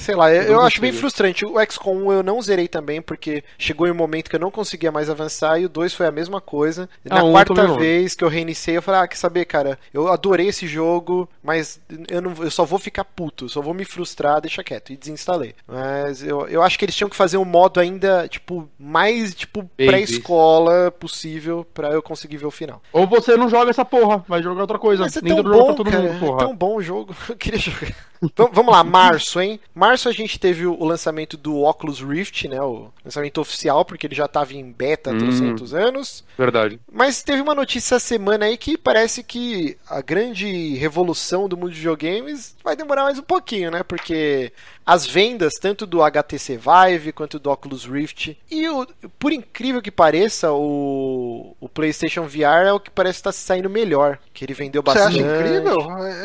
Sei 0.01 0.15
lá, 0.15 0.33
eu, 0.33 0.43
Eu 0.43 0.61
acho 0.61 0.81
bem 0.81 0.93
frustrante. 0.93 1.45
O 1.47 1.55
XCOM 1.65 2.13
eu 2.13 2.23
não 2.23 2.41
zerei 2.43 2.69
também, 2.69 3.01
porque 3.01 3.43
chegou 3.57 3.87
em 3.87 3.91
um 3.91 3.95
momento 3.95 4.29
que 4.29 4.37
eu 4.37 4.41
não 4.41 4.51
conseguia 4.51 4.91
mais 4.93 5.09
avançar, 5.09 5.59
e 5.61 5.65
o 5.65 5.69
2 5.69 5.95
foi 5.95 6.07
a 6.07 6.11
mesma 6.13 6.41
coisa. 6.41 6.89
E 7.05 7.09
Na 7.09 7.21
Ah, 7.21 7.31
quarta 7.31 7.67
vez 7.77 8.15
que 8.15 8.23
eu 8.25 8.29
reiniciei, 8.29 8.77
eu 8.77 8.83
falei, 8.83 9.01
ah, 9.03 9.09
quer 9.09 9.17
saber, 9.17 9.45
cara, 9.45 9.79
eu 9.93 10.09
adorei 10.09 10.49
esse 10.49 10.67
jogo, 10.67 11.29
mas 11.43 11.81
eu, 12.11 12.21
não, 12.21 12.35
eu 12.41 12.51
só 12.51 12.65
vou 12.65 12.79
ficar 12.79 13.05
puto, 13.05 13.49
só 13.49 13.61
vou 13.61 13.73
me 13.75 13.85
frustrar, 13.85 14.41
deixa 14.41 14.63
quieto, 14.65 14.93
e 14.93 14.97
desinstalei. 14.97 15.55
Mas 15.67 16.23
eu, 16.23 16.47
eu 16.49 16.63
acho 16.63 16.79
que 16.79 16.85
eles 16.85 16.95
tinham 16.95 17.09
que 17.11 17.17
fazer 17.17 17.37
um 17.39 17.45
modo 17.45 17.81
ainda, 17.81 18.27
tipo, 18.29 18.69
mais, 18.79 19.35
tipo, 19.35 19.69
pré-escola 19.77 20.91
possível 20.91 21.67
pra 21.75 21.91
eu 21.93 22.03
conseguir 22.03 22.37
ver 22.37 22.47
o 22.47 22.51
final. 22.51 22.83
Ou 22.93 23.07
você 23.07 23.37
não 23.37 23.49
joga 23.49 23.71
essa 23.71 23.85
porra, 23.85 24.25
vai 24.29 24.43
jogar 24.43 24.63
outra 24.63 24.79
coisa. 24.79 25.03
Mas 25.05 25.17
é 25.17 25.21
tão 25.21 25.43
bom, 25.43 25.67
pra 25.67 25.75
todo 25.75 25.91
cara. 25.91 26.03
mundo, 26.03 26.17
É 26.17 26.19
porra. 26.19 26.39
tão 26.39 26.57
bom 26.57 26.77
o 26.77 26.83
jogo. 26.83 27.15
Eu 27.29 27.37
queria 27.37 27.59
jogar. 27.59 27.95
Então, 28.23 28.51
vamos 28.53 28.73
lá, 28.73 28.83
março, 28.83 29.41
hein? 29.41 29.61
Março 29.75 30.09
a 30.09 30.13
gente 30.13 30.39
teve 30.41 30.67
o 30.67 30.85
lançamento 30.85 31.37
do 31.37 31.63
Oculus 31.63 32.01
Rift, 32.01 32.49
né? 32.49 32.61
O 32.61 32.91
lançamento 33.05 33.41
oficial, 33.41 33.85
porque 33.85 34.07
ele 34.07 34.15
já 34.15 34.25
estava 34.25 34.53
em 34.55 34.71
beta 34.73 35.11
há 35.11 35.13
Hum. 35.15 35.19
300 35.19 35.75
anos. 35.75 36.25
Verdade. 36.37 36.81
Mas 36.93 37.23
teve 37.23 37.41
uma 37.41 37.55
notícia 37.55 37.95
essa 37.97 38.05
semana 38.05 38.47
aí 38.47 38.57
que 38.57 38.77
parece 38.77 39.23
que 39.23 39.77
a 39.89 40.01
grande 40.01 40.75
revolução 40.75 41.49
do 41.49 41.57
mundo 41.57 41.71
de 41.71 41.77
videogames 41.79 42.57
vai 42.65 42.75
demorar 42.77 43.05
mais 43.05 43.19
um 43.19 43.23
pouquinho, 43.23 43.71
né? 43.71 43.83
Porque 43.83 44.53
as 44.85 45.07
vendas, 45.07 45.55
tanto 45.61 45.87
do 45.87 46.03
HTC 46.03 46.57
Vive 46.59 47.13
quanto 47.13 47.39
do 47.39 47.51
Oculus 47.51 47.85
Rift, 47.85 48.37
e 48.51 48.69
o, 48.69 48.87
por 49.19 49.33
incrível 49.33 49.81
que 49.83 49.91
pareça, 49.91 50.51
o, 50.53 51.55
o 51.61 51.69
PlayStation 51.69 52.23
VR 52.27 52.67
é 52.67 52.73
o 52.73 52.81
que 52.81 52.91
parece 52.91 53.19
estar 53.19 53.33
saindo 53.33 53.69
melhor. 53.71 54.19
Que 54.33 54.45
ele 54.45 54.55
vendeu 54.55 54.83
Você 54.83 54.99
bastante. 54.99 55.23
acha 55.23 55.37
incrível? 55.37 55.79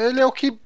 Ele 0.07 0.19
é 0.19 0.25
o 0.25 0.31
que 0.31 0.57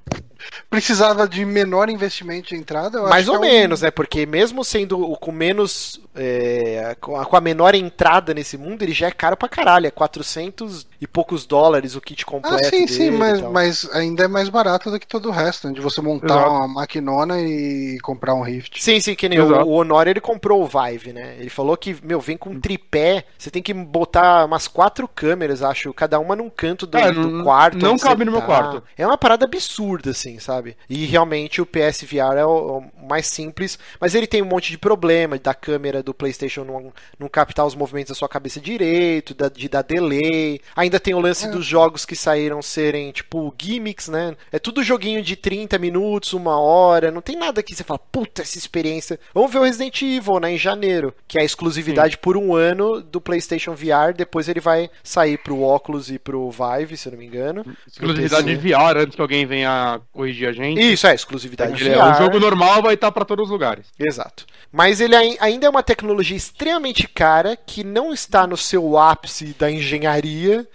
precisava 0.69 1.27
de 1.27 1.43
menor 1.45 1.89
investimento 1.89 2.49
de 2.49 2.55
entrada. 2.55 2.99
eu 2.99 3.09
Mais 3.09 3.27
acho 3.27 3.33
ou 3.35 3.41
que 3.41 3.47
é 3.47 3.49
um- 3.49 3.53
menos, 3.53 3.81
né? 3.81 3.91
Porque 3.91 4.25
mesmo 4.25 4.63
sendo 4.63 4.99
o 5.01 5.15
com 5.17 5.31
menos. 5.31 5.99
é, 6.19 6.95
com, 6.99 7.15
a, 7.15 7.39
menor 7.41 7.75
entrada 7.75 8.33
nesse 8.33 8.57
mundo, 8.57 8.81
ele 8.81 8.91
já 8.93 9.07
é 9.07 9.11
caro 9.11 9.37
pra 9.37 9.47
caralho. 9.47 9.85
É 9.87 9.91
400 9.91 10.87
e 10.99 11.05
poucos 11.07 11.45
dólares 11.45 11.95
o 11.95 12.01
kit 12.01 12.25
completo. 12.25 12.65
Ah, 12.65 12.69
sim, 12.69 12.87
sim, 12.87 12.97
dele 13.11 13.15
e 13.15 13.19
mas, 13.19 13.41
mas 13.41 13.89
ainda 13.93 14.23
é 14.23 14.27
mais 14.27 14.49
barato 14.49 14.89
do 14.89 14.99
que 14.99 15.05
todo 15.07 15.29
o 15.29 15.31
resto, 15.31 15.67
né? 15.67 15.73
De 15.73 15.81
você 15.81 16.01
montar 16.01 16.25
Exato. 16.35 16.49
uma 16.49 16.67
maquinona 16.67 17.39
e 17.39 17.99
comprar 18.01 18.33
um 18.33 18.41
Rift. 18.41 18.81
Sim, 18.81 18.99
sim, 18.99 19.13
que 19.13 19.29
nem 19.29 19.39
o, 19.39 19.45
Exato. 19.45 19.67
o 19.69 19.73
Honor 19.73 20.07
ele 20.07 20.19
comprou 20.19 20.63
o 20.63 20.67
Vive, 20.67 21.13
né? 21.13 21.35
Ele 21.39 21.49
falou 21.49 21.77
que, 21.77 21.95
meu, 22.03 22.19
vem 22.19 22.35
com 22.35 22.49
um 22.49 22.59
tripé, 22.59 23.25
você 23.37 23.51
tem 23.51 23.61
que 23.61 23.73
botar 23.73 24.45
umas 24.45 24.67
quatro 24.67 25.07
câmeras, 25.07 25.61
acho, 25.61 25.93
cada 25.93 26.17
uma 26.19 26.35
num 26.35 26.49
canto 26.49 26.87
do, 26.87 26.97
É, 26.97 27.11
do 27.11 27.43
quarto. 27.43 27.77
não 27.77 27.97
cabe 27.97 28.25
no 28.25 28.31
meu 28.31 28.41
tá. 28.41 28.47
quarto. 28.47 28.83
É 28.97 29.05
uma 29.05 29.17
parada 29.17 29.45
absurda, 29.45 30.09
assim, 30.11 30.36
sabe? 30.39 30.75
E 30.89 31.05
realmente 31.05 31.61
o 31.61 31.65
PSVR 31.65 32.37
é 32.37 32.45
o, 32.45 32.79
o 32.79 33.07
mais 33.07 33.27
simples, 33.27 33.77
mas 33.99 34.15
ele 34.15 34.27
tem 34.27 34.41
um 34.41 34.45
monte 34.45 34.71
de 34.71 34.77
problema 34.77 35.37
da 35.37 35.53
câmera 35.53 36.01
do 36.03 36.13
PlayStation 36.13 36.63
não, 36.63 36.93
não 37.19 37.27
captar 37.27 37.65
os 37.65 37.75
movimentos 37.75 38.09
da 38.09 38.15
sua 38.15 38.29
cabeça 38.29 38.59
direito, 38.59 39.33
da- 39.33 39.49
de 39.49 39.67
dar 39.69 39.81
delay. 39.83 40.59
Ainda 40.75 40.99
tem 40.99 41.13
o 41.13 41.19
lance 41.19 41.45
É. 41.45 41.49
dos 41.49 41.65
jogos 41.65 42.05
que 42.05 42.15
saíram 42.15 42.61
serem, 42.61 43.11
tipo, 43.11 43.53
gimmicks, 43.61 44.07
né? 44.07 44.35
É 44.51 44.59
tudo 44.59 44.83
joguinho 44.83 45.21
de 45.21 45.35
30 45.35 45.77
minutos, 45.77 46.33
uma 46.33 46.59
hora. 46.59 47.11
Não 47.11 47.21
tem 47.21 47.35
nada 47.35 47.61
que 47.63 47.75
você 47.75 47.83
fala, 47.83 47.99
puta, 47.99 48.41
essa 48.41 48.57
experiência. 48.57 49.19
Vamos 49.33 49.51
ver 49.51 49.59
o 49.59 49.63
Resident 49.63 50.01
Evil, 50.01 50.39
né? 50.39 50.51
Em 50.53 50.57
janeiro, 50.57 51.13
que 51.27 51.37
é 51.37 51.41
a 51.41 51.45
exclusividade 51.45 52.17
por 52.17 52.35
um 52.37 52.55
ano 52.55 53.01
do 53.01 53.19
PlayStation 53.21 53.73
VR. 53.73 54.13
Depois 54.15 54.47
ele 54.49 54.59
vai 54.59 54.89
sair 55.03 55.37
pro 55.37 55.61
Oculus 55.61 56.09
e 56.09 56.19
pro 56.19 56.49
Vive, 56.51 56.97
se 56.97 57.07
eu 57.07 57.11
não 57.11 57.19
me 57.19 57.25
engano. 57.25 57.65
Exclusividade 57.87 58.47
de 58.47 58.55
VR 58.55 58.97
antes 58.97 59.15
que 59.15 59.21
alguém 59.21 59.45
venha 59.45 59.99
corrigir 60.27 60.47
a 60.49 60.51
gente. 60.51 60.79
Isso, 60.79 61.07
é, 61.07 61.13
exclusividade 61.15 61.83
Ele 61.83 61.93
é- 61.95 62.03
o 62.03 62.13
jogo 62.15 62.39
normal 62.39 62.81
vai 62.81 62.93
estar 62.93 63.11
pra 63.11 63.25
todos 63.25 63.45
os 63.45 63.51
lugares. 63.51 63.87
Exato. 63.99 64.45
Mas 64.71 64.99
ele 64.99 65.15
ai- 65.15 65.37
ainda 65.39 65.65
é 65.65 65.69
uma 65.69 65.81
tecnologia 65.83 66.35
extremamente 66.35 67.07
cara 67.07 67.55
que 67.55 67.83
não 67.83 68.13
está 68.13 68.45
no 68.45 68.57
seu 68.57 68.97
ápice 68.97 69.55
da 69.57 69.71
engenharia. 69.71 70.67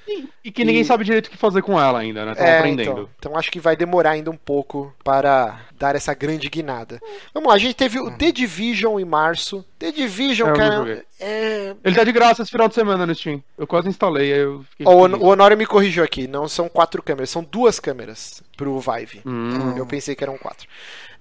E 0.44 0.50
que 0.50 0.64
ninguém 0.64 0.82
E- 0.82 0.84
sabe 0.84 1.04
direito 1.04 1.26
o 1.26 1.30
que 1.30 1.36
fazer 1.36 1.62
com 1.62 1.80
ela 1.80 2.00
ainda, 2.00 2.24
né? 2.24 2.32
Estão 2.32 2.46
É, 2.46 2.58
aprendendo. 2.58 2.90
então, 2.90 3.08
então 3.18 3.36
acho 3.36 3.50
que 3.50 3.60
vai 3.60 3.76
demorar 3.76 4.10
ainda 4.12 4.30
um 4.30 4.36
pouco 4.36 4.92
para 5.04 5.60
dar 5.78 5.94
essa 5.94 6.14
grande 6.14 6.48
guinada. 6.48 7.00
Vamos 7.34 7.48
lá, 7.48 7.54
a 7.54 7.58
gente 7.58 7.74
teve 7.74 7.98
o 8.00 8.10
The 8.10 8.32
Division 8.32 8.98
em 8.98 9.04
março. 9.04 9.64
The 9.82 9.90
Division, 9.92 10.50
É, 10.50 10.52
cara, 10.56 11.04
é. 11.20 11.74
Ele 11.82 11.96
tá 11.96 12.04
de 12.04 12.12
graça 12.12 12.42
esse 12.42 12.50
final 12.52 12.68
de 12.68 12.74
semana 12.74 13.04
no 13.04 13.12
Steam. 13.14 13.42
Eu 13.58 13.66
quase 13.66 13.88
instalei, 13.88 14.32
aí 14.32 14.38
eu 14.40 14.64
fiquei. 14.70 14.86
Ó, 14.86 14.94
O, 14.94 15.08
feliz. 15.08 15.20
o 15.20 15.26
Honório 15.26 15.56
me 15.58 15.66
corrigiu 15.66 16.04
aqui, 16.04 16.28
não 16.28 16.46
são 16.46 16.68
quatro 16.68 17.02
câmeras, 17.02 17.30
são 17.30 17.42
duas 17.42 17.80
câmeras 17.80 18.42
pro 18.56 18.78
Vive. 18.78 19.20
Hum. 19.26 19.76
Eu 19.76 19.84
pensei 19.84 20.14
que 20.14 20.22
eram 20.22 20.38
quatro. 20.38 20.68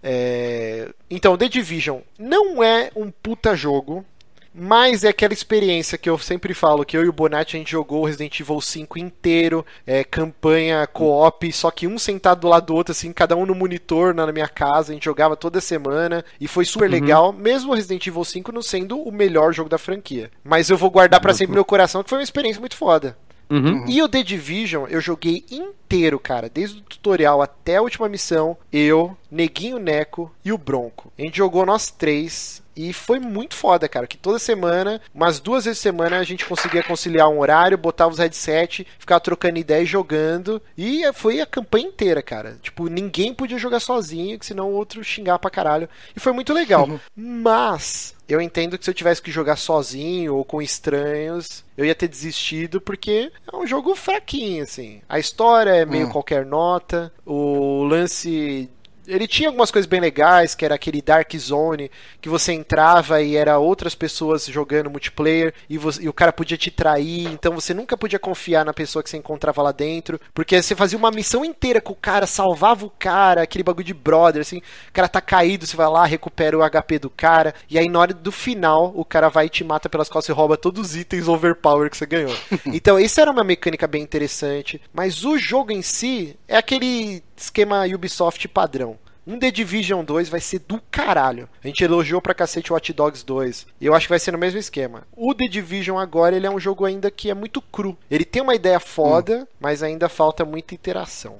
É, 0.03 0.89
Então, 1.09 1.37
The 1.37 1.47
Division 1.47 1.99
não 2.19 2.63
é 2.63 2.91
um 2.95 3.09
puta 3.11 3.55
jogo, 3.55 4.05
mas 4.53 5.03
é 5.03 5.09
aquela 5.09 5.33
experiência 5.33 5.97
que 5.97 6.09
eu 6.09 6.17
sempre 6.17 6.53
falo, 6.53 6.85
que 6.85 6.97
eu 6.97 7.05
e 7.05 7.09
o 7.09 7.13
Bonatti 7.13 7.55
a 7.55 7.59
gente 7.59 7.71
jogou 7.71 8.01
o 8.01 8.05
Resident 8.05 8.39
Evil 8.39 8.59
5 8.59 8.99
inteiro, 8.99 9.65
é, 9.85 10.03
campanha 10.03 10.85
co-op, 10.87 11.51
só 11.53 11.71
que 11.71 11.87
um 11.87 11.97
sentado 11.97 12.41
do 12.41 12.47
lado 12.47 12.67
do 12.67 12.75
outro, 12.75 12.91
assim, 12.91 13.13
cada 13.13 13.35
um 13.35 13.45
no 13.45 13.55
monitor 13.55 14.13
na 14.13 14.31
minha 14.31 14.47
casa, 14.47 14.91
a 14.91 14.93
gente 14.93 15.05
jogava 15.05 15.35
toda 15.35 15.61
semana, 15.61 16.23
e 16.39 16.47
foi 16.47 16.65
super 16.65 16.89
legal, 16.89 17.31
mesmo 17.31 17.71
o 17.71 17.75
Resident 17.75 18.05
Evil 18.05 18.25
5 18.25 18.51
não 18.51 18.61
sendo 18.61 18.99
o 18.99 19.11
melhor 19.11 19.53
jogo 19.53 19.69
da 19.69 19.77
franquia. 19.77 20.29
Mas 20.43 20.69
eu 20.69 20.77
vou 20.77 20.91
guardar 20.91 21.21
pra 21.21 21.33
sempre 21.33 21.51
no 21.51 21.55
meu 21.55 21.65
coração, 21.65 22.03
que 22.03 22.09
foi 22.09 22.19
uma 22.19 22.23
experiência 22.23 22.59
muito 22.59 22.75
foda. 22.75 23.15
Uhum. 23.51 23.83
E 23.85 24.01
o 24.01 24.07
The 24.07 24.23
Division 24.23 24.85
eu 24.89 25.01
joguei 25.01 25.43
inteiro, 25.51 26.17
cara, 26.17 26.49
desde 26.49 26.79
o 26.79 26.83
tutorial 26.83 27.41
até 27.41 27.75
a 27.75 27.81
última 27.81 28.07
missão. 28.07 28.55
Eu, 28.71 29.15
Neguinho 29.29 29.77
Neco 29.77 30.33
e 30.43 30.53
o 30.53 30.57
Bronco. 30.57 31.11
A 31.19 31.21
gente 31.21 31.37
jogou 31.37 31.65
nós 31.65 31.91
três. 31.91 32.60
E 32.75 32.93
foi 32.93 33.19
muito 33.19 33.55
foda, 33.55 33.87
cara. 33.89 34.07
Que 34.07 34.17
toda 34.17 34.39
semana, 34.39 35.01
umas 35.13 35.39
duas 35.39 35.65
vezes 35.65 35.79
por 35.79 35.83
semana, 35.83 36.19
a 36.19 36.23
gente 36.23 36.45
conseguia 36.45 36.83
conciliar 36.83 37.27
um 37.29 37.39
horário, 37.39 37.77
botava 37.77 38.11
os 38.11 38.19
headset, 38.19 38.87
ficava 38.97 39.19
trocando 39.19 39.59
ideia 39.59 39.81
e 39.83 39.85
jogando. 39.85 40.61
E 40.77 41.01
foi 41.13 41.41
a 41.41 41.45
campanha 41.45 41.87
inteira, 41.87 42.21
cara. 42.21 42.57
Tipo, 42.61 42.87
ninguém 42.87 43.33
podia 43.33 43.57
jogar 43.57 43.79
sozinho, 43.79 44.39
que 44.39 44.45
senão 44.45 44.69
o 44.69 44.73
outro 44.73 45.03
xingar 45.03 45.37
pra 45.39 45.49
caralho. 45.51 45.89
E 46.15 46.19
foi 46.19 46.31
muito 46.31 46.53
legal. 46.53 46.87
Mas 47.15 48.15
eu 48.27 48.39
entendo 48.39 48.77
que 48.77 48.85
se 48.85 48.89
eu 48.89 48.95
tivesse 48.95 49.21
que 49.21 49.31
jogar 49.31 49.57
sozinho 49.57 50.35
ou 50.35 50.45
com 50.45 50.61
estranhos, 50.61 51.65
eu 51.77 51.83
ia 51.85 51.93
ter 51.95 52.07
desistido 52.07 52.79
porque 52.79 53.31
é 53.51 53.55
um 53.55 53.67
jogo 53.67 53.93
fraquinho, 53.95 54.63
assim. 54.63 55.01
A 55.09 55.19
história 55.19 55.71
é 55.71 55.85
meio 55.85 56.07
Hum. 56.07 56.11
qualquer 56.11 56.45
nota, 56.45 57.11
o 57.25 57.83
lance 57.83 58.69
ele 59.07 59.27
tinha 59.27 59.49
algumas 59.49 59.71
coisas 59.71 59.87
bem 59.87 59.99
legais, 59.99 60.55
que 60.55 60.65
era 60.65 60.75
aquele 60.75 61.01
Dark 61.01 61.33
Zone, 61.35 61.91
que 62.19 62.29
você 62.29 62.53
entrava 62.53 63.21
e 63.21 63.35
era 63.35 63.57
outras 63.57 63.95
pessoas 63.95 64.45
jogando 64.45 64.89
multiplayer 64.89 65.53
e, 65.69 65.77
você, 65.77 66.03
e, 66.03 66.09
o 66.09 66.13
cara 66.13 66.31
podia 66.31 66.57
te 66.57 66.69
trair, 66.69 67.27
então 67.27 67.53
você 67.53 67.73
nunca 67.73 67.97
podia 67.97 68.19
confiar 68.19 68.65
na 68.65 68.73
pessoa 68.73 69.03
que 69.03 69.09
você 69.09 69.17
encontrava 69.17 69.61
lá 69.61 69.71
dentro, 69.71 70.19
porque 70.33 70.61
você 70.61 70.75
fazia 70.75 70.97
uma 70.97 71.11
missão 71.11 71.43
inteira 71.43 71.81
com 71.81 71.93
o 71.93 71.95
cara, 71.95 72.27
salvava 72.27 72.85
o 72.85 72.89
cara, 72.89 73.41
aquele 73.43 73.63
bagulho 73.63 73.85
de 73.85 73.93
brother, 73.93 74.41
assim, 74.41 74.57
o 74.57 74.91
cara 74.93 75.07
tá 75.07 75.21
caído, 75.21 75.65
você 75.65 75.75
vai 75.75 75.87
lá, 75.87 76.05
recupera 76.05 76.57
o 76.57 76.69
HP 76.69 76.99
do 76.99 77.09
cara, 77.09 77.53
e 77.69 77.77
aí 77.77 77.89
na 77.89 77.99
hora 77.99 78.13
do 78.13 78.31
final, 78.31 78.91
o 78.95 79.05
cara 79.05 79.29
vai 79.29 79.45
e 79.45 79.49
te 79.49 79.63
mata 79.63 79.89
pelas 79.89 80.09
costas 80.09 80.33
e 80.33 80.37
rouba 80.37 80.57
todos 80.57 80.91
os 80.91 80.95
itens 80.95 81.27
overpower 81.27 81.89
que 81.89 81.97
você 81.97 82.05
ganhou. 82.05 82.35
então, 82.67 82.99
isso 82.99 83.19
era 83.19 83.31
uma 83.31 83.43
mecânica 83.43 83.87
bem 83.87 84.03
interessante, 84.03 84.81
mas 84.93 85.23
o 85.23 85.37
jogo 85.37 85.71
em 85.71 85.81
si 85.81 86.37
é 86.47 86.57
aquele 86.57 87.23
esquema 87.43 87.85
Ubisoft 87.85 88.47
padrão. 88.47 88.97
Um 89.25 89.37
The 89.37 89.51
Division 89.51 90.03
2 90.03 90.29
vai 90.29 90.39
ser 90.39 90.59
do 90.59 90.81
caralho. 90.89 91.47
A 91.63 91.67
gente 91.67 91.83
elogiou 91.83 92.19
pra 92.21 92.33
cacete 92.33 92.71
o 92.71 92.73
Watch 92.73 92.91
Dogs 92.91 93.23
2. 93.23 93.67
E 93.79 93.85
eu 93.85 93.93
acho 93.93 94.07
que 94.07 94.11
vai 94.11 94.19
ser 94.19 94.31
no 94.31 94.37
mesmo 94.37 94.59
esquema. 94.59 95.03
O 95.15 95.33
The 95.33 95.47
Division 95.47 95.99
agora, 95.99 96.35
ele 96.35 96.47
é 96.47 96.49
um 96.49 96.59
jogo 96.59 96.85
ainda 96.85 97.11
que 97.11 97.29
é 97.29 97.33
muito 97.33 97.61
cru. 97.61 97.95
Ele 98.09 98.25
tem 98.25 98.41
uma 98.41 98.55
ideia 98.55 98.79
foda, 98.79 99.41
hum. 99.43 99.47
mas 99.59 99.83
ainda 99.83 100.09
falta 100.09 100.43
muita 100.43 100.73
interação. 100.73 101.37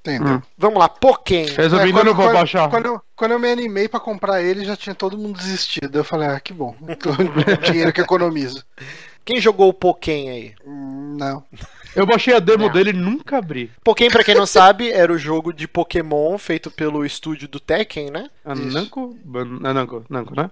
Entendeu? 0.00 0.34
Hum. 0.34 0.42
Vamos 0.58 0.78
lá, 0.78 0.88
Pokémon. 0.88 1.54
Resumindo, 1.56 1.98
é, 1.98 2.00
eu 2.00 2.04
não 2.04 2.14
vou 2.14 2.26
quando, 2.26 2.34
baixar. 2.34 2.68
Quando 2.68 2.86
eu, 2.86 3.00
quando 3.16 3.30
eu 3.32 3.38
me 3.38 3.50
animei 3.50 3.88
para 3.88 4.00
comprar 4.00 4.42
ele, 4.42 4.64
já 4.64 4.76
tinha 4.76 4.94
todo 4.94 5.16
mundo 5.16 5.38
desistido. 5.38 5.96
Eu 5.96 6.04
falei, 6.04 6.28
ah, 6.28 6.40
que 6.40 6.52
bom. 6.52 6.76
o 6.80 6.86
dinheiro 7.64 7.92
que 7.92 8.00
economizo. 8.00 8.62
Quem 9.24 9.40
jogou 9.40 9.68
o 9.68 9.74
Pokémon 9.74 10.28
aí? 10.28 10.54
Hum, 10.66 11.16
não. 11.18 11.44
Eu 11.94 12.06
baixei 12.06 12.34
a 12.34 12.38
demo 12.38 12.70
dele 12.70 12.90
e 12.90 12.94
nunca 12.94 13.38
abri. 13.38 13.70
Pokémon, 13.84 14.10
pra 14.10 14.24
quem 14.24 14.34
não 14.34 14.46
sabe, 14.46 14.90
era 14.90 15.12
o 15.12 15.18
jogo 15.18 15.52
de 15.52 15.68
Pokémon 15.68 16.38
feito 16.38 16.70
pelo 16.70 17.04
estúdio 17.04 17.48
do 17.48 17.60
Tekken, 17.60 18.10
né? 18.10 18.30
A 18.44 18.54
Namco? 18.54 19.16
A 19.34 19.72
Namco, 19.72 20.04
Namco, 20.08 20.34
né? 20.34 20.50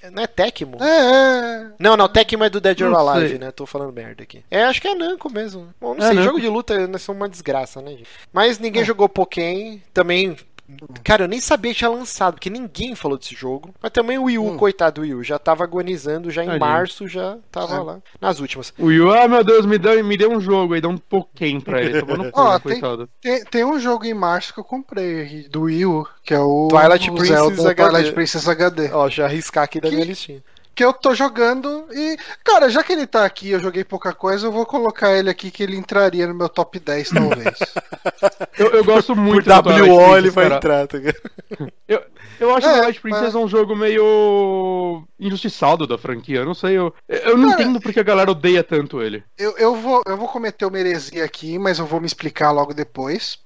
É, 0.00 0.10
não 0.10 0.22
é 0.22 0.26
Tecmo? 0.26 0.82
É, 0.82 0.86
é. 0.86 1.66
Não, 1.78 1.96
não, 1.96 2.08
Tecmo 2.08 2.44
é 2.44 2.50
do 2.50 2.60
Dead 2.60 2.80
or 2.82 2.94
Alive, 2.94 3.38
né? 3.38 3.50
Tô 3.50 3.66
falando 3.66 3.92
merda 3.92 4.22
aqui. 4.22 4.42
É, 4.50 4.64
acho 4.64 4.80
que 4.80 4.88
é 4.88 4.94
Namco 4.94 5.32
mesmo. 5.32 5.68
Bom, 5.80 5.94
não 5.94 6.04
é 6.04 6.08
sei, 6.08 6.14
Namco. 6.14 6.24
jogo 6.24 6.40
de 6.40 6.48
luta 6.48 6.98
são 6.98 7.14
uma 7.14 7.28
desgraça, 7.28 7.82
né, 7.82 7.92
gente? 7.92 8.08
Mas 8.32 8.58
ninguém 8.58 8.82
é. 8.82 8.84
jogou 8.84 9.08
Pokémon, 9.08 9.78
também 9.92 10.36
Cara, 11.02 11.24
eu 11.24 11.28
nem 11.28 11.40
sabia 11.40 11.72
que 11.72 11.78
tinha 11.78 11.90
lançado, 11.90 12.34
porque 12.34 12.50
ninguém 12.50 12.94
falou 12.94 13.16
desse 13.16 13.34
jogo. 13.34 13.74
Mas 13.80 13.90
também 13.90 14.18
o 14.18 14.24
Wii 14.24 14.38
U, 14.38 14.52
hum. 14.52 14.56
coitado 14.56 14.96
do 14.96 15.00
Wii 15.02 15.14
U, 15.14 15.24
já 15.24 15.38
tava 15.38 15.64
agonizando, 15.64 16.30
já 16.30 16.44
em 16.44 16.50
Aí. 16.50 16.58
março, 16.58 17.08
já 17.08 17.38
tava 17.50 17.76
é. 17.76 17.80
lá, 17.80 17.98
nas 18.20 18.40
últimas. 18.40 18.72
O 18.78 18.86
Wii 18.86 19.00
U, 19.00 19.12
ah, 19.12 19.26
meu 19.26 19.42
Deus, 19.42 19.64
me 19.64 19.78
deu, 19.78 20.04
me 20.04 20.16
deu 20.16 20.30
um 20.30 20.40
jogo 20.40 20.74
aí, 20.74 20.80
dá 20.80 20.88
um 20.88 20.98
pouquinho 20.98 21.60
pra 21.62 21.82
ele, 21.82 22.00
tomando 22.00 22.30
oh, 22.34 22.60
coitado. 22.60 23.08
Tem, 23.20 23.44
tem, 23.44 23.64
um 23.64 23.80
jogo 23.80 24.04
em 24.04 24.14
março 24.14 24.52
que 24.52 24.60
eu 24.60 24.64
comprei, 24.64 25.48
do 25.48 25.62
Wii 25.62 25.86
U, 25.86 26.06
que 26.22 26.34
é 26.34 26.40
o 26.40 26.68
Twilight 26.68 27.10
Princess 27.10 27.28
Zelda, 27.28 27.70
HD. 27.70 27.74
Twilight 27.74 28.12
Princess 28.12 28.48
HD. 28.48 28.92
Ó, 28.92 29.08
já 29.08 29.24
arriscar 29.24 29.64
aqui 29.64 29.80
da 29.80 29.88
que... 29.88 29.94
minha 29.94 30.06
listinha 30.06 30.42
que 30.78 30.84
eu 30.84 30.92
tô 30.92 31.12
jogando 31.12 31.88
e, 31.92 32.16
cara, 32.44 32.70
já 32.70 32.84
que 32.84 32.92
ele 32.92 33.04
tá 33.04 33.24
aqui, 33.24 33.50
eu 33.50 33.58
joguei 33.58 33.82
pouca 33.82 34.12
coisa, 34.12 34.46
eu 34.46 34.52
vou 34.52 34.64
colocar 34.64 35.12
ele 35.12 35.28
aqui 35.28 35.50
que 35.50 35.60
ele 35.60 35.76
entraria 35.76 36.24
no 36.24 36.34
meu 36.36 36.48
top 36.48 36.78
10, 36.78 37.10
talvez. 37.10 37.58
eu, 38.56 38.68
eu, 38.68 38.84
gosto 38.84 39.16
muito 39.16 39.50
Por 39.50 39.62
do 39.72 39.92
WO 39.92 40.16
ele 40.16 40.30
vai 40.30 40.46
entrar, 40.46 40.86
tá 40.86 40.96
eu, 41.88 42.00
eu 42.38 42.54
acho 42.54 42.68
é, 42.68 42.70
o 42.70 42.74
Twilight 42.76 43.00
Princess 43.00 43.34
mas... 43.34 43.34
um 43.34 43.48
jogo 43.48 43.74
meio 43.74 45.02
injustiçado 45.18 45.84
da 45.84 45.98
franquia. 45.98 46.36
Eu 46.36 46.46
não 46.46 46.54
sei, 46.54 46.78
eu, 46.78 46.94
eu 47.08 47.36
não 47.36 47.50
cara, 47.50 47.60
entendo 47.60 47.80
porque 47.80 47.98
a 47.98 48.04
galera 48.04 48.30
odeia 48.30 48.62
tanto 48.62 49.02
ele. 49.02 49.24
Eu, 49.36 49.58
eu, 49.58 49.74
vou, 49.74 50.00
eu 50.06 50.16
vou 50.16 50.28
cometer 50.28 50.64
uma 50.64 50.78
heresia 50.78 51.24
aqui, 51.24 51.58
mas 51.58 51.80
eu 51.80 51.86
vou 51.86 51.98
me 52.00 52.06
explicar 52.06 52.52
logo 52.52 52.72
depois. 52.72 53.36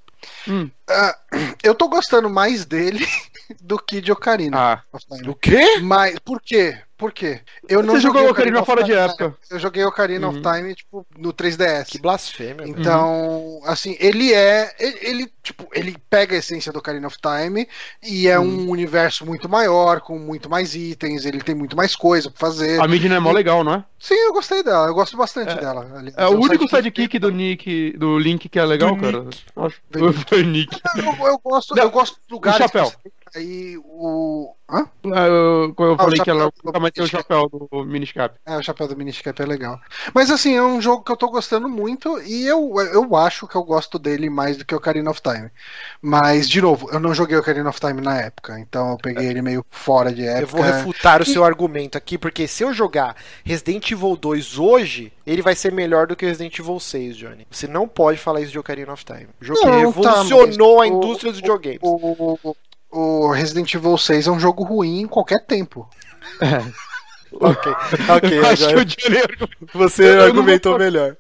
Hum. 0.47 0.71
Uh, 0.91 1.55
eu 1.63 1.75
tô 1.75 1.89
gostando 1.89 2.29
mais 2.29 2.65
dele 2.65 3.07
do 3.61 3.79
que 3.79 4.01
de 4.01 4.13
Ocarina. 4.13 4.57
Ah. 4.59 4.83
Do 5.23 5.35
quê? 5.35 5.79
Mas, 5.81 6.19
por 6.19 6.41
quê? 6.41 6.79
Por 7.03 7.11
quê? 7.11 7.41
Eu 7.69 7.81
Você 7.81 7.87
não 7.89 7.99
jogou 7.99 8.31
Ocarina 8.31 8.65
fora 8.65 8.85
de 8.85 8.93
época. 8.93 9.35
Eu 9.51 9.59
joguei 9.59 9.85
Ocarina 9.85 10.29
uhum. 10.29 10.35
of 10.35 10.41
Time, 10.41 10.73
tipo, 10.73 11.05
no 11.19 11.33
3DS. 11.33 11.87
Que 11.89 11.99
blasfêmia. 11.99 12.65
Então, 12.65 13.24
uhum. 13.24 13.61
assim, 13.65 13.97
ele 13.99 14.33
é. 14.33 14.73
Ele, 14.79 14.99
ele, 15.03 15.33
tipo, 15.43 15.66
ele 15.74 15.97
pega 16.09 16.37
a 16.37 16.39
essência 16.39 16.70
do 16.70 16.79
Ocarina 16.79 17.09
of 17.09 17.16
Time 17.20 17.66
e 18.01 18.29
é 18.29 18.39
uhum. 18.39 18.47
um 18.47 18.70
universo 18.70 19.27
muito 19.27 19.49
maior, 19.49 20.01
com 20.01 20.16
muito 20.16 20.49
mais 20.49 20.77
itens, 20.77 21.27
ele 21.27 21.41
tem 21.41 21.57
muito 21.57 21.77
mais 21.77 21.97
coisa 21.97 22.31
pra 22.31 22.39
fazer. 22.39 22.81
A 22.81 22.87
Midna 22.87 23.16
é 23.16 23.19
mó 23.19 23.33
legal, 23.33 23.65
não 23.65 23.74
é? 23.74 23.85
Sim, 23.99 24.15
eu 24.15 24.33
gostei 24.33 24.62
dela, 24.62 24.87
eu 24.87 24.95
gosto 24.95 25.16
bastante 25.16 25.55
é, 25.55 25.57
dela. 25.57 26.05
é 26.16 26.27
o 26.27 26.39
único 26.39 26.69
sidekick 26.69 27.19
do 27.19 27.33
Nick, 27.33 27.97
do 27.99 28.16
Link 28.16 28.49
que 28.49 28.61
é 28.61 28.65
legal, 28.65 28.95
do 28.95 29.01
cara. 29.03 29.24
Nick. 29.24 29.45
Acho. 29.57 29.81
Foi 30.29 30.45
Nick. 30.45 30.81
Eu, 30.97 31.27
eu, 31.27 31.39
gosto, 31.43 31.74
não, 31.74 31.83
eu 31.83 31.91
gosto 31.91 32.20
do 32.29 32.35
lugares. 32.37 32.61
O 32.61 32.62
chapéu. 32.62 32.93
Aí 33.35 33.79
o. 33.79 34.55
Hã? 34.69 34.87
Ah, 35.13 35.27
eu, 35.27 35.75
eu 35.79 35.93
ah, 35.95 36.05
falei 36.05 36.21
que 36.21 36.31
ela 36.31 36.51
também 36.73 36.93
tem 36.93 37.05
o 37.05 37.07
chapéu 37.07 37.49
do 37.49 37.85
Miniscap. 37.85 38.35
É, 38.47 38.57
o 38.57 38.63
chapéu 38.63 38.87
do 38.87 38.97
Miniscap 38.97 39.41
é 39.41 39.47
legal. 39.47 39.81
Mas 40.15 40.31
assim, 40.31 40.55
é 40.55 40.63
um 40.63 40.81
jogo 40.81 41.03
que 41.03 41.13
eu 41.13 41.17
tô 41.17 41.29
gostando 41.29 41.69
muito 41.69 42.21
e 42.23 42.47
eu, 42.47 42.75
eu 42.93 43.17
acho 43.17 43.47
que 43.47 43.57
eu 43.57 43.63
gosto 43.65 43.99
dele 43.99 44.31
mais 44.31 44.57
do 44.57 44.65
que 44.65 44.75
o 44.75 44.79
Ocarina 44.79 45.11
of 45.11 45.21
Time. 45.21 45.51
Mas, 46.01 46.49
de 46.49 46.61
novo, 46.61 46.91
eu 46.91 47.01
não 47.01 47.15
joguei 47.15 47.37
o 47.37 47.41
Ocarina 47.41 47.69
of 47.69 47.81
Time 47.81 48.01
na 48.01 48.19
época, 48.19 48.59
então 48.61 48.93
eu 48.93 48.99
peguei 48.99 49.27
ele 49.27 49.43
meio 49.43 49.65
fora 49.71 50.13
de 50.13 50.27
época. 50.27 50.43
Eu 50.43 50.47
vou 50.47 50.63
refutar 50.63 51.21
e... 51.21 51.23
o 51.23 51.27
seu 51.27 51.45
argumento 51.45 51.97
aqui, 51.97 52.17
porque 52.17 52.47
se 52.47 52.63
eu 52.63 52.73
jogar 52.73 53.17
Resident 53.45 53.91
Evil 53.91 54.17
2 54.17 54.59
hoje, 54.59 55.13
ele 55.27 55.43
vai 55.43 55.55
ser 55.55 55.73
melhor 55.73 56.07
do 56.07 56.17
que 56.17 56.27
Resident 56.27 56.59
Evil 56.59 56.81
6, 56.81 57.17
Johnny. 57.17 57.47
Você 57.51 57.67
não 57.67 57.89
pode 57.89 58.19
falar 58.19 58.41
isso 58.41 58.53
de 58.53 58.59
Ocarina 58.59 58.93
of 58.93 59.05
Time. 59.05 59.29
O 59.41 59.45
jogo 59.45 59.61
não, 59.65 59.79
revolucionou 59.79 60.77
tá, 60.77 60.83
a 60.83 60.87
indústria 60.87 61.31
dos 61.31 61.41
videogames. 61.41 61.81
O, 61.83 62.39
o, 62.43 62.57
o 62.93 63.31
Resident 63.31 63.73
Evil 63.74 63.97
6 63.97 64.27
é 64.27 64.31
um 64.31 64.39
jogo 64.39 64.62
ruim 64.62 65.01
em 65.01 65.06
qualquer 65.06 65.44
tempo. 65.47 65.89
É. 66.40 66.59
ok, 67.32 67.73
ok. 68.09 68.39
Acho 68.40 68.69
agora... 68.69 68.85
que 68.85 69.09
o 69.09 69.10
Johnny... 69.10 69.48
Você 69.74 70.16
eu 70.16 70.23
argumentou 70.23 70.73
vou... 70.73 70.78
melhor. 70.78 71.16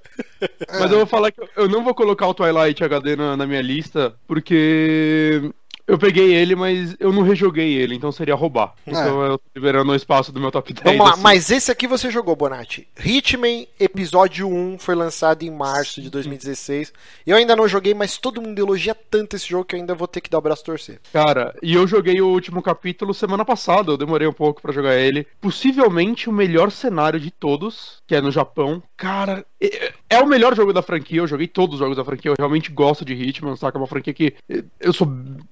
Mas 0.68 0.90
eu 0.90 0.98
vou 0.98 1.06
falar 1.06 1.32
que 1.32 1.40
eu 1.56 1.68
não 1.68 1.82
vou 1.82 1.94
colocar 1.94 2.26
o 2.26 2.34
Twilight 2.34 2.84
HD 2.84 3.16
na, 3.16 3.36
na 3.36 3.46
minha 3.46 3.62
lista, 3.62 4.14
porque 4.26 5.50
eu 5.92 5.98
peguei 5.98 6.34
ele, 6.34 6.54
mas 6.54 6.96
eu 6.98 7.12
não 7.12 7.22
rejoguei 7.22 7.74
ele, 7.74 7.94
então 7.94 8.10
seria 8.10 8.34
roubar. 8.34 8.74
É. 8.86 8.90
Então 8.90 9.22
eu 9.22 9.38
tô 9.38 9.44
liberando 9.54 9.92
o 9.92 9.94
espaço 9.94 10.32
do 10.32 10.40
meu 10.40 10.50
top 10.50 10.72
10. 10.72 10.84
Vamos 10.84 11.06
lá, 11.06 11.12
assim. 11.12 11.22
mas 11.22 11.50
esse 11.50 11.70
aqui 11.70 11.86
você 11.86 12.10
jogou, 12.10 12.34
Bonatti. 12.34 12.88
Hitman 12.98 13.66
Episódio 13.78 14.48
1 14.48 14.78
foi 14.78 14.94
lançado 14.94 15.42
em 15.42 15.50
março 15.50 16.00
de 16.00 16.08
2016. 16.08 16.92
Eu 17.26 17.36
ainda 17.36 17.54
não 17.54 17.68
joguei, 17.68 17.92
mas 17.92 18.16
todo 18.16 18.40
mundo 18.40 18.58
elogia 18.58 18.94
tanto 18.94 19.36
esse 19.36 19.46
jogo 19.46 19.66
que 19.66 19.74
eu 19.74 19.80
ainda 19.80 19.94
vou 19.94 20.08
ter 20.08 20.22
que 20.22 20.30
dar 20.30 20.38
o 20.38 20.42
braço 20.42 20.64
torcer. 20.64 20.98
Cara, 21.12 21.54
e 21.62 21.74
eu 21.74 21.86
joguei 21.86 22.20
o 22.22 22.28
último 22.28 22.62
capítulo 22.62 23.12
semana 23.12 23.44
passada, 23.44 23.92
eu 23.92 23.98
demorei 23.98 24.26
um 24.26 24.32
pouco 24.32 24.62
para 24.62 24.72
jogar 24.72 24.96
ele. 24.96 25.26
Possivelmente 25.42 26.30
o 26.30 26.32
melhor 26.32 26.70
cenário 26.70 27.20
de 27.20 27.30
todos, 27.30 28.02
que 28.06 28.14
é 28.14 28.20
no 28.20 28.30
Japão. 28.30 28.82
Cara, 28.96 29.44
é, 29.60 30.20
o 30.20 30.26
melhor 30.26 30.56
jogo 30.56 30.72
da 30.72 30.80
franquia, 30.80 31.18
eu 31.18 31.26
joguei 31.26 31.46
todos 31.46 31.74
os 31.74 31.80
jogos 31.80 31.96
da 31.96 32.04
franquia, 32.04 32.30
eu 32.30 32.36
realmente 32.38 32.70
gosto 32.70 33.04
de 33.04 33.12
Hitman, 33.12 33.56
saca? 33.56 33.76
É 33.76 33.80
uma 33.80 33.86
franquia 33.86 34.14
que 34.14 34.34
eu 34.80 34.92
sou 34.92 35.06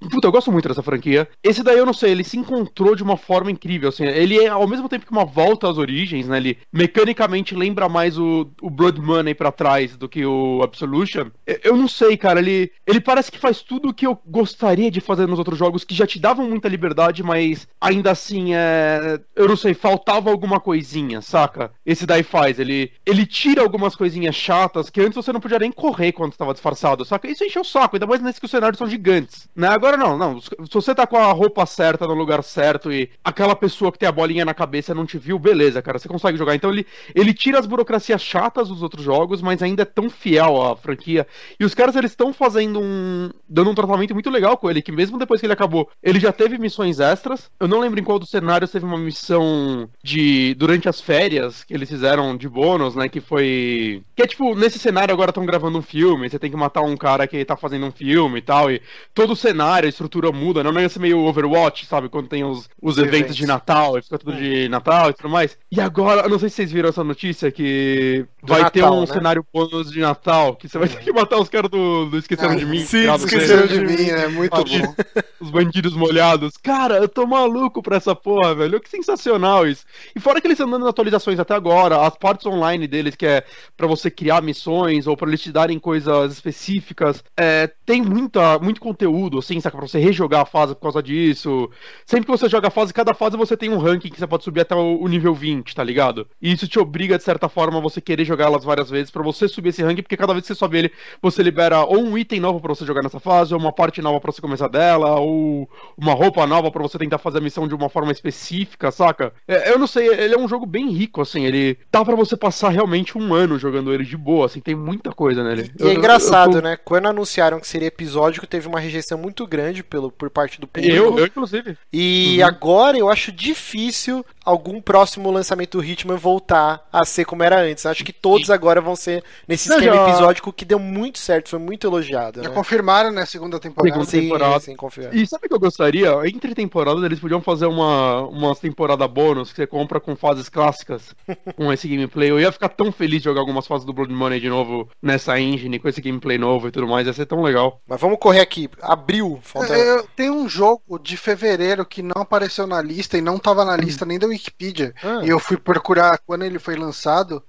Puta, 0.09 0.30
eu 0.31 0.33
gosto 0.33 0.51
muito 0.51 0.69
dessa 0.69 0.81
franquia. 0.81 1.27
Esse 1.43 1.61
daí 1.61 1.77
eu 1.77 1.85
não 1.85 1.93
sei, 1.93 2.11
ele 2.11 2.23
se 2.23 2.37
encontrou 2.37 2.95
de 2.95 3.03
uma 3.03 3.17
forma 3.17 3.51
incrível, 3.51 3.89
assim. 3.89 4.05
Ele 4.05 4.39
é 4.39 4.47
ao 4.47 4.67
mesmo 4.67 4.87
tempo 4.87 5.05
que 5.05 5.11
uma 5.11 5.25
volta 5.25 5.69
às 5.69 5.77
origens, 5.77 6.27
né? 6.27 6.37
Ele 6.37 6.57
mecanicamente 6.71 7.53
lembra 7.53 7.89
mais 7.89 8.17
o, 8.17 8.49
o 8.61 8.69
Blood 8.69 9.01
Money 9.01 9.35
para 9.35 9.51
trás 9.51 9.97
do 9.97 10.07
que 10.07 10.25
o 10.25 10.61
Absolution. 10.63 11.27
Eu 11.63 11.75
não 11.75 11.87
sei, 11.87 12.15
cara, 12.15 12.39
ele, 12.39 12.71
ele 12.87 13.01
parece 13.01 13.31
que 13.31 13.37
faz 13.37 13.61
tudo 13.61 13.89
o 13.89 13.93
que 13.93 14.07
eu 14.07 14.17
gostaria 14.25 14.89
de 14.89 15.01
fazer 15.01 15.27
nos 15.27 15.37
outros 15.37 15.59
jogos, 15.59 15.83
que 15.83 15.93
já 15.93 16.07
te 16.07 16.17
davam 16.17 16.49
muita 16.49 16.69
liberdade, 16.69 17.21
mas 17.21 17.67
ainda 17.79 18.11
assim, 18.11 18.53
é... 18.53 19.19
eu 19.35 19.47
não 19.47 19.57
sei, 19.57 19.73
faltava 19.73 20.31
alguma 20.31 20.59
coisinha, 20.61 21.21
saca? 21.21 21.71
Esse 21.85 22.05
daí 22.05 22.23
faz, 22.23 22.57
ele, 22.57 22.91
ele 23.05 23.25
tira 23.25 23.61
algumas 23.61 23.95
coisinhas 23.95 24.35
chatas 24.35 24.89
que 24.89 25.01
antes 25.01 25.15
você 25.15 25.33
não 25.33 25.41
podia 25.41 25.59
nem 25.59 25.71
correr 25.71 26.13
quando 26.13 26.31
estava 26.31 26.53
disfarçado, 26.53 27.03
saca? 27.03 27.27
Isso 27.27 27.43
encheu 27.43 27.63
o 27.63 27.65
saco, 27.65 27.97
ainda 27.97 28.07
mais 28.07 28.21
nesse 28.21 28.39
que 28.39 28.45
os 28.45 28.51
cenários 28.51 28.77
são 28.77 28.87
gigantes, 28.87 29.49
né? 29.53 29.67
Agora 29.67 29.97
não, 29.97 30.10
não, 30.17 30.33
não. 30.33 30.41
Se 30.41 30.73
você 30.73 30.93
tá 30.95 31.05
com 31.05 31.17
a 31.17 31.31
roupa 31.31 31.65
certa 31.65 32.07
no 32.07 32.13
lugar 32.13 32.43
certo 32.43 32.91
e 32.91 33.09
aquela 33.23 33.55
pessoa 33.55 33.91
que 33.91 33.99
tem 33.99 34.07
a 34.07 34.11
bolinha 34.11 34.45
na 34.45 34.53
cabeça 34.53 34.93
não 34.93 35.05
te 35.05 35.17
viu, 35.17 35.37
beleza, 35.37 35.81
cara, 35.81 35.99
você 35.99 36.07
consegue 36.07 36.37
jogar. 36.37 36.55
Então 36.55 36.71
ele, 36.71 36.85
ele 37.13 37.33
tira 37.33 37.59
as 37.59 37.65
burocracias 37.65 38.21
chatas 38.21 38.69
dos 38.69 38.81
outros 38.81 39.03
jogos, 39.03 39.41
mas 39.41 39.61
ainda 39.61 39.83
é 39.83 39.85
tão 39.85 40.09
fiel 40.09 40.61
à 40.61 40.75
franquia. 40.75 41.27
E 41.59 41.65
os 41.65 41.73
caras, 41.73 41.95
eles 41.95 42.11
estão 42.11 42.33
fazendo 42.33 42.79
um. 42.79 43.29
dando 43.47 43.69
um 43.69 43.75
tratamento 43.75 44.13
muito 44.13 44.29
legal 44.29 44.57
com 44.57 44.69
ele, 44.69 44.81
que 44.81 44.91
mesmo 44.91 45.17
depois 45.17 45.39
que 45.39 45.45
ele 45.45 45.53
acabou, 45.53 45.89
ele 46.01 46.19
já 46.19 46.31
teve 46.31 46.57
missões 46.57 46.99
extras. 46.99 47.49
Eu 47.59 47.67
não 47.67 47.79
lembro 47.79 47.99
em 47.99 48.03
qual 48.03 48.19
dos 48.19 48.29
cenários 48.29 48.71
teve 48.71 48.85
uma 48.85 48.97
missão 48.97 49.89
de. 50.03 50.53
durante 50.55 50.87
as 50.87 51.01
férias 51.01 51.63
que 51.63 51.73
eles 51.73 51.89
fizeram 51.89 52.35
de 52.35 52.47
bônus, 52.47 52.95
né? 52.95 53.09
Que 53.09 53.19
foi. 53.19 54.03
Que 54.15 54.23
é 54.23 54.27
tipo, 54.27 54.55
nesse 54.55 54.79
cenário 54.79 55.13
agora 55.13 55.31
estão 55.31 55.45
gravando 55.45 55.77
um 55.77 55.81
filme, 55.81 56.29
você 56.29 56.39
tem 56.39 56.51
que 56.51 56.57
matar 56.57 56.81
um 56.81 56.97
cara 56.97 57.27
que 57.27 57.43
tá 57.45 57.55
fazendo 57.55 57.85
um 57.85 57.91
filme 57.91 58.39
e 58.39 58.41
tal. 58.41 58.71
E 58.71 58.81
todo 59.13 59.33
o 59.33 59.35
cenário, 59.35 59.91
estrutura 60.01 60.31
muda, 60.31 60.63
não 60.63 60.79
é 60.79 60.89
ser 60.89 60.99
meio 60.99 61.19
Overwatch, 61.25 61.85
sabe? 61.85 62.09
Quando 62.09 62.27
tem 62.27 62.43
os, 62.43 62.67
os 62.81 62.97
eventos, 62.97 63.13
eventos. 63.19 63.35
de 63.35 63.45
Natal, 63.45 63.97
e 63.97 64.01
fica 64.01 64.17
tudo 64.17 64.35
de 64.35 64.67
Natal 64.69 65.09
e 65.09 65.13
tudo 65.13 65.29
mais. 65.29 65.57
E 65.71 65.79
agora, 65.79 66.21
eu 66.21 66.29
não 66.29 66.39
sei 66.39 66.49
se 66.49 66.55
vocês 66.55 66.71
viram 66.71 66.89
essa 66.89 67.03
notícia 67.03 67.51
que 67.51 68.25
Do 68.43 68.53
vai 68.53 68.69
ter 68.71 68.81
Natal, 68.81 68.97
um 68.97 69.01
né? 69.01 69.07
cenário 69.07 69.45
bônus 69.53 69.91
de 69.91 69.99
Natal, 69.99 70.55
que 70.55 70.67
você 70.67 70.77
vai 70.77 70.87
ter 70.89 70.99
que 70.99 71.11
matar 71.13 71.37
os 71.39 71.49
caras 71.49 71.69
do, 71.69 72.05
do 72.07 72.17
Esqueceram 72.17 72.53
Ah, 72.53 72.55
de 72.55 72.65
Mim. 72.65 72.79
sim, 72.83 73.09
esqueceram 73.13 73.67
de 73.67 73.71
de 73.71 73.85
mim, 73.85 74.09
é 74.09 74.27
muito 74.27 74.51
Pode. 74.51 74.79
bom. 74.81 74.93
os 75.39 75.49
bandidos 75.49 75.93
molhados. 75.93 76.55
Cara, 76.57 76.97
eu 76.97 77.07
tô 77.07 77.25
maluco 77.25 77.81
pra 77.81 77.97
essa 77.97 78.15
porra, 78.15 78.53
velho. 78.55 78.79
Que 78.81 78.89
sensacional 78.89 79.67
isso. 79.67 79.85
E 80.15 80.19
fora 80.19 80.41
que 80.41 80.47
eles 80.47 80.59
estão 80.59 80.69
dando 80.69 80.87
atualizações 80.87 81.39
até 81.39 81.53
agora, 81.53 82.05
as 82.05 82.15
partes 82.17 82.45
online 82.45 82.87
deles, 82.87 83.15
que 83.15 83.25
é 83.25 83.43
pra 83.77 83.87
você 83.87 84.09
criar 84.11 84.41
missões 84.41 85.07
ou 85.07 85.15
pra 85.15 85.27
eles 85.27 85.41
te 85.41 85.51
darem 85.51 85.79
coisas 85.79 86.33
específicas, 86.33 87.23
é, 87.37 87.69
tem 87.85 88.01
muita, 88.01 88.59
muito 88.59 88.81
conteúdo, 88.81 89.39
assim, 89.39 89.59
saca? 89.59 89.77
Pra 89.77 89.87
você 89.91 89.99
rejogar 89.99 90.41
a 90.41 90.45
fase 90.45 90.73
por 90.73 90.81
causa 90.81 91.03
disso. 91.03 91.69
Sempre 92.05 92.25
que 92.25 92.31
você 92.31 92.47
joga 92.49 92.69
a 92.69 92.71
fase, 92.71 92.93
cada 92.93 93.13
fase 93.13 93.37
você 93.37 93.57
tem 93.57 93.69
um 93.69 93.77
ranking 93.77 94.09
que 94.09 94.19
você 94.19 94.27
pode 94.27 94.43
subir 94.43 94.61
até 94.61 94.75
o, 94.75 95.01
o 95.01 95.07
nível 95.07 95.33
20, 95.33 95.75
tá 95.75 95.83
ligado? 95.83 96.27
E 96.41 96.51
isso 96.51 96.67
te 96.67 96.79
obriga, 96.79 97.17
de 97.17 97.23
certa 97.23 97.49
forma, 97.49 97.77
a 97.77 97.81
você 97.81 97.99
querer 97.99 98.25
jogar 98.25 98.45
elas 98.45 98.63
várias 98.63 98.89
vezes 98.89 99.11
pra 99.11 99.23
você 99.23 99.47
subir 99.47 99.69
esse 99.69 99.83
ranking, 99.83 100.01
porque 100.01 100.17
cada 100.17 100.33
vez 100.33 100.43
que 100.43 100.47
você 100.47 100.55
sobe 100.55 100.77
ele, 100.77 100.91
você 101.21 101.43
libera 101.43 101.83
ou 101.83 102.01
um 102.01 102.17
item 102.17 102.39
novo 102.39 102.59
pra 102.59 102.73
você 102.73 102.85
jogar 102.85 103.03
nessa 103.03 103.19
fase, 103.19 103.53
ou 103.53 103.59
uma 103.59 103.71
parte 103.71 104.01
nova 104.01 104.19
pra 104.19 104.31
você 104.31 104.41
começar 104.41 104.67
dela, 104.67 105.19
ou 105.19 105.69
uma 105.97 106.13
roupa 106.13 106.45
nova 106.47 106.71
pra 106.71 106.81
você 106.81 106.97
tentar 106.97 107.17
fazer 107.17 107.39
a 107.39 107.41
missão 107.41 107.67
de 107.67 107.75
uma 107.75 107.89
forma 107.89 108.11
específica, 108.11 108.91
saca? 108.91 109.33
É, 109.47 109.71
eu 109.71 109.77
não 109.77 109.87
sei, 109.87 110.07
ele 110.07 110.35
é 110.35 110.37
um 110.37 110.47
jogo 110.47 110.65
bem 110.65 110.89
rico, 110.89 111.21
assim, 111.21 111.45
ele 111.45 111.77
dá 111.91 112.03
pra 112.03 112.15
você 112.15 112.37
passar 112.37 112.69
realmente 112.69 113.17
um 113.17 113.33
ano 113.33 113.59
jogando 113.59 113.93
ele 113.93 114.03
de 114.03 114.17
boa, 114.17 114.45
assim, 114.45 114.59
tem 114.59 114.75
muita 114.75 115.11
coisa 115.11 115.43
nele. 115.43 115.71
E 115.79 115.87
é 115.87 115.93
engraçado, 115.93 116.61
né? 116.61 116.77
Quando 116.77 117.07
anunciaram 117.07 117.59
que 117.59 117.67
seria 117.67 117.87
episódico, 117.87 118.47
teve 118.47 118.67
uma 118.67 118.79
rejeição 118.79 119.17
muito 119.17 119.45
grande 119.45 119.80
pelo, 119.83 120.11
por 120.11 120.29
parte 120.29 120.59
do 120.59 120.67
público. 120.67 120.95
Eu, 120.95 121.17
eu, 121.17 121.25
inclusive. 121.25 121.77
E 121.91 122.37
Uhum. 122.39 122.45
agora 122.47 122.97
eu 122.97 123.09
acho 123.09 123.31
difícil 123.31 124.25
algum 124.43 124.81
próximo 124.81 125.29
lançamento 125.31 125.77
do 125.77 125.83
Hitman 125.83 126.15
voltar 126.17 126.87
a 126.91 127.05
ser 127.05 127.25
como 127.25 127.43
era 127.43 127.61
antes. 127.61 127.85
Acho 127.85 128.03
que 128.03 128.11
todos 128.13 128.49
agora 128.49 128.81
vão 128.81 128.95
ser 128.95 129.23
nesse 129.47 129.69
Não, 129.69 129.77
esquema 129.77 129.95
já- 129.95 130.09
episódico 130.09 130.51
que 130.53 130.65
deu 130.65 130.79
muito 130.79 131.19
certo, 131.19 131.49
foi 131.49 131.59
muito 131.59 131.85
elogiado. 131.87 132.41
Já 132.43 132.49
né? 132.49 132.55
confirmaram, 132.55 133.11
né? 133.11 133.25
Segunda 133.25 133.59
temporada. 133.59 133.91
Segunda 133.93 134.09
Sim, 134.09 134.21
temporada. 134.21 134.59
sim, 134.59 134.75
confio. 134.75 135.09
E 135.13 135.25
sabe 135.27 135.45
o 135.45 135.49
que 135.49 135.55
eu 135.55 135.59
gostaria? 135.59 136.11
Entre 136.27 136.55
temporadas 136.55 137.03
eles 137.03 137.19
podiam 137.19 137.41
fazer 137.41 137.65
uma, 137.67 138.21
uma 138.27 138.55
temporada 138.55 139.07
bônus 139.07 139.49
que 139.51 139.57
você 139.57 139.67
compra 139.67 139.99
com 139.99 140.15
fases 140.15 140.49
clássicas 140.49 141.15
com 141.55 141.71
esse 141.71 141.87
gameplay. 141.87 142.29
Eu 142.31 142.39
ia 142.39 142.51
ficar 142.51 142.69
tão 142.69 142.91
feliz 142.91 143.19
de 143.19 143.25
jogar 143.25 143.41
algumas 143.41 143.67
fases 143.67 143.85
do 143.85 143.93
Blood 143.93 144.13
Money 144.13 144.39
de 144.39 144.49
novo 144.49 144.89
nessa 145.01 145.39
engine, 145.39 145.77
com 145.79 145.87
esse 145.87 146.01
gameplay 146.01 146.37
novo 146.37 146.67
e 146.67 146.71
tudo 146.71 146.87
mais. 146.87 147.05
Ia 147.07 147.13
ser 147.13 147.25
tão 147.25 147.41
legal. 147.41 147.79
Mas 147.87 147.99
vamos 148.01 148.17
correr 148.19 148.39
aqui. 148.39 148.69
Abril, 148.81 149.39
falta. 149.43 149.70
É, 149.75 149.89
Eu, 149.99 150.07
tem 150.15 150.29
um 150.29 150.47
jogo 150.49 150.99
de 150.99 151.15
fevereiro 151.17 151.85
que 151.85 152.01
não 152.01 152.21
apareceu 152.21 152.65
na 152.67 152.81
lista 152.81 153.17
e 153.17 153.21
não 153.21 153.37
tava 153.39 153.63
na 153.65 153.73
Hum. 153.73 153.77
lista 153.77 154.05
nem 154.05 154.19
da 154.19 154.27
Wikipedia. 154.27 154.93
Ah. 155.03 155.21
E 155.23 155.29
eu 155.29 155.39
fui 155.39 155.57
procurar 155.57 156.17
quando 156.25 156.43
ele 156.43 156.59
foi 156.59 156.75
lançado, 156.75 157.43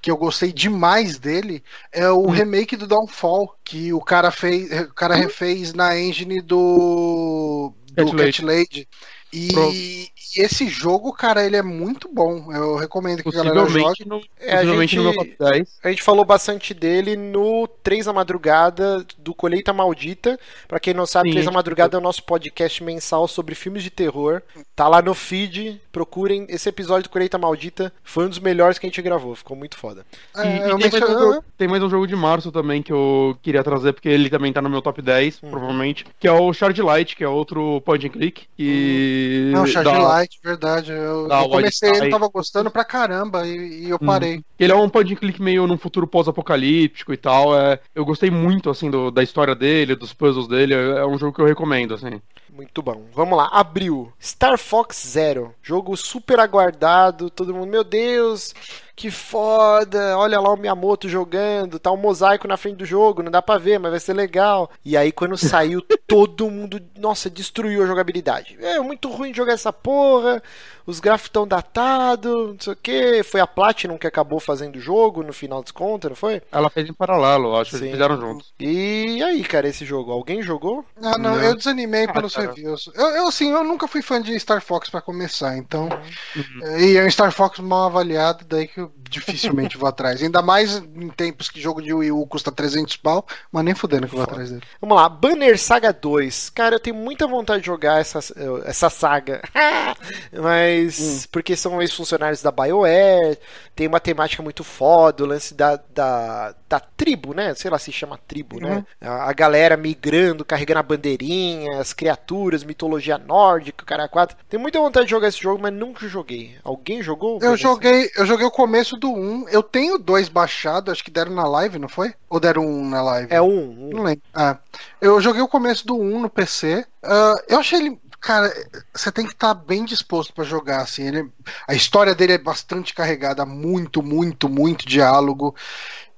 que 0.00 0.10
eu 0.10 0.16
gostei 0.16 0.52
demais 0.52 1.18
dele, 1.18 1.62
é 1.92 2.10
Hum. 2.10 2.18
o 2.26 2.30
remake 2.30 2.76
do 2.76 2.86
Downfall, 2.86 3.54
que 3.64 3.92
o 3.92 4.00
cara 4.00 4.30
fez, 4.30 4.70
o 4.82 4.94
cara 4.94 5.14
refez 5.14 5.72
na 5.72 5.98
engine 5.98 6.40
do 6.40 7.72
do 7.92 8.14
Cat 8.16 8.44
Lady. 8.44 8.88
E. 9.32 10.08
e 10.36 10.40
esse 10.42 10.68
jogo, 10.68 11.12
cara, 11.12 11.44
ele 11.44 11.56
é 11.56 11.62
muito 11.62 12.08
bom. 12.12 12.52
Eu 12.52 12.76
recomendo 12.76 13.22
que 13.22 13.28
a 13.28 13.32
galera 13.32 13.66
jogue. 13.66 14.04
No, 14.06 14.20
É, 14.40 14.56
a 14.58 14.64
gente- 14.64 14.96
no 14.96 15.02
meu 15.04 15.14
top 15.14 15.36
10. 15.38 15.78
A 15.82 15.88
gente 15.88 16.02
falou 16.02 16.24
bastante 16.24 16.72
dele 16.74 17.16
no 17.16 17.66
3 17.82 18.06
da 18.06 18.12
Madrugada 18.12 19.04
do 19.18 19.34
Colheita 19.34 19.72
Maldita. 19.72 20.38
Pra 20.66 20.80
quem 20.80 20.92
não 20.94 21.06
sabe, 21.06 21.28
Sim, 21.28 21.32
3 21.34 21.44
da 21.44 21.50
a 21.50 21.52
gente 21.52 21.56
Madrugada 21.56 21.96
é 21.96 22.00
o 22.00 22.02
nosso 22.02 22.22
podcast 22.24 22.82
mensal 22.82 23.26
sobre 23.28 23.54
filmes 23.54 23.82
de 23.82 23.90
terror. 23.90 24.42
Tá 24.76 24.86
lá 24.88 25.00
no 25.02 25.14
feed, 25.14 25.80
procurem. 25.92 26.46
Esse 26.48 26.68
episódio 26.68 27.04
do 27.04 27.10
Colheita 27.10 27.38
Maldita 27.38 27.92
foi 28.02 28.26
um 28.26 28.28
dos 28.28 28.38
melhores 28.38 28.78
que 28.78 28.86
a 28.86 28.88
gente 28.88 29.02
gravou, 29.02 29.34
ficou 29.34 29.56
muito 29.56 29.76
foda. 29.76 30.04
E, 30.36 30.40
É, 30.40 30.56
e 30.66 30.70
eu 30.70 30.78
tem, 30.78 30.90
mais 30.90 30.94
um 30.94 31.18
jogo, 31.18 31.44
tem 31.56 31.68
mais 31.68 31.82
um 31.82 31.90
jogo 31.90 32.06
de 32.06 32.16
março 32.16 32.52
também 32.52 32.82
que 32.82 32.92
eu 32.92 33.36
queria 33.42 33.62
trazer, 33.64 33.92
porque 33.92 34.08
ele 34.08 34.28
também 34.30 34.52
tá 34.52 34.60
no 34.62 34.70
meu 34.70 34.82
top 34.82 35.00
10, 35.02 35.42
Uhum. 35.42 35.50
provavelmente, 35.50 36.04
que 36.18 36.26
é 36.28 36.32
o 36.32 36.52
Shard 36.52 36.80
Light, 36.82 37.16
que 37.16 37.24
é 37.24 37.28
outro 37.28 37.80
point 37.82 38.06
and 38.06 38.10
click. 38.10 38.46
E 38.58 39.50
Não, 39.52 39.66
Charge 39.66 39.90
dá- 39.90 39.98
Light, 40.18 40.38
verdade. 40.42 40.92
Eu, 40.92 41.28
da 41.28 41.42
eu 41.42 41.48
comecei, 41.48 41.90
ele 41.90 42.10
tava 42.10 42.28
gostando 42.28 42.70
pra 42.70 42.84
caramba 42.84 43.46
e, 43.46 43.84
e 43.84 43.90
eu 43.90 43.98
Hum. 44.00 44.06
parei. 44.06 44.42
Ele 44.58 44.72
é 44.72 44.74
um 44.74 44.88
point 44.88 45.12
and 45.12 45.16
click 45.16 45.40
meio 45.40 45.66
num 45.66 45.78
futuro 45.78 46.06
pós-apocalíptico 46.06 47.12
e 47.12 47.16
tal. 47.16 47.58
É, 47.58 47.78
eu 47.94 48.04
gostei 48.04 48.30
muito, 48.30 48.70
assim, 48.70 48.90
do- 48.90 49.10
da 49.10 49.22
história 49.22 49.54
dele, 49.54 49.94
dos 49.94 50.12
puzzles 50.12 50.48
dele. 50.48 50.74
É, 50.74 50.98
é 50.98 51.06
um 51.06 51.18
jogo 51.18 51.32
que 51.34 51.40
eu 51.40 51.46
recomendo, 51.46 51.94
assim. 51.94 52.20
Muito 52.52 52.82
bom. 52.82 53.06
Vamos 53.12 53.36
lá, 53.38 53.48
abril. 53.52 54.12
Star 54.20 54.58
Fox 54.58 55.06
Zero. 55.06 55.54
Jogo 55.62 55.96
super 55.96 56.40
aguardado. 56.40 57.30
Todo 57.30 57.54
mundo, 57.54 57.68
meu 57.70 57.84
Deus, 57.84 58.52
que 58.98 59.10
foda. 59.10 60.18
Olha 60.18 60.40
lá 60.40 60.52
o 60.52 60.56
Miyamoto 60.56 61.08
jogando. 61.08 61.78
Tá 61.78 61.92
um 61.92 61.96
mosaico 61.96 62.48
na 62.48 62.56
frente 62.56 62.76
do 62.78 62.84
jogo. 62.84 63.22
Não 63.22 63.30
dá 63.30 63.40
pra 63.40 63.56
ver, 63.58 63.78
mas 63.78 63.92
vai 63.92 64.00
ser 64.00 64.12
legal. 64.12 64.68
E 64.84 64.96
aí, 64.96 65.12
quando 65.12 65.36
saiu, 65.38 65.80
todo 66.06 66.50
mundo, 66.50 66.80
nossa, 66.98 67.30
destruiu 67.30 67.84
a 67.84 67.86
jogabilidade. 67.86 68.58
É 68.60 68.80
muito 68.80 69.08
ruim 69.08 69.32
jogar 69.32 69.52
essa 69.52 69.72
porra. 69.72 70.42
Os 70.84 71.00
gráficos 71.00 71.28
tão 71.30 71.46
datados, 71.46 72.32
não 72.48 72.56
sei 72.58 72.72
o 72.72 72.76
que. 72.76 73.22
Foi 73.22 73.40
a 73.40 73.46
Platinum 73.46 73.98
que 73.98 74.06
acabou 74.06 74.40
fazendo 74.40 74.76
o 74.76 74.80
jogo 74.80 75.22
no 75.22 75.34
final 75.34 75.62
dos 75.62 75.70
contas, 75.70 76.08
não 76.10 76.16
foi? 76.16 76.40
Ela 76.50 76.70
fez 76.70 76.88
em 76.88 76.94
paralelo, 76.94 77.54
acho 77.56 77.72
que 77.72 77.76
Sim. 77.76 77.84
eles 77.84 77.92
fizeram 77.92 78.18
juntos. 78.18 78.54
E 78.58 79.22
aí, 79.22 79.44
cara, 79.44 79.68
esse 79.68 79.84
jogo? 79.84 80.10
Alguém 80.10 80.42
jogou? 80.42 80.82
Ah, 81.02 81.18
não, 81.18 81.36
Não. 81.36 81.42
eu 81.42 81.54
desanimei 81.54 82.06
Ah, 82.06 82.12
pelos 82.14 82.34
cara. 82.34 82.48
reviews. 82.48 82.90
Eu, 82.94 83.06
eu, 83.10 83.28
assim, 83.28 83.50
eu 83.50 83.62
nunca 83.62 83.86
fui 83.86 84.00
fã 84.00 84.20
de 84.20 84.38
Star 84.40 84.62
Fox 84.62 84.88
pra 84.88 85.02
começar, 85.02 85.58
então. 85.58 85.90
Uhum. 86.34 86.78
E 86.78 86.96
é 86.96 87.04
um 87.04 87.10
Star 87.10 87.32
Fox 87.32 87.58
mal 87.58 87.84
avaliado, 87.84 88.46
daí 88.48 88.66
que 88.66 88.80
eu 88.80 88.87
dificilmente 88.96 89.78
vou 89.78 89.88
atrás. 89.88 90.22
Ainda 90.22 90.42
mais 90.42 90.76
em 90.76 91.08
tempos 91.08 91.48
que 91.48 91.60
jogo 91.60 91.82
de 91.82 91.92
Wii 91.92 92.12
U 92.12 92.26
custa 92.26 92.52
300 92.52 92.96
pau, 92.96 93.26
mas 93.50 93.64
nem 93.64 93.74
fudendo 93.74 94.06
que 94.06 94.14
eu 94.14 94.18
vou 94.18 94.26
Foda. 94.26 94.32
atrás 94.32 94.50
dele. 94.50 94.62
Vamos 94.80 94.96
lá, 94.96 95.08
Banner 95.08 95.58
Saga 95.58 95.92
2. 95.92 96.50
Cara, 96.50 96.76
eu 96.76 96.80
tenho 96.80 96.96
muita 96.96 97.26
vontade 97.26 97.60
de 97.60 97.66
jogar 97.66 98.00
essa, 98.00 98.18
essa 98.64 98.90
saga. 98.90 99.42
Mas. 100.32 101.26
Porque 101.30 101.56
são 101.56 101.80
ex-funcionários 101.80 102.42
da 102.42 102.50
BioWare. 102.50 103.38
Tem 103.74 103.86
uma 103.86 104.00
temática 104.00 104.42
muito 104.42 104.64
foda. 104.64 105.24
O 105.24 105.26
lance 105.26 105.54
da, 105.54 105.80
da, 105.94 106.54
da 106.68 106.80
tribo, 106.80 107.32
né? 107.32 107.54
Sei 107.54 107.70
lá 107.70 107.78
se 107.78 107.92
chama 107.92 108.18
tribo, 108.18 108.60
né? 108.60 108.84
A, 109.00 109.30
a 109.30 109.32
galera 109.32 109.76
migrando, 109.76 110.44
carregando 110.44 110.80
a 110.80 110.82
bandeirinha, 110.82 111.80
as 111.80 111.92
criaturas, 111.92 112.64
mitologia 112.64 113.18
nórdica, 113.18 113.82
o 113.82 113.86
cara 113.86 114.04
é 114.04 114.08
quatro. 114.08 114.36
Tenho 114.48 114.62
muita 114.62 114.78
vontade 114.78 115.06
de 115.06 115.10
jogar 115.10 115.28
esse 115.28 115.40
jogo, 115.40 115.62
mas 115.62 115.72
nunca 115.72 116.06
joguei. 116.08 116.56
Alguém 116.62 117.02
jogou? 117.02 117.38
Eu 117.40 117.56
joguei, 117.56 118.10
eu 118.16 118.26
joguei 118.26 118.46
o 118.46 118.50
começo 118.50 118.77
do 118.96 119.12
1. 119.12 119.48
Eu 119.48 119.62
tenho 119.62 119.98
dois 119.98 120.28
baixados, 120.28 120.92
acho 120.92 121.04
que 121.04 121.10
deram 121.10 121.34
na 121.34 121.46
live, 121.46 121.78
não 121.78 121.88
foi? 121.88 122.14
Ou 122.28 122.38
deram 122.38 122.66
um 122.66 122.88
na 122.88 123.02
live? 123.02 123.32
É 123.32 123.40
um. 123.40 123.88
um. 123.88 123.90
Não 123.92 124.02
lembro. 124.02 124.22
Ah, 124.32 124.58
eu 125.00 125.20
joguei 125.20 125.42
o 125.42 125.48
começo 125.48 125.86
do 125.86 125.96
1 125.96 126.20
no 126.20 126.30
PC. 126.30 126.86
Ah, 127.02 127.34
eu 127.48 127.58
achei 127.58 127.78
ele. 127.78 128.00
Cara, 128.20 128.52
você 128.92 129.12
tem 129.12 129.24
que 129.24 129.32
estar 129.32 129.54
bem 129.54 129.84
disposto 129.84 130.32
pra 130.32 130.44
jogar, 130.44 130.80
assim. 130.80 131.06
Ele, 131.06 131.30
a 131.68 131.74
história 131.74 132.14
dele 132.14 132.32
é 132.32 132.38
bastante 132.38 132.92
carregada, 132.92 133.46
muito, 133.46 134.02
muito, 134.02 134.48
muito 134.48 134.86
diálogo. 134.86 135.54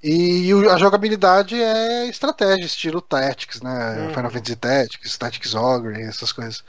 E 0.03 0.51
a 0.71 0.79
jogabilidade 0.79 1.63
é 1.63 2.07
estratégia, 2.07 2.65
estilo 2.65 3.03
Tactics, 3.03 3.61
né? 3.61 4.07
Uhum. 4.07 4.15
Final 4.15 4.31
Fantasy 4.31 4.57
Tactics, 4.57 5.19
Tactics 5.19 5.55
Ogre, 5.55 6.01
essas 6.01 6.33
coisas. 6.33 6.65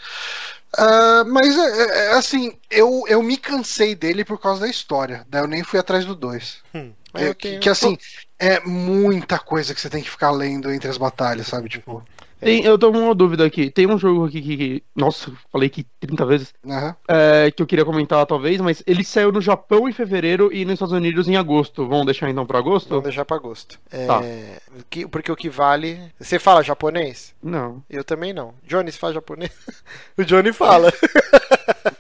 Ah, 0.78 1.24
mas, 1.26 1.58
é, 1.58 1.62
é, 1.62 2.06
é, 2.06 2.14
assim, 2.14 2.58
eu, 2.70 3.04
eu 3.08 3.22
me 3.22 3.38
cansei 3.38 3.94
dele 3.94 4.24
por 4.24 4.40
causa 4.40 4.62
da 4.62 4.70
história. 4.70 5.26
Daí 5.28 5.42
eu 5.42 5.48
nem 5.48 5.64
fui 5.64 5.80
atrás 5.80 6.06
do 6.06 6.16
2. 6.16 6.60
Hum. 6.74 6.94
Mas 7.14 7.34
Que, 7.34 7.60
que, 7.60 7.70
assim, 7.70 7.98
é 8.40 8.60
muita 8.62 9.38
coisa 9.38 9.74
que 9.76 9.82
você 9.82 9.90
tem 9.90 10.02
que 10.02 10.10
ficar 10.10 10.32
lendo 10.32 10.72
entre 10.72 10.90
as 10.90 10.98
batalhas, 10.98 11.48
sabe? 11.48 11.68
Tipo. 11.68 12.04
Tem, 12.42 12.64
eu 12.66 12.78
tô 12.78 12.92
com 12.92 12.98
uma 13.00 13.16
dúvida 13.16 13.46
aqui. 13.46 13.70
Tem 13.70 13.88
um 13.88 13.98
jogo 13.98 14.26
aqui 14.26 14.42
que. 14.42 14.58
que- 14.58 14.84
nossa, 14.96 15.32
falei 15.52 15.70
que 15.70 15.86
30 16.00 16.26
vezes. 16.26 16.54
aham. 16.68 16.96
é, 17.08 17.52
que 17.52 17.62
eu 17.62 17.68
queria 17.68 17.86
comentar, 17.86 18.26
talvez, 18.26 18.60
mas 18.60 18.84
ele 18.88 19.04
saiu 19.04 19.32
no 19.32 19.40
Japão 19.40 19.88
em 19.88 19.94
fevereiro 19.94 20.50
e 20.52 20.66
nos 20.66 20.74
Estados 20.74 20.94
Unidos 20.94 21.28
em 21.28 21.36
agosto. 21.38 21.88
Vamos 21.88 22.06
deixar 22.06 22.30
então 22.30 22.46
pra 22.46 22.60
agosto? 22.60 22.90
Vamos 22.90 23.04
deixar 23.04 23.26
pra 23.26 23.38
gosto. 23.38 23.80
É, 23.92 24.06
Tá. 24.08 24.22
que- 24.90 25.08
porque 25.08 25.32
o 25.32 25.36
que 25.36 25.50
vale. 25.50 26.00
Você 26.20 26.40
fala 26.40 26.64
japonês? 26.64 27.34
Não. 27.44 27.84
Eu 27.90 28.04
também 28.04 28.34
não. 28.34 28.54
Johnny, 28.68 28.92
você 28.92 28.98
fala 28.98 29.14
japonês? 29.14 29.52
o 30.18 30.24
Johnny 30.24 30.52
fala. 30.52 30.92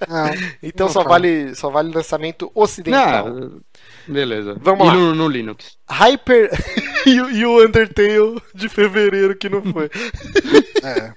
Não, 0.07 0.25
Então 0.61 0.87
Não 0.87 0.93
só 0.93 0.99
fala. 1.03 1.09
vale, 1.09 1.55
só 1.55 1.69
vale 1.69 1.93
lançamento 1.93 2.51
ocidental. 2.53 3.29
Não, 3.29 3.61
beleza. 4.07 4.55
Vamos 4.59 4.85
e 4.85 4.87
lá. 4.89 4.93
No, 4.93 5.15
no 5.15 5.27
Linux. 5.27 5.77
Hyper. 5.91 6.49
e, 7.05 7.45
o- 7.45 7.65
Undertale 7.65 8.41
de 8.55 8.69
fevereiro 8.69 9.35
que 9.35 9.49
não 9.49 9.61
foi. 9.61 9.89
é. 10.83 11.11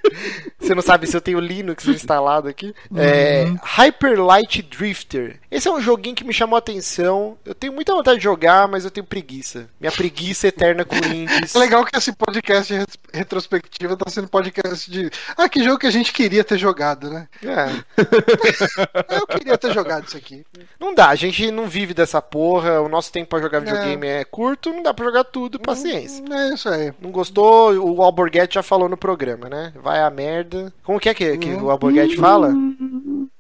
Você 0.59 0.75
não 0.75 0.83
sabe 0.83 1.07
se 1.07 1.17
eu 1.17 1.21
tenho 1.21 1.39
Linux 1.41 1.87
instalado 1.87 2.49
aqui. 2.49 2.75
É, 2.97 3.45
Hyper 3.63 4.21
Light 4.23 4.63
Drifter. 4.63 5.39
Esse 5.51 5.69
é 5.69 5.71
um 5.71 5.81
joguinho 5.81 6.17
que 6.17 6.25
me 6.25 6.33
chamou 6.33 6.57
a 6.57 6.59
atenção. 6.59 7.37
Eu 7.45 7.55
tenho 7.55 7.73
muita 7.73 7.95
vontade 7.95 8.19
de 8.19 8.25
jogar, 8.25 8.67
mas 8.67 8.85
eu 8.85 8.91
tenho 8.91 9.07
preguiça. 9.07 9.69
Minha 9.79 9.93
preguiça 9.93 10.49
eterna 10.49 10.85
com 10.85 10.97
indies. 10.97 11.55
É 11.55 11.59
legal 11.59 11.85
que 11.85 11.97
esse 11.97 12.13
podcast 12.13 12.73
de 12.73 12.79
ret- 12.81 12.99
retrospectiva 13.13 13.97
tá 13.97 14.11
sendo 14.11 14.27
podcast 14.29 14.91
de. 14.91 15.11
Ah, 15.37 15.49
que 15.49 15.63
jogo 15.63 15.79
que 15.79 15.87
a 15.87 15.91
gente 15.91 16.13
queria 16.13 16.43
ter 16.43 16.59
jogado, 16.59 17.11
né? 17.11 17.29
É, 17.43 17.67
Eu 19.21 19.27
queria 19.27 19.59
ter 19.59 19.73
jogado 19.73 20.07
isso 20.09 20.17
aqui. 20.17 20.45
não 20.81 20.95
dá, 20.95 21.09
a 21.11 21.15
gente 21.15 21.51
não 21.51 21.67
vive 21.69 21.93
dessa 21.95 22.21
porra. 22.23 22.81
O 22.81 22.89
nosso 22.89 23.13
tempo 23.13 23.29
pra 23.31 23.41
jogar 23.41 23.61
videogame 23.61 24.07
é, 24.07 24.25
curto, 24.25 24.64
não 24.73 24.83
dá 24.83 24.93
pra 24.93 25.07
jogar 25.07 25.25
tudo, 25.25 25.59
paciência. 25.59 26.23
É 26.31 26.55
isso 26.55 26.69
aí. 26.69 26.93
Não 27.01 27.11
gostou? 27.11 27.73
O 27.75 28.03
Alborguete 28.03 28.55
já 28.55 28.63
falou 28.63 28.89
no 28.89 28.97
programa, 28.97 29.49
né? 29.49 29.73
Vai 29.83 30.01
a 30.01 30.11
merda. 30.11 30.73
Como 30.83 31.01
que 31.01 31.09
é 31.09 31.15
que, 31.15 31.37
que 31.39 31.55
o 31.55 31.71
Alborguete 31.71 32.17
fala? 32.17 32.53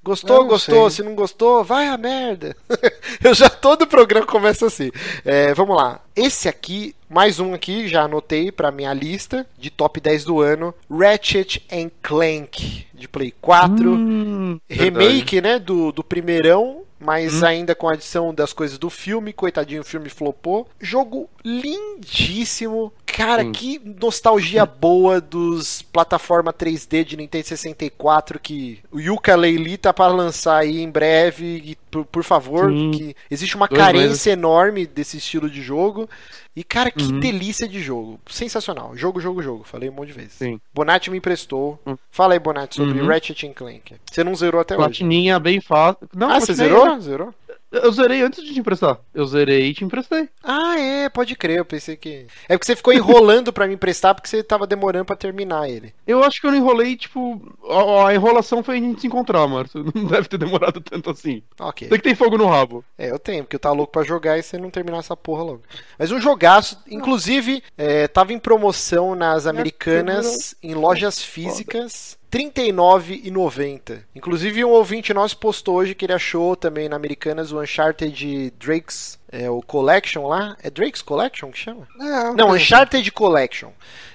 Gostou, 0.03 0.41
não 0.41 0.49
gostou. 0.49 0.91
sei. 0.91 0.97
Se 0.97 1.09
não 1.09 1.15
gostou, 1.15 1.65
vai 1.65 1.89
a 1.89 1.97
merda. 1.97 2.55
Eu 3.25 3.33
já 3.33 3.49
todo 3.49 3.87
programa 3.87 4.27
começa 4.27 4.67
assim. 4.67 4.91
É, 5.25 5.55
vamos 5.55 5.77
lá. 5.77 6.01
Esse 6.15 6.47
aqui, 6.47 6.95
mais 7.09 7.41
um 7.41 7.55
aqui, 7.55 7.89
já 7.89 8.03
anotei 8.03 8.53
pra 8.53 8.71
minha 8.71 8.93
lista 8.93 9.47
de 9.59 9.71
top 9.71 10.01
10 10.01 10.25
do 10.25 10.41
ano. 10.41 10.75
Ratchet 10.91 11.65
and 11.73 11.91
Clank 12.03 12.87
de 12.93 13.09
Play 13.09 13.33
4. 13.41 13.91
Hum, 13.91 14.61
Remake, 14.69 15.41
né, 15.41 15.59
do, 15.59 15.91
do 15.91 16.05
primeirão, 16.05 16.83
mas 17.05 17.43
ainda 17.43 17.74
com 17.74 17.89
a 17.89 17.93
adição 17.93 18.32
das 18.35 18.52
coisas 18.52 18.78
do 18.78 18.89
filme. 18.89 19.32
Coitadinho, 19.32 19.82
o 19.82 19.85
filme 19.85 20.09
flopou. 20.09 20.66
Jogo 20.81 21.28
lindíssimo. 21.44 22.93
Cara, 23.16 23.43
Sim. 23.45 23.53
que 23.53 23.81
nostalgia 24.01 24.66
boa 24.66 25.20
dos 25.20 25.82
plataforma 25.82 26.53
3D 26.53 27.05
de 27.05 27.16
Nintendo 27.16 27.47
64 27.47 28.41
que 28.41 28.81
o 28.91 28.99
Yuka 28.99 29.36
Leili 29.36 29.77
tá 29.77 29.93
para 29.93 30.12
lançar 30.12 30.57
aí 30.57 30.81
em 30.82 30.91
breve. 30.91 31.45
E, 31.65 31.77
por, 31.91 32.05
por 32.07 32.24
favor, 32.24 32.70
Sim. 32.70 32.91
que 32.91 33.16
existe 33.31 33.55
uma 33.55 33.69
Dois 33.69 33.81
carência 33.81 34.32
enorme 34.32 34.85
desse 34.85 35.19
estilo 35.19 35.49
de 35.49 35.62
jogo. 35.62 36.09
E, 36.57 36.65
cara, 36.65 36.91
que 36.91 37.05
Uhum. 37.05 37.20
delícia 37.20 37.69
de 37.69 37.81
jogo. 37.81 38.19
Sensacional. 38.27 38.97
Jogo, 38.97 39.20
jogo, 39.20 39.41
jogo. 39.43 39.65
Falei 39.65 39.89
um 39.89 39.93
monte 39.93 40.09
de 40.09 40.15
vezes. 40.15 40.32
Sim. 40.35 40.61
Bonatti 40.74 41.11
me 41.11 41.19
emprestou. 41.19 41.81
Hum. 41.86 41.97
Fala 42.11 42.35
aí, 42.35 42.39
Bonatti, 42.41 42.77
sobre 42.77 43.01
Uhum. 43.01 43.07
Ratchet 43.09 43.49
Clank. 43.55 43.95
Você 44.11 44.24
não 44.24 44.35
zerou 44.35 44.61
até 44.61 44.74
hoje. 44.74 44.85
Platininha 44.85 45.39
bem 45.39 45.61
fácil. 45.61 46.09
Não, 46.15 46.31
ah, 46.31 46.41
você 46.41 46.55
platinei, 46.55 46.69
zerou? 46.81 47.01
Zerou? 47.01 47.35
Eu 47.83 47.93
zerei 47.93 48.23
antes 48.23 48.43
de 48.45 48.53
te 48.53 48.61
emprestar. 48.61 48.99
Eu 49.13 49.27
zerei 49.27 49.69
e 49.69 49.75
te 49.75 49.85
emprestei. 49.85 50.29
Ah, 50.43 50.79
é, 50.79 51.09
pode 51.09 51.35
crer. 51.37 51.59
Eu 51.59 51.65
pensei 51.65 51.97
que. 51.97 52.27
É 52.49 52.57
porque 52.57 52.67
você 52.67 52.77
ficou 52.77 52.93
enrolando 52.93 53.53
pra 53.53 53.67
me 53.67 53.75
emprestar 53.75 54.15
porque 54.15 54.29
você 54.29 54.43
tava 54.43 54.67
demorando 54.67 55.05
pra 55.05 55.17
terminar 55.17 55.69
ele. 55.69 55.95
Eu 56.07 56.23
acho 56.23 56.41
que 56.41 56.47
eu 56.47 56.51
não 56.51 56.59
enrolei, 56.59 56.97
tipo. 56.97 57.41
A, 57.69 58.09
a 58.09 58.15
enrolação 58.15 58.63
foi 58.63 58.77
a 58.77 58.81
gente 58.81 59.01
se 59.01 59.07
encontrar, 59.07 59.47
Márcio. 59.47 59.85
Não 59.95 60.07
deve 60.07 60.29
ter 60.29 60.39
demorado 60.39 60.81
tanto 60.81 61.11
assim. 61.11 61.43
Ok. 61.59 61.89
Sei 61.89 61.99
que 61.99 62.05
tem 62.05 62.15
fogo 62.15 62.37
no 62.37 62.47
rabo. 62.47 62.85
É, 62.99 63.11
eu 63.11 63.19
tenho, 63.19 63.45
porque 63.45 63.57
eu 63.57 63.61
tava 63.61 63.75
louco 63.75 63.93
pra 63.93 64.03
jogar 64.03 64.39
e 64.39 64.43
você 64.43 64.59
não 64.59 64.71
terminar 64.71 64.99
essa 64.99 65.17
porra 65.17 65.43
logo. 65.43 65.63
Mas 65.99 66.11
um 66.11 66.21
jogaço, 66.21 66.79
inclusive, 66.89 67.63
é, 67.77 68.09
tava 68.09 68.33
em 68.33 68.39
promoção 68.39 69.15
nas 69.15 69.47
americanas, 69.47 70.55
em 70.63 70.75
lojas 70.75 71.23
físicas. 71.23 72.19
R$ 72.36 72.51
39,90. 72.51 74.01
Inclusive, 74.15 74.65
um 74.65 74.70
ouvinte 74.70 75.15
nosso 75.15 75.36
postou 75.39 75.77
hoje 75.77 75.94
que 75.94 76.05
ele 76.05 76.12
achou 76.12 76.56
também 76.56 76.89
na 76.89 76.97
Americanas 76.97 77.52
o 77.52 77.61
Uncharted 77.61 78.52
Drake's 78.59 79.19
é, 79.31 79.48
o 79.51 79.61
Collection 79.62 80.27
lá. 80.27 80.56
É 80.62 80.70
Drake's 80.70 81.02
Collection 81.02 81.51
que 81.51 81.59
chama? 81.59 81.86
É, 82.01 82.32
Não, 82.35 82.51
é. 82.51 82.56
Uncharted 82.56 83.11
Collection. 83.12 83.70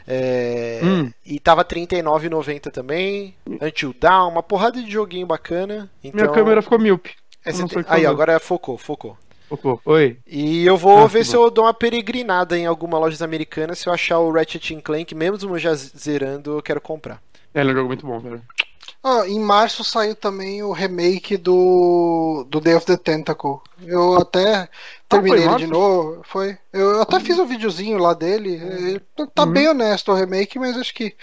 É, 0.07 0.79
Hum. 0.83 1.11
E 1.25 1.39
tava 1.39 1.61
R$ 1.61 1.67
39,90 1.87 2.71
também. 2.71 3.35
Until 3.61 3.93
Dawn, 3.99 4.29
uma 4.31 4.43
porrada 4.43 4.81
de 4.81 4.89
joguinho 4.89 5.27
bacana. 5.27 5.89
Então, 6.03 6.21
Minha 6.21 6.33
câmera 6.33 6.61
ficou 6.61 6.79
míope. 6.79 7.11
é, 7.45 7.51
não 7.53 7.67
Aí, 7.87 8.05
agora 8.05 8.39
focou, 8.39 8.77
focou. 8.77 9.17
Focou. 9.47 9.81
Oi. 9.85 10.17
E 10.27 10.63
eu 10.65 10.77
vou 10.77 10.99
Ah, 10.99 11.07
ver 11.07 11.25
se 11.25 11.35
bom. 11.35 11.43
eu 11.43 11.49
dou 11.51 11.65
uma 11.65 11.73
peregrinada 11.73 12.55
em 12.57 12.67
alguma 12.67 12.99
loja 12.99 13.23
americana. 13.25 13.73
Se 13.73 13.87
eu 13.87 13.93
achar 13.93 14.19
o 14.19 14.31
Ratchet 14.31 14.75
Clank, 14.81 15.15
mesmo 15.15 15.57
já 15.57 15.73
zerando, 15.73 16.57
eu 16.57 16.61
quero 16.61 16.79
comprar. 16.79 17.19
É, 17.59 17.61
ele 17.61 17.69
é 17.69 17.73
um 17.73 17.75
jogo 17.75 17.87
muito 17.87 18.05
bom, 18.05 18.21
cara. 18.21 18.41
Ó, 19.01 19.23
em 19.23 19.39
março 19.39 19.81
saiu 19.83 20.13
também 20.13 20.61
o 20.61 20.73
remake 20.73 21.37
do, 21.37 22.45
do 22.49 22.59
Day 22.59 22.75
of 22.75 22.85
the 22.85 22.97
Tentacle. 22.97 23.61
Eu 23.81 24.17
até 24.17 24.67
terminei 25.07 25.43
foi 25.43 25.47
ele 25.47 25.55
de 25.55 25.67
novo. 25.67 26.21
Foi. 26.25 26.57
Eu 26.73 27.01
até 27.01 27.19
fiz 27.19 27.39
um 27.39 27.45
videozinho 27.45 27.97
lá 27.97 28.13
dele. 28.13 28.55
Ele 28.55 29.01
tá 29.33 29.45
Uhum. 29.45 29.51
bem 29.53 29.69
honesto 29.69 30.11
o 30.11 30.15
remake, 30.15 30.59
mas 30.59 30.75
acho 30.77 30.93
que. 30.93 31.15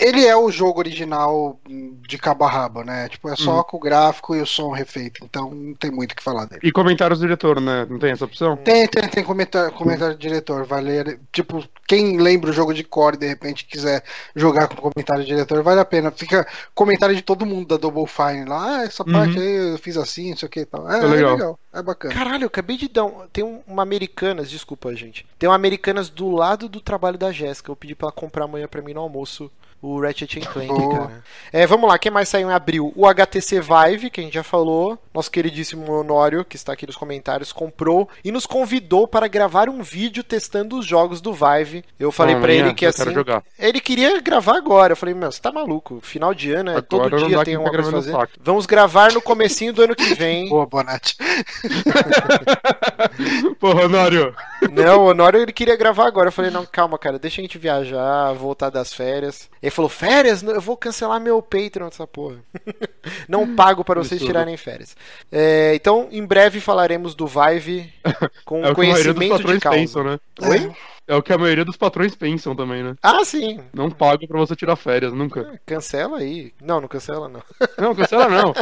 Ele 0.00 0.24
é 0.26 0.36
o 0.36 0.50
jogo 0.50 0.78
original 0.78 1.58
de 1.66 2.18
cabo 2.18 2.44
a 2.44 2.50
rabo, 2.50 2.82
né? 2.82 3.08
Tipo, 3.08 3.28
é 3.28 3.36
só 3.36 3.58
Uhum. 3.58 3.62
com 3.64 3.76
o 3.76 3.80
gráfico 3.80 4.34
e 4.34 4.40
o 4.40 4.46
som 4.46 4.70
refeito. 4.70 5.24
Então 5.24 5.50
não 5.50 5.74
tem 5.74 5.90
muito 5.90 6.12
o 6.12 6.16
que 6.16 6.22
falar 6.22 6.44
dele. 6.46 6.60
E 6.62 6.72
comentários 6.72 7.18
do 7.18 7.22
diretor, 7.26 7.60
né? 7.60 7.86
Não 7.88 7.98
tem 7.98 8.12
essa 8.12 8.24
opção? 8.24 8.56
Tem, 8.56 8.86
tem, 8.86 9.08
tem 9.08 9.24
comentário, 9.24 9.72
comentário 9.72 10.14
do 10.14 10.20
diretor, 10.20 10.64
vai 10.64 10.80
ler. 10.80 11.18
Tipo, 11.32 11.64
quem 11.86 12.18
lembra 12.18 12.50
o 12.50 12.52
jogo 12.52 12.72
de 12.74 12.84
core 12.84 13.16
e 13.16 13.20
de 13.20 13.26
repente 13.26 13.64
quiser 13.64 14.02
jogar 14.34 14.68
com 14.68 14.76
comentário 14.76 15.22
do 15.24 15.26
diretor, 15.28 15.62
vale 15.62 15.80
a 15.80 15.84
pena. 15.84 16.10
Fica 16.10 16.46
comentário 16.74 17.14
de 17.14 17.22
todo 17.22 17.46
mundo 17.46 17.68
da 17.68 17.76
Double 17.76 18.06
Fine 18.06 18.44
lá. 18.46 18.64
Ah, 18.78 18.84
essa 18.84 19.04
Uhum. 19.06 19.12
parte 19.12 19.38
aí 19.38 19.72
eu 19.72 19.78
fiz 19.78 19.96
assim, 19.96 20.30
não 20.30 20.36
sei 20.36 20.46
o 20.46 20.50
que 20.50 20.60
e 20.60 20.64
tal. 20.66 20.90
É, 20.90 20.96
É 21.00 21.04
é 21.04 21.06
legal. 21.06 21.32
legal. 21.34 21.58
é 21.72 21.82
bacana. 21.82 22.14
Caralho, 22.14 22.44
eu 22.44 22.48
acabei 22.48 22.76
de 22.76 22.88
dar 22.88 23.04
um. 23.04 23.26
Tem 23.32 23.42
um- 23.44 23.60
uma 23.66 23.82
Americanas, 23.82 24.48
desculpa, 24.48 24.94
gente. 24.94 25.26
Tem 25.38 25.48
uma 25.48 25.54
Americanas 25.56 26.08
do 26.08 26.30
lado 26.30 26.68
do 26.68 26.80
trabalho 26.80 27.18
da 27.18 27.32
Jéssica. 27.32 27.70
Eu 27.70 27.76
pedi 27.76 27.94
pra 27.94 28.06
ela 28.06 28.12
comprar 28.12 28.44
amanhã 28.44 28.66
pra 28.68 28.80
mim 28.82 28.94
no 28.94 29.00
almoço. 29.00 29.50
O 29.86 30.00
Ratchet 30.00 30.40
Clank, 30.40 30.68
Boa. 30.68 30.96
cara. 30.96 31.22
É, 31.52 31.66
vamos 31.66 31.86
lá, 31.86 31.98
quem 31.98 32.10
mais 32.10 32.26
saiu 32.26 32.48
em 32.48 32.52
abril? 32.54 32.90
O 32.96 33.06
HTC 33.06 33.60
Vive, 33.60 34.08
que 34.08 34.18
a 34.18 34.24
gente 34.24 34.32
já 34.32 34.42
falou. 34.42 34.98
Nosso 35.12 35.30
queridíssimo 35.30 35.92
Honório, 35.92 36.42
que 36.42 36.56
está 36.56 36.72
aqui 36.72 36.86
nos 36.86 36.96
comentários, 36.96 37.52
comprou 37.52 38.08
e 38.24 38.32
nos 38.32 38.46
convidou 38.46 39.06
para 39.06 39.28
gravar 39.28 39.68
um 39.68 39.82
vídeo 39.82 40.24
testando 40.24 40.78
os 40.78 40.86
jogos 40.86 41.20
do 41.20 41.34
Vive. 41.34 41.84
Eu 42.00 42.10
falei 42.10 42.34
pra 42.34 42.44
amanhã 42.44 42.64
ele 42.64 42.74
que 42.74 42.86
eu 42.86 42.88
assim. 42.88 43.02
quero 43.02 43.14
jogar. 43.14 43.44
Ele 43.58 43.78
queria 43.78 44.22
gravar 44.22 44.56
agora. 44.56 44.94
Eu 44.94 44.96
falei, 44.96 45.14
meu, 45.14 45.30
você 45.30 45.38
tá 45.38 45.52
maluco? 45.52 46.00
Final 46.00 46.32
de 46.32 46.50
ano, 46.50 46.70
é 46.70 46.76
Agora 46.76 47.10
todo 47.10 47.26
dia 47.26 47.44
tem 47.44 47.54
que 47.54 47.58
uma 47.58 47.70
tá 47.70 47.76
coisa 47.76 47.92
fazer. 47.92 48.12
saco. 48.12 48.32
Vamos 48.40 48.64
gravar 48.64 49.12
no 49.12 49.20
comecinho 49.20 49.74
do 49.74 49.82
ano 49.82 49.94
que 49.94 50.14
vem. 50.14 50.48
Boa, 50.54 50.64
Bonatti. 50.64 51.14
Pô, 53.60 53.68
Honório. 53.68 54.34
Não, 54.72 55.04
o 55.04 55.10
Honório 55.10 55.42
ele 55.42 55.52
queria 55.52 55.76
gravar 55.76 56.06
agora. 56.06 56.28
Eu 56.28 56.32
falei, 56.32 56.50
não, 56.50 56.64
calma, 56.64 56.98
cara, 56.98 57.18
deixa 57.18 57.40
a 57.40 57.44
gente 57.44 57.58
viajar, 57.58 58.32
voltar 58.32 58.70
das 58.70 58.94
férias. 58.94 59.50
Ele 59.62 59.73
falou, 59.74 59.88
férias? 59.88 60.42
Eu 60.42 60.60
vou 60.60 60.76
cancelar 60.76 61.20
meu 61.20 61.40
Patreon 61.42 61.88
dessa 61.88 62.06
porra. 62.06 62.36
não 63.28 63.54
pago 63.54 63.84
para 63.84 64.02
vocês 64.02 64.20
tirarem 64.22 64.56
férias. 64.56 64.96
É, 65.30 65.74
então, 65.74 66.08
em 66.10 66.24
breve 66.24 66.60
falaremos 66.60 67.14
do 67.14 67.26
Vive 67.26 67.92
com 68.44 68.64
É 68.64 68.74
conhecimento 68.74 69.18
de 69.18 69.28
patrões 69.28 69.58
causa. 69.60 69.78
pensam, 69.78 70.04
né? 70.04 70.18
Oi? 70.42 70.72
É 71.06 71.14
o 71.14 71.22
que 71.22 71.34
a 71.34 71.38
maioria 71.38 71.66
dos 71.66 71.76
patrões 71.76 72.14
pensam 72.14 72.56
também, 72.56 72.82
né? 72.82 72.94
Ah, 73.02 73.22
sim. 73.26 73.60
Não 73.74 73.90
pago 73.90 74.26
pra 74.26 74.38
você 74.38 74.56
tirar 74.56 74.74
férias, 74.74 75.12
nunca. 75.12 75.60
Cancela 75.66 76.16
aí. 76.16 76.50
Não, 76.62 76.80
não 76.80 76.88
cancela 76.88 77.28
não. 77.28 77.42
Não, 77.76 77.94
cancela 77.94 78.26
não. 78.26 78.54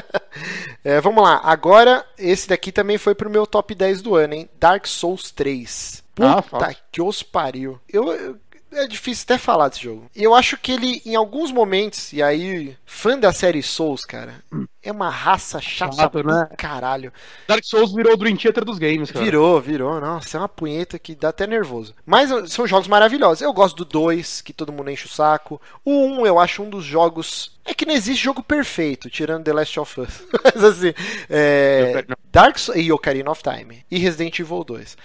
É, 0.82 1.01
vamos 1.01 1.22
lá. 1.22 1.40
Agora, 1.44 2.05
esse 2.18 2.48
daqui 2.48 2.72
também 2.72 2.98
foi 2.98 3.14
pro 3.14 3.30
meu 3.30 3.47
top 3.47 3.74
10 3.76 4.02
do 4.02 4.16
ano, 4.16 4.34
hein? 4.34 4.51
Dark 4.59 4.86
Souls 4.89 5.30
3. 5.30 6.02
Ah, 6.20 6.43
Puta 6.43 6.59
fácil. 6.64 6.76
que 6.90 7.01
os 7.01 7.22
pariu. 7.22 7.78
Eu, 7.89 8.12
eu- 8.12 8.36
é 8.73 8.86
difícil 8.86 9.24
até 9.24 9.39
falar 9.39 9.69
desse 9.69 9.82
jogo. 9.82 10.11
E 10.15 10.23
eu 10.23 10.35
acho 10.35 10.57
que 10.57 10.73
ele, 10.73 11.03
em 11.05 11.15
alguns 11.15 11.53
momentos, 11.53 12.12
e 12.12 12.23
aí, 12.23 12.77
fã 12.85 13.19
da 13.19 13.32
série 13.32 13.62
Souls, 13.62 14.05
cara, 14.05 14.43
é 14.82 14.90
uma 14.90 15.09
raça 15.09 15.61
chata 15.61 15.97
Chato, 15.97 16.23
do 16.23 16.28
né? 16.28 16.49
caralho. 16.57 17.12
Dark 17.47 17.65
Souls 17.65 17.93
virou 17.93 18.15
o 18.15 18.16
Dream 18.16 18.36
Theater 18.36 18.65
dos 18.65 18.78
games, 18.78 19.11
cara. 19.11 19.24
Virou, 19.24 19.61
virou. 19.61 20.01
Nossa, 20.01 20.36
é 20.36 20.40
uma 20.40 20.49
punheta 20.49 20.99
que 20.99 21.15
dá 21.15 21.28
até 21.28 21.47
nervoso. 21.47 21.94
Mas 22.05 22.32
uh, 22.32 22.47
são 22.49 22.66
jogos 22.66 22.89
maravilhosos. 22.89 23.43
Eu 23.43 23.53
gosto 23.53 23.77
do 23.77 23.85
2, 23.85 24.40
que 24.40 24.53
todo 24.53 24.73
mundo 24.73 24.90
enche 24.90 25.07
o 25.07 25.11
saco. 25.11 25.61
O 25.85 25.93
1 25.93 26.20
um, 26.20 26.27
eu 26.27 26.39
acho 26.39 26.62
um 26.62 26.70
dos 26.70 26.85
jogos. 26.85 27.53
É 27.64 27.72
que 27.74 27.86
não 27.86 27.94
existe 27.94 28.24
jogo 28.24 28.43
perfeito, 28.43 29.09
tirando 29.09 29.44
The 29.44 29.52
Last 29.52 29.78
of 29.78 30.01
Us. 30.01 30.22
Mas 30.44 30.64
assim, 30.64 30.93
é... 31.30 32.05
Dark 32.30 32.59
Souls 32.59 32.80
e 32.80 32.90
Ocarina 32.90 33.30
of 33.30 33.43
Time. 33.43 33.84
E 33.90 33.98
Resident 33.98 34.39
Evil 34.39 34.64
2. 34.64 34.97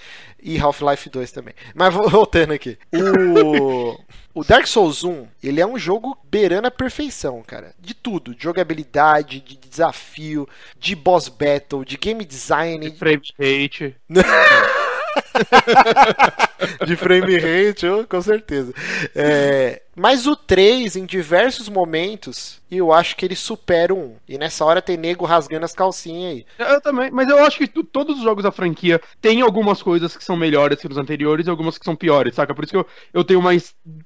E 0.41 0.57
Half-Life 0.59 1.09
2 1.09 1.31
também. 1.31 1.53
Mas 1.75 1.93
vo- 1.93 2.07
voltando 2.09 2.53
aqui. 2.53 2.77
O... 2.93 3.99
o 4.33 4.43
Dark 4.43 4.65
Souls 4.65 5.03
1, 5.03 5.27
ele 5.43 5.61
é 5.61 5.67
um 5.67 5.77
jogo 5.77 6.17
beirando 6.29 6.67
a 6.67 6.71
perfeição, 6.71 7.43
cara. 7.45 7.75
De 7.79 7.93
tudo. 7.93 8.33
De 8.33 8.43
jogabilidade, 8.43 9.39
de 9.39 9.55
desafio, 9.55 10.47
de 10.79 10.95
boss 10.95 11.27
battle, 11.27 11.85
de 11.85 11.97
game 11.97 12.25
design, 12.25 12.89
Frame 12.97 13.21
rate. 13.39 13.95
de 16.85 16.95
frame 16.95 17.37
rate, 17.37 17.85
oh, 17.87 18.05
com 18.07 18.21
certeza. 18.21 18.73
É, 19.15 19.81
mas 19.95 20.27
o 20.27 20.35
3, 20.35 20.95
em 20.95 21.05
diversos 21.05 21.69
momentos, 21.69 22.61
eu 22.69 22.91
acho 22.93 23.15
que 23.15 23.25
ele 23.25 23.35
supera 23.35 23.93
1. 23.93 24.15
E 24.27 24.37
nessa 24.37 24.63
hora 24.65 24.81
tem 24.81 24.97
nego 24.97 25.25
rasgando 25.25 25.65
as 25.65 25.73
calcinhas 25.73 26.31
aí. 26.33 26.45
Eu 26.57 26.81
também, 26.81 27.11
mas 27.11 27.27
eu 27.29 27.39
acho 27.45 27.57
que 27.57 27.67
tu- 27.67 27.83
todos 27.83 28.17
os 28.17 28.23
jogos 28.23 28.43
da 28.43 28.51
franquia 28.51 29.01
têm 29.21 29.41
algumas 29.41 29.81
coisas 29.81 30.15
que 30.15 30.23
são 30.23 30.35
melhores 30.35 30.79
que 30.79 30.87
os 30.87 30.97
anteriores 30.97 31.47
e 31.47 31.49
algumas 31.49 31.77
que 31.77 31.85
são 31.85 31.95
piores, 31.95 32.35
saca? 32.35 32.53
Por 32.53 32.63
isso 32.63 32.71
que 32.71 32.77
eu, 32.77 32.87
eu 33.13 33.23
tenho 33.23 33.39
uma 33.39 33.51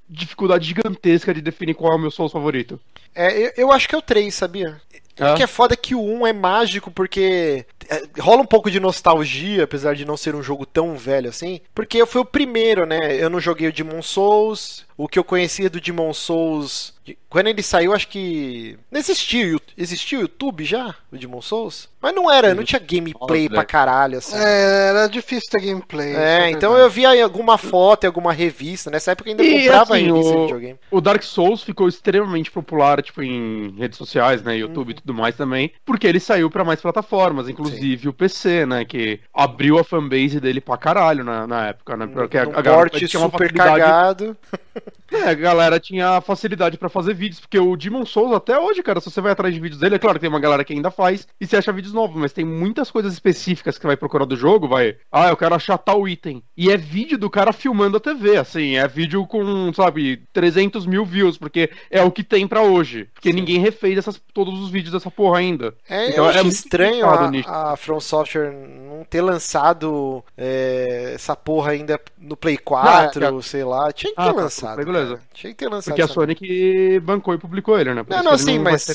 dificuldade 0.09 0.67
gigantesca 0.67 1.33
de 1.33 1.41
definir 1.41 1.73
qual 1.75 1.93
é 1.93 1.95
o 1.95 1.99
meu 1.99 2.11
Souls 2.11 2.31
favorito. 2.31 2.79
É, 3.13 3.37
eu, 3.47 3.51
eu 3.57 3.71
acho 3.71 3.87
que 3.87 3.95
é 3.95 3.97
o 3.97 4.01
3, 4.01 4.33
sabia? 4.33 4.79
Ah. 5.21 5.33
O 5.33 5.35
que 5.35 5.43
é 5.43 5.47
foda 5.47 5.75
é 5.75 5.77
que 5.77 5.93
o 5.93 6.01
1 6.01 6.27
é 6.27 6.33
mágico 6.33 6.89
porque 6.89 7.63
é, 7.87 8.01
rola 8.19 8.41
um 8.41 8.45
pouco 8.45 8.71
de 8.71 8.79
nostalgia, 8.79 9.63
apesar 9.63 9.93
de 9.93 10.03
não 10.03 10.17
ser 10.17 10.33
um 10.33 10.41
jogo 10.41 10.65
tão 10.65 10.97
velho 10.97 11.29
assim. 11.29 11.61
Porque 11.75 12.03
foi 12.07 12.21
o 12.21 12.25
primeiro, 12.25 12.87
né? 12.87 13.15
Eu 13.15 13.29
não 13.29 13.39
joguei 13.39 13.67
o 13.67 13.73
Demon 13.73 14.01
Souls. 14.01 14.83
O 15.03 15.07
que 15.07 15.17
eu 15.17 15.23
conhecia 15.23 15.67
do 15.69 15.81
Demon 15.81 16.13
Souls. 16.13 16.93
de- 17.03 17.17
Quando 17.27 17.47
ele 17.47 17.63
saiu, 17.63 17.91
acho 17.93 18.07
que. 18.07 18.77
Não 18.91 18.99
existia. 18.99 19.43
o 19.45 19.49
Yu- 19.53 19.61
Existia 19.75 20.19
o 20.19 20.21
YouTube 20.21 20.63
já? 20.63 20.93
O 21.11 21.17
Demon 21.17 21.41
Souls? 21.41 21.89
Mas 21.99 22.13
não 22.13 22.29
era, 22.31 22.53
não 22.53 22.63
tinha 22.63 22.79
gameplay 22.79 23.49
pra 23.49 23.63
caralho, 23.65 24.19
assim. 24.19 24.35
É, 24.37 24.89
era 24.89 25.07
difícil 25.07 25.49
ter 25.49 25.61
gameplay. 25.61 26.15
É, 26.15 26.47
isso 26.49 26.57
então 26.57 26.77
eu 26.77 26.87
via 26.89 27.15
em 27.15 27.21
alguma 27.21 27.57
foto, 27.57 28.03
em 28.03 28.07
alguma 28.07 28.31
revista. 28.31 28.91
Nessa 28.91 29.11
época 29.11 29.29
eu 29.29 29.31
ainda 29.33 29.43
E, 29.43 29.61
comprava 29.63 29.95
assim, 29.95 30.05
revista 30.05 30.29
de 30.31 30.35
o- 30.37 30.41
videogame. 30.43 30.79
O 30.91 31.01
Dark 31.01 31.23
Souls 31.23 31.63
ficou 31.63 31.87
extremamente 31.87 32.51
popular, 32.51 33.01
tipo, 33.01 33.23
em 33.23 33.73
redes 33.79 33.97
sociais, 33.97 34.43
né? 34.43 34.55
YouTube 34.57 34.89
Uhum. 34.89 34.91
e 34.91 35.01
tudo 35.01 35.13
mais 35.15 35.35
também, 35.35 35.71
porque 35.83 36.05
ele 36.05 36.19
saiu 36.19 36.49
pra 36.51 36.63
mais 36.63 36.79
plataformas, 36.81 37.49
inclusive 37.49 38.07
o 38.09 38.13
PC, 38.13 38.65
né? 38.67 38.85
Que 38.85 39.19
abriu 39.33 39.79
a 39.79 39.83
fanbase 39.83 40.39
dele 40.39 40.61
pra 40.61 40.77
caralho 40.77 41.23
na, 41.23 41.47
na 41.47 41.67
época, 41.69 41.97
né? 41.97 42.05
Porque 42.07 42.37
a, 42.37 42.47
Um 42.47 42.51
a 42.55 42.61
galera 42.61 42.89
porte 42.89 43.07
tinha 43.07 43.19
uma 43.19 43.29
super 43.31 43.47
facilidade- 43.51 43.79
cagado. 43.79 44.37
É, 45.11 45.29
a 45.29 45.33
galera 45.33 45.77
tinha 45.79 46.21
facilidade 46.21 46.77
pra 46.77 46.87
fazer 46.87 47.13
vídeos, 47.13 47.41
porque 47.41 47.59
o 47.59 47.75
Demon 47.75 48.05
Souls 48.05 48.33
até 48.33 48.57
hoje, 48.57 48.81
cara, 48.81 49.01
se 49.01 49.11
você 49.11 49.19
vai 49.19 49.33
atrás 49.33 49.53
de 49.53 49.59
vídeos 49.59 49.79
dele, 49.81 49.95
é 49.95 49.99
claro 49.99 50.15
que 50.17 50.21
tem 50.21 50.29
uma 50.29 50.39
galera 50.39 50.63
que 50.63 50.71
ainda 50.71 50.89
faz 50.89 51.27
e 51.39 51.45
você 51.45 51.57
acha 51.57 51.73
vídeos 51.73 51.93
novos, 51.93 52.15
mas 52.15 52.31
tem 52.31 52.45
muitas 52.45 52.89
coisas 52.89 53.11
específicas 53.11 53.75
que 53.75 53.81
você 53.81 53.87
vai 53.87 53.97
procurar 53.97 54.23
do 54.25 54.37
jogo, 54.37 54.69
vai, 54.69 54.95
ah, 55.11 55.27
eu 55.27 55.35
quero 55.35 55.53
achar 55.53 55.77
tal 55.77 56.07
item. 56.07 56.41
E 56.55 56.71
é 56.71 56.77
vídeo 56.77 57.17
do 57.17 57.29
cara 57.29 57.51
filmando 57.51 57.97
a 57.97 57.99
TV, 57.99 58.37
assim, 58.37 58.77
é 58.77 58.87
vídeo 58.87 59.27
com, 59.27 59.73
sabe, 59.73 60.23
300 60.31 60.85
mil 60.85 61.03
views, 61.05 61.37
porque 61.37 61.69
é 61.89 62.01
o 62.01 62.11
que 62.11 62.23
tem 62.23 62.47
pra 62.47 62.61
hoje. 62.61 63.09
Porque 63.13 63.33
ninguém 63.33 63.59
refez 63.59 63.97
essas, 63.97 64.21
todos 64.33 64.59
os 64.61 64.69
vídeos 64.69 64.93
dessa 64.93 65.11
porra 65.11 65.39
ainda. 65.39 65.73
É, 65.89 66.09
Então, 66.11 66.25
eu 66.25 66.31
é 66.31 66.41
estranho 66.43 67.05
a, 67.05 67.73
a 67.73 67.75
From 67.75 67.99
Software 67.99 68.51
não 68.51 69.03
ter 69.03 69.21
lançado 69.21 70.23
é, 70.37 71.11
essa 71.15 71.35
porra 71.35 71.71
ainda 71.71 71.99
no 72.17 72.37
Play 72.37 72.57
4, 72.57 73.25
Ah, 73.25 73.37
é. 73.37 73.41
sei 73.41 73.63
lá. 73.63 73.91
Tinha 73.91 74.11
que 74.11 74.15
ter 74.15 74.21
Ah, 74.29 74.33
tá, 74.33 74.41
lançado. 74.41 74.80
Beleza. 74.85 75.19
Tinha 75.33 75.51
que 75.53 75.57
ter 75.57 75.69
lançado. 75.69 75.93
Porque 75.93 76.01
a 76.01 76.07
Sony 76.07 76.35
que 76.35 76.99
bancou 77.01 77.33
e 77.33 77.37
publicou 77.37 77.79
ele, 77.79 77.93
né? 77.93 78.03
Por 78.03 78.15
Não, 78.15 78.23
não, 78.23 78.31
que 78.31 78.37
sim, 78.39 78.61
vai 78.61 78.73
mas 78.73 78.85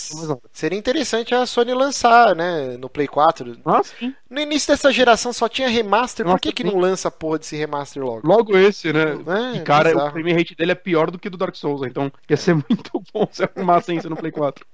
seria 0.53 0.79
interessante 0.79 1.35
a 1.35 1.47
Sony 1.47 1.75
lançar, 1.75 2.35
né, 2.35 2.77
no 2.77 2.89
Play 2.89 3.07
4. 3.07 3.57
Ah, 3.65 3.83
sim. 3.83 4.15
No 4.29 4.41
início 4.41 4.73
dessa 4.73 4.93
geração 4.93 5.33
só 5.33 5.49
tinha 5.49 5.69
remaster, 5.69 6.25
por 6.25 6.33
Nossa, 6.33 6.41
que, 6.41 6.53
que 6.53 6.63
sim. 6.63 6.71
não 6.71 6.79
lança 6.79 7.09
a 7.09 7.11
porra 7.11 7.39
desse 7.39 7.57
remaster 7.57 8.03
logo? 8.03 8.27
Logo 8.27 8.57
esse, 8.57 8.93
né? 8.93 9.17
É, 9.55 9.57
e 9.57 9.61
cara, 9.63 9.91
bizarro. 9.91 10.09
o 10.09 10.13
frame 10.13 10.33
rate 10.33 10.55
dele 10.55 10.73
é 10.73 10.77
pior 10.77 11.11
do 11.11 11.19
que 11.19 11.31
do 11.31 11.37
Dark 11.37 11.55
Souls, 11.55 11.83
então 11.87 12.13
ia 12.29 12.37
ser 12.37 12.55
muito 12.69 13.03
bom 13.13 13.29
se 13.31 13.45
arrumassem 13.45 13.99
isso 13.99 14.11
no 14.11 14.17
Play 14.17 14.33
4. 14.33 14.65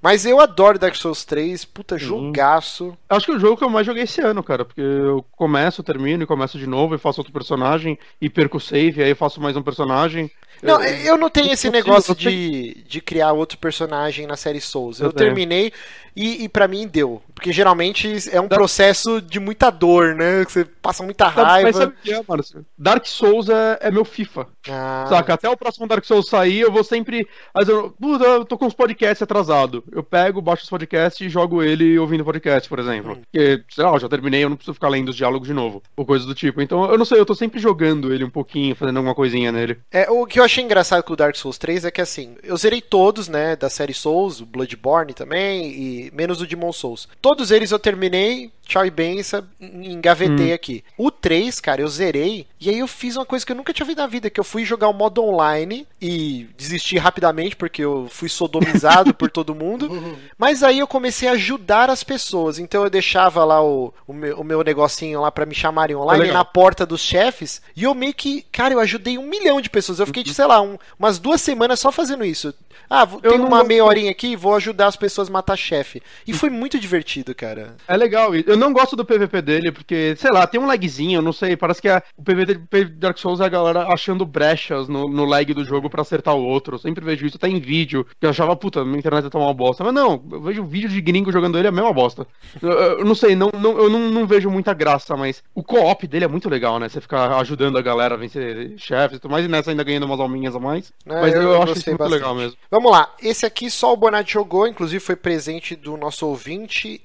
Mas 0.00 0.26
eu 0.26 0.40
adoro 0.40 0.78
Dark 0.78 0.94
Souls 0.94 1.24
3, 1.24 1.64
puta 1.64 1.98
jogaço. 1.98 2.96
Acho 3.08 3.26
que 3.26 3.32
é 3.32 3.34
o 3.34 3.40
jogo 3.40 3.56
que 3.56 3.64
eu 3.64 3.70
mais 3.70 3.86
joguei 3.86 4.04
esse 4.04 4.20
ano, 4.20 4.42
cara, 4.42 4.64
porque 4.64 4.80
eu 4.80 5.24
começo, 5.32 5.82
termino 5.82 6.22
e 6.22 6.26
começo 6.26 6.58
de 6.58 6.66
novo 6.66 6.94
e 6.94 6.98
faço 6.98 7.20
outro 7.20 7.32
personagem 7.32 7.98
e 8.20 8.28
perco 8.28 8.58
o 8.58 8.60
save, 8.60 9.02
aí 9.02 9.10
eu 9.10 9.16
faço 9.16 9.40
mais 9.40 9.56
um 9.56 9.62
personagem. 9.62 10.30
Não, 10.62 10.82
Eu- 10.82 10.96
eu 11.12 11.16
não 11.18 11.28
tenho 11.30 11.52
esse 11.52 11.68
consigo, 11.68 11.72
negócio 11.88 12.14
tenho- 12.14 12.30
de, 12.30 12.84
de 12.86 13.00
criar 13.00 13.32
outro 13.32 13.58
personagem 13.58 14.26
na 14.26 14.36
série 14.36 14.60
Souls. 14.60 15.00
Eu 15.00 15.06
Eu 15.06 15.12
terminei 15.12 15.72
e, 16.14 16.44
e 16.44 16.48
para 16.48 16.66
mim 16.66 16.86
deu. 16.88 17.22
Porque 17.34 17.52
geralmente 17.52 18.10
é 18.32 18.40
um 18.40 18.48
Dá- 18.48 18.56
processo 18.56 19.20
de 19.20 19.38
muita 19.38 19.68
dor, 19.68 20.14
né? 20.14 20.42
Você 20.44 20.64
passa 20.64 21.02
muita 21.02 21.28
raiva. 21.28 21.68
Mas 21.68 21.76
sabe 21.76 21.92
o 21.92 21.96
que 22.02 22.12
é, 22.14 22.22
Márcio? 22.26 22.64
Dark 22.78 23.04
Souls 23.06 23.48
é, 23.50 23.78
é 23.82 23.90
meu 23.90 24.04
FIFA. 24.06 24.46
Ah, 24.70 25.04
Saca? 25.08 25.34
Até 25.34 25.48
o 25.50 25.56
próximo 25.56 25.86
Dark 25.86 26.02
Souls 26.04 26.28
sair, 26.28 26.60
eu 26.60 26.72
vou 26.72 26.82
sempre. 26.82 27.28
Mas 27.54 27.68
eu, 27.68 27.94
eu 28.24 28.44
tô 28.46 28.56
com 28.56 28.64
os 28.66 28.72
podcasts 28.72 29.20
atrasados. 29.22 29.82
Eu 29.92 30.02
pego, 30.02 30.40
baixo 30.40 30.62
os 30.62 30.70
podcasts 30.70 31.20
e 31.20 31.28
jogo 31.28 31.62
ele 31.62 31.98
ouvindo 31.98 32.24
podcast, 32.24 32.66
por 32.68 32.78
exemplo. 32.78 33.12
Hum. 33.12 33.20
Porque, 33.30 33.62
sei 33.70 33.84
lá, 33.84 33.92
eu 33.92 33.98
já 34.00 34.08
terminei, 34.08 34.42
eu 34.42 34.48
não 34.48 34.56
preciso 34.56 34.72
ficar 34.74 34.88
lendo 34.88 35.10
os 35.10 35.16
diálogos 35.16 35.46
de 35.46 35.52
novo. 35.54 35.82
Ou 35.94 36.06
coisa 36.06 36.24
do 36.24 36.34
tipo. 36.34 36.62
Então, 36.62 36.90
eu 36.90 36.96
não 36.96 37.04
sei, 37.04 37.20
eu 37.20 37.26
tô 37.26 37.34
sempre 37.34 37.60
jogando 37.60 38.10
ele 38.14 38.24
um 38.24 38.30
pouquinho, 38.30 38.74
fazendo 38.74 38.96
alguma 38.96 39.14
coisinha 39.14 39.52
nele. 39.52 39.76
É, 39.92 40.10
o 40.10 40.24
que 40.24 40.40
eu 40.40 40.44
achei 40.46 40.64
engraçado 40.64 41.02
com 41.02 41.12
o 41.12 41.16
Dark 41.16 41.36
Souls 41.36 41.58
3 41.58 41.84
é 41.84 41.90
que 41.90 42.00
assim, 42.00 42.36
eu 42.42 42.56
zerei 42.56 42.80
todos, 42.80 43.28
né, 43.28 43.54
da 43.54 43.68
série 43.68 43.94
Souls, 43.94 44.40
o 44.40 44.46
Bloodborne 44.46 45.12
também, 45.12 45.70
e 45.70 46.10
menos 46.12 46.40
o 46.40 46.46
Demon 46.46 46.72
Souls. 46.72 47.08
Todos 47.20 47.50
eles 47.50 47.70
eu 47.70 47.78
terminei, 47.78 48.50
tchau 48.66 48.84
e 48.84 48.90
benção, 48.90 49.44
engavetei 49.60 50.52
aqui. 50.52 50.84
O 50.96 51.10
3, 51.10 51.60
cara, 51.60 51.80
eu 51.80 51.88
zerei, 51.88 52.46
e 52.60 52.68
aí 52.70 52.78
eu 52.78 52.86
fiz 52.88 53.16
uma 53.16 53.24
coisa 53.26 53.44
que 53.44 53.52
eu 53.52 53.56
nunca 53.56 53.72
tinha 53.72 53.86
feito 53.86 53.98
na 53.98 54.06
vida, 54.06 54.28
que 54.30 54.40
eu 54.40 54.44
fui 54.44 54.64
jogar 54.64 54.88
o 54.88 54.92
modo 54.92 55.22
online 55.22 55.86
e 56.00 56.48
desisti 56.56 56.98
rapidamente, 56.98 57.56
porque 57.56 57.82
eu 57.82 58.08
fui 58.10 58.28
sodomizado 58.28 59.12
por 59.14 59.30
todo 59.30 59.54
mundo. 59.54 59.90
Mas 60.38 60.62
aí 60.62 60.78
eu 60.78 60.86
comecei 60.86 61.28
a 61.28 61.32
ajudar 61.32 61.90
as 61.90 62.02
pessoas. 62.02 62.58
Então 62.58 62.82
eu 62.84 62.90
deixava 62.90 63.44
lá 63.44 63.62
o, 63.62 63.92
o, 64.06 64.12
meu, 64.12 64.40
o 64.40 64.44
meu 64.44 64.62
negocinho 64.62 65.20
lá 65.20 65.30
pra 65.30 65.46
me 65.46 65.54
chamarem 65.54 65.96
online 65.96 66.24
legal. 66.24 66.38
na 66.38 66.44
porta 66.44 66.84
dos 66.84 67.00
chefes. 67.00 67.62
E 67.76 67.84
eu 67.84 67.94
meio 67.94 68.14
que, 68.14 68.42
cara, 68.52 68.74
eu 68.74 68.80
ajudei 68.80 69.16
um 69.18 69.26
milhão 69.28 69.60
de 69.60 69.70
pessoas. 69.70 69.98
Eu 70.00 70.06
fiquei, 70.06 70.22
Uhum. 70.26 70.32
sei 70.32 70.46
lá, 70.46 70.60
um- 70.60 70.78
umas 70.98 71.18
duas 71.18 71.40
semanas 71.40 71.78
só 71.80 71.92
fazendo 71.92 72.24
isso. 72.24 72.52
Ah, 72.88 73.06
Eu 73.22 73.30
tem 73.32 73.40
uma 73.40 73.64
meia 73.64 73.84
horinha 73.84 74.10
aqui, 74.10 74.36
vou 74.36 74.54
ajudar 74.54 74.86
as 74.86 74.96
pessoas 74.96 75.28
a 75.28 75.32
matar 75.32 75.56
chefe. 75.56 76.00
E 76.26 76.32
foi 76.32 76.50
muito 76.50 76.78
divertido, 76.78 77.34
cara. 77.34 77.74
É 77.88 77.96
legal. 77.96 78.34
e 78.34 78.44
Eu 78.56 78.60
não 78.60 78.72
gosto 78.72 78.96
do 78.96 79.04
PVP 79.04 79.42
dele, 79.42 79.70
porque, 79.70 80.14
sei 80.16 80.30
lá, 80.30 80.46
tem 80.46 80.58
um 80.60 80.66
lagzinho, 80.66 81.18
eu 81.18 81.22
não 81.22 81.32
sei. 81.32 81.56
Parece 81.56 81.80
que 81.82 81.88
a- 81.88 82.02
o 82.16 82.22
PVP 82.22 82.84
de 82.86 82.90
Dark 82.92 83.18
Souls 83.18 83.40
é 83.40 83.44
a 83.44 83.48
galera 83.48 83.86
achando 83.92 84.24
brechas 84.24 84.88
no, 84.88 85.08
no 85.08 85.24
lag 85.24 85.52
do 85.52 85.64
jogo 85.64 85.90
pra 85.90 86.02
acertar 86.02 86.34
o 86.34 86.42
outro. 86.44 86.74
Eu 86.76 86.78
sempre 86.78 87.04
vejo 87.04 87.26
isso, 87.26 87.36
até 87.36 87.48
em 87.48 87.60
vídeo. 87.60 88.06
Que 88.18 88.26
eu 88.26 88.30
achava, 88.30 88.56
puta, 88.56 88.84
minha 88.84 88.98
internet 88.98 89.28
tá 89.28 89.38
uma 89.38 89.52
bosta. 89.52 89.84
Mas 89.84 89.92
não, 89.94 90.22
eu 90.32 90.40
vejo 90.40 90.64
vídeo 90.64 90.88
de 90.88 91.00
gringo 91.00 91.30
jogando 91.30 91.58
ele, 91.58 91.66
é 91.66 91.70
a 91.70 91.72
mesma 91.72 91.92
bosta. 91.92 92.26
Eu, 92.62 92.70
eu 92.70 93.04
não 93.04 93.14
sei, 93.14 93.36
não, 93.36 93.50
não- 93.52 93.76
eu 93.78 93.90
não, 93.90 94.10
não 94.10 94.26
vejo 94.26 94.50
muita 94.50 94.72
graça, 94.72 95.16
mas 95.16 95.42
o 95.54 95.62
co-op 95.62 96.06
dele 96.06 96.24
é 96.24 96.28
muito 96.28 96.48
legal, 96.48 96.78
né? 96.78 96.88
Você 96.88 97.00
ficar 97.00 97.36
ajudando 97.38 97.76
a 97.76 97.82
galera 97.82 98.14
a 98.14 98.18
vencer 98.18 98.72
chefes 98.78 99.18
e 99.18 99.20
tudo 99.20 99.30
mais, 99.30 99.44
e 99.44 99.48
nessa 99.48 99.70
ainda 99.70 99.84
ganhando 99.84 100.06
umas 100.06 100.18
alminhas 100.20 100.56
a 100.56 100.58
mais. 100.60 100.92
É, 101.06 101.20
mas 101.20 101.34
eu, 101.34 101.42
eu 101.42 101.62
acho 101.62 101.72
isso 101.74 101.88
muito 101.90 101.98
bastante. 101.98 102.18
legal 102.20 102.34
mesmo. 102.34 102.56
Vamos 102.70 102.90
lá, 102.90 103.12
esse 103.22 103.44
aqui 103.44 103.70
só 103.70 103.92
o 103.92 103.96
Bonatti 103.96 104.32
jogou, 104.32 104.66
inclusive 104.66 105.00
foi 105.04 105.16
presente 105.16 105.76
do 105.76 105.96
nosso 105.96 106.26
ouvinte, 106.26 107.00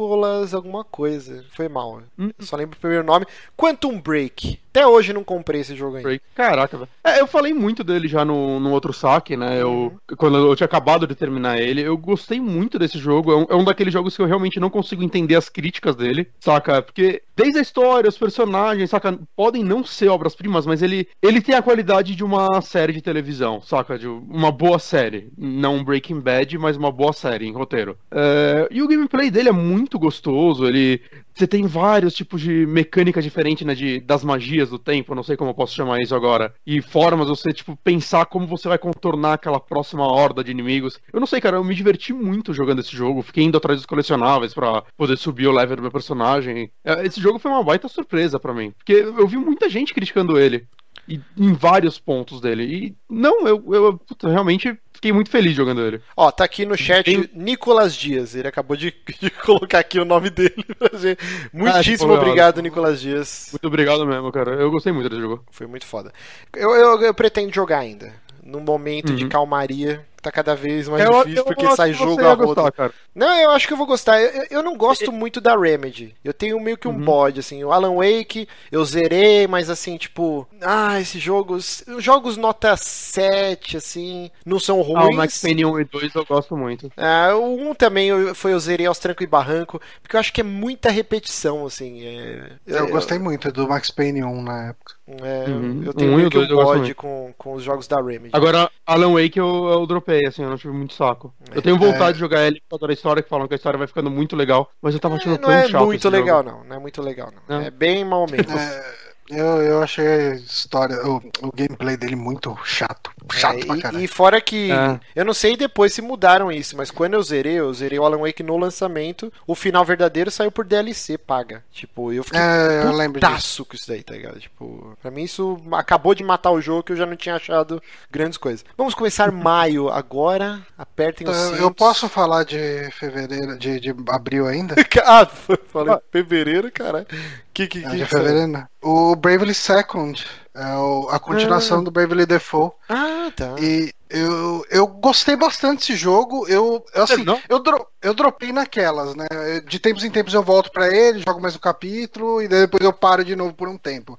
Nicolas 0.00 0.54
alguma 0.54 0.82
coisa. 0.82 1.44
Foi 1.54 1.68
mal, 1.68 2.02
Hum. 2.18 2.30
só 2.38 2.56
lembro 2.56 2.76
o 2.76 2.80
primeiro 2.80 3.04
nome. 3.04 3.26
Quantum 3.56 4.00
Break. 4.00 4.58
Até 4.70 4.86
hoje 4.86 5.12
não 5.12 5.24
comprei 5.24 5.60
esse 5.62 5.74
jogo 5.74 5.96
ainda. 5.96 6.08
Break. 6.08 6.24
Caraca, 6.34 6.76
velho. 6.76 6.88
É, 7.02 7.20
eu 7.20 7.26
falei 7.26 7.52
muito 7.52 7.82
dele 7.82 8.06
já 8.06 8.24
no, 8.24 8.60
no 8.60 8.70
outro 8.70 8.92
saque, 8.92 9.36
né? 9.36 9.64
Uhum. 9.64 9.90
Eu, 10.08 10.16
quando 10.16 10.38
eu 10.38 10.54
tinha 10.54 10.64
acabado 10.64 11.08
de 11.08 11.14
terminar 11.16 11.60
ele, 11.60 11.82
eu 11.82 11.96
gostei 11.98 12.40
muito 12.40 12.78
desse 12.78 12.96
jogo. 12.96 13.32
É 13.32 13.36
um, 13.36 13.46
é 13.50 13.56
um 13.56 13.64
daqueles 13.64 13.92
jogos 13.92 14.14
que 14.14 14.22
eu 14.22 14.26
realmente 14.26 14.60
não 14.60 14.70
consigo 14.70 15.02
entender 15.02 15.34
as 15.34 15.48
críticas 15.48 15.96
dele, 15.96 16.28
saca? 16.38 16.80
Porque 16.82 17.20
desde 17.36 17.58
a 17.58 17.62
história, 17.62 18.08
os 18.08 18.16
personagens, 18.16 18.90
saca? 18.90 19.18
Podem 19.34 19.64
não 19.64 19.84
ser 19.84 20.08
obras-primas, 20.08 20.64
mas 20.64 20.82
ele, 20.82 21.08
ele 21.20 21.40
tem 21.40 21.56
a 21.56 21.62
qualidade 21.62 22.14
de 22.14 22.22
uma 22.22 22.60
série 22.62 22.92
de 22.92 23.02
televisão, 23.02 23.60
saca? 23.60 23.98
De 23.98 24.06
uma 24.06 24.52
boa 24.52 24.78
série. 24.78 25.32
Não 25.36 25.82
Breaking 25.82 26.20
Bad, 26.20 26.56
mas 26.58 26.76
uma 26.76 26.92
boa 26.92 27.12
série 27.12 27.48
em 27.48 27.52
roteiro. 27.52 27.98
É, 28.08 28.68
e 28.70 28.80
o 28.82 28.88
gameplay 28.88 29.32
dele 29.32 29.48
é 29.48 29.52
muito 29.52 29.89
gostoso. 29.98 30.66
Ele. 30.66 31.00
Você 31.34 31.46
tem 31.46 31.66
vários 31.66 32.14
tipos 32.14 32.40
de 32.40 32.66
mecânica 32.66 33.22
diferente, 33.22 33.64
né? 33.64 33.74
De, 33.74 34.00
das 34.00 34.22
magias 34.24 34.68
do 34.68 34.78
tempo, 34.78 35.14
não 35.14 35.22
sei 35.22 35.36
como 35.36 35.50
eu 35.50 35.54
posso 35.54 35.74
chamar 35.74 36.00
isso 36.00 36.14
agora. 36.14 36.54
E 36.66 36.82
formas 36.82 37.28
você, 37.28 37.52
tipo, 37.52 37.76
pensar 37.82 38.26
como 38.26 38.46
você 38.46 38.68
vai 38.68 38.78
contornar 38.78 39.34
aquela 39.34 39.60
próxima 39.60 40.06
horda 40.06 40.44
de 40.44 40.50
inimigos. 40.50 40.98
Eu 41.12 41.20
não 41.20 41.26
sei, 41.26 41.40
cara, 41.40 41.56
eu 41.56 41.64
me 41.64 41.74
diverti 41.74 42.12
muito 42.12 42.52
jogando 42.52 42.80
esse 42.80 42.94
jogo. 42.94 43.22
Fiquei 43.22 43.44
indo 43.44 43.56
atrás 43.56 43.78
dos 43.78 43.86
colecionáveis 43.86 44.52
pra 44.52 44.82
poder 44.96 45.16
subir 45.16 45.46
o 45.46 45.52
level 45.52 45.76
do 45.76 45.82
meu 45.82 45.90
personagem. 45.90 46.70
É, 46.84 47.06
Esse 47.06 47.20
jogo 47.20 47.38
foi 47.38 47.50
uma 47.50 47.64
baita 47.64 47.88
surpresa 47.88 48.38
pra 48.38 48.54
mim. 48.54 48.72
Porque 48.76 48.92
eu 48.92 49.26
vi 49.26 49.36
muita 49.36 49.68
gente 49.68 49.94
criticando 49.94 50.38
ele. 50.38 50.66
E, 51.08 51.20
em 51.36 51.52
vários 51.52 51.98
pontos 51.98 52.40
dele. 52.40 52.62
E 52.64 52.96
não, 53.08 53.46
eu, 53.48 53.64
eu 53.74 53.98
puta, 53.98 54.28
realmente 54.28 54.78
fiquei 54.92 55.12
muito 55.12 55.28
feliz 55.30 55.54
jogando 55.56 55.80
ele. 55.80 56.00
Ó, 56.16 56.30
tá 56.30 56.44
aqui 56.44 56.64
no 56.64 56.76
chat 56.76 57.04
Tem- 57.04 57.28
Nicolas 57.34 57.96
Dias. 57.96 58.34
Ele 58.36 58.46
acabou 58.46 58.76
de, 58.76 58.94
de 59.20 59.30
colocar 59.30 59.80
aqui 59.80 59.98
o 59.98 60.04
nome 60.04 60.30
dele. 60.30 60.64
pra 60.78 60.96
gente. 60.98 61.18
Muitíssimo 61.52 62.12
tipo, 62.12 62.22
obrigado, 62.22 62.62
Nicolas 62.62 63.00
Dias. 63.00 63.48
Muito 63.52 63.66
obrigado 63.66 64.06
mesmo, 64.06 64.30
cara. 64.30 64.52
Eu 64.52 64.70
gostei 64.70 64.92
muito 64.92 65.08
desse 65.08 65.20
jogo. 65.20 65.44
Foi 65.50 65.66
muito 65.66 65.84
foda. 65.86 66.12
Eu, 66.54 66.70
eu, 66.76 67.00
eu 67.02 67.14
pretendo 67.14 67.52
jogar 67.52 67.78
ainda. 67.78 68.12
Num 68.42 68.60
momento 68.60 69.14
de 69.14 69.24
Uhum. 69.24 69.28
calmaria, 69.30 70.06
tá 70.22 70.30
cada 70.30 70.54
vez 70.54 70.88
mais 70.88 71.04
Eu- 71.04 71.12
difícil 71.18 71.38
eu 71.38 71.44
porque 71.44 71.76
sai 71.76 71.92
jogo 71.92 72.24
a 72.26 72.34
gostar, 72.34 72.70
cara. 72.72 72.92
Não, 73.14 73.36
eu 73.40 73.50
acho 73.50 73.66
que 73.66 73.72
eu 73.72 73.76
vou 73.76 73.86
gostar. 73.86 74.20
Eu, 74.20 74.46
eu 74.50 74.62
não 74.62 74.76
gosto 74.76 75.10
muito 75.12 75.40
da 75.40 75.56
Remedy. 75.56 76.14
Eu 76.24 76.32
tenho 76.34 76.58
meio 76.60 76.76
que 76.76 76.86
um 76.88 76.92
Uhum. 76.92 77.04
bode, 77.04 77.40
assim. 77.40 77.62
O 77.64 77.72
Alan 77.72 77.94
Wake, 77.96 78.46
eu 78.70 78.84
zerei, 78.84 79.46
mas 79.46 79.68
assim, 79.70 79.96
tipo. 79.96 80.46
Ah, 80.62 81.00
esses 81.00 81.20
jogos. 81.20 81.82
Jogos 81.98 82.36
nota 82.36 82.76
7, 82.76 83.76
assim. 83.76 84.30
Não 84.44 84.58
são 84.60 84.80
Ah, 84.80 84.84
ruins. 84.84 85.14
o 85.14 85.16
Max 85.16 85.40
Payne 85.40 85.64
1 85.64 85.80
e 85.80 85.84
2 85.84 86.14
eu 86.14 86.24
gosto 86.24 86.56
muito. 86.56 86.90
Ah, 86.96 87.34
o 87.34 87.54
1 87.70 87.74
também 87.74 88.08
eu, 88.08 88.34
foi 88.34 88.52
eu 88.52 88.60
zerei 88.60 88.86
aos 88.86 88.98
tranco 88.98 89.22
e 89.22 89.26
barranco, 89.26 89.80
porque 90.02 90.16
eu 90.16 90.20
acho 90.20 90.32
que 90.32 90.40
é 90.40 90.44
muita 90.44 90.90
repetição, 90.90 91.64
assim. 91.66 92.04
é- 92.06 92.52
Eu 92.66 92.88
gostei 92.88 93.18
muito 93.18 93.50
do 93.52 93.68
Max 93.68 93.90
Payne 93.90 94.22
1 94.22 94.42
na 94.42 94.68
época. 94.68 94.94
é, 95.22 95.48
Uhum. 95.50 95.82
Eu 95.84 95.92
tenho 95.92 96.12
Um 96.12 96.16
meio 96.16 96.30
que 96.30 96.36
um 96.38 96.40
dois 96.46 96.50
eu 96.50 96.56
gosto 96.56 96.78
bode 96.78 96.94
com, 96.94 97.34
com 97.36 97.54
os 97.54 97.64
jogos 97.64 97.88
da 97.88 97.96
Remedy. 98.00 98.30
Agora, 98.32 98.70
Alan 98.86 99.12
Wake 99.14 99.38
eu, 99.40 99.66
eu 99.68 99.84
dropei, 99.86 100.09
assim, 100.26 100.42
eu 100.42 100.50
não 100.50 100.56
tive 100.56 100.72
muito 100.72 100.94
saco. 100.94 101.34
Eu 101.52 101.62
tenho 101.62 101.78
vontade 101.78 102.14
de 102.14 102.20
jogar 102.20 102.46
ele 102.46 102.60
por 102.60 102.70
causa 102.70 102.86
da 102.88 102.92
história, 102.92 103.22
que 103.22 103.28
falam 103.28 103.46
que 103.48 103.54
a 103.54 103.56
história 103.56 103.78
vai 103.78 103.86
ficando 103.86 104.10
muito 104.10 104.36
legal, 104.36 104.70
mas 104.80 104.94
eu 104.94 105.00
tava 105.00 105.16
achando 105.16 105.34
É, 105.34 105.38
tão 105.38 105.50
não 105.50 105.56
é 105.56 105.68
chato 105.68 105.84
muito 105.86 106.08
legal, 106.08 106.42
não. 106.42 106.64
Não 106.64 106.76
é 106.76 106.78
muito 106.78 107.02
legal, 107.02 107.32
não. 107.32 107.58
Não. 107.58 107.64
É 107.64 107.70
bem 107.70 108.04
mal 108.04 108.26
mesmo. 108.30 108.58
É, 108.58 108.94
eu, 109.30 109.62
eu 109.62 109.82
achei 109.82 110.06
a 110.06 110.34
história, 110.34 110.96
o, 111.06 111.16
o 111.42 111.52
gameplay 111.54 111.96
dele 111.96 112.16
muito 112.16 112.56
chato. 112.64 113.10
Chato 113.32 113.58
É, 113.58 113.64
pra 113.66 113.76
e- 113.76 113.80
caralho. 113.82 114.04
e, 114.04 114.08
fora 114.08 114.40
que. 114.40 114.70
É. 114.72 115.00
Eu 115.14 115.24
não 115.24 115.34
sei 115.34 115.56
depois 115.56 115.92
se 115.92 116.00
mudaram 116.02 116.50
isso, 116.50 116.76
mas 116.76 116.90
quando 116.90 117.14
eu 117.14 117.22
zerei, 117.22 117.54
eu 117.60 117.72
zerei 117.74 117.98
o 117.98 118.04
Alan 118.04 118.18
Wake 118.18 118.42
no 118.42 118.56
lançamento. 118.56 119.32
O 119.46 119.54
final 119.54 119.84
verdadeiro 119.84 120.30
saiu 120.30 120.50
por 120.50 120.64
DLC 120.64 121.18
paga. 121.18 121.62
Tipo, 121.72 122.12
eu 122.12 122.24
fiquei 122.24 122.40
É, 122.40 122.82
eu 122.84 122.92
lembro 122.92 123.20
disso. 123.20 123.64
com 123.64 123.74
isso 123.76 123.86
daí, 123.88 124.02
tá 124.02 124.14
ligado? 124.14 124.38
Tipo, 124.40 124.96
pra 125.02 125.10
mim 125.10 125.22
isso 125.24 125.60
acabou 125.72 126.14
de 126.14 126.22
matar 126.24 126.50
o 126.50 126.60
jogo 126.60 126.82
que 126.82 126.92
eu 126.92 126.96
já 126.96 127.06
não 127.06 127.16
tinha 127.16 127.34
achado 127.36 127.82
grandes 128.10 128.38
coisas. 128.38 128.64
Vamos 128.76 128.94
começar 128.94 129.30
maio 129.32 129.88
agora. 129.88 130.60
Apertem 130.78 131.28
os 131.28 131.36
cintos. 131.36 131.60
eu 131.60 131.72
posso 131.72 132.08
falar 132.08 132.44
de 132.44 132.90
fevereiro, 132.92 133.58
de, 133.58 133.80
de 133.80 133.94
abril 134.08 134.46
ainda? 134.46 134.74
ah, 135.04 135.26
falei 135.26 135.96
fevereiro, 136.10 136.70
cara. 136.72 137.06
Que 137.52 137.66
que, 137.66 137.78
É, 137.78 137.82
que 137.82 137.96
de 137.96 138.04
que 138.04 138.10
saiu? 138.10 138.24
fevereiro. 138.24 138.66
O 138.82 139.14
Bravely 139.14 139.54
Second. 139.54 140.24
É 140.54 140.74
o- 140.76 141.08
a 141.10 141.18
continuação 141.20 141.82
do 141.82 141.90
Bravely 141.92 142.26
Default. 142.26 142.74
Ah, 142.88 143.30
tá. 143.36 143.54
E 143.60 143.92
eu, 144.08 144.66
eu 144.68 144.86
gostei 144.88 145.36
bastante 145.36 145.78
desse 145.78 145.94
jogo. 145.94 146.44
Eu, 146.48 146.84
eu, 146.92 147.02
assim, 147.04 147.14
Terminou? 147.14 147.40
eu, 147.48 147.60
dro, 147.60 147.86
eu 148.02 148.12
dropei 148.12 148.52
naquelas, 148.52 149.14
né? 149.14 149.26
De 149.64 149.78
tempos 149.78 150.02
em 150.02 150.10
tempos 150.10 150.34
eu 150.34 150.42
volto 150.42 150.72
pra 150.72 150.88
ele, 150.88 151.22
jogo 151.24 151.40
mais 151.40 151.54
um 151.54 151.60
capítulo 151.60 152.42
e 152.42 152.48
depois 152.48 152.82
eu 152.82 152.92
paro 152.92 153.24
de 153.24 153.36
novo 153.36 153.54
por 153.54 153.68
um 153.68 153.78
tempo. 153.78 154.18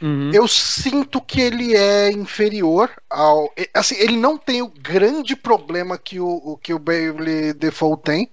Uhum. 0.00 0.30
Eu 0.32 0.46
sinto 0.46 1.20
que 1.20 1.40
ele 1.40 1.74
é 1.74 2.12
inferior 2.12 2.88
ao. 3.10 3.52
Assim, 3.74 3.96
ele 3.96 4.16
não 4.16 4.38
tem 4.38 4.62
o 4.62 4.68
grande 4.68 5.34
problema 5.34 5.98
que 5.98 6.20
o, 6.20 6.28
o 6.28 6.56
que 6.56 6.72
o 6.72 6.78
Bravely 6.78 7.52
Default 7.52 8.02
tem, 8.04 8.30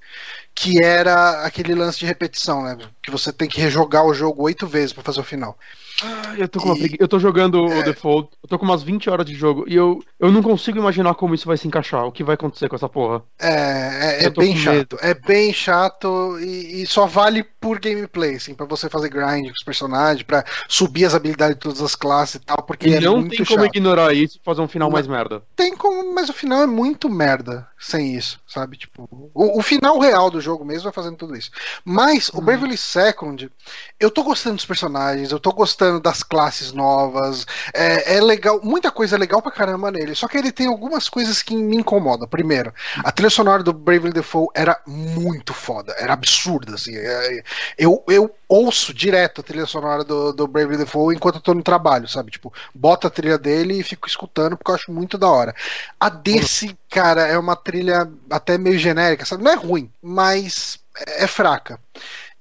que 0.54 0.84
era 0.84 1.44
aquele 1.44 1.74
lance 1.74 1.98
de 1.98 2.06
repetição, 2.06 2.62
né? 2.62 2.78
Que 3.02 3.10
você 3.10 3.34
tem 3.34 3.50
que 3.50 3.60
rejogar 3.60 4.06
o 4.06 4.14
jogo 4.14 4.44
oito 4.44 4.68
vezes 4.68 4.94
pra 4.94 5.04
fazer 5.04 5.22
o 5.22 5.24
final. 5.24 5.58
Ai, 6.04 6.42
eu 6.42 6.48
tô 6.50 6.60
com 6.60 6.66
uma 6.70 6.76
E- 6.76 6.80
pregui- 6.80 6.98
Eu 7.00 7.08
tô 7.08 7.20
jogando 7.20 7.58
É. 7.72 7.80
o 7.80 7.84
Default, 7.84 8.30
eu 8.44 8.50
tô 8.50 8.58
com 8.58 8.66
umas 8.66 8.82
20 8.84 9.10
horas 9.10 9.26
de 9.26 9.34
jogo 9.36 9.66
e 9.68 9.76
eu, 9.76 10.00
eu 10.20 10.32
não 10.32 10.42
consigo 10.42 10.78
imaginar 10.78 11.14
como 11.16 11.34
isso 11.36 11.46
vai 11.48 11.58
se 11.58 11.68
encaixar, 11.68 12.06
o 12.06 12.12
que 12.12 12.24
vai 12.24 12.36
acontecer 12.36 12.68
com 12.70 12.76
essa 12.76 12.90
porra. 12.90 13.22
É, 13.40 14.24
é, 14.24 14.26
é 14.26 14.30
bem 14.30 14.56
chato. 14.56 14.98
É 15.02 15.14
bem 15.14 15.54
chato 15.54 16.40
e, 16.40 16.82
e 16.82 16.88
só 16.88 17.06
vale 17.06 17.44
por 17.62 17.80
gameplay, 17.80 18.36
assim, 18.38 18.56
pra 18.56 18.66
você 18.68 18.90
fazer 18.90 19.10
grind 19.10 19.48
com 19.48 19.54
os 19.54 19.64
personagens, 19.66 20.24
pra 20.24 20.46
subir 20.70 21.06
as 21.06 21.16
habilidades 21.16 21.56
de 21.58 21.62
todas 21.62 21.82
as 21.82 21.96
classes 21.96 22.36
e 22.38 22.40
tal, 22.42 22.64
porque 22.64 22.88
E 22.88 22.94
é 22.94 23.02
não 23.02 23.24
tem 23.28 23.46
como 23.46 23.64
chato. 23.64 23.66
ignorar 23.66 24.14
isso 24.14 24.38
e 24.38 24.42
fazer 24.44 24.62
um 24.62 24.68
final 24.68 24.90
Não. 24.90 24.92
mais 24.92 25.08
merda. 25.08 25.42
Tem 25.56 25.76
como, 25.78 26.14
mas 26.16 26.30
o 26.30 26.34
final 26.34 26.64
é 26.64 26.68
muito 26.68 27.10
merda 27.10 27.68
sem 27.80 28.16
isso, 28.16 28.40
sabe? 28.48 28.78
Tipo, 28.78 29.08
o, 29.34 29.60
o 29.60 29.62
final 29.62 30.00
real 30.00 30.32
do 30.32 30.42
jogo 30.42 30.66
mesmo 30.66 30.84
vai 30.86 30.94
fazendo 30.94 31.18
tudo 31.18 31.36
isso. 31.36 31.52
Mas 31.86 32.30
o 32.34 32.42
Beverly 32.42 32.78
Second, 32.78 33.52
eu 34.00 34.10
tô 34.12 34.24
gostando 34.24 34.56
dos 34.56 34.66
personagens, 34.66 35.32
eu 35.32 35.40
tô 35.40 35.52
gostando 35.52 36.00
das 36.00 36.24
classes 36.24 36.72
novas, 36.74 37.46
é, 37.74 38.18
é 38.18 38.22
legal, 38.22 38.60
muita 38.64 38.92
coisa 38.92 39.16
é 39.16 39.20
legal 39.20 39.42
pra 39.42 39.52
caramba 39.52 39.92
nele, 39.92 40.16
só 40.16 40.28
que 40.28 40.38
ele 40.38 40.52
tem 40.52 40.68
algumas 40.68 41.10
coisas 41.10 41.44
que 41.44 41.56
me 41.56 41.78
incomodam. 41.78 42.28
Primeiro, 42.28 42.74
a 43.04 43.12
trilha 43.12 43.30
sonora 43.30 43.62
do 43.64 43.74
Bravely 43.74 44.14
Default 44.14 44.52
era 44.56 44.80
muito 44.88 45.54
foda, 45.54 45.94
era 46.00 46.14
absurda, 46.14 46.76
assim. 46.76 46.96
é, 46.96 47.44
eu, 47.78 48.04
eu 48.08 48.34
ouço 48.48 48.94
direto 48.94 49.42
a 49.42 49.44
trilha 49.44 49.66
sonora 49.66 50.04
do, 50.04 50.34
do 50.34 50.48
Bravely 50.48 50.78
Default 50.78 51.16
enquanto 51.16 51.36
eu 51.36 51.42
tô 51.42 51.54
no 51.54 51.64
trabalho, 51.64 52.08
sabe? 52.08 52.32
Tipo, 52.32 52.54
bota 52.74 53.08
a 53.08 53.12
trilha 53.12 53.38
dele 53.38 53.80
e 53.80 53.84
fico 53.84 54.08
escutando 54.08 54.58
porque 54.58 54.72
eu 54.72 54.76
acho 54.76 54.92
muito 54.92 55.18
da 55.18 55.30
hora. 55.30 55.56
A 56.00 56.10
desse, 56.10 56.78
cara, 56.90 57.28
é 57.28 57.38
uma 57.38 57.56
trilha 57.56 58.10
até 58.30 58.58
meio 58.58 58.78
genérica, 58.78 59.26
sabe? 59.26 59.44
Não 59.44 59.52
é 59.52 59.56
ruim, 59.56 59.92
mas 60.02 60.80
é 61.08 61.28
fraca. 61.28 61.80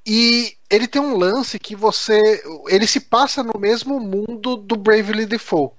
E 0.07 0.57
ele 0.71 0.87
tem 0.87 1.01
um 1.03 1.17
lance 1.17 1.59
que 1.59 1.75
você. 1.77 2.43
Ele 2.69 2.87
se 2.87 3.01
passa 3.01 3.43
no 3.43 3.59
mesmo 3.59 3.99
mundo 4.01 4.57
do 4.57 4.77
Bravely 4.77 5.27
Default. 5.27 5.75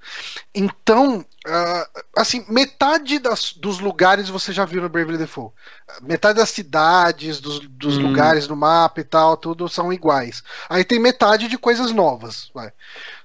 Então, 0.54 1.26
ah, 1.48 1.90
assim, 2.18 2.46
metade 2.50 3.20
das- 3.20 3.54
dos 3.54 3.80
lugares 3.80 4.30
você 4.30 4.52
já 4.52 4.66
viu 4.66 4.82
no 4.82 4.90
Bravely 4.90 5.18
Default. 5.18 5.54
Metade 6.02 6.40
das 6.40 6.50
cidades, 6.50 7.40
dos, 7.40 7.60
dos 7.68 7.98
Hum. 7.98 8.02
lugares 8.04 8.48
no 8.48 8.56
mapa 8.56 9.02
e 9.02 9.04
tal, 9.04 9.38
tudo 9.38 9.68
são 9.70 9.92
iguais. 9.94 10.44
Aí 10.70 10.84
tem 10.84 11.00
metade 11.00 11.48
de 11.48 11.58
coisas 11.58 11.92
novas. 11.92 12.50
Vai. 12.54 12.72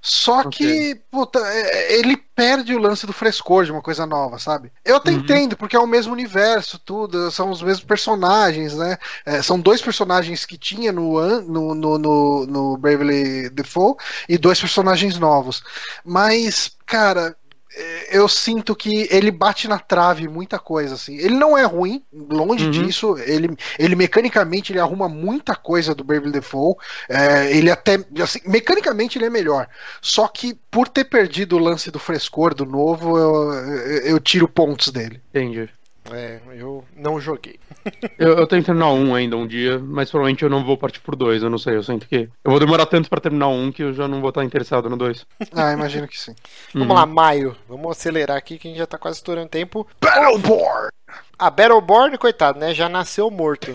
Só 0.08 0.44
Ok. 0.44 0.56
que, 0.56 0.94
puta, 1.10 1.40
é- 1.40 1.94
é- 1.94 1.98
ele 1.98 2.16
perde 2.16 2.72
o 2.74 2.78
lance 2.78 3.06
do 3.06 3.12
frescor 3.12 3.64
de 3.64 3.72
uma 3.72 3.82
coisa 3.82 4.06
nova, 4.06 4.38
sabe? 4.38 4.70
Eu 4.84 4.96
até 4.96 5.10
Uhum. 5.10 5.16
entendo, 5.18 5.56
porque 5.56 5.74
é 5.74 5.80
o 5.80 5.86
mesmo 5.86 6.12
universo, 6.12 6.78
tudo, 6.78 7.28
são 7.32 7.50
os 7.50 7.60
mesmos 7.60 7.84
personagens, 7.84 8.76
né? 8.76 8.98
É, 9.24 9.42
são 9.42 9.58
dois 9.60 9.82
personagens 9.82 10.46
que 10.46 10.56
tinha 10.56 10.92
no, 10.92 11.18
no, 11.42 11.74
no, 11.74 11.98
no, 11.98 12.46
no 12.46 12.76
Bravely 12.76 13.50
Default 13.50 14.00
e 14.28 14.38
dois 14.38 14.60
personagens 14.60 15.18
novos. 15.18 15.60
Mas, 16.04 16.70
cara, 16.86 17.36
eu 18.10 18.28
sinto 18.28 18.74
que 18.74 19.06
ele 19.10 19.30
bate 19.30 19.68
na 19.68 19.78
trave 19.78 20.28
muita 20.28 20.58
coisa, 20.58 20.94
assim. 20.94 21.16
Ele 21.16 21.34
não 21.34 21.56
é 21.56 21.64
ruim, 21.64 22.02
longe 22.12 22.64
Uhum. 22.64 22.70
disso. 22.70 23.16
Ele, 23.18 23.56
ele 23.78 23.94
mecanicamente 23.94 24.72
ele 24.72 24.80
arruma 24.80 25.08
muita 25.08 25.54
coisa 25.54 25.94
do 25.94 26.02
Bravely 26.04 26.32
Default. 26.32 26.78
É, 27.08 27.54
ele 27.56 27.70
até, 27.70 27.98
assim, 28.22 28.40
mecanicamente 28.46 29.18
ele 29.18 29.26
é 29.26 29.30
melhor. 29.30 29.68
Só 30.00 30.26
que 30.28 30.54
por 30.70 30.88
ter 30.88 31.04
perdido 31.04 31.56
o 31.56 31.60
lance 31.60 31.90
do 31.90 31.98
frescor 31.98 32.54
do 32.54 32.64
novo, 32.64 33.18
eu, 33.18 33.52
eu, 33.52 33.98
eu 34.06 34.20
tiro 34.20 34.48
pontos 34.48 34.88
dele. 34.88 35.20
Entendi. 35.30 35.68
É, 36.12 36.40
eu 36.54 36.84
não 36.96 37.20
joguei. 37.20 37.58
Eu, 38.18 38.38
eu 38.38 38.46
tenho 38.46 38.62
que 38.62 38.66
terminar 38.66 38.90
um 38.92 39.14
ainda 39.14 39.36
um 39.36 39.46
dia, 39.46 39.78
mas 39.78 40.10
provavelmente 40.10 40.42
eu 40.42 40.48
não 40.48 40.64
vou 40.64 40.76
partir 40.76 41.00
por 41.00 41.14
dois, 41.14 41.42
eu 41.42 41.50
não 41.50 41.58
sei, 41.58 41.76
eu 41.76 41.82
sinto 41.82 42.08
que. 42.08 42.28
Eu 42.42 42.50
vou 42.50 42.58
demorar 42.58 42.86
tanto 42.86 43.10
pra 43.10 43.20
terminar 43.20 43.48
um 43.48 43.70
que 43.70 43.82
eu 43.82 43.92
já 43.92 44.08
não 44.08 44.20
vou 44.20 44.30
estar 44.30 44.44
interessado 44.44 44.88
no 44.88 44.96
dois. 44.96 45.26
Ah, 45.54 45.72
imagino 45.72 46.08
que 46.08 46.18
sim. 46.18 46.34
Vamos 46.74 46.96
lá, 46.96 47.04
maio. 47.04 47.54
Vamos 47.68 47.90
acelerar 47.90 48.36
aqui 48.36 48.58
que 48.58 48.68
a 48.68 48.70
gente 48.70 48.78
já 48.78 48.86
tá 48.86 48.98
quase 48.98 49.18
estourando 49.18 49.48
tempo. 49.48 49.86
Battleborn! 50.00 50.90
A 51.38 51.50
Battleborn, 51.50 52.16
coitado, 52.18 52.58
né? 52.58 52.74
Já 52.74 52.88
nasceu 52.88 53.30
morto. 53.30 53.72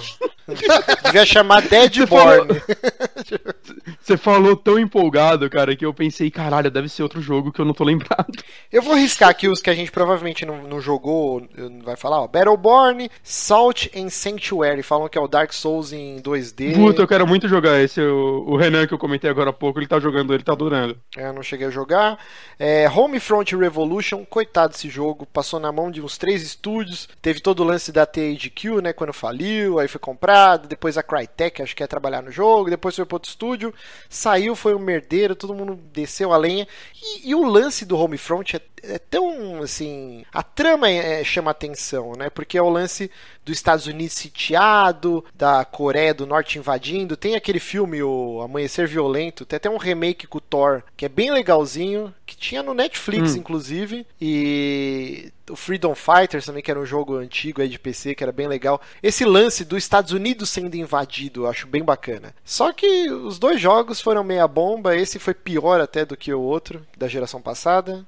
Devia 1.06 1.26
chamar 1.26 1.62
Deadborn. 1.62 2.48
Você 2.54 2.76
falou 2.76 3.10
tão 4.64 4.80
empolgado, 4.80 5.50
cara, 5.50 5.76
que 5.76 5.86
eu 5.86 5.94
pensei, 5.94 6.30
caralho, 6.30 6.72
deve 6.72 6.90
ser 6.90 7.04
outro 7.04 7.22
jogo 7.22 7.52
que 7.52 7.60
eu 7.60 7.66
não 7.66 7.74
tô 7.74 7.84
lembrado. 7.84 8.32
Eu 8.72 8.82
vou 8.82 8.96
riscar 8.96 9.30
aqui 9.30 9.48
os 9.48 9.62
que 9.62 9.70
a 9.70 9.76
gente 9.76 9.92
provavelmente 9.92 10.46
não, 10.46 10.64
não 10.64 10.80
jogou, 10.80 11.48
vai 11.84 11.96
falar, 11.96 12.22
ó. 12.22 12.28
Battleborn, 12.28 13.10
Salt 13.24 13.88
and 13.96 14.10
Sanctuary. 14.10 14.84
Falam 14.84 15.10
que 15.10 15.18
é 15.18 15.22
o 15.22 15.28
Dark 15.28 15.52
Souls 15.54 15.92
em 15.92 16.22
2D. 16.22 16.74
Puta, 16.74 17.02
eu 17.02 17.08
quero 17.08 17.28
muito 17.28 17.48
jogar 17.48 17.82
esse. 17.82 18.02
O, 18.02 18.46
o 18.48 18.58
Renan 18.58 18.88
que 18.88 18.94
eu 18.94 18.98
comentei 18.98 19.30
agora 19.30 19.50
há 19.50 19.54
pouco, 19.54 19.80
ele 19.80 19.88
tá 19.88 20.00
jogando, 20.00 20.34
ele 20.34 20.44
tá 20.44 20.54
adorando. 20.54 20.98
É, 21.18 21.28
Eu 21.28 21.34
não 21.34 21.44
cheguei 21.44 21.68
a 21.68 21.72
jogar. 21.72 22.18
É, 22.58 22.90
Homefront 22.90 23.56
Revolution, 23.56 24.26
coitado 24.26 24.74
desse 24.74 24.90
jogo, 24.90 25.26
passou 25.26 25.60
na 25.60 25.72
mão 25.72 25.90
de 25.92 26.02
uns 26.02 26.18
três 26.18 26.42
estúdios. 26.44 27.10
Teve 27.22 27.40
todo 27.40 27.62
o 27.62 27.66
lance 27.66 27.92
da 27.92 28.06
THQ, 28.06 28.82
né, 28.82 28.94
quando 28.94 29.14
faliu, 29.14 29.80
aí 29.80 29.88
foi 29.88 30.00
comprado. 30.00 30.68
Depois 30.68 30.98
a 30.98 31.04
Crytek, 31.04 31.62
acho 31.62 31.76
que 31.76 31.84
ia 31.84 31.88
trabalhar 31.88 32.22
no 32.22 32.32
jogo. 32.32 32.70
Depois 32.70 32.96
foi 32.96 33.06
pro 33.12 33.16
outro 33.18 33.30
estúdio. 33.30 33.74
Saiu, 34.10 34.56
foi 34.56 34.74
um 34.74 34.80
merdeiro, 34.80 35.36
todo 35.36 35.54
mundo 35.54 35.76
desceu 35.92 36.32
a 36.32 36.38
lenha. 36.38 36.68
E, 36.96 37.30
e 37.30 37.36
o 37.36 37.44
lance 37.44 37.86
do 37.86 37.98
Homefront 37.98 38.56
é, 38.56 38.62
é 38.84 38.98
tão, 39.00 39.62
assim... 39.62 40.24
A 40.34 40.42
trama 40.44 40.90
é- 40.90 41.22
é- 41.22 41.24
chama 41.24 41.52
atenção, 41.52 42.14
né, 42.18 42.30
porque 42.30 42.58
é 42.58 42.62
o 42.62 42.70
lance 42.70 43.10
dos 43.44 43.56
Estados 43.58 43.88
Unidos 43.88 44.14
sitiado, 44.16 45.26
da 45.34 45.66
Coreia 45.66 46.14
do 46.14 46.28
Norte 46.28 46.58
invadindo. 46.60 47.18
Tem 47.18 47.36
aquele 47.36 47.60
filme, 47.60 48.02
o 48.04 48.42
Amanhecer 48.42 48.88
Violento, 48.88 49.46
tem 49.46 49.58
até 49.58 49.70
um 49.70 49.78
remake 49.78 50.28
com 50.28 50.38
o 50.38 50.42
Thor, 50.42 50.84
que 50.96 51.06
é 51.06 51.10
bem 51.10 51.32
legalzinho, 51.32 52.14
que 52.26 52.38
tinha 52.38 52.62
no 52.64 52.74
Netflix, 52.74 53.34
Hum. 53.34 53.38
inclusive. 53.38 54.06
E 54.20 55.32
o 55.50 55.56
Freedom 55.56 55.94
Fighters 55.96 56.46
também, 56.46 56.62
que 56.64 56.72
era 56.72 56.80
um 56.80 56.86
jogo 56.86 57.16
antigo 57.18 57.62
aí 57.62 57.68
de 57.68 57.78
PC, 57.80 58.16
que 58.16 58.24
era 58.24 58.32
bem 58.32 58.48
legal. 58.48 58.80
Esse 59.04 59.26
lance 59.26 59.66
dos 59.66 59.80
Estados 59.80 60.12
Unidos 60.14 60.50
sendo 60.50 60.76
invadido, 60.76 61.44
eu 61.44 61.48
acho 61.50 61.68
bem 61.68 61.84
bacana. 61.84 62.34
Só 62.46 62.72
que 62.72 63.10
os 63.10 63.38
dois 63.38 63.60
jogos 63.60 64.00
foram 64.00 64.24
meia 64.24 64.48
bomba, 64.48 64.96
esse 64.96 65.20
foi 65.20 65.34
pior 65.34 65.82
até 65.82 66.06
do 66.06 66.16
que 66.16 66.34
o 66.34 66.40
outro, 66.40 66.86
da 66.98 67.08
geração 67.08 67.42
passada. 67.42 68.06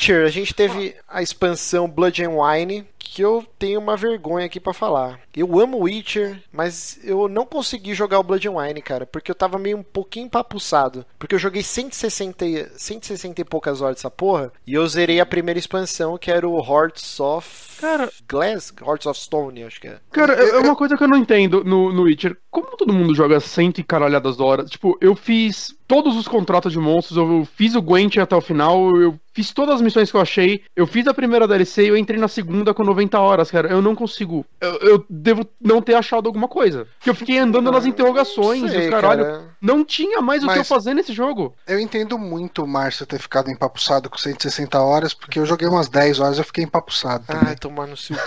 Witcher, 0.00 0.24
a 0.24 0.30
gente 0.30 0.54
teve 0.54 0.96
a 1.06 1.20
expansão 1.20 1.86
Blood 1.86 2.24
and 2.24 2.30
Wine, 2.30 2.88
que 2.98 3.20
eu 3.20 3.44
tenho 3.58 3.78
uma 3.78 3.98
vergonha 3.98 4.46
aqui 4.46 4.58
para 4.58 4.72
falar. 4.72 5.20
Eu 5.36 5.60
amo 5.60 5.80
Witcher, 5.80 6.42
mas 6.50 6.98
eu 7.04 7.28
não 7.28 7.44
consegui 7.44 7.92
jogar 7.92 8.18
o 8.18 8.22
Blood 8.22 8.48
and 8.48 8.52
Wine, 8.52 8.80
cara, 8.80 9.04
porque 9.04 9.30
eu 9.30 9.34
tava 9.34 9.58
meio 9.58 9.76
um 9.76 9.82
pouquinho 9.82 10.24
empapuçado. 10.24 11.04
Porque 11.18 11.34
eu 11.34 11.38
joguei 11.38 11.62
160, 11.62 12.78
160 12.78 13.42
e 13.42 13.44
poucas 13.44 13.82
horas 13.82 13.96
dessa 13.96 14.10
porra, 14.10 14.50
e 14.66 14.72
eu 14.72 14.88
zerei 14.88 15.20
a 15.20 15.26
primeira 15.26 15.58
expansão, 15.58 16.16
que 16.16 16.30
era 16.30 16.48
o 16.48 16.58
Hearts 16.58 17.20
of 17.20 17.69
Cara, 17.80 18.10
Glass, 18.28 18.72
Hearts 18.80 19.06
of 19.06 19.18
Stone, 19.18 19.64
acho 19.64 19.80
que 19.80 19.88
é. 19.88 19.98
Cara, 20.12 20.34
é 20.34 20.58
uma 20.58 20.76
coisa 20.76 20.96
que 20.96 21.02
eu 21.02 21.08
não 21.08 21.16
entendo 21.16 21.64
no, 21.64 21.92
no 21.92 22.02
Witcher. 22.02 22.36
Como 22.50 22.76
todo 22.76 22.92
mundo 22.92 23.14
joga 23.14 23.40
cento 23.40 23.78
e 23.78 23.84
caralhadas 23.84 24.38
horas? 24.38 24.70
Tipo, 24.70 24.98
eu 25.00 25.16
fiz 25.16 25.74
todos 25.88 26.16
os 26.16 26.28
contratos 26.28 26.72
de 26.72 26.78
monstros, 26.78 27.16
eu 27.16 27.48
fiz 27.56 27.74
o 27.74 27.82
Gwent 27.82 28.18
até 28.18 28.36
o 28.36 28.40
final, 28.40 28.94
eu 28.96 29.18
fiz 29.32 29.52
todas 29.52 29.76
as 29.76 29.80
missões 29.80 30.10
que 30.10 30.16
eu 30.16 30.20
achei, 30.20 30.62
eu 30.76 30.86
fiz 30.86 31.06
a 31.06 31.14
primeira 31.14 31.48
DLC 31.48 31.84
e 31.84 31.88
eu 31.88 31.96
entrei 31.96 32.18
na 32.18 32.28
segunda 32.28 32.74
com 32.74 32.84
90 32.84 33.18
horas, 33.18 33.50
cara. 33.50 33.68
Eu 33.68 33.80
não 33.80 33.94
consigo. 33.94 34.44
Eu, 34.60 34.76
eu 34.80 35.06
devo 35.08 35.46
não 35.60 35.80
ter 35.80 35.94
achado 35.94 36.26
alguma 36.26 36.48
coisa. 36.48 36.86
Porque 36.98 37.10
eu 37.10 37.14
fiquei 37.14 37.38
andando 37.38 37.72
nas 37.72 37.86
interrogações 37.86 38.70
sei, 38.70 38.82
e 38.82 38.84
os 38.84 38.90
caralho. 38.90 39.24
cara. 39.24 39.49
Não 39.60 39.84
tinha 39.84 40.22
mais 40.22 40.42
o 40.42 40.46
que 40.46 40.52
eu 40.54 40.58
Mas- 40.58 40.68
fazer 40.68 40.94
nesse 40.94 41.12
jogo. 41.12 41.54
Eu 41.66 41.78
entendo 41.78 42.18
muito 42.18 42.62
o 42.62 42.66
Márcio 42.66 43.04
ter 43.04 43.20
ficado 43.20 43.50
empapuçado 43.50 44.08
com 44.08 44.16
160 44.16 44.80
horas, 44.82 45.12
porque 45.12 45.38
eu 45.38 45.44
joguei 45.44 45.68
umas 45.68 45.88
10 45.88 46.18
horas 46.18 46.38
e 46.38 46.40
eu 46.40 46.44
fiquei 46.44 46.64
empapuçado 46.64 47.24
Ai, 47.28 47.36
também. 47.40 47.56
tomar 47.56 47.86
no 47.86 47.96
seu. 47.96 48.16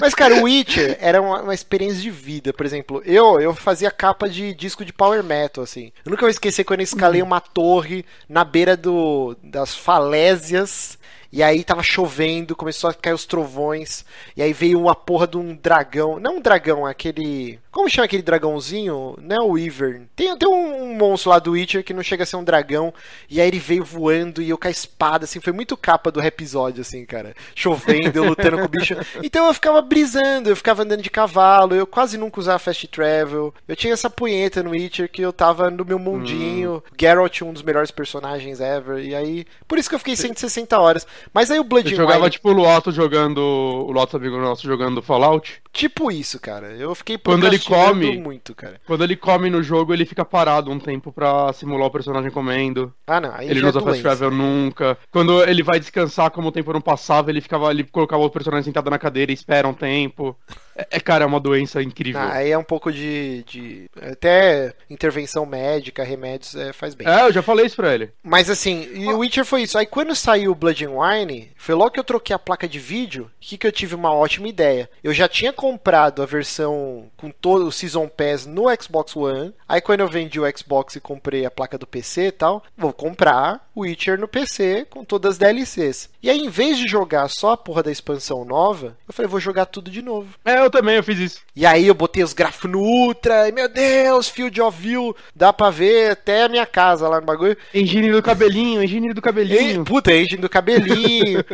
Mas, 0.00 0.14
cara, 0.14 0.36
o 0.36 0.44
Witcher 0.44 0.96
era 1.00 1.20
uma, 1.20 1.42
uma 1.42 1.54
experiência 1.54 2.00
de 2.00 2.10
vida. 2.10 2.52
Por 2.52 2.64
exemplo, 2.64 3.02
eu 3.04 3.40
eu 3.40 3.54
fazia 3.54 3.90
capa 3.90 4.28
de 4.28 4.54
disco 4.54 4.84
de 4.84 4.92
power 4.92 5.22
metal, 5.22 5.62
assim. 5.62 5.92
Eu 6.04 6.10
nunca 6.10 6.22
vou 6.22 6.30
esquecer 6.30 6.64
quando 6.64 6.80
eu 6.80 6.84
escalei 6.84 7.20
uma 7.22 7.40
torre 7.40 8.04
na 8.28 8.42
beira 8.44 8.76
do, 8.76 9.36
das 9.42 9.74
falésias. 9.74 10.98
E 11.30 11.42
aí 11.42 11.64
tava 11.64 11.82
chovendo, 11.82 12.54
começou 12.56 12.90
a 12.90 12.94
cair 12.94 13.14
os 13.14 13.24
trovões. 13.24 14.04
E 14.36 14.42
aí 14.42 14.52
veio 14.52 14.80
uma 14.80 14.94
porra 14.94 15.26
de 15.26 15.36
um 15.36 15.54
dragão. 15.54 16.18
Não 16.18 16.36
um 16.36 16.40
dragão, 16.40 16.86
aquele. 16.86 17.58
Como 17.72 17.88
chama 17.88 18.04
aquele 18.04 18.22
dragãozinho? 18.22 19.16
Não 19.18 19.36
é 19.36 19.40
o 19.40 19.52
Wyvern. 19.52 20.06
Tem, 20.14 20.36
tem 20.36 20.46
um, 20.46 20.82
um 20.82 20.94
monstro 20.94 21.30
lá 21.30 21.38
do 21.38 21.52
Witcher 21.52 21.82
que 21.82 21.94
não 21.94 22.02
chega 22.02 22.22
a 22.22 22.26
ser 22.26 22.36
um 22.36 22.44
dragão. 22.44 22.92
E 23.30 23.40
aí 23.40 23.48
ele 23.48 23.58
veio 23.58 23.82
voando 23.82 24.42
e 24.42 24.50
eu 24.50 24.58
com 24.58 24.68
a 24.68 24.70
espada, 24.70 25.24
assim. 25.24 25.40
Foi 25.40 25.54
muito 25.54 25.74
capa 25.74 26.12
do 26.12 26.20
episódio, 26.20 26.82
assim, 26.82 27.06
cara. 27.06 27.34
Chovendo, 27.54 28.18
eu 28.18 28.24
lutando 28.24 28.58
com 28.58 28.64
o 28.64 28.68
bicho. 28.68 28.94
Então 29.22 29.46
eu 29.46 29.54
ficava 29.54 29.80
brisando, 29.80 30.50
eu 30.50 30.56
ficava 30.56 30.82
andando 30.82 31.00
de 31.00 31.08
cavalo. 31.08 31.74
Eu 31.74 31.86
quase 31.86 32.18
nunca 32.18 32.40
usava 32.40 32.58
fast 32.58 32.86
travel. 32.88 33.54
Eu 33.66 33.74
tinha 33.74 33.94
essa 33.94 34.10
punheta 34.10 34.62
no 34.62 34.70
Witcher 34.70 35.10
que 35.10 35.22
eu 35.22 35.32
tava 35.32 35.70
no 35.70 35.84
meu 35.84 35.98
mundinho. 35.98 36.82
Geralt, 37.00 37.40
um 37.40 37.54
dos 37.54 37.62
melhores 37.62 37.90
personagens 37.90 38.60
ever. 38.60 38.98
E 38.98 39.14
aí. 39.14 39.46
Por 39.66 39.78
isso 39.78 39.88
que 39.88 39.94
eu 39.94 39.98
fiquei 39.98 40.14
160 40.14 40.78
horas. 40.78 41.06
Mas 41.32 41.50
aí 41.50 41.58
o 41.58 41.64
Blood 41.64 41.88
Eu 41.88 41.94
and 41.94 42.02
jogava 42.02 42.24
Wine, 42.24 42.30
tipo 42.30 42.50
o 42.50 42.52
Loto 42.52 42.92
jogando. 42.92 43.38
O 43.38 43.92
Loto 43.92 44.18
amigo 44.18 44.36
nosso 44.36 44.66
jogando 44.66 45.00
Fallout. 45.00 45.61
Tipo 45.72 46.10
isso, 46.10 46.38
cara. 46.38 46.68
Eu 46.72 46.94
fiquei 46.94 47.16
Quando 47.18 47.46
ele 47.46 47.58
come- 47.58 48.18
muito, 48.18 48.54
cara. 48.54 48.80
Quando 48.86 49.02
ele 49.04 49.16
come 49.16 49.48
no 49.50 49.62
jogo, 49.62 49.92
ele 49.92 50.04
fica 50.04 50.24
parado 50.24 50.70
um 50.70 50.78
tempo 50.78 51.12
pra 51.12 51.52
simular 51.52 51.86
o 51.86 51.90
personagem 51.90 52.30
comendo. 52.30 52.92
Ah, 53.06 53.20
não. 53.20 53.34
Aí 53.34 53.48
Ele 53.50 53.60
não 53.60 53.68
é 53.68 53.70
usa 53.70 53.80
fast 53.80 54.00
doença. 54.02 54.16
travel 54.18 54.30
nunca. 54.36 54.98
Quando 55.10 55.42
ele 55.44 55.62
vai 55.62 55.80
descansar, 55.80 56.30
como 56.30 56.48
o 56.48 56.52
tempo 56.52 56.72
não 56.72 56.80
passava, 56.80 57.30
ele 57.30 57.40
ficava 57.40 57.68
ali, 57.68 57.84
colocava 57.84 58.22
o 58.22 58.30
personagem 58.30 58.64
sentado 58.64 58.90
na 58.90 58.98
cadeira 58.98 59.30
e 59.30 59.34
espera 59.34 59.66
um 59.68 59.74
tempo. 59.74 60.36
É, 60.76 60.86
é, 60.92 61.00
cara, 61.00 61.24
é 61.24 61.26
uma 61.26 61.40
doença 61.40 61.82
incrível. 61.82 62.20
Ah, 62.20 62.34
aí 62.34 62.50
é 62.50 62.56
um 62.58 62.64
pouco 62.64 62.90
de, 62.92 63.42
de. 63.44 63.86
Até 64.00 64.74
intervenção 64.88 65.44
médica, 65.44 66.02
remédios, 66.04 66.54
é, 66.54 66.72
faz 66.72 66.94
bem. 66.94 67.06
É, 67.08 67.22
eu 67.26 67.32
já 67.32 67.42
falei 67.42 67.66
isso 67.66 67.76
pra 67.76 67.94
ele. 67.94 68.10
Mas 68.22 68.48
assim, 68.48 68.88
e 68.94 69.06
o 69.08 69.18
Witcher 69.18 69.44
foi 69.44 69.62
isso. 69.62 69.76
Aí 69.76 69.86
quando 69.86 70.14
saiu 70.14 70.52
o 70.52 70.54
Blood 70.54 70.84
and 70.86 70.90
Wine, 70.92 71.50
foi 71.56 71.74
logo 71.74 71.90
que 71.90 72.00
eu 72.00 72.04
troquei 72.04 72.34
a 72.34 72.38
placa 72.38 72.66
de 72.68 72.78
vídeo, 72.78 73.30
que, 73.40 73.58
que 73.58 73.66
eu 73.66 73.72
tive 73.72 73.94
uma 73.94 74.12
ótima 74.14 74.48
ideia. 74.48 74.88
Eu 75.04 75.12
já 75.12 75.28
tinha 75.28 75.52
comprado 75.62 76.20
a 76.20 76.26
versão 76.26 77.08
com 77.16 77.30
todo 77.30 77.68
o 77.68 77.70
Season 77.70 78.08
Pass 78.08 78.46
no 78.46 78.64
Xbox 78.74 79.14
One. 79.14 79.54
Aí 79.68 79.80
quando 79.80 80.00
eu 80.00 80.08
vendi 80.08 80.40
o 80.40 80.58
Xbox 80.58 80.96
e 80.96 81.00
comprei 81.00 81.46
a 81.46 81.52
placa 81.52 81.78
do 81.78 81.86
PC 81.86 82.26
e 82.26 82.32
tal, 82.32 82.64
vou 82.76 82.92
comprar 82.92 83.70
Witcher 83.76 84.18
no 84.18 84.28
PC 84.28 84.86
com 84.90 85.04
todas 85.04 85.32
as 85.32 85.38
DLCs. 85.38 86.10
E 86.22 86.28
aí, 86.30 86.38
em 86.38 86.48
vez 86.48 86.76
de 86.78 86.86
jogar 86.86 87.28
só 87.28 87.52
a 87.52 87.56
porra 87.56 87.82
da 87.82 87.90
expansão 87.90 88.44
nova, 88.44 88.96
eu 89.08 89.14
falei, 89.14 89.28
vou 89.28 89.40
jogar 89.40 89.66
tudo 89.66 89.90
de 89.90 90.02
novo. 90.02 90.28
É, 90.44 90.58
eu 90.58 90.70
também, 90.70 90.96
eu 90.96 91.02
fiz 91.02 91.18
isso. 91.18 91.40
E 91.56 91.64
aí 91.66 91.86
eu 91.86 91.94
botei 91.94 92.22
os 92.22 92.32
gráficos 92.32 92.70
no 92.70 92.80
Ultra, 92.80 93.48
e 93.48 93.52
meu 93.52 93.68
Deus, 93.68 94.28
Field 94.28 94.60
of 94.60 94.80
View, 94.80 95.16
dá 95.34 95.52
pra 95.52 95.70
ver 95.70 96.12
até 96.12 96.44
a 96.44 96.48
minha 96.48 96.66
casa 96.66 97.08
lá 97.08 97.20
no 97.20 97.26
bagulho. 97.26 97.56
Engine 97.74 98.10
do 98.12 98.22
cabelinho, 98.22 98.82
engine 98.82 99.12
do 99.12 99.18
E, 99.18 99.22
cabelinho. 99.22 99.84
puta, 99.84 100.14
engine 100.14 100.40
do 100.42 100.48
cabelinho. 100.48 101.44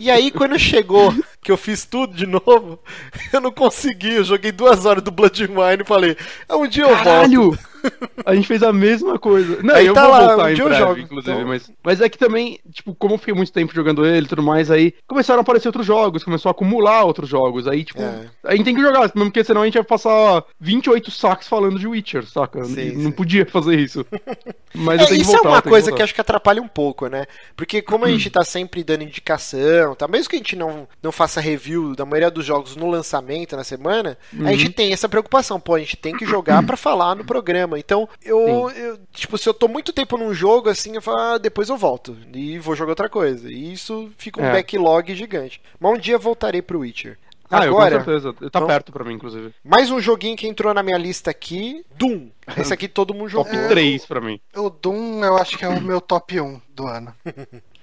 e 0.00 0.10
aí, 0.10 0.30
quando 0.30 0.58
chegou 0.58 1.14
que 1.42 1.50
eu 1.52 1.56
fiz 1.56 1.84
tudo 1.84 2.14
de 2.14 2.26
novo, 2.26 2.78
eu 3.32 3.40
não 3.40 3.50
consegui. 3.52 4.14
Eu 4.14 4.24
joguei 4.24 4.52
duas 4.52 4.86
horas 4.86 5.02
do 5.02 5.10
Blood 5.10 5.44
and 5.44 5.48
Wine 5.48 5.82
e 5.82 5.86
falei, 5.86 6.16
"Ah, 6.48 6.56
um 6.56 6.66
dia 6.66 6.84
eu 6.84 6.96
volto. 6.96 7.58
A 8.24 8.34
gente 8.34 8.46
fez 8.48 8.62
a 8.62 8.72
mesma 8.72 9.18
coisa. 9.18 9.62
Não, 9.62 9.74
Aí 9.74 9.86
eu 9.86 9.92
tá 9.92 10.02
vou 10.02 10.10
lá, 10.12 10.26
voltar 10.28 10.52
em 10.52 10.56
breve, 10.56 10.74
jogo, 10.76 10.98
inclusive, 11.00 11.32
então. 11.36 11.46
mas, 11.46 11.70
mas 11.82 12.00
é 12.00 12.08
que 12.08 12.16
também, 12.16 12.58
tipo, 12.72 12.94
como 12.94 13.14
eu 13.14 13.18
fiquei 13.18 13.34
muito 13.34 13.52
tempo 13.52 13.74
jogando 13.74 14.04
ele 14.06 14.24
e 14.24 14.28
tudo 14.28 14.42
mais, 14.42 14.70
aí 14.70 14.94
começaram 15.06 15.40
a 15.40 15.42
aparecer 15.42 15.68
outros 15.68 15.84
jogos, 15.86 16.24
começou 16.24 16.48
a 16.48 16.52
acumular 16.52 17.04
outros 17.04 17.28
jogos, 17.28 17.68
aí, 17.68 17.84
tipo, 17.84 18.00
É. 18.00 18.26
a 18.44 18.52
gente 18.56 18.64
tem 18.64 18.74
que 18.74 18.80
jogar, 18.80 19.00
mesmo 19.14 19.24
porque 19.30 19.44
senão 19.44 19.60
a 19.62 19.64
gente 19.66 19.74
ia 19.74 19.84
passar 19.84 20.42
28 20.58 21.10
sacos 21.10 21.46
falando 21.46 21.78
de 21.78 21.86
Witcher, 21.86 22.26
saca? 22.26 22.64
Sim, 22.64 22.74
sim. 22.74 22.96
não 23.02 23.12
podia 23.12 23.44
fazer 23.44 23.78
isso. 23.78 24.06
Mas 24.74 25.00
É, 25.00 25.02
eu 25.04 25.06
tenho 25.08 25.18
que 25.20 25.22
isso 25.22 25.32
voltar, 25.32 25.48
é 25.48 25.52
uma 25.52 25.62
que 25.62 25.68
coisa 25.68 25.84
que 25.86 25.90
voltar. 25.90 26.04
acho 26.04 26.14
que 26.14 26.20
atrapalha 26.20 26.62
um 26.62 26.68
pouco, 26.68 27.06
né? 27.08 27.26
Porque 27.54 27.82
como 27.82 28.04
a 28.06 28.08
gente 28.08 28.28
tá 28.30 28.42
sempre 28.42 28.82
dando 28.82 29.02
indicação, 29.04 29.94
tá? 29.94 30.08
Mesmo 30.08 30.30
que 30.30 30.36
a 30.36 30.38
gente 30.38 30.56
não, 30.56 30.88
não 31.02 31.12
faça 31.12 31.40
review 31.40 31.94
da 31.94 32.04
maioria 32.04 32.30
dos 32.30 32.44
jogos 32.44 32.74
no 32.74 32.88
lançamento, 32.90 33.54
na 33.56 33.64
semana, 33.64 34.16
a 34.44 34.52
gente 34.52 34.70
tem 34.70 34.92
essa 34.92 35.08
preocupação. 35.08 35.60
Pô, 35.60 35.74
a 35.74 35.78
gente 35.78 35.96
tem 35.96 36.16
que 36.16 36.24
jogar 36.26 36.64
pra 36.64 36.76
falar 36.76 37.14
no 37.14 37.24
programa. 37.24 37.73
Então, 37.76 38.08
eu, 38.22 38.70
eu- 38.70 38.98
tipo, 39.12 39.36
se 39.38 39.48
eu 39.48 39.54
tô 39.54 39.68
muito 39.68 39.92
tempo 39.92 40.16
num 40.16 40.32
jogo, 40.34 40.68
assim, 40.68 40.94
eu 40.94 41.02
falo, 41.02 41.18
ah, 41.18 41.38
depois 41.38 41.68
eu 41.68 41.76
volto. 41.76 42.16
E 42.34 42.58
vou 42.58 42.74
jogar 42.74 42.92
outra 42.92 43.08
coisa. 43.08 43.50
E 43.50 43.72
isso 43.72 44.10
fica 44.16 44.40
um 44.40 44.44
É. 44.46 44.52
backlog 44.52 45.14
gigante. 45.14 45.60
Mas 45.78 45.92
um 45.92 45.98
dia 45.98 46.14
eu 46.14 46.20
voltarei 46.20 46.62
pro 46.62 46.80
Witcher. 46.80 47.18
Ah, 47.50 47.66
eu 47.66 47.72
Agora, 47.76 47.98
com 47.98 48.04
certeza. 48.06 48.32
Tá 48.32 48.46
então- 48.46 48.66
perto 48.66 48.90
pra 48.90 49.04
mim, 49.04 49.14
inclusive. 49.14 49.54
mais 49.62 49.90
um 49.90 50.00
joguinho 50.00 50.36
que 50.36 50.46
entrou 50.48 50.72
na 50.74 50.82
minha 50.82 50.96
lista 50.98 51.30
aqui, 51.30 51.84
Doom. 51.96 52.28
Esse 52.58 52.72
aqui 52.72 52.88
todo 52.88 53.14
mundo 53.14 53.30
Top 53.30 53.50
jogou. 53.50 53.68
3 53.68 54.04
pra 54.06 54.20
mim. 54.20 54.40
O 54.56 54.70
Doom 54.70 55.22
eu 55.24 55.36
acho 55.36 55.56
que 55.58 55.64
é 55.64 55.68
o 55.68 55.80
meu 55.80 56.00
top 56.00 56.40
1 56.40 56.60
do 56.74 56.86
ano. 56.86 57.14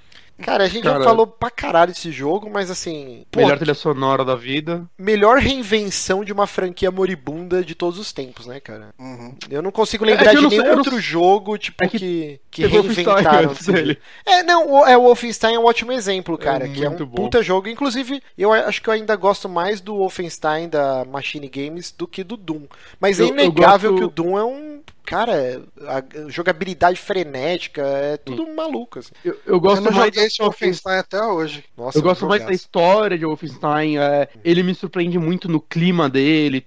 Cara, 0.42 0.64
a 0.64 0.68
gente 0.68 0.84
já 0.84 0.92
Cara- 0.94 1.04
falou 1.04 1.28
pra 1.28 1.50
caralho 1.50 1.92
desse 1.94 2.12
jogo, 2.12 2.50
mas 2.52 2.70
assim. 2.72 3.26
pô, 3.32 3.40
Melhor 3.40 3.58
trilha 3.58 3.74
sonora 3.74 4.24
da 4.26 4.36
vida. 4.36 4.86
melhor 4.98 5.38
reinvenção 5.38 6.24
de 6.24 6.34
uma 6.34 6.48
franquia 6.48 6.92
moribunda 6.92 7.64
de 7.64 7.76
todos 7.76 8.00
os 8.00 8.12
tempos, 8.12 8.46
né, 8.46 8.60
cara? 8.60 8.94
Uhum. 9.00 9.36
Eu 9.50 9.62
não 9.62 9.72
consigo 9.72 10.04
É 10.06 10.08
lembrar 10.08 10.32
que 10.32 10.38
eu 10.38 10.40
de 10.40 10.42
não 10.44 10.50
sei- 10.50 10.60
nenhum 10.60 10.72
não 10.72 10.78
outro 10.80 10.94
sei- 10.94 11.02
jogo, 11.02 11.58
tipo, 11.58 11.84
É 11.84 11.88
que 11.88 12.00
que, 12.00 12.40
que 12.52 12.66
reinventaram. 12.68 13.54
dele. 13.66 13.98
É, 14.26 14.44
não, 14.44 14.70
o, 14.72 14.86
é, 14.86 14.98
o 14.98 15.02
Wolfenstein 15.04 15.56
é 15.56 15.60
um 15.60 15.66
ótimo 15.66 15.92
exemplo, 15.92 16.38
cara, 16.38 16.66
É 16.66 16.70
que 16.70 16.84
é 16.84 16.90
um 16.90 16.96
bom. 16.98 17.16
puta 17.16 17.42
jogo. 17.44 17.68
Inclusive, 17.68 18.22
eu 18.38 18.52
acho 18.52 18.82
que 18.82 18.90
eu 18.90 18.94
ainda 18.94 19.16
gosto 19.16 19.48
mais 19.48 19.80
do 19.82 19.96
Wolfenstein 19.98 20.68
da 20.70 21.06
Machine 21.06 21.48
Games 21.48 21.92
do 21.92 22.08
que 22.08 22.24
do 22.24 22.36
Doom. 22.36 22.64
Mas 23.00 23.20
é 23.20 23.24
Eu- 23.24 23.28
eu 23.28 23.34
inegável 23.34 23.92
gosto- 23.92 24.00
que 24.02 24.06
o 24.22 24.24
Doom 24.24 24.38
é 24.38 24.44
um. 24.44 24.71
Cara, 25.12 25.62
a 25.90 26.30
jogabilidade 26.30 26.98
frenética, 26.98 27.82
é 27.82 28.16
tudo 28.16 28.48
maluco, 28.56 29.00
assim. 29.00 29.12
Eu, 29.26 29.34
eu 29.46 29.56
Eu 29.56 29.60
gosto 29.60 29.84
não 29.84 29.92
mais 29.92 30.06
joguei 30.06 30.22
da 30.22 30.26
esse 30.26 30.42
Wolfenstein 30.42 31.00
até 31.00 31.22
hoje. 31.22 31.66
Nossa, 31.76 31.98
Eu 31.98 32.02
gosto 32.02 32.26
mais 32.26 32.46
da 32.46 32.54
história 32.54 33.18
de 33.18 33.26
Wolfenstein, 33.26 33.98
é, 33.98 34.30
ele 34.42 34.64
me 34.64 34.74
surpreende 34.74 35.20
muito 35.20 35.50
no 35.50 35.60
clima 35.60 36.10
dele. 36.10 36.66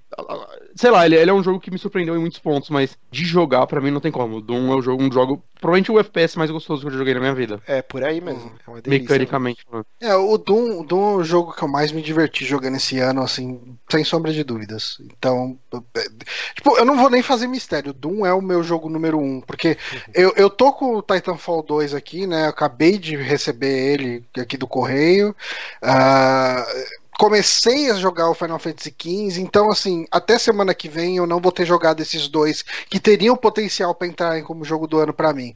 Sei 0.76 0.90
lá, 0.90 1.06
ele, 1.06 1.16
ele 1.16 1.30
é 1.30 1.34
um 1.34 1.42
jogo 1.42 1.60
que 1.60 1.70
me 1.70 1.78
surpreendeu 1.78 2.16
em 2.16 2.20
muitos 2.20 2.38
pontos, 2.38 2.68
mas 2.70 2.96
de 3.10 3.24
jogar, 3.24 3.66
pra 3.66 3.80
mim, 3.80 3.90
não 3.90 4.00
tem 4.00 4.10
como. 4.12 4.40
Doom 4.40 4.72
é 4.72 4.76
um 4.76 4.82
jogo, 4.82 5.02
um 5.02 5.12
jogo 5.12 5.42
provavelmente 5.60 5.90
o 5.90 5.98
FPS 5.98 6.36
mais 6.36 6.50
gostoso 6.50 6.82
que 6.82 6.88
eu 6.88 6.92
já 6.92 6.98
joguei 6.98 7.14
na 7.14 7.20
minha 7.20 7.34
vida, 7.34 7.62
É, 7.66 7.80
por 7.80 8.04
aí 8.04 8.20
mesmo. 8.20 8.52
É 8.66 8.70
uma 8.70 8.82
delícia. 8.82 9.02
mecanicamente 9.02 9.64
falando. 9.64 9.86
É, 10.00 10.14
o 10.14 10.36
Doom, 10.36 10.80
o 10.80 10.84
Doom 10.84 11.12
é 11.12 11.16
o 11.16 11.24
jogo 11.24 11.54
que 11.54 11.62
eu 11.62 11.68
mais 11.68 11.90
me 11.90 12.02
diverti 12.02 12.44
jogando 12.44 12.76
esse 12.76 12.98
ano, 12.98 13.22
assim, 13.22 13.78
sem 13.90 14.04
sombra 14.04 14.32
de 14.32 14.44
dúvidas. 14.44 14.98
Então, 15.00 15.58
é, 15.96 16.04
tipo, 16.54 16.76
eu 16.76 16.84
não 16.84 16.96
vou 16.96 17.08
nem 17.08 17.22
fazer 17.22 17.46
mistério. 17.46 17.90
O 17.90 17.94
Doom 17.94 18.26
é 18.26 18.34
o 18.34 18.42
meu 18.42 18.62
jogo 18.62 18.90
número 18.90 19.18
um, 19.18 19.40
porque 19.40 19.78
eu, 20.12 20.32
eu 20.36 20.50
tô 20.50 20.72
com 20.72 20.96
o 20.96 21.02
Titanfall 21.02 21.62
2 21.62 21.94
aqui, 21.94 22.26
né? 22.26 22.44
Eu 22.44 22.50
acabei 22.50 22.98
de 22.98 23.16
receber 23.16 23.94
ele 23.94 24.24
aqui 24.38 24.56
do 24.56 24.66
correio. 24.66 25.34
Ah, 25.80 26.64
comecei 27.18 27.90
a 27.90 27.94
jogar 27.94 28.28
o 28.28 28.34
Final 28.34 28.58
Fantasy 28.58 28.94
XV, 29.00 29.40
então 29.40 29.70
assim, 29.70 30.06
até 30.10 30.38
semana 30.38 30.74
que 30.74 30.88
vem 30.88 31.16
eu 31.16 31.26
não 31.26 31.40
vou 31.40 31.52
ter 31.52 31.64
jogado 31.64 32.00
esses 32.00 32.28
dois 32.28 32.62
que 32.62 33.00
teriam 33.00 33.36
potencial 33.36 33.94
para 33.94 34.08
entrarem 34.08 34.42
como 34.42 34.64
jogo 34.64 34.86
do 34.86 34.98
ano 34.98 35.12
para 35.12 35.32
mim. 35.32 35.54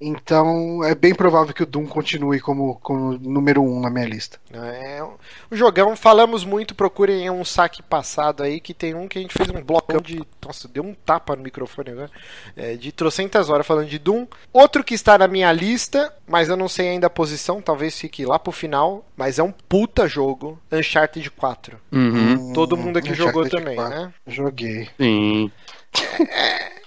Então 0.00 0.82
é 0.82 0.94
bem 0.94 1.14
provável 1.14 1.52
que 1.52 1.62
o 1.62 1.66
Doom 1.66 1.86
continue 1.86 2.40
como, 2.40 2.76
como 2.76 3.18
número 3.18 3.62
um 3.62 3.80
na 3.80 3.90
minha 3.90 4.06
lista. 4.06 4.40
É 4.50 5.02
um 5.02 5.54
jogão, 5.54 5.94
falamos 5.94 6.42
muito, 6.42 6.74
procurem 6.74 7.28
um 7.28 7.44
saque 7.44 7.82
passado 7.82 8.42
aí, 8.42 8.60
que 8.60 8.72
tem 8.72 8.94
um 8.94 9.06
que 9.06 9.18
a 9.18 9.22
gente 9.22 9.34
fez 9.34 9.50
um 9.50 9.62
blocão 9.62 10.00
de. 10.00 10.22
Nossa, 10.42 10.66
deu 10.66 10.82
um 10.82 10.94
tapa 10.94 11.36
no 11.36 11.42
microfone 11.42 11.90
agora. 11.90 12.10
É, 12.56 12.76
de 12.76 12.90
trocentas 12.92 13.50
horas 13.50 13.66
falando 13.66 13.88
de 13.88 13.98
Doom. 13.98 14.26
Outro 14.52 14.82
que 14.82 14.94
está 14.94 15.18
na 15.18 15.28
minha 15.28 15.52
lista, 15.52 16.10
mas 16.26 16.48
eu 16.48 16.56
não 16.56 16.68
sei 16.68 16.88
ainda 16.88 17.08
a 17.08 17.10
posição, 17.10 17.60
talvez 17.60 17.98
fique 17.98 18.24
lá 18.24 18.38
pro 18.38 18.52
final. 18.52 19.04
Mas 19.14 19.38
é 19.38 19.42
um 19.42 19.52
puta 19.52 20.08
jogo. 20.08 20.58
Uncharted 20.72 21.30
4. 21.30 21.78
Uhum. 21.92 22.54
Todo 22.54 22.74
mundo 22.74 22.96
aqui 22.96 23.10
Uncharted 23.10 23.34
jogou 23.34 23.48
também, 23.50 23.76
4. 23.76 23.94
né? 23.94 24.14
Joguei. 24.26 24.88
Sim. 24.98 25.52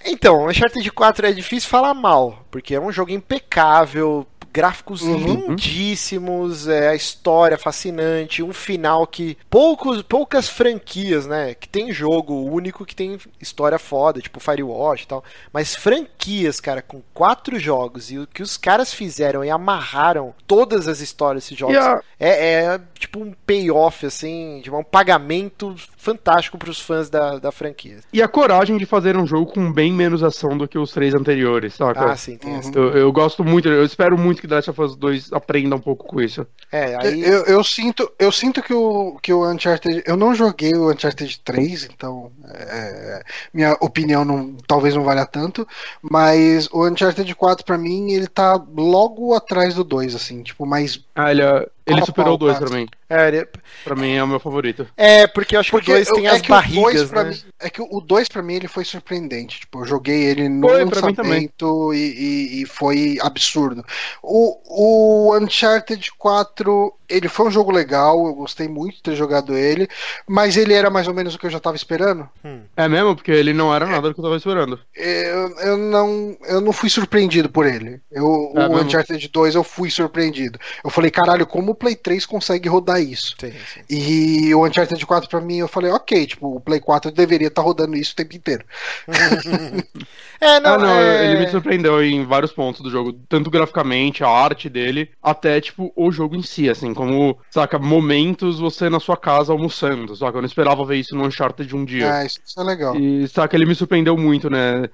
Então, 0.06 0.48
Uncharted 0.48 0.90
4 0.92 1.28
é 1.28 1.32
difícil 1.32 1.70
falar 1.70 1.94
mal, 1.94 2.46
porque 2.52 2.76
é 2.76 2.80
um 2.80 2.92
jogo 2.92 3.12
impecável, 3.12 4.28
gráficos 4.54 5.02
Uhum. 5.02 5.18
lindíssimos, 5.18 6.68
é, 6.68 6.90
a 6.90 6.96
história 6.96 7.58
fascinante, 7.58 8.44
um 8.44 8.54
final 8.54 9.08
que 9.08 9.36
poucos, 9.50 10.04
poucas 10.04 10.48
franquias, 10.48 11.26
né, 11.26 11.56
que 11.56 11.68
tem 11.68 11.92
jogo 11.92 12.36
único 12.36 12.86
que 12.86 12.96
tem 12.96 13.18
história 13.42 13.80
foda, 13.80 14.22
tipo 14.22 14.40
Firewatch 14.40 15.04
e 15.04 15.08
tal, 15.08 15.24
mas 15.52 15.74
franquias, 15.76 16.60
cara, 16.60 16.84
com 16.84 17.02
quatro 17.16 17.58
jogos 17.60 18.12
e 18.12 18.20
o 18.20 18.28
que 18.28 18.44
os 18.44 18.56
caras 18.56 18.94
fizeram 18.94 19.44
e 19.44 19.50
amarraram 19.50 20.36
todas 20.46 20.88
as 20.88 21.00
histórias 21.00 21.46
desses 21.46 21.58
jogos 21.58 21.76
é, 22.20 22.64
é, 22.76 22.82
tipo 22.98 23.20
um 23.20 23.34
payoff, 23.46 24.06
assim, 24.06 24.62
de 24.64 24.70
um 24.70 24.84
pagamento 24.84 25.76
fantástico 26.04 26.58
pros 26.58 26.82
fãs 26.82 27.10
da, 27.10 27.40
da 27.40 27.50
franquia. 27.50 28.00
E 28.12 28.22
a 28.22 28.28
coragem 28.28 28.78
de 28.78 28.86
fazer 28.86 29.16
um 29.16 29.26
jogo 29.26 29.54
com 29.54 29.72
bem 29.72 29.94
menos 29.94 30.22
ação 30.22 30.58
do 30.58 30.68
que 30.68 30.78
os 30.78 30.92
três 30.92 31.14
anteriores, 31.14 31.76
saca? 31.76 32.12
Ah, 32.12 32.18
sim, 32.18 32.38
tem 32.38 32.54
Uhum. 32.54 32.72
Eu, 32.76 32.90
eu 32.92 33.12
gosto 33.12 33.44
muito, 33.44 33.68
eu 33.68 33.84
espero 33.84 34.18
muito 34.18 34.42
que 34.42 34.48
The 34.48 34.56
Last 34.56 34.70
of 34.70 34.82
Us 34.82 34.96
2 34.96 35.34
aprenda 35.34 35.76
um 35.76 35.80
pouco 35.80 36.06
com 36.06 36.22
isso. 36.22 36.46
É, 36.72 36.96
aí. 36.96 37.22
Eu, 37.24 37.46
eu 37.46 37.64
sinto, 37.64 38.12
eu 38.20 38.32
sinto 38.32 38.62
que 38.62 38.74
o, 38.74 39.18
que 39.22 39.34
o 39.34 39.50
Uncharted. 39.50 40.04
Eu 40.06 40.16
não 40.16 40.36
joguei 40.36 40.74
o 40.74 40.92
Uncharted 40.92 41.40
3, 41.44 41.86
então 41.86 42.32
é, 42.54 43.24
minha 43.54 43.76
opinião 43.80 44.24
não, 44.24 44.56
talvez 44.68 44.96
não 44.96 45.04
valha 45.04 45.26
tanto. 45.26 45.68
Mas 46.02 46.68
o 46.72 46.88
Uncharted 46.88 47.34
4, 47.34 47.66
pra 47.66 47.78
mim, 47.78 48.12
ele 48.12 48.28
tá 48.28 48.62
logo 48.76 49.34
atrás 49.34 49.74
do 49.76 49.84
2, 49.84 50.16
assim, 50.16 50.44
tipo, 50.44 50.66
mais. 50.66 51.00
Ah, 51.16 51.32
ele, 51.32 51.42
ele 51.86 51.98
Pau 51.98 52.04
a 52.04 52.06
superou 52.06 52.36
o 52.36 52.40
pau, 52.40 52.48
2 52.48 52.58
cara. 52.60 52.70
pra 52.70 52.80
mim. 52.80 52.88
É, 53.10 53.28
ele- 53.28 53.48
Pra 53.84 53.96
mim 53.96 54.12
é 54.14 54.24
o 54.24 54.28
meu 54.28 54.40
favorito. 54.40 54.88
é, 54.98 55.28
porque 55.28 55.56
eu 55.56 55.60
acho 55.60 55.70
que 55.70 55.78
Porque 55.78 55.92
o 55.92 55.96
2 55.96 56.10
tem 56.10 56.26
eu- 56.26 56.32
as 56.32 56.38
é 56.38 56.42
que 56.42 56.52
o 56.52 56.56
dois 56.56 56.64
barrigas, 57.10 57.12
né? 57.12 57.24
mim- 57.24 57.44
é 57.60 57.70
que 57.70 57.82
o 57.82 58.02
2 58.02 58.28
pra 58.30 58.42
mim 58.42 58.54
ele 58.56 58.68
foi 58.68 58.86
surpreendente. 58.86 59.60
Tipo, 59.62 59.82
eu 59.82 59.86
joguei 59.86 60.24
ele 60.24 60.48
no 60.50 60.68
Foi, 60.68 60.84
lançamento 60.86 61.94
e, 61.94 61.98
e- 61.98 62.62
e 62.62 62.66
foi 62.66 63.18
absurdo. 63.22 63.84
O, 64.22 65.30
o 65.32 65.38
Uncharted 65.38 66.12
4, 66.18 66.94
ele 67.10 67.28
foi 67.28 67.48
um 67.48 67.52
jogo 67.52 67.72
legal, 67.72 68.26
eu 68.26 68.34
gostei 68.34 68.68
muito 68.68 68.96
de 68.96 69.04
ter 69.04 69.16
jogado 69.16 69.56
ele, 69.56 69.88
mas 70.28 70.58
ele 70.58 70.74
era 70.74 70.90
mais 70.90 71.08
ou 71.08 71.14
menos 71.14 71.36
o 71.36 71.40
que 71.40 71.46
eu 71.46 71.50
já 71.52 71.60
tava 71.60 71.76
esperando. 71.76 72.28
É 72.76 72.88
mesmo? 72.88 73.16
Porque 73.16 73.32
ele 73.32 73.54
não 73.54 73.74
era 73.74 73.86
nada 73.86 74.10
do 74.10 74.14
que 74.14 74.20
eu 74.20 74.24
tava 74.24 74.38
esperando. 74.38 74.80
Eu, 74.96 75.60
eu 75.60 75.78
não, 75.78 76.38
eu 76.46 76.62
não 76.62 76.72
fui 76.72 76.90
surpreendido 76.90 77.50
por 77.50 77.66
ele. 77.66 78.02
Eu, 78.12 78.52
É 78.56 78.66
o 78.66 78.70
mesmo? 78.70 78.86
Uncharted 78.86 79.28
2 79.28 79.56
eu 79.56 79.64
fui 79.64 79.90
surpreendido. 79.90 80.60
Eu 80.84 80.90
falei, 80.90 81.12
caralho, 81.12 81.46
como 81.46 81.72
o 81.72 81.76
Play 81.76 81.96
3 81.96 82.26
consegue 82.26 82.70
rodar 82.70 83.02
isso? 83.02 83.36
Sim, 83.40 83.52
sim. 83.74 83.82
E 83.90 84.54
o 84.56 84.66
Uncharted 84.66 85.06
4 85.06 85.30
pra 85.30 85.42
mim, 85.42 85.58
eu 85.58 85.68
falei, 85.68 85.92
ok, 85.92 86.26
tipo, 86.26 86.56
o 86.56 86.62
Play 86.62 86.80
4 86.80 87.12
deveria 87.12 87.48
estar 87.48 87.62
rodando 87.62 87.96
isso 87.96 88.14
o 88.14 88.16
tempo 88.16 88.36
inteiro. 88.36 88.66
É, 90.44 90.60
não, 90.60 90.74
ah, 90.74 90.78
não, 90.78 91.00
é... 91.00 91.26
ele 91.26 91.40
me 91.40 91.48
surpreendeu 91.48 92.04
em 92.04 92.26
vários 92.26 92.52
pontos 92.52 92.82
do 92.82 92.90
jogo, 92.90 93.14
tanto 93.30 93.50
graficamente, 93.50 94.26
a 94.26 94.28
arte 94.28 94.68
dele, 94.68 95.10
até, 95.22 95.62
tipo, 95.62 95.94
o 95.96 96.12
jogo 96.12 96.36
em 96.36 96.42
si, 96.42 96.70
assim, 96.70 96.94
como, 97.06 97.38
saca, 97.50 97.78
momentos 97.78 98.60
você 98.60 98.90
na 98.90 99.00
sua 99.00 99.18
casa 99.18 99.52
almoçando, 99.52 100.16
saca? 100.16 100.38
Eu 100.38 100.42
não 100.42 100.48
esperava 100.48 100.86
ver 100.86 100.98
isso 100.98 101.16
no 101.16 101.26
Uncharted 101.26 101.76
um 101.76 101.86
dia. 101.86 102.14
Ah, 102.14 102.26
isso, 102.26 102.40
isso 102.46 102.60
é 102.60 102.64
legal. 102.64 102.96
E, 102.96 103.28
saca, 103.28 103.56
ele 103.56 103.66
me 103.66 103.76
surpreendeu 103.76 104.18
muito, 104.18 104.50
né? 104.50 104.90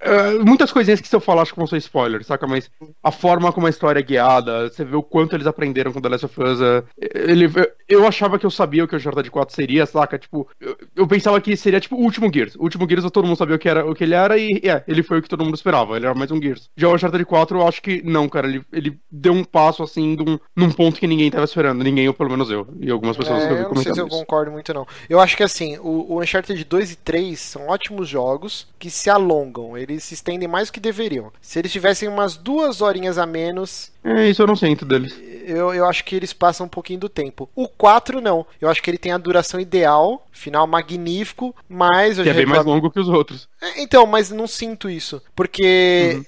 É, 0.00 0.32
muitas 0.38 0.72
coisinhas 0.72 1.00
que 1.00 1.08
se 1.08 1.14
eu 1.14 1.20
falar 1.20 1.42
acho 1.42 1.52
que 1.52 1.58
vão 1.58 1.66
ser 1.66 1.76
spoilers, 1.78 2.26
saca? 2.26 2.46
Mas 2.46 2.70
a 3.02 3.10
forma 3.10 3.52
como 3.52 3.66
a 3.66 3.70
história 3.70 4.00
é 4.00 4.02
guiada, 4.02 4.68
você 4.68 4.84
vê 4.84 4.96
o 4.96 5.02
quanto 5.02 5.34
eles 5.36 5.46
aprenderam 5.46 5.92
com 5.92 6.00
The 6.00 6.08
Last 6.08 6.26
of 6.26 6.42
Us. 6.42 6.60
é, 6.60 6.82
Ele, 7.30 7.46
eu 7.88 8.06
achava 8.06 8.38
que 8.38 8.46
eu 8.46 8.50
sabia 8.50 8.84
o 8.84 8.88
que 8.88 8.94
o 8.94 8.98
Uncharted 8.98 9.30
4 9.30 9.54
seria, 9.54 9.86
saca? 9.86 10.18
Tipo, 10.18 10.48
eu, 10.60 10.76
eu 10.96 11.06
pensava 11.06 11.40
que 11.40 11.56
seria 11.56 11.80
tipo 11.80 11.96
o 11.96 12.00
último 12.02 12.30
Gears. 12.32 12.54
O 12.56 12.62
último 12.62 12.88
Gears 12.88 13.10
todo 13.10 13.26
mundo 13.26 13.36
sabia 13.36 13.56
o 13.56 13.58
que, 13.58 13.68
era, 13.68 13.84
o 13.88 13.94
que 13.94 14.04
ele 14.04 14.14
era 14.14 14.36
e 14.38 14.60
é, 14.64 14.82
ele 14.88 15.02
foi 15.02 15.18
o 15.18 15.22
que 15.22 15.28
todo 15.28 15.44
mundo 15.44 15.54
esperava. 15.54 15.96
Ele 15.96 16.06
era 16.06 16.14
mais 16.14 16.30
um 16.30 16.40
Gears. 16.40 16.70
Já 16.76 16.88
o 16.88 16.94
Uncharted 16.94 17.24
4 17.24 17.58
eu 17.58 17.66
acho 17.68 17.82
que 17.82 18.02
não, 18.02 18.28
cara. 18.28 18.46
Ele, 18.48 18.62
ele 18.72 18.98
deu 19.10 19.32
um 19.32 19.44
passo 19.44 19.82
assim 19.82 20.16
de 20.16 20.22
um- 20.22 20.38
num 20.56 20.70
ponto 20.70 20.98
que 20.98 21.06
ninguém 21.06 21.30
tava 21.30 21.44
esperando. 21.44 21.82
Ninguém, 21.84 22.08
ou 22.08 22.14
pelo 22.14 22.30
menos 22.30 22.50
eu. 22.50 22.66
E 22.80 22.90
algumas 22.90 23.16
pessoas 23.16 23.42
É, 23.42 23.46
que 23.46 23.52
eu 23.52 23.56
vi 23.58 23.62
eu 23.64 23.68
não 23.68 23.82
sei 23.82 23.92
se 23.92 24.00
eu 24.00 24.06
comentando 24.06 24.08
isso. 24.08 24.18
concordo 24.20 24.50
muito, 24.52 24.72
não. 24.74 24.86
Eu 25.08 25.20
acho 25.20 25.36
que 25.36 25.42
assim, 25.42 25.78
o, 25.78 26.14
o 26.14 26.20
Uncharted 26.22 26.64
2 26.64 26.92
e 26.92 26.96
3 26.96 27.38
são 27.40 27.68
ótimos 27.68 28.08
jogos 28.08 28.66
que 28.78 28.90
se 28.90 29.10
alongam, 29.10 29.71
eles 29.76 30.04
se 30.04 30.14
estendem 30.14 30.48
mais 30.48 30.68
do 30.68 30.72
que 30.74 30.80
deveriam. 30.80 31.32
Se 31.40 31.58
eles 31.58 31.72
tivessem 31.72 32.08
umas 32.08 32.36
duas 32.36 32.80
horinhas 32.80 33.18
a 33.18 33.26
menos, 33.26 33.90
É, 34.04 34.28
isso 34.28 34.42
eu 34.42 34.46
não 34.46 34.56
sinto 34.56 34.84
deles. 34.84 35.14
eu, 35.46 35.72
eu 35.74 35.86
acho 35.86 36.04
que 36.04 36.14
eles 36.16 36.32
passam 36.32 36.66
um 36.66 36.68
pouquinho 36.68 37.00
do 37.00 37.08
tempo. 37.08 37.48
O 37.54 37.68
4 37.68 38.20
não. 38.20 38.46
Eu 38.60 38.68
acho 38.68 38.82
que 38.82 38.90
ele 38.90 38.98
tem 38.98 39.12
a 39.12 39.18
duração 39.18 39.58
ideal, 39.60 40.26
final 40.32 40.66
magnífico, 40.66 41.54
mas 41.68 42.18
é 42.18 42.32
bem 42.34 42.46
mais 42.46 42.64
longo 42.64 42.90
que 42.90 43.00
os 43.00 43.08
outros. 43.08 43.48
É, 43.60 43.82
Então, 43.82 44.06
mas 44.06 44.30
não 44.30 44.46
sinto 44.46 44.88
isso. 44.90 45.22
Porque 45.34 46.22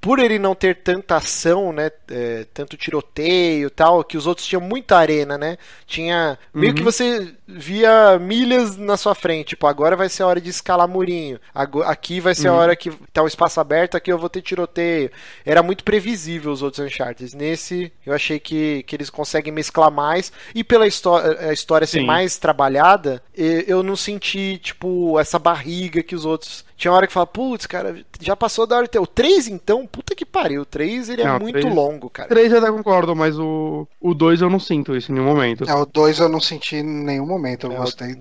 por 0.00 0.18
ele 0.18 0.38
não 0.38 0.54
ter 0.54 0.76
tanta 0.76 1.16
ação, 1.16 1.70
né? 1.72 1.90
é, 2.10 2.46
tanto 2.54 2.76
tiroteio 2.78 3.66
e 3.66 3.70
tal, 3.70 4.02
que 4.02 4.16
os 4.16 4.26
outros 4.26 4.46
tinham 4.46 4.60
muita 4.62 4.96
arena, 4.96 5.36
né? 5.36 5.58
Tinha. 5.86 6.38
Meio 6.54 6.70
Uhum. 6.70 6.76
que 6.76 6.82
você 6.82 7.34
via 7.46 8.18
milhas 8.18 8.76
na 8.76 8.96
sua 8.96 9.14
frente. 9.14 9.48
Tipo, 9.48 9.66
agora 9.66 9.94
vai 9.96 10.08
ser 10.08 10.22
a 10.22 10.26
hora 10.26 10.40
de 10.40 10.50
escalar 10.50 10.88
murinho. 10.88 11.38
Aqui 11.84 12.20
vai 12.20 12.34
ser 12.34 12.48
a 12.48 12.52
Uhum. 12.52 12.58
hora 12.58 12.76
que 12.76 12.90
tá 13.12 13.22
o 13.22 13.26
espaço 13.26 13.60
aberto, 13.60 13.96
aqui 13.96 14.10
eu 14.12 14.18
vou 14.18 14.28
ter 14.28 14.42
tiroteio. 14.42 15.10
Era 15.44 15.62
muito 15.62 15.84
previsível 15.84 16.50
os 16.52 16.62
outros 16.62 16.84
Uncharted. 16.84 17.36
Nesse, 17.36 17.92
eu 18.04 18.12
achei 18.12 18.38
que, 18.40 18.82
que 18.86 18.96
eles 18.96 19.10
conseguem 19.10 19.52
mesclar 19.52 19.90
mais. 19.90 20.32
E 20.54 20.64
pela 20.64 20.86
histó- 20.86 21.18
a 21.18 21.52
história 21.52 21.86
ser 21.86 22.00
Sim. 22.00 22.06
mais 22.06 22.36
trabalhada, 22.38 23.22
e- 23.36 23.64
eu 23.68 23.82
não 23.82 23.96
senti, 23.96 24.58
tipo, 24.62 25.18
essa 25.18 25.38
barriga 25.38 26.02
que 26.02 26.14
os 26.14 26.24
outros. 26.24 26.64
Tinha 26.76 26.92
hora 26.92 27.06
que 27.06 27.12
fala, 27.12 27.26
putz, 27.26 27.64
cara, 27.64 28.04
já 28.20 28.36
passou 28.36 28.66
da 28.66 28.76
hora 28.76 28.84
de 28.84 28.90
ter. 28.90 28.98
O 28.98 29.06
3, 29.06 29.48
então, 29.48 29.86
puta 29.86 30.14
que 30.14 30.26
pariu. 30.26 30.60
O 30.60 30.66
3 30.66 31.08
ele 31.08 31.22
é 31.22 31.24
Não, 31.24 31.38
muito 31.38 31.58
três- 31.58 31.74
longo, 31.74 32.10
cara. 32.10 32.28
3 32.28 32.52
eu 32.52 32.58
até 32.58 32.70
concordo, 32.70 33.16
mas 33.16 33.38
o, 33.38 33.88
o 33.98 34.12
2 34.12 34.42
eu 34.42 34.50
não 34.50 34.60
sinto 34.60 34.94
isso 34.94 35.10
em 35.10 35.14
nenhum 35.14 35.26
momento. 35.26 35.64
É, 35.64 35.74
o 35.74 35.86
2 35.86 36.18
eu 36.18 36.28
não 36.28 36.38
senti 36.40 36.76
em 36.76 36.82
nenhum 36.82 37.24
momento. 37.24 37.35
Eu 37.66 37.72
É, 37.72 37.76
gostei, 37.76 38.10
eu 38.12 38.14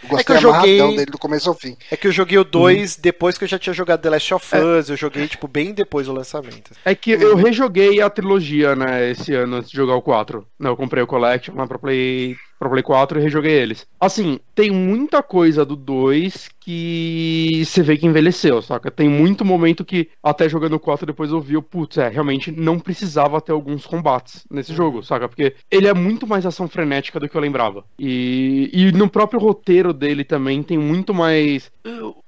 que 0.00 0.06
gostei 0.08 0.36
eu 0.36 0.40
joguei- 0.40 0.78
amarradão 0.80 0.96
dele 0.96 1.10
do 1.10 1.18
começo 1.18 1.48
ao 1.48 1.54
fim. 1.54 1.76
É 1.90 1.96
que 1.96 2.06
eu 2.06 2.12
joguei 2.12 2.38
o 2.38 2.44
2 2.44 2.96
Uhum. 2.96 3.02
depois 3.02 3.36
que 3.38 3.44
eu 3.44 3.48
já 3.48 3.58
tinha 3.58 3.72
jogado 3.72 4.00
The 4.00 4.10
Last 4.10 4.34
of 4.34 4.54
É. 4.56 4.60
Us. 4.64 4.88
Eu 4.90 4.96
joguei, 4.96 5.26
tipo, 5.28 5.46
bem 5.48 5.72
depois 5.72 6.06
do 6.06 6.12
lançamento. 6.12 6.72
É 6.84 6.94
que 6.94 7.12
eu 7.12 7.36
rejoguei 7.36 8.00
a 8.00 8.08
trilogia, 8.10 8.74
né, 8.76 9.10
esse 9.10 9.34
ano 9.34 9.56
antes 9.56 9.70
de 9.70 9.76
jogar 9.76 9.94
o 9.94 10.02
4. 10.02 10.46
Né, 10.58 10.68
eu 10.68 10.76
comprei 10.76 11.02
o 11.02 11.06
Collection 11.06 11.54
lá 11.56 11.66
pra 11.66 11.78
Play, 11.78 12.36
pra 12.62 12.70
Play 12.70 12.82
4 12.82 13.18
e 13.18 13.22
rejoguei 13.22 13.52
eles. 13.52 13.86
Assim, 13.98 14.38
tem 14.54 14.70
muita 14.70 15.22
coisa 15.22 15.64
do 15.64 15.74
2 15.74 16.48
que 16.60 17.62
você 17.64 17.82
vê 17.82 17.96
que 17.96 18.06
envelheceu, 18.06 18.62
saca? 18.62 18.90
Tem 18.90 19.08
muito 19.08 19.44
momento 19.44 19.84
que, 19.84 20.08
até 20.22 20.48
jogando 20.48 20.74
o 20.74 20.80
4 20.80 21.04
depois 21.04 21.32
eu 21.32 21.40
vi, 21.40 21.54
eu, 21.54 21.62
putz, 21.62 21.98
é, 21.98 22.08
realmente 22.08 22.52
não 22.52 22.78
precisava 22.78 23.40
ter 23.40 23.50
alguns 23.50 23.84
combates 23.84 24.44
nesse 24.48 24.72
jogo, 24.72 25.02
saca? 25.02 25.28
Porque 25.28 25.56
ele 25.70 25.88
é 25.88 25.94
muito 25.94 26.26
mais 26.26 26.46
ação 26.46 26.68
frenética 26.68 27.18
do 27.18 27.28
que 27.28 27.36
eu 27.36 27.40
lembrava. 27.40 27.84
E, 27.98 28.70
e 28.72 28.92
no 28.92 29.08
próprio 29.08 29.40
roteiro 29.40 29.92
dele 29.92 30.22
também 30.22 30.62
tem 30.62 30.78
muito 30.78 31.12
mais. 31.12 31.70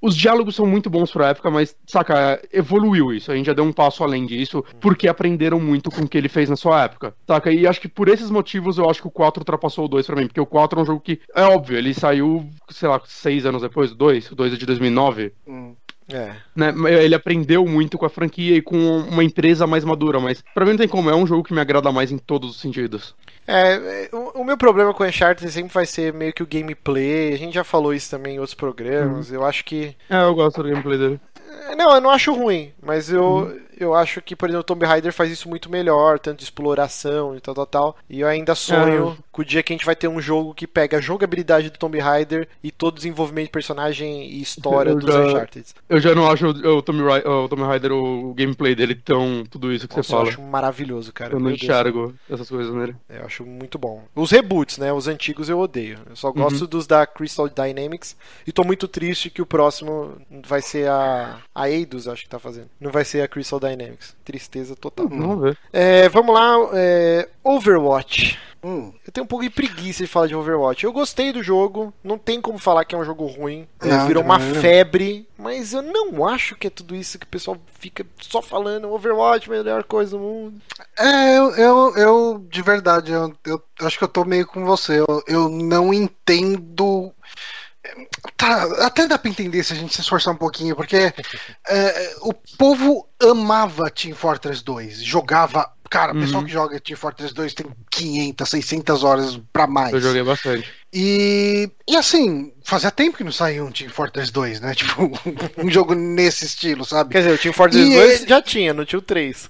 Os 0.02 0.16
diálogos 0.16 0.56
são 0.56 0.66
muito 0.66 0.90
bons 0.90 1.12
pra 1.12 1.28
época, 1.28 1.51
mas, 1.51 1.77
saca, 1.86 2.43
evoluiu 2.52 3.12
isso. 3.12 3.31
A 3.31 3.36
gente 3.36 3.47
já 3.47 3.52
deu 3.52 3.65
um 3.65 3.73
passo 3.73 4.02
além 4.02 4.27
disso, 4.27 4.65
porque 4.81 5.06
aprenderam 5.06 5.61
muito 5.61 5.90
com 5.90 6.02
o 6.02 6.09
que 6.09 6.19
ele 6.19 6.28
fez 6.28 6.51
na 6.51 6.56
sua 6.56 6.82
época, 6.82 7.15
saca? 7.27 7.52
E 7.52 7.66
acho 7.66 7.81
que 7.81 7.89
por 7.89 8.09
esses 8.09 8.31
motivos 8.31 8.78
eu 8.78 8.90
acho 8.90 9.01
que 9.01 9.09
o 9.09 9.12
4 9.12 9.43
ultrapassou 9.43 9.85
o 9.85 9.89
2 9.89 10.06
pra 10.06 10.16
mim, 10.16 10.24
porque 10.27 10.41
o 10.41 10.47
4 10.47 10.79
é 10.79 10.83
um 10.83 10.87
jogo 10.87 11.01
que, 11.01 11.21
é 11.35 11.43
óbvio, 11.43 11.77
ele 11.79 11.95
saiu, 11.95 12.49
sei 12.71 12.89
lá, 12.89 13.01
seis 13.07 13.45
anos 13.47 13.63
depois 13.63 13.91
do 13.91 13.97
2, 13.97 14.31
o 14.33 14.35
2 14.35 14.53
é 14.55 14.57
de 14.57 14.67
2009, 14.67 15.33
Hum. 15.47 15.75
É. 16.13 16.33
né? 16.55 16.75
Ele 17.03 17.15
aprendeu 17.15 17.65
muito 17.65 17.97
com 17.97 18.05
a 18.05 18.11
franquia 18.11 18.57
e 18.57 18.61
com 18.61 18.77
uma 18.77 19.25
empresa 19.25 19.67
mais 19.67 19.85
madura, 19.85 20.21
mas 20.21 20.45
pra 20.53 20.65
mim 20.65 20.73
não 20.73 20.79
tem 20.79 20.89
como, 20.89 21.09
é 21.09 21.17
um 21.17 21.27
jogo 21.27 21.43
que 21.43 21.55
me 21.55 21.61
agrada 21.61 21.91
mais 21.91 22.13
em 22.13 22.19
todos 22.19 22.51
os 22.51 22.61
sentidos. 22.61 23.15
É, 23.47 23.73
é, 23.73 24.09
o, 24.13 24.41
o 24.41 24.45
meu 24.45 24.57
problema 24.57 24.93
com 24.93 25.03
o 25.03 25.07
Uncharted 25.07 25.51
sempre 25.51 25.73
vai 25.73 25.87
ser 25.87 26.13
meio 26.13 26.33
que 26.33 26.43
o 26.43 26.47
gameplay. 26.47 27.33
A 27.33 27.39
gente 27.39 27.55
já 27.55 27.65
falou 27.65 27.95
isso 27.95 28.11
também 28.11 28.37
em 28.37 28.39
outros 28.39 28.55
programas. 28.55 29.31
Uhum. 29.31 29.37
Eu 29.37 29.45
acho 29.47 29.65
que. 29.65 29.95
É, 30.11 30.23
eu 30.23 30.35
gosto 30.35 30.63
do 30.63 30.69
gameplay 30.69 30.99
dele. 30.99 31.21
É, 31.71 31.75
Não, 31.77 31.95
eu 31.95 32.01
não 32.01 32.11
acho 32.11 32.33
ruim, 32.35 32.73
mas 32.83 33.11
eu, 33.11 33.59
eu 33.79 33.95
acho 33.95 34.21
que, 34.23 34.35
por 34.37 34.49
exemplo, 34.49 34.61
o 34.61 34.65
Tomb 34.65 34.85
Raider 34.87 35.13
faz 35.13 35.31
isso 35.31 35.49
muito 35.49 35.71
melhor, 35.71 36.19
tanto 36.19 36.39
de 36.39 36.45
exploração 36.45 37.37
e 37.37 37.41
tal, 37.41 37.55
tal, 37.55 37.67
tal. 37.67 37.97
E 38.09 38.21
eu 38.21 38.29
ainda 38.29 38.55
sonho 38.55 39.17
com 39.33 39.43
o 39.43 39.45
dia 39.45 39.63
que 39.63 39.73
a 39.73 39.77
gente 39.77 39.87
vai 39.87 39.97
ter 39.97 40.09
um 40.09 40.21
jogo 40.21 40.55
que 40.55 40.67
pega 40.67 40.99
a 40.99 41.01
jogabilidade 41.01 41.71
do 41.71 41.79
Tomb 41.79 41.99
Raider 41.99 42.49
e 42.63 42.71
todo 42.71 42.95
o 42.95 42.97
desenvolvimento 42.97 43.47
de 43.47 43.51
personagem 43.53 44.27
e 44.27 44.41
história 44.41 44.91
Eu 44.91 44.99
dos 44.99 45.13
já- 45.13 45.21
Uncharted. 45.27 45.67
Eu 45.89 46.01
já 46.01 46.15
não 46.15 46.31
acho 46.31 46.47
o, 46.47 46.77
o 46.79 46.83
Tomb 46.83 47.03
Ra- 47.03 47.29
o 47.29 47.49
Tomb 47.49 47.63
Raider, 47.63 47.93
o 47.93 48.33
gameplay 48.35 48.75
dele 48.75 48.95
tão 48.95 49.45
tudo 49.51 49.73
isso 49.73 49.89
que 49.89 49.97
Nossa, 49.97 50.09
você 50.09 50.15
eu 50.15 50.19
fala. 50.19 50.29
acho 50.31 50.43
maravilhoso, 50.43 51.13
cara. 51.13 51.33
Eu 51.33 51.39
não 51.41 51.47
Meu 51.49 51.57
Deus. 51.57 51.63
enxergo 51.63 52.15
essas 52.31 52.49
coisas 52.49 52.75
nele. 52.75 52.95
Eu 53.09 53.25
acho 53.25 53.45
muito 53.45 53.79
bom. 53.79 54.05
Os 54.15 54.31
reboots, 54.31 54.79
né? 54.79 54.93
Os 54.93 55.09
antigos 55.09 55.49
eu 55.49 55.59
odeio. 55.59 55.99
Eu 56.09 56.17
só 56.17 56.31
gosto 56.31 56.63
Uhum. 56.63 56.67
dos 56.67 56.87
da 56.87 57.07
Crystal 57.07 57.49
Dynamics. 57.49 58.17
E 58.47 58.53
tô 58.53 58.63
muito 58.65 58.87
triste 58.89 59.31
que 59.31 59.43
o 59.43 59.47
próximo 59.47 60.13
vai 60.47 60.63
ser 60.63 60.89
a. 60.89 61.39
A 61.55 61.71
Eidos, 61.71 62.07
acho 62.09 62.23
que 62.25 62.29
tá 62.29 62.39
fazendo. 62.39 62.69
Não 62.81 62.91
vai 62.91 63.05
ser 63.05 63.23
a 63.23 63.29
Crystal 63.29 63.61
Dynamics. 63.69 64.15
Tristeza 64.24 64.74
total. 64.77 65.09
Vamos 65.09 65.41
ver. 65.41 65.59
É, 65.73 66.09
vamos 66.09 66.35
lá. 66.35 66.57
é, 66.74 67.28
Overwatch. 67.43 68.39
Hum. 68.65 68.95
Eu 69.07 69.12
tenho 69.12 69.24
um 69.24 69.28
pouco 69.28 69.45
de 69.45 69.51
preguiça 69.51 70.03
de 70.05 70.07
falar 70.09 70.27
de 70.27 70.35
Overwatch. 70.35 70.85
Eu 70.85 70.93
gostei 70.93 71.31
do 71.32 71.43
jogo, 71.43 71.93
não 72.03 72.16
tem 72.16 72.41
como 72.41 72.57
falar 72.57 72.86
que 72.86 72.95
é 72.95 72.99
um 72.99 73.05
jogo 73.05 73.27
ruim. 73.27 73.69
É, 73.82 73.89
Não, 73.89 74.07
virou 74.07 74.23
uma 74.23 74.39
maneira 74.39 74.59
febre, 74.59 75.28
mas 75.36 75.74
eu 75.74 75.82
não 75.82 76.27
acho 76.27 76.57
que 76.57 76.69
é 76.69 76.70
tudo 76.70 76.97
isso 76.97 77.19
que 77.19 77.27
o 77.27 77.28
pessoal 77.28 77.59
fica 77.78 78.07
só 78.23 78.41
falando. 78.41 78.91
Overwatch, 78.91 79.51
melhor 79.51 79.85
coisa 79.85 80.12
do 80.12 80.19
mundo. 80.19 80.59
É, 80.99 81.36
eu, 81.36 81.51
eu, 81.57 81.97
eu, 81.97 82.47
de 82.49 82.62
verdade, 82.62 83.12
eu, 83.12 83.35
eu 83.45 83.62
acho 83.82 83.99
que 83.99 84.05
eu 84.05 84.09
tô 84.09 84.24
meio 84.24 84.47
com 84.47 84.65
você. 84.65 84.99
Eu, 85.01 85.23
eu 85.27 85.49
não 85.51 85.93
entendo. 85.93 87.12
Tá, 88.36 88.65
até 88.86 89.06
dá 89.06 89.19
pra 89.19 89.31
entender 89.31 89.62
se 89.62 89.73
a 89.73 89.77
gente 89.77 89.94
se 89.94 90.01
esforçar 90.01 90.32
um 90.32 90.36
pouquinho, 90.39 90.74
porque 90.74 91.12
é, 91.69 92.16
o 92.23 92.32
povo 92.59 93.06
amava 93.23 93.90
Team 93.90 94.15
Fortress 94.16 94.62
2, 94.65 95.02
jogava. 95.02 95.70
Cara, 95.90 96.12
o 96.12 96.19
pessoal 96.19 96.40
Uhum. 96.40 96.47
que 96.47 96.52
joga 96.52 96.81
Team 96.81 96.97
Fortress 96.97 97.32
2 97.32 97.55
tem 97.55 97.66
500, 97.90 98.48
600 98.48 99.05
horas 99.05 99.40
pra 99.52 99.66
mais. 99.66 99.93
Eu 99.93 100.01
joguei 100.01 100.23
bastante. 100.24 100.69
E, 100.93 101.70
e 101.86 101.97
assim, 101.97 102.52
fazia 102.65 102.90
tempo 102.90 103.16
que 103.19 103.23
não 103.23 103.31
saía 103.31 103.62
um 103.65 103.70
Team 103.70 103.90
Fortress 103.90 104.32
2, 104.32 104.61
né? 104.61 104.74
Tipo, 104.74 105.12
um 105.59 105.70
jogo 105.70 105.94
nesse 105.94 106.47
estilo, 106.47 106.85
sabe? 106.85 107.11
Quer 107.12 107.19
dizer, 107.23 107.35
o 107.35 107.39
Team 107.39 107.52
Fortress 107.52 107.86
E 107.86 107.94
2 107.94 108.20
ele- 108.20 108.28
já 108.28 108.43
tinha, 108.43 108.74
não 108.74 108.85
tinha 108.85 108.98
o 108.98 109.02
3. 109.02 109.48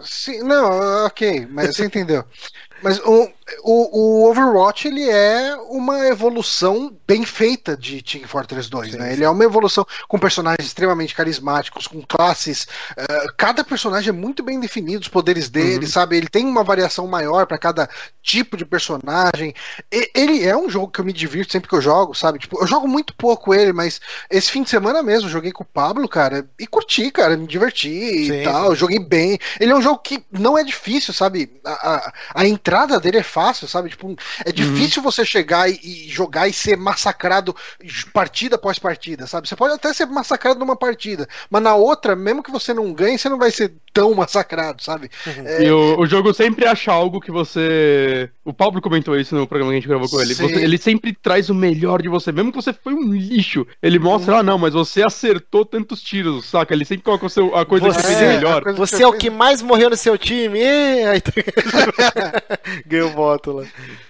Sim, 0.00 0.40
não, 0.44 1.06
ok, 1.06 1.48
mas 1.50 1.74
você 1.74 1.86
entendeu. 1.86 2.22
Mas 2.82 2.98
o, 3.00 3.28
o, 3.64 3.98
o 4.24 4.30
Overwatch 4.30 4.86
ele 4.88 5.08
é 5.08 5.54
uma 5.70 6.06
evolução 6.06 6.94
bem 7.06 7.24
feita 7.24 7.76
de 7.76 8.02
Team 8.02 8.26
Fortress 8.28 8.68
2, 8.68 8.92
Sim, 8.92 8.98
né? 8.98 9.06
sim. 9.08 9.12
Ele 9.14 9.24
é 9.24 9.30
uma 9.30 9.44
evolução 9.44 9.86
com 10.08 10.18
personagens 10.18 10.66
extremamente 10.66 11.14
carismáticos, 11.14 11.86
com 11.86 12.02
classes. 12.02 12.66
eh, 12.96 13.26
cada 13.36 13.64
personagem 13.64 14.10
é 14.10 14.12
muito 14.12 14.42
bem 14.42 14.60
definido, 14.60 15.02
os 15.02 15.08
poderes 15.08 15.48
dele, 15.48 15.86
sabe? 15.86 16.16
Ele 16.16 16.28
tem 16.28 16.44
uma 16.44 16.62
variação 16.64 17.06
maior 17.06 17.46
para 17.46 17.58
cada 17.58 17.88
tipo 18.22 18.56
de 18.56 18.64
personagem. 18.66 19.54
E- 19.92 20.10
ele 20.14 20.44
é 20.44 20.56
um 20.56 20.68
jogo 20.68 20.88
que 20.90 21.00
eu 21.00 21.04
me 21.04 21.12
divirto 21.12 21.52
sempre 21.52 21.68
que 21.68 21.74
eu 21.74 21.80
jogo, 21.80 22.14
sabe? 22.14 22.38
Tipo, 22.38 22.60
eu 22.60 22.66
jogo 22.66 22.86
muito 22.88 23.14
pouco 23.14 23.54
ele, 23.54 23.72
mas 23.72 24.00
esse 24.30 24.50
fim 24.50 24.62
de 24.62 24.70
semana 24.70 25.02
mesmo 25.02 25.28
joguei 25.28 25.52
com 25.52 25.62
o 25.62 25.66
Pablo, 25.66 26.08
cara, 26.08 26.48
e 26.58 26.66
curti, 26.66 27.10
cara, 27.10 27.36
me 27.36 27.46
diverti 27.46 28.26
Sim, 28.26 28.40
e 28.40 28.44
tal, 28.44 28.74
joguei 28.74 28.98
bem. 28.98 29.38
Ele 29.60 29.72
é 29.72 29.76
um 29.76 29.82
jogo 29.82 29.98
que 29.98 30.24
não 30.30 30.58
é 30.58 30.64
difícil, 30.64 31.14
sabe? 31.14 31.60
A, 31.64 31.72
a, 31.94 32.12
a 32.34 32.46
entrada 32.66 32.98
dele 32.98 33.18
é 33.18 33.22
fácil, 33.22 33.68
sabe? 33.68 33.90
Tipo, 33.90 34.16
é 34.44 34.50
difícil 34.50 35.00
você 35.00 35.24
chegar 35.24 35.70
e, 35.70 35.78
e 35.82 36.08
jogar 36.08 36.48
e 36.48 36.52
ser 36.52 36.76
massacrado 36.76 37.54
partida 38.12 38.56
após 38.56 38.76
partida, 38.76 39.26
sabe? 39.26 39.48
Você 39.48 39.54
pode 39.54 39.74
até 39.74 39.92
ser 39.92 40.06
massacrado 40.06 40.58
numa 40.58 40.74
partida, 40.74 41.28
mas 41.48 41.62
na 41.62 41.76
outra, 41.76 42.16
mesmo 42.16 42.42
que 42.42 42.50
você 42.50 42.74
não 42.74 42.92
ganhe, 42.92 43.16
você 43.16 43.28
não 43.28 43.38
vai 43.38 43.52
ser 43.52 43.72
tão 43.96 44.14
massacrado, 44.14 44.82
sabe? 44.82 45.10
É, 45.44 45.64
E 45.64 45.70
o, 45.70 45.98
o 46.00 46.06
jogo 46.06 46.32
sempre 46.34 46.66
acha 46.66 46.92
algo 46.92 47.20
que 47.20 47.30
você. 47.30 48.28
O 48.44 48.52
Pablo 48.52 48.80
comentou 48.80 49.18
isso 49.18 49.34
no 49.34 49.46
programa 49.46 49.72
que 49.72 49.78
a 49.78 49.80
gente 49.80 49.88
gravou 49.88 50.08
com 50.08 50.20
ele. 50.20 50.34
Você- 50.34 50.44
ele 50.62 50.78
sempre 50.78 51.12
traz 51.14 51.48
o 51.48 51.54
melhor 51.54 52.02
de 52.02 52.08
você, 52.08 52.30
mesmo 52.30 52.50
que 52.52 52.56
você 52.62 52.72
foi 52.72 52.92
um 52.94 53.12
lixo. 53.12 53.66
Ele 53.82 53.98
mostra, 53.98 54.38
ah, 54.38 54.42
não, 54.42 54.58
mas 54.58 54.74
você 54.74 55.02
acertou 55.02 55.64
tantos 55.64 56.02
tiros, 56.02 56.44
saca? 56.44 56.74
Ele 56.74 56.84
sempre 56.84 57.04
coloca 57.04 57.24
o 57.26 57.30
seu, 57.30 57.56
a 57.56 57.64
coisa 57.64 57.86
que 57.86 57.92
Você- 57.94 58.02
você 58.02 58.06
fez 58.08 58.20
É, 58.20 58.34
melhor. 58.36 58.62
Você 58.74 58.96
que 58.98 59.02
é 59.02 59.06
o 59.08 59.12
que 59.12 59.30
mais 59.30 59.62
morreu 59.62 59.88
no 59.90 59.96
seu 59.96 60.18
time. 60.18 60.60
Tá- 61.22 61.32
Ganhou 62.86 63.10
voto 63.10 63.52
lá. 63.52 63.64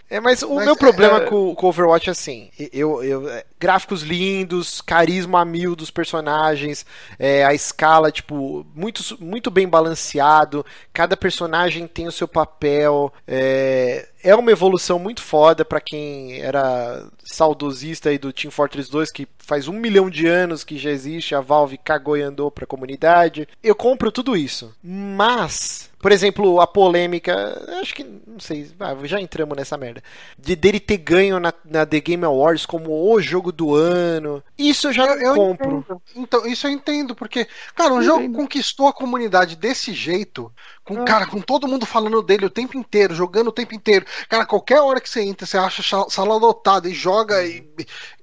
É, 0.09 0.20
mas 0.20 0.43
o 0.43 0.55
Mas, 0.55 0.65
meu 0.65 0.77
problema 0.77 1.19
é- 1.19 1.27
com, 1.27 1.55
com 1.55 1.66
o 1.66 1.69
Overwatch 1.69 2.09
é 2.09 2.12
assim: 2.12 2.49
eu, 2.73 3.03
eu, 3.03 3.28
é, 3.28 3.45
gráficos 3.59 4.03
lindos, 4.03 4.81
carisma 4.81 5.41
a 5.41 5.45
mil 5.45 5.74
dos 5.74 5.91
personagens, 5.91 6.87
é, 7.19 7.45
a 7.45 7.53
escala, 7.53 8.12
tipo, 8.12 8.65
muito, 8.74 9.03
muito 9.20 9.51
bem 9.51 9.69
balanceado, 9.69 10.65
cada 10.93 11.16
personagem 11.16 11.87
tem 11.89 12.07
o 12.07 12.12
seu 12.12 12.28
papel. 12.28 13.12
É, 13.27 14.09
é 14.22 14.34
uma 14.34 14.51
evolução 14.51 14.98
muito 14.98 15.22
foda 15.22 15.64
pra 15.64 15.80
quem 15.80 16.40
era 16.40 17.06
saudosista 17.24 18.09
aí 18.09 18.18
do 18.18 18.32
Team 18.32 18.51
Fortress 18.51 18.90
2, 18.90 19.10
que 19.10 19.28
faz 19.38 19.68
um 19.68 19.72
milhão 19.72 20.10
de 20.10 20.26
anos 20.26 20.64
que 20.64 20.78
já 20.78 20.90
existe, 20.90 21.34
a 21.34 21.40
Valve 21.40 21.78
cagou 21.78 22.16
e 22.16 22.22
andou 22.22 22.51
pra 22.51 22.66
comunidade. 22.66 23.48
Eu 23.62 23.74
compro 23.74 24.10
tudo 24.10 24.36
isso. 24.36 24.74
Mas, 24.82 25.90
por 26.01 26.10
exemplo, 26.12 26.60
a 26.60 26.66
polêmica, 26.66 27.34
acho 27.80 27.94
que, 27.94 28.05
não 28.05 28.40
sei, 28.40 28.70
já 29.05 29.20
entramos 29.20 29.56
nessa 29.56 29.76
merda, 29.76 30.02
de 30.38 30.56
dele 30.56 30.80
ter 30.80 30.98
ganho 30.98 31.38
na, 31.38 31.52
na 31.64 31.86
The 31.86 32.01
Game 32.01 32.24
Awards 32.24 32.66
como 32.66 32.90
o 33.12 33.20
jogo 33.20 33.52
do 33.52 33.74
ano. 33.74 34.43
Isso 34.59 34.88
eu 34.88 34.93
já 34.93 35.06
Eu, 35.06 35.20
eu 35.20 35.34
compro. 35.34 35.78
entendo. 35.78 36.02
Então, 36.14 36.47
isso 36.47 36.66
eu 36.66 36.70
entendo, 36.70 37.14
porque, 37.14 37.47
cara, 37.74 37.93
um 37.94 37.98
Eu 37.98 38.02
jogo 38.02 38.22
entendo. 38.24 38.36
conquistou 38.36 38.88
a 38.88 38.93
comunidade 38.93 39.56
desse 39.56 39.93
jeito, 39.93 40.52
com, 40.87 41.01
Ah. 41.03 41.05
cara, 41.05 41.27
com 41.27 41.41
todo 41.41 41.67
mundo 41.69 41.85
falando 41.85 42.23
dele 42.23 42.47
o 42.47 42.51
tempo 42.51 42.77
inteiro, 42.79 43.15
jogando 43.15 43.49
o 43.49 43.53
tempo 43.53 43.75
inteiro. 43.75 44.07
Cara, 44.29 44.47
qualquer 44.47 44.81
hora 44.81 45.01
que 45.01 45.09
você 45.11 45.23
entra, 45.23 45.47
você 45.47 45.59
acha 45.59 45.83
cha- 45.83 46.07
sala 46.09 46.37
lotada 46.37 46.89
e 46.89 46.95
joga 46.95 47.45
e. 47.45 47.67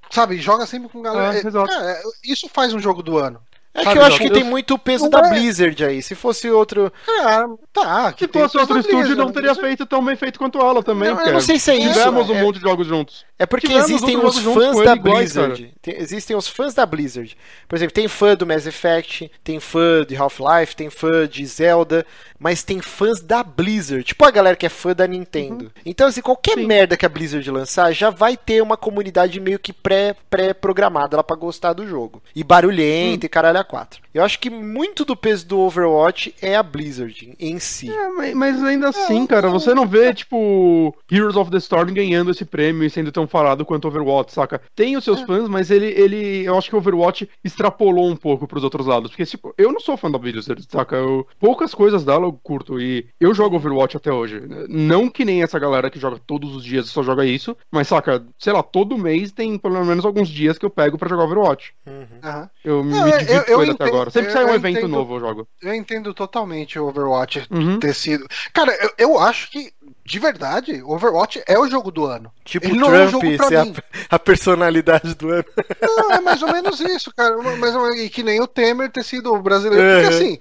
Sabe, 0.10 0.38
joga 0.40 0.65
sempre 0.65 0.90
com 0.90 1.02
galera. 1.02 1.31
Ah, 1.31 1.35
É, 1.38 1.52
cara, 1.52 2.02
isso 2.23 2.48
faz 2.52 2.73
um 2.73 2.80
jogo 2.80 3.02
do 3.02 3.18
ano. 3.18 3.40
É 3.76 3.80
que 3.80 3.85
Sabe, 3.85 3.98
eu 3.99 4.03
acho 4.06 4.18
que 4.19 4.30
tem 4.30 4.44
muito 4.44 4.76
o 4.76 4.77
peso 4.77 5.06
Não 5.06 5.10
da 5.10 5.27
é- 5.27 5.30
Blizzard 5.31 5.84
aí. 5.84 6.03
Se 6.03 6.14
fosse 6.14 6.48
outro. 6.52 6.94
Cara, 7.07 7.48
tá. 7.73 8.14
que 8.14 8.26
Se 8.27 8.31
fosse 8.31 8.56
outro 8.60 8.77
estúdio, 8.77 8.99
Blizzard, 8.99 9.19
não 9.19 9.31
teria 9.31 9.53
né? 9.56 9.60
feito 9.60 9.84
tão 9.88 10.06
bem 10.06 10.15
feito 10.15 10.38
quanto 10.38 10.60
ela 10.60 10.84
também, 10.84 11.10
Não, 11.10 11.15
eu 11.15 11.19
cara. 11.19 11.31
não 11.31 11.41
sei 11.41 11.57
se 11.57 11.72
é 11.72 11.76
isso, 11.77 11.94
Tivemos 11.94 12.30
um 12.30 12.35
é- 12.35 12.41
monte 12.44 12.56
de 12.57 12.61
jogos 12.61 12.85
juntos. 12.85 13.26
É 13.40 13.48
porque 13.48 13.65
Tivemos 13.65 13.90
existem 13.90 14.15
os 14.15 14.38
fãs 14.38 14.77
da 14.77 14.94
iguais, 14.95 15.34
Blizzard. 15.34 15.72
Tem- 15.84 15.95
existem 15.99 16.34
os 16.35 16.47
fãs 16.47 16.73
da 16.73 16.85
Blizzard. 16.85 17.38
Por 17.68 17.76
exemplo, 17.76 17.93
tem 17.93 18.07
fã 18.07 18.35
do 18.35 18.47
Mass 18.47 18.65
Effect, 18.65 19.30
tem 19.43 19.60
fã 19.60 20.05
de 20.07 20.15
Half-Life, 20.15 20.76
tem 20.77 20.89
fã 20.89 21.27
de 21.27 21.45
Zelda, 21.45 22.05
mas 22.39 22.64
tem 22.64 22.81
fãs 22.81 23.19
da 23.19 23.43
Blizzard. 23.43 24.01
Tipo 24.05 24.23
a 24.23 24.31
galera 24.31 24.55
que 24.55 24.65
é 24.65 24.69
fã 24.69 24.93
da 24.93 25.05
Nintendo. 25.05 25.69
Então, 25.85 26.07
assim, 26.07 26.22
qualquer 26.22 26.55
Uhum. 26.55 26.61
Sim. 26.64 26.68
merda 26.68 26.95
que 26.95 27.05
a 27.05 27.10
Blizzard 27.10 27.51
lançar 27.51 27.91
já 27.91 28.10
vai 28.10 28.38
ter 28.38 28.61
uma 28.64 28.77
comunidade 28.77 29.39
meio 29.41 29.60
que 29.60 29.73
pré- 29.73 30.15
pré-programada 30.30 31.18
lá 31.18 31.23
pra 31.23 31.35
gostar 31.35 31.73
do 31.73 31.85
jogo. 31.85 32.23
E 32.34 32.41
Hum. 32.41 32.45
barulhenta 32.45 33.26
e 33.26 33.30
caralho 33.30 33.60
a 33.60 33.64
quatro. 33.65 34.01
Eu 34.14 34.23
acho 34.23 34.40
que 34.40 34.49
muito 34.49 35.03
do 35.06 35.15
peso 35.15 35.48
do 35.48 35.60
Overwatch 35.60 36.35
é 36.41 36.56
a 36.56 36.61
Blizzard 36.64 37.34
em 37.40 37.57
si. 37.60 37.90
É, 37.91 38.34
mas- 38.34 38.64
ainda 38.64 38.90
assim, 38.90 39.26
cara, 39.26 39.49
você 39.49 39.73
não 39.73 39.88
vê, 39.88 40.14
tipo, 40.14 40.95
Heroes 41.11 41.35
of 41.35 41.49
the 41.49 41.57
Storm 41.57 41.91
ganhando 41.94 42.31
esse 42.31 42.45
prêmio 42.45 42.84
e 42.84 42.90
sendo 42.90 43.11
tão 43.11 43.27
falado 43.27 43.65
quanto 43.65 43.88
Overwatch, 43.88 44.31
saca? 44.34 44.61
Tem 44.76 44.95
os 44.95 45.03
seus 45.03 45.22
fãs, 45.22 45.48
mas 45.49 45.72
ele, 45.72 45.88
ele. 45.88 46.44
Eu 46.45 46.57
acho 46.57 46.69
que 46.69 46.76
o 46.76 46.80
Overwatch 46.80 47.27
extrapolou 47.44 48.07
um 48.10 48.15
pouco 48.15 48.48
pros 48.48 48.64
outros 48.64 48.85
lados. 48.85 49.10
Porque, 49.11 49.26
tipo, 49.26 49.53
eu 49.57 49.72
não 49.72 49.80
sou 49.80 49.98
fã 49.98 50.10
da 50.11 50.18
Blizzard, 50.18 50.64
saca? 50.69 50.95
Eu, 50.95 51.27
poucas 51.40 51.73
coisas 51.73 52.03
dela 52.06 52.26
eu 52.26 52.34
curto. 52.34 52.80
E 52.80 53.07
eu 53.19 53.34
jogo 53.34 53.56
Overwatch 53.56 53.98
até 53.98 54.11
hoje. 54.11 54.41
Não 54.69 55.10
que 55.10 55.26
nem 55.26 55.41
essa 55.44 55.57
galera 55.60 55.90
que 55.90 55.99
joga 55.99 56.19
todos 56.26 56.56
os 56.56 56.64
dias 56.64 56.85
e 56.85 56.90
só 56.90 57.02
joga 57.03 57.26
isso, 57.26 57.56
mas, 57.72 57.88
saca, 57.88 58.23
sei 58.38 58.53
lá, 58.53 58.61
todo 58.64 58.98
mês 58.98 59.31
tem 59.31 59.57
pelo 59.57 59.84
menos 59.85 60.06
alguns 60.06 60.30
dias 60.30 60.57
que 60.57 60.65
eu 60.65 60.69
pego 60.69 60.98
pra 60.98 61.10
jogar 61.10 61.23
Overwatch. 61.26 61.73
Uhum. 61.88 62.48
Eu 62.64 62.84
Não, 62.84 63.06
me 63.06 63.11
eu- 63.11 63.18
divirto 63.18 63.49
eu 63.52 63.56
com 63.57 63.64
ele 63.64 63.72
até 63.72 63.84
entendo- 63.85 64.02
agora. 64.03 64.11
Sempre 64.11 64.31
que 64.31 64.38
eu- 64.38 64.41
sai 64.41 64.45
um 64.45 64.49
eu 64.49 64.55
evento 64.55 64.77
entendo- 64.80 64.91
novo, 64.91 65.15
eu 65.15 65.19
jogo. 65.19 65.47
Eu 65.61 65.73
entendo 65.73 66.13
totalmente 66.13 66.77
o 66.80 66.88
Overwatch 66.88 67.45
Uhum. 67.51 67.80
ter 67.80 67.93
sido. 67.93 68.25
Cara, 68.53 68.71
eu, 68.81 68.91
eu 68.97 69.19
acho 69.19 69.49
que, 69.51 69.71
de 70.05 70.19
verdade, 70.19 70.81
Overwatch 70.84 71.41
é 71.47 71.57
o 71.57 71.67
jogo 71.67 71.91
do 71.91 72.05
ano. 72.05 72.31
Tipo 72.43 72.67
Ele 72.67 72.77
não 72.77 72.93
é 72.93 73.05
um 73.05 73.09
Trump 73.09 73.23
jogo 73.23 73.38
pra 73.38 73.47
ser 73.47 73.65
mim. 73.65 73.75
a, 74.09 74.15
a 74.15 74.19
personalidade 74.19 75.15
do 75.15 75.30
ano. 75.30 75.45
Não, 75.81 76.11
é 76.11 76.21
mais 76.21 76.41
ou 76.41 76.51
menos 76.51 76.80
isso, 76.80 77.11
cara. 77.15 77.35
Mas, 77.57 77.75
e 77.99 78.09
que 78.09 78.23
nem 78.23 78.41
o 78.41 78.47
Temer 78.47 78.91
ter 78.91 79.03
sido 79.03 79.34
o 79.34 79.41
brasileiro. 79.41 79.84
Uhum. 79.85 80.01
Porque 80.01 80.15
assim, 80.15 80.39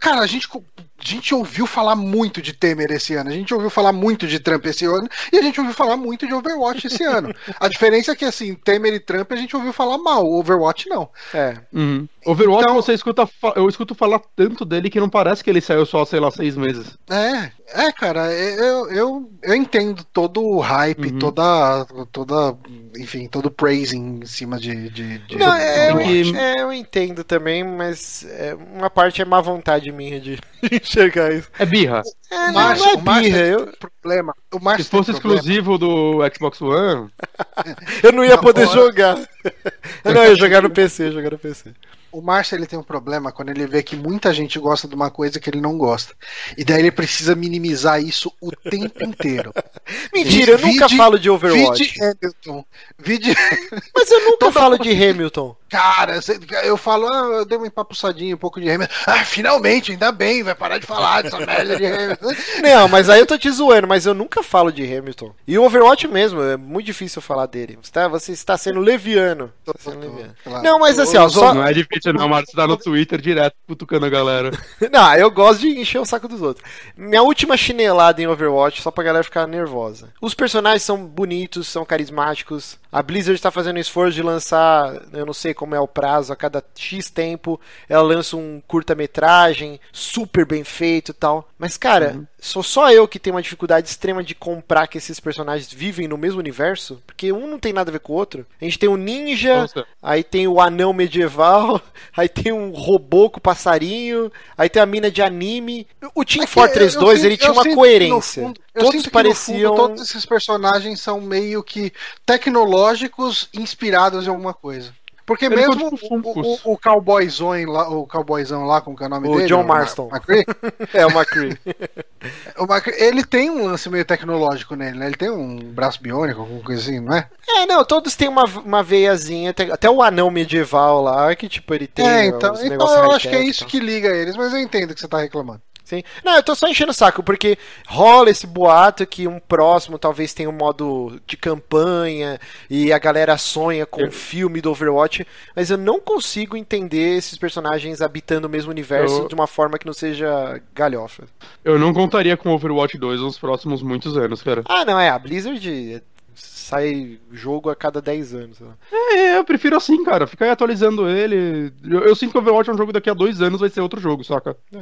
cara, 0.00 0.20
a 0.20 0.26
gente, 0.26 0.48
a 0.54 1.04
gente 1.04 1.34
ouviu 1.34 1.66
falar 1.66 1.94
muito 1.96 2.40
de 2.40 2.52
Temer 2.52 2.90
esse 2.92 3.14
ano, 3.14 3.28
a 3.30 3.32
gente 3.32 3.52
ouviu 3.52 3.68
falar 3.68 3.92
muito 3.92 4.26
de 4.26 4.38
Trump 4.40 4.64
esse 4.66 4.84
ano, 4.86 5.08
e 5.32 5.36
a 5.38 5.42
gente 5.42 5.60
ouviu 5.60 5.74
falar 5.74 5.96
muito 5.96 6.26
de 6.26 6.32
Overwatch 6.32 6.86
esse 6.86 7.04
ano. 7.04 7.34
A 7.60 7.68
diferença 7.68 8.12
é 8.12 8.16
que, 8.16 8.24
assim, 8.24 8.54
Temer 8.54 8.94
e 8.94 9.00
Trump 9.00 9.30
a 9.32 9.36
gente 9.36 9.54
ouviu 9.56 9.72
falar 9.72 9.98
mal, 9.98 10.24
o 10.26 10.38
Overwatch 10.38 10.88
não. 10.88 11.08
É. 11.34 11.56
Uhum. 11.72 12.08
Overwatch 12.26 12.62
Então- 12.64 12.74
você 12.74 12.92
escuta. 12.92 13.28
Eu 13.54 13.68
escuto 13.68 13.94
falar 13.94 14.20
tanto 14.34 14.64
dele 14.64 14.90
que 14.90 14.98
não 15.00 15.08
parece 15.08 15.42
que 15.44 15.48
ele 15.50 15.60
saiu 15.60 15.86
só, 15.86 16.04
sei 16.04 16.18
lá, 16.20 16.30
seis 16.30 16.56
meses. 16.56 16.98
É, 17.08 17.50
é, 17.86 17.92
cara, 17.92 18.32
eu, 18.32 18.90
eu, 18.90 19.30
eu 19.42 19.54
entendo 19.54 20.02
todo 20.12 20.42
o 20.42 20.58
hype, 20.60 21.12
Uhum. 21.12 21.18
toda, 21.18 21.86
toda, 22.12 22.56
enfim, 22.98 23.28
todo 23.28 23.46
o 23.46 23.50
praising 23.50 24.20
em 24.22 24.26
cima 24.26 24.58
de. 24.58 24.90
de, 24.90 25.18
de 25.18 25.36
Não, 25.36 25.54
é, 25.54 25.92
eu, 25.92 26.00
é, 26.00 26.62
eu 26.62 26.72
entendo 26.72 27.22
também, 27.22 27.62
mas 27.62 28.24
é, 28.28 28.54
uma 28.74 28.90
parte 28.90 29.22
é 29.22 29.24
má 29.24 29.40
vontade 29.40 29.90
minha 29.92 30.20
de 30.20 30.38
enxergar 30.70 31.32
isso. 31.32 31.48
É 31.58 31.64
birra. 31.64 32.02
É, 32.30 32.46
não, 32.46 32.52
Márcio- 32.54 32.84
não 32.84 32.92
é 32.92 32.94
o 32.94 33.00
birra, 33.22 33.38
tem 33.38 33.46
eu, 33.52 33.72
problema. 33.78 34.34
O 34.52 34.76
Se 34.78 34.84
fosse 34.84 35.10
exclusivo 35.12 35.78
do 35.78 36.18
Xbox 36.34 36.60
One, 36.60 37.08
eu 38.02 38.12
não 38.12 38.24
ia 38.24 38.36
Não, 38.36 38.42
poder 38.42 38.66
fora- 38.66 38.80
jogar. 38.80 39.18
Eu 40.04 40.12
não 40.12 40.24
ia 40.24 40.34
jogar 40.34 40.60
no 40.62 40.70
PC, 40.70 41.12
jogar 41.12 41.30
no 41.30 41.38
PC. 41.38 41.72
O 42.16 42.22
Márcio 42.22 42.56
ele 42.56 42.64
tem 42.66 42.78
um 42.78 42.82
problema 42.82 43.30
quando 43.30 43.50
ele 43.50 43.66
vê 43.66 43.82
que 43.82 43.94
muita 43.94 44.32
gente 44.32 44.58
gosta 44.58 44.88
de 44.88 44.94
uma 44.94 45.10
coisa 45.10 45.38
que 45.38 45.50
ele 45.50 45.60
não 45.60 45.76
gosta. 45.76 46.14
E 46.56 46.64
daí 46.64 46.78
ele 46.78 46.90
precisa 46.90 47.34
minimizar 47.34 48.00
isso 48.02 48.32
o 48.40 48.50
tempo 48.50 49.04
inteiro. 49.04 49.52
Mentira, 50.14 50.52
eu 50.52 50.58
nunca 50.58 50.88
Vide- 50.88 50.96
falo 50.96 51.18
de 51.18 51.28
Overwatch. 51.28 51.84
Vide 51.84 52.00
Hamilton. 52.02 52.64
Vide. 52.98 53.34
Mas 53.94 54.10
eu 54.10 54.24
nunca 54.30 54.50
falo 54.50 54.78
de 54.78 54.90
Hamilton. 54.90 55.54
Cara, 55.68 56.20
eu 56.64 56.76
falo, 56.76 57.08
ah, 57.08 57.38
eu 57.38 57.44
dei 57.44 57.58
uma 57.58 57.66
empapuçadinha 57.66 58.34
um 58.34 58.38
pouco 58.38 58.60
de 58.60 58.70
Hamilton. 58.70 58.94
Ah, 59.06 59.24
finalmente, 59.24 59.90
ainda 59.92 60.10
bem, 60.12 60.42
vai 60.42 60.54
parar 60.54 60.78
de 60.78 60.86
falar 60.86 61.22
dessa 61.22 61.38
merda 61.44 61.76
de 61.76 61.84
Hamilton. 61.84 62.28
Não, 62.62 62.88
mas 62.88 63.10
aí 63.10 63.18
eu 63.20 63.26
tô 63.26 63.36
te 63.36 63.50
zoando, 63.50 63.86
mas 63.86 64.06
eu 64.06 64.14
nunca 64.14 64.42
falo 64.42 64.72
de 64.72 64.82
Hamilton. 64.84 65.34
E 65.46 65.58
o 65.58 65.64
Overwatch 65.64 66.06
mesmo, 66.08 66.40
é 66.40 66.56
muito 66.56 66.86
difícil 66.86 67.20
falar 67.20 67.46
dele. 67.46 67.78
Você, 67.82 67.90
tá, 67.90 68.06
você 68.08 68.32
está 68.32 68.56
sendo 68.56 68.78
leviano. 68.80 69.52
Você 69.64 69.70
está 69.72 69.90
sendo 69.90 70.00
leviano. 70.00 70.34
Claro. 70.42 70.62
Não, 70.64 70.78
mas 70.78 70.98
assim, 71.00 71.16
ó, 71.16 71.28
só- 71.28 71.52
não 71.52 71.66
é 71.66 71.72
difícil 71.72 72.05
não, 72.12 72.28
Mário. 72.28 72.46
Você 72.46 72.56
tá 72.56 72.66
no 72.66 72.76
Twitter 72.76 73.20
direto 73.20 73.54
cutucando 73.66 74.06
a 74.06 74.10
galera. 74.10 74.50
Não, 74.92 75.14
eu 75.14 75.30
gosto 75.30 75.60
de 75.60 75.78
encher 75.78 75.98
o 75.98 76.04
saco 76.04 76.28
dos 76.28 76.40
outros. 76.40 76.64
Minha 76.96 77.22
última 77.22 77.56
chinelada 77.56 78.22
em 78.22 78.26
Overwatch, 78.26 78.80
só 78.80 78.90
pra 78.90 79.04
galera 79.04 79.24
ficar 79.24 79.46
nervosa. 79.46 80.12
Os 80.20 80.34
personagens 80.34 80.82
são 80.82 81.04
bonitos, 81.04 81.66
são 81.68 81.84
carismáticos. 81.84 82.78
A 82.90 83.02
Blizzard 83.02 83.40
tá 83.40 83.50
fazendo 83.50 83.78
esforço 83.78 84.14
de 84.14 84.22
lançar, 84.22 85.02
eu 85.12 85.26
não 85.26 85.34
sei 85.34 85.52
como 85.52 85.74
é 85.74 85.80
o 85.80 85.88
prazo, 85.88 86.32
a 86.32 86.36
cada 86.36 86.64
X 86.74 87.10
tempo 87.10 87.60
ela 87.88 88.02
lança 88.02 88.36
um 88.36 88.62
curta-metragem 88.66 89.78
super 89.92 90.46
bem 90.46 90.64
feito 90.64 91.10
e 91.10 91.14
tal. 91.14 91.48
Mas, 91.58 91.76
cara, 91.76 92.26
sou 92.38 92.62
só 92.62 92.90
eu 92.90 93.06
que 93.08 93.18
tenho 93.18 93.36
uma 93.36 93.42
dificuldade 93.42 93.88
extrema 93.88 94.22
de 94.22 94.34
comprar 94.34 94.86
que 94.86 94.98
esses 94.98 95.20
personagens 95.20 95.72
vivem 95.72 96.08
no 96.08 96.16
mesmo 96.16 96.38
universo, 96.38 97.02
porque 97.06 97.32
um 97.32 97.46
não 97.46 97.58
tem 97.58 97.72
nada 97.72 97.90
a 97.90 97.92
ver 97.92 98.00
com 98.00 98.12
o 98.12 98.16
outro. 98.16 98.46
A 98.60 98.64
gente 98.64 98.78
tem 98.78 98.88
o 98.88 98.96
ninja, 98.96 99.62
Nossa. 99.62 99.86
Aí 100.02 100.22
tem 100.22 100.46
o 100.46 100.60
anão 100.60 100.92
medieval, 100.92 101.80
aí 102.16 102.28
tem 102.28 102.52
um 102.52 102.70
robô 102.70 103.28
com 103.30 103.40
passarinho, 103.40 104.30
aí 104.56 104.68
tem 104.68 104.82
a 104.82 104.86
mina 104.86 105.10
de 105.10 105.22
anime. 105.22 105.86
O 106.14 106.24
Team 106.24 106.44
É 106.44 106.46
Fortress 106.46 106.94
eu 106.96 107.00
2 107.02 107.18
sinto- 107.18 107.26
ele 107.26 107.36
tinha 107.36 107.50
eu 107.50 107.54
uma 107.54 107.74
coerência. 107.74 108.42
fundo- 108.42 108.60
eu 108.74 108.82
Todos 108.84 109.06
pareciam. 109.08 109.76
fundo 109.76 109.88
todos 109.88 110.02
esses 110.02 110.24
personagens 110.26 111.00
são 111.00 111.20
meio 111.20 111.62
que 111.62 111.92
tecnológicos 112.24 113.48
inspirados 113.54 114.26
em 114.26 114.30
alguma 114.30 114.54
coisa. 114.54 114.92
Porque 115.26 115.46
Ele 115.46 115.56
mesmo 115.56 115.90
tipo 115.90 116.14
o, 116.22 116.40
o, 116.40 116.72
o 116.74 116.78
cowboyzão 116.78 117.64
lá, 117.66 117.88
o 117.88 118.06
cowboyzão 118.06 118.64
lá, 118.64 118.80
como 118.80 118.96
que 118.96 119.02
é 119.02 119.06
o 119.06 119.10
nome 119.10 119.28
O 119.28 119.36
dele? 119.36 119.48
John 119.48 119.64
Ma- 119.64 119.78
Marston. 119.78 120.08
McCree, 120.12 120.44
É 120.94 121.04
o 121.04 121.10
McCree. 121.10 121.58
o 122.56 122.64
McCree, 122.64 123.02
ele 123.02 123.24
tem 123.24 123.50
um 123.50 123.64
lance 123.66 123.90
meio 123.90 124.04
tecnológico 124.04 124.76
nele, 124.76 124.96
né? 124.96 125.06
Ele 125.06 125.16
tem 125.16 125.28
um 125.28 125.56
braço 125.58 126.00
biônico, 126.00 126.40
alguma 126.42 126.62
coisa 126.62 126.80
assim, 126.80 127.00
não 127.00 127.12
é? 127.12 127.28
é, 127.48 127.66
não, 127.66 127.84
todos 127.84 128.14
têm 128.14 128.28
uma, 128.28 128.44
uma 128.44 128.82
veiazinha. 128.84 129.50
Até, 129.72 129.90
o 129.90 130.00
anão 130.00 130.30
medieval 130.30 131.02
lá, 131.02 131.34
que 131.34 131.48
tipo, 131.48 131.74
ele 131.74 131.88
tem. 131.88 132.06
é, 132.06 132.26
então, 132.26 132.54
então 132.64 133.04
eu 133.04 133.10
acho 133.12 133.28
que 133.28 133.34
é 133.34 133.42
isso 133.42 133.66
que 133.66 133.80
liga 133.80 134.08
eles, 134.08 134.36
mas 134.36 134.52
eu 134.52 134.60
entendo 134.60 134.94
que 134.94 135.00
você 135.00 135.08
tá 135.08 135.18
reclamando. 135.18 135.60
Sim. 135.86 136.02
Não, 136.24 136.34
eu 136.34 136.42
tô 136.42 136.52
só 136.56 136.66
enchendo 136.66 136.90
o 136.90 136.94
saco, 136.94 137.22
porque 137.22 137.56
rola 137.86 138.28
esse 138.28 138.44
boato 138.44 139.06
que 139.06 139.28
um 139.28 139.38
próximo 139.38 139.96
talvez 140.00 140.34
tenha 140.34 140.50
um 140.50 140.52
modo 140.52 141.20
de 141.24 141.36
campanha 141.36 142.40
e 142.68 142.92
a 142.92 142.98
galera 142.98 143.38
sonha 143.38 143.86
com 143.86 144.04
o 144.04 144.10
filme 144.10 144.60
do 144.60 144.68
Overwatch, 144.72 145.24
mas 145.54 145.70
eu 145.70 145.78
não 145.78 146.00
consigo 146.00 146.56
entender 146.56 147.16
esses 147.16 147.38
personagens 147.38 148.02
habitando 148.02 148.48
o 148.48 148.50
mesmo 148.50 148.72
universo 148.72 149.22
Eu- 149.22 149.28
de 149.28 149.34
uma 149.36 149.46
forma 149.46 149.78
que 149.78 149.86
não 149.86 149.92
seja 149.92 150.60
galhofa. 150.74 151.22
Eu 151.64 151.78
não 151.78 151.94
contaria 151.94 152.36
com 152.36 152.50
Overwatch 152.50 152.98
2 152.98 153.20
nos 153.20 153.38
próximos 153.38 153.80
muitos 153.80 154.16
anos, 154.16 154.42
cara. 154.42 154.62
Ah, 154.68 154.84
não, 154.84 154.98
é, 154.98 155.08
a 155.08 155.18
Blizzard 155.20 156.02
sai 156.34 157.20
jogo 157.30 157.70
a 157.70 157.76
cada 157.76 158.02
10 158.02 158.34
anos. 158.34 158.58
É, 158.92 159.36
eu 159.38 159.44
prefiro 159.44 159.76
assim, 159.76 160.02
cara. 160.02 160.26
Ficar 160.26 160.50
atualizando 160.50 161.08
ele. 161.08 161.72
Eu, 161.84 162.00
eu 162.00 162.16
sinto 162.16 162.32
que 162.32 162.38
Overwatch 162.38 162.68
é 162.70 162.72
um 162.72 162.76
jogo 162.76 162.92
daqui 162.92 163.08
a 163.08 163.14
dois 163.14 163.40
anos 163.40 163.60
vai 163.60 163.68
ser 163.70 163.80
outro 163.80 164.00
jogo, 164.00 164.24
saca? 164.24 164.56
É, 164.74 164.78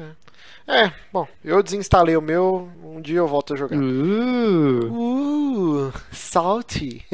bom, 1.12 1.28
eu 1.44 1.62
desinstalei 1.62 2.16
o 2.16 2.22
meu, 2.22 2.68
um 2.82 3.00
dia 3.00 3.18
eu 3.18 3.28
volto 3.28 3.54
a 3.54 3.56
jogar. 3.56 3.76
Uh, 3.76 5.34
Uh, 5.54 5.92
salty. 6.10 7.04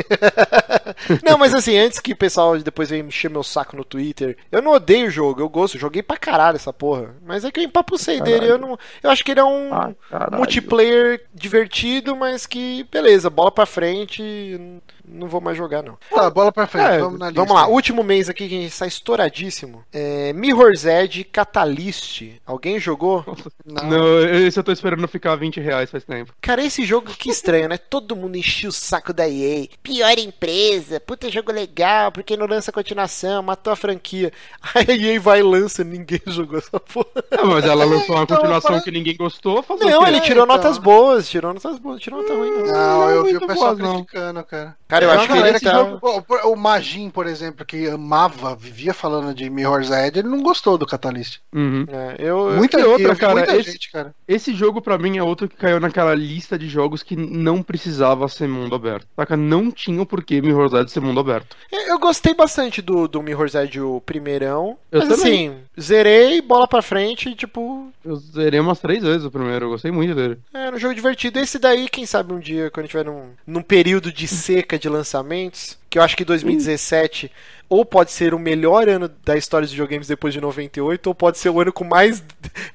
não, 1.22 1.36
mas 1.36 1.54
assim, 1.54 1.76
antes 1.76 2.00
que 2.00 2.12
o 2.12 2.16
pessoal 2.16 2.58
depois 2.58 2.88
venha 2.88 3.04
encher 3.04 3.30
meu 3.30 3.42
saco 3.42 3.76
no 3.76 3.84
Twitter, 3.84 4.36
eu 4.50 4.62
não 4.62 4.72
odeio 4.72 5.08
o 5.08 5.10
jogo, 5.10 5.40
eu 5.40 5.48
gosto, 5.48 5.78
joguei 5.78 6.02
pra 6.02 6.16
caralho 6.16 6.56
essa 6.56 6.72
porra. 6.72 7.14
Mas 7.24 7.44
é 7.44 7.50
que 7.50 7.60
eu 7.60 7.64
empapucei 7.64 8.18
Caralho. 8.18 8.40
dele, 8.40 8.52
eu 8.52 8.58
não. 8.58 8.78
Eu 9.02 9.10
acho 9.10 9.24
que 9.24 9.32
ele 9.32 9.40
é 9.40 9.44
um 9.44 9.74
ah, 9.74 9.92
multiplayer 10.32 11.26
divertido, 11.34 12.16
mas 12.16 12.46
que, 12.46 12.86
beleza, 12.90 13.28
bola 13.28 13.52
pra 13.52 13.66
frente, 13.66 14.82
não 15.12 15.28
vou 15.28 15.40
mais 15.40 15.56
jogar, 15.56 15.82
não. 15.82 15.98
Tá, 16.10 16.28
bola 16.30 16.50
pra 16.52 16.66
frente, 16.66 16.86
É, 16.86 16.98
vamos 16.98 17.18
na 17.18 17.26
lista. 17.28 17.40
Vamos 17.40 17.54
lá, 17.54 17.66
último 17.68 18.02
mês 18.02 18.28
aqui 18.28 18.48
que 18.48 18.56
a 18.56 18.60
gente 18.60 18.72
está 18.72 18.86
estouradíssimo. 18.86 19.84
É, 19.92 20.32
Mirror's 20.32 20.84
Edge 20.84 21.24
Catalyst. 21.24 22.22
Alguém 22.46 22.78
jogou? 22.78 23.24
Não. 23.64 23.84
Não, 23.88 24.20
esse 24.46 24.58
eu 24.58 24.64
tô 24.64 24.72
esperando 24.72 25.06
ficar 25.08 25.36
20 25.36 25.60
reais 25.60 25.90
faz 25.90 26.04
tempo. 26.04 26.32
Cara, 26.40 26.62
esse 26.64 26.84
jogo 26.84 27.10
que 27.10 27.30
estranho, 27.30 27.68
né? 27.68 27.76
Todo 27.78 28.16
mundo 28.16 28.36
enchia 28.36 28.68
o 28.68 28.72
saco 28.72 29.12
da 29.12 29.28
EA. 29.28 29.66
Pior 29.82 30.18
empresa, 30.18 31.00
puta 31.00 31.30
jogo 31.30 31.52
legal, 31.52 32.10
porque 32.12 32.36
não 32.36 32.46
lança 32.46 32.72
continuação, 32.72 33.42
matou 33.42 33.72
a 33.72 33.76
franquia. 33.76 34.32
Aí 34.74 34.86
a 34.88 35.12
EA 35.14 35.20
vai 35.20 35.40
e 35.40 35.42
lança, 35.42 35.84
ninguém 35.84 36.20
jogou 36.26 36.58
essa 36.58 36.78
porra. 36.80 37.06
É, 37.30 37.42
mas 37.44 37.64
ela 37.64 37.84
lançou 37.84 38.14
uma 38.16 38.24
Então, 38.24 38.36
continuação 38.36 38.70
parece- 38.70 38.84
que 38.84 38.90
ninguém 38.90 39.16
gostou, 39.16 39.62
fazer 39.62 39.84
Não, 39.84 40.00
o 40.00 40.04
quê? 40.04 40.10
ele 40.10 40.20
tirou 40.20 40.44
então. 40.44 40.56
notas 40.56 40.78
boas, 40.78 41.28
tirou 41.28 41.52
notas 41.54 41.78
boas, 41.78 42.00
tirou 42.00 42.20
nota 42.22 42.34
ruim. 42.34 42.50
Não. 42.50 42.66
Não, 42.66 43.00
Não, 43.00 43.10
eu 43.10 43.24
vi 43.24 43.36
o 43.36 43.46
pessoal 43.46 43.76
boas, 43.76 43.78
não. 43.78 44.04
criticando, 44.04 44.44
cara. 44.44 44.76
Cara, 44.88 44.99
eu 45.04 45.08
Tem 45.10 45.18
acho 45.18 45.28
que 45.28 45.38
ele 45.38 45.60
tá... 45.60 45.70
joga- 45.72 45.98
o, 46.46 46.52
o 46.52 46.56
Magin, 46.56 47.10
por 47.10 47.26
exemplo, 47.26 47.64
que 47.64 47.88
amava, 47.88 48.54
vivia 48.54 48.92
falando 48.94 49.34
de 49.34 49.48
Mirror's 49.50 49.90
Edge, 49.90 50.18
ele 50.20 50.28
não 50.28 50.42
gostou 50.42 50.76
do 50.78 50.86
Catalyst. 50.86 51.38
Uhum. 51.52 51.86
É, 51.88 52.16
eu, 52.18 52.50
Muita, 52.52 52.80
e 52.80 52.84
outra, 52.84 53.08
eu 53.08 53.14
vi 53.14 53.20
cara, 53.20 53.32
muita 53.34 53.56
esse- 53.56 53.72
gente, 53.72 53.90
cara. 53.90 54.14
Esse 54.26 54.54
jogo, 54.54 54.80
pra 54.80 54.98
mim, 54.98 55.18
é 55.18 55.22
outro 55.22 55.48
que 55.48 55.56
caiu 55.56 55.80
naquela 55.80 56.14
lista 56.14 56.58
de 56.58 56.68
jogos 56.68 57.02
que 57.02 57.16
não 57.16 57.62
precisava 57.62 58.28
ser 58.28 58.48
mundo 58.48 58.74
aberto. 58.74 59.06
Saca? 59.16 59.36
Não 59.36 59.70
tinha 59.70 60.00
o 60.02 60.06
porquê 60.06 60.40
Mirror's 60.40 60.72
Edge 60.72 60.90
ser 60.90 61.00
mundo 61.00 61.20
aberto. 61.20 61.56
eu 61.72 61.98
gostei 61.98 62.34
bastante 62.34 62.80
do, 62.82 63.08
do 63.08 63.22
Mirror's 63.22 63.54
Edge, 63.54 63.80
o 63.80 64.00
primeirão. 64.00 64.76
Eu 64.92 65.00
mas 65.00 65.08
também. 65.08 65.48
assim, 65.48 65.56
zerei, 65.80 66.40
bola 66.40 66.66
pra 66.68 66.82
frente, 66.82 67.34
tipo, 67.34 67.90
Eu 68.04 68.16
zerei 68.16 68.60
umas 68.60 68.78
três 68.80 69.02
vezes 69.02 69.24
o 69.24 69.30
primeiro, 69.30 69.66
eu 69.66 69.70
gostei 69.70 69.90
muito 69.90 70.14
dele. 70.14 70.38
É, 70.54 70.70
um 70.70 70.78
jogo 70.78 70.94
divertido. 70.94 71.38
Esse 71.38 71.58
daí, 71.58 71.88
quem 71.88 72.06
sabe 72.06 72.32
um 72.32 72.38
dia, 72.38 72.70
quando 72.70 72.84
a 72.84 72.86
gente 72.86 72.90
tiver 72.92 73.04
num, 73.04 73.30
num 73.46 73.62
período 73.62 74.12
de 74.12 74.26
seca 74.28 74.78
de 74.78 74.88
lançamentos, 74.90 75.78
que 75.88 75.98
eu 75.98 76.02
acho 76.02 76.16
que 76.16 76.24
2017 76.24 77.30
ou 77.68 77.84
pode 77.84 78.10
ser 78.10 78.34
o 78.34 78.38
melhor 78.38 78.88
ano 78.88 79.08
da 79.24 79.36
história 79.36 79.64
dos 79.64 79.70
videogames 79.70 80.08
depois 80.08 80.34
de 80.34 80.40
98, 80.40 81.06
ou 81.06 81.14
pode 81.14 81.38
ser 81.38 81.50
o 81.50 81.60
ano 81.60 81.72
com 81.72 81.84
mais 81.84 82.20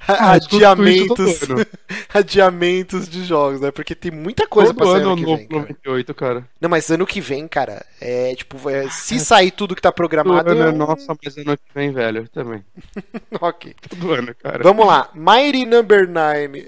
Ah, 0.08 0.32
eu 0.32 0.38
escuto 0.38 0.56
adiamentos, 0.56 1.40
adiamentos 2.14 3.06
de 3.06 3.22
jogos, 3.22 3.60
né? 3.60 3.70
Porque 3.70 3.94
tem 3.94 4.10
muita 4.10 4.46
coisa 4.46 4.72
Todo 4.72 4.78
pra 4.78 4.86
sair 4.92 5.02
ano 5.02 5.08
ano 5.10 5.16
que 5.18 5.22
novo 5.22 5.36
vem, 5.36 5.46
cara. 5.48 5.60
98, 5.60 6.14
cara. 6.14 6.48
Não, 6.58 6.70
mas 6.70 6.90
ano 6.90 7.06
que 7.06 7.20
vem, 7.20 7.46
cara, 7.46 7.84
é 8.00 8.34
tipo, 8.34 8.70
é, 8.70 8.88
se 8.88 9.20
sair 9.20 9.50
tudo 9.50 9.76
que 9.76 9.82
tá 9.82 9.92
programado, 9.92 10.50
ano, 10.50 10.62
é 10.62 10.70
um- 10.70 10.76
Nossa, 10.76 11.14
mas 11.22 11.36
ano 11.36 11.58
que 11.58 11.74
vem, 11.74 11.92
velho, 11.92 12.26
também. 12.30 12.64
ok. 13.38 13.74
Todo 13.90 14.12
ano, 14.14 14.34
cara. 14.42 14.62
Vamos 14.62 14.86
lá, 14.86 15.10
Mighty 15.14 15.66
Number 15.66 16.08
9. 16.08 16.64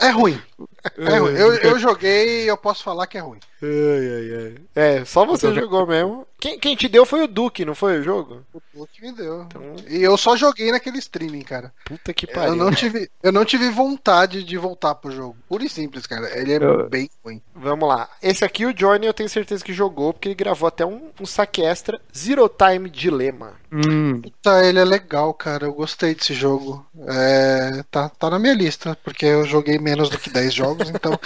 É 0.00 0.08
ruim. 0.08 0.40
É 0.98 1.18
ruim. 1.18 1.32
Eu, 1.34 1.54
eu 1.54 1.78
joguei 1.78 2.44
e 2.44 2.46
eu 2.46 2.56
posso 2.56 2.82
falar 2.82 3.06
que 3.06 3.16
é 3.16 3.20
ruim. 3.20 3.40
Ai, 3.62 3.68
ai, 3.68 4.34
ai. 4.34 4.54
É, 4.74 5.04
só 5.04 5.24
você 5.24 5.52
jogou 5.54 5.86
mesmo. 5.86 6.26
Quem, 6.44 6.58
quem 6.58 6.76
te 6.76 6.88
deu 6.88 7.06
foi 7.06 7.22
o 7.24 7.26
Duque, 7.26 7.64
não 7.64 7.74
foi 7.74 7.98
o 8.00 8.02
jogo? 8.02 8.42
O 8.74 8.86
que 8.86 9.00
me 9.00 9.12
deu. 9.12 9.44
Então, 9.44 9.62
E 9.88 10.02
eu 10.02 10.14
só 10.18 10.36
joguei 10.36 10.70
naquele 10.70 10.98
streaming, 10.98 11.40
cara. 11.40 11.72
puta 11.86 12.12
que 12.12 12.26
Eu 12.28 12.34
pariu. 12.34 12.54
não, 12.54 12.70
tive, 12.70 13.10
eu 13.22 13.32
não 13.32 13.46
tive 13.46 13.70
vontade 13.70 14.44
de 14.44 14.58
voltar 14.58 14.94
pro 14.94 15.10
jogo. 15.10 15.36
Puro 15.48 15.64
e 15.64 15.70
simples, 15.70 16.06
cara. 16.06 16.28
Ele 16.38 16.52
é 16.52 16.56
Eu- 16.56 16.86
bem 16.90 17.08
ruim. 17.24 17.40
Vamos 17.54 17.88
lá. 17.88 18.10
Esse 18.22 18.44
aqui 18.44 18.66
o 18.66 18.74
Johnny 18.74 19.06
eu 19.06 19.14
tenho 19.14 19.28
certeza 19.30 19.64
que 19.64 19.72
jogou, 19.72 20.12
porque 20.12 20.28
ele 20.28 20.34
gravou 20.34 20.66
até 20.68 20.84
um, 20.84 21.08
um 21.18 21.24
saque 21.24 21.62
extra, 21.62 21.98
Zero 22.14 22.46
Time 22.46 22.90
Dilemma. 22.90 23.54
Hum, 23.72 24.20
Tá, 24.42 24.62
ele 24.66 24.78
é 24.78 24.84
legal, 24.84 25.32
cara. 25.32 25.64
Eu 25.64 25.72
gostei 25.72 26.14
desse 26.14 26.34
jogo. 26.34 26.84
É, 27.08 27.82
tá, 27.90 28.10
tá 28.10 28.28
na 28.28 28.38
minha 28.38 28.52
lista, 28.54 28.96
porque 29.02 29.24
eu 29.24 29.46
joguei 29.46 29.78
menos 29.78 30.10
do 30.10 30.18
que 30.18 30.28
10 30.28 30.52
jogos, 30.54 30.90
então. 30.90 31.18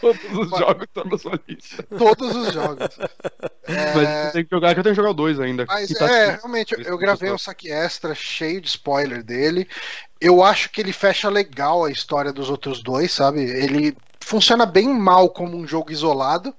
Todos 0.00 0.24
os 0.38 0.50
jogos 0.58 0.82
estão 0.84 1.04
na 1.04 1.18
sua 1.18 1.40
lista. 1.48 1.82
Todos 1.96 2.36
os 2.36 2.52
jogos. 2.52 2.73
É... 3.66 3.94
Mas 3.94 4.08
você 4.08 4.32
tem 4.32 4.44
que 4.44 4.50
jogar, 4.50 4.74
que 4.74 4.80
eu 4.80 4.82
tenho 4.82 4.94
que 4.94 5.00
jogar 5.00 5.14
dois 5.14 5.40
ainda. 5.40 5.64
Mas 5.66 5.88
tá 5.88 6.04
é, 6.04 6.28
aqui. 6.28 6.40
realmente, 6.42 6.74
eu, 6.74 6.82
eu 6.82 6.98
gravei 6.98 7.32
um 7.32 7.38
saque 7.38 7.72
extra 7.72 8.14
cheio 8.14 8.60
de 8.60 8.68
spoiler 8.68 9.22
dele. 9.22 9.66
Eu 10.20 10.44
acho 10.44 10.68
que 10.68 10.82
ele 10.82 10.92
fecha 10.92 11.30
legal 11.30 11.82
a 11.82 11.90
história 11.90 12.30
dos 12.30 12.50
outros 12.50 12.82
dois, 12.82 13.10
sabe? 13.10 13.40
Ele 13.40 13.96
funciona 14.20 14.66
bem 14.66 14.86
mal 14.86 15.30
como 15.30 15.56
um 15.56 15.66
jogo 15.66 15.90
isolado 15.90 16.54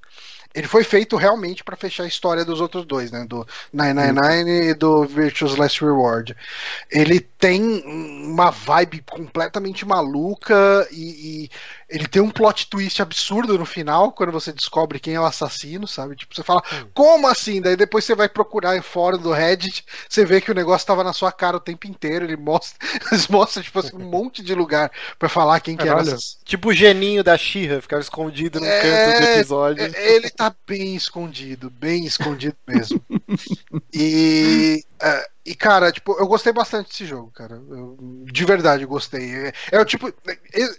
ele 0.56 0.68
foi 0.68 0.86
feito 0.86 1.18
realmente 1.18 1.66
para 1.66 1.76
fechar 1.76 2.04
a 2.04 2.08
história 2.08 2.46
dos 2.46 2.62
outros 2.62 2.86
dois, 2.86 3.12
né? 3.12 3.26
Do 3.28 3.46
999 3.74 4.70
e 4.70 4.74
do 4.74 5.04
Virtuous 5.04 5.58
Last 5.58 5.84
Reward. 5.84 6.34
Ele 6.90 7.20
tem 7.46 7.62
uma 8.26 8.50
vibe 8.50 9.04
completamente 9.08 9.86
maluca 9.86 10.88
e, 10.90 11.44
e, 11.44 11.50
ele 11.88 12.08
tem 12.08 12.20
um 12.20 12.32
plot 12.32 12.68
twist 12.68 13.00
absurdo 13.04 13.56
no 13.56 13.68
final, 13.68 14.12
quando 14.12 14.32
você 14.32 14.52
descobre 14.52 15.00
quem 15.00 15.14
é 15.14 15.20
o 15.20 15.26
assassino, 15.26 15.88
sabe? 15.88 16.16
Tipo, 16.16 16.34
você 16.34 16.42
fala, 16.42 16.64
hum. 16.74 16.88
como 16.92 17.28
assim? 17.28 17.62
Daí 17.62 17.76
depois 17.76 18.04
você 18.04 18.16
vai 18.16 18.28
procurar 18.28 18.76
em 18.76 18.82
fórum 18.82 19.20
do 19.20 19.32
Reddit, 19.32 19.86
você 20.10 20.26
vê 20.26 20.42
que 20.42 20.50
o 20.50 20.56
negócio 20.56 20.84
estava 20.84 21.04
na 21.04 21.14
sua 21.14 21.32
cara 21.32 21.58
o 21.58 21.60
tempo 21.60 21.86
inteiro. 21.86 22.26
Ele 22.26 22.36
mostra, 22.36 22.80
eles 23.12 23.28
mostram, 23.28 23.62
tipo 23.62 23.78
assim, 23.78 23.96
um 23.96 24.10
monte 24.10 24.42
de 24.42 24.56
lugar 24.56 24.92
para 25.20 25.30
falar 25.30 25.60
quem 25.60 25.78
que 25.78 25.88
era. 25.88 26.04
Tipo 26.44 26.70
o 26.70 26.74
geninho 26.74 27.24
da 27.24 27.38
Xirra, 27.38 27.80
ficava 27.80 28.02
escondido 28.02 28.60
no 28.60 28.66
é, 28.66 28.82
canto 28.82 29.20
do 29.20 29.28
episódio. 29.28 29.84
É, 29.84 30.16
ele 30.16 30.32
tá 30.32 30.52
bem 30.66 30.96
escondido, 30.96 31.70
bem 31.70 32.08
escondido 32.08 32.58
mesmo. 32.68 33.00
e. 33.94 34.84
Uh, 35.02 35.36
e, 35.46 35.54
cara, 35.54 35.92
tipo, 35.92 36.14
eu 36.18 36.26
gostei 36.26 36.52
bastante 36.52 36.90
desse 36.90 37.06
jogo, 37.06 37.30
cara. 37.32 37.56
Eu, 37.56 37.98
de 38.00 38.46
verdade, 38.46 38.86
gostei. 38.86 39.36
É, 39.36 39.54
é, 39.74 39.80
o 39.80 39.86
tipo. 39.86 40.08
É, 40.08 40.14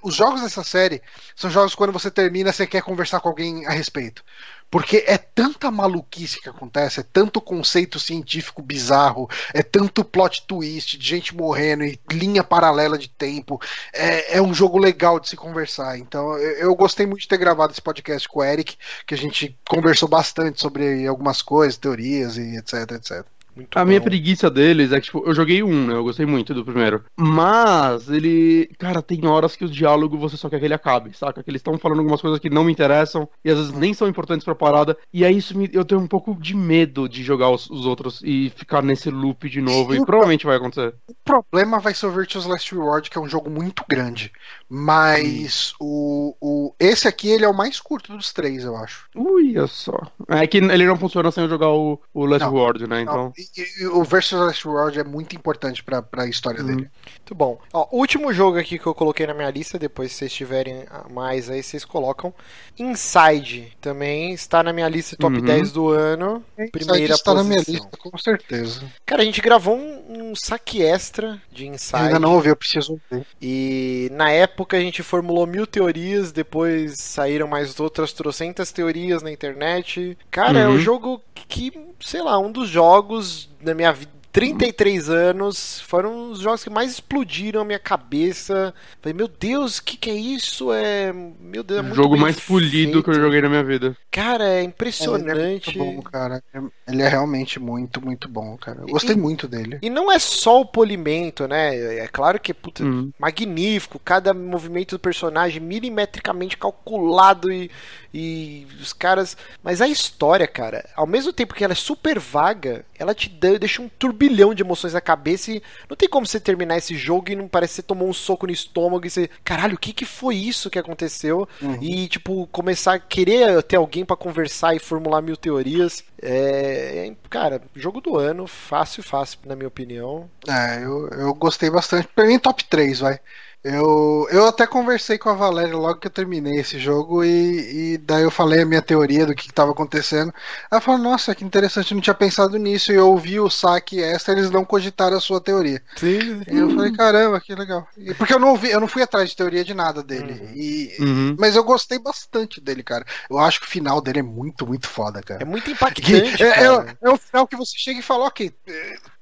os 0.02 0.14
jogos 0.14 0.40
dessa 0.40 0.64
série 0.64 1.00
são 1.36 1.48
jogos 1.48 1.74
quando 1.74 1.92
você 1.92 2.10
termina, 2.10 2.52
você 2.52 2.66
quer 2.66 2.82
conversar 2.82 3.20
com 3.20 3.28
alguém 3.28 3.66
a 3.66 3.70
respeito. 3.70 4.24
Porque 4.68 5.04
é 5.06 5.16
tanta 5.16 5.70
maluquice 5.70 6.40
que 6.40 6.48
acontece, 6.48 6.98
é 6.98 7.04
tanto 7.04 7.40
conceito 7.40 8.00
científico 8.00 8.60
bizarro, 8.60 9.30
é 9.54 9.62
tanto 9.62 10.04
plot 10.04 10.44
twist 10.48 10.98
de 10.98 11.06
gente 11.06 11.36
morrendo 11.36 11.84
e 11.84 12.00
linha 12.10 12.42
paralela 12.42 12.98
de 12.98 13.08
tempo. 13.08 13.60
É, 13.92 14.38
é 14.38 14.42
um 14.42 14.52
jogo 14.52 14.78
legal 14.78 15.20
de 15.20 15.28
se 15.28 15.36
conversar. 15.36 15.96
Então 15.98 16.36
eu, 16.38 16.70
eu, 16.70 16.74
gostei 16.74 17.06
muito 17.06 17.20
de 17.20 17.28
ter 17.28 17.38
gravado 17.38 17.72
esse 17.72 17.82
podcast 17.82 18.28
com 18.28 18.40
o 18.40 18.44
Eric, 18.44 18.76
que 19.06 19.14
a 19.14 19.18
gente 19.18 19.56
conversou 19.68 20.08
bastante 20.08 20.60
sobre 20.60 21.06
algumas 21.06 21.40
coisas, 21.40 21.76
teorias 21.76 22.36
e 22.36 22.56
etc, 22.56 22.90
etc. 22.92 23.35
Muito 23.56 23.76
a 23.76 23.80
bom. 23.80 23.88
minha 23.88 24.00
preguiça 24.00 24.50
deles 24.50 24.92
é 24.92 25.00
que, 25.00 25.06
tipo, 25.06 25.22
eu 25.26 25.34
joguei 25.34 25.62
um, 25.62 25.86
né? 25.86 25.94
Eu 25.94 26.04
gostei 26.04 26.26
muito 26.26 26.52
do 26.52 26.64
primeiro. 26.64 27.02
Mas 27.16 28.08
ele. 28.10 28.70
Cara, 28.78 29.00
tem 29.00 29.26
horas 29.26 29.56
que 29.56 29.64
o 29.64 29.68
diálogo 29.68 30.18
você 30.18 30.36
só 30.36 30.50
quer 30.50 30.58
que 30.58 30.66
ele 30.66 30.74
acabe, 30.74 31.16
saca? 31.16 31.42
Que 31.42 31.50
eles 31.50 31.60
estão 31.60 31.78
falando 31.78 32.00
algumas 32.00 32.20
coisas 32.20 32.38
que 32.38 32.50
não 32.50 32.64
me 32.64 32.72
interessam 32.72 33.26
e 33.42 33.50
às 33.50 33.56
vezes 33.56 33.72
nem 33.72 33.94
são 33.94 34.06
importantes 34.06 34.44
pra 34.44 34.54
parada. 34.54 34.96
E 35.12 35.24
aí 35.24 35.38
isso 35.38 35.56
me... 35.56 35.70
eu 35.72 35.84
tenho 35.84 36.00
um 36.00 36.06
pouco 36.06 36.36
de 36.38 36.54
medo 36.54 37.08
de 37.08 37.22
jogar 37.22 37.50
os, 37.50 37.70
os 37.70 37.86
outros 37.86 38.20
e 38.22 38.50
ficar 38.50 38.82
nesse 38.82 39.10
loop 39.10 39.48
de 39.48 39.62
novo. 39.62 39.94
E, 39.94 39.98
e 39.98 40.04
provavelmente 40.04 40.44
vai 40.44 40.56
acontecer. 40.56 40.94
O 41.08 41.14
problema 41.24 41.78
vai 41.78 41.94
ser 41.94 42.06
o 42.06 42.12
Virtuous 42.12 42.44
Last 42.44 42.74
Reward, 42.74 43.08
que 43.08 43.16
é 43.16 43.20
um 43.20 43.28
jogo 43.28 43.48
muito 43.48 43.82
grande. 43.88 44.30
Mas 44.68 45.74
hum. 45.80 45.86
o, 45.86 46.36
o. 46.40 46.74
Esse 46.78 47.06
aqui 47.06 47.28
ele 47.28 47.44
é 47.44 47.48
o 47.48 47.56
mais 47.56 47.78
curto 47.78 48.16
dos 48.16 48.32
três, 48.32 48.64
eu 48.64 48.76
acho. 48.76 49.08
Ui, 49.14 49.54
só. 49.68 49.96
É 50.28 50.46
que 50.46 50.58
ele 50.58 50.86
não 50.86 50.98
funciona 50.98 51.30
sem 51.30 51.44
eu 51.44 51.48
jogar 51.48 51.70
o, 51.70 52.00
o 52.12 52.26
Last 52.26 52.44
não, 52.44 52.52
Reward, 52.52 52.86
né? 52.88 53.02
Então. 53.02 53.16
Não 53.16 53.32
e, 53.36 53.86
o 53.86 54.02
Versus 54.02 54.38
Last 54.38 54.66
World 54.66 54.98
é 54.98 55.04
muito 55.04 55.36
importante 55.36 55.84
pra, 55.84 56.02
pra 56.02 56.26
história 56.26 56.62
hum. 56.62 56.66
dele. 56.66 56.90
Muito 57.16 57.34
bom. 57.34 57.60
Ó, 57.72 57.88
o 57.92 57.98
último 57.98 58.32
jogo 58.32 58.58
aqui 58.58 58.78
que 58.78 58.86
eu 58.86 58.94
coloquei 58.94 59.26
na 59.26 59.34
minha 59.34 59.50
lista, 59.50 59.78
depois 59.78 60.10
se 60.10 60.18
vocês 60.18 60.32
tiverem 60.32 60.84
mais 61.10 61.48
aí, 61.48 61.62
vocês 61.62 61.84
colocam. 61.84 62.34
Inside 62.76 63.76
também 63.80 64.32
está 64.32 64.62
na 64.62 64.72
minha 64.72 64.88
lista 64.88 65.16
top 65.16 65.36
uhum. 65.36 65.44
10 65.44 65.72
do 65.72 65.90
ano. 65.90 66.44
Primeira 66.72 67.14
está 67.14 67.32
posição. 67.32 67.34
na 67.34 67.44
minha 67.44 67.64
lista, 67.66 67.96
com 67.96 68.18
certeza. 68.18 68.82
Cara, 69.04 69.22
a 69.22 69.24
gente 69.24 69.40
gravou 69.40 69.76
um, 69.76 70.30
um 70.30 70.34
saque 70.34 70.82
extra 70.82 71.40
de 71.52 71.68
Inside. 71.68 71.98
Eu 71.98 72.06
ainda 72.06 72.18
não 72.18 72.34
ouvi, 72.34 72.48
eu 72.48 72.56
preciso 72.56 73.00
ver. 73.08 73.24
E 73.40 74.08
na 74.12 74.30
época 74.30 74.55
a 74.76 74.80
gente 74.80 75.02
formulou 75.02 75.46
mil 75.46 75.66
teorias, 75.66 76.32
depois 76.32 76.98
saíram 76.98 77.46
mais 77.46 77.78
outras 77.80 78.12
trocentas 78.12 78.72
teorias 78.72 79.22
na 79.22 79.30
internet. 79.30 80.16
Cara, 80.30 80.58
uhum. 80.58 80.64
é 80.64 80.68
um 80.68 80.78
jogo 80.78 81.20
que, 81.34 81.72
sei 82.00 82.22
lá, 82.22 82.38
um 82.38 82.50
dos 82.50 82.68
jogos 82.68 83.50
da 83.60 83.74
minha 83.74 83.92
vida 83.92 84.15
33 84.36 85.08
anos, 85.08 85.80
foram 85.80 86.30
os 86.30 86.40
jogos 86.40 86.62
que 86.62 86.68
mais 86.68 86.90
explodiram 86.90 87.62
a 87.62 87.64
minha 87.64 87.78
cabeça. 87.78 88.74
Falei, 89.00 89.14
meu 89.14 89.28
Deus, 89.28 89.78
o 89.78 89.82
que, 89.82 89.96
que 89.96 90.10
é 90.10 90.14
isso? 90.14 90.70
É. 90.74 91.10
Meu 91.10 91.62
Deus, 91.62 91.78
é 91.78 91.82
muito 91.82 91.94
O 91.94 91.96
jogo 91.96 92.18
mais 92.18 92.36
feito. 92.36 92.48
polido 92.48 93.02
que 93.02 93.08
eu 93.08 93.14
joguei 93.14 93.40
na 93.40 93.48
minha 93.48 93.64
vida. 93.64 93.96
Cara, 94.10 94.46
é 94.46 94.62
impressionante. 94.62 95.30
É, 95.30 95.32
ele 95.32 95.40
é 95.40 95.50
muito 95.52 95.78
bom, 95.78 96.02
cara. 96.02 96.42
Ele 96.86 97.02
é 97.02 97.08
realmente 97.08 97.58
muito, 97.58 98.04
muito 98.04 98.28
bom, 98.28 98.58
cara. 98.58 98.80
Eu 98.82 98.88
gostei 98.88 99.16
e, 99.16 99.18
muito 99.18 99.48
dele. 99.48 99.78
E 99.80 99.88
não 99.88 100.12
é 100.12 100.18
só 100.18 100.60
o 100.60 100.66
polimento, 100.66 101.48
né? 101.48 101.74
É 102.00 102.06
claro 102.06 102.38
que 102.38 102.50
é 102.50 102.54
puta, 102.54 102.84
uhum. 102.84 103.10
magnífico. 103.18 103.98
Cada 103.98 104.34
movimento 104.34 104.96
do 104.96 105.00
personagem 105.00 105.62
milimetricamente 105.62 106.58
calculado 106.58 107.50
e, 107.50 107.70
e 108.18 108.66
os 108.80 108.92
caras. 108.92 109.36
Mas 109.62 109.80
a 109.80 109.88
história, 109.88 110.46
cara, 110.46 110.88
ao 110.96 111.06
mesmo 111.06 111.32
tempo 111.32 111.54
que 111.54 111.62
ela 111.62 111.72
é 111.72 111.76
super 111.76 112.18
vaga, 112.18 112.84
ela 112.98 113.14
te 113.14 113.28
deixa 113.28 113.82
um 113.82 113.88
turbilhão 113.88 114.26
bilhão 114.36 114.54
de 114.54 114.62
emoções 114.62 114.92
na 114.92 115.00
cabeça 115.00 115.50
e 115.50 115.62
não 115.88 115.96
tem 115.96 116.08
como 116.08 116.26
você 116.26 116.38
terminar 116.38 116.76
esse 116.76 116.94
jogo 116.94 117.30
e 117.30 117.36
não 117.36 117.48
parece 117.48 117.72
que 117.72 117.76
você 117.76 117.82
tomou 117.82 118.08
um 118.08 118.12
soco 118.12 118.46
no 118.46 118.52
estômago 118.52 119.06
e 119.06 119.10
você, 119.10 119.30
caralho, 119.42 119.74
o 119.74 119.78
que 119.78 119.92
que 119.92 120.04
foi 120.04 120.36
isso 120.36 120.70
que 120.70 120.78
aconteceu? 120.78 121.48
Uhum. 121.60 121.78
E, 121.80 122.08
tipo, 122.08 122.46
começar 122.48 122.94
a 122.94 122.98
querer 122.98 123.62
ter 123.62 123.76
alguém 123.76 124.04
para 124.04 124.16
conversar 124.16 124.74
e 124.74 124.78
formular 124.78 125.22
mil 125.22 125.36
teorias. 125.36 126.04
É, 126.20 127.08
é, 127.08 127.16
cara, 127.30 127.62
jogo 127.74 128.00
do 128.00 128.16
ano, 128.16 128.46
fácil, 128.46 129.02
fácil, 129.02 129.38
na 129.46 129.56
minha 129.56 129.68
opinião. 129.68 130.28
É, 130.48 130.84
eu, 130.84 131.08
eu 131.08 131.34
gostei 131.34 131.70
bastante. 131.70 132.08
Pra 132.08 132.26
mim, 132.26 132.38
top 132.38 132.64
3, 132.64 133.00
vai. 133.00 133.20
Eu, 133.68 134.28
eu 134.30 134.46
até 134.46 134.64
conversei 134.64 135.18
com 135.18 135.28
a 135.28 135.34
Valéria 135.34 135.76
logo 135.76 135.98
que 135.98 136.06
eu 136.06 136.10
terminei 136.10 136.60
esse 136.60 136.78
jogo 136.78 137.24
e, 137.24 137.94
e 137.94 137.98
daí 137.98 138.22
eu 138.22 138.30
falei 138.30 138.62
a 138.62 138.64
minha 138.64 138.80
teoria 138.80 139.26
do 139.26 139.34
que 139.34 139.48
estava 139.48 139.72
acontecendo. 139.72 140.32
Ela 140.70 140.80
falou, 140.80 141.00
nossa, 141.00 141.34
que 141.34 141.44
interessante, 141.44 141.90
eu 141.90 141.96
não 141.96 142.02
tinha 142.02 142.14
pensado 142.14 142.58
nisso. 142.58 142.92
E 142.92 142.94
eu 142.94 143.08
ouvi 143.08 143.40
o 143.40 143.50
saque 143.50 144.00
essa, 144.00 144.30
eles 144.30 144.52
não 144.52 144.64
cogitaram 144.64 145.16
a 145.16 145.20
sua 145.20 145.40
teoria. 145.40 145.82
Sim. 145.96 146.42
E 146.48 146.56
eu 146.56 146.70
falei, 146.70 146.92
caramba, 146.92 147.40
que 147.40 147.56
legal. 147.56 147.88
E, 147.98 148.14
porque 148.14 148.32
eu 148.32 148.38
não 148.38 148.50
ouvi, 148.50 148.70
eu 148.70 148.78
não 148.78 148.86
fui 148.86 149.02
atrás 149.02 149.30
de 149.30 149.36
teoria 149.36 149.64
de 149.64 149.74
nada 149.74 150.00
dele. 150.00 150.40
Uhum. 150.40 150.52
E, 150.54 150.96
uhum. 151.00 151.36
Mas 151.36 151.56
eu 151.56 151.64
gostei 151.64 151.98
bastante 151.98 152.60
dele, 152.60 152.84
cara. 152.84 153.04
Eu 153.28 153.36
acho 153.36 153.58
que 153.58 153.66
o 153.66 153.70
final 153.70 154.00
dele 154.00 154.20
é 154.20 154.22
muito, 154.22 154.64
muito 154.64 154.86
foda, 154.86 155.20
cara. 155.20 155.42
É 155.42 155.44
muito 155.44 155.68
impactante. 155.68 156.40
É, 156.40 156.62
é, 156.62 156.96
é, 157.02 157.10
o 157.10 157.16
final 157.16 157.48
que 157.48 157.56
você 157.56 157.76
chega 157.76 157.98
e 157.98 158.02
fala, 158.02 158.26
ok, 158.26 158.54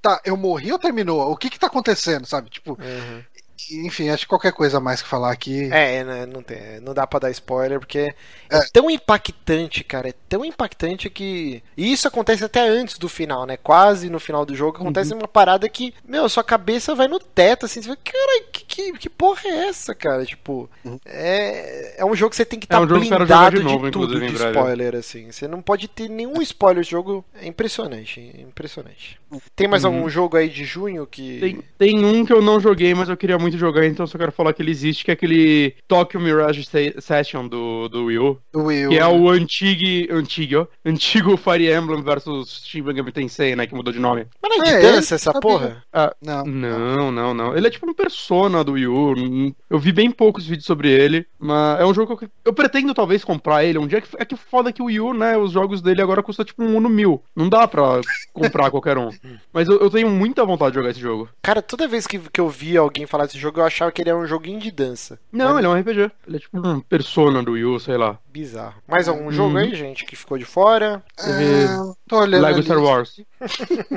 tá, 0.03 0.21
eu 0.23 0.37
morri 0.37 0.71
ou 0.71 0.79
terminou? 0.79 1.33
O 1.33 1.37
que 1.37 1.49
que 1.49 1.59
tá 1.59 1.67
acontecendo, 1.67 2.27
sabe? 2.27 2.51
Tipo, 2.51 2.73
uhum 2.73 3.23
enfim, 3.71 4.09
acho 4.09 4.25
que 4.25 4.29
qualquer 4.29 4.53
coisa 4.53 4.79
a 4.79 4.81
mais 4.81 5.03
que 5.03 5.09
falar 5.09 5.33
aqui. 5.33 5.69
É, 5.73 6.05
né, 6.05 6.27
não, 6.27 6.43
tem, 6.43 6.81
não 6.81 6.95
dá 6.95 7.07
pra 7.07 7.21
dar 7.21 7.31
spoiler, 7.31 7.79
porque 7.79 7.99
é. 7.99 8.57
é. 8.57 8.61
tão 8.73 8.91
impactante, 8.91 9.83
cara. 9.85 10.09
É 10.09 10.15
tão 10.29 10.45
impactante 10.45 11.09
que. 11.09 11.63
E 11.77 11.93
isso 11.93 12.07
acontece 12.09 12.45
até 12.45 12.67
antes 12.67 12.99
do 12.99 13.09
final, 13.09 13.47
né? 13.47 13.57
Quase 13.57 14.11
no 14.11 14.21
final 14.21 14.45
do 14.45 14.55
jogo 14.55 14.77
acontece 14.77 15.13
uhum. 15.13 15.21
uma 15.21 15.29
parada 15.29 15.69
que, 15.69 15.95
meu, 16.07 16.29
sua 16.29 16.45
cabeça 16.45 16.95
vai 16.95 17.09
no 17.09 17.19
teto, 17.19 17.67
assim. 17.67 17.81
Você 17.81 17.89
fala, 17.89 17.99
cara, 18.05 18.45
que, 18.53 18.65
que, 18.65 18.93
que 18.93 19.11
porra 19.11 19.41
é 19.45 19.69
essa, 19.69 19.95
cara? 19.95 20.25
Tipo, 20.25 20.69
uhum. 20.85 20.99
é, 21.05 22.01
é 22.01 22.05
um 22.05 22.15
jogo 22.15 22.31
que 22.31 22.37
você 22.37 22.45
tem 22.45 22.59
que 22.59 22.67
estar 22.67 22.77
tá 22.77 22.83
é 22.83 22.85
um 22.85 22.99
blindado 23.01 23.59
de, 23.59 23.65
novo, 23.65 23.87
de 23.87 23.91
tudo 23.91 24.21
de 24.21 24.35
spoiler, 24.35 24.95
assim. 24.97 25.31
Você 25.31 25.49
não 25.49 25.63
pode 25.63 25.89
ter 25.89 26.09
nenhum 26.09 26.41
spoiler. 26.43 26.83
O 26.83 26.87
jogo 26.87 27.25
é 27.41 27.47
impressionante, 27.47 28.21
impressionante. 28.39 29.19
Tem 29.57 29.67
mais 29.67 29.85
uhum. 29.85 29.95
algum 29.95 30.09
jogo 30.09 30.37
aí 30.37 30.49
de 30.49 30.65
junho 30.65 31.07
que. 31.07 31.41
Tem, 31.41 31.63
tem 31.79 32.05
um 32.05 32.25
que 32.25 32.33
eu 32.33 32.43
não 32.43 32.61
joguei, 32.61 32.95
mas 32.95 33.09
eu 33.09 33.17
queria 33.17 33.39
muito 33.39 33.54
jogar, 33.59 33.87
então 33.87 34.07
só 34.07 34.19
quero 34.19 34.33
falar 34.33 34.53
que 34.53 34.63
ele 34.63 34.71
existe, 34.71 35.05
que 35.05 35.11
é 35.11 35.15
aquele 35.15 35.75
Tokyo 35.87 36.21
Mirage 36.21 36.65
Session 36.99 37.47
do, 37.47 37.89
do 37.89 38.07
Wii 38.07 38.19
U. 38.19 38.39
Do 38.53 38.65
Wii 38.65 38.87
U 38.87 38.89
que 38.91 38.99
é 38.99 39.07
o 39.07 39.29
antigo, 39.29 40.13
antigo, 40.13 40.69
antigo 40.85 41.37
Fire 41.37 41.73
Emblem 41.73 42.03
versus 42.03 42.63
Shin 42.65 42.83
Megami 42.83 43.13
Tensei, 43.13 43.57
né, 43.57 43.67
que 43.67 43.75
mudou 43.75 43.93
de 43.93 44.01
nome. 44.01 44.27
Mas 44.43 44.57
não 44.57 44.65
é 44.65 44.69
de 44.69 44.75
é, 44.75 44.81
dança 44.81 45.15
essa 45.15 45.33
porra? 45.41 45.83
Ah, 45.93 46.15
não. 46.21 46.45
Não, 46.45 47.13
não, 47.13 47.35
não. 47.35 47.57
Ele 47.57 47.67
é 47.67 47.71
tipo 47.71 47.89
um 47.89 47.95
persona 47.95 48.63
do 48.63 48.73
Wii 48.73 48.87
U. 48.87 49.55
Eu 49.69 49.79
vi 49.79 49.93
bem 49.93 50.11
poucos 50.11 50.47
vídeos 50.47 50.67
sobre 50.67 50.91
ele, 50.91 51.27
mas 51.39 51.81
é 51.81 51.85
um 51.85 51.95
jogo 51.95 52.17
que 52.17 52.25
eu, 52.25 52.31
eu 52.47 52.53
pretendo 52.53 52.95
talvez 52.95 53.25
comprar 53.25 53.65
ele 53.65 53.79
um 53.79 53.87
dia. 53.87 54.03
É 54.17 54.25
que 54.25 54.37
foda 54.37 54.73
que 54.73 54.83
o 54.83 54.87
Wii 54.87 55.01
U, 55.01 55.15
né, 55.15 55.37
os 55.37 55.53
jogos 55.53 55.81
dele 55.81 56.03
agora 56.03 56.23
custam 56.23 56.45
tipo 56.45 56.63
um 56.63 56.77
Uno 56.77 56.89
mil. 56.89 57.23
Não 57.35 57.49
dá 57.49 57.67
pra 57.69 58.01
comprar 58.33 58.71
qualquer 58.71 58.99
um. 58.99 59.11
Mas 59.53 59.69
eu, 59.69 59.79
eu 59.79 59.91
tenho 59.91 60.11
muita 60.11 60.45
vontade 60.45 60.73
de 60.73 60.79
jogar 60.79 60.91
esse 60.91 61.01
jogo. 61.01 61.29
Cara, 61.43 61.63
toda 61.63 61.89
vez 61.89 62.07
que, 62.07 62.19
que 62.19 62.41
eu 62.41 62.49
vi 62.49 62.77
alguém 62.77 63.07
falar 63.07 63.27
desse 63.27 63.39
jogo, 63.39 63.44
jogo, 63.45 63.61
eu 63.61 63.65
achava 63.65 63.93
que 63.93 64.03
ele 64.03 64.11
era 64.11 64.19
um 64.19 64.27
joguinho 64.27 64.59
de 64.61 64.71
dança. 64.71 65.19
Não, 65.33 65.47
Mas- 65.55 65.59
ele 65.59 65.67
é 65.67 65.71
um 65.71 65.75
RPG. 65.81 66.11
Ele 66.27 66.37
é 66.37 66.41
tipo 66.41 66.67
um 66.67 66.81
persona 66.81 67.43
do 67.43 67.53
Wii 67.53 67.65
U, 67.65 67.79
sei 67.81 67.97
lá. 67.97 68.19
Bizarro. 68.33 68.75
Mais 68.89 69.07
algum 69.09 69.27
Uhum. 69.27 69.33
jogo 69.33 69.57
aí, 69.59 69.75
gente, 69.75 70.05
que 70.05 70.17
ficou 70.17 70.37
de 70.37 70.45
fora? 70.45 71.03
Teve 71.17 71.65
É, 71.65 71.69
tô 72.09 72.19
olhando 72.19 72.43
Lego 72.43 72.55
ali. 72.57 72.65
Star 72.65 72.83
Wars. 72.83 73.21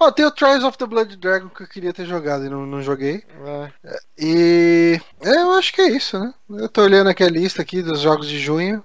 Ó, 0.00 0.10
tem 0.10 0.24
o 0.24 0.30
Trials 0.30 0.64
of 0.64 0.78
the 0.78 0.86
Blood 0.86 1.16
Dragon 1.16 1.48
que 1.48 1.62
eu 1.62 1.66
queria 1.68 1.92
ter 1.92 2.06
jogado 2.06 2.44
e 2.46 2.48
não, 2.48 2.64
não 2.66 2.80
joguei. 2.82 3.22
É. 3.84 3.98
E 4.18 5.00
é, 5.20 5.36
eu 5.42 5.52
acho 5.52 5.72
que 5.72 5.80
é 5.82 5.90
isso, 5.90 6.18
né? 6.18 6.32
Eu 6.50 6.68
tô 6.68 6.82
olhando 6.82 7.08
aqui 7.10 7.22
a 7.22 7.28
lista 7.28 7.62
aqui 7.62 7.82
dos 7.82 8.00
jogos 8.00 8.28
de 8.28 8.38
junho. 8.38 8.82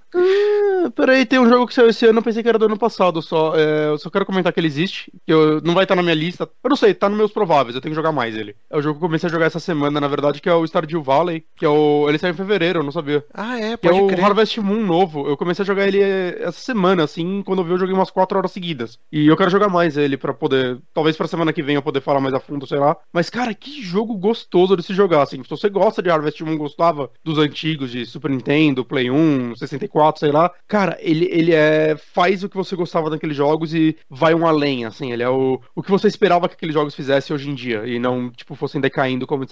Peraí, 0.95 1.25
tem 1.25 1.39
um 1.39 1.49
jogo 1.49 1.67
que 1.67 1.73
saiu 1.73 1.89
esse 1.89 2.05
ano, 2.05 2.19
eu 2.19 2.23
pensei 2.23 2.43
que 2.43 2.49
era 2.49 2.59
do 2.59 2.65
ano 2.65 2.77
passado 2.77 3.21
só. 3.21 3.55
É, 3.55 3.89
eu 3.89 3.97
só 3.97 4.09
quero 4.09 4.25
comentar 4.25 4.53
que 4.53 4.59
ele 4.59 4.67
existe, 4.67 5.11
que 5.25 5.33
eu, 5.33 5.61
não 5.61 5.73
vai 5.73 5.83
estar 5.83 5.95
na 5.95 6.03
minha 6.03 6.15
lista. 6.15 6.49
Eu 6.63 6.69
não 6.69 6.77
sei, 6.77 6.93
tá 6.93 7.09
nos 7.09 7.17
meus 7.17 7.31
prováveis, 7.31 7.75
eu 7.75 7.81
tenho 7.81 7.91
que 7.91 7.95
jogar 7.95 8.11
mais 8.11 8.35
ele. 8.35 8.55
É 8.69 8.77
o 8.77 8.81
jogo 8.81 8.99
que 8.99 9.05
eu 9.05 9.07
comecei 9.09 9.27
a 9.27 9.31
jogar 9.31 9.45
essa 9.45 9.59
semana, 9.59 9.99
na 9.99 10.07
verdade, 10.07 10.41
que 10.41 10.49
é 10.49 10.53
o 10.53 10.65
Stardew 10.65 11.01
Valley, 11.01 11.43
que 11.55 11.65
é 11.65 11.69
o. 11.69 12.07
Ele 12.07 12.17
saiu 12.17 12.31
em 12.31 12.37
fevereiro, 12.37 12.79
eu 12.79 12.83
não 12.83 12.91
sabia. 12.91 13.23
Ah, 13.33 13.59
é, 13.59 13.77
Que 13.77 13.87
é 13.87 13.91
pode 13.91 14.01
o 14.03 14.07
crer. 14.07 14.23
Harvest 14.23 14.57
Moon 14.59 14.85
novo. 14.85 15.27
Eu 15.27 15.37
comecei 15.37 15.63
a 15.63 15.65
jogar 15.65 15.87
ele 15.87 16.01
eh, 16.01 16.37
essa 16.41 16.59
semana, 16.59 17.03
assim, 17.03 17.41
quando 17.45 17.59
eu 17.59 17.65
vi 17.65 17.71
eu 17.71 17.79
joguei 17.79 17.93
umas 17.95 18.11
4 18.11 18.37
horas 18.37 18.51
seguidas. 18.51 18.97
E 19.11 19.27
eu 19.27 19.37
quero 19.37 19.49
jogar 19.49 19.69
mais 19.69 19.97
ele 19.97 20.17
pra 20.17 20.33
poder. 20.33 20.79
Talvez 20.93 21.15
pra 21.17 21.27
semana 21.27 21.53
que 21.53 21.63
vem 21.63 21.75
eu 21.75 21.81
poder 21.81 22.01
falar 22.01 22.19
mais 22.19 22.33
a 22.33 22.39
fundo, 22.39 22.67
sei 22.67 22.79
lá. 22.79 22.95
Mas, 23.11 23.29
cara, 23.29 23.53
que 23.53 23.81
jogo 23.81 24.15
gostoso 24.15 24.75
de 24.75 24.83
se 24.83 24.93
jogar, 24.93 25.23
assim. 25.23 25.43
Se 25.43 25.49
você 25.49 25.69
gosta 25.69 26.01
de 26.01 26.09
Harvest 26.09 26.41
Moon, 26.43 26.57
gostava 26.57 27.09
dos 27.23 27.37
antigos, 27.37 27.91
de 27.91 28.05
Super 28.05 28.31
Nintendo, 28.31 28.85
Play 28.85 29.09
1, 29.09 29.55
64, 29.55 30.19
sei 30.19 30.31
lá. 30.31 30.51
Cara, 30.69 30.95
ele, 31.01 31.27
ele 31.31 31.51
é. 31.51 31.97
faz 32.13 32.43
o 32.43 32.49
que 32.49 32.55
você 32.55 32.75
gostava 32.75 33.09
daqueles 33.09 33.35
jogos 33.35 33.73
e 33.73 33.97
vai 34.07 34.35
um 34.35 34.45
além, 34.45 34.85
assim. 34.85 35.11
Ele 35.11 35.23
é 35.23 35.29
o, 35.29 35.59
o 35.75 35.81
que 35.81 35.89
você 35.89 36.07
esperava 36.07 36.47
que 36.47 36.53
aqueles 36.53 36.75
jogos 36.75 36.93
fizessem 36.93 37.35
hoje 37.35 37.49
em 37.49 37.55
dia. 37.55 37.87
E 37.87 37.97
não, 37.97 38.29
tipo, 38.29 38.53
fossem 38.53 38.79
decaindo 38.79 39.25
como, 39.25 39.43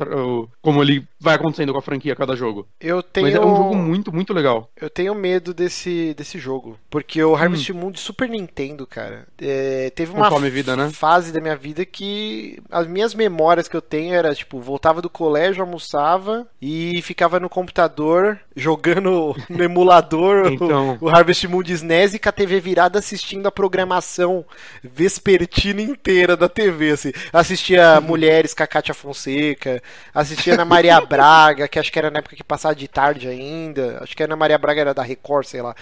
como 0.61 0.84
ele 0.84 1.07
vai 1.19 1.34
acontecendo 1.34 1.73
com 1.73 1.80
a 1.80 1.81
franquia 1.81 2.14
a 2.14 2.15
cada 2.15 2.35
jogo. 2.35 2.68
Eu 2.80 3.02
tenho, 3.02 3.26
Mas 3.26 3.35
é 3.35 3.39
um 3.39 3.56
jogo 3.56 3.76
muito, 3.76 4.14
muito 4.14 4.31
legal. 4.31 4.69
eu 4.80 4.91
tenho 4.91 5.15
medo 5.15 5.56
desse, 5.56 6.14
desse 6.14 6.38
jogo. 6.38 6.77
Porque 6.88 7.23
o 7.23 7.35
Harvest 7.35 7.73
Moon 7.73 7.89
de 7.89 7.99
Super 7.99 8.30
Nintendo, 8.30 8.85
cara, 8.85 9.27
é, 9.41 9.89
teve 9.89 10.11
uma 10.14 10.30
vida, 10.49 10.76
né? 10.76 10.91
fase 10.91 11.34
da 11.34 11.41
minha 11.41 11.56
vida 11.56 11.84
que 11.84 12.60
as 12.69 12.85
minhas 12.85 13.15
memórias 13.15 13.68
que 13.68 13.76
eu 13.76 13.81
tenho 13.81 14.14
era, 14.14 14.35
tipo, 14.35 14.60
voltava 14.60 15.02
do 15.02 15.10
colégio, 15.10 15.64
almoçava 15.64 16.48
e 16.61 17.02
ficava 17.02 17.39
no 17.39 17.49
computador 17.49 18.39
jogando 18.56 19.35
no 19.49 19.64
emulador 19.64 20.52
Então. 20.52 20.98
O, 21.07 21.09
Harvest 21.09 21.47
Moon 21.47 21.63
de 21.63 21.73
SNES 21.73 22.13
e 22.13 22.19
com 22.19 22.29
a 22.29 22.31
TV 22.31 22.59
virada 22.59 22.99
assistindo 22.99 23.47
a 23.47 23.51
programação 23.51 24.45
vespertina 24.84 25.81
inteira 25.81 26.35
da 26.35 26.49
TV, 26.49 26.91
assim. 26.91 27.11
Assistia 27.31 27.99
Mulheres 28.01 28.53
com 28.53 28.63
a 28.63 28.67
Kátia 28.67 28.93
Fonseca, 28.93 29.81
assistia 30.13 30.53
Ana 30.53 30.65
Maria 30.65 30.99
Braga, 31.01 31.67
que 31.67 31.79
acho 31.79 31.91
que 31.91 31.99
era 31.99 32.11
na 32.11 32.19
época 32.19 32.35
que 32.35 32.43
passava 32.43 32.75
de 32.75 32.88
tarde 32.88 33.27
ainda, 33.27 33.99
acho 34.01 34.15
que 34.15 34.23
a 34.23 34.25
Ana 34.25 34.35
Maria 34.35 34.57
Braga 34.57 34.81
era 34.81 34.93
da 34.93 35.03
Record, 35.03 35.45
sei 35.45 35.61
lá. 35.61 35.75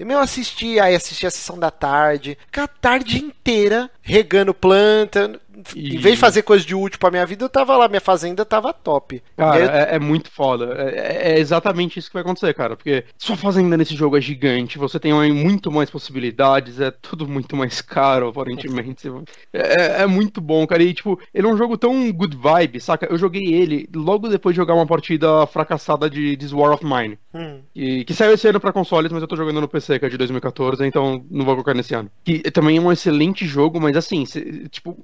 E 0.00 0.04
meu, 0.04 0.18
assistia, 0.18 0.84
aí 0.84 0.94
assistia 0.94 1.28
a 1.28 1.30
sessão 1.30 1.58
da 1.58 1.70
tarde, 1.70 2.38
a 2.56 2.66
tarde 2.66 3.18
inteira 3.22 3.90
regando 4.00 4.54
planta. 4.54 5.38
E- 5.76 5.94
Em 5.94 5.98
vez 5.98 6.14
de 6.14 6.20
fazer 6.20 6.40
coisa 6.42 6.64
de 6.64 6.74
útil 6.74 6.98
pra 6.98 7.10
minha 7.10 7.26
vida, 7.26 7.44
eu 7.44 7.48
tava 7.48 7.76
lá, 7.76 7.86
minha 7.86 8.00
fazenda 8.00 8.46
tava 8.46 8.72
top. 8.72 9.22
Cara, 9.36 9.58
eu- 9.60 9.70
é, 9.70 9.96
é 9.96 9.98
muito 9.98 10.30
foda. 10.30 10.74
É, 10.90 11.32
é 11.32 11.38
exatamente 11.38 11.98
isso 11.98 12.08
que 12.08 12.14
vai 12.14 12.22
acontecer, 12.22 12.54
cara. 12.54 12.76
Porque 12.76 13.04
sua 13.18 13.36
fazenda 13.36 13.76
nesse 13.76 13.94
jogo 13.94 14.16
é 14.16 14.22
gigante, 14.22 14.78
você 14.78 14.98
tem 14.98 15.12
muito 15.34 15.70
mais 15.70 15.90
possibilidades, 15.90 16.80
é 16.80 16.90
tudo 16.90 17.28
muito 17.28 17.54
mais 17.56 17.82
caro, 17.82 18.28
aparentemente. 18.28 19.06
É, 19.52 20.02
é 20.02 20.06
muito 20.06 20.40
bom, 20.40 20.66
cara. 20.66 20.82
E, 20.82 20.94
tipo, 20.94 21.20
ele 21.34 21.46
é 21.46 21.50
um 21.50 21.58
jogo 21.58 21.76
tão 21.76 22.10
good 22.10 22.34
vibe, 22.38 22.80
saca? 22.80 23.06
Eu 23.10 23.18
joguei 23.18 23.52
ele 23.52 23.86
logo 23.94 24.28
depois 24.28 24.54
de 24.54 24.56
jogar 24.56 24.74
uma 24.74 24.86
partida 24.86 25.46
fracassada 25.46 26.08
de 26.08 26.38
This 26.38 26.52
War 26.52 26.72
of 26.72 26.84
Mine. 26.86 27.18
Hum. 27.34 27.60
E, 27.76 28.02
que 28.04 28.14
saiu 28.14 28.32
esse 28.32 28.48
ano 28.48 28.60
pra 28.60 28.72
consoles, 28.72 29.12
mas 29.12 29.20
eu 29.20 29.28
tô 29.28 29.36
jogando 29.36 29.60
no 29.60 29.68
PC, 29.68 29.89
é 29.94 30.08
de 30.08 30.16
2014, 30.18 30.84
então 30.86 31.24
não 31.30 31.44
vou 31.44 31.54
colocar 31.54 31.74
nesse 31.74 31.94
ano. 31.94 32.10
Que 32.24 32.38
também 32.50 32.76
é 32.76 32.80
um 32.80 32.92
excelente 32.92 33.46
jogo, 33.46 33.80
mas 33.80 33.96
assim, 33.96 34.24
cê- 34.26 34.68
tipo, 34.70 34.96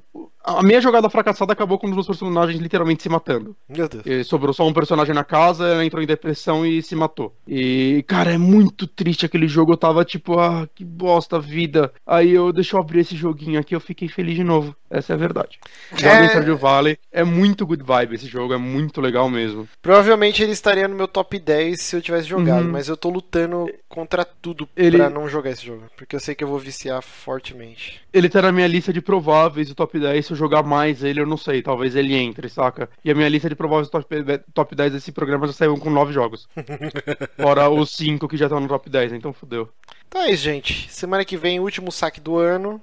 a 0.44 0.62
minha 0.62 0.80
jogada 0.80 1.08
fracassada 1.10 1.52
acabou 1.52 1.78
com 1.78 1.86
um 1.86 1.90
dos 1.90 1.96
meus 1.96 2.06
personagens 2.06 2.60
literalmente 2.60 3.02
se 3.02 3.08
matando. 3.08 3.56
Meu 3.68 3.88
Deus. 3.88 4.04
E 4.06 4.22
sobrou 4.24 4.52
só 4.52 4.66
um 4.66 4.72
personagem 4.72 5.14
na 5.14 5.24
casa, 5.24 5.66
ela 5.66 5.84
entrou 5.84 6.02
em 6.02 6.06
depressão 6.06 6.64
e 6.64 6.82
se 6.82 6.94
matou. 6.94 7.34
E, 7.46 8.04
cara, 8.06 8.32
é 8.32 8.38
muito 8.38 8.86
triste 8.86 9.26
aquele 9.26 9.48
jogo. 9.48 9.72
Eu 9.72 9.76
tava 9.76 10.04
tipo, 10.04 10.38
ah, 10.38 10.68
que 10.74 10.84
bosta 10.84 11.38
vida. 11.38 11.92
Aí 12.06 12.30
eu 12.32 12.52
deixa 12.52 12.76
eu 12.76 12.80
abrir 12.80 13.00
esse 13.00 13.16
joguinho 13.16 13.58
aqui, 13.58 13.74
eu 13.74 13.80
fiquei 13.80 14.08
feliz 14.08 14.34
de 14.36 14.44
novo. 14.44 14.74
Essa 14.88 15.12
é 15.12 15.14
a 15.14 15.18
verdade. 15.18 15.58
Joga 15.96 16.24
em 16.24 16.28
Stardew 16.28 16.56
Valley. 16.56 16.96
É 17.10 17.24
muito 17.24 17.66
good 17.66 17.82
vibe 17.82 18.14
esse 18.14 18.26
jogo, 18.26 18.54
é 18.54 18.56
muito 18.56 19.00
legal 19.00 19.28
mesmo. 19.28 19.68
Provavelmente 19.82 20.42
ele 20.42 20.52
estaria 20.52 20.86
no 20.86 20.94
meu 20.94 21.08
top 21.08 21.38
10 21.40 21.80
se 21.82 21.96
eu 21.96 22.00
tivesse 22.00 22.28
jogado, 22.28 22.64
Uhum. 22.64 22.70
mas 22.70 22.88
eu 22.88 22.96
tô 22.96 23.10
lutando 23.10 23.66
contra 23.88 24.24
tudo 24.24 24.68
Ele- 24.76 24.98
pra 24.98 25.08
não 25.08 25.28
jogar 25.28 25.50
esse 25.50 25.64
jogo. 25.64 25.84
Porque 25.96 26.14
eu 26.14 26.20
sei 26.20 26.34
que 26.34 26.44
eu 26.44 26.48
vou 26.48 26.58
viciar 26.58 27.00
fortemente. 27.02 28.00
Ele 28.12 28.28
tá 28.28 28.42
na 28.42 28.52
minha 28.52 28.66
lista 28.66 28.92
de 28.92 29.00
prováveis 29.00 29.68
do 29.68 29.74
top 29.74 29.98
10. 29.98 30.26
Se 30.26 30.32
eu 30.32 30.36
jogar 30.36 30.62
mais 30.62 31.02
ele, 31.02 31.20
eu 31.20 31.26
não 31.26 31.36
sei. 31.36 31.62
Talvez 31.62 31.96
ele 31.96 32.14
entre, 32.14 32.48
saca? 32.48 32.88
E 33.04 33.10
a 33.10 33.14
minha 33.14 33.28
lista 33.28 33.48
de 33.48 33.54
prováveis 33.54 33.88
do 33.88 33.92
top, 33.92 34.06
top 34.52 34.74
10 34.76 34.92
desse 34.92 35.12
programa 35.12 35.46
já 35.46 35.52
saiu 35.54 35.76
com 35.78 35.88
9 35.90 36.12
jogos. 36.12 36.48
Fora 37.40 37.68
os 37.70 37.90
5 37.90 38.28
que 38.28 38.36
já 38.36 38.46
estão 38.46 38.60
no 38.60 38.68
top 38.68 38.88
10, 38.90 39.12
então 39.12 39.32
fudeu. 39.32 39.68
Então 40.08 40.22
é 40.22 40.30
isso, 40.30 40.42
gente. 40.44 40.92
Semana 40.92 41.24
que 41.24 41.36
vem, 41.36 41.58
último 41.60 41.90
saque 41.90 42.20
do 42.20 42.36
ano. 42.36 42.80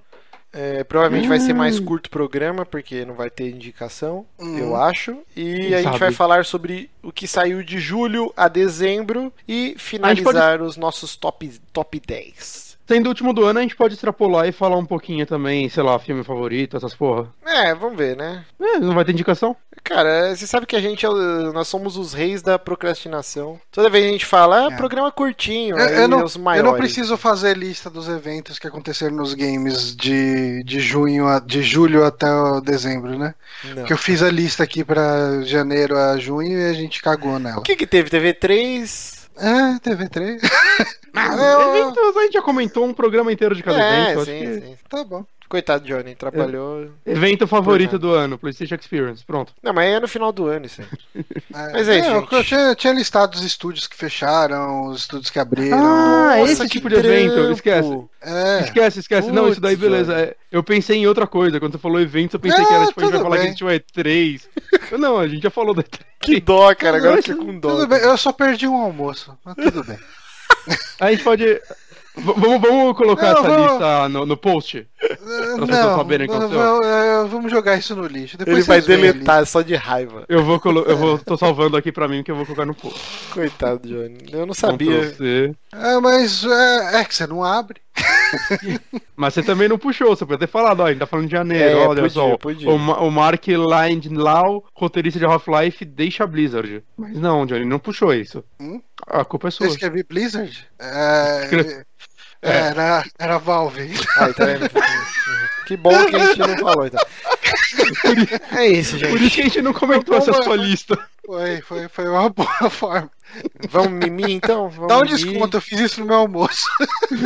É, 0.55 0.83
provavelmente 0.83 1.27
vai 1.27 1.39
ser 1.39 1.53
mais 1.53 1.79
curto 1.79 2.05
o 2.05 2.11
programa, 2.11 2.63
porque 2.63 3.03
não 3.03 3.15
vai 3.15 3.27
ter 3.31 3.49
indicação, 3.49 4.23
eu 4.39 4.75
acho. 4.75 5.17
E 5.35 5.55
Quem 5.55 5.73
a 5.73 5.77
gente 5.77 5.85
sabe? 5.85 5.97
vai 5.97 6.11
falar 6.11 6.45
sobre 6.45 6.91
o 7.01 7.11
que 7.11 7.27
saiu 7.27 7.63
de 7.63 7.79
julho 7.79 8.31
a 8.37 8.47
dezembro 8.47 9.33
e 9.47 9.73
finalizar 9.79 10.61
os 10.61 10.77
nossos 10.77 11.15
top, 11.15 11.59
top 11.71 11.99
10. 11.99 12.72
Sendo 12.85 13.05
o 13.05 13.09
último 13.09 13.33
do 13.33 13.45
ano, 13.45 13.59
a 13.59 13.61
gente 13.61 13.75
pode 13.75 13.93
extrapolar 13.93 14.47
e 14.47 14.51
falar 14.51 14.77
um 14.77 14.85
pouquinho 14.85 15.25
também, 15.25 15.69
sei 15.69 15.81
lá, 15.83 15.97
filme 15.97 16.23
favorito, 16.23 16.75
essas 16.75 16.93
porra. 16.93 17.27
É, 17.45 17.73
vamos 17.73 17.97
ver, 17.97 18.17
né? 18.17 18.43
É, 18.59 18.79
não 18.79 18.93
vai 18.93 19.05
ter 19.05 19.13
indicação? 19.13 19.55
Cara, 19.83 20.33
você 20.35 20.47
sabe 20.47 20.65
que 20.65 20.75
a 20.75 20.81
gente, 20.81 21.05
é 21.05 21.09
nós 21.09 21.67
somos 21.67 21.97
os 21.97 22.13
reis 22.13 22.41
da 22.41 22.57
procrastinação. 22.57 23.59
Toda 23.71 23.89
vez 23.89 24.05
a 24.05 24.09
gente 24.09 24.25
fala, 24.25 24.67
ah, 24.67 24.73
É. 24.73 24.77
programa 24.77 25.11
curtinho, 25.11 25.77
Eu, 25.77 25.87
eu 25.87 26.07
não, 26.07 26.23
os 26.23 26.35
eu 26.35 26.63
não 26.63 26.75
preciso 26.75 27.17
fazer 27.17 27.57
lista 27.57 27.89
dos 27.89 28.07
eventos 28.07 28.59
que 28.59 28.67
aconteceram 28.67 29.15
nos 29.15 29.33
games 29.33 29.95
de, 29.95 30.63
de 30.63 30.79
junho 30.79 31.27
a, 31.27 31.39
de 31.39 31.61
julho 31.61 32.05
até 32.05 32.27
dezembro, 32.63 33.17
né? 33.17 33.35
Não. 33.63 33.75
Porque 33.75 33.93
eu 33.93 33.97
fiz 33.97 34.23
a 34.23 34.29
lista 34.29 34.63
aqui 34.63 34.83
pra 34.83 35.41
janeiro 35.43 35.97
a 35.97 36.17
junho 36.17 36.59
e 36.59 36.69
a 36.69 36.73
gente 36.73 37.01
cagou 37.01 37.37
nela. 37.39 37.59
O 37.59 37.63
que 37.63 37.75
que 37.75 37.87
teve? 37.87 38.09
TV3? 39.35 39.43
É, 39.43 39.79
TV3. 39.79 40.39
Eventos, 41.15 42.17
a 42.17 42.21
gente 42.23 42.33
já 42.33 42.41
comentou 42.41 42.85
um 42.85 42.93
programa 42.93 43.31
inteiro 43.31 43.55
de 43.55 43.61
cada 43.63 43.79
É, 43.81 44.11
evento. 44.11 44.25
sim, 44.25 44.39
que- 44.39 44.61
sim. 44.67 44.75
tá 44.89 45.03
bom. 45.03 45.25
Coitado, 45.53 45.85
Johnny, 45.85 46.13
atrapalhou. 46.13 46.89
Evento 47.05 47.45
favorito 47.45 47.97
é. 47.97 47.99
do 47.99 48.11
ano, 48.11 48.39
PlayStation 48.39 48.73
Experience. 48.73 49.23
Pronto. 49.23 49.53
Não, 49.61 49.71
mas 49.71 49.85
é 49.93 49.99
no 49.99 50.07
final 50.07 50.31
do 50.31 50.47
ano 50.47 50.65
isso 50.65 50.81
aí. 50.81 50.87
É, 51.55 51.71
Mas 51.71 51.87
é 51.87 51.99
isso, 51.99 52.09
eu- 52.09 52.21
gente. 52.21 52.33
eu 52.33 52.43
tinha, 52.43 52.75
tinha 52.75 52.93
listado 52.93 53.35
os 53.35 53.43
estúdios 53.43 53.85
que 53.85 53.95
fecharam, 53.95 54.87
os 54.87 55.01
estúdios 55.01 55.29
que 55.29 55.37
abriram. 55.37 55.77
Ah, 55.77 56.37
Nossa, 56.39 56.51
esse 56.51 56.67
tipo 56.69 56.89
de 56.89 56.95
evento, 56.95 57.33
trampo. 57.35 57.51
esquece. 57.51 58.03
É. 58.23 58.59
Esquece, 58.61 58.99
esquece. 59.01 59.31
não, 59.31 59.47
isso 59.47 59.61
daí 59.61 59.75
beleza. 59.75 60.11
Johnny. 60.13 60.23
É, 60.29 60.35
eu 60.51 60.63
pensei 60.63 60.97
em 60.97 61.05
outra 61.05 61.27
coisa. 61.27 61.59
Quando 61.59 61.73
você 61.73 61.77
falou 61.77 62.01
evento, 62.01 62.33
eu 62.37 62.39
pensei 62.39 62.63
Ah, 62.63 62.67
que 62.67 62.73
era 62.73 62.85
tipo, 62.87 62.99
a 62.99 63.03
gente 63.03 63.11
vai 63.13 63.21
falar 63.21 63.37
que 63.37 63.43
a 63.43 63.45
gente 63.45 63.57
tinha 63.57 63.79
E3. 63.79 64.41
não, 64.97 65.19
a 65.19 65.27
gente 65.27 65.43
já 65.43 65.51
falou 65.51 65.75
da 65.75 65.83
E3. 65.83 65.99
Que 66.19 66.41
dó, 66.41 66.73
cara, 66.73 66.97
agora 66.97 67.17
fiquei 67.17 67.35
com 67.35 67.59
dó. 67.59 67.69
Tudo 67.75 67.85
bem, 67.87 67.99
eu 67.99 68.17
só 68.17 68.31
perdi 68.31 68.67
um 68.67 68.81
almoço, 68.81 69.37
mas 69.45 69.53
tudo 69.55 69.83
bem. 69.83 69.99
A 70.99 71.11
gente 71.11 71.23
pode. 71.23 71.43
V- 71.45 71.61
vamos, 72.15 72.61
vamos 72.61 72.95
colocar 72.97 73.33
Não, 73.33 73.39
essa 73.39 73.41
vamos- 73.49 73.71
lista 73.71 74.09
no, 74.09 74.25
no 74.25 74.37
post? 74.37 74.87
Pessoas 75.23 75.69
Não, 75.69 75.97
saberem 75.97 76.27
que 76.27 76.33
vamos, 77.27 77.51
jogar 77.51 77.77
isso 77.77 77.95
no 77.95 78.05
lixo. 78.05 78.37
Depois 78.37 78.57
Ele 78.57 78.65
vai 78.65 78.77
ali. 78.77 78.87
deletar 78.87 79.45
só 79.45 79.61
de 79.61 79.75
raiva. 79.75 80.25
Eu 80.27 80.43
vou, 80.43 80.59
colo... 80.59 80.81
eu 80.81 80.97
vou 80.97 81.17
tô 81.17 81.37
salvando 81.37 81.77
aqui 81.77 81.91
pra 81.91 82.07
mim 82.07 82.23
que 82.23 82.31
eu 82.31 82.35
vou 82.35 82.45
colocar 82.45 82.65
no 82.65 82.75
post. 82.75 82.99
Coitado, 83.31 83.87
Johnny. 83.87 84.17
Eu 84.31 84.45
não 84.45 84.53
sabia. 84.53 85.13
É, 85.73 85.99
mas 85.99 86.43
é, 86.43 86.99
é 87.01 87.05
que 87.05 87.15
você 87.15 87.25
não 87.27 87.43
abre. 87.43 87.81
Mas 89.15 89.35
você 89.35 89.43
também 89.43 89.69
não 89.69 89.77
puxou, 89.77 90.09
você 90.15 90.25
podia 90.25 90.39
ter 90.39 90.47
falado, 90.51 90.79
ó, 90.79 90.85
a 90.87 90.89
gente 90.89 90.97
tá 90.99 91.05
falando 91.05 91.27
de 91.27 91.31
janeiro, 91.33 91.69
É, 91.79 91.87
olha 91.87 92.01
podia, 92.01 92.09
só. 92.09 92.37
podia. 92.37 92.69
O, 92.69 92.79
Ma- 92.79 92.99
o 92.99 93.11
Mark 93.11 93.47
Landlau, 93.47 94.65
roteirista 94.73 95.19
de 95.19 95.25
Half-Life, 95.25 95.85
deixa 95.85 96.23
a 96.23 96.27
Blizzard. 96.27 96.83
Mas 96.97 97.13
não, 97.13 97.45
Johnny, 97.45 97.63
não 97.65 97.77
puxou 97.77 98.11
isso. 98.13 98.43
Hum? 98.59 98.81
A 99.05 99.23
culpa 99.23 99.49
é 99.49 99.51
Você 99.51 99.57
sua. 99.57 99.67
escrevi 99.67 100.03
Blizzard? 100.03 100.67
É, 100.79 101.41
Escreve- 101.43 101.85
é, 102.43 102.57
Era, 102.69 103.03
era 103.17 103.37
Valve. 103.39 103.81
Aí, 104.17 104.33
tá 104.33 104.45
vendo? 104.45 104.69
Que 105.65 105.77
bom 105.77 106.05
que 106.05 106.15
a 106.15 106.25
gente 106.27 106.39
não 106.39 106.57
falou, 106.57 106.85
então. 106.85 106.99
É 108.51 108.67
isso, 108.67 108.97
Por 108.99 109.17
gente. 109.17 109.25
isso 109.25 109.35
que 109.35 109.41
a 109.41 109.43
gente 109.45 109.61
não 109.61 109.73
comentou 109.73 110.15
essa 110.15 110.31
é? 110.31 110.43
sua 110.43 110.55
lista. 110.55 110.97
Foi, 111.25 111.61
foi, 111.61 111.87
foi 111.89 112.07
uma 112.07 112.29
boa 112.29 112.69
forma. 112.69 113.09
Vamos 113.69 113.91
mimir, 113.93 114.29
então? 114.29 114.69
Vamos 114.69 114.87
Dá 114.89 114.97
um 114.99 115.01
mimir. 115.03 115.15
desconto, 115.17 115.57
eu 115.57 115.61
fiz 115.61 115.79
isso 115.79 115.99
no 116.01 116.05
meu 116.05 116.17
almoço. 116.17 116.67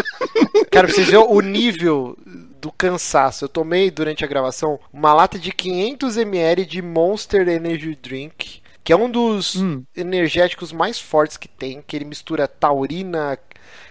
Cara, 0.72 0.88
pra 0.88 0.96
vocês 0.96 1.08
verem 1.08 1.26
o 1.28 1.42
nível 1.42 2.18
do 2.26 2.72
cansaço. 2.72 3.46
Eu 3.46 3.50
tomei 3.50 3.92
durante 3.92 4.24
a 4.24 4.28
gravação 4.28 4.80
uma 4.94 5.14
lata 5.14 5.38
de 5.38 5.52
500ml 5.52 6.66
de 6.66 6.82
Monster 6.82 7.48
Energy 7.48 7.96
Drink. 8.02 8.62
que 8.84 8.94
é 8.94 8.96
um 8.96 9.10
dos 9.10 9.56
Hum. 9.58 9.84
energéticos 9.96 10.72
mais 10.72 10.98
fortes 10.98 11.36
que 11.36 11.48
tem, 11.50 11.84
que 11.86 11.94
ele 11.96 12.06
mistura 12.06 12.48
taurina, 12.48 13.38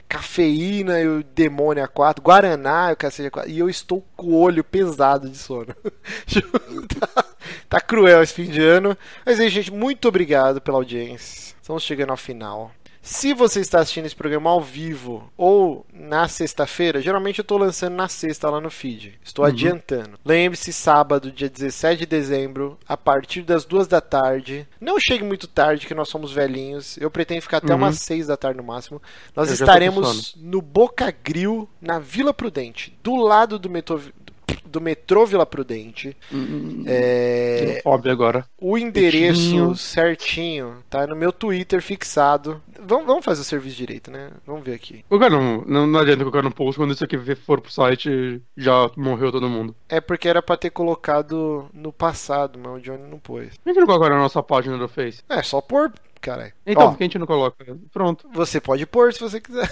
cafeína 0.08 1.00
e 1.00 1.08
o 1.08 1.22
demônio 1.22 1.82
a 1.82 1.88
quatro, 1.88 2.22
guaraná 2.22 2.90
e 2.90 2.92
o 2.94 2.96
cacete 2.96 3.28
a 3.28 3.30
quatro, 3.30 3.50
e 3.50 3.58
eu 3.58 3.68
estou 3.68 4.04
com 4.16 4.28
o 4.28 4.40
olho 4.40 4.62
pesado 4.62 5.28
de 5.28 5.36
sono. 5.36 5.74
tá, 6.98 7.24
tá 7.68 7.80
cruel 7.80 8.22
esse 8.22 8.34
fim 8.34 8.50
de 8.50 8.62
ano. 8.62 8.96
Mas 9.24 9.40
aí, 9.40 9.48
gente, 9.48 9.72
muito 9.72 10.08
obrigado 10.08 10.60
pela 10.60 10.78
audiência. 10.78 11.54
Estamos 11.60 11.82
chegando 11.82 12.10
ao 12.10 12.16
final. 12.16 12.70
Se 13.08 13.32
você 13.32 13.60
está 13.60 13.78
assistindo 13.78 14.04
esse 14.06 14.16
programa 14.16 14.50
ao 14.50 14.60
vivo 14.60 15.30
ou 15.36 15.86
na 15.94 16.26
sexta-feira, 16.26 17.00
geralmente 17.00 17.38
eu 17.38 17.42
estou 17.44 17.56
lançando 17.56 17.94
na 17.94 18.08
sexta 18.08 18.50
lá 18.50 18.60
no 18.60 18.68
feed. 18.68 19.16
Estou 19.22 19.44
adiantando. 19.44 20.18
Lembre-se, 20.24 20.72
sábado, 20.72 21.30
dia 21.30 21.48
17 21.48 22.00
de 22.00 22.06
dezembro, 22.06 22.76
a 22.86 22.96
partir 22.96 23.42
das 23.42 23.64
duas 23.64 23.86
da 23.86 24.00
tarde. 24.00 24.66
Não 24.80 24.98
chegue 24.98 25.22
muito 25.22 25.46
tarde, 25.46 25.86
que 25.86 25.94
nós 25.94 26.08
somos 26.08 26.32
velhinhos. 26.32 26.96
Eu 26.98 27.08
pretendo 27.08 27.42
ficar 27.42 27.58
até 27.58 27.72
Uhum. 27.72 27.78
umas 27.78 28.00
seis 28.00 28.26
da 28.26 28.36
tarde 28.36 28.56
no 28.56 28.64
máximo. 28.64 29.00
Nós 29.36 29.48
Eu 29.50 29.54
estaremos 29.54 30.34
no 30.34 30.60
Boca 30.60 31.14
Grill, 31.22 31.68
na 31.80 32.00
Vila 32.00 32.34
Prudente, 32.34 32.98
do 33.04 33.14
lado 33.14 33.56
do 33.56 33.70
metrô, 33.70 34.00
do 34.76 34.80
metrô 34.80 35.24
Vila 35.24 35.46
Prudente. 35.46 36.14
É, 36.86 37.80
Óbvio 37.84 38.12
agora. 38.12 38.46
o 38.60 38.76
endereço 38.76 39.40
Certinho. 39.74 39.76
certinho 39.76 40.76
tá 40.90 41.06
no 41.06 41.16
meu 41.16 41.32
Twitter 41.32 41.80
fixado. 41.80 42.60
Vamos, 42.78 43.06
vamos 43.06 43.24
fazer 43.24 43.40
o 43.40 43.44
serviço 43.44 43.76
direito, 43.76 44.10
né? 44.10 44.30
Vamos 44.46 44.62
ver 44.64 44.74
aqui. 44.74 45.02
Qualquer 45.08 45.30
não, 45.30 45.62
não, 45.66 45.86
não 45.86 46.00
adianta 46.00 46.18
colocar 46.24 46.42
no 46.42 46.52
post 46.54 46.78
quando 46.78 46.92
isso 46.92 47.02
aqui 47.04 47.16
for 47.36 47.60
pro 47.60 47.72
site 47.72 48.40
já 48.56 48.90
morreu 48.96 49.32
todo 49.32 49.48
mundo. 49.48 49.74
É 49.88 50.00
porque 50.00 50.28
era 50.28 50.42
pra 50.42 50.56
ter 50.56 50.70
colocado 50.70 51.68
no 51.72 51.90
passado, 51.92 52.58
mas 52.62 52.72
o 52.74 52.80
Johnny 52.80 53.08
não 53.10 53.18
pôs. 53.18 53.56
Por 53.64 53.72
que 53.72 53.80
não 53.80 53.86
coloca 53.86 54.10
na 54.10 54.18
nossa 54.18 54.42
página 54.42 54.76
do 54.76 54.88
Face? 54.88 55.22
É, 55.28 55.42
só 55.42 55.60
pôr, 55.60 55.90
caralho. 56.20 56.52
Então, 56.66 56.84
Ó, 56.84 56.88
por 56.90 56.98
que 56.98 57.04
a 57.04 57.06
gente 57.06 57.18
não 57.18 57.26
coloca? 57.26 57.76
Pronto. 57.92 58.28
você 58.32 58.60
pode 58.60 58.84
pôr 58.86 59.12
se 59.12 59.20
você 59.20 59.40
quiser. 59.40 59.68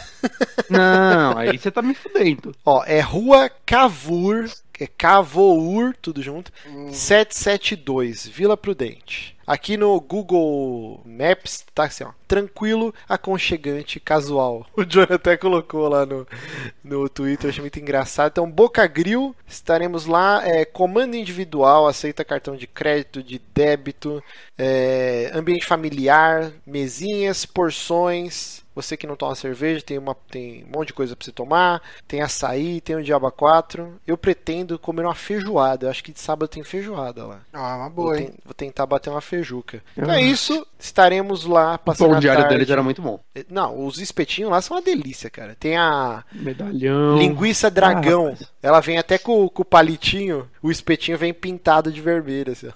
Não, 0.70 1.36
aí 1.36 1.58
você 1.58 1.70
tá 1.70 1.82
me 1.82 1.94
fudendo. 1.94 2.54
Ó, 2.64 2.82
é 2.86 3.00
Rua 3.00 3.50
Cavour, 3.66 4.46
é 4.80 4.86
Cavour, 4.86 5.94
tudo 6.00 6.22
junto, 6.22 6.52
772, 6.90 8.26
Vila 8.26 8.56
Prudente. 8.56 9.34
Aqui 9.46 9.76
no 9.76 10.00
Google 10.00 11.02
Maps 11.04 11.66
tá 11.74 11.84
assim, 11.84 12.02
ó, 12.02 12.12
tranquilo, 12.26 12.94
aconchegante, 13.06 14.00
casual. 14.00 14.66
O 14.74 14.84
John 14.84 15.06
até 15.08 15.36
colocou 15.36 15.86
lá 15.88 16.06
no, 16.06 16.26
no 16.82 17.08
Twitter, 17.08 17.46
eu 17.46 17.50
achei 17.50 17.60
muito 17.60 17.78
engraçado. 17.78 18.32
Então, 18.32 18.50
Boca 18.50 18.86
Grill, 18.86 19.36
estaremos 19.46 20.06
lá, 20.06 20.42
é, 20.46 20.64
comando 20.64 21.14
individual, 21.14 21.86
aceita 21.86 22.24
cartão 22.24 22.56
de 22.56 22.66
crédito, 22.66 23.22
de 23.22 23.40
débito, 23.54 24.22
é, 24.56 25.30
ambiente 25.34 25.66
familiar, 25.66 26.50
mesinhas, 26.66 27.44
porções, 27.44 28.63
você 28.74 28.96
que 28.96 29.06
não 29.06 29.16
toma 29.16 29.34
cerveja, 29.34 29.82
tem, 29.84 29.98
uma, 29.98 30.14
tem 30.30 30.64
um 30.64 30.76
monte 30.78 30.88
de 30.88 30.92
coisa 30.94 31.14
pra 31.14 31.24
você 31.24 31.32
tomar. 31.32 31.80
Tem 32.08 32.20
açaí, 32.22 32.80
tem 32.80 32.96
o 32.96 33.02
Diaba 33.02 33.30
4. 33.30 34.00
Eu 34.06 34.16
pretendo 34.18 34.78
comer 34.78 35.02
uma 35.04 35.14
feijoada. 35.14 35.86
Eu 35.86 35.90
acho 35.90 36.02
que 36.02 36.12
de 36.12 36.20
sábado 36.20 36.48
tem 36.48 36.62
feijoada 36.64 37.24
lá. 37.26 37.40
Ah, 37.52 37.76
uma 37.76 37.88
Vou, 37.88 38.04
boa, 38.06 38.16
ten- 38.16 38.24
hein? 38.26 38.34
vou 38.44 38.54
tentar 38.54 38.86
bater 38.86 39.10
uma 39.10 39.20
feijuca. 39.20 39.82
Então 39.96 40.10
Ah. 40.10 40.18
é 40.18 40.22
isso. 40.22 40.66
Estaremos 40.78 41.44
lá 41.44 41.74
O 41.76 41.78
passando 41.78 42.08
pão 42.08 42.16
a 42.16 42.20
diário 42.20 42.42
tarde. 42.42 42.54
deles 42.56 42.70
era 42.70 42.82
muito 42.82 43.00
bom. 43.00 43.20
Não, 43.48 43.86
os 43.86 43.98
espetinhos 44.00 44.50
lá 44.50 44.60
são 44.60 44.76
uma 44.76 44.82
delícia, 44.82 45.30
cara. 45.30 45.56
Tem 45.58 45.76
a 45.76 46.24
Medalhão. 46.32 47.16
linguiça 47.16 47.70
dragão. 47.70 48.36
Ah. 48.40 48.46
Ela 48.62 48.80
vem 48.80 48.98
até 48.98 49.18
com, 49.18 49.48
com 49.48 49.62
o 49.62 49.64
palitinho. 49.64 50.48
O 50.62 50.70
espetinho 50.70 51.16
vem 51.18 51.32
pintado 51.34 51.92
de 51.92 52.00
vermelho. 52.00 52.52
assim. 52.52 52.68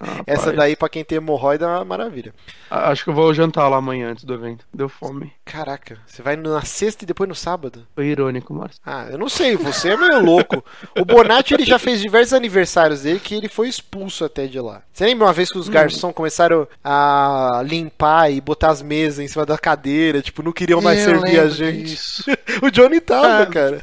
Ah, 0.00 0.22
Essa 0.26 0.52
daí, 0.52 0.74
pra 0.76 0.88
quem 0.88 1.04
tem 1.04 1.16
hemorroida, 1.16 1.64
é 1.66 1.68
uma 1.68 1.84
maravilha. 1.84 2.34
Acho 2.70 3.04
que 3.04 3.10
eu 3.10 3.14
vou 3.14 3.32
jantar 3.34 3.68
lá 3.68 3.76
amanhã 3.76 4.10
antes 4.10 4.24
do 4.24 4.34
evento. 4.34 4.64
Deu 4.72 4.88
fome. 4.88 5.32
Caraca, 5.44 5.98
você 6.06 6.22
vai 6.22 6.36
na 6.36 6.62
sexta 6.64 7.04
e 7.04 7.06
depois 7.06 7.28
no 7.28 7.34
sábado? 7.34 7.86
Foi 7.94 8.06
irônico, 8.06 8.54
Márcio. 8.54 8.80
Ah, 8.84 9.06
eu 9.10 9.18
não 9.18 9.28
sei, 9.28 9.56
você 9.56 9.90
é 9.90 9.96
meio 9.96 10.18
louco. 10.24 10.64
O 10.98 11.04
Bonatti 11.04 11.52
ele 11.52 11.64
já 11.66 11.78
fez 11.78 12.00
diversos 12.00 12.32
aniversários 12.32 13.02
dele 13.02 13.20
que 13.20 13.34
ele 13.34 13.48
foi 13.48 13.68
expulso 13.68 14.24
até 14.24 14.46
de 14.46 14.58
lá. 14.58 14.80
Você 14.92 15.04
lembra 15.04 15.26
uma 15.26 15.32
vez 15.34 15.50
que 15.52 15.58
os 15.58 15.68
garçons 15.68 16.14
começaram 16.14 16.66
a 16.82 17.62
limpar 17.64 18.32
e 18.32 18.40
botar 18.40 18.70
as 18.70 18.80
mesas 18.80 19.18
em 19.18 19.28
cima 19.28 19.44
da 19.44 19.58
cadeira, 19.58 20.22
tipo, 20.22 20.42
não 20.42 20.50
queriam 20.50 20.80
mais 20.80 21.00
Eu 21.00 21.20
servir 21.20 21.38
a 21.38 21.48
gente? 21.48 21.84
disso. 21.90 22.24
O 22.62 22.70
Johnny 22.70 23.00
tava, 23.00 23.42
Ah. 23.42 23.46
cara. 23.46 23.80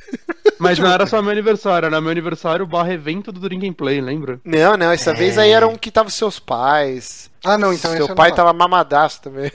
Mas 0.58 0.80
não 0.80 0.92
era 0.92 1.06
só 1.06 1.22
meu 1.22 1.32
aniversário, 1.32 1.86
era 1.86 2.02
meu 2.02 2.10
aniversário 2.12 2.66
barra 2.66 2.94
evento 2.94 3.32
do 3.32 3.40
Drink 3.40 3.68
and 3.68 3.74
Play, 3.74 4.02
lembra? 4.02 4.40
Não, 4.44 4.76
não, 4.78 4.92
essa 4.92 5.14
vez 5.14 5.38
aí 5.38 5.52
eram 5.52 5.76
que 5.76 5.92
tava 5.92 6.10
seus 6.10 6.40
pais. 6.40 7.30
Ah, 7.44 7.58
não, 7.58 7.72
então 7.74 7.96
Seu 7.96 8.16
pai 8.16 8.30
não 8.30 8.36
tava 8.38 8.54
mamadaço 8.54 9.22
também. 9.22 9.52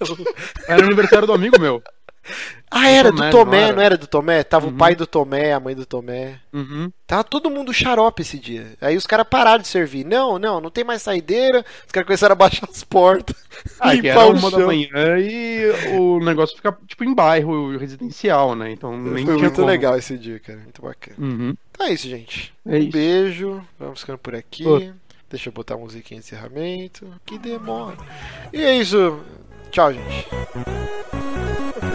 Era 0.68 0.82
o 0.82 0.86
aniversário 0.86 1.26
do 1.26 1.32
amigo 1.32 1.60
meu. 1.60 1.82
Ah, 2.70 2.88
era 2.88 3.10
Tomé, 3.12 3.26
do 3.28 3.30
Tomé, 3.30 3.60
não 3.60 3.66
não 3.66 3.72
era? 3.74 3.84
era 3.84 3.98
do 3.98 4.06
Tomé? 4.06 4.42
Tava 4.42 4.66
o 4.66 4.70
Uhum. 4.70 4.76
pai 4.78 4.94
do 4.94 5.06
Tomé, 5.06 5.52
a 5.52 5.60
mãe 5.60 5.74
do 5.76 5.84
Tomé. 5.84 6.40
Uhum. 6.54 6.90
Tava 7.06 7.22
todo 7.22 7.50
mundo 7.50 7.70
xarope 7.70 8.22
esse 8.22 8.38
dia. 8.38 8.72
Aí 8.80 8.96
os 8.96 9.06
caras 9.06 9.26
pararam 9.28 9.60
de 9.60 9.68
servir. 9.68 10.06
Não, 10.06 10.38
não, 10.38 10.58
não 10.58 10.70
tem 10.70 10.82
mais 10.84 11.02
saideira. 11.02 11.62
Os 11.84 11.92
caras 11.92 12.06
começaram 12.06 12.32
a 12.32 12.36
baixar 12.36 12.66
as 12.70 12.82
portas. 12.82 13.36
Ah, 13.78 13.90
que 13.90 13.96
limpar 14.02 14.22
era 14.22 14.26
o 14.26 14.32
uma 14.38 14.50
da 14.50 14.56
chão. 14.58 14.66
manhã 14.66 15.18
e 15.20 15.70
o 15.98 16.18
negócio 16.18 16.56
fica, 16.56 16.76
tipo, 16.88 17.04
em 17.04 17.14
bairro 17.14 17.76
residencial, 17.76 18.54
né? 18.56 18.72
Então 18.72 18.96
nem 18.98 19.24
Foi 19.24 19.36
muito 19.36 19.54
como. 19.56 19.66
legal 19.68 19.96
esse 19.96 20.18
dia, 20.18 20.40
cara. 20.40 20.58
Muito 20.58 20.82
bacana. 20.82 21.16
Uhum. 21.18 21.54
Então 21.70 21.86
é 21.86 21.92
isso, 21.92 22.08
gente. 22.08 22.52
É 22.66 22.70
um 22.72 22.78
isso. 22.78 22.90
beijo. 22.90 23.64
Vamos 23.78 24.00
ficando 24.00 24.18
por 24.18 24.34
aqui. 24.34 24.64
Pô. 24.64 24.80
Deixa 25.30 25.48
eu 25.48 25.52
botar 25.52 25.74
a 25.74 25.78
musiquinha 25.78 26.20
de 26.20 26.26
encerramento. 26.26 27.06
Que 27.24 27.38
demora. 27.38 27.96
E 28.52 28.60
é 28.62 28.76
isso. 28.76 29.20
Tchau, 29.74 29.92
gente. 29.92 30.28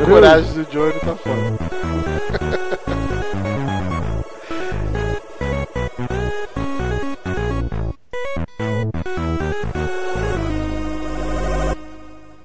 Coragem 0.06 0.52
do 0.52 0.66
Johnny 0.66 1.00
tá 1.00 1.16
foda. 1.16 2.58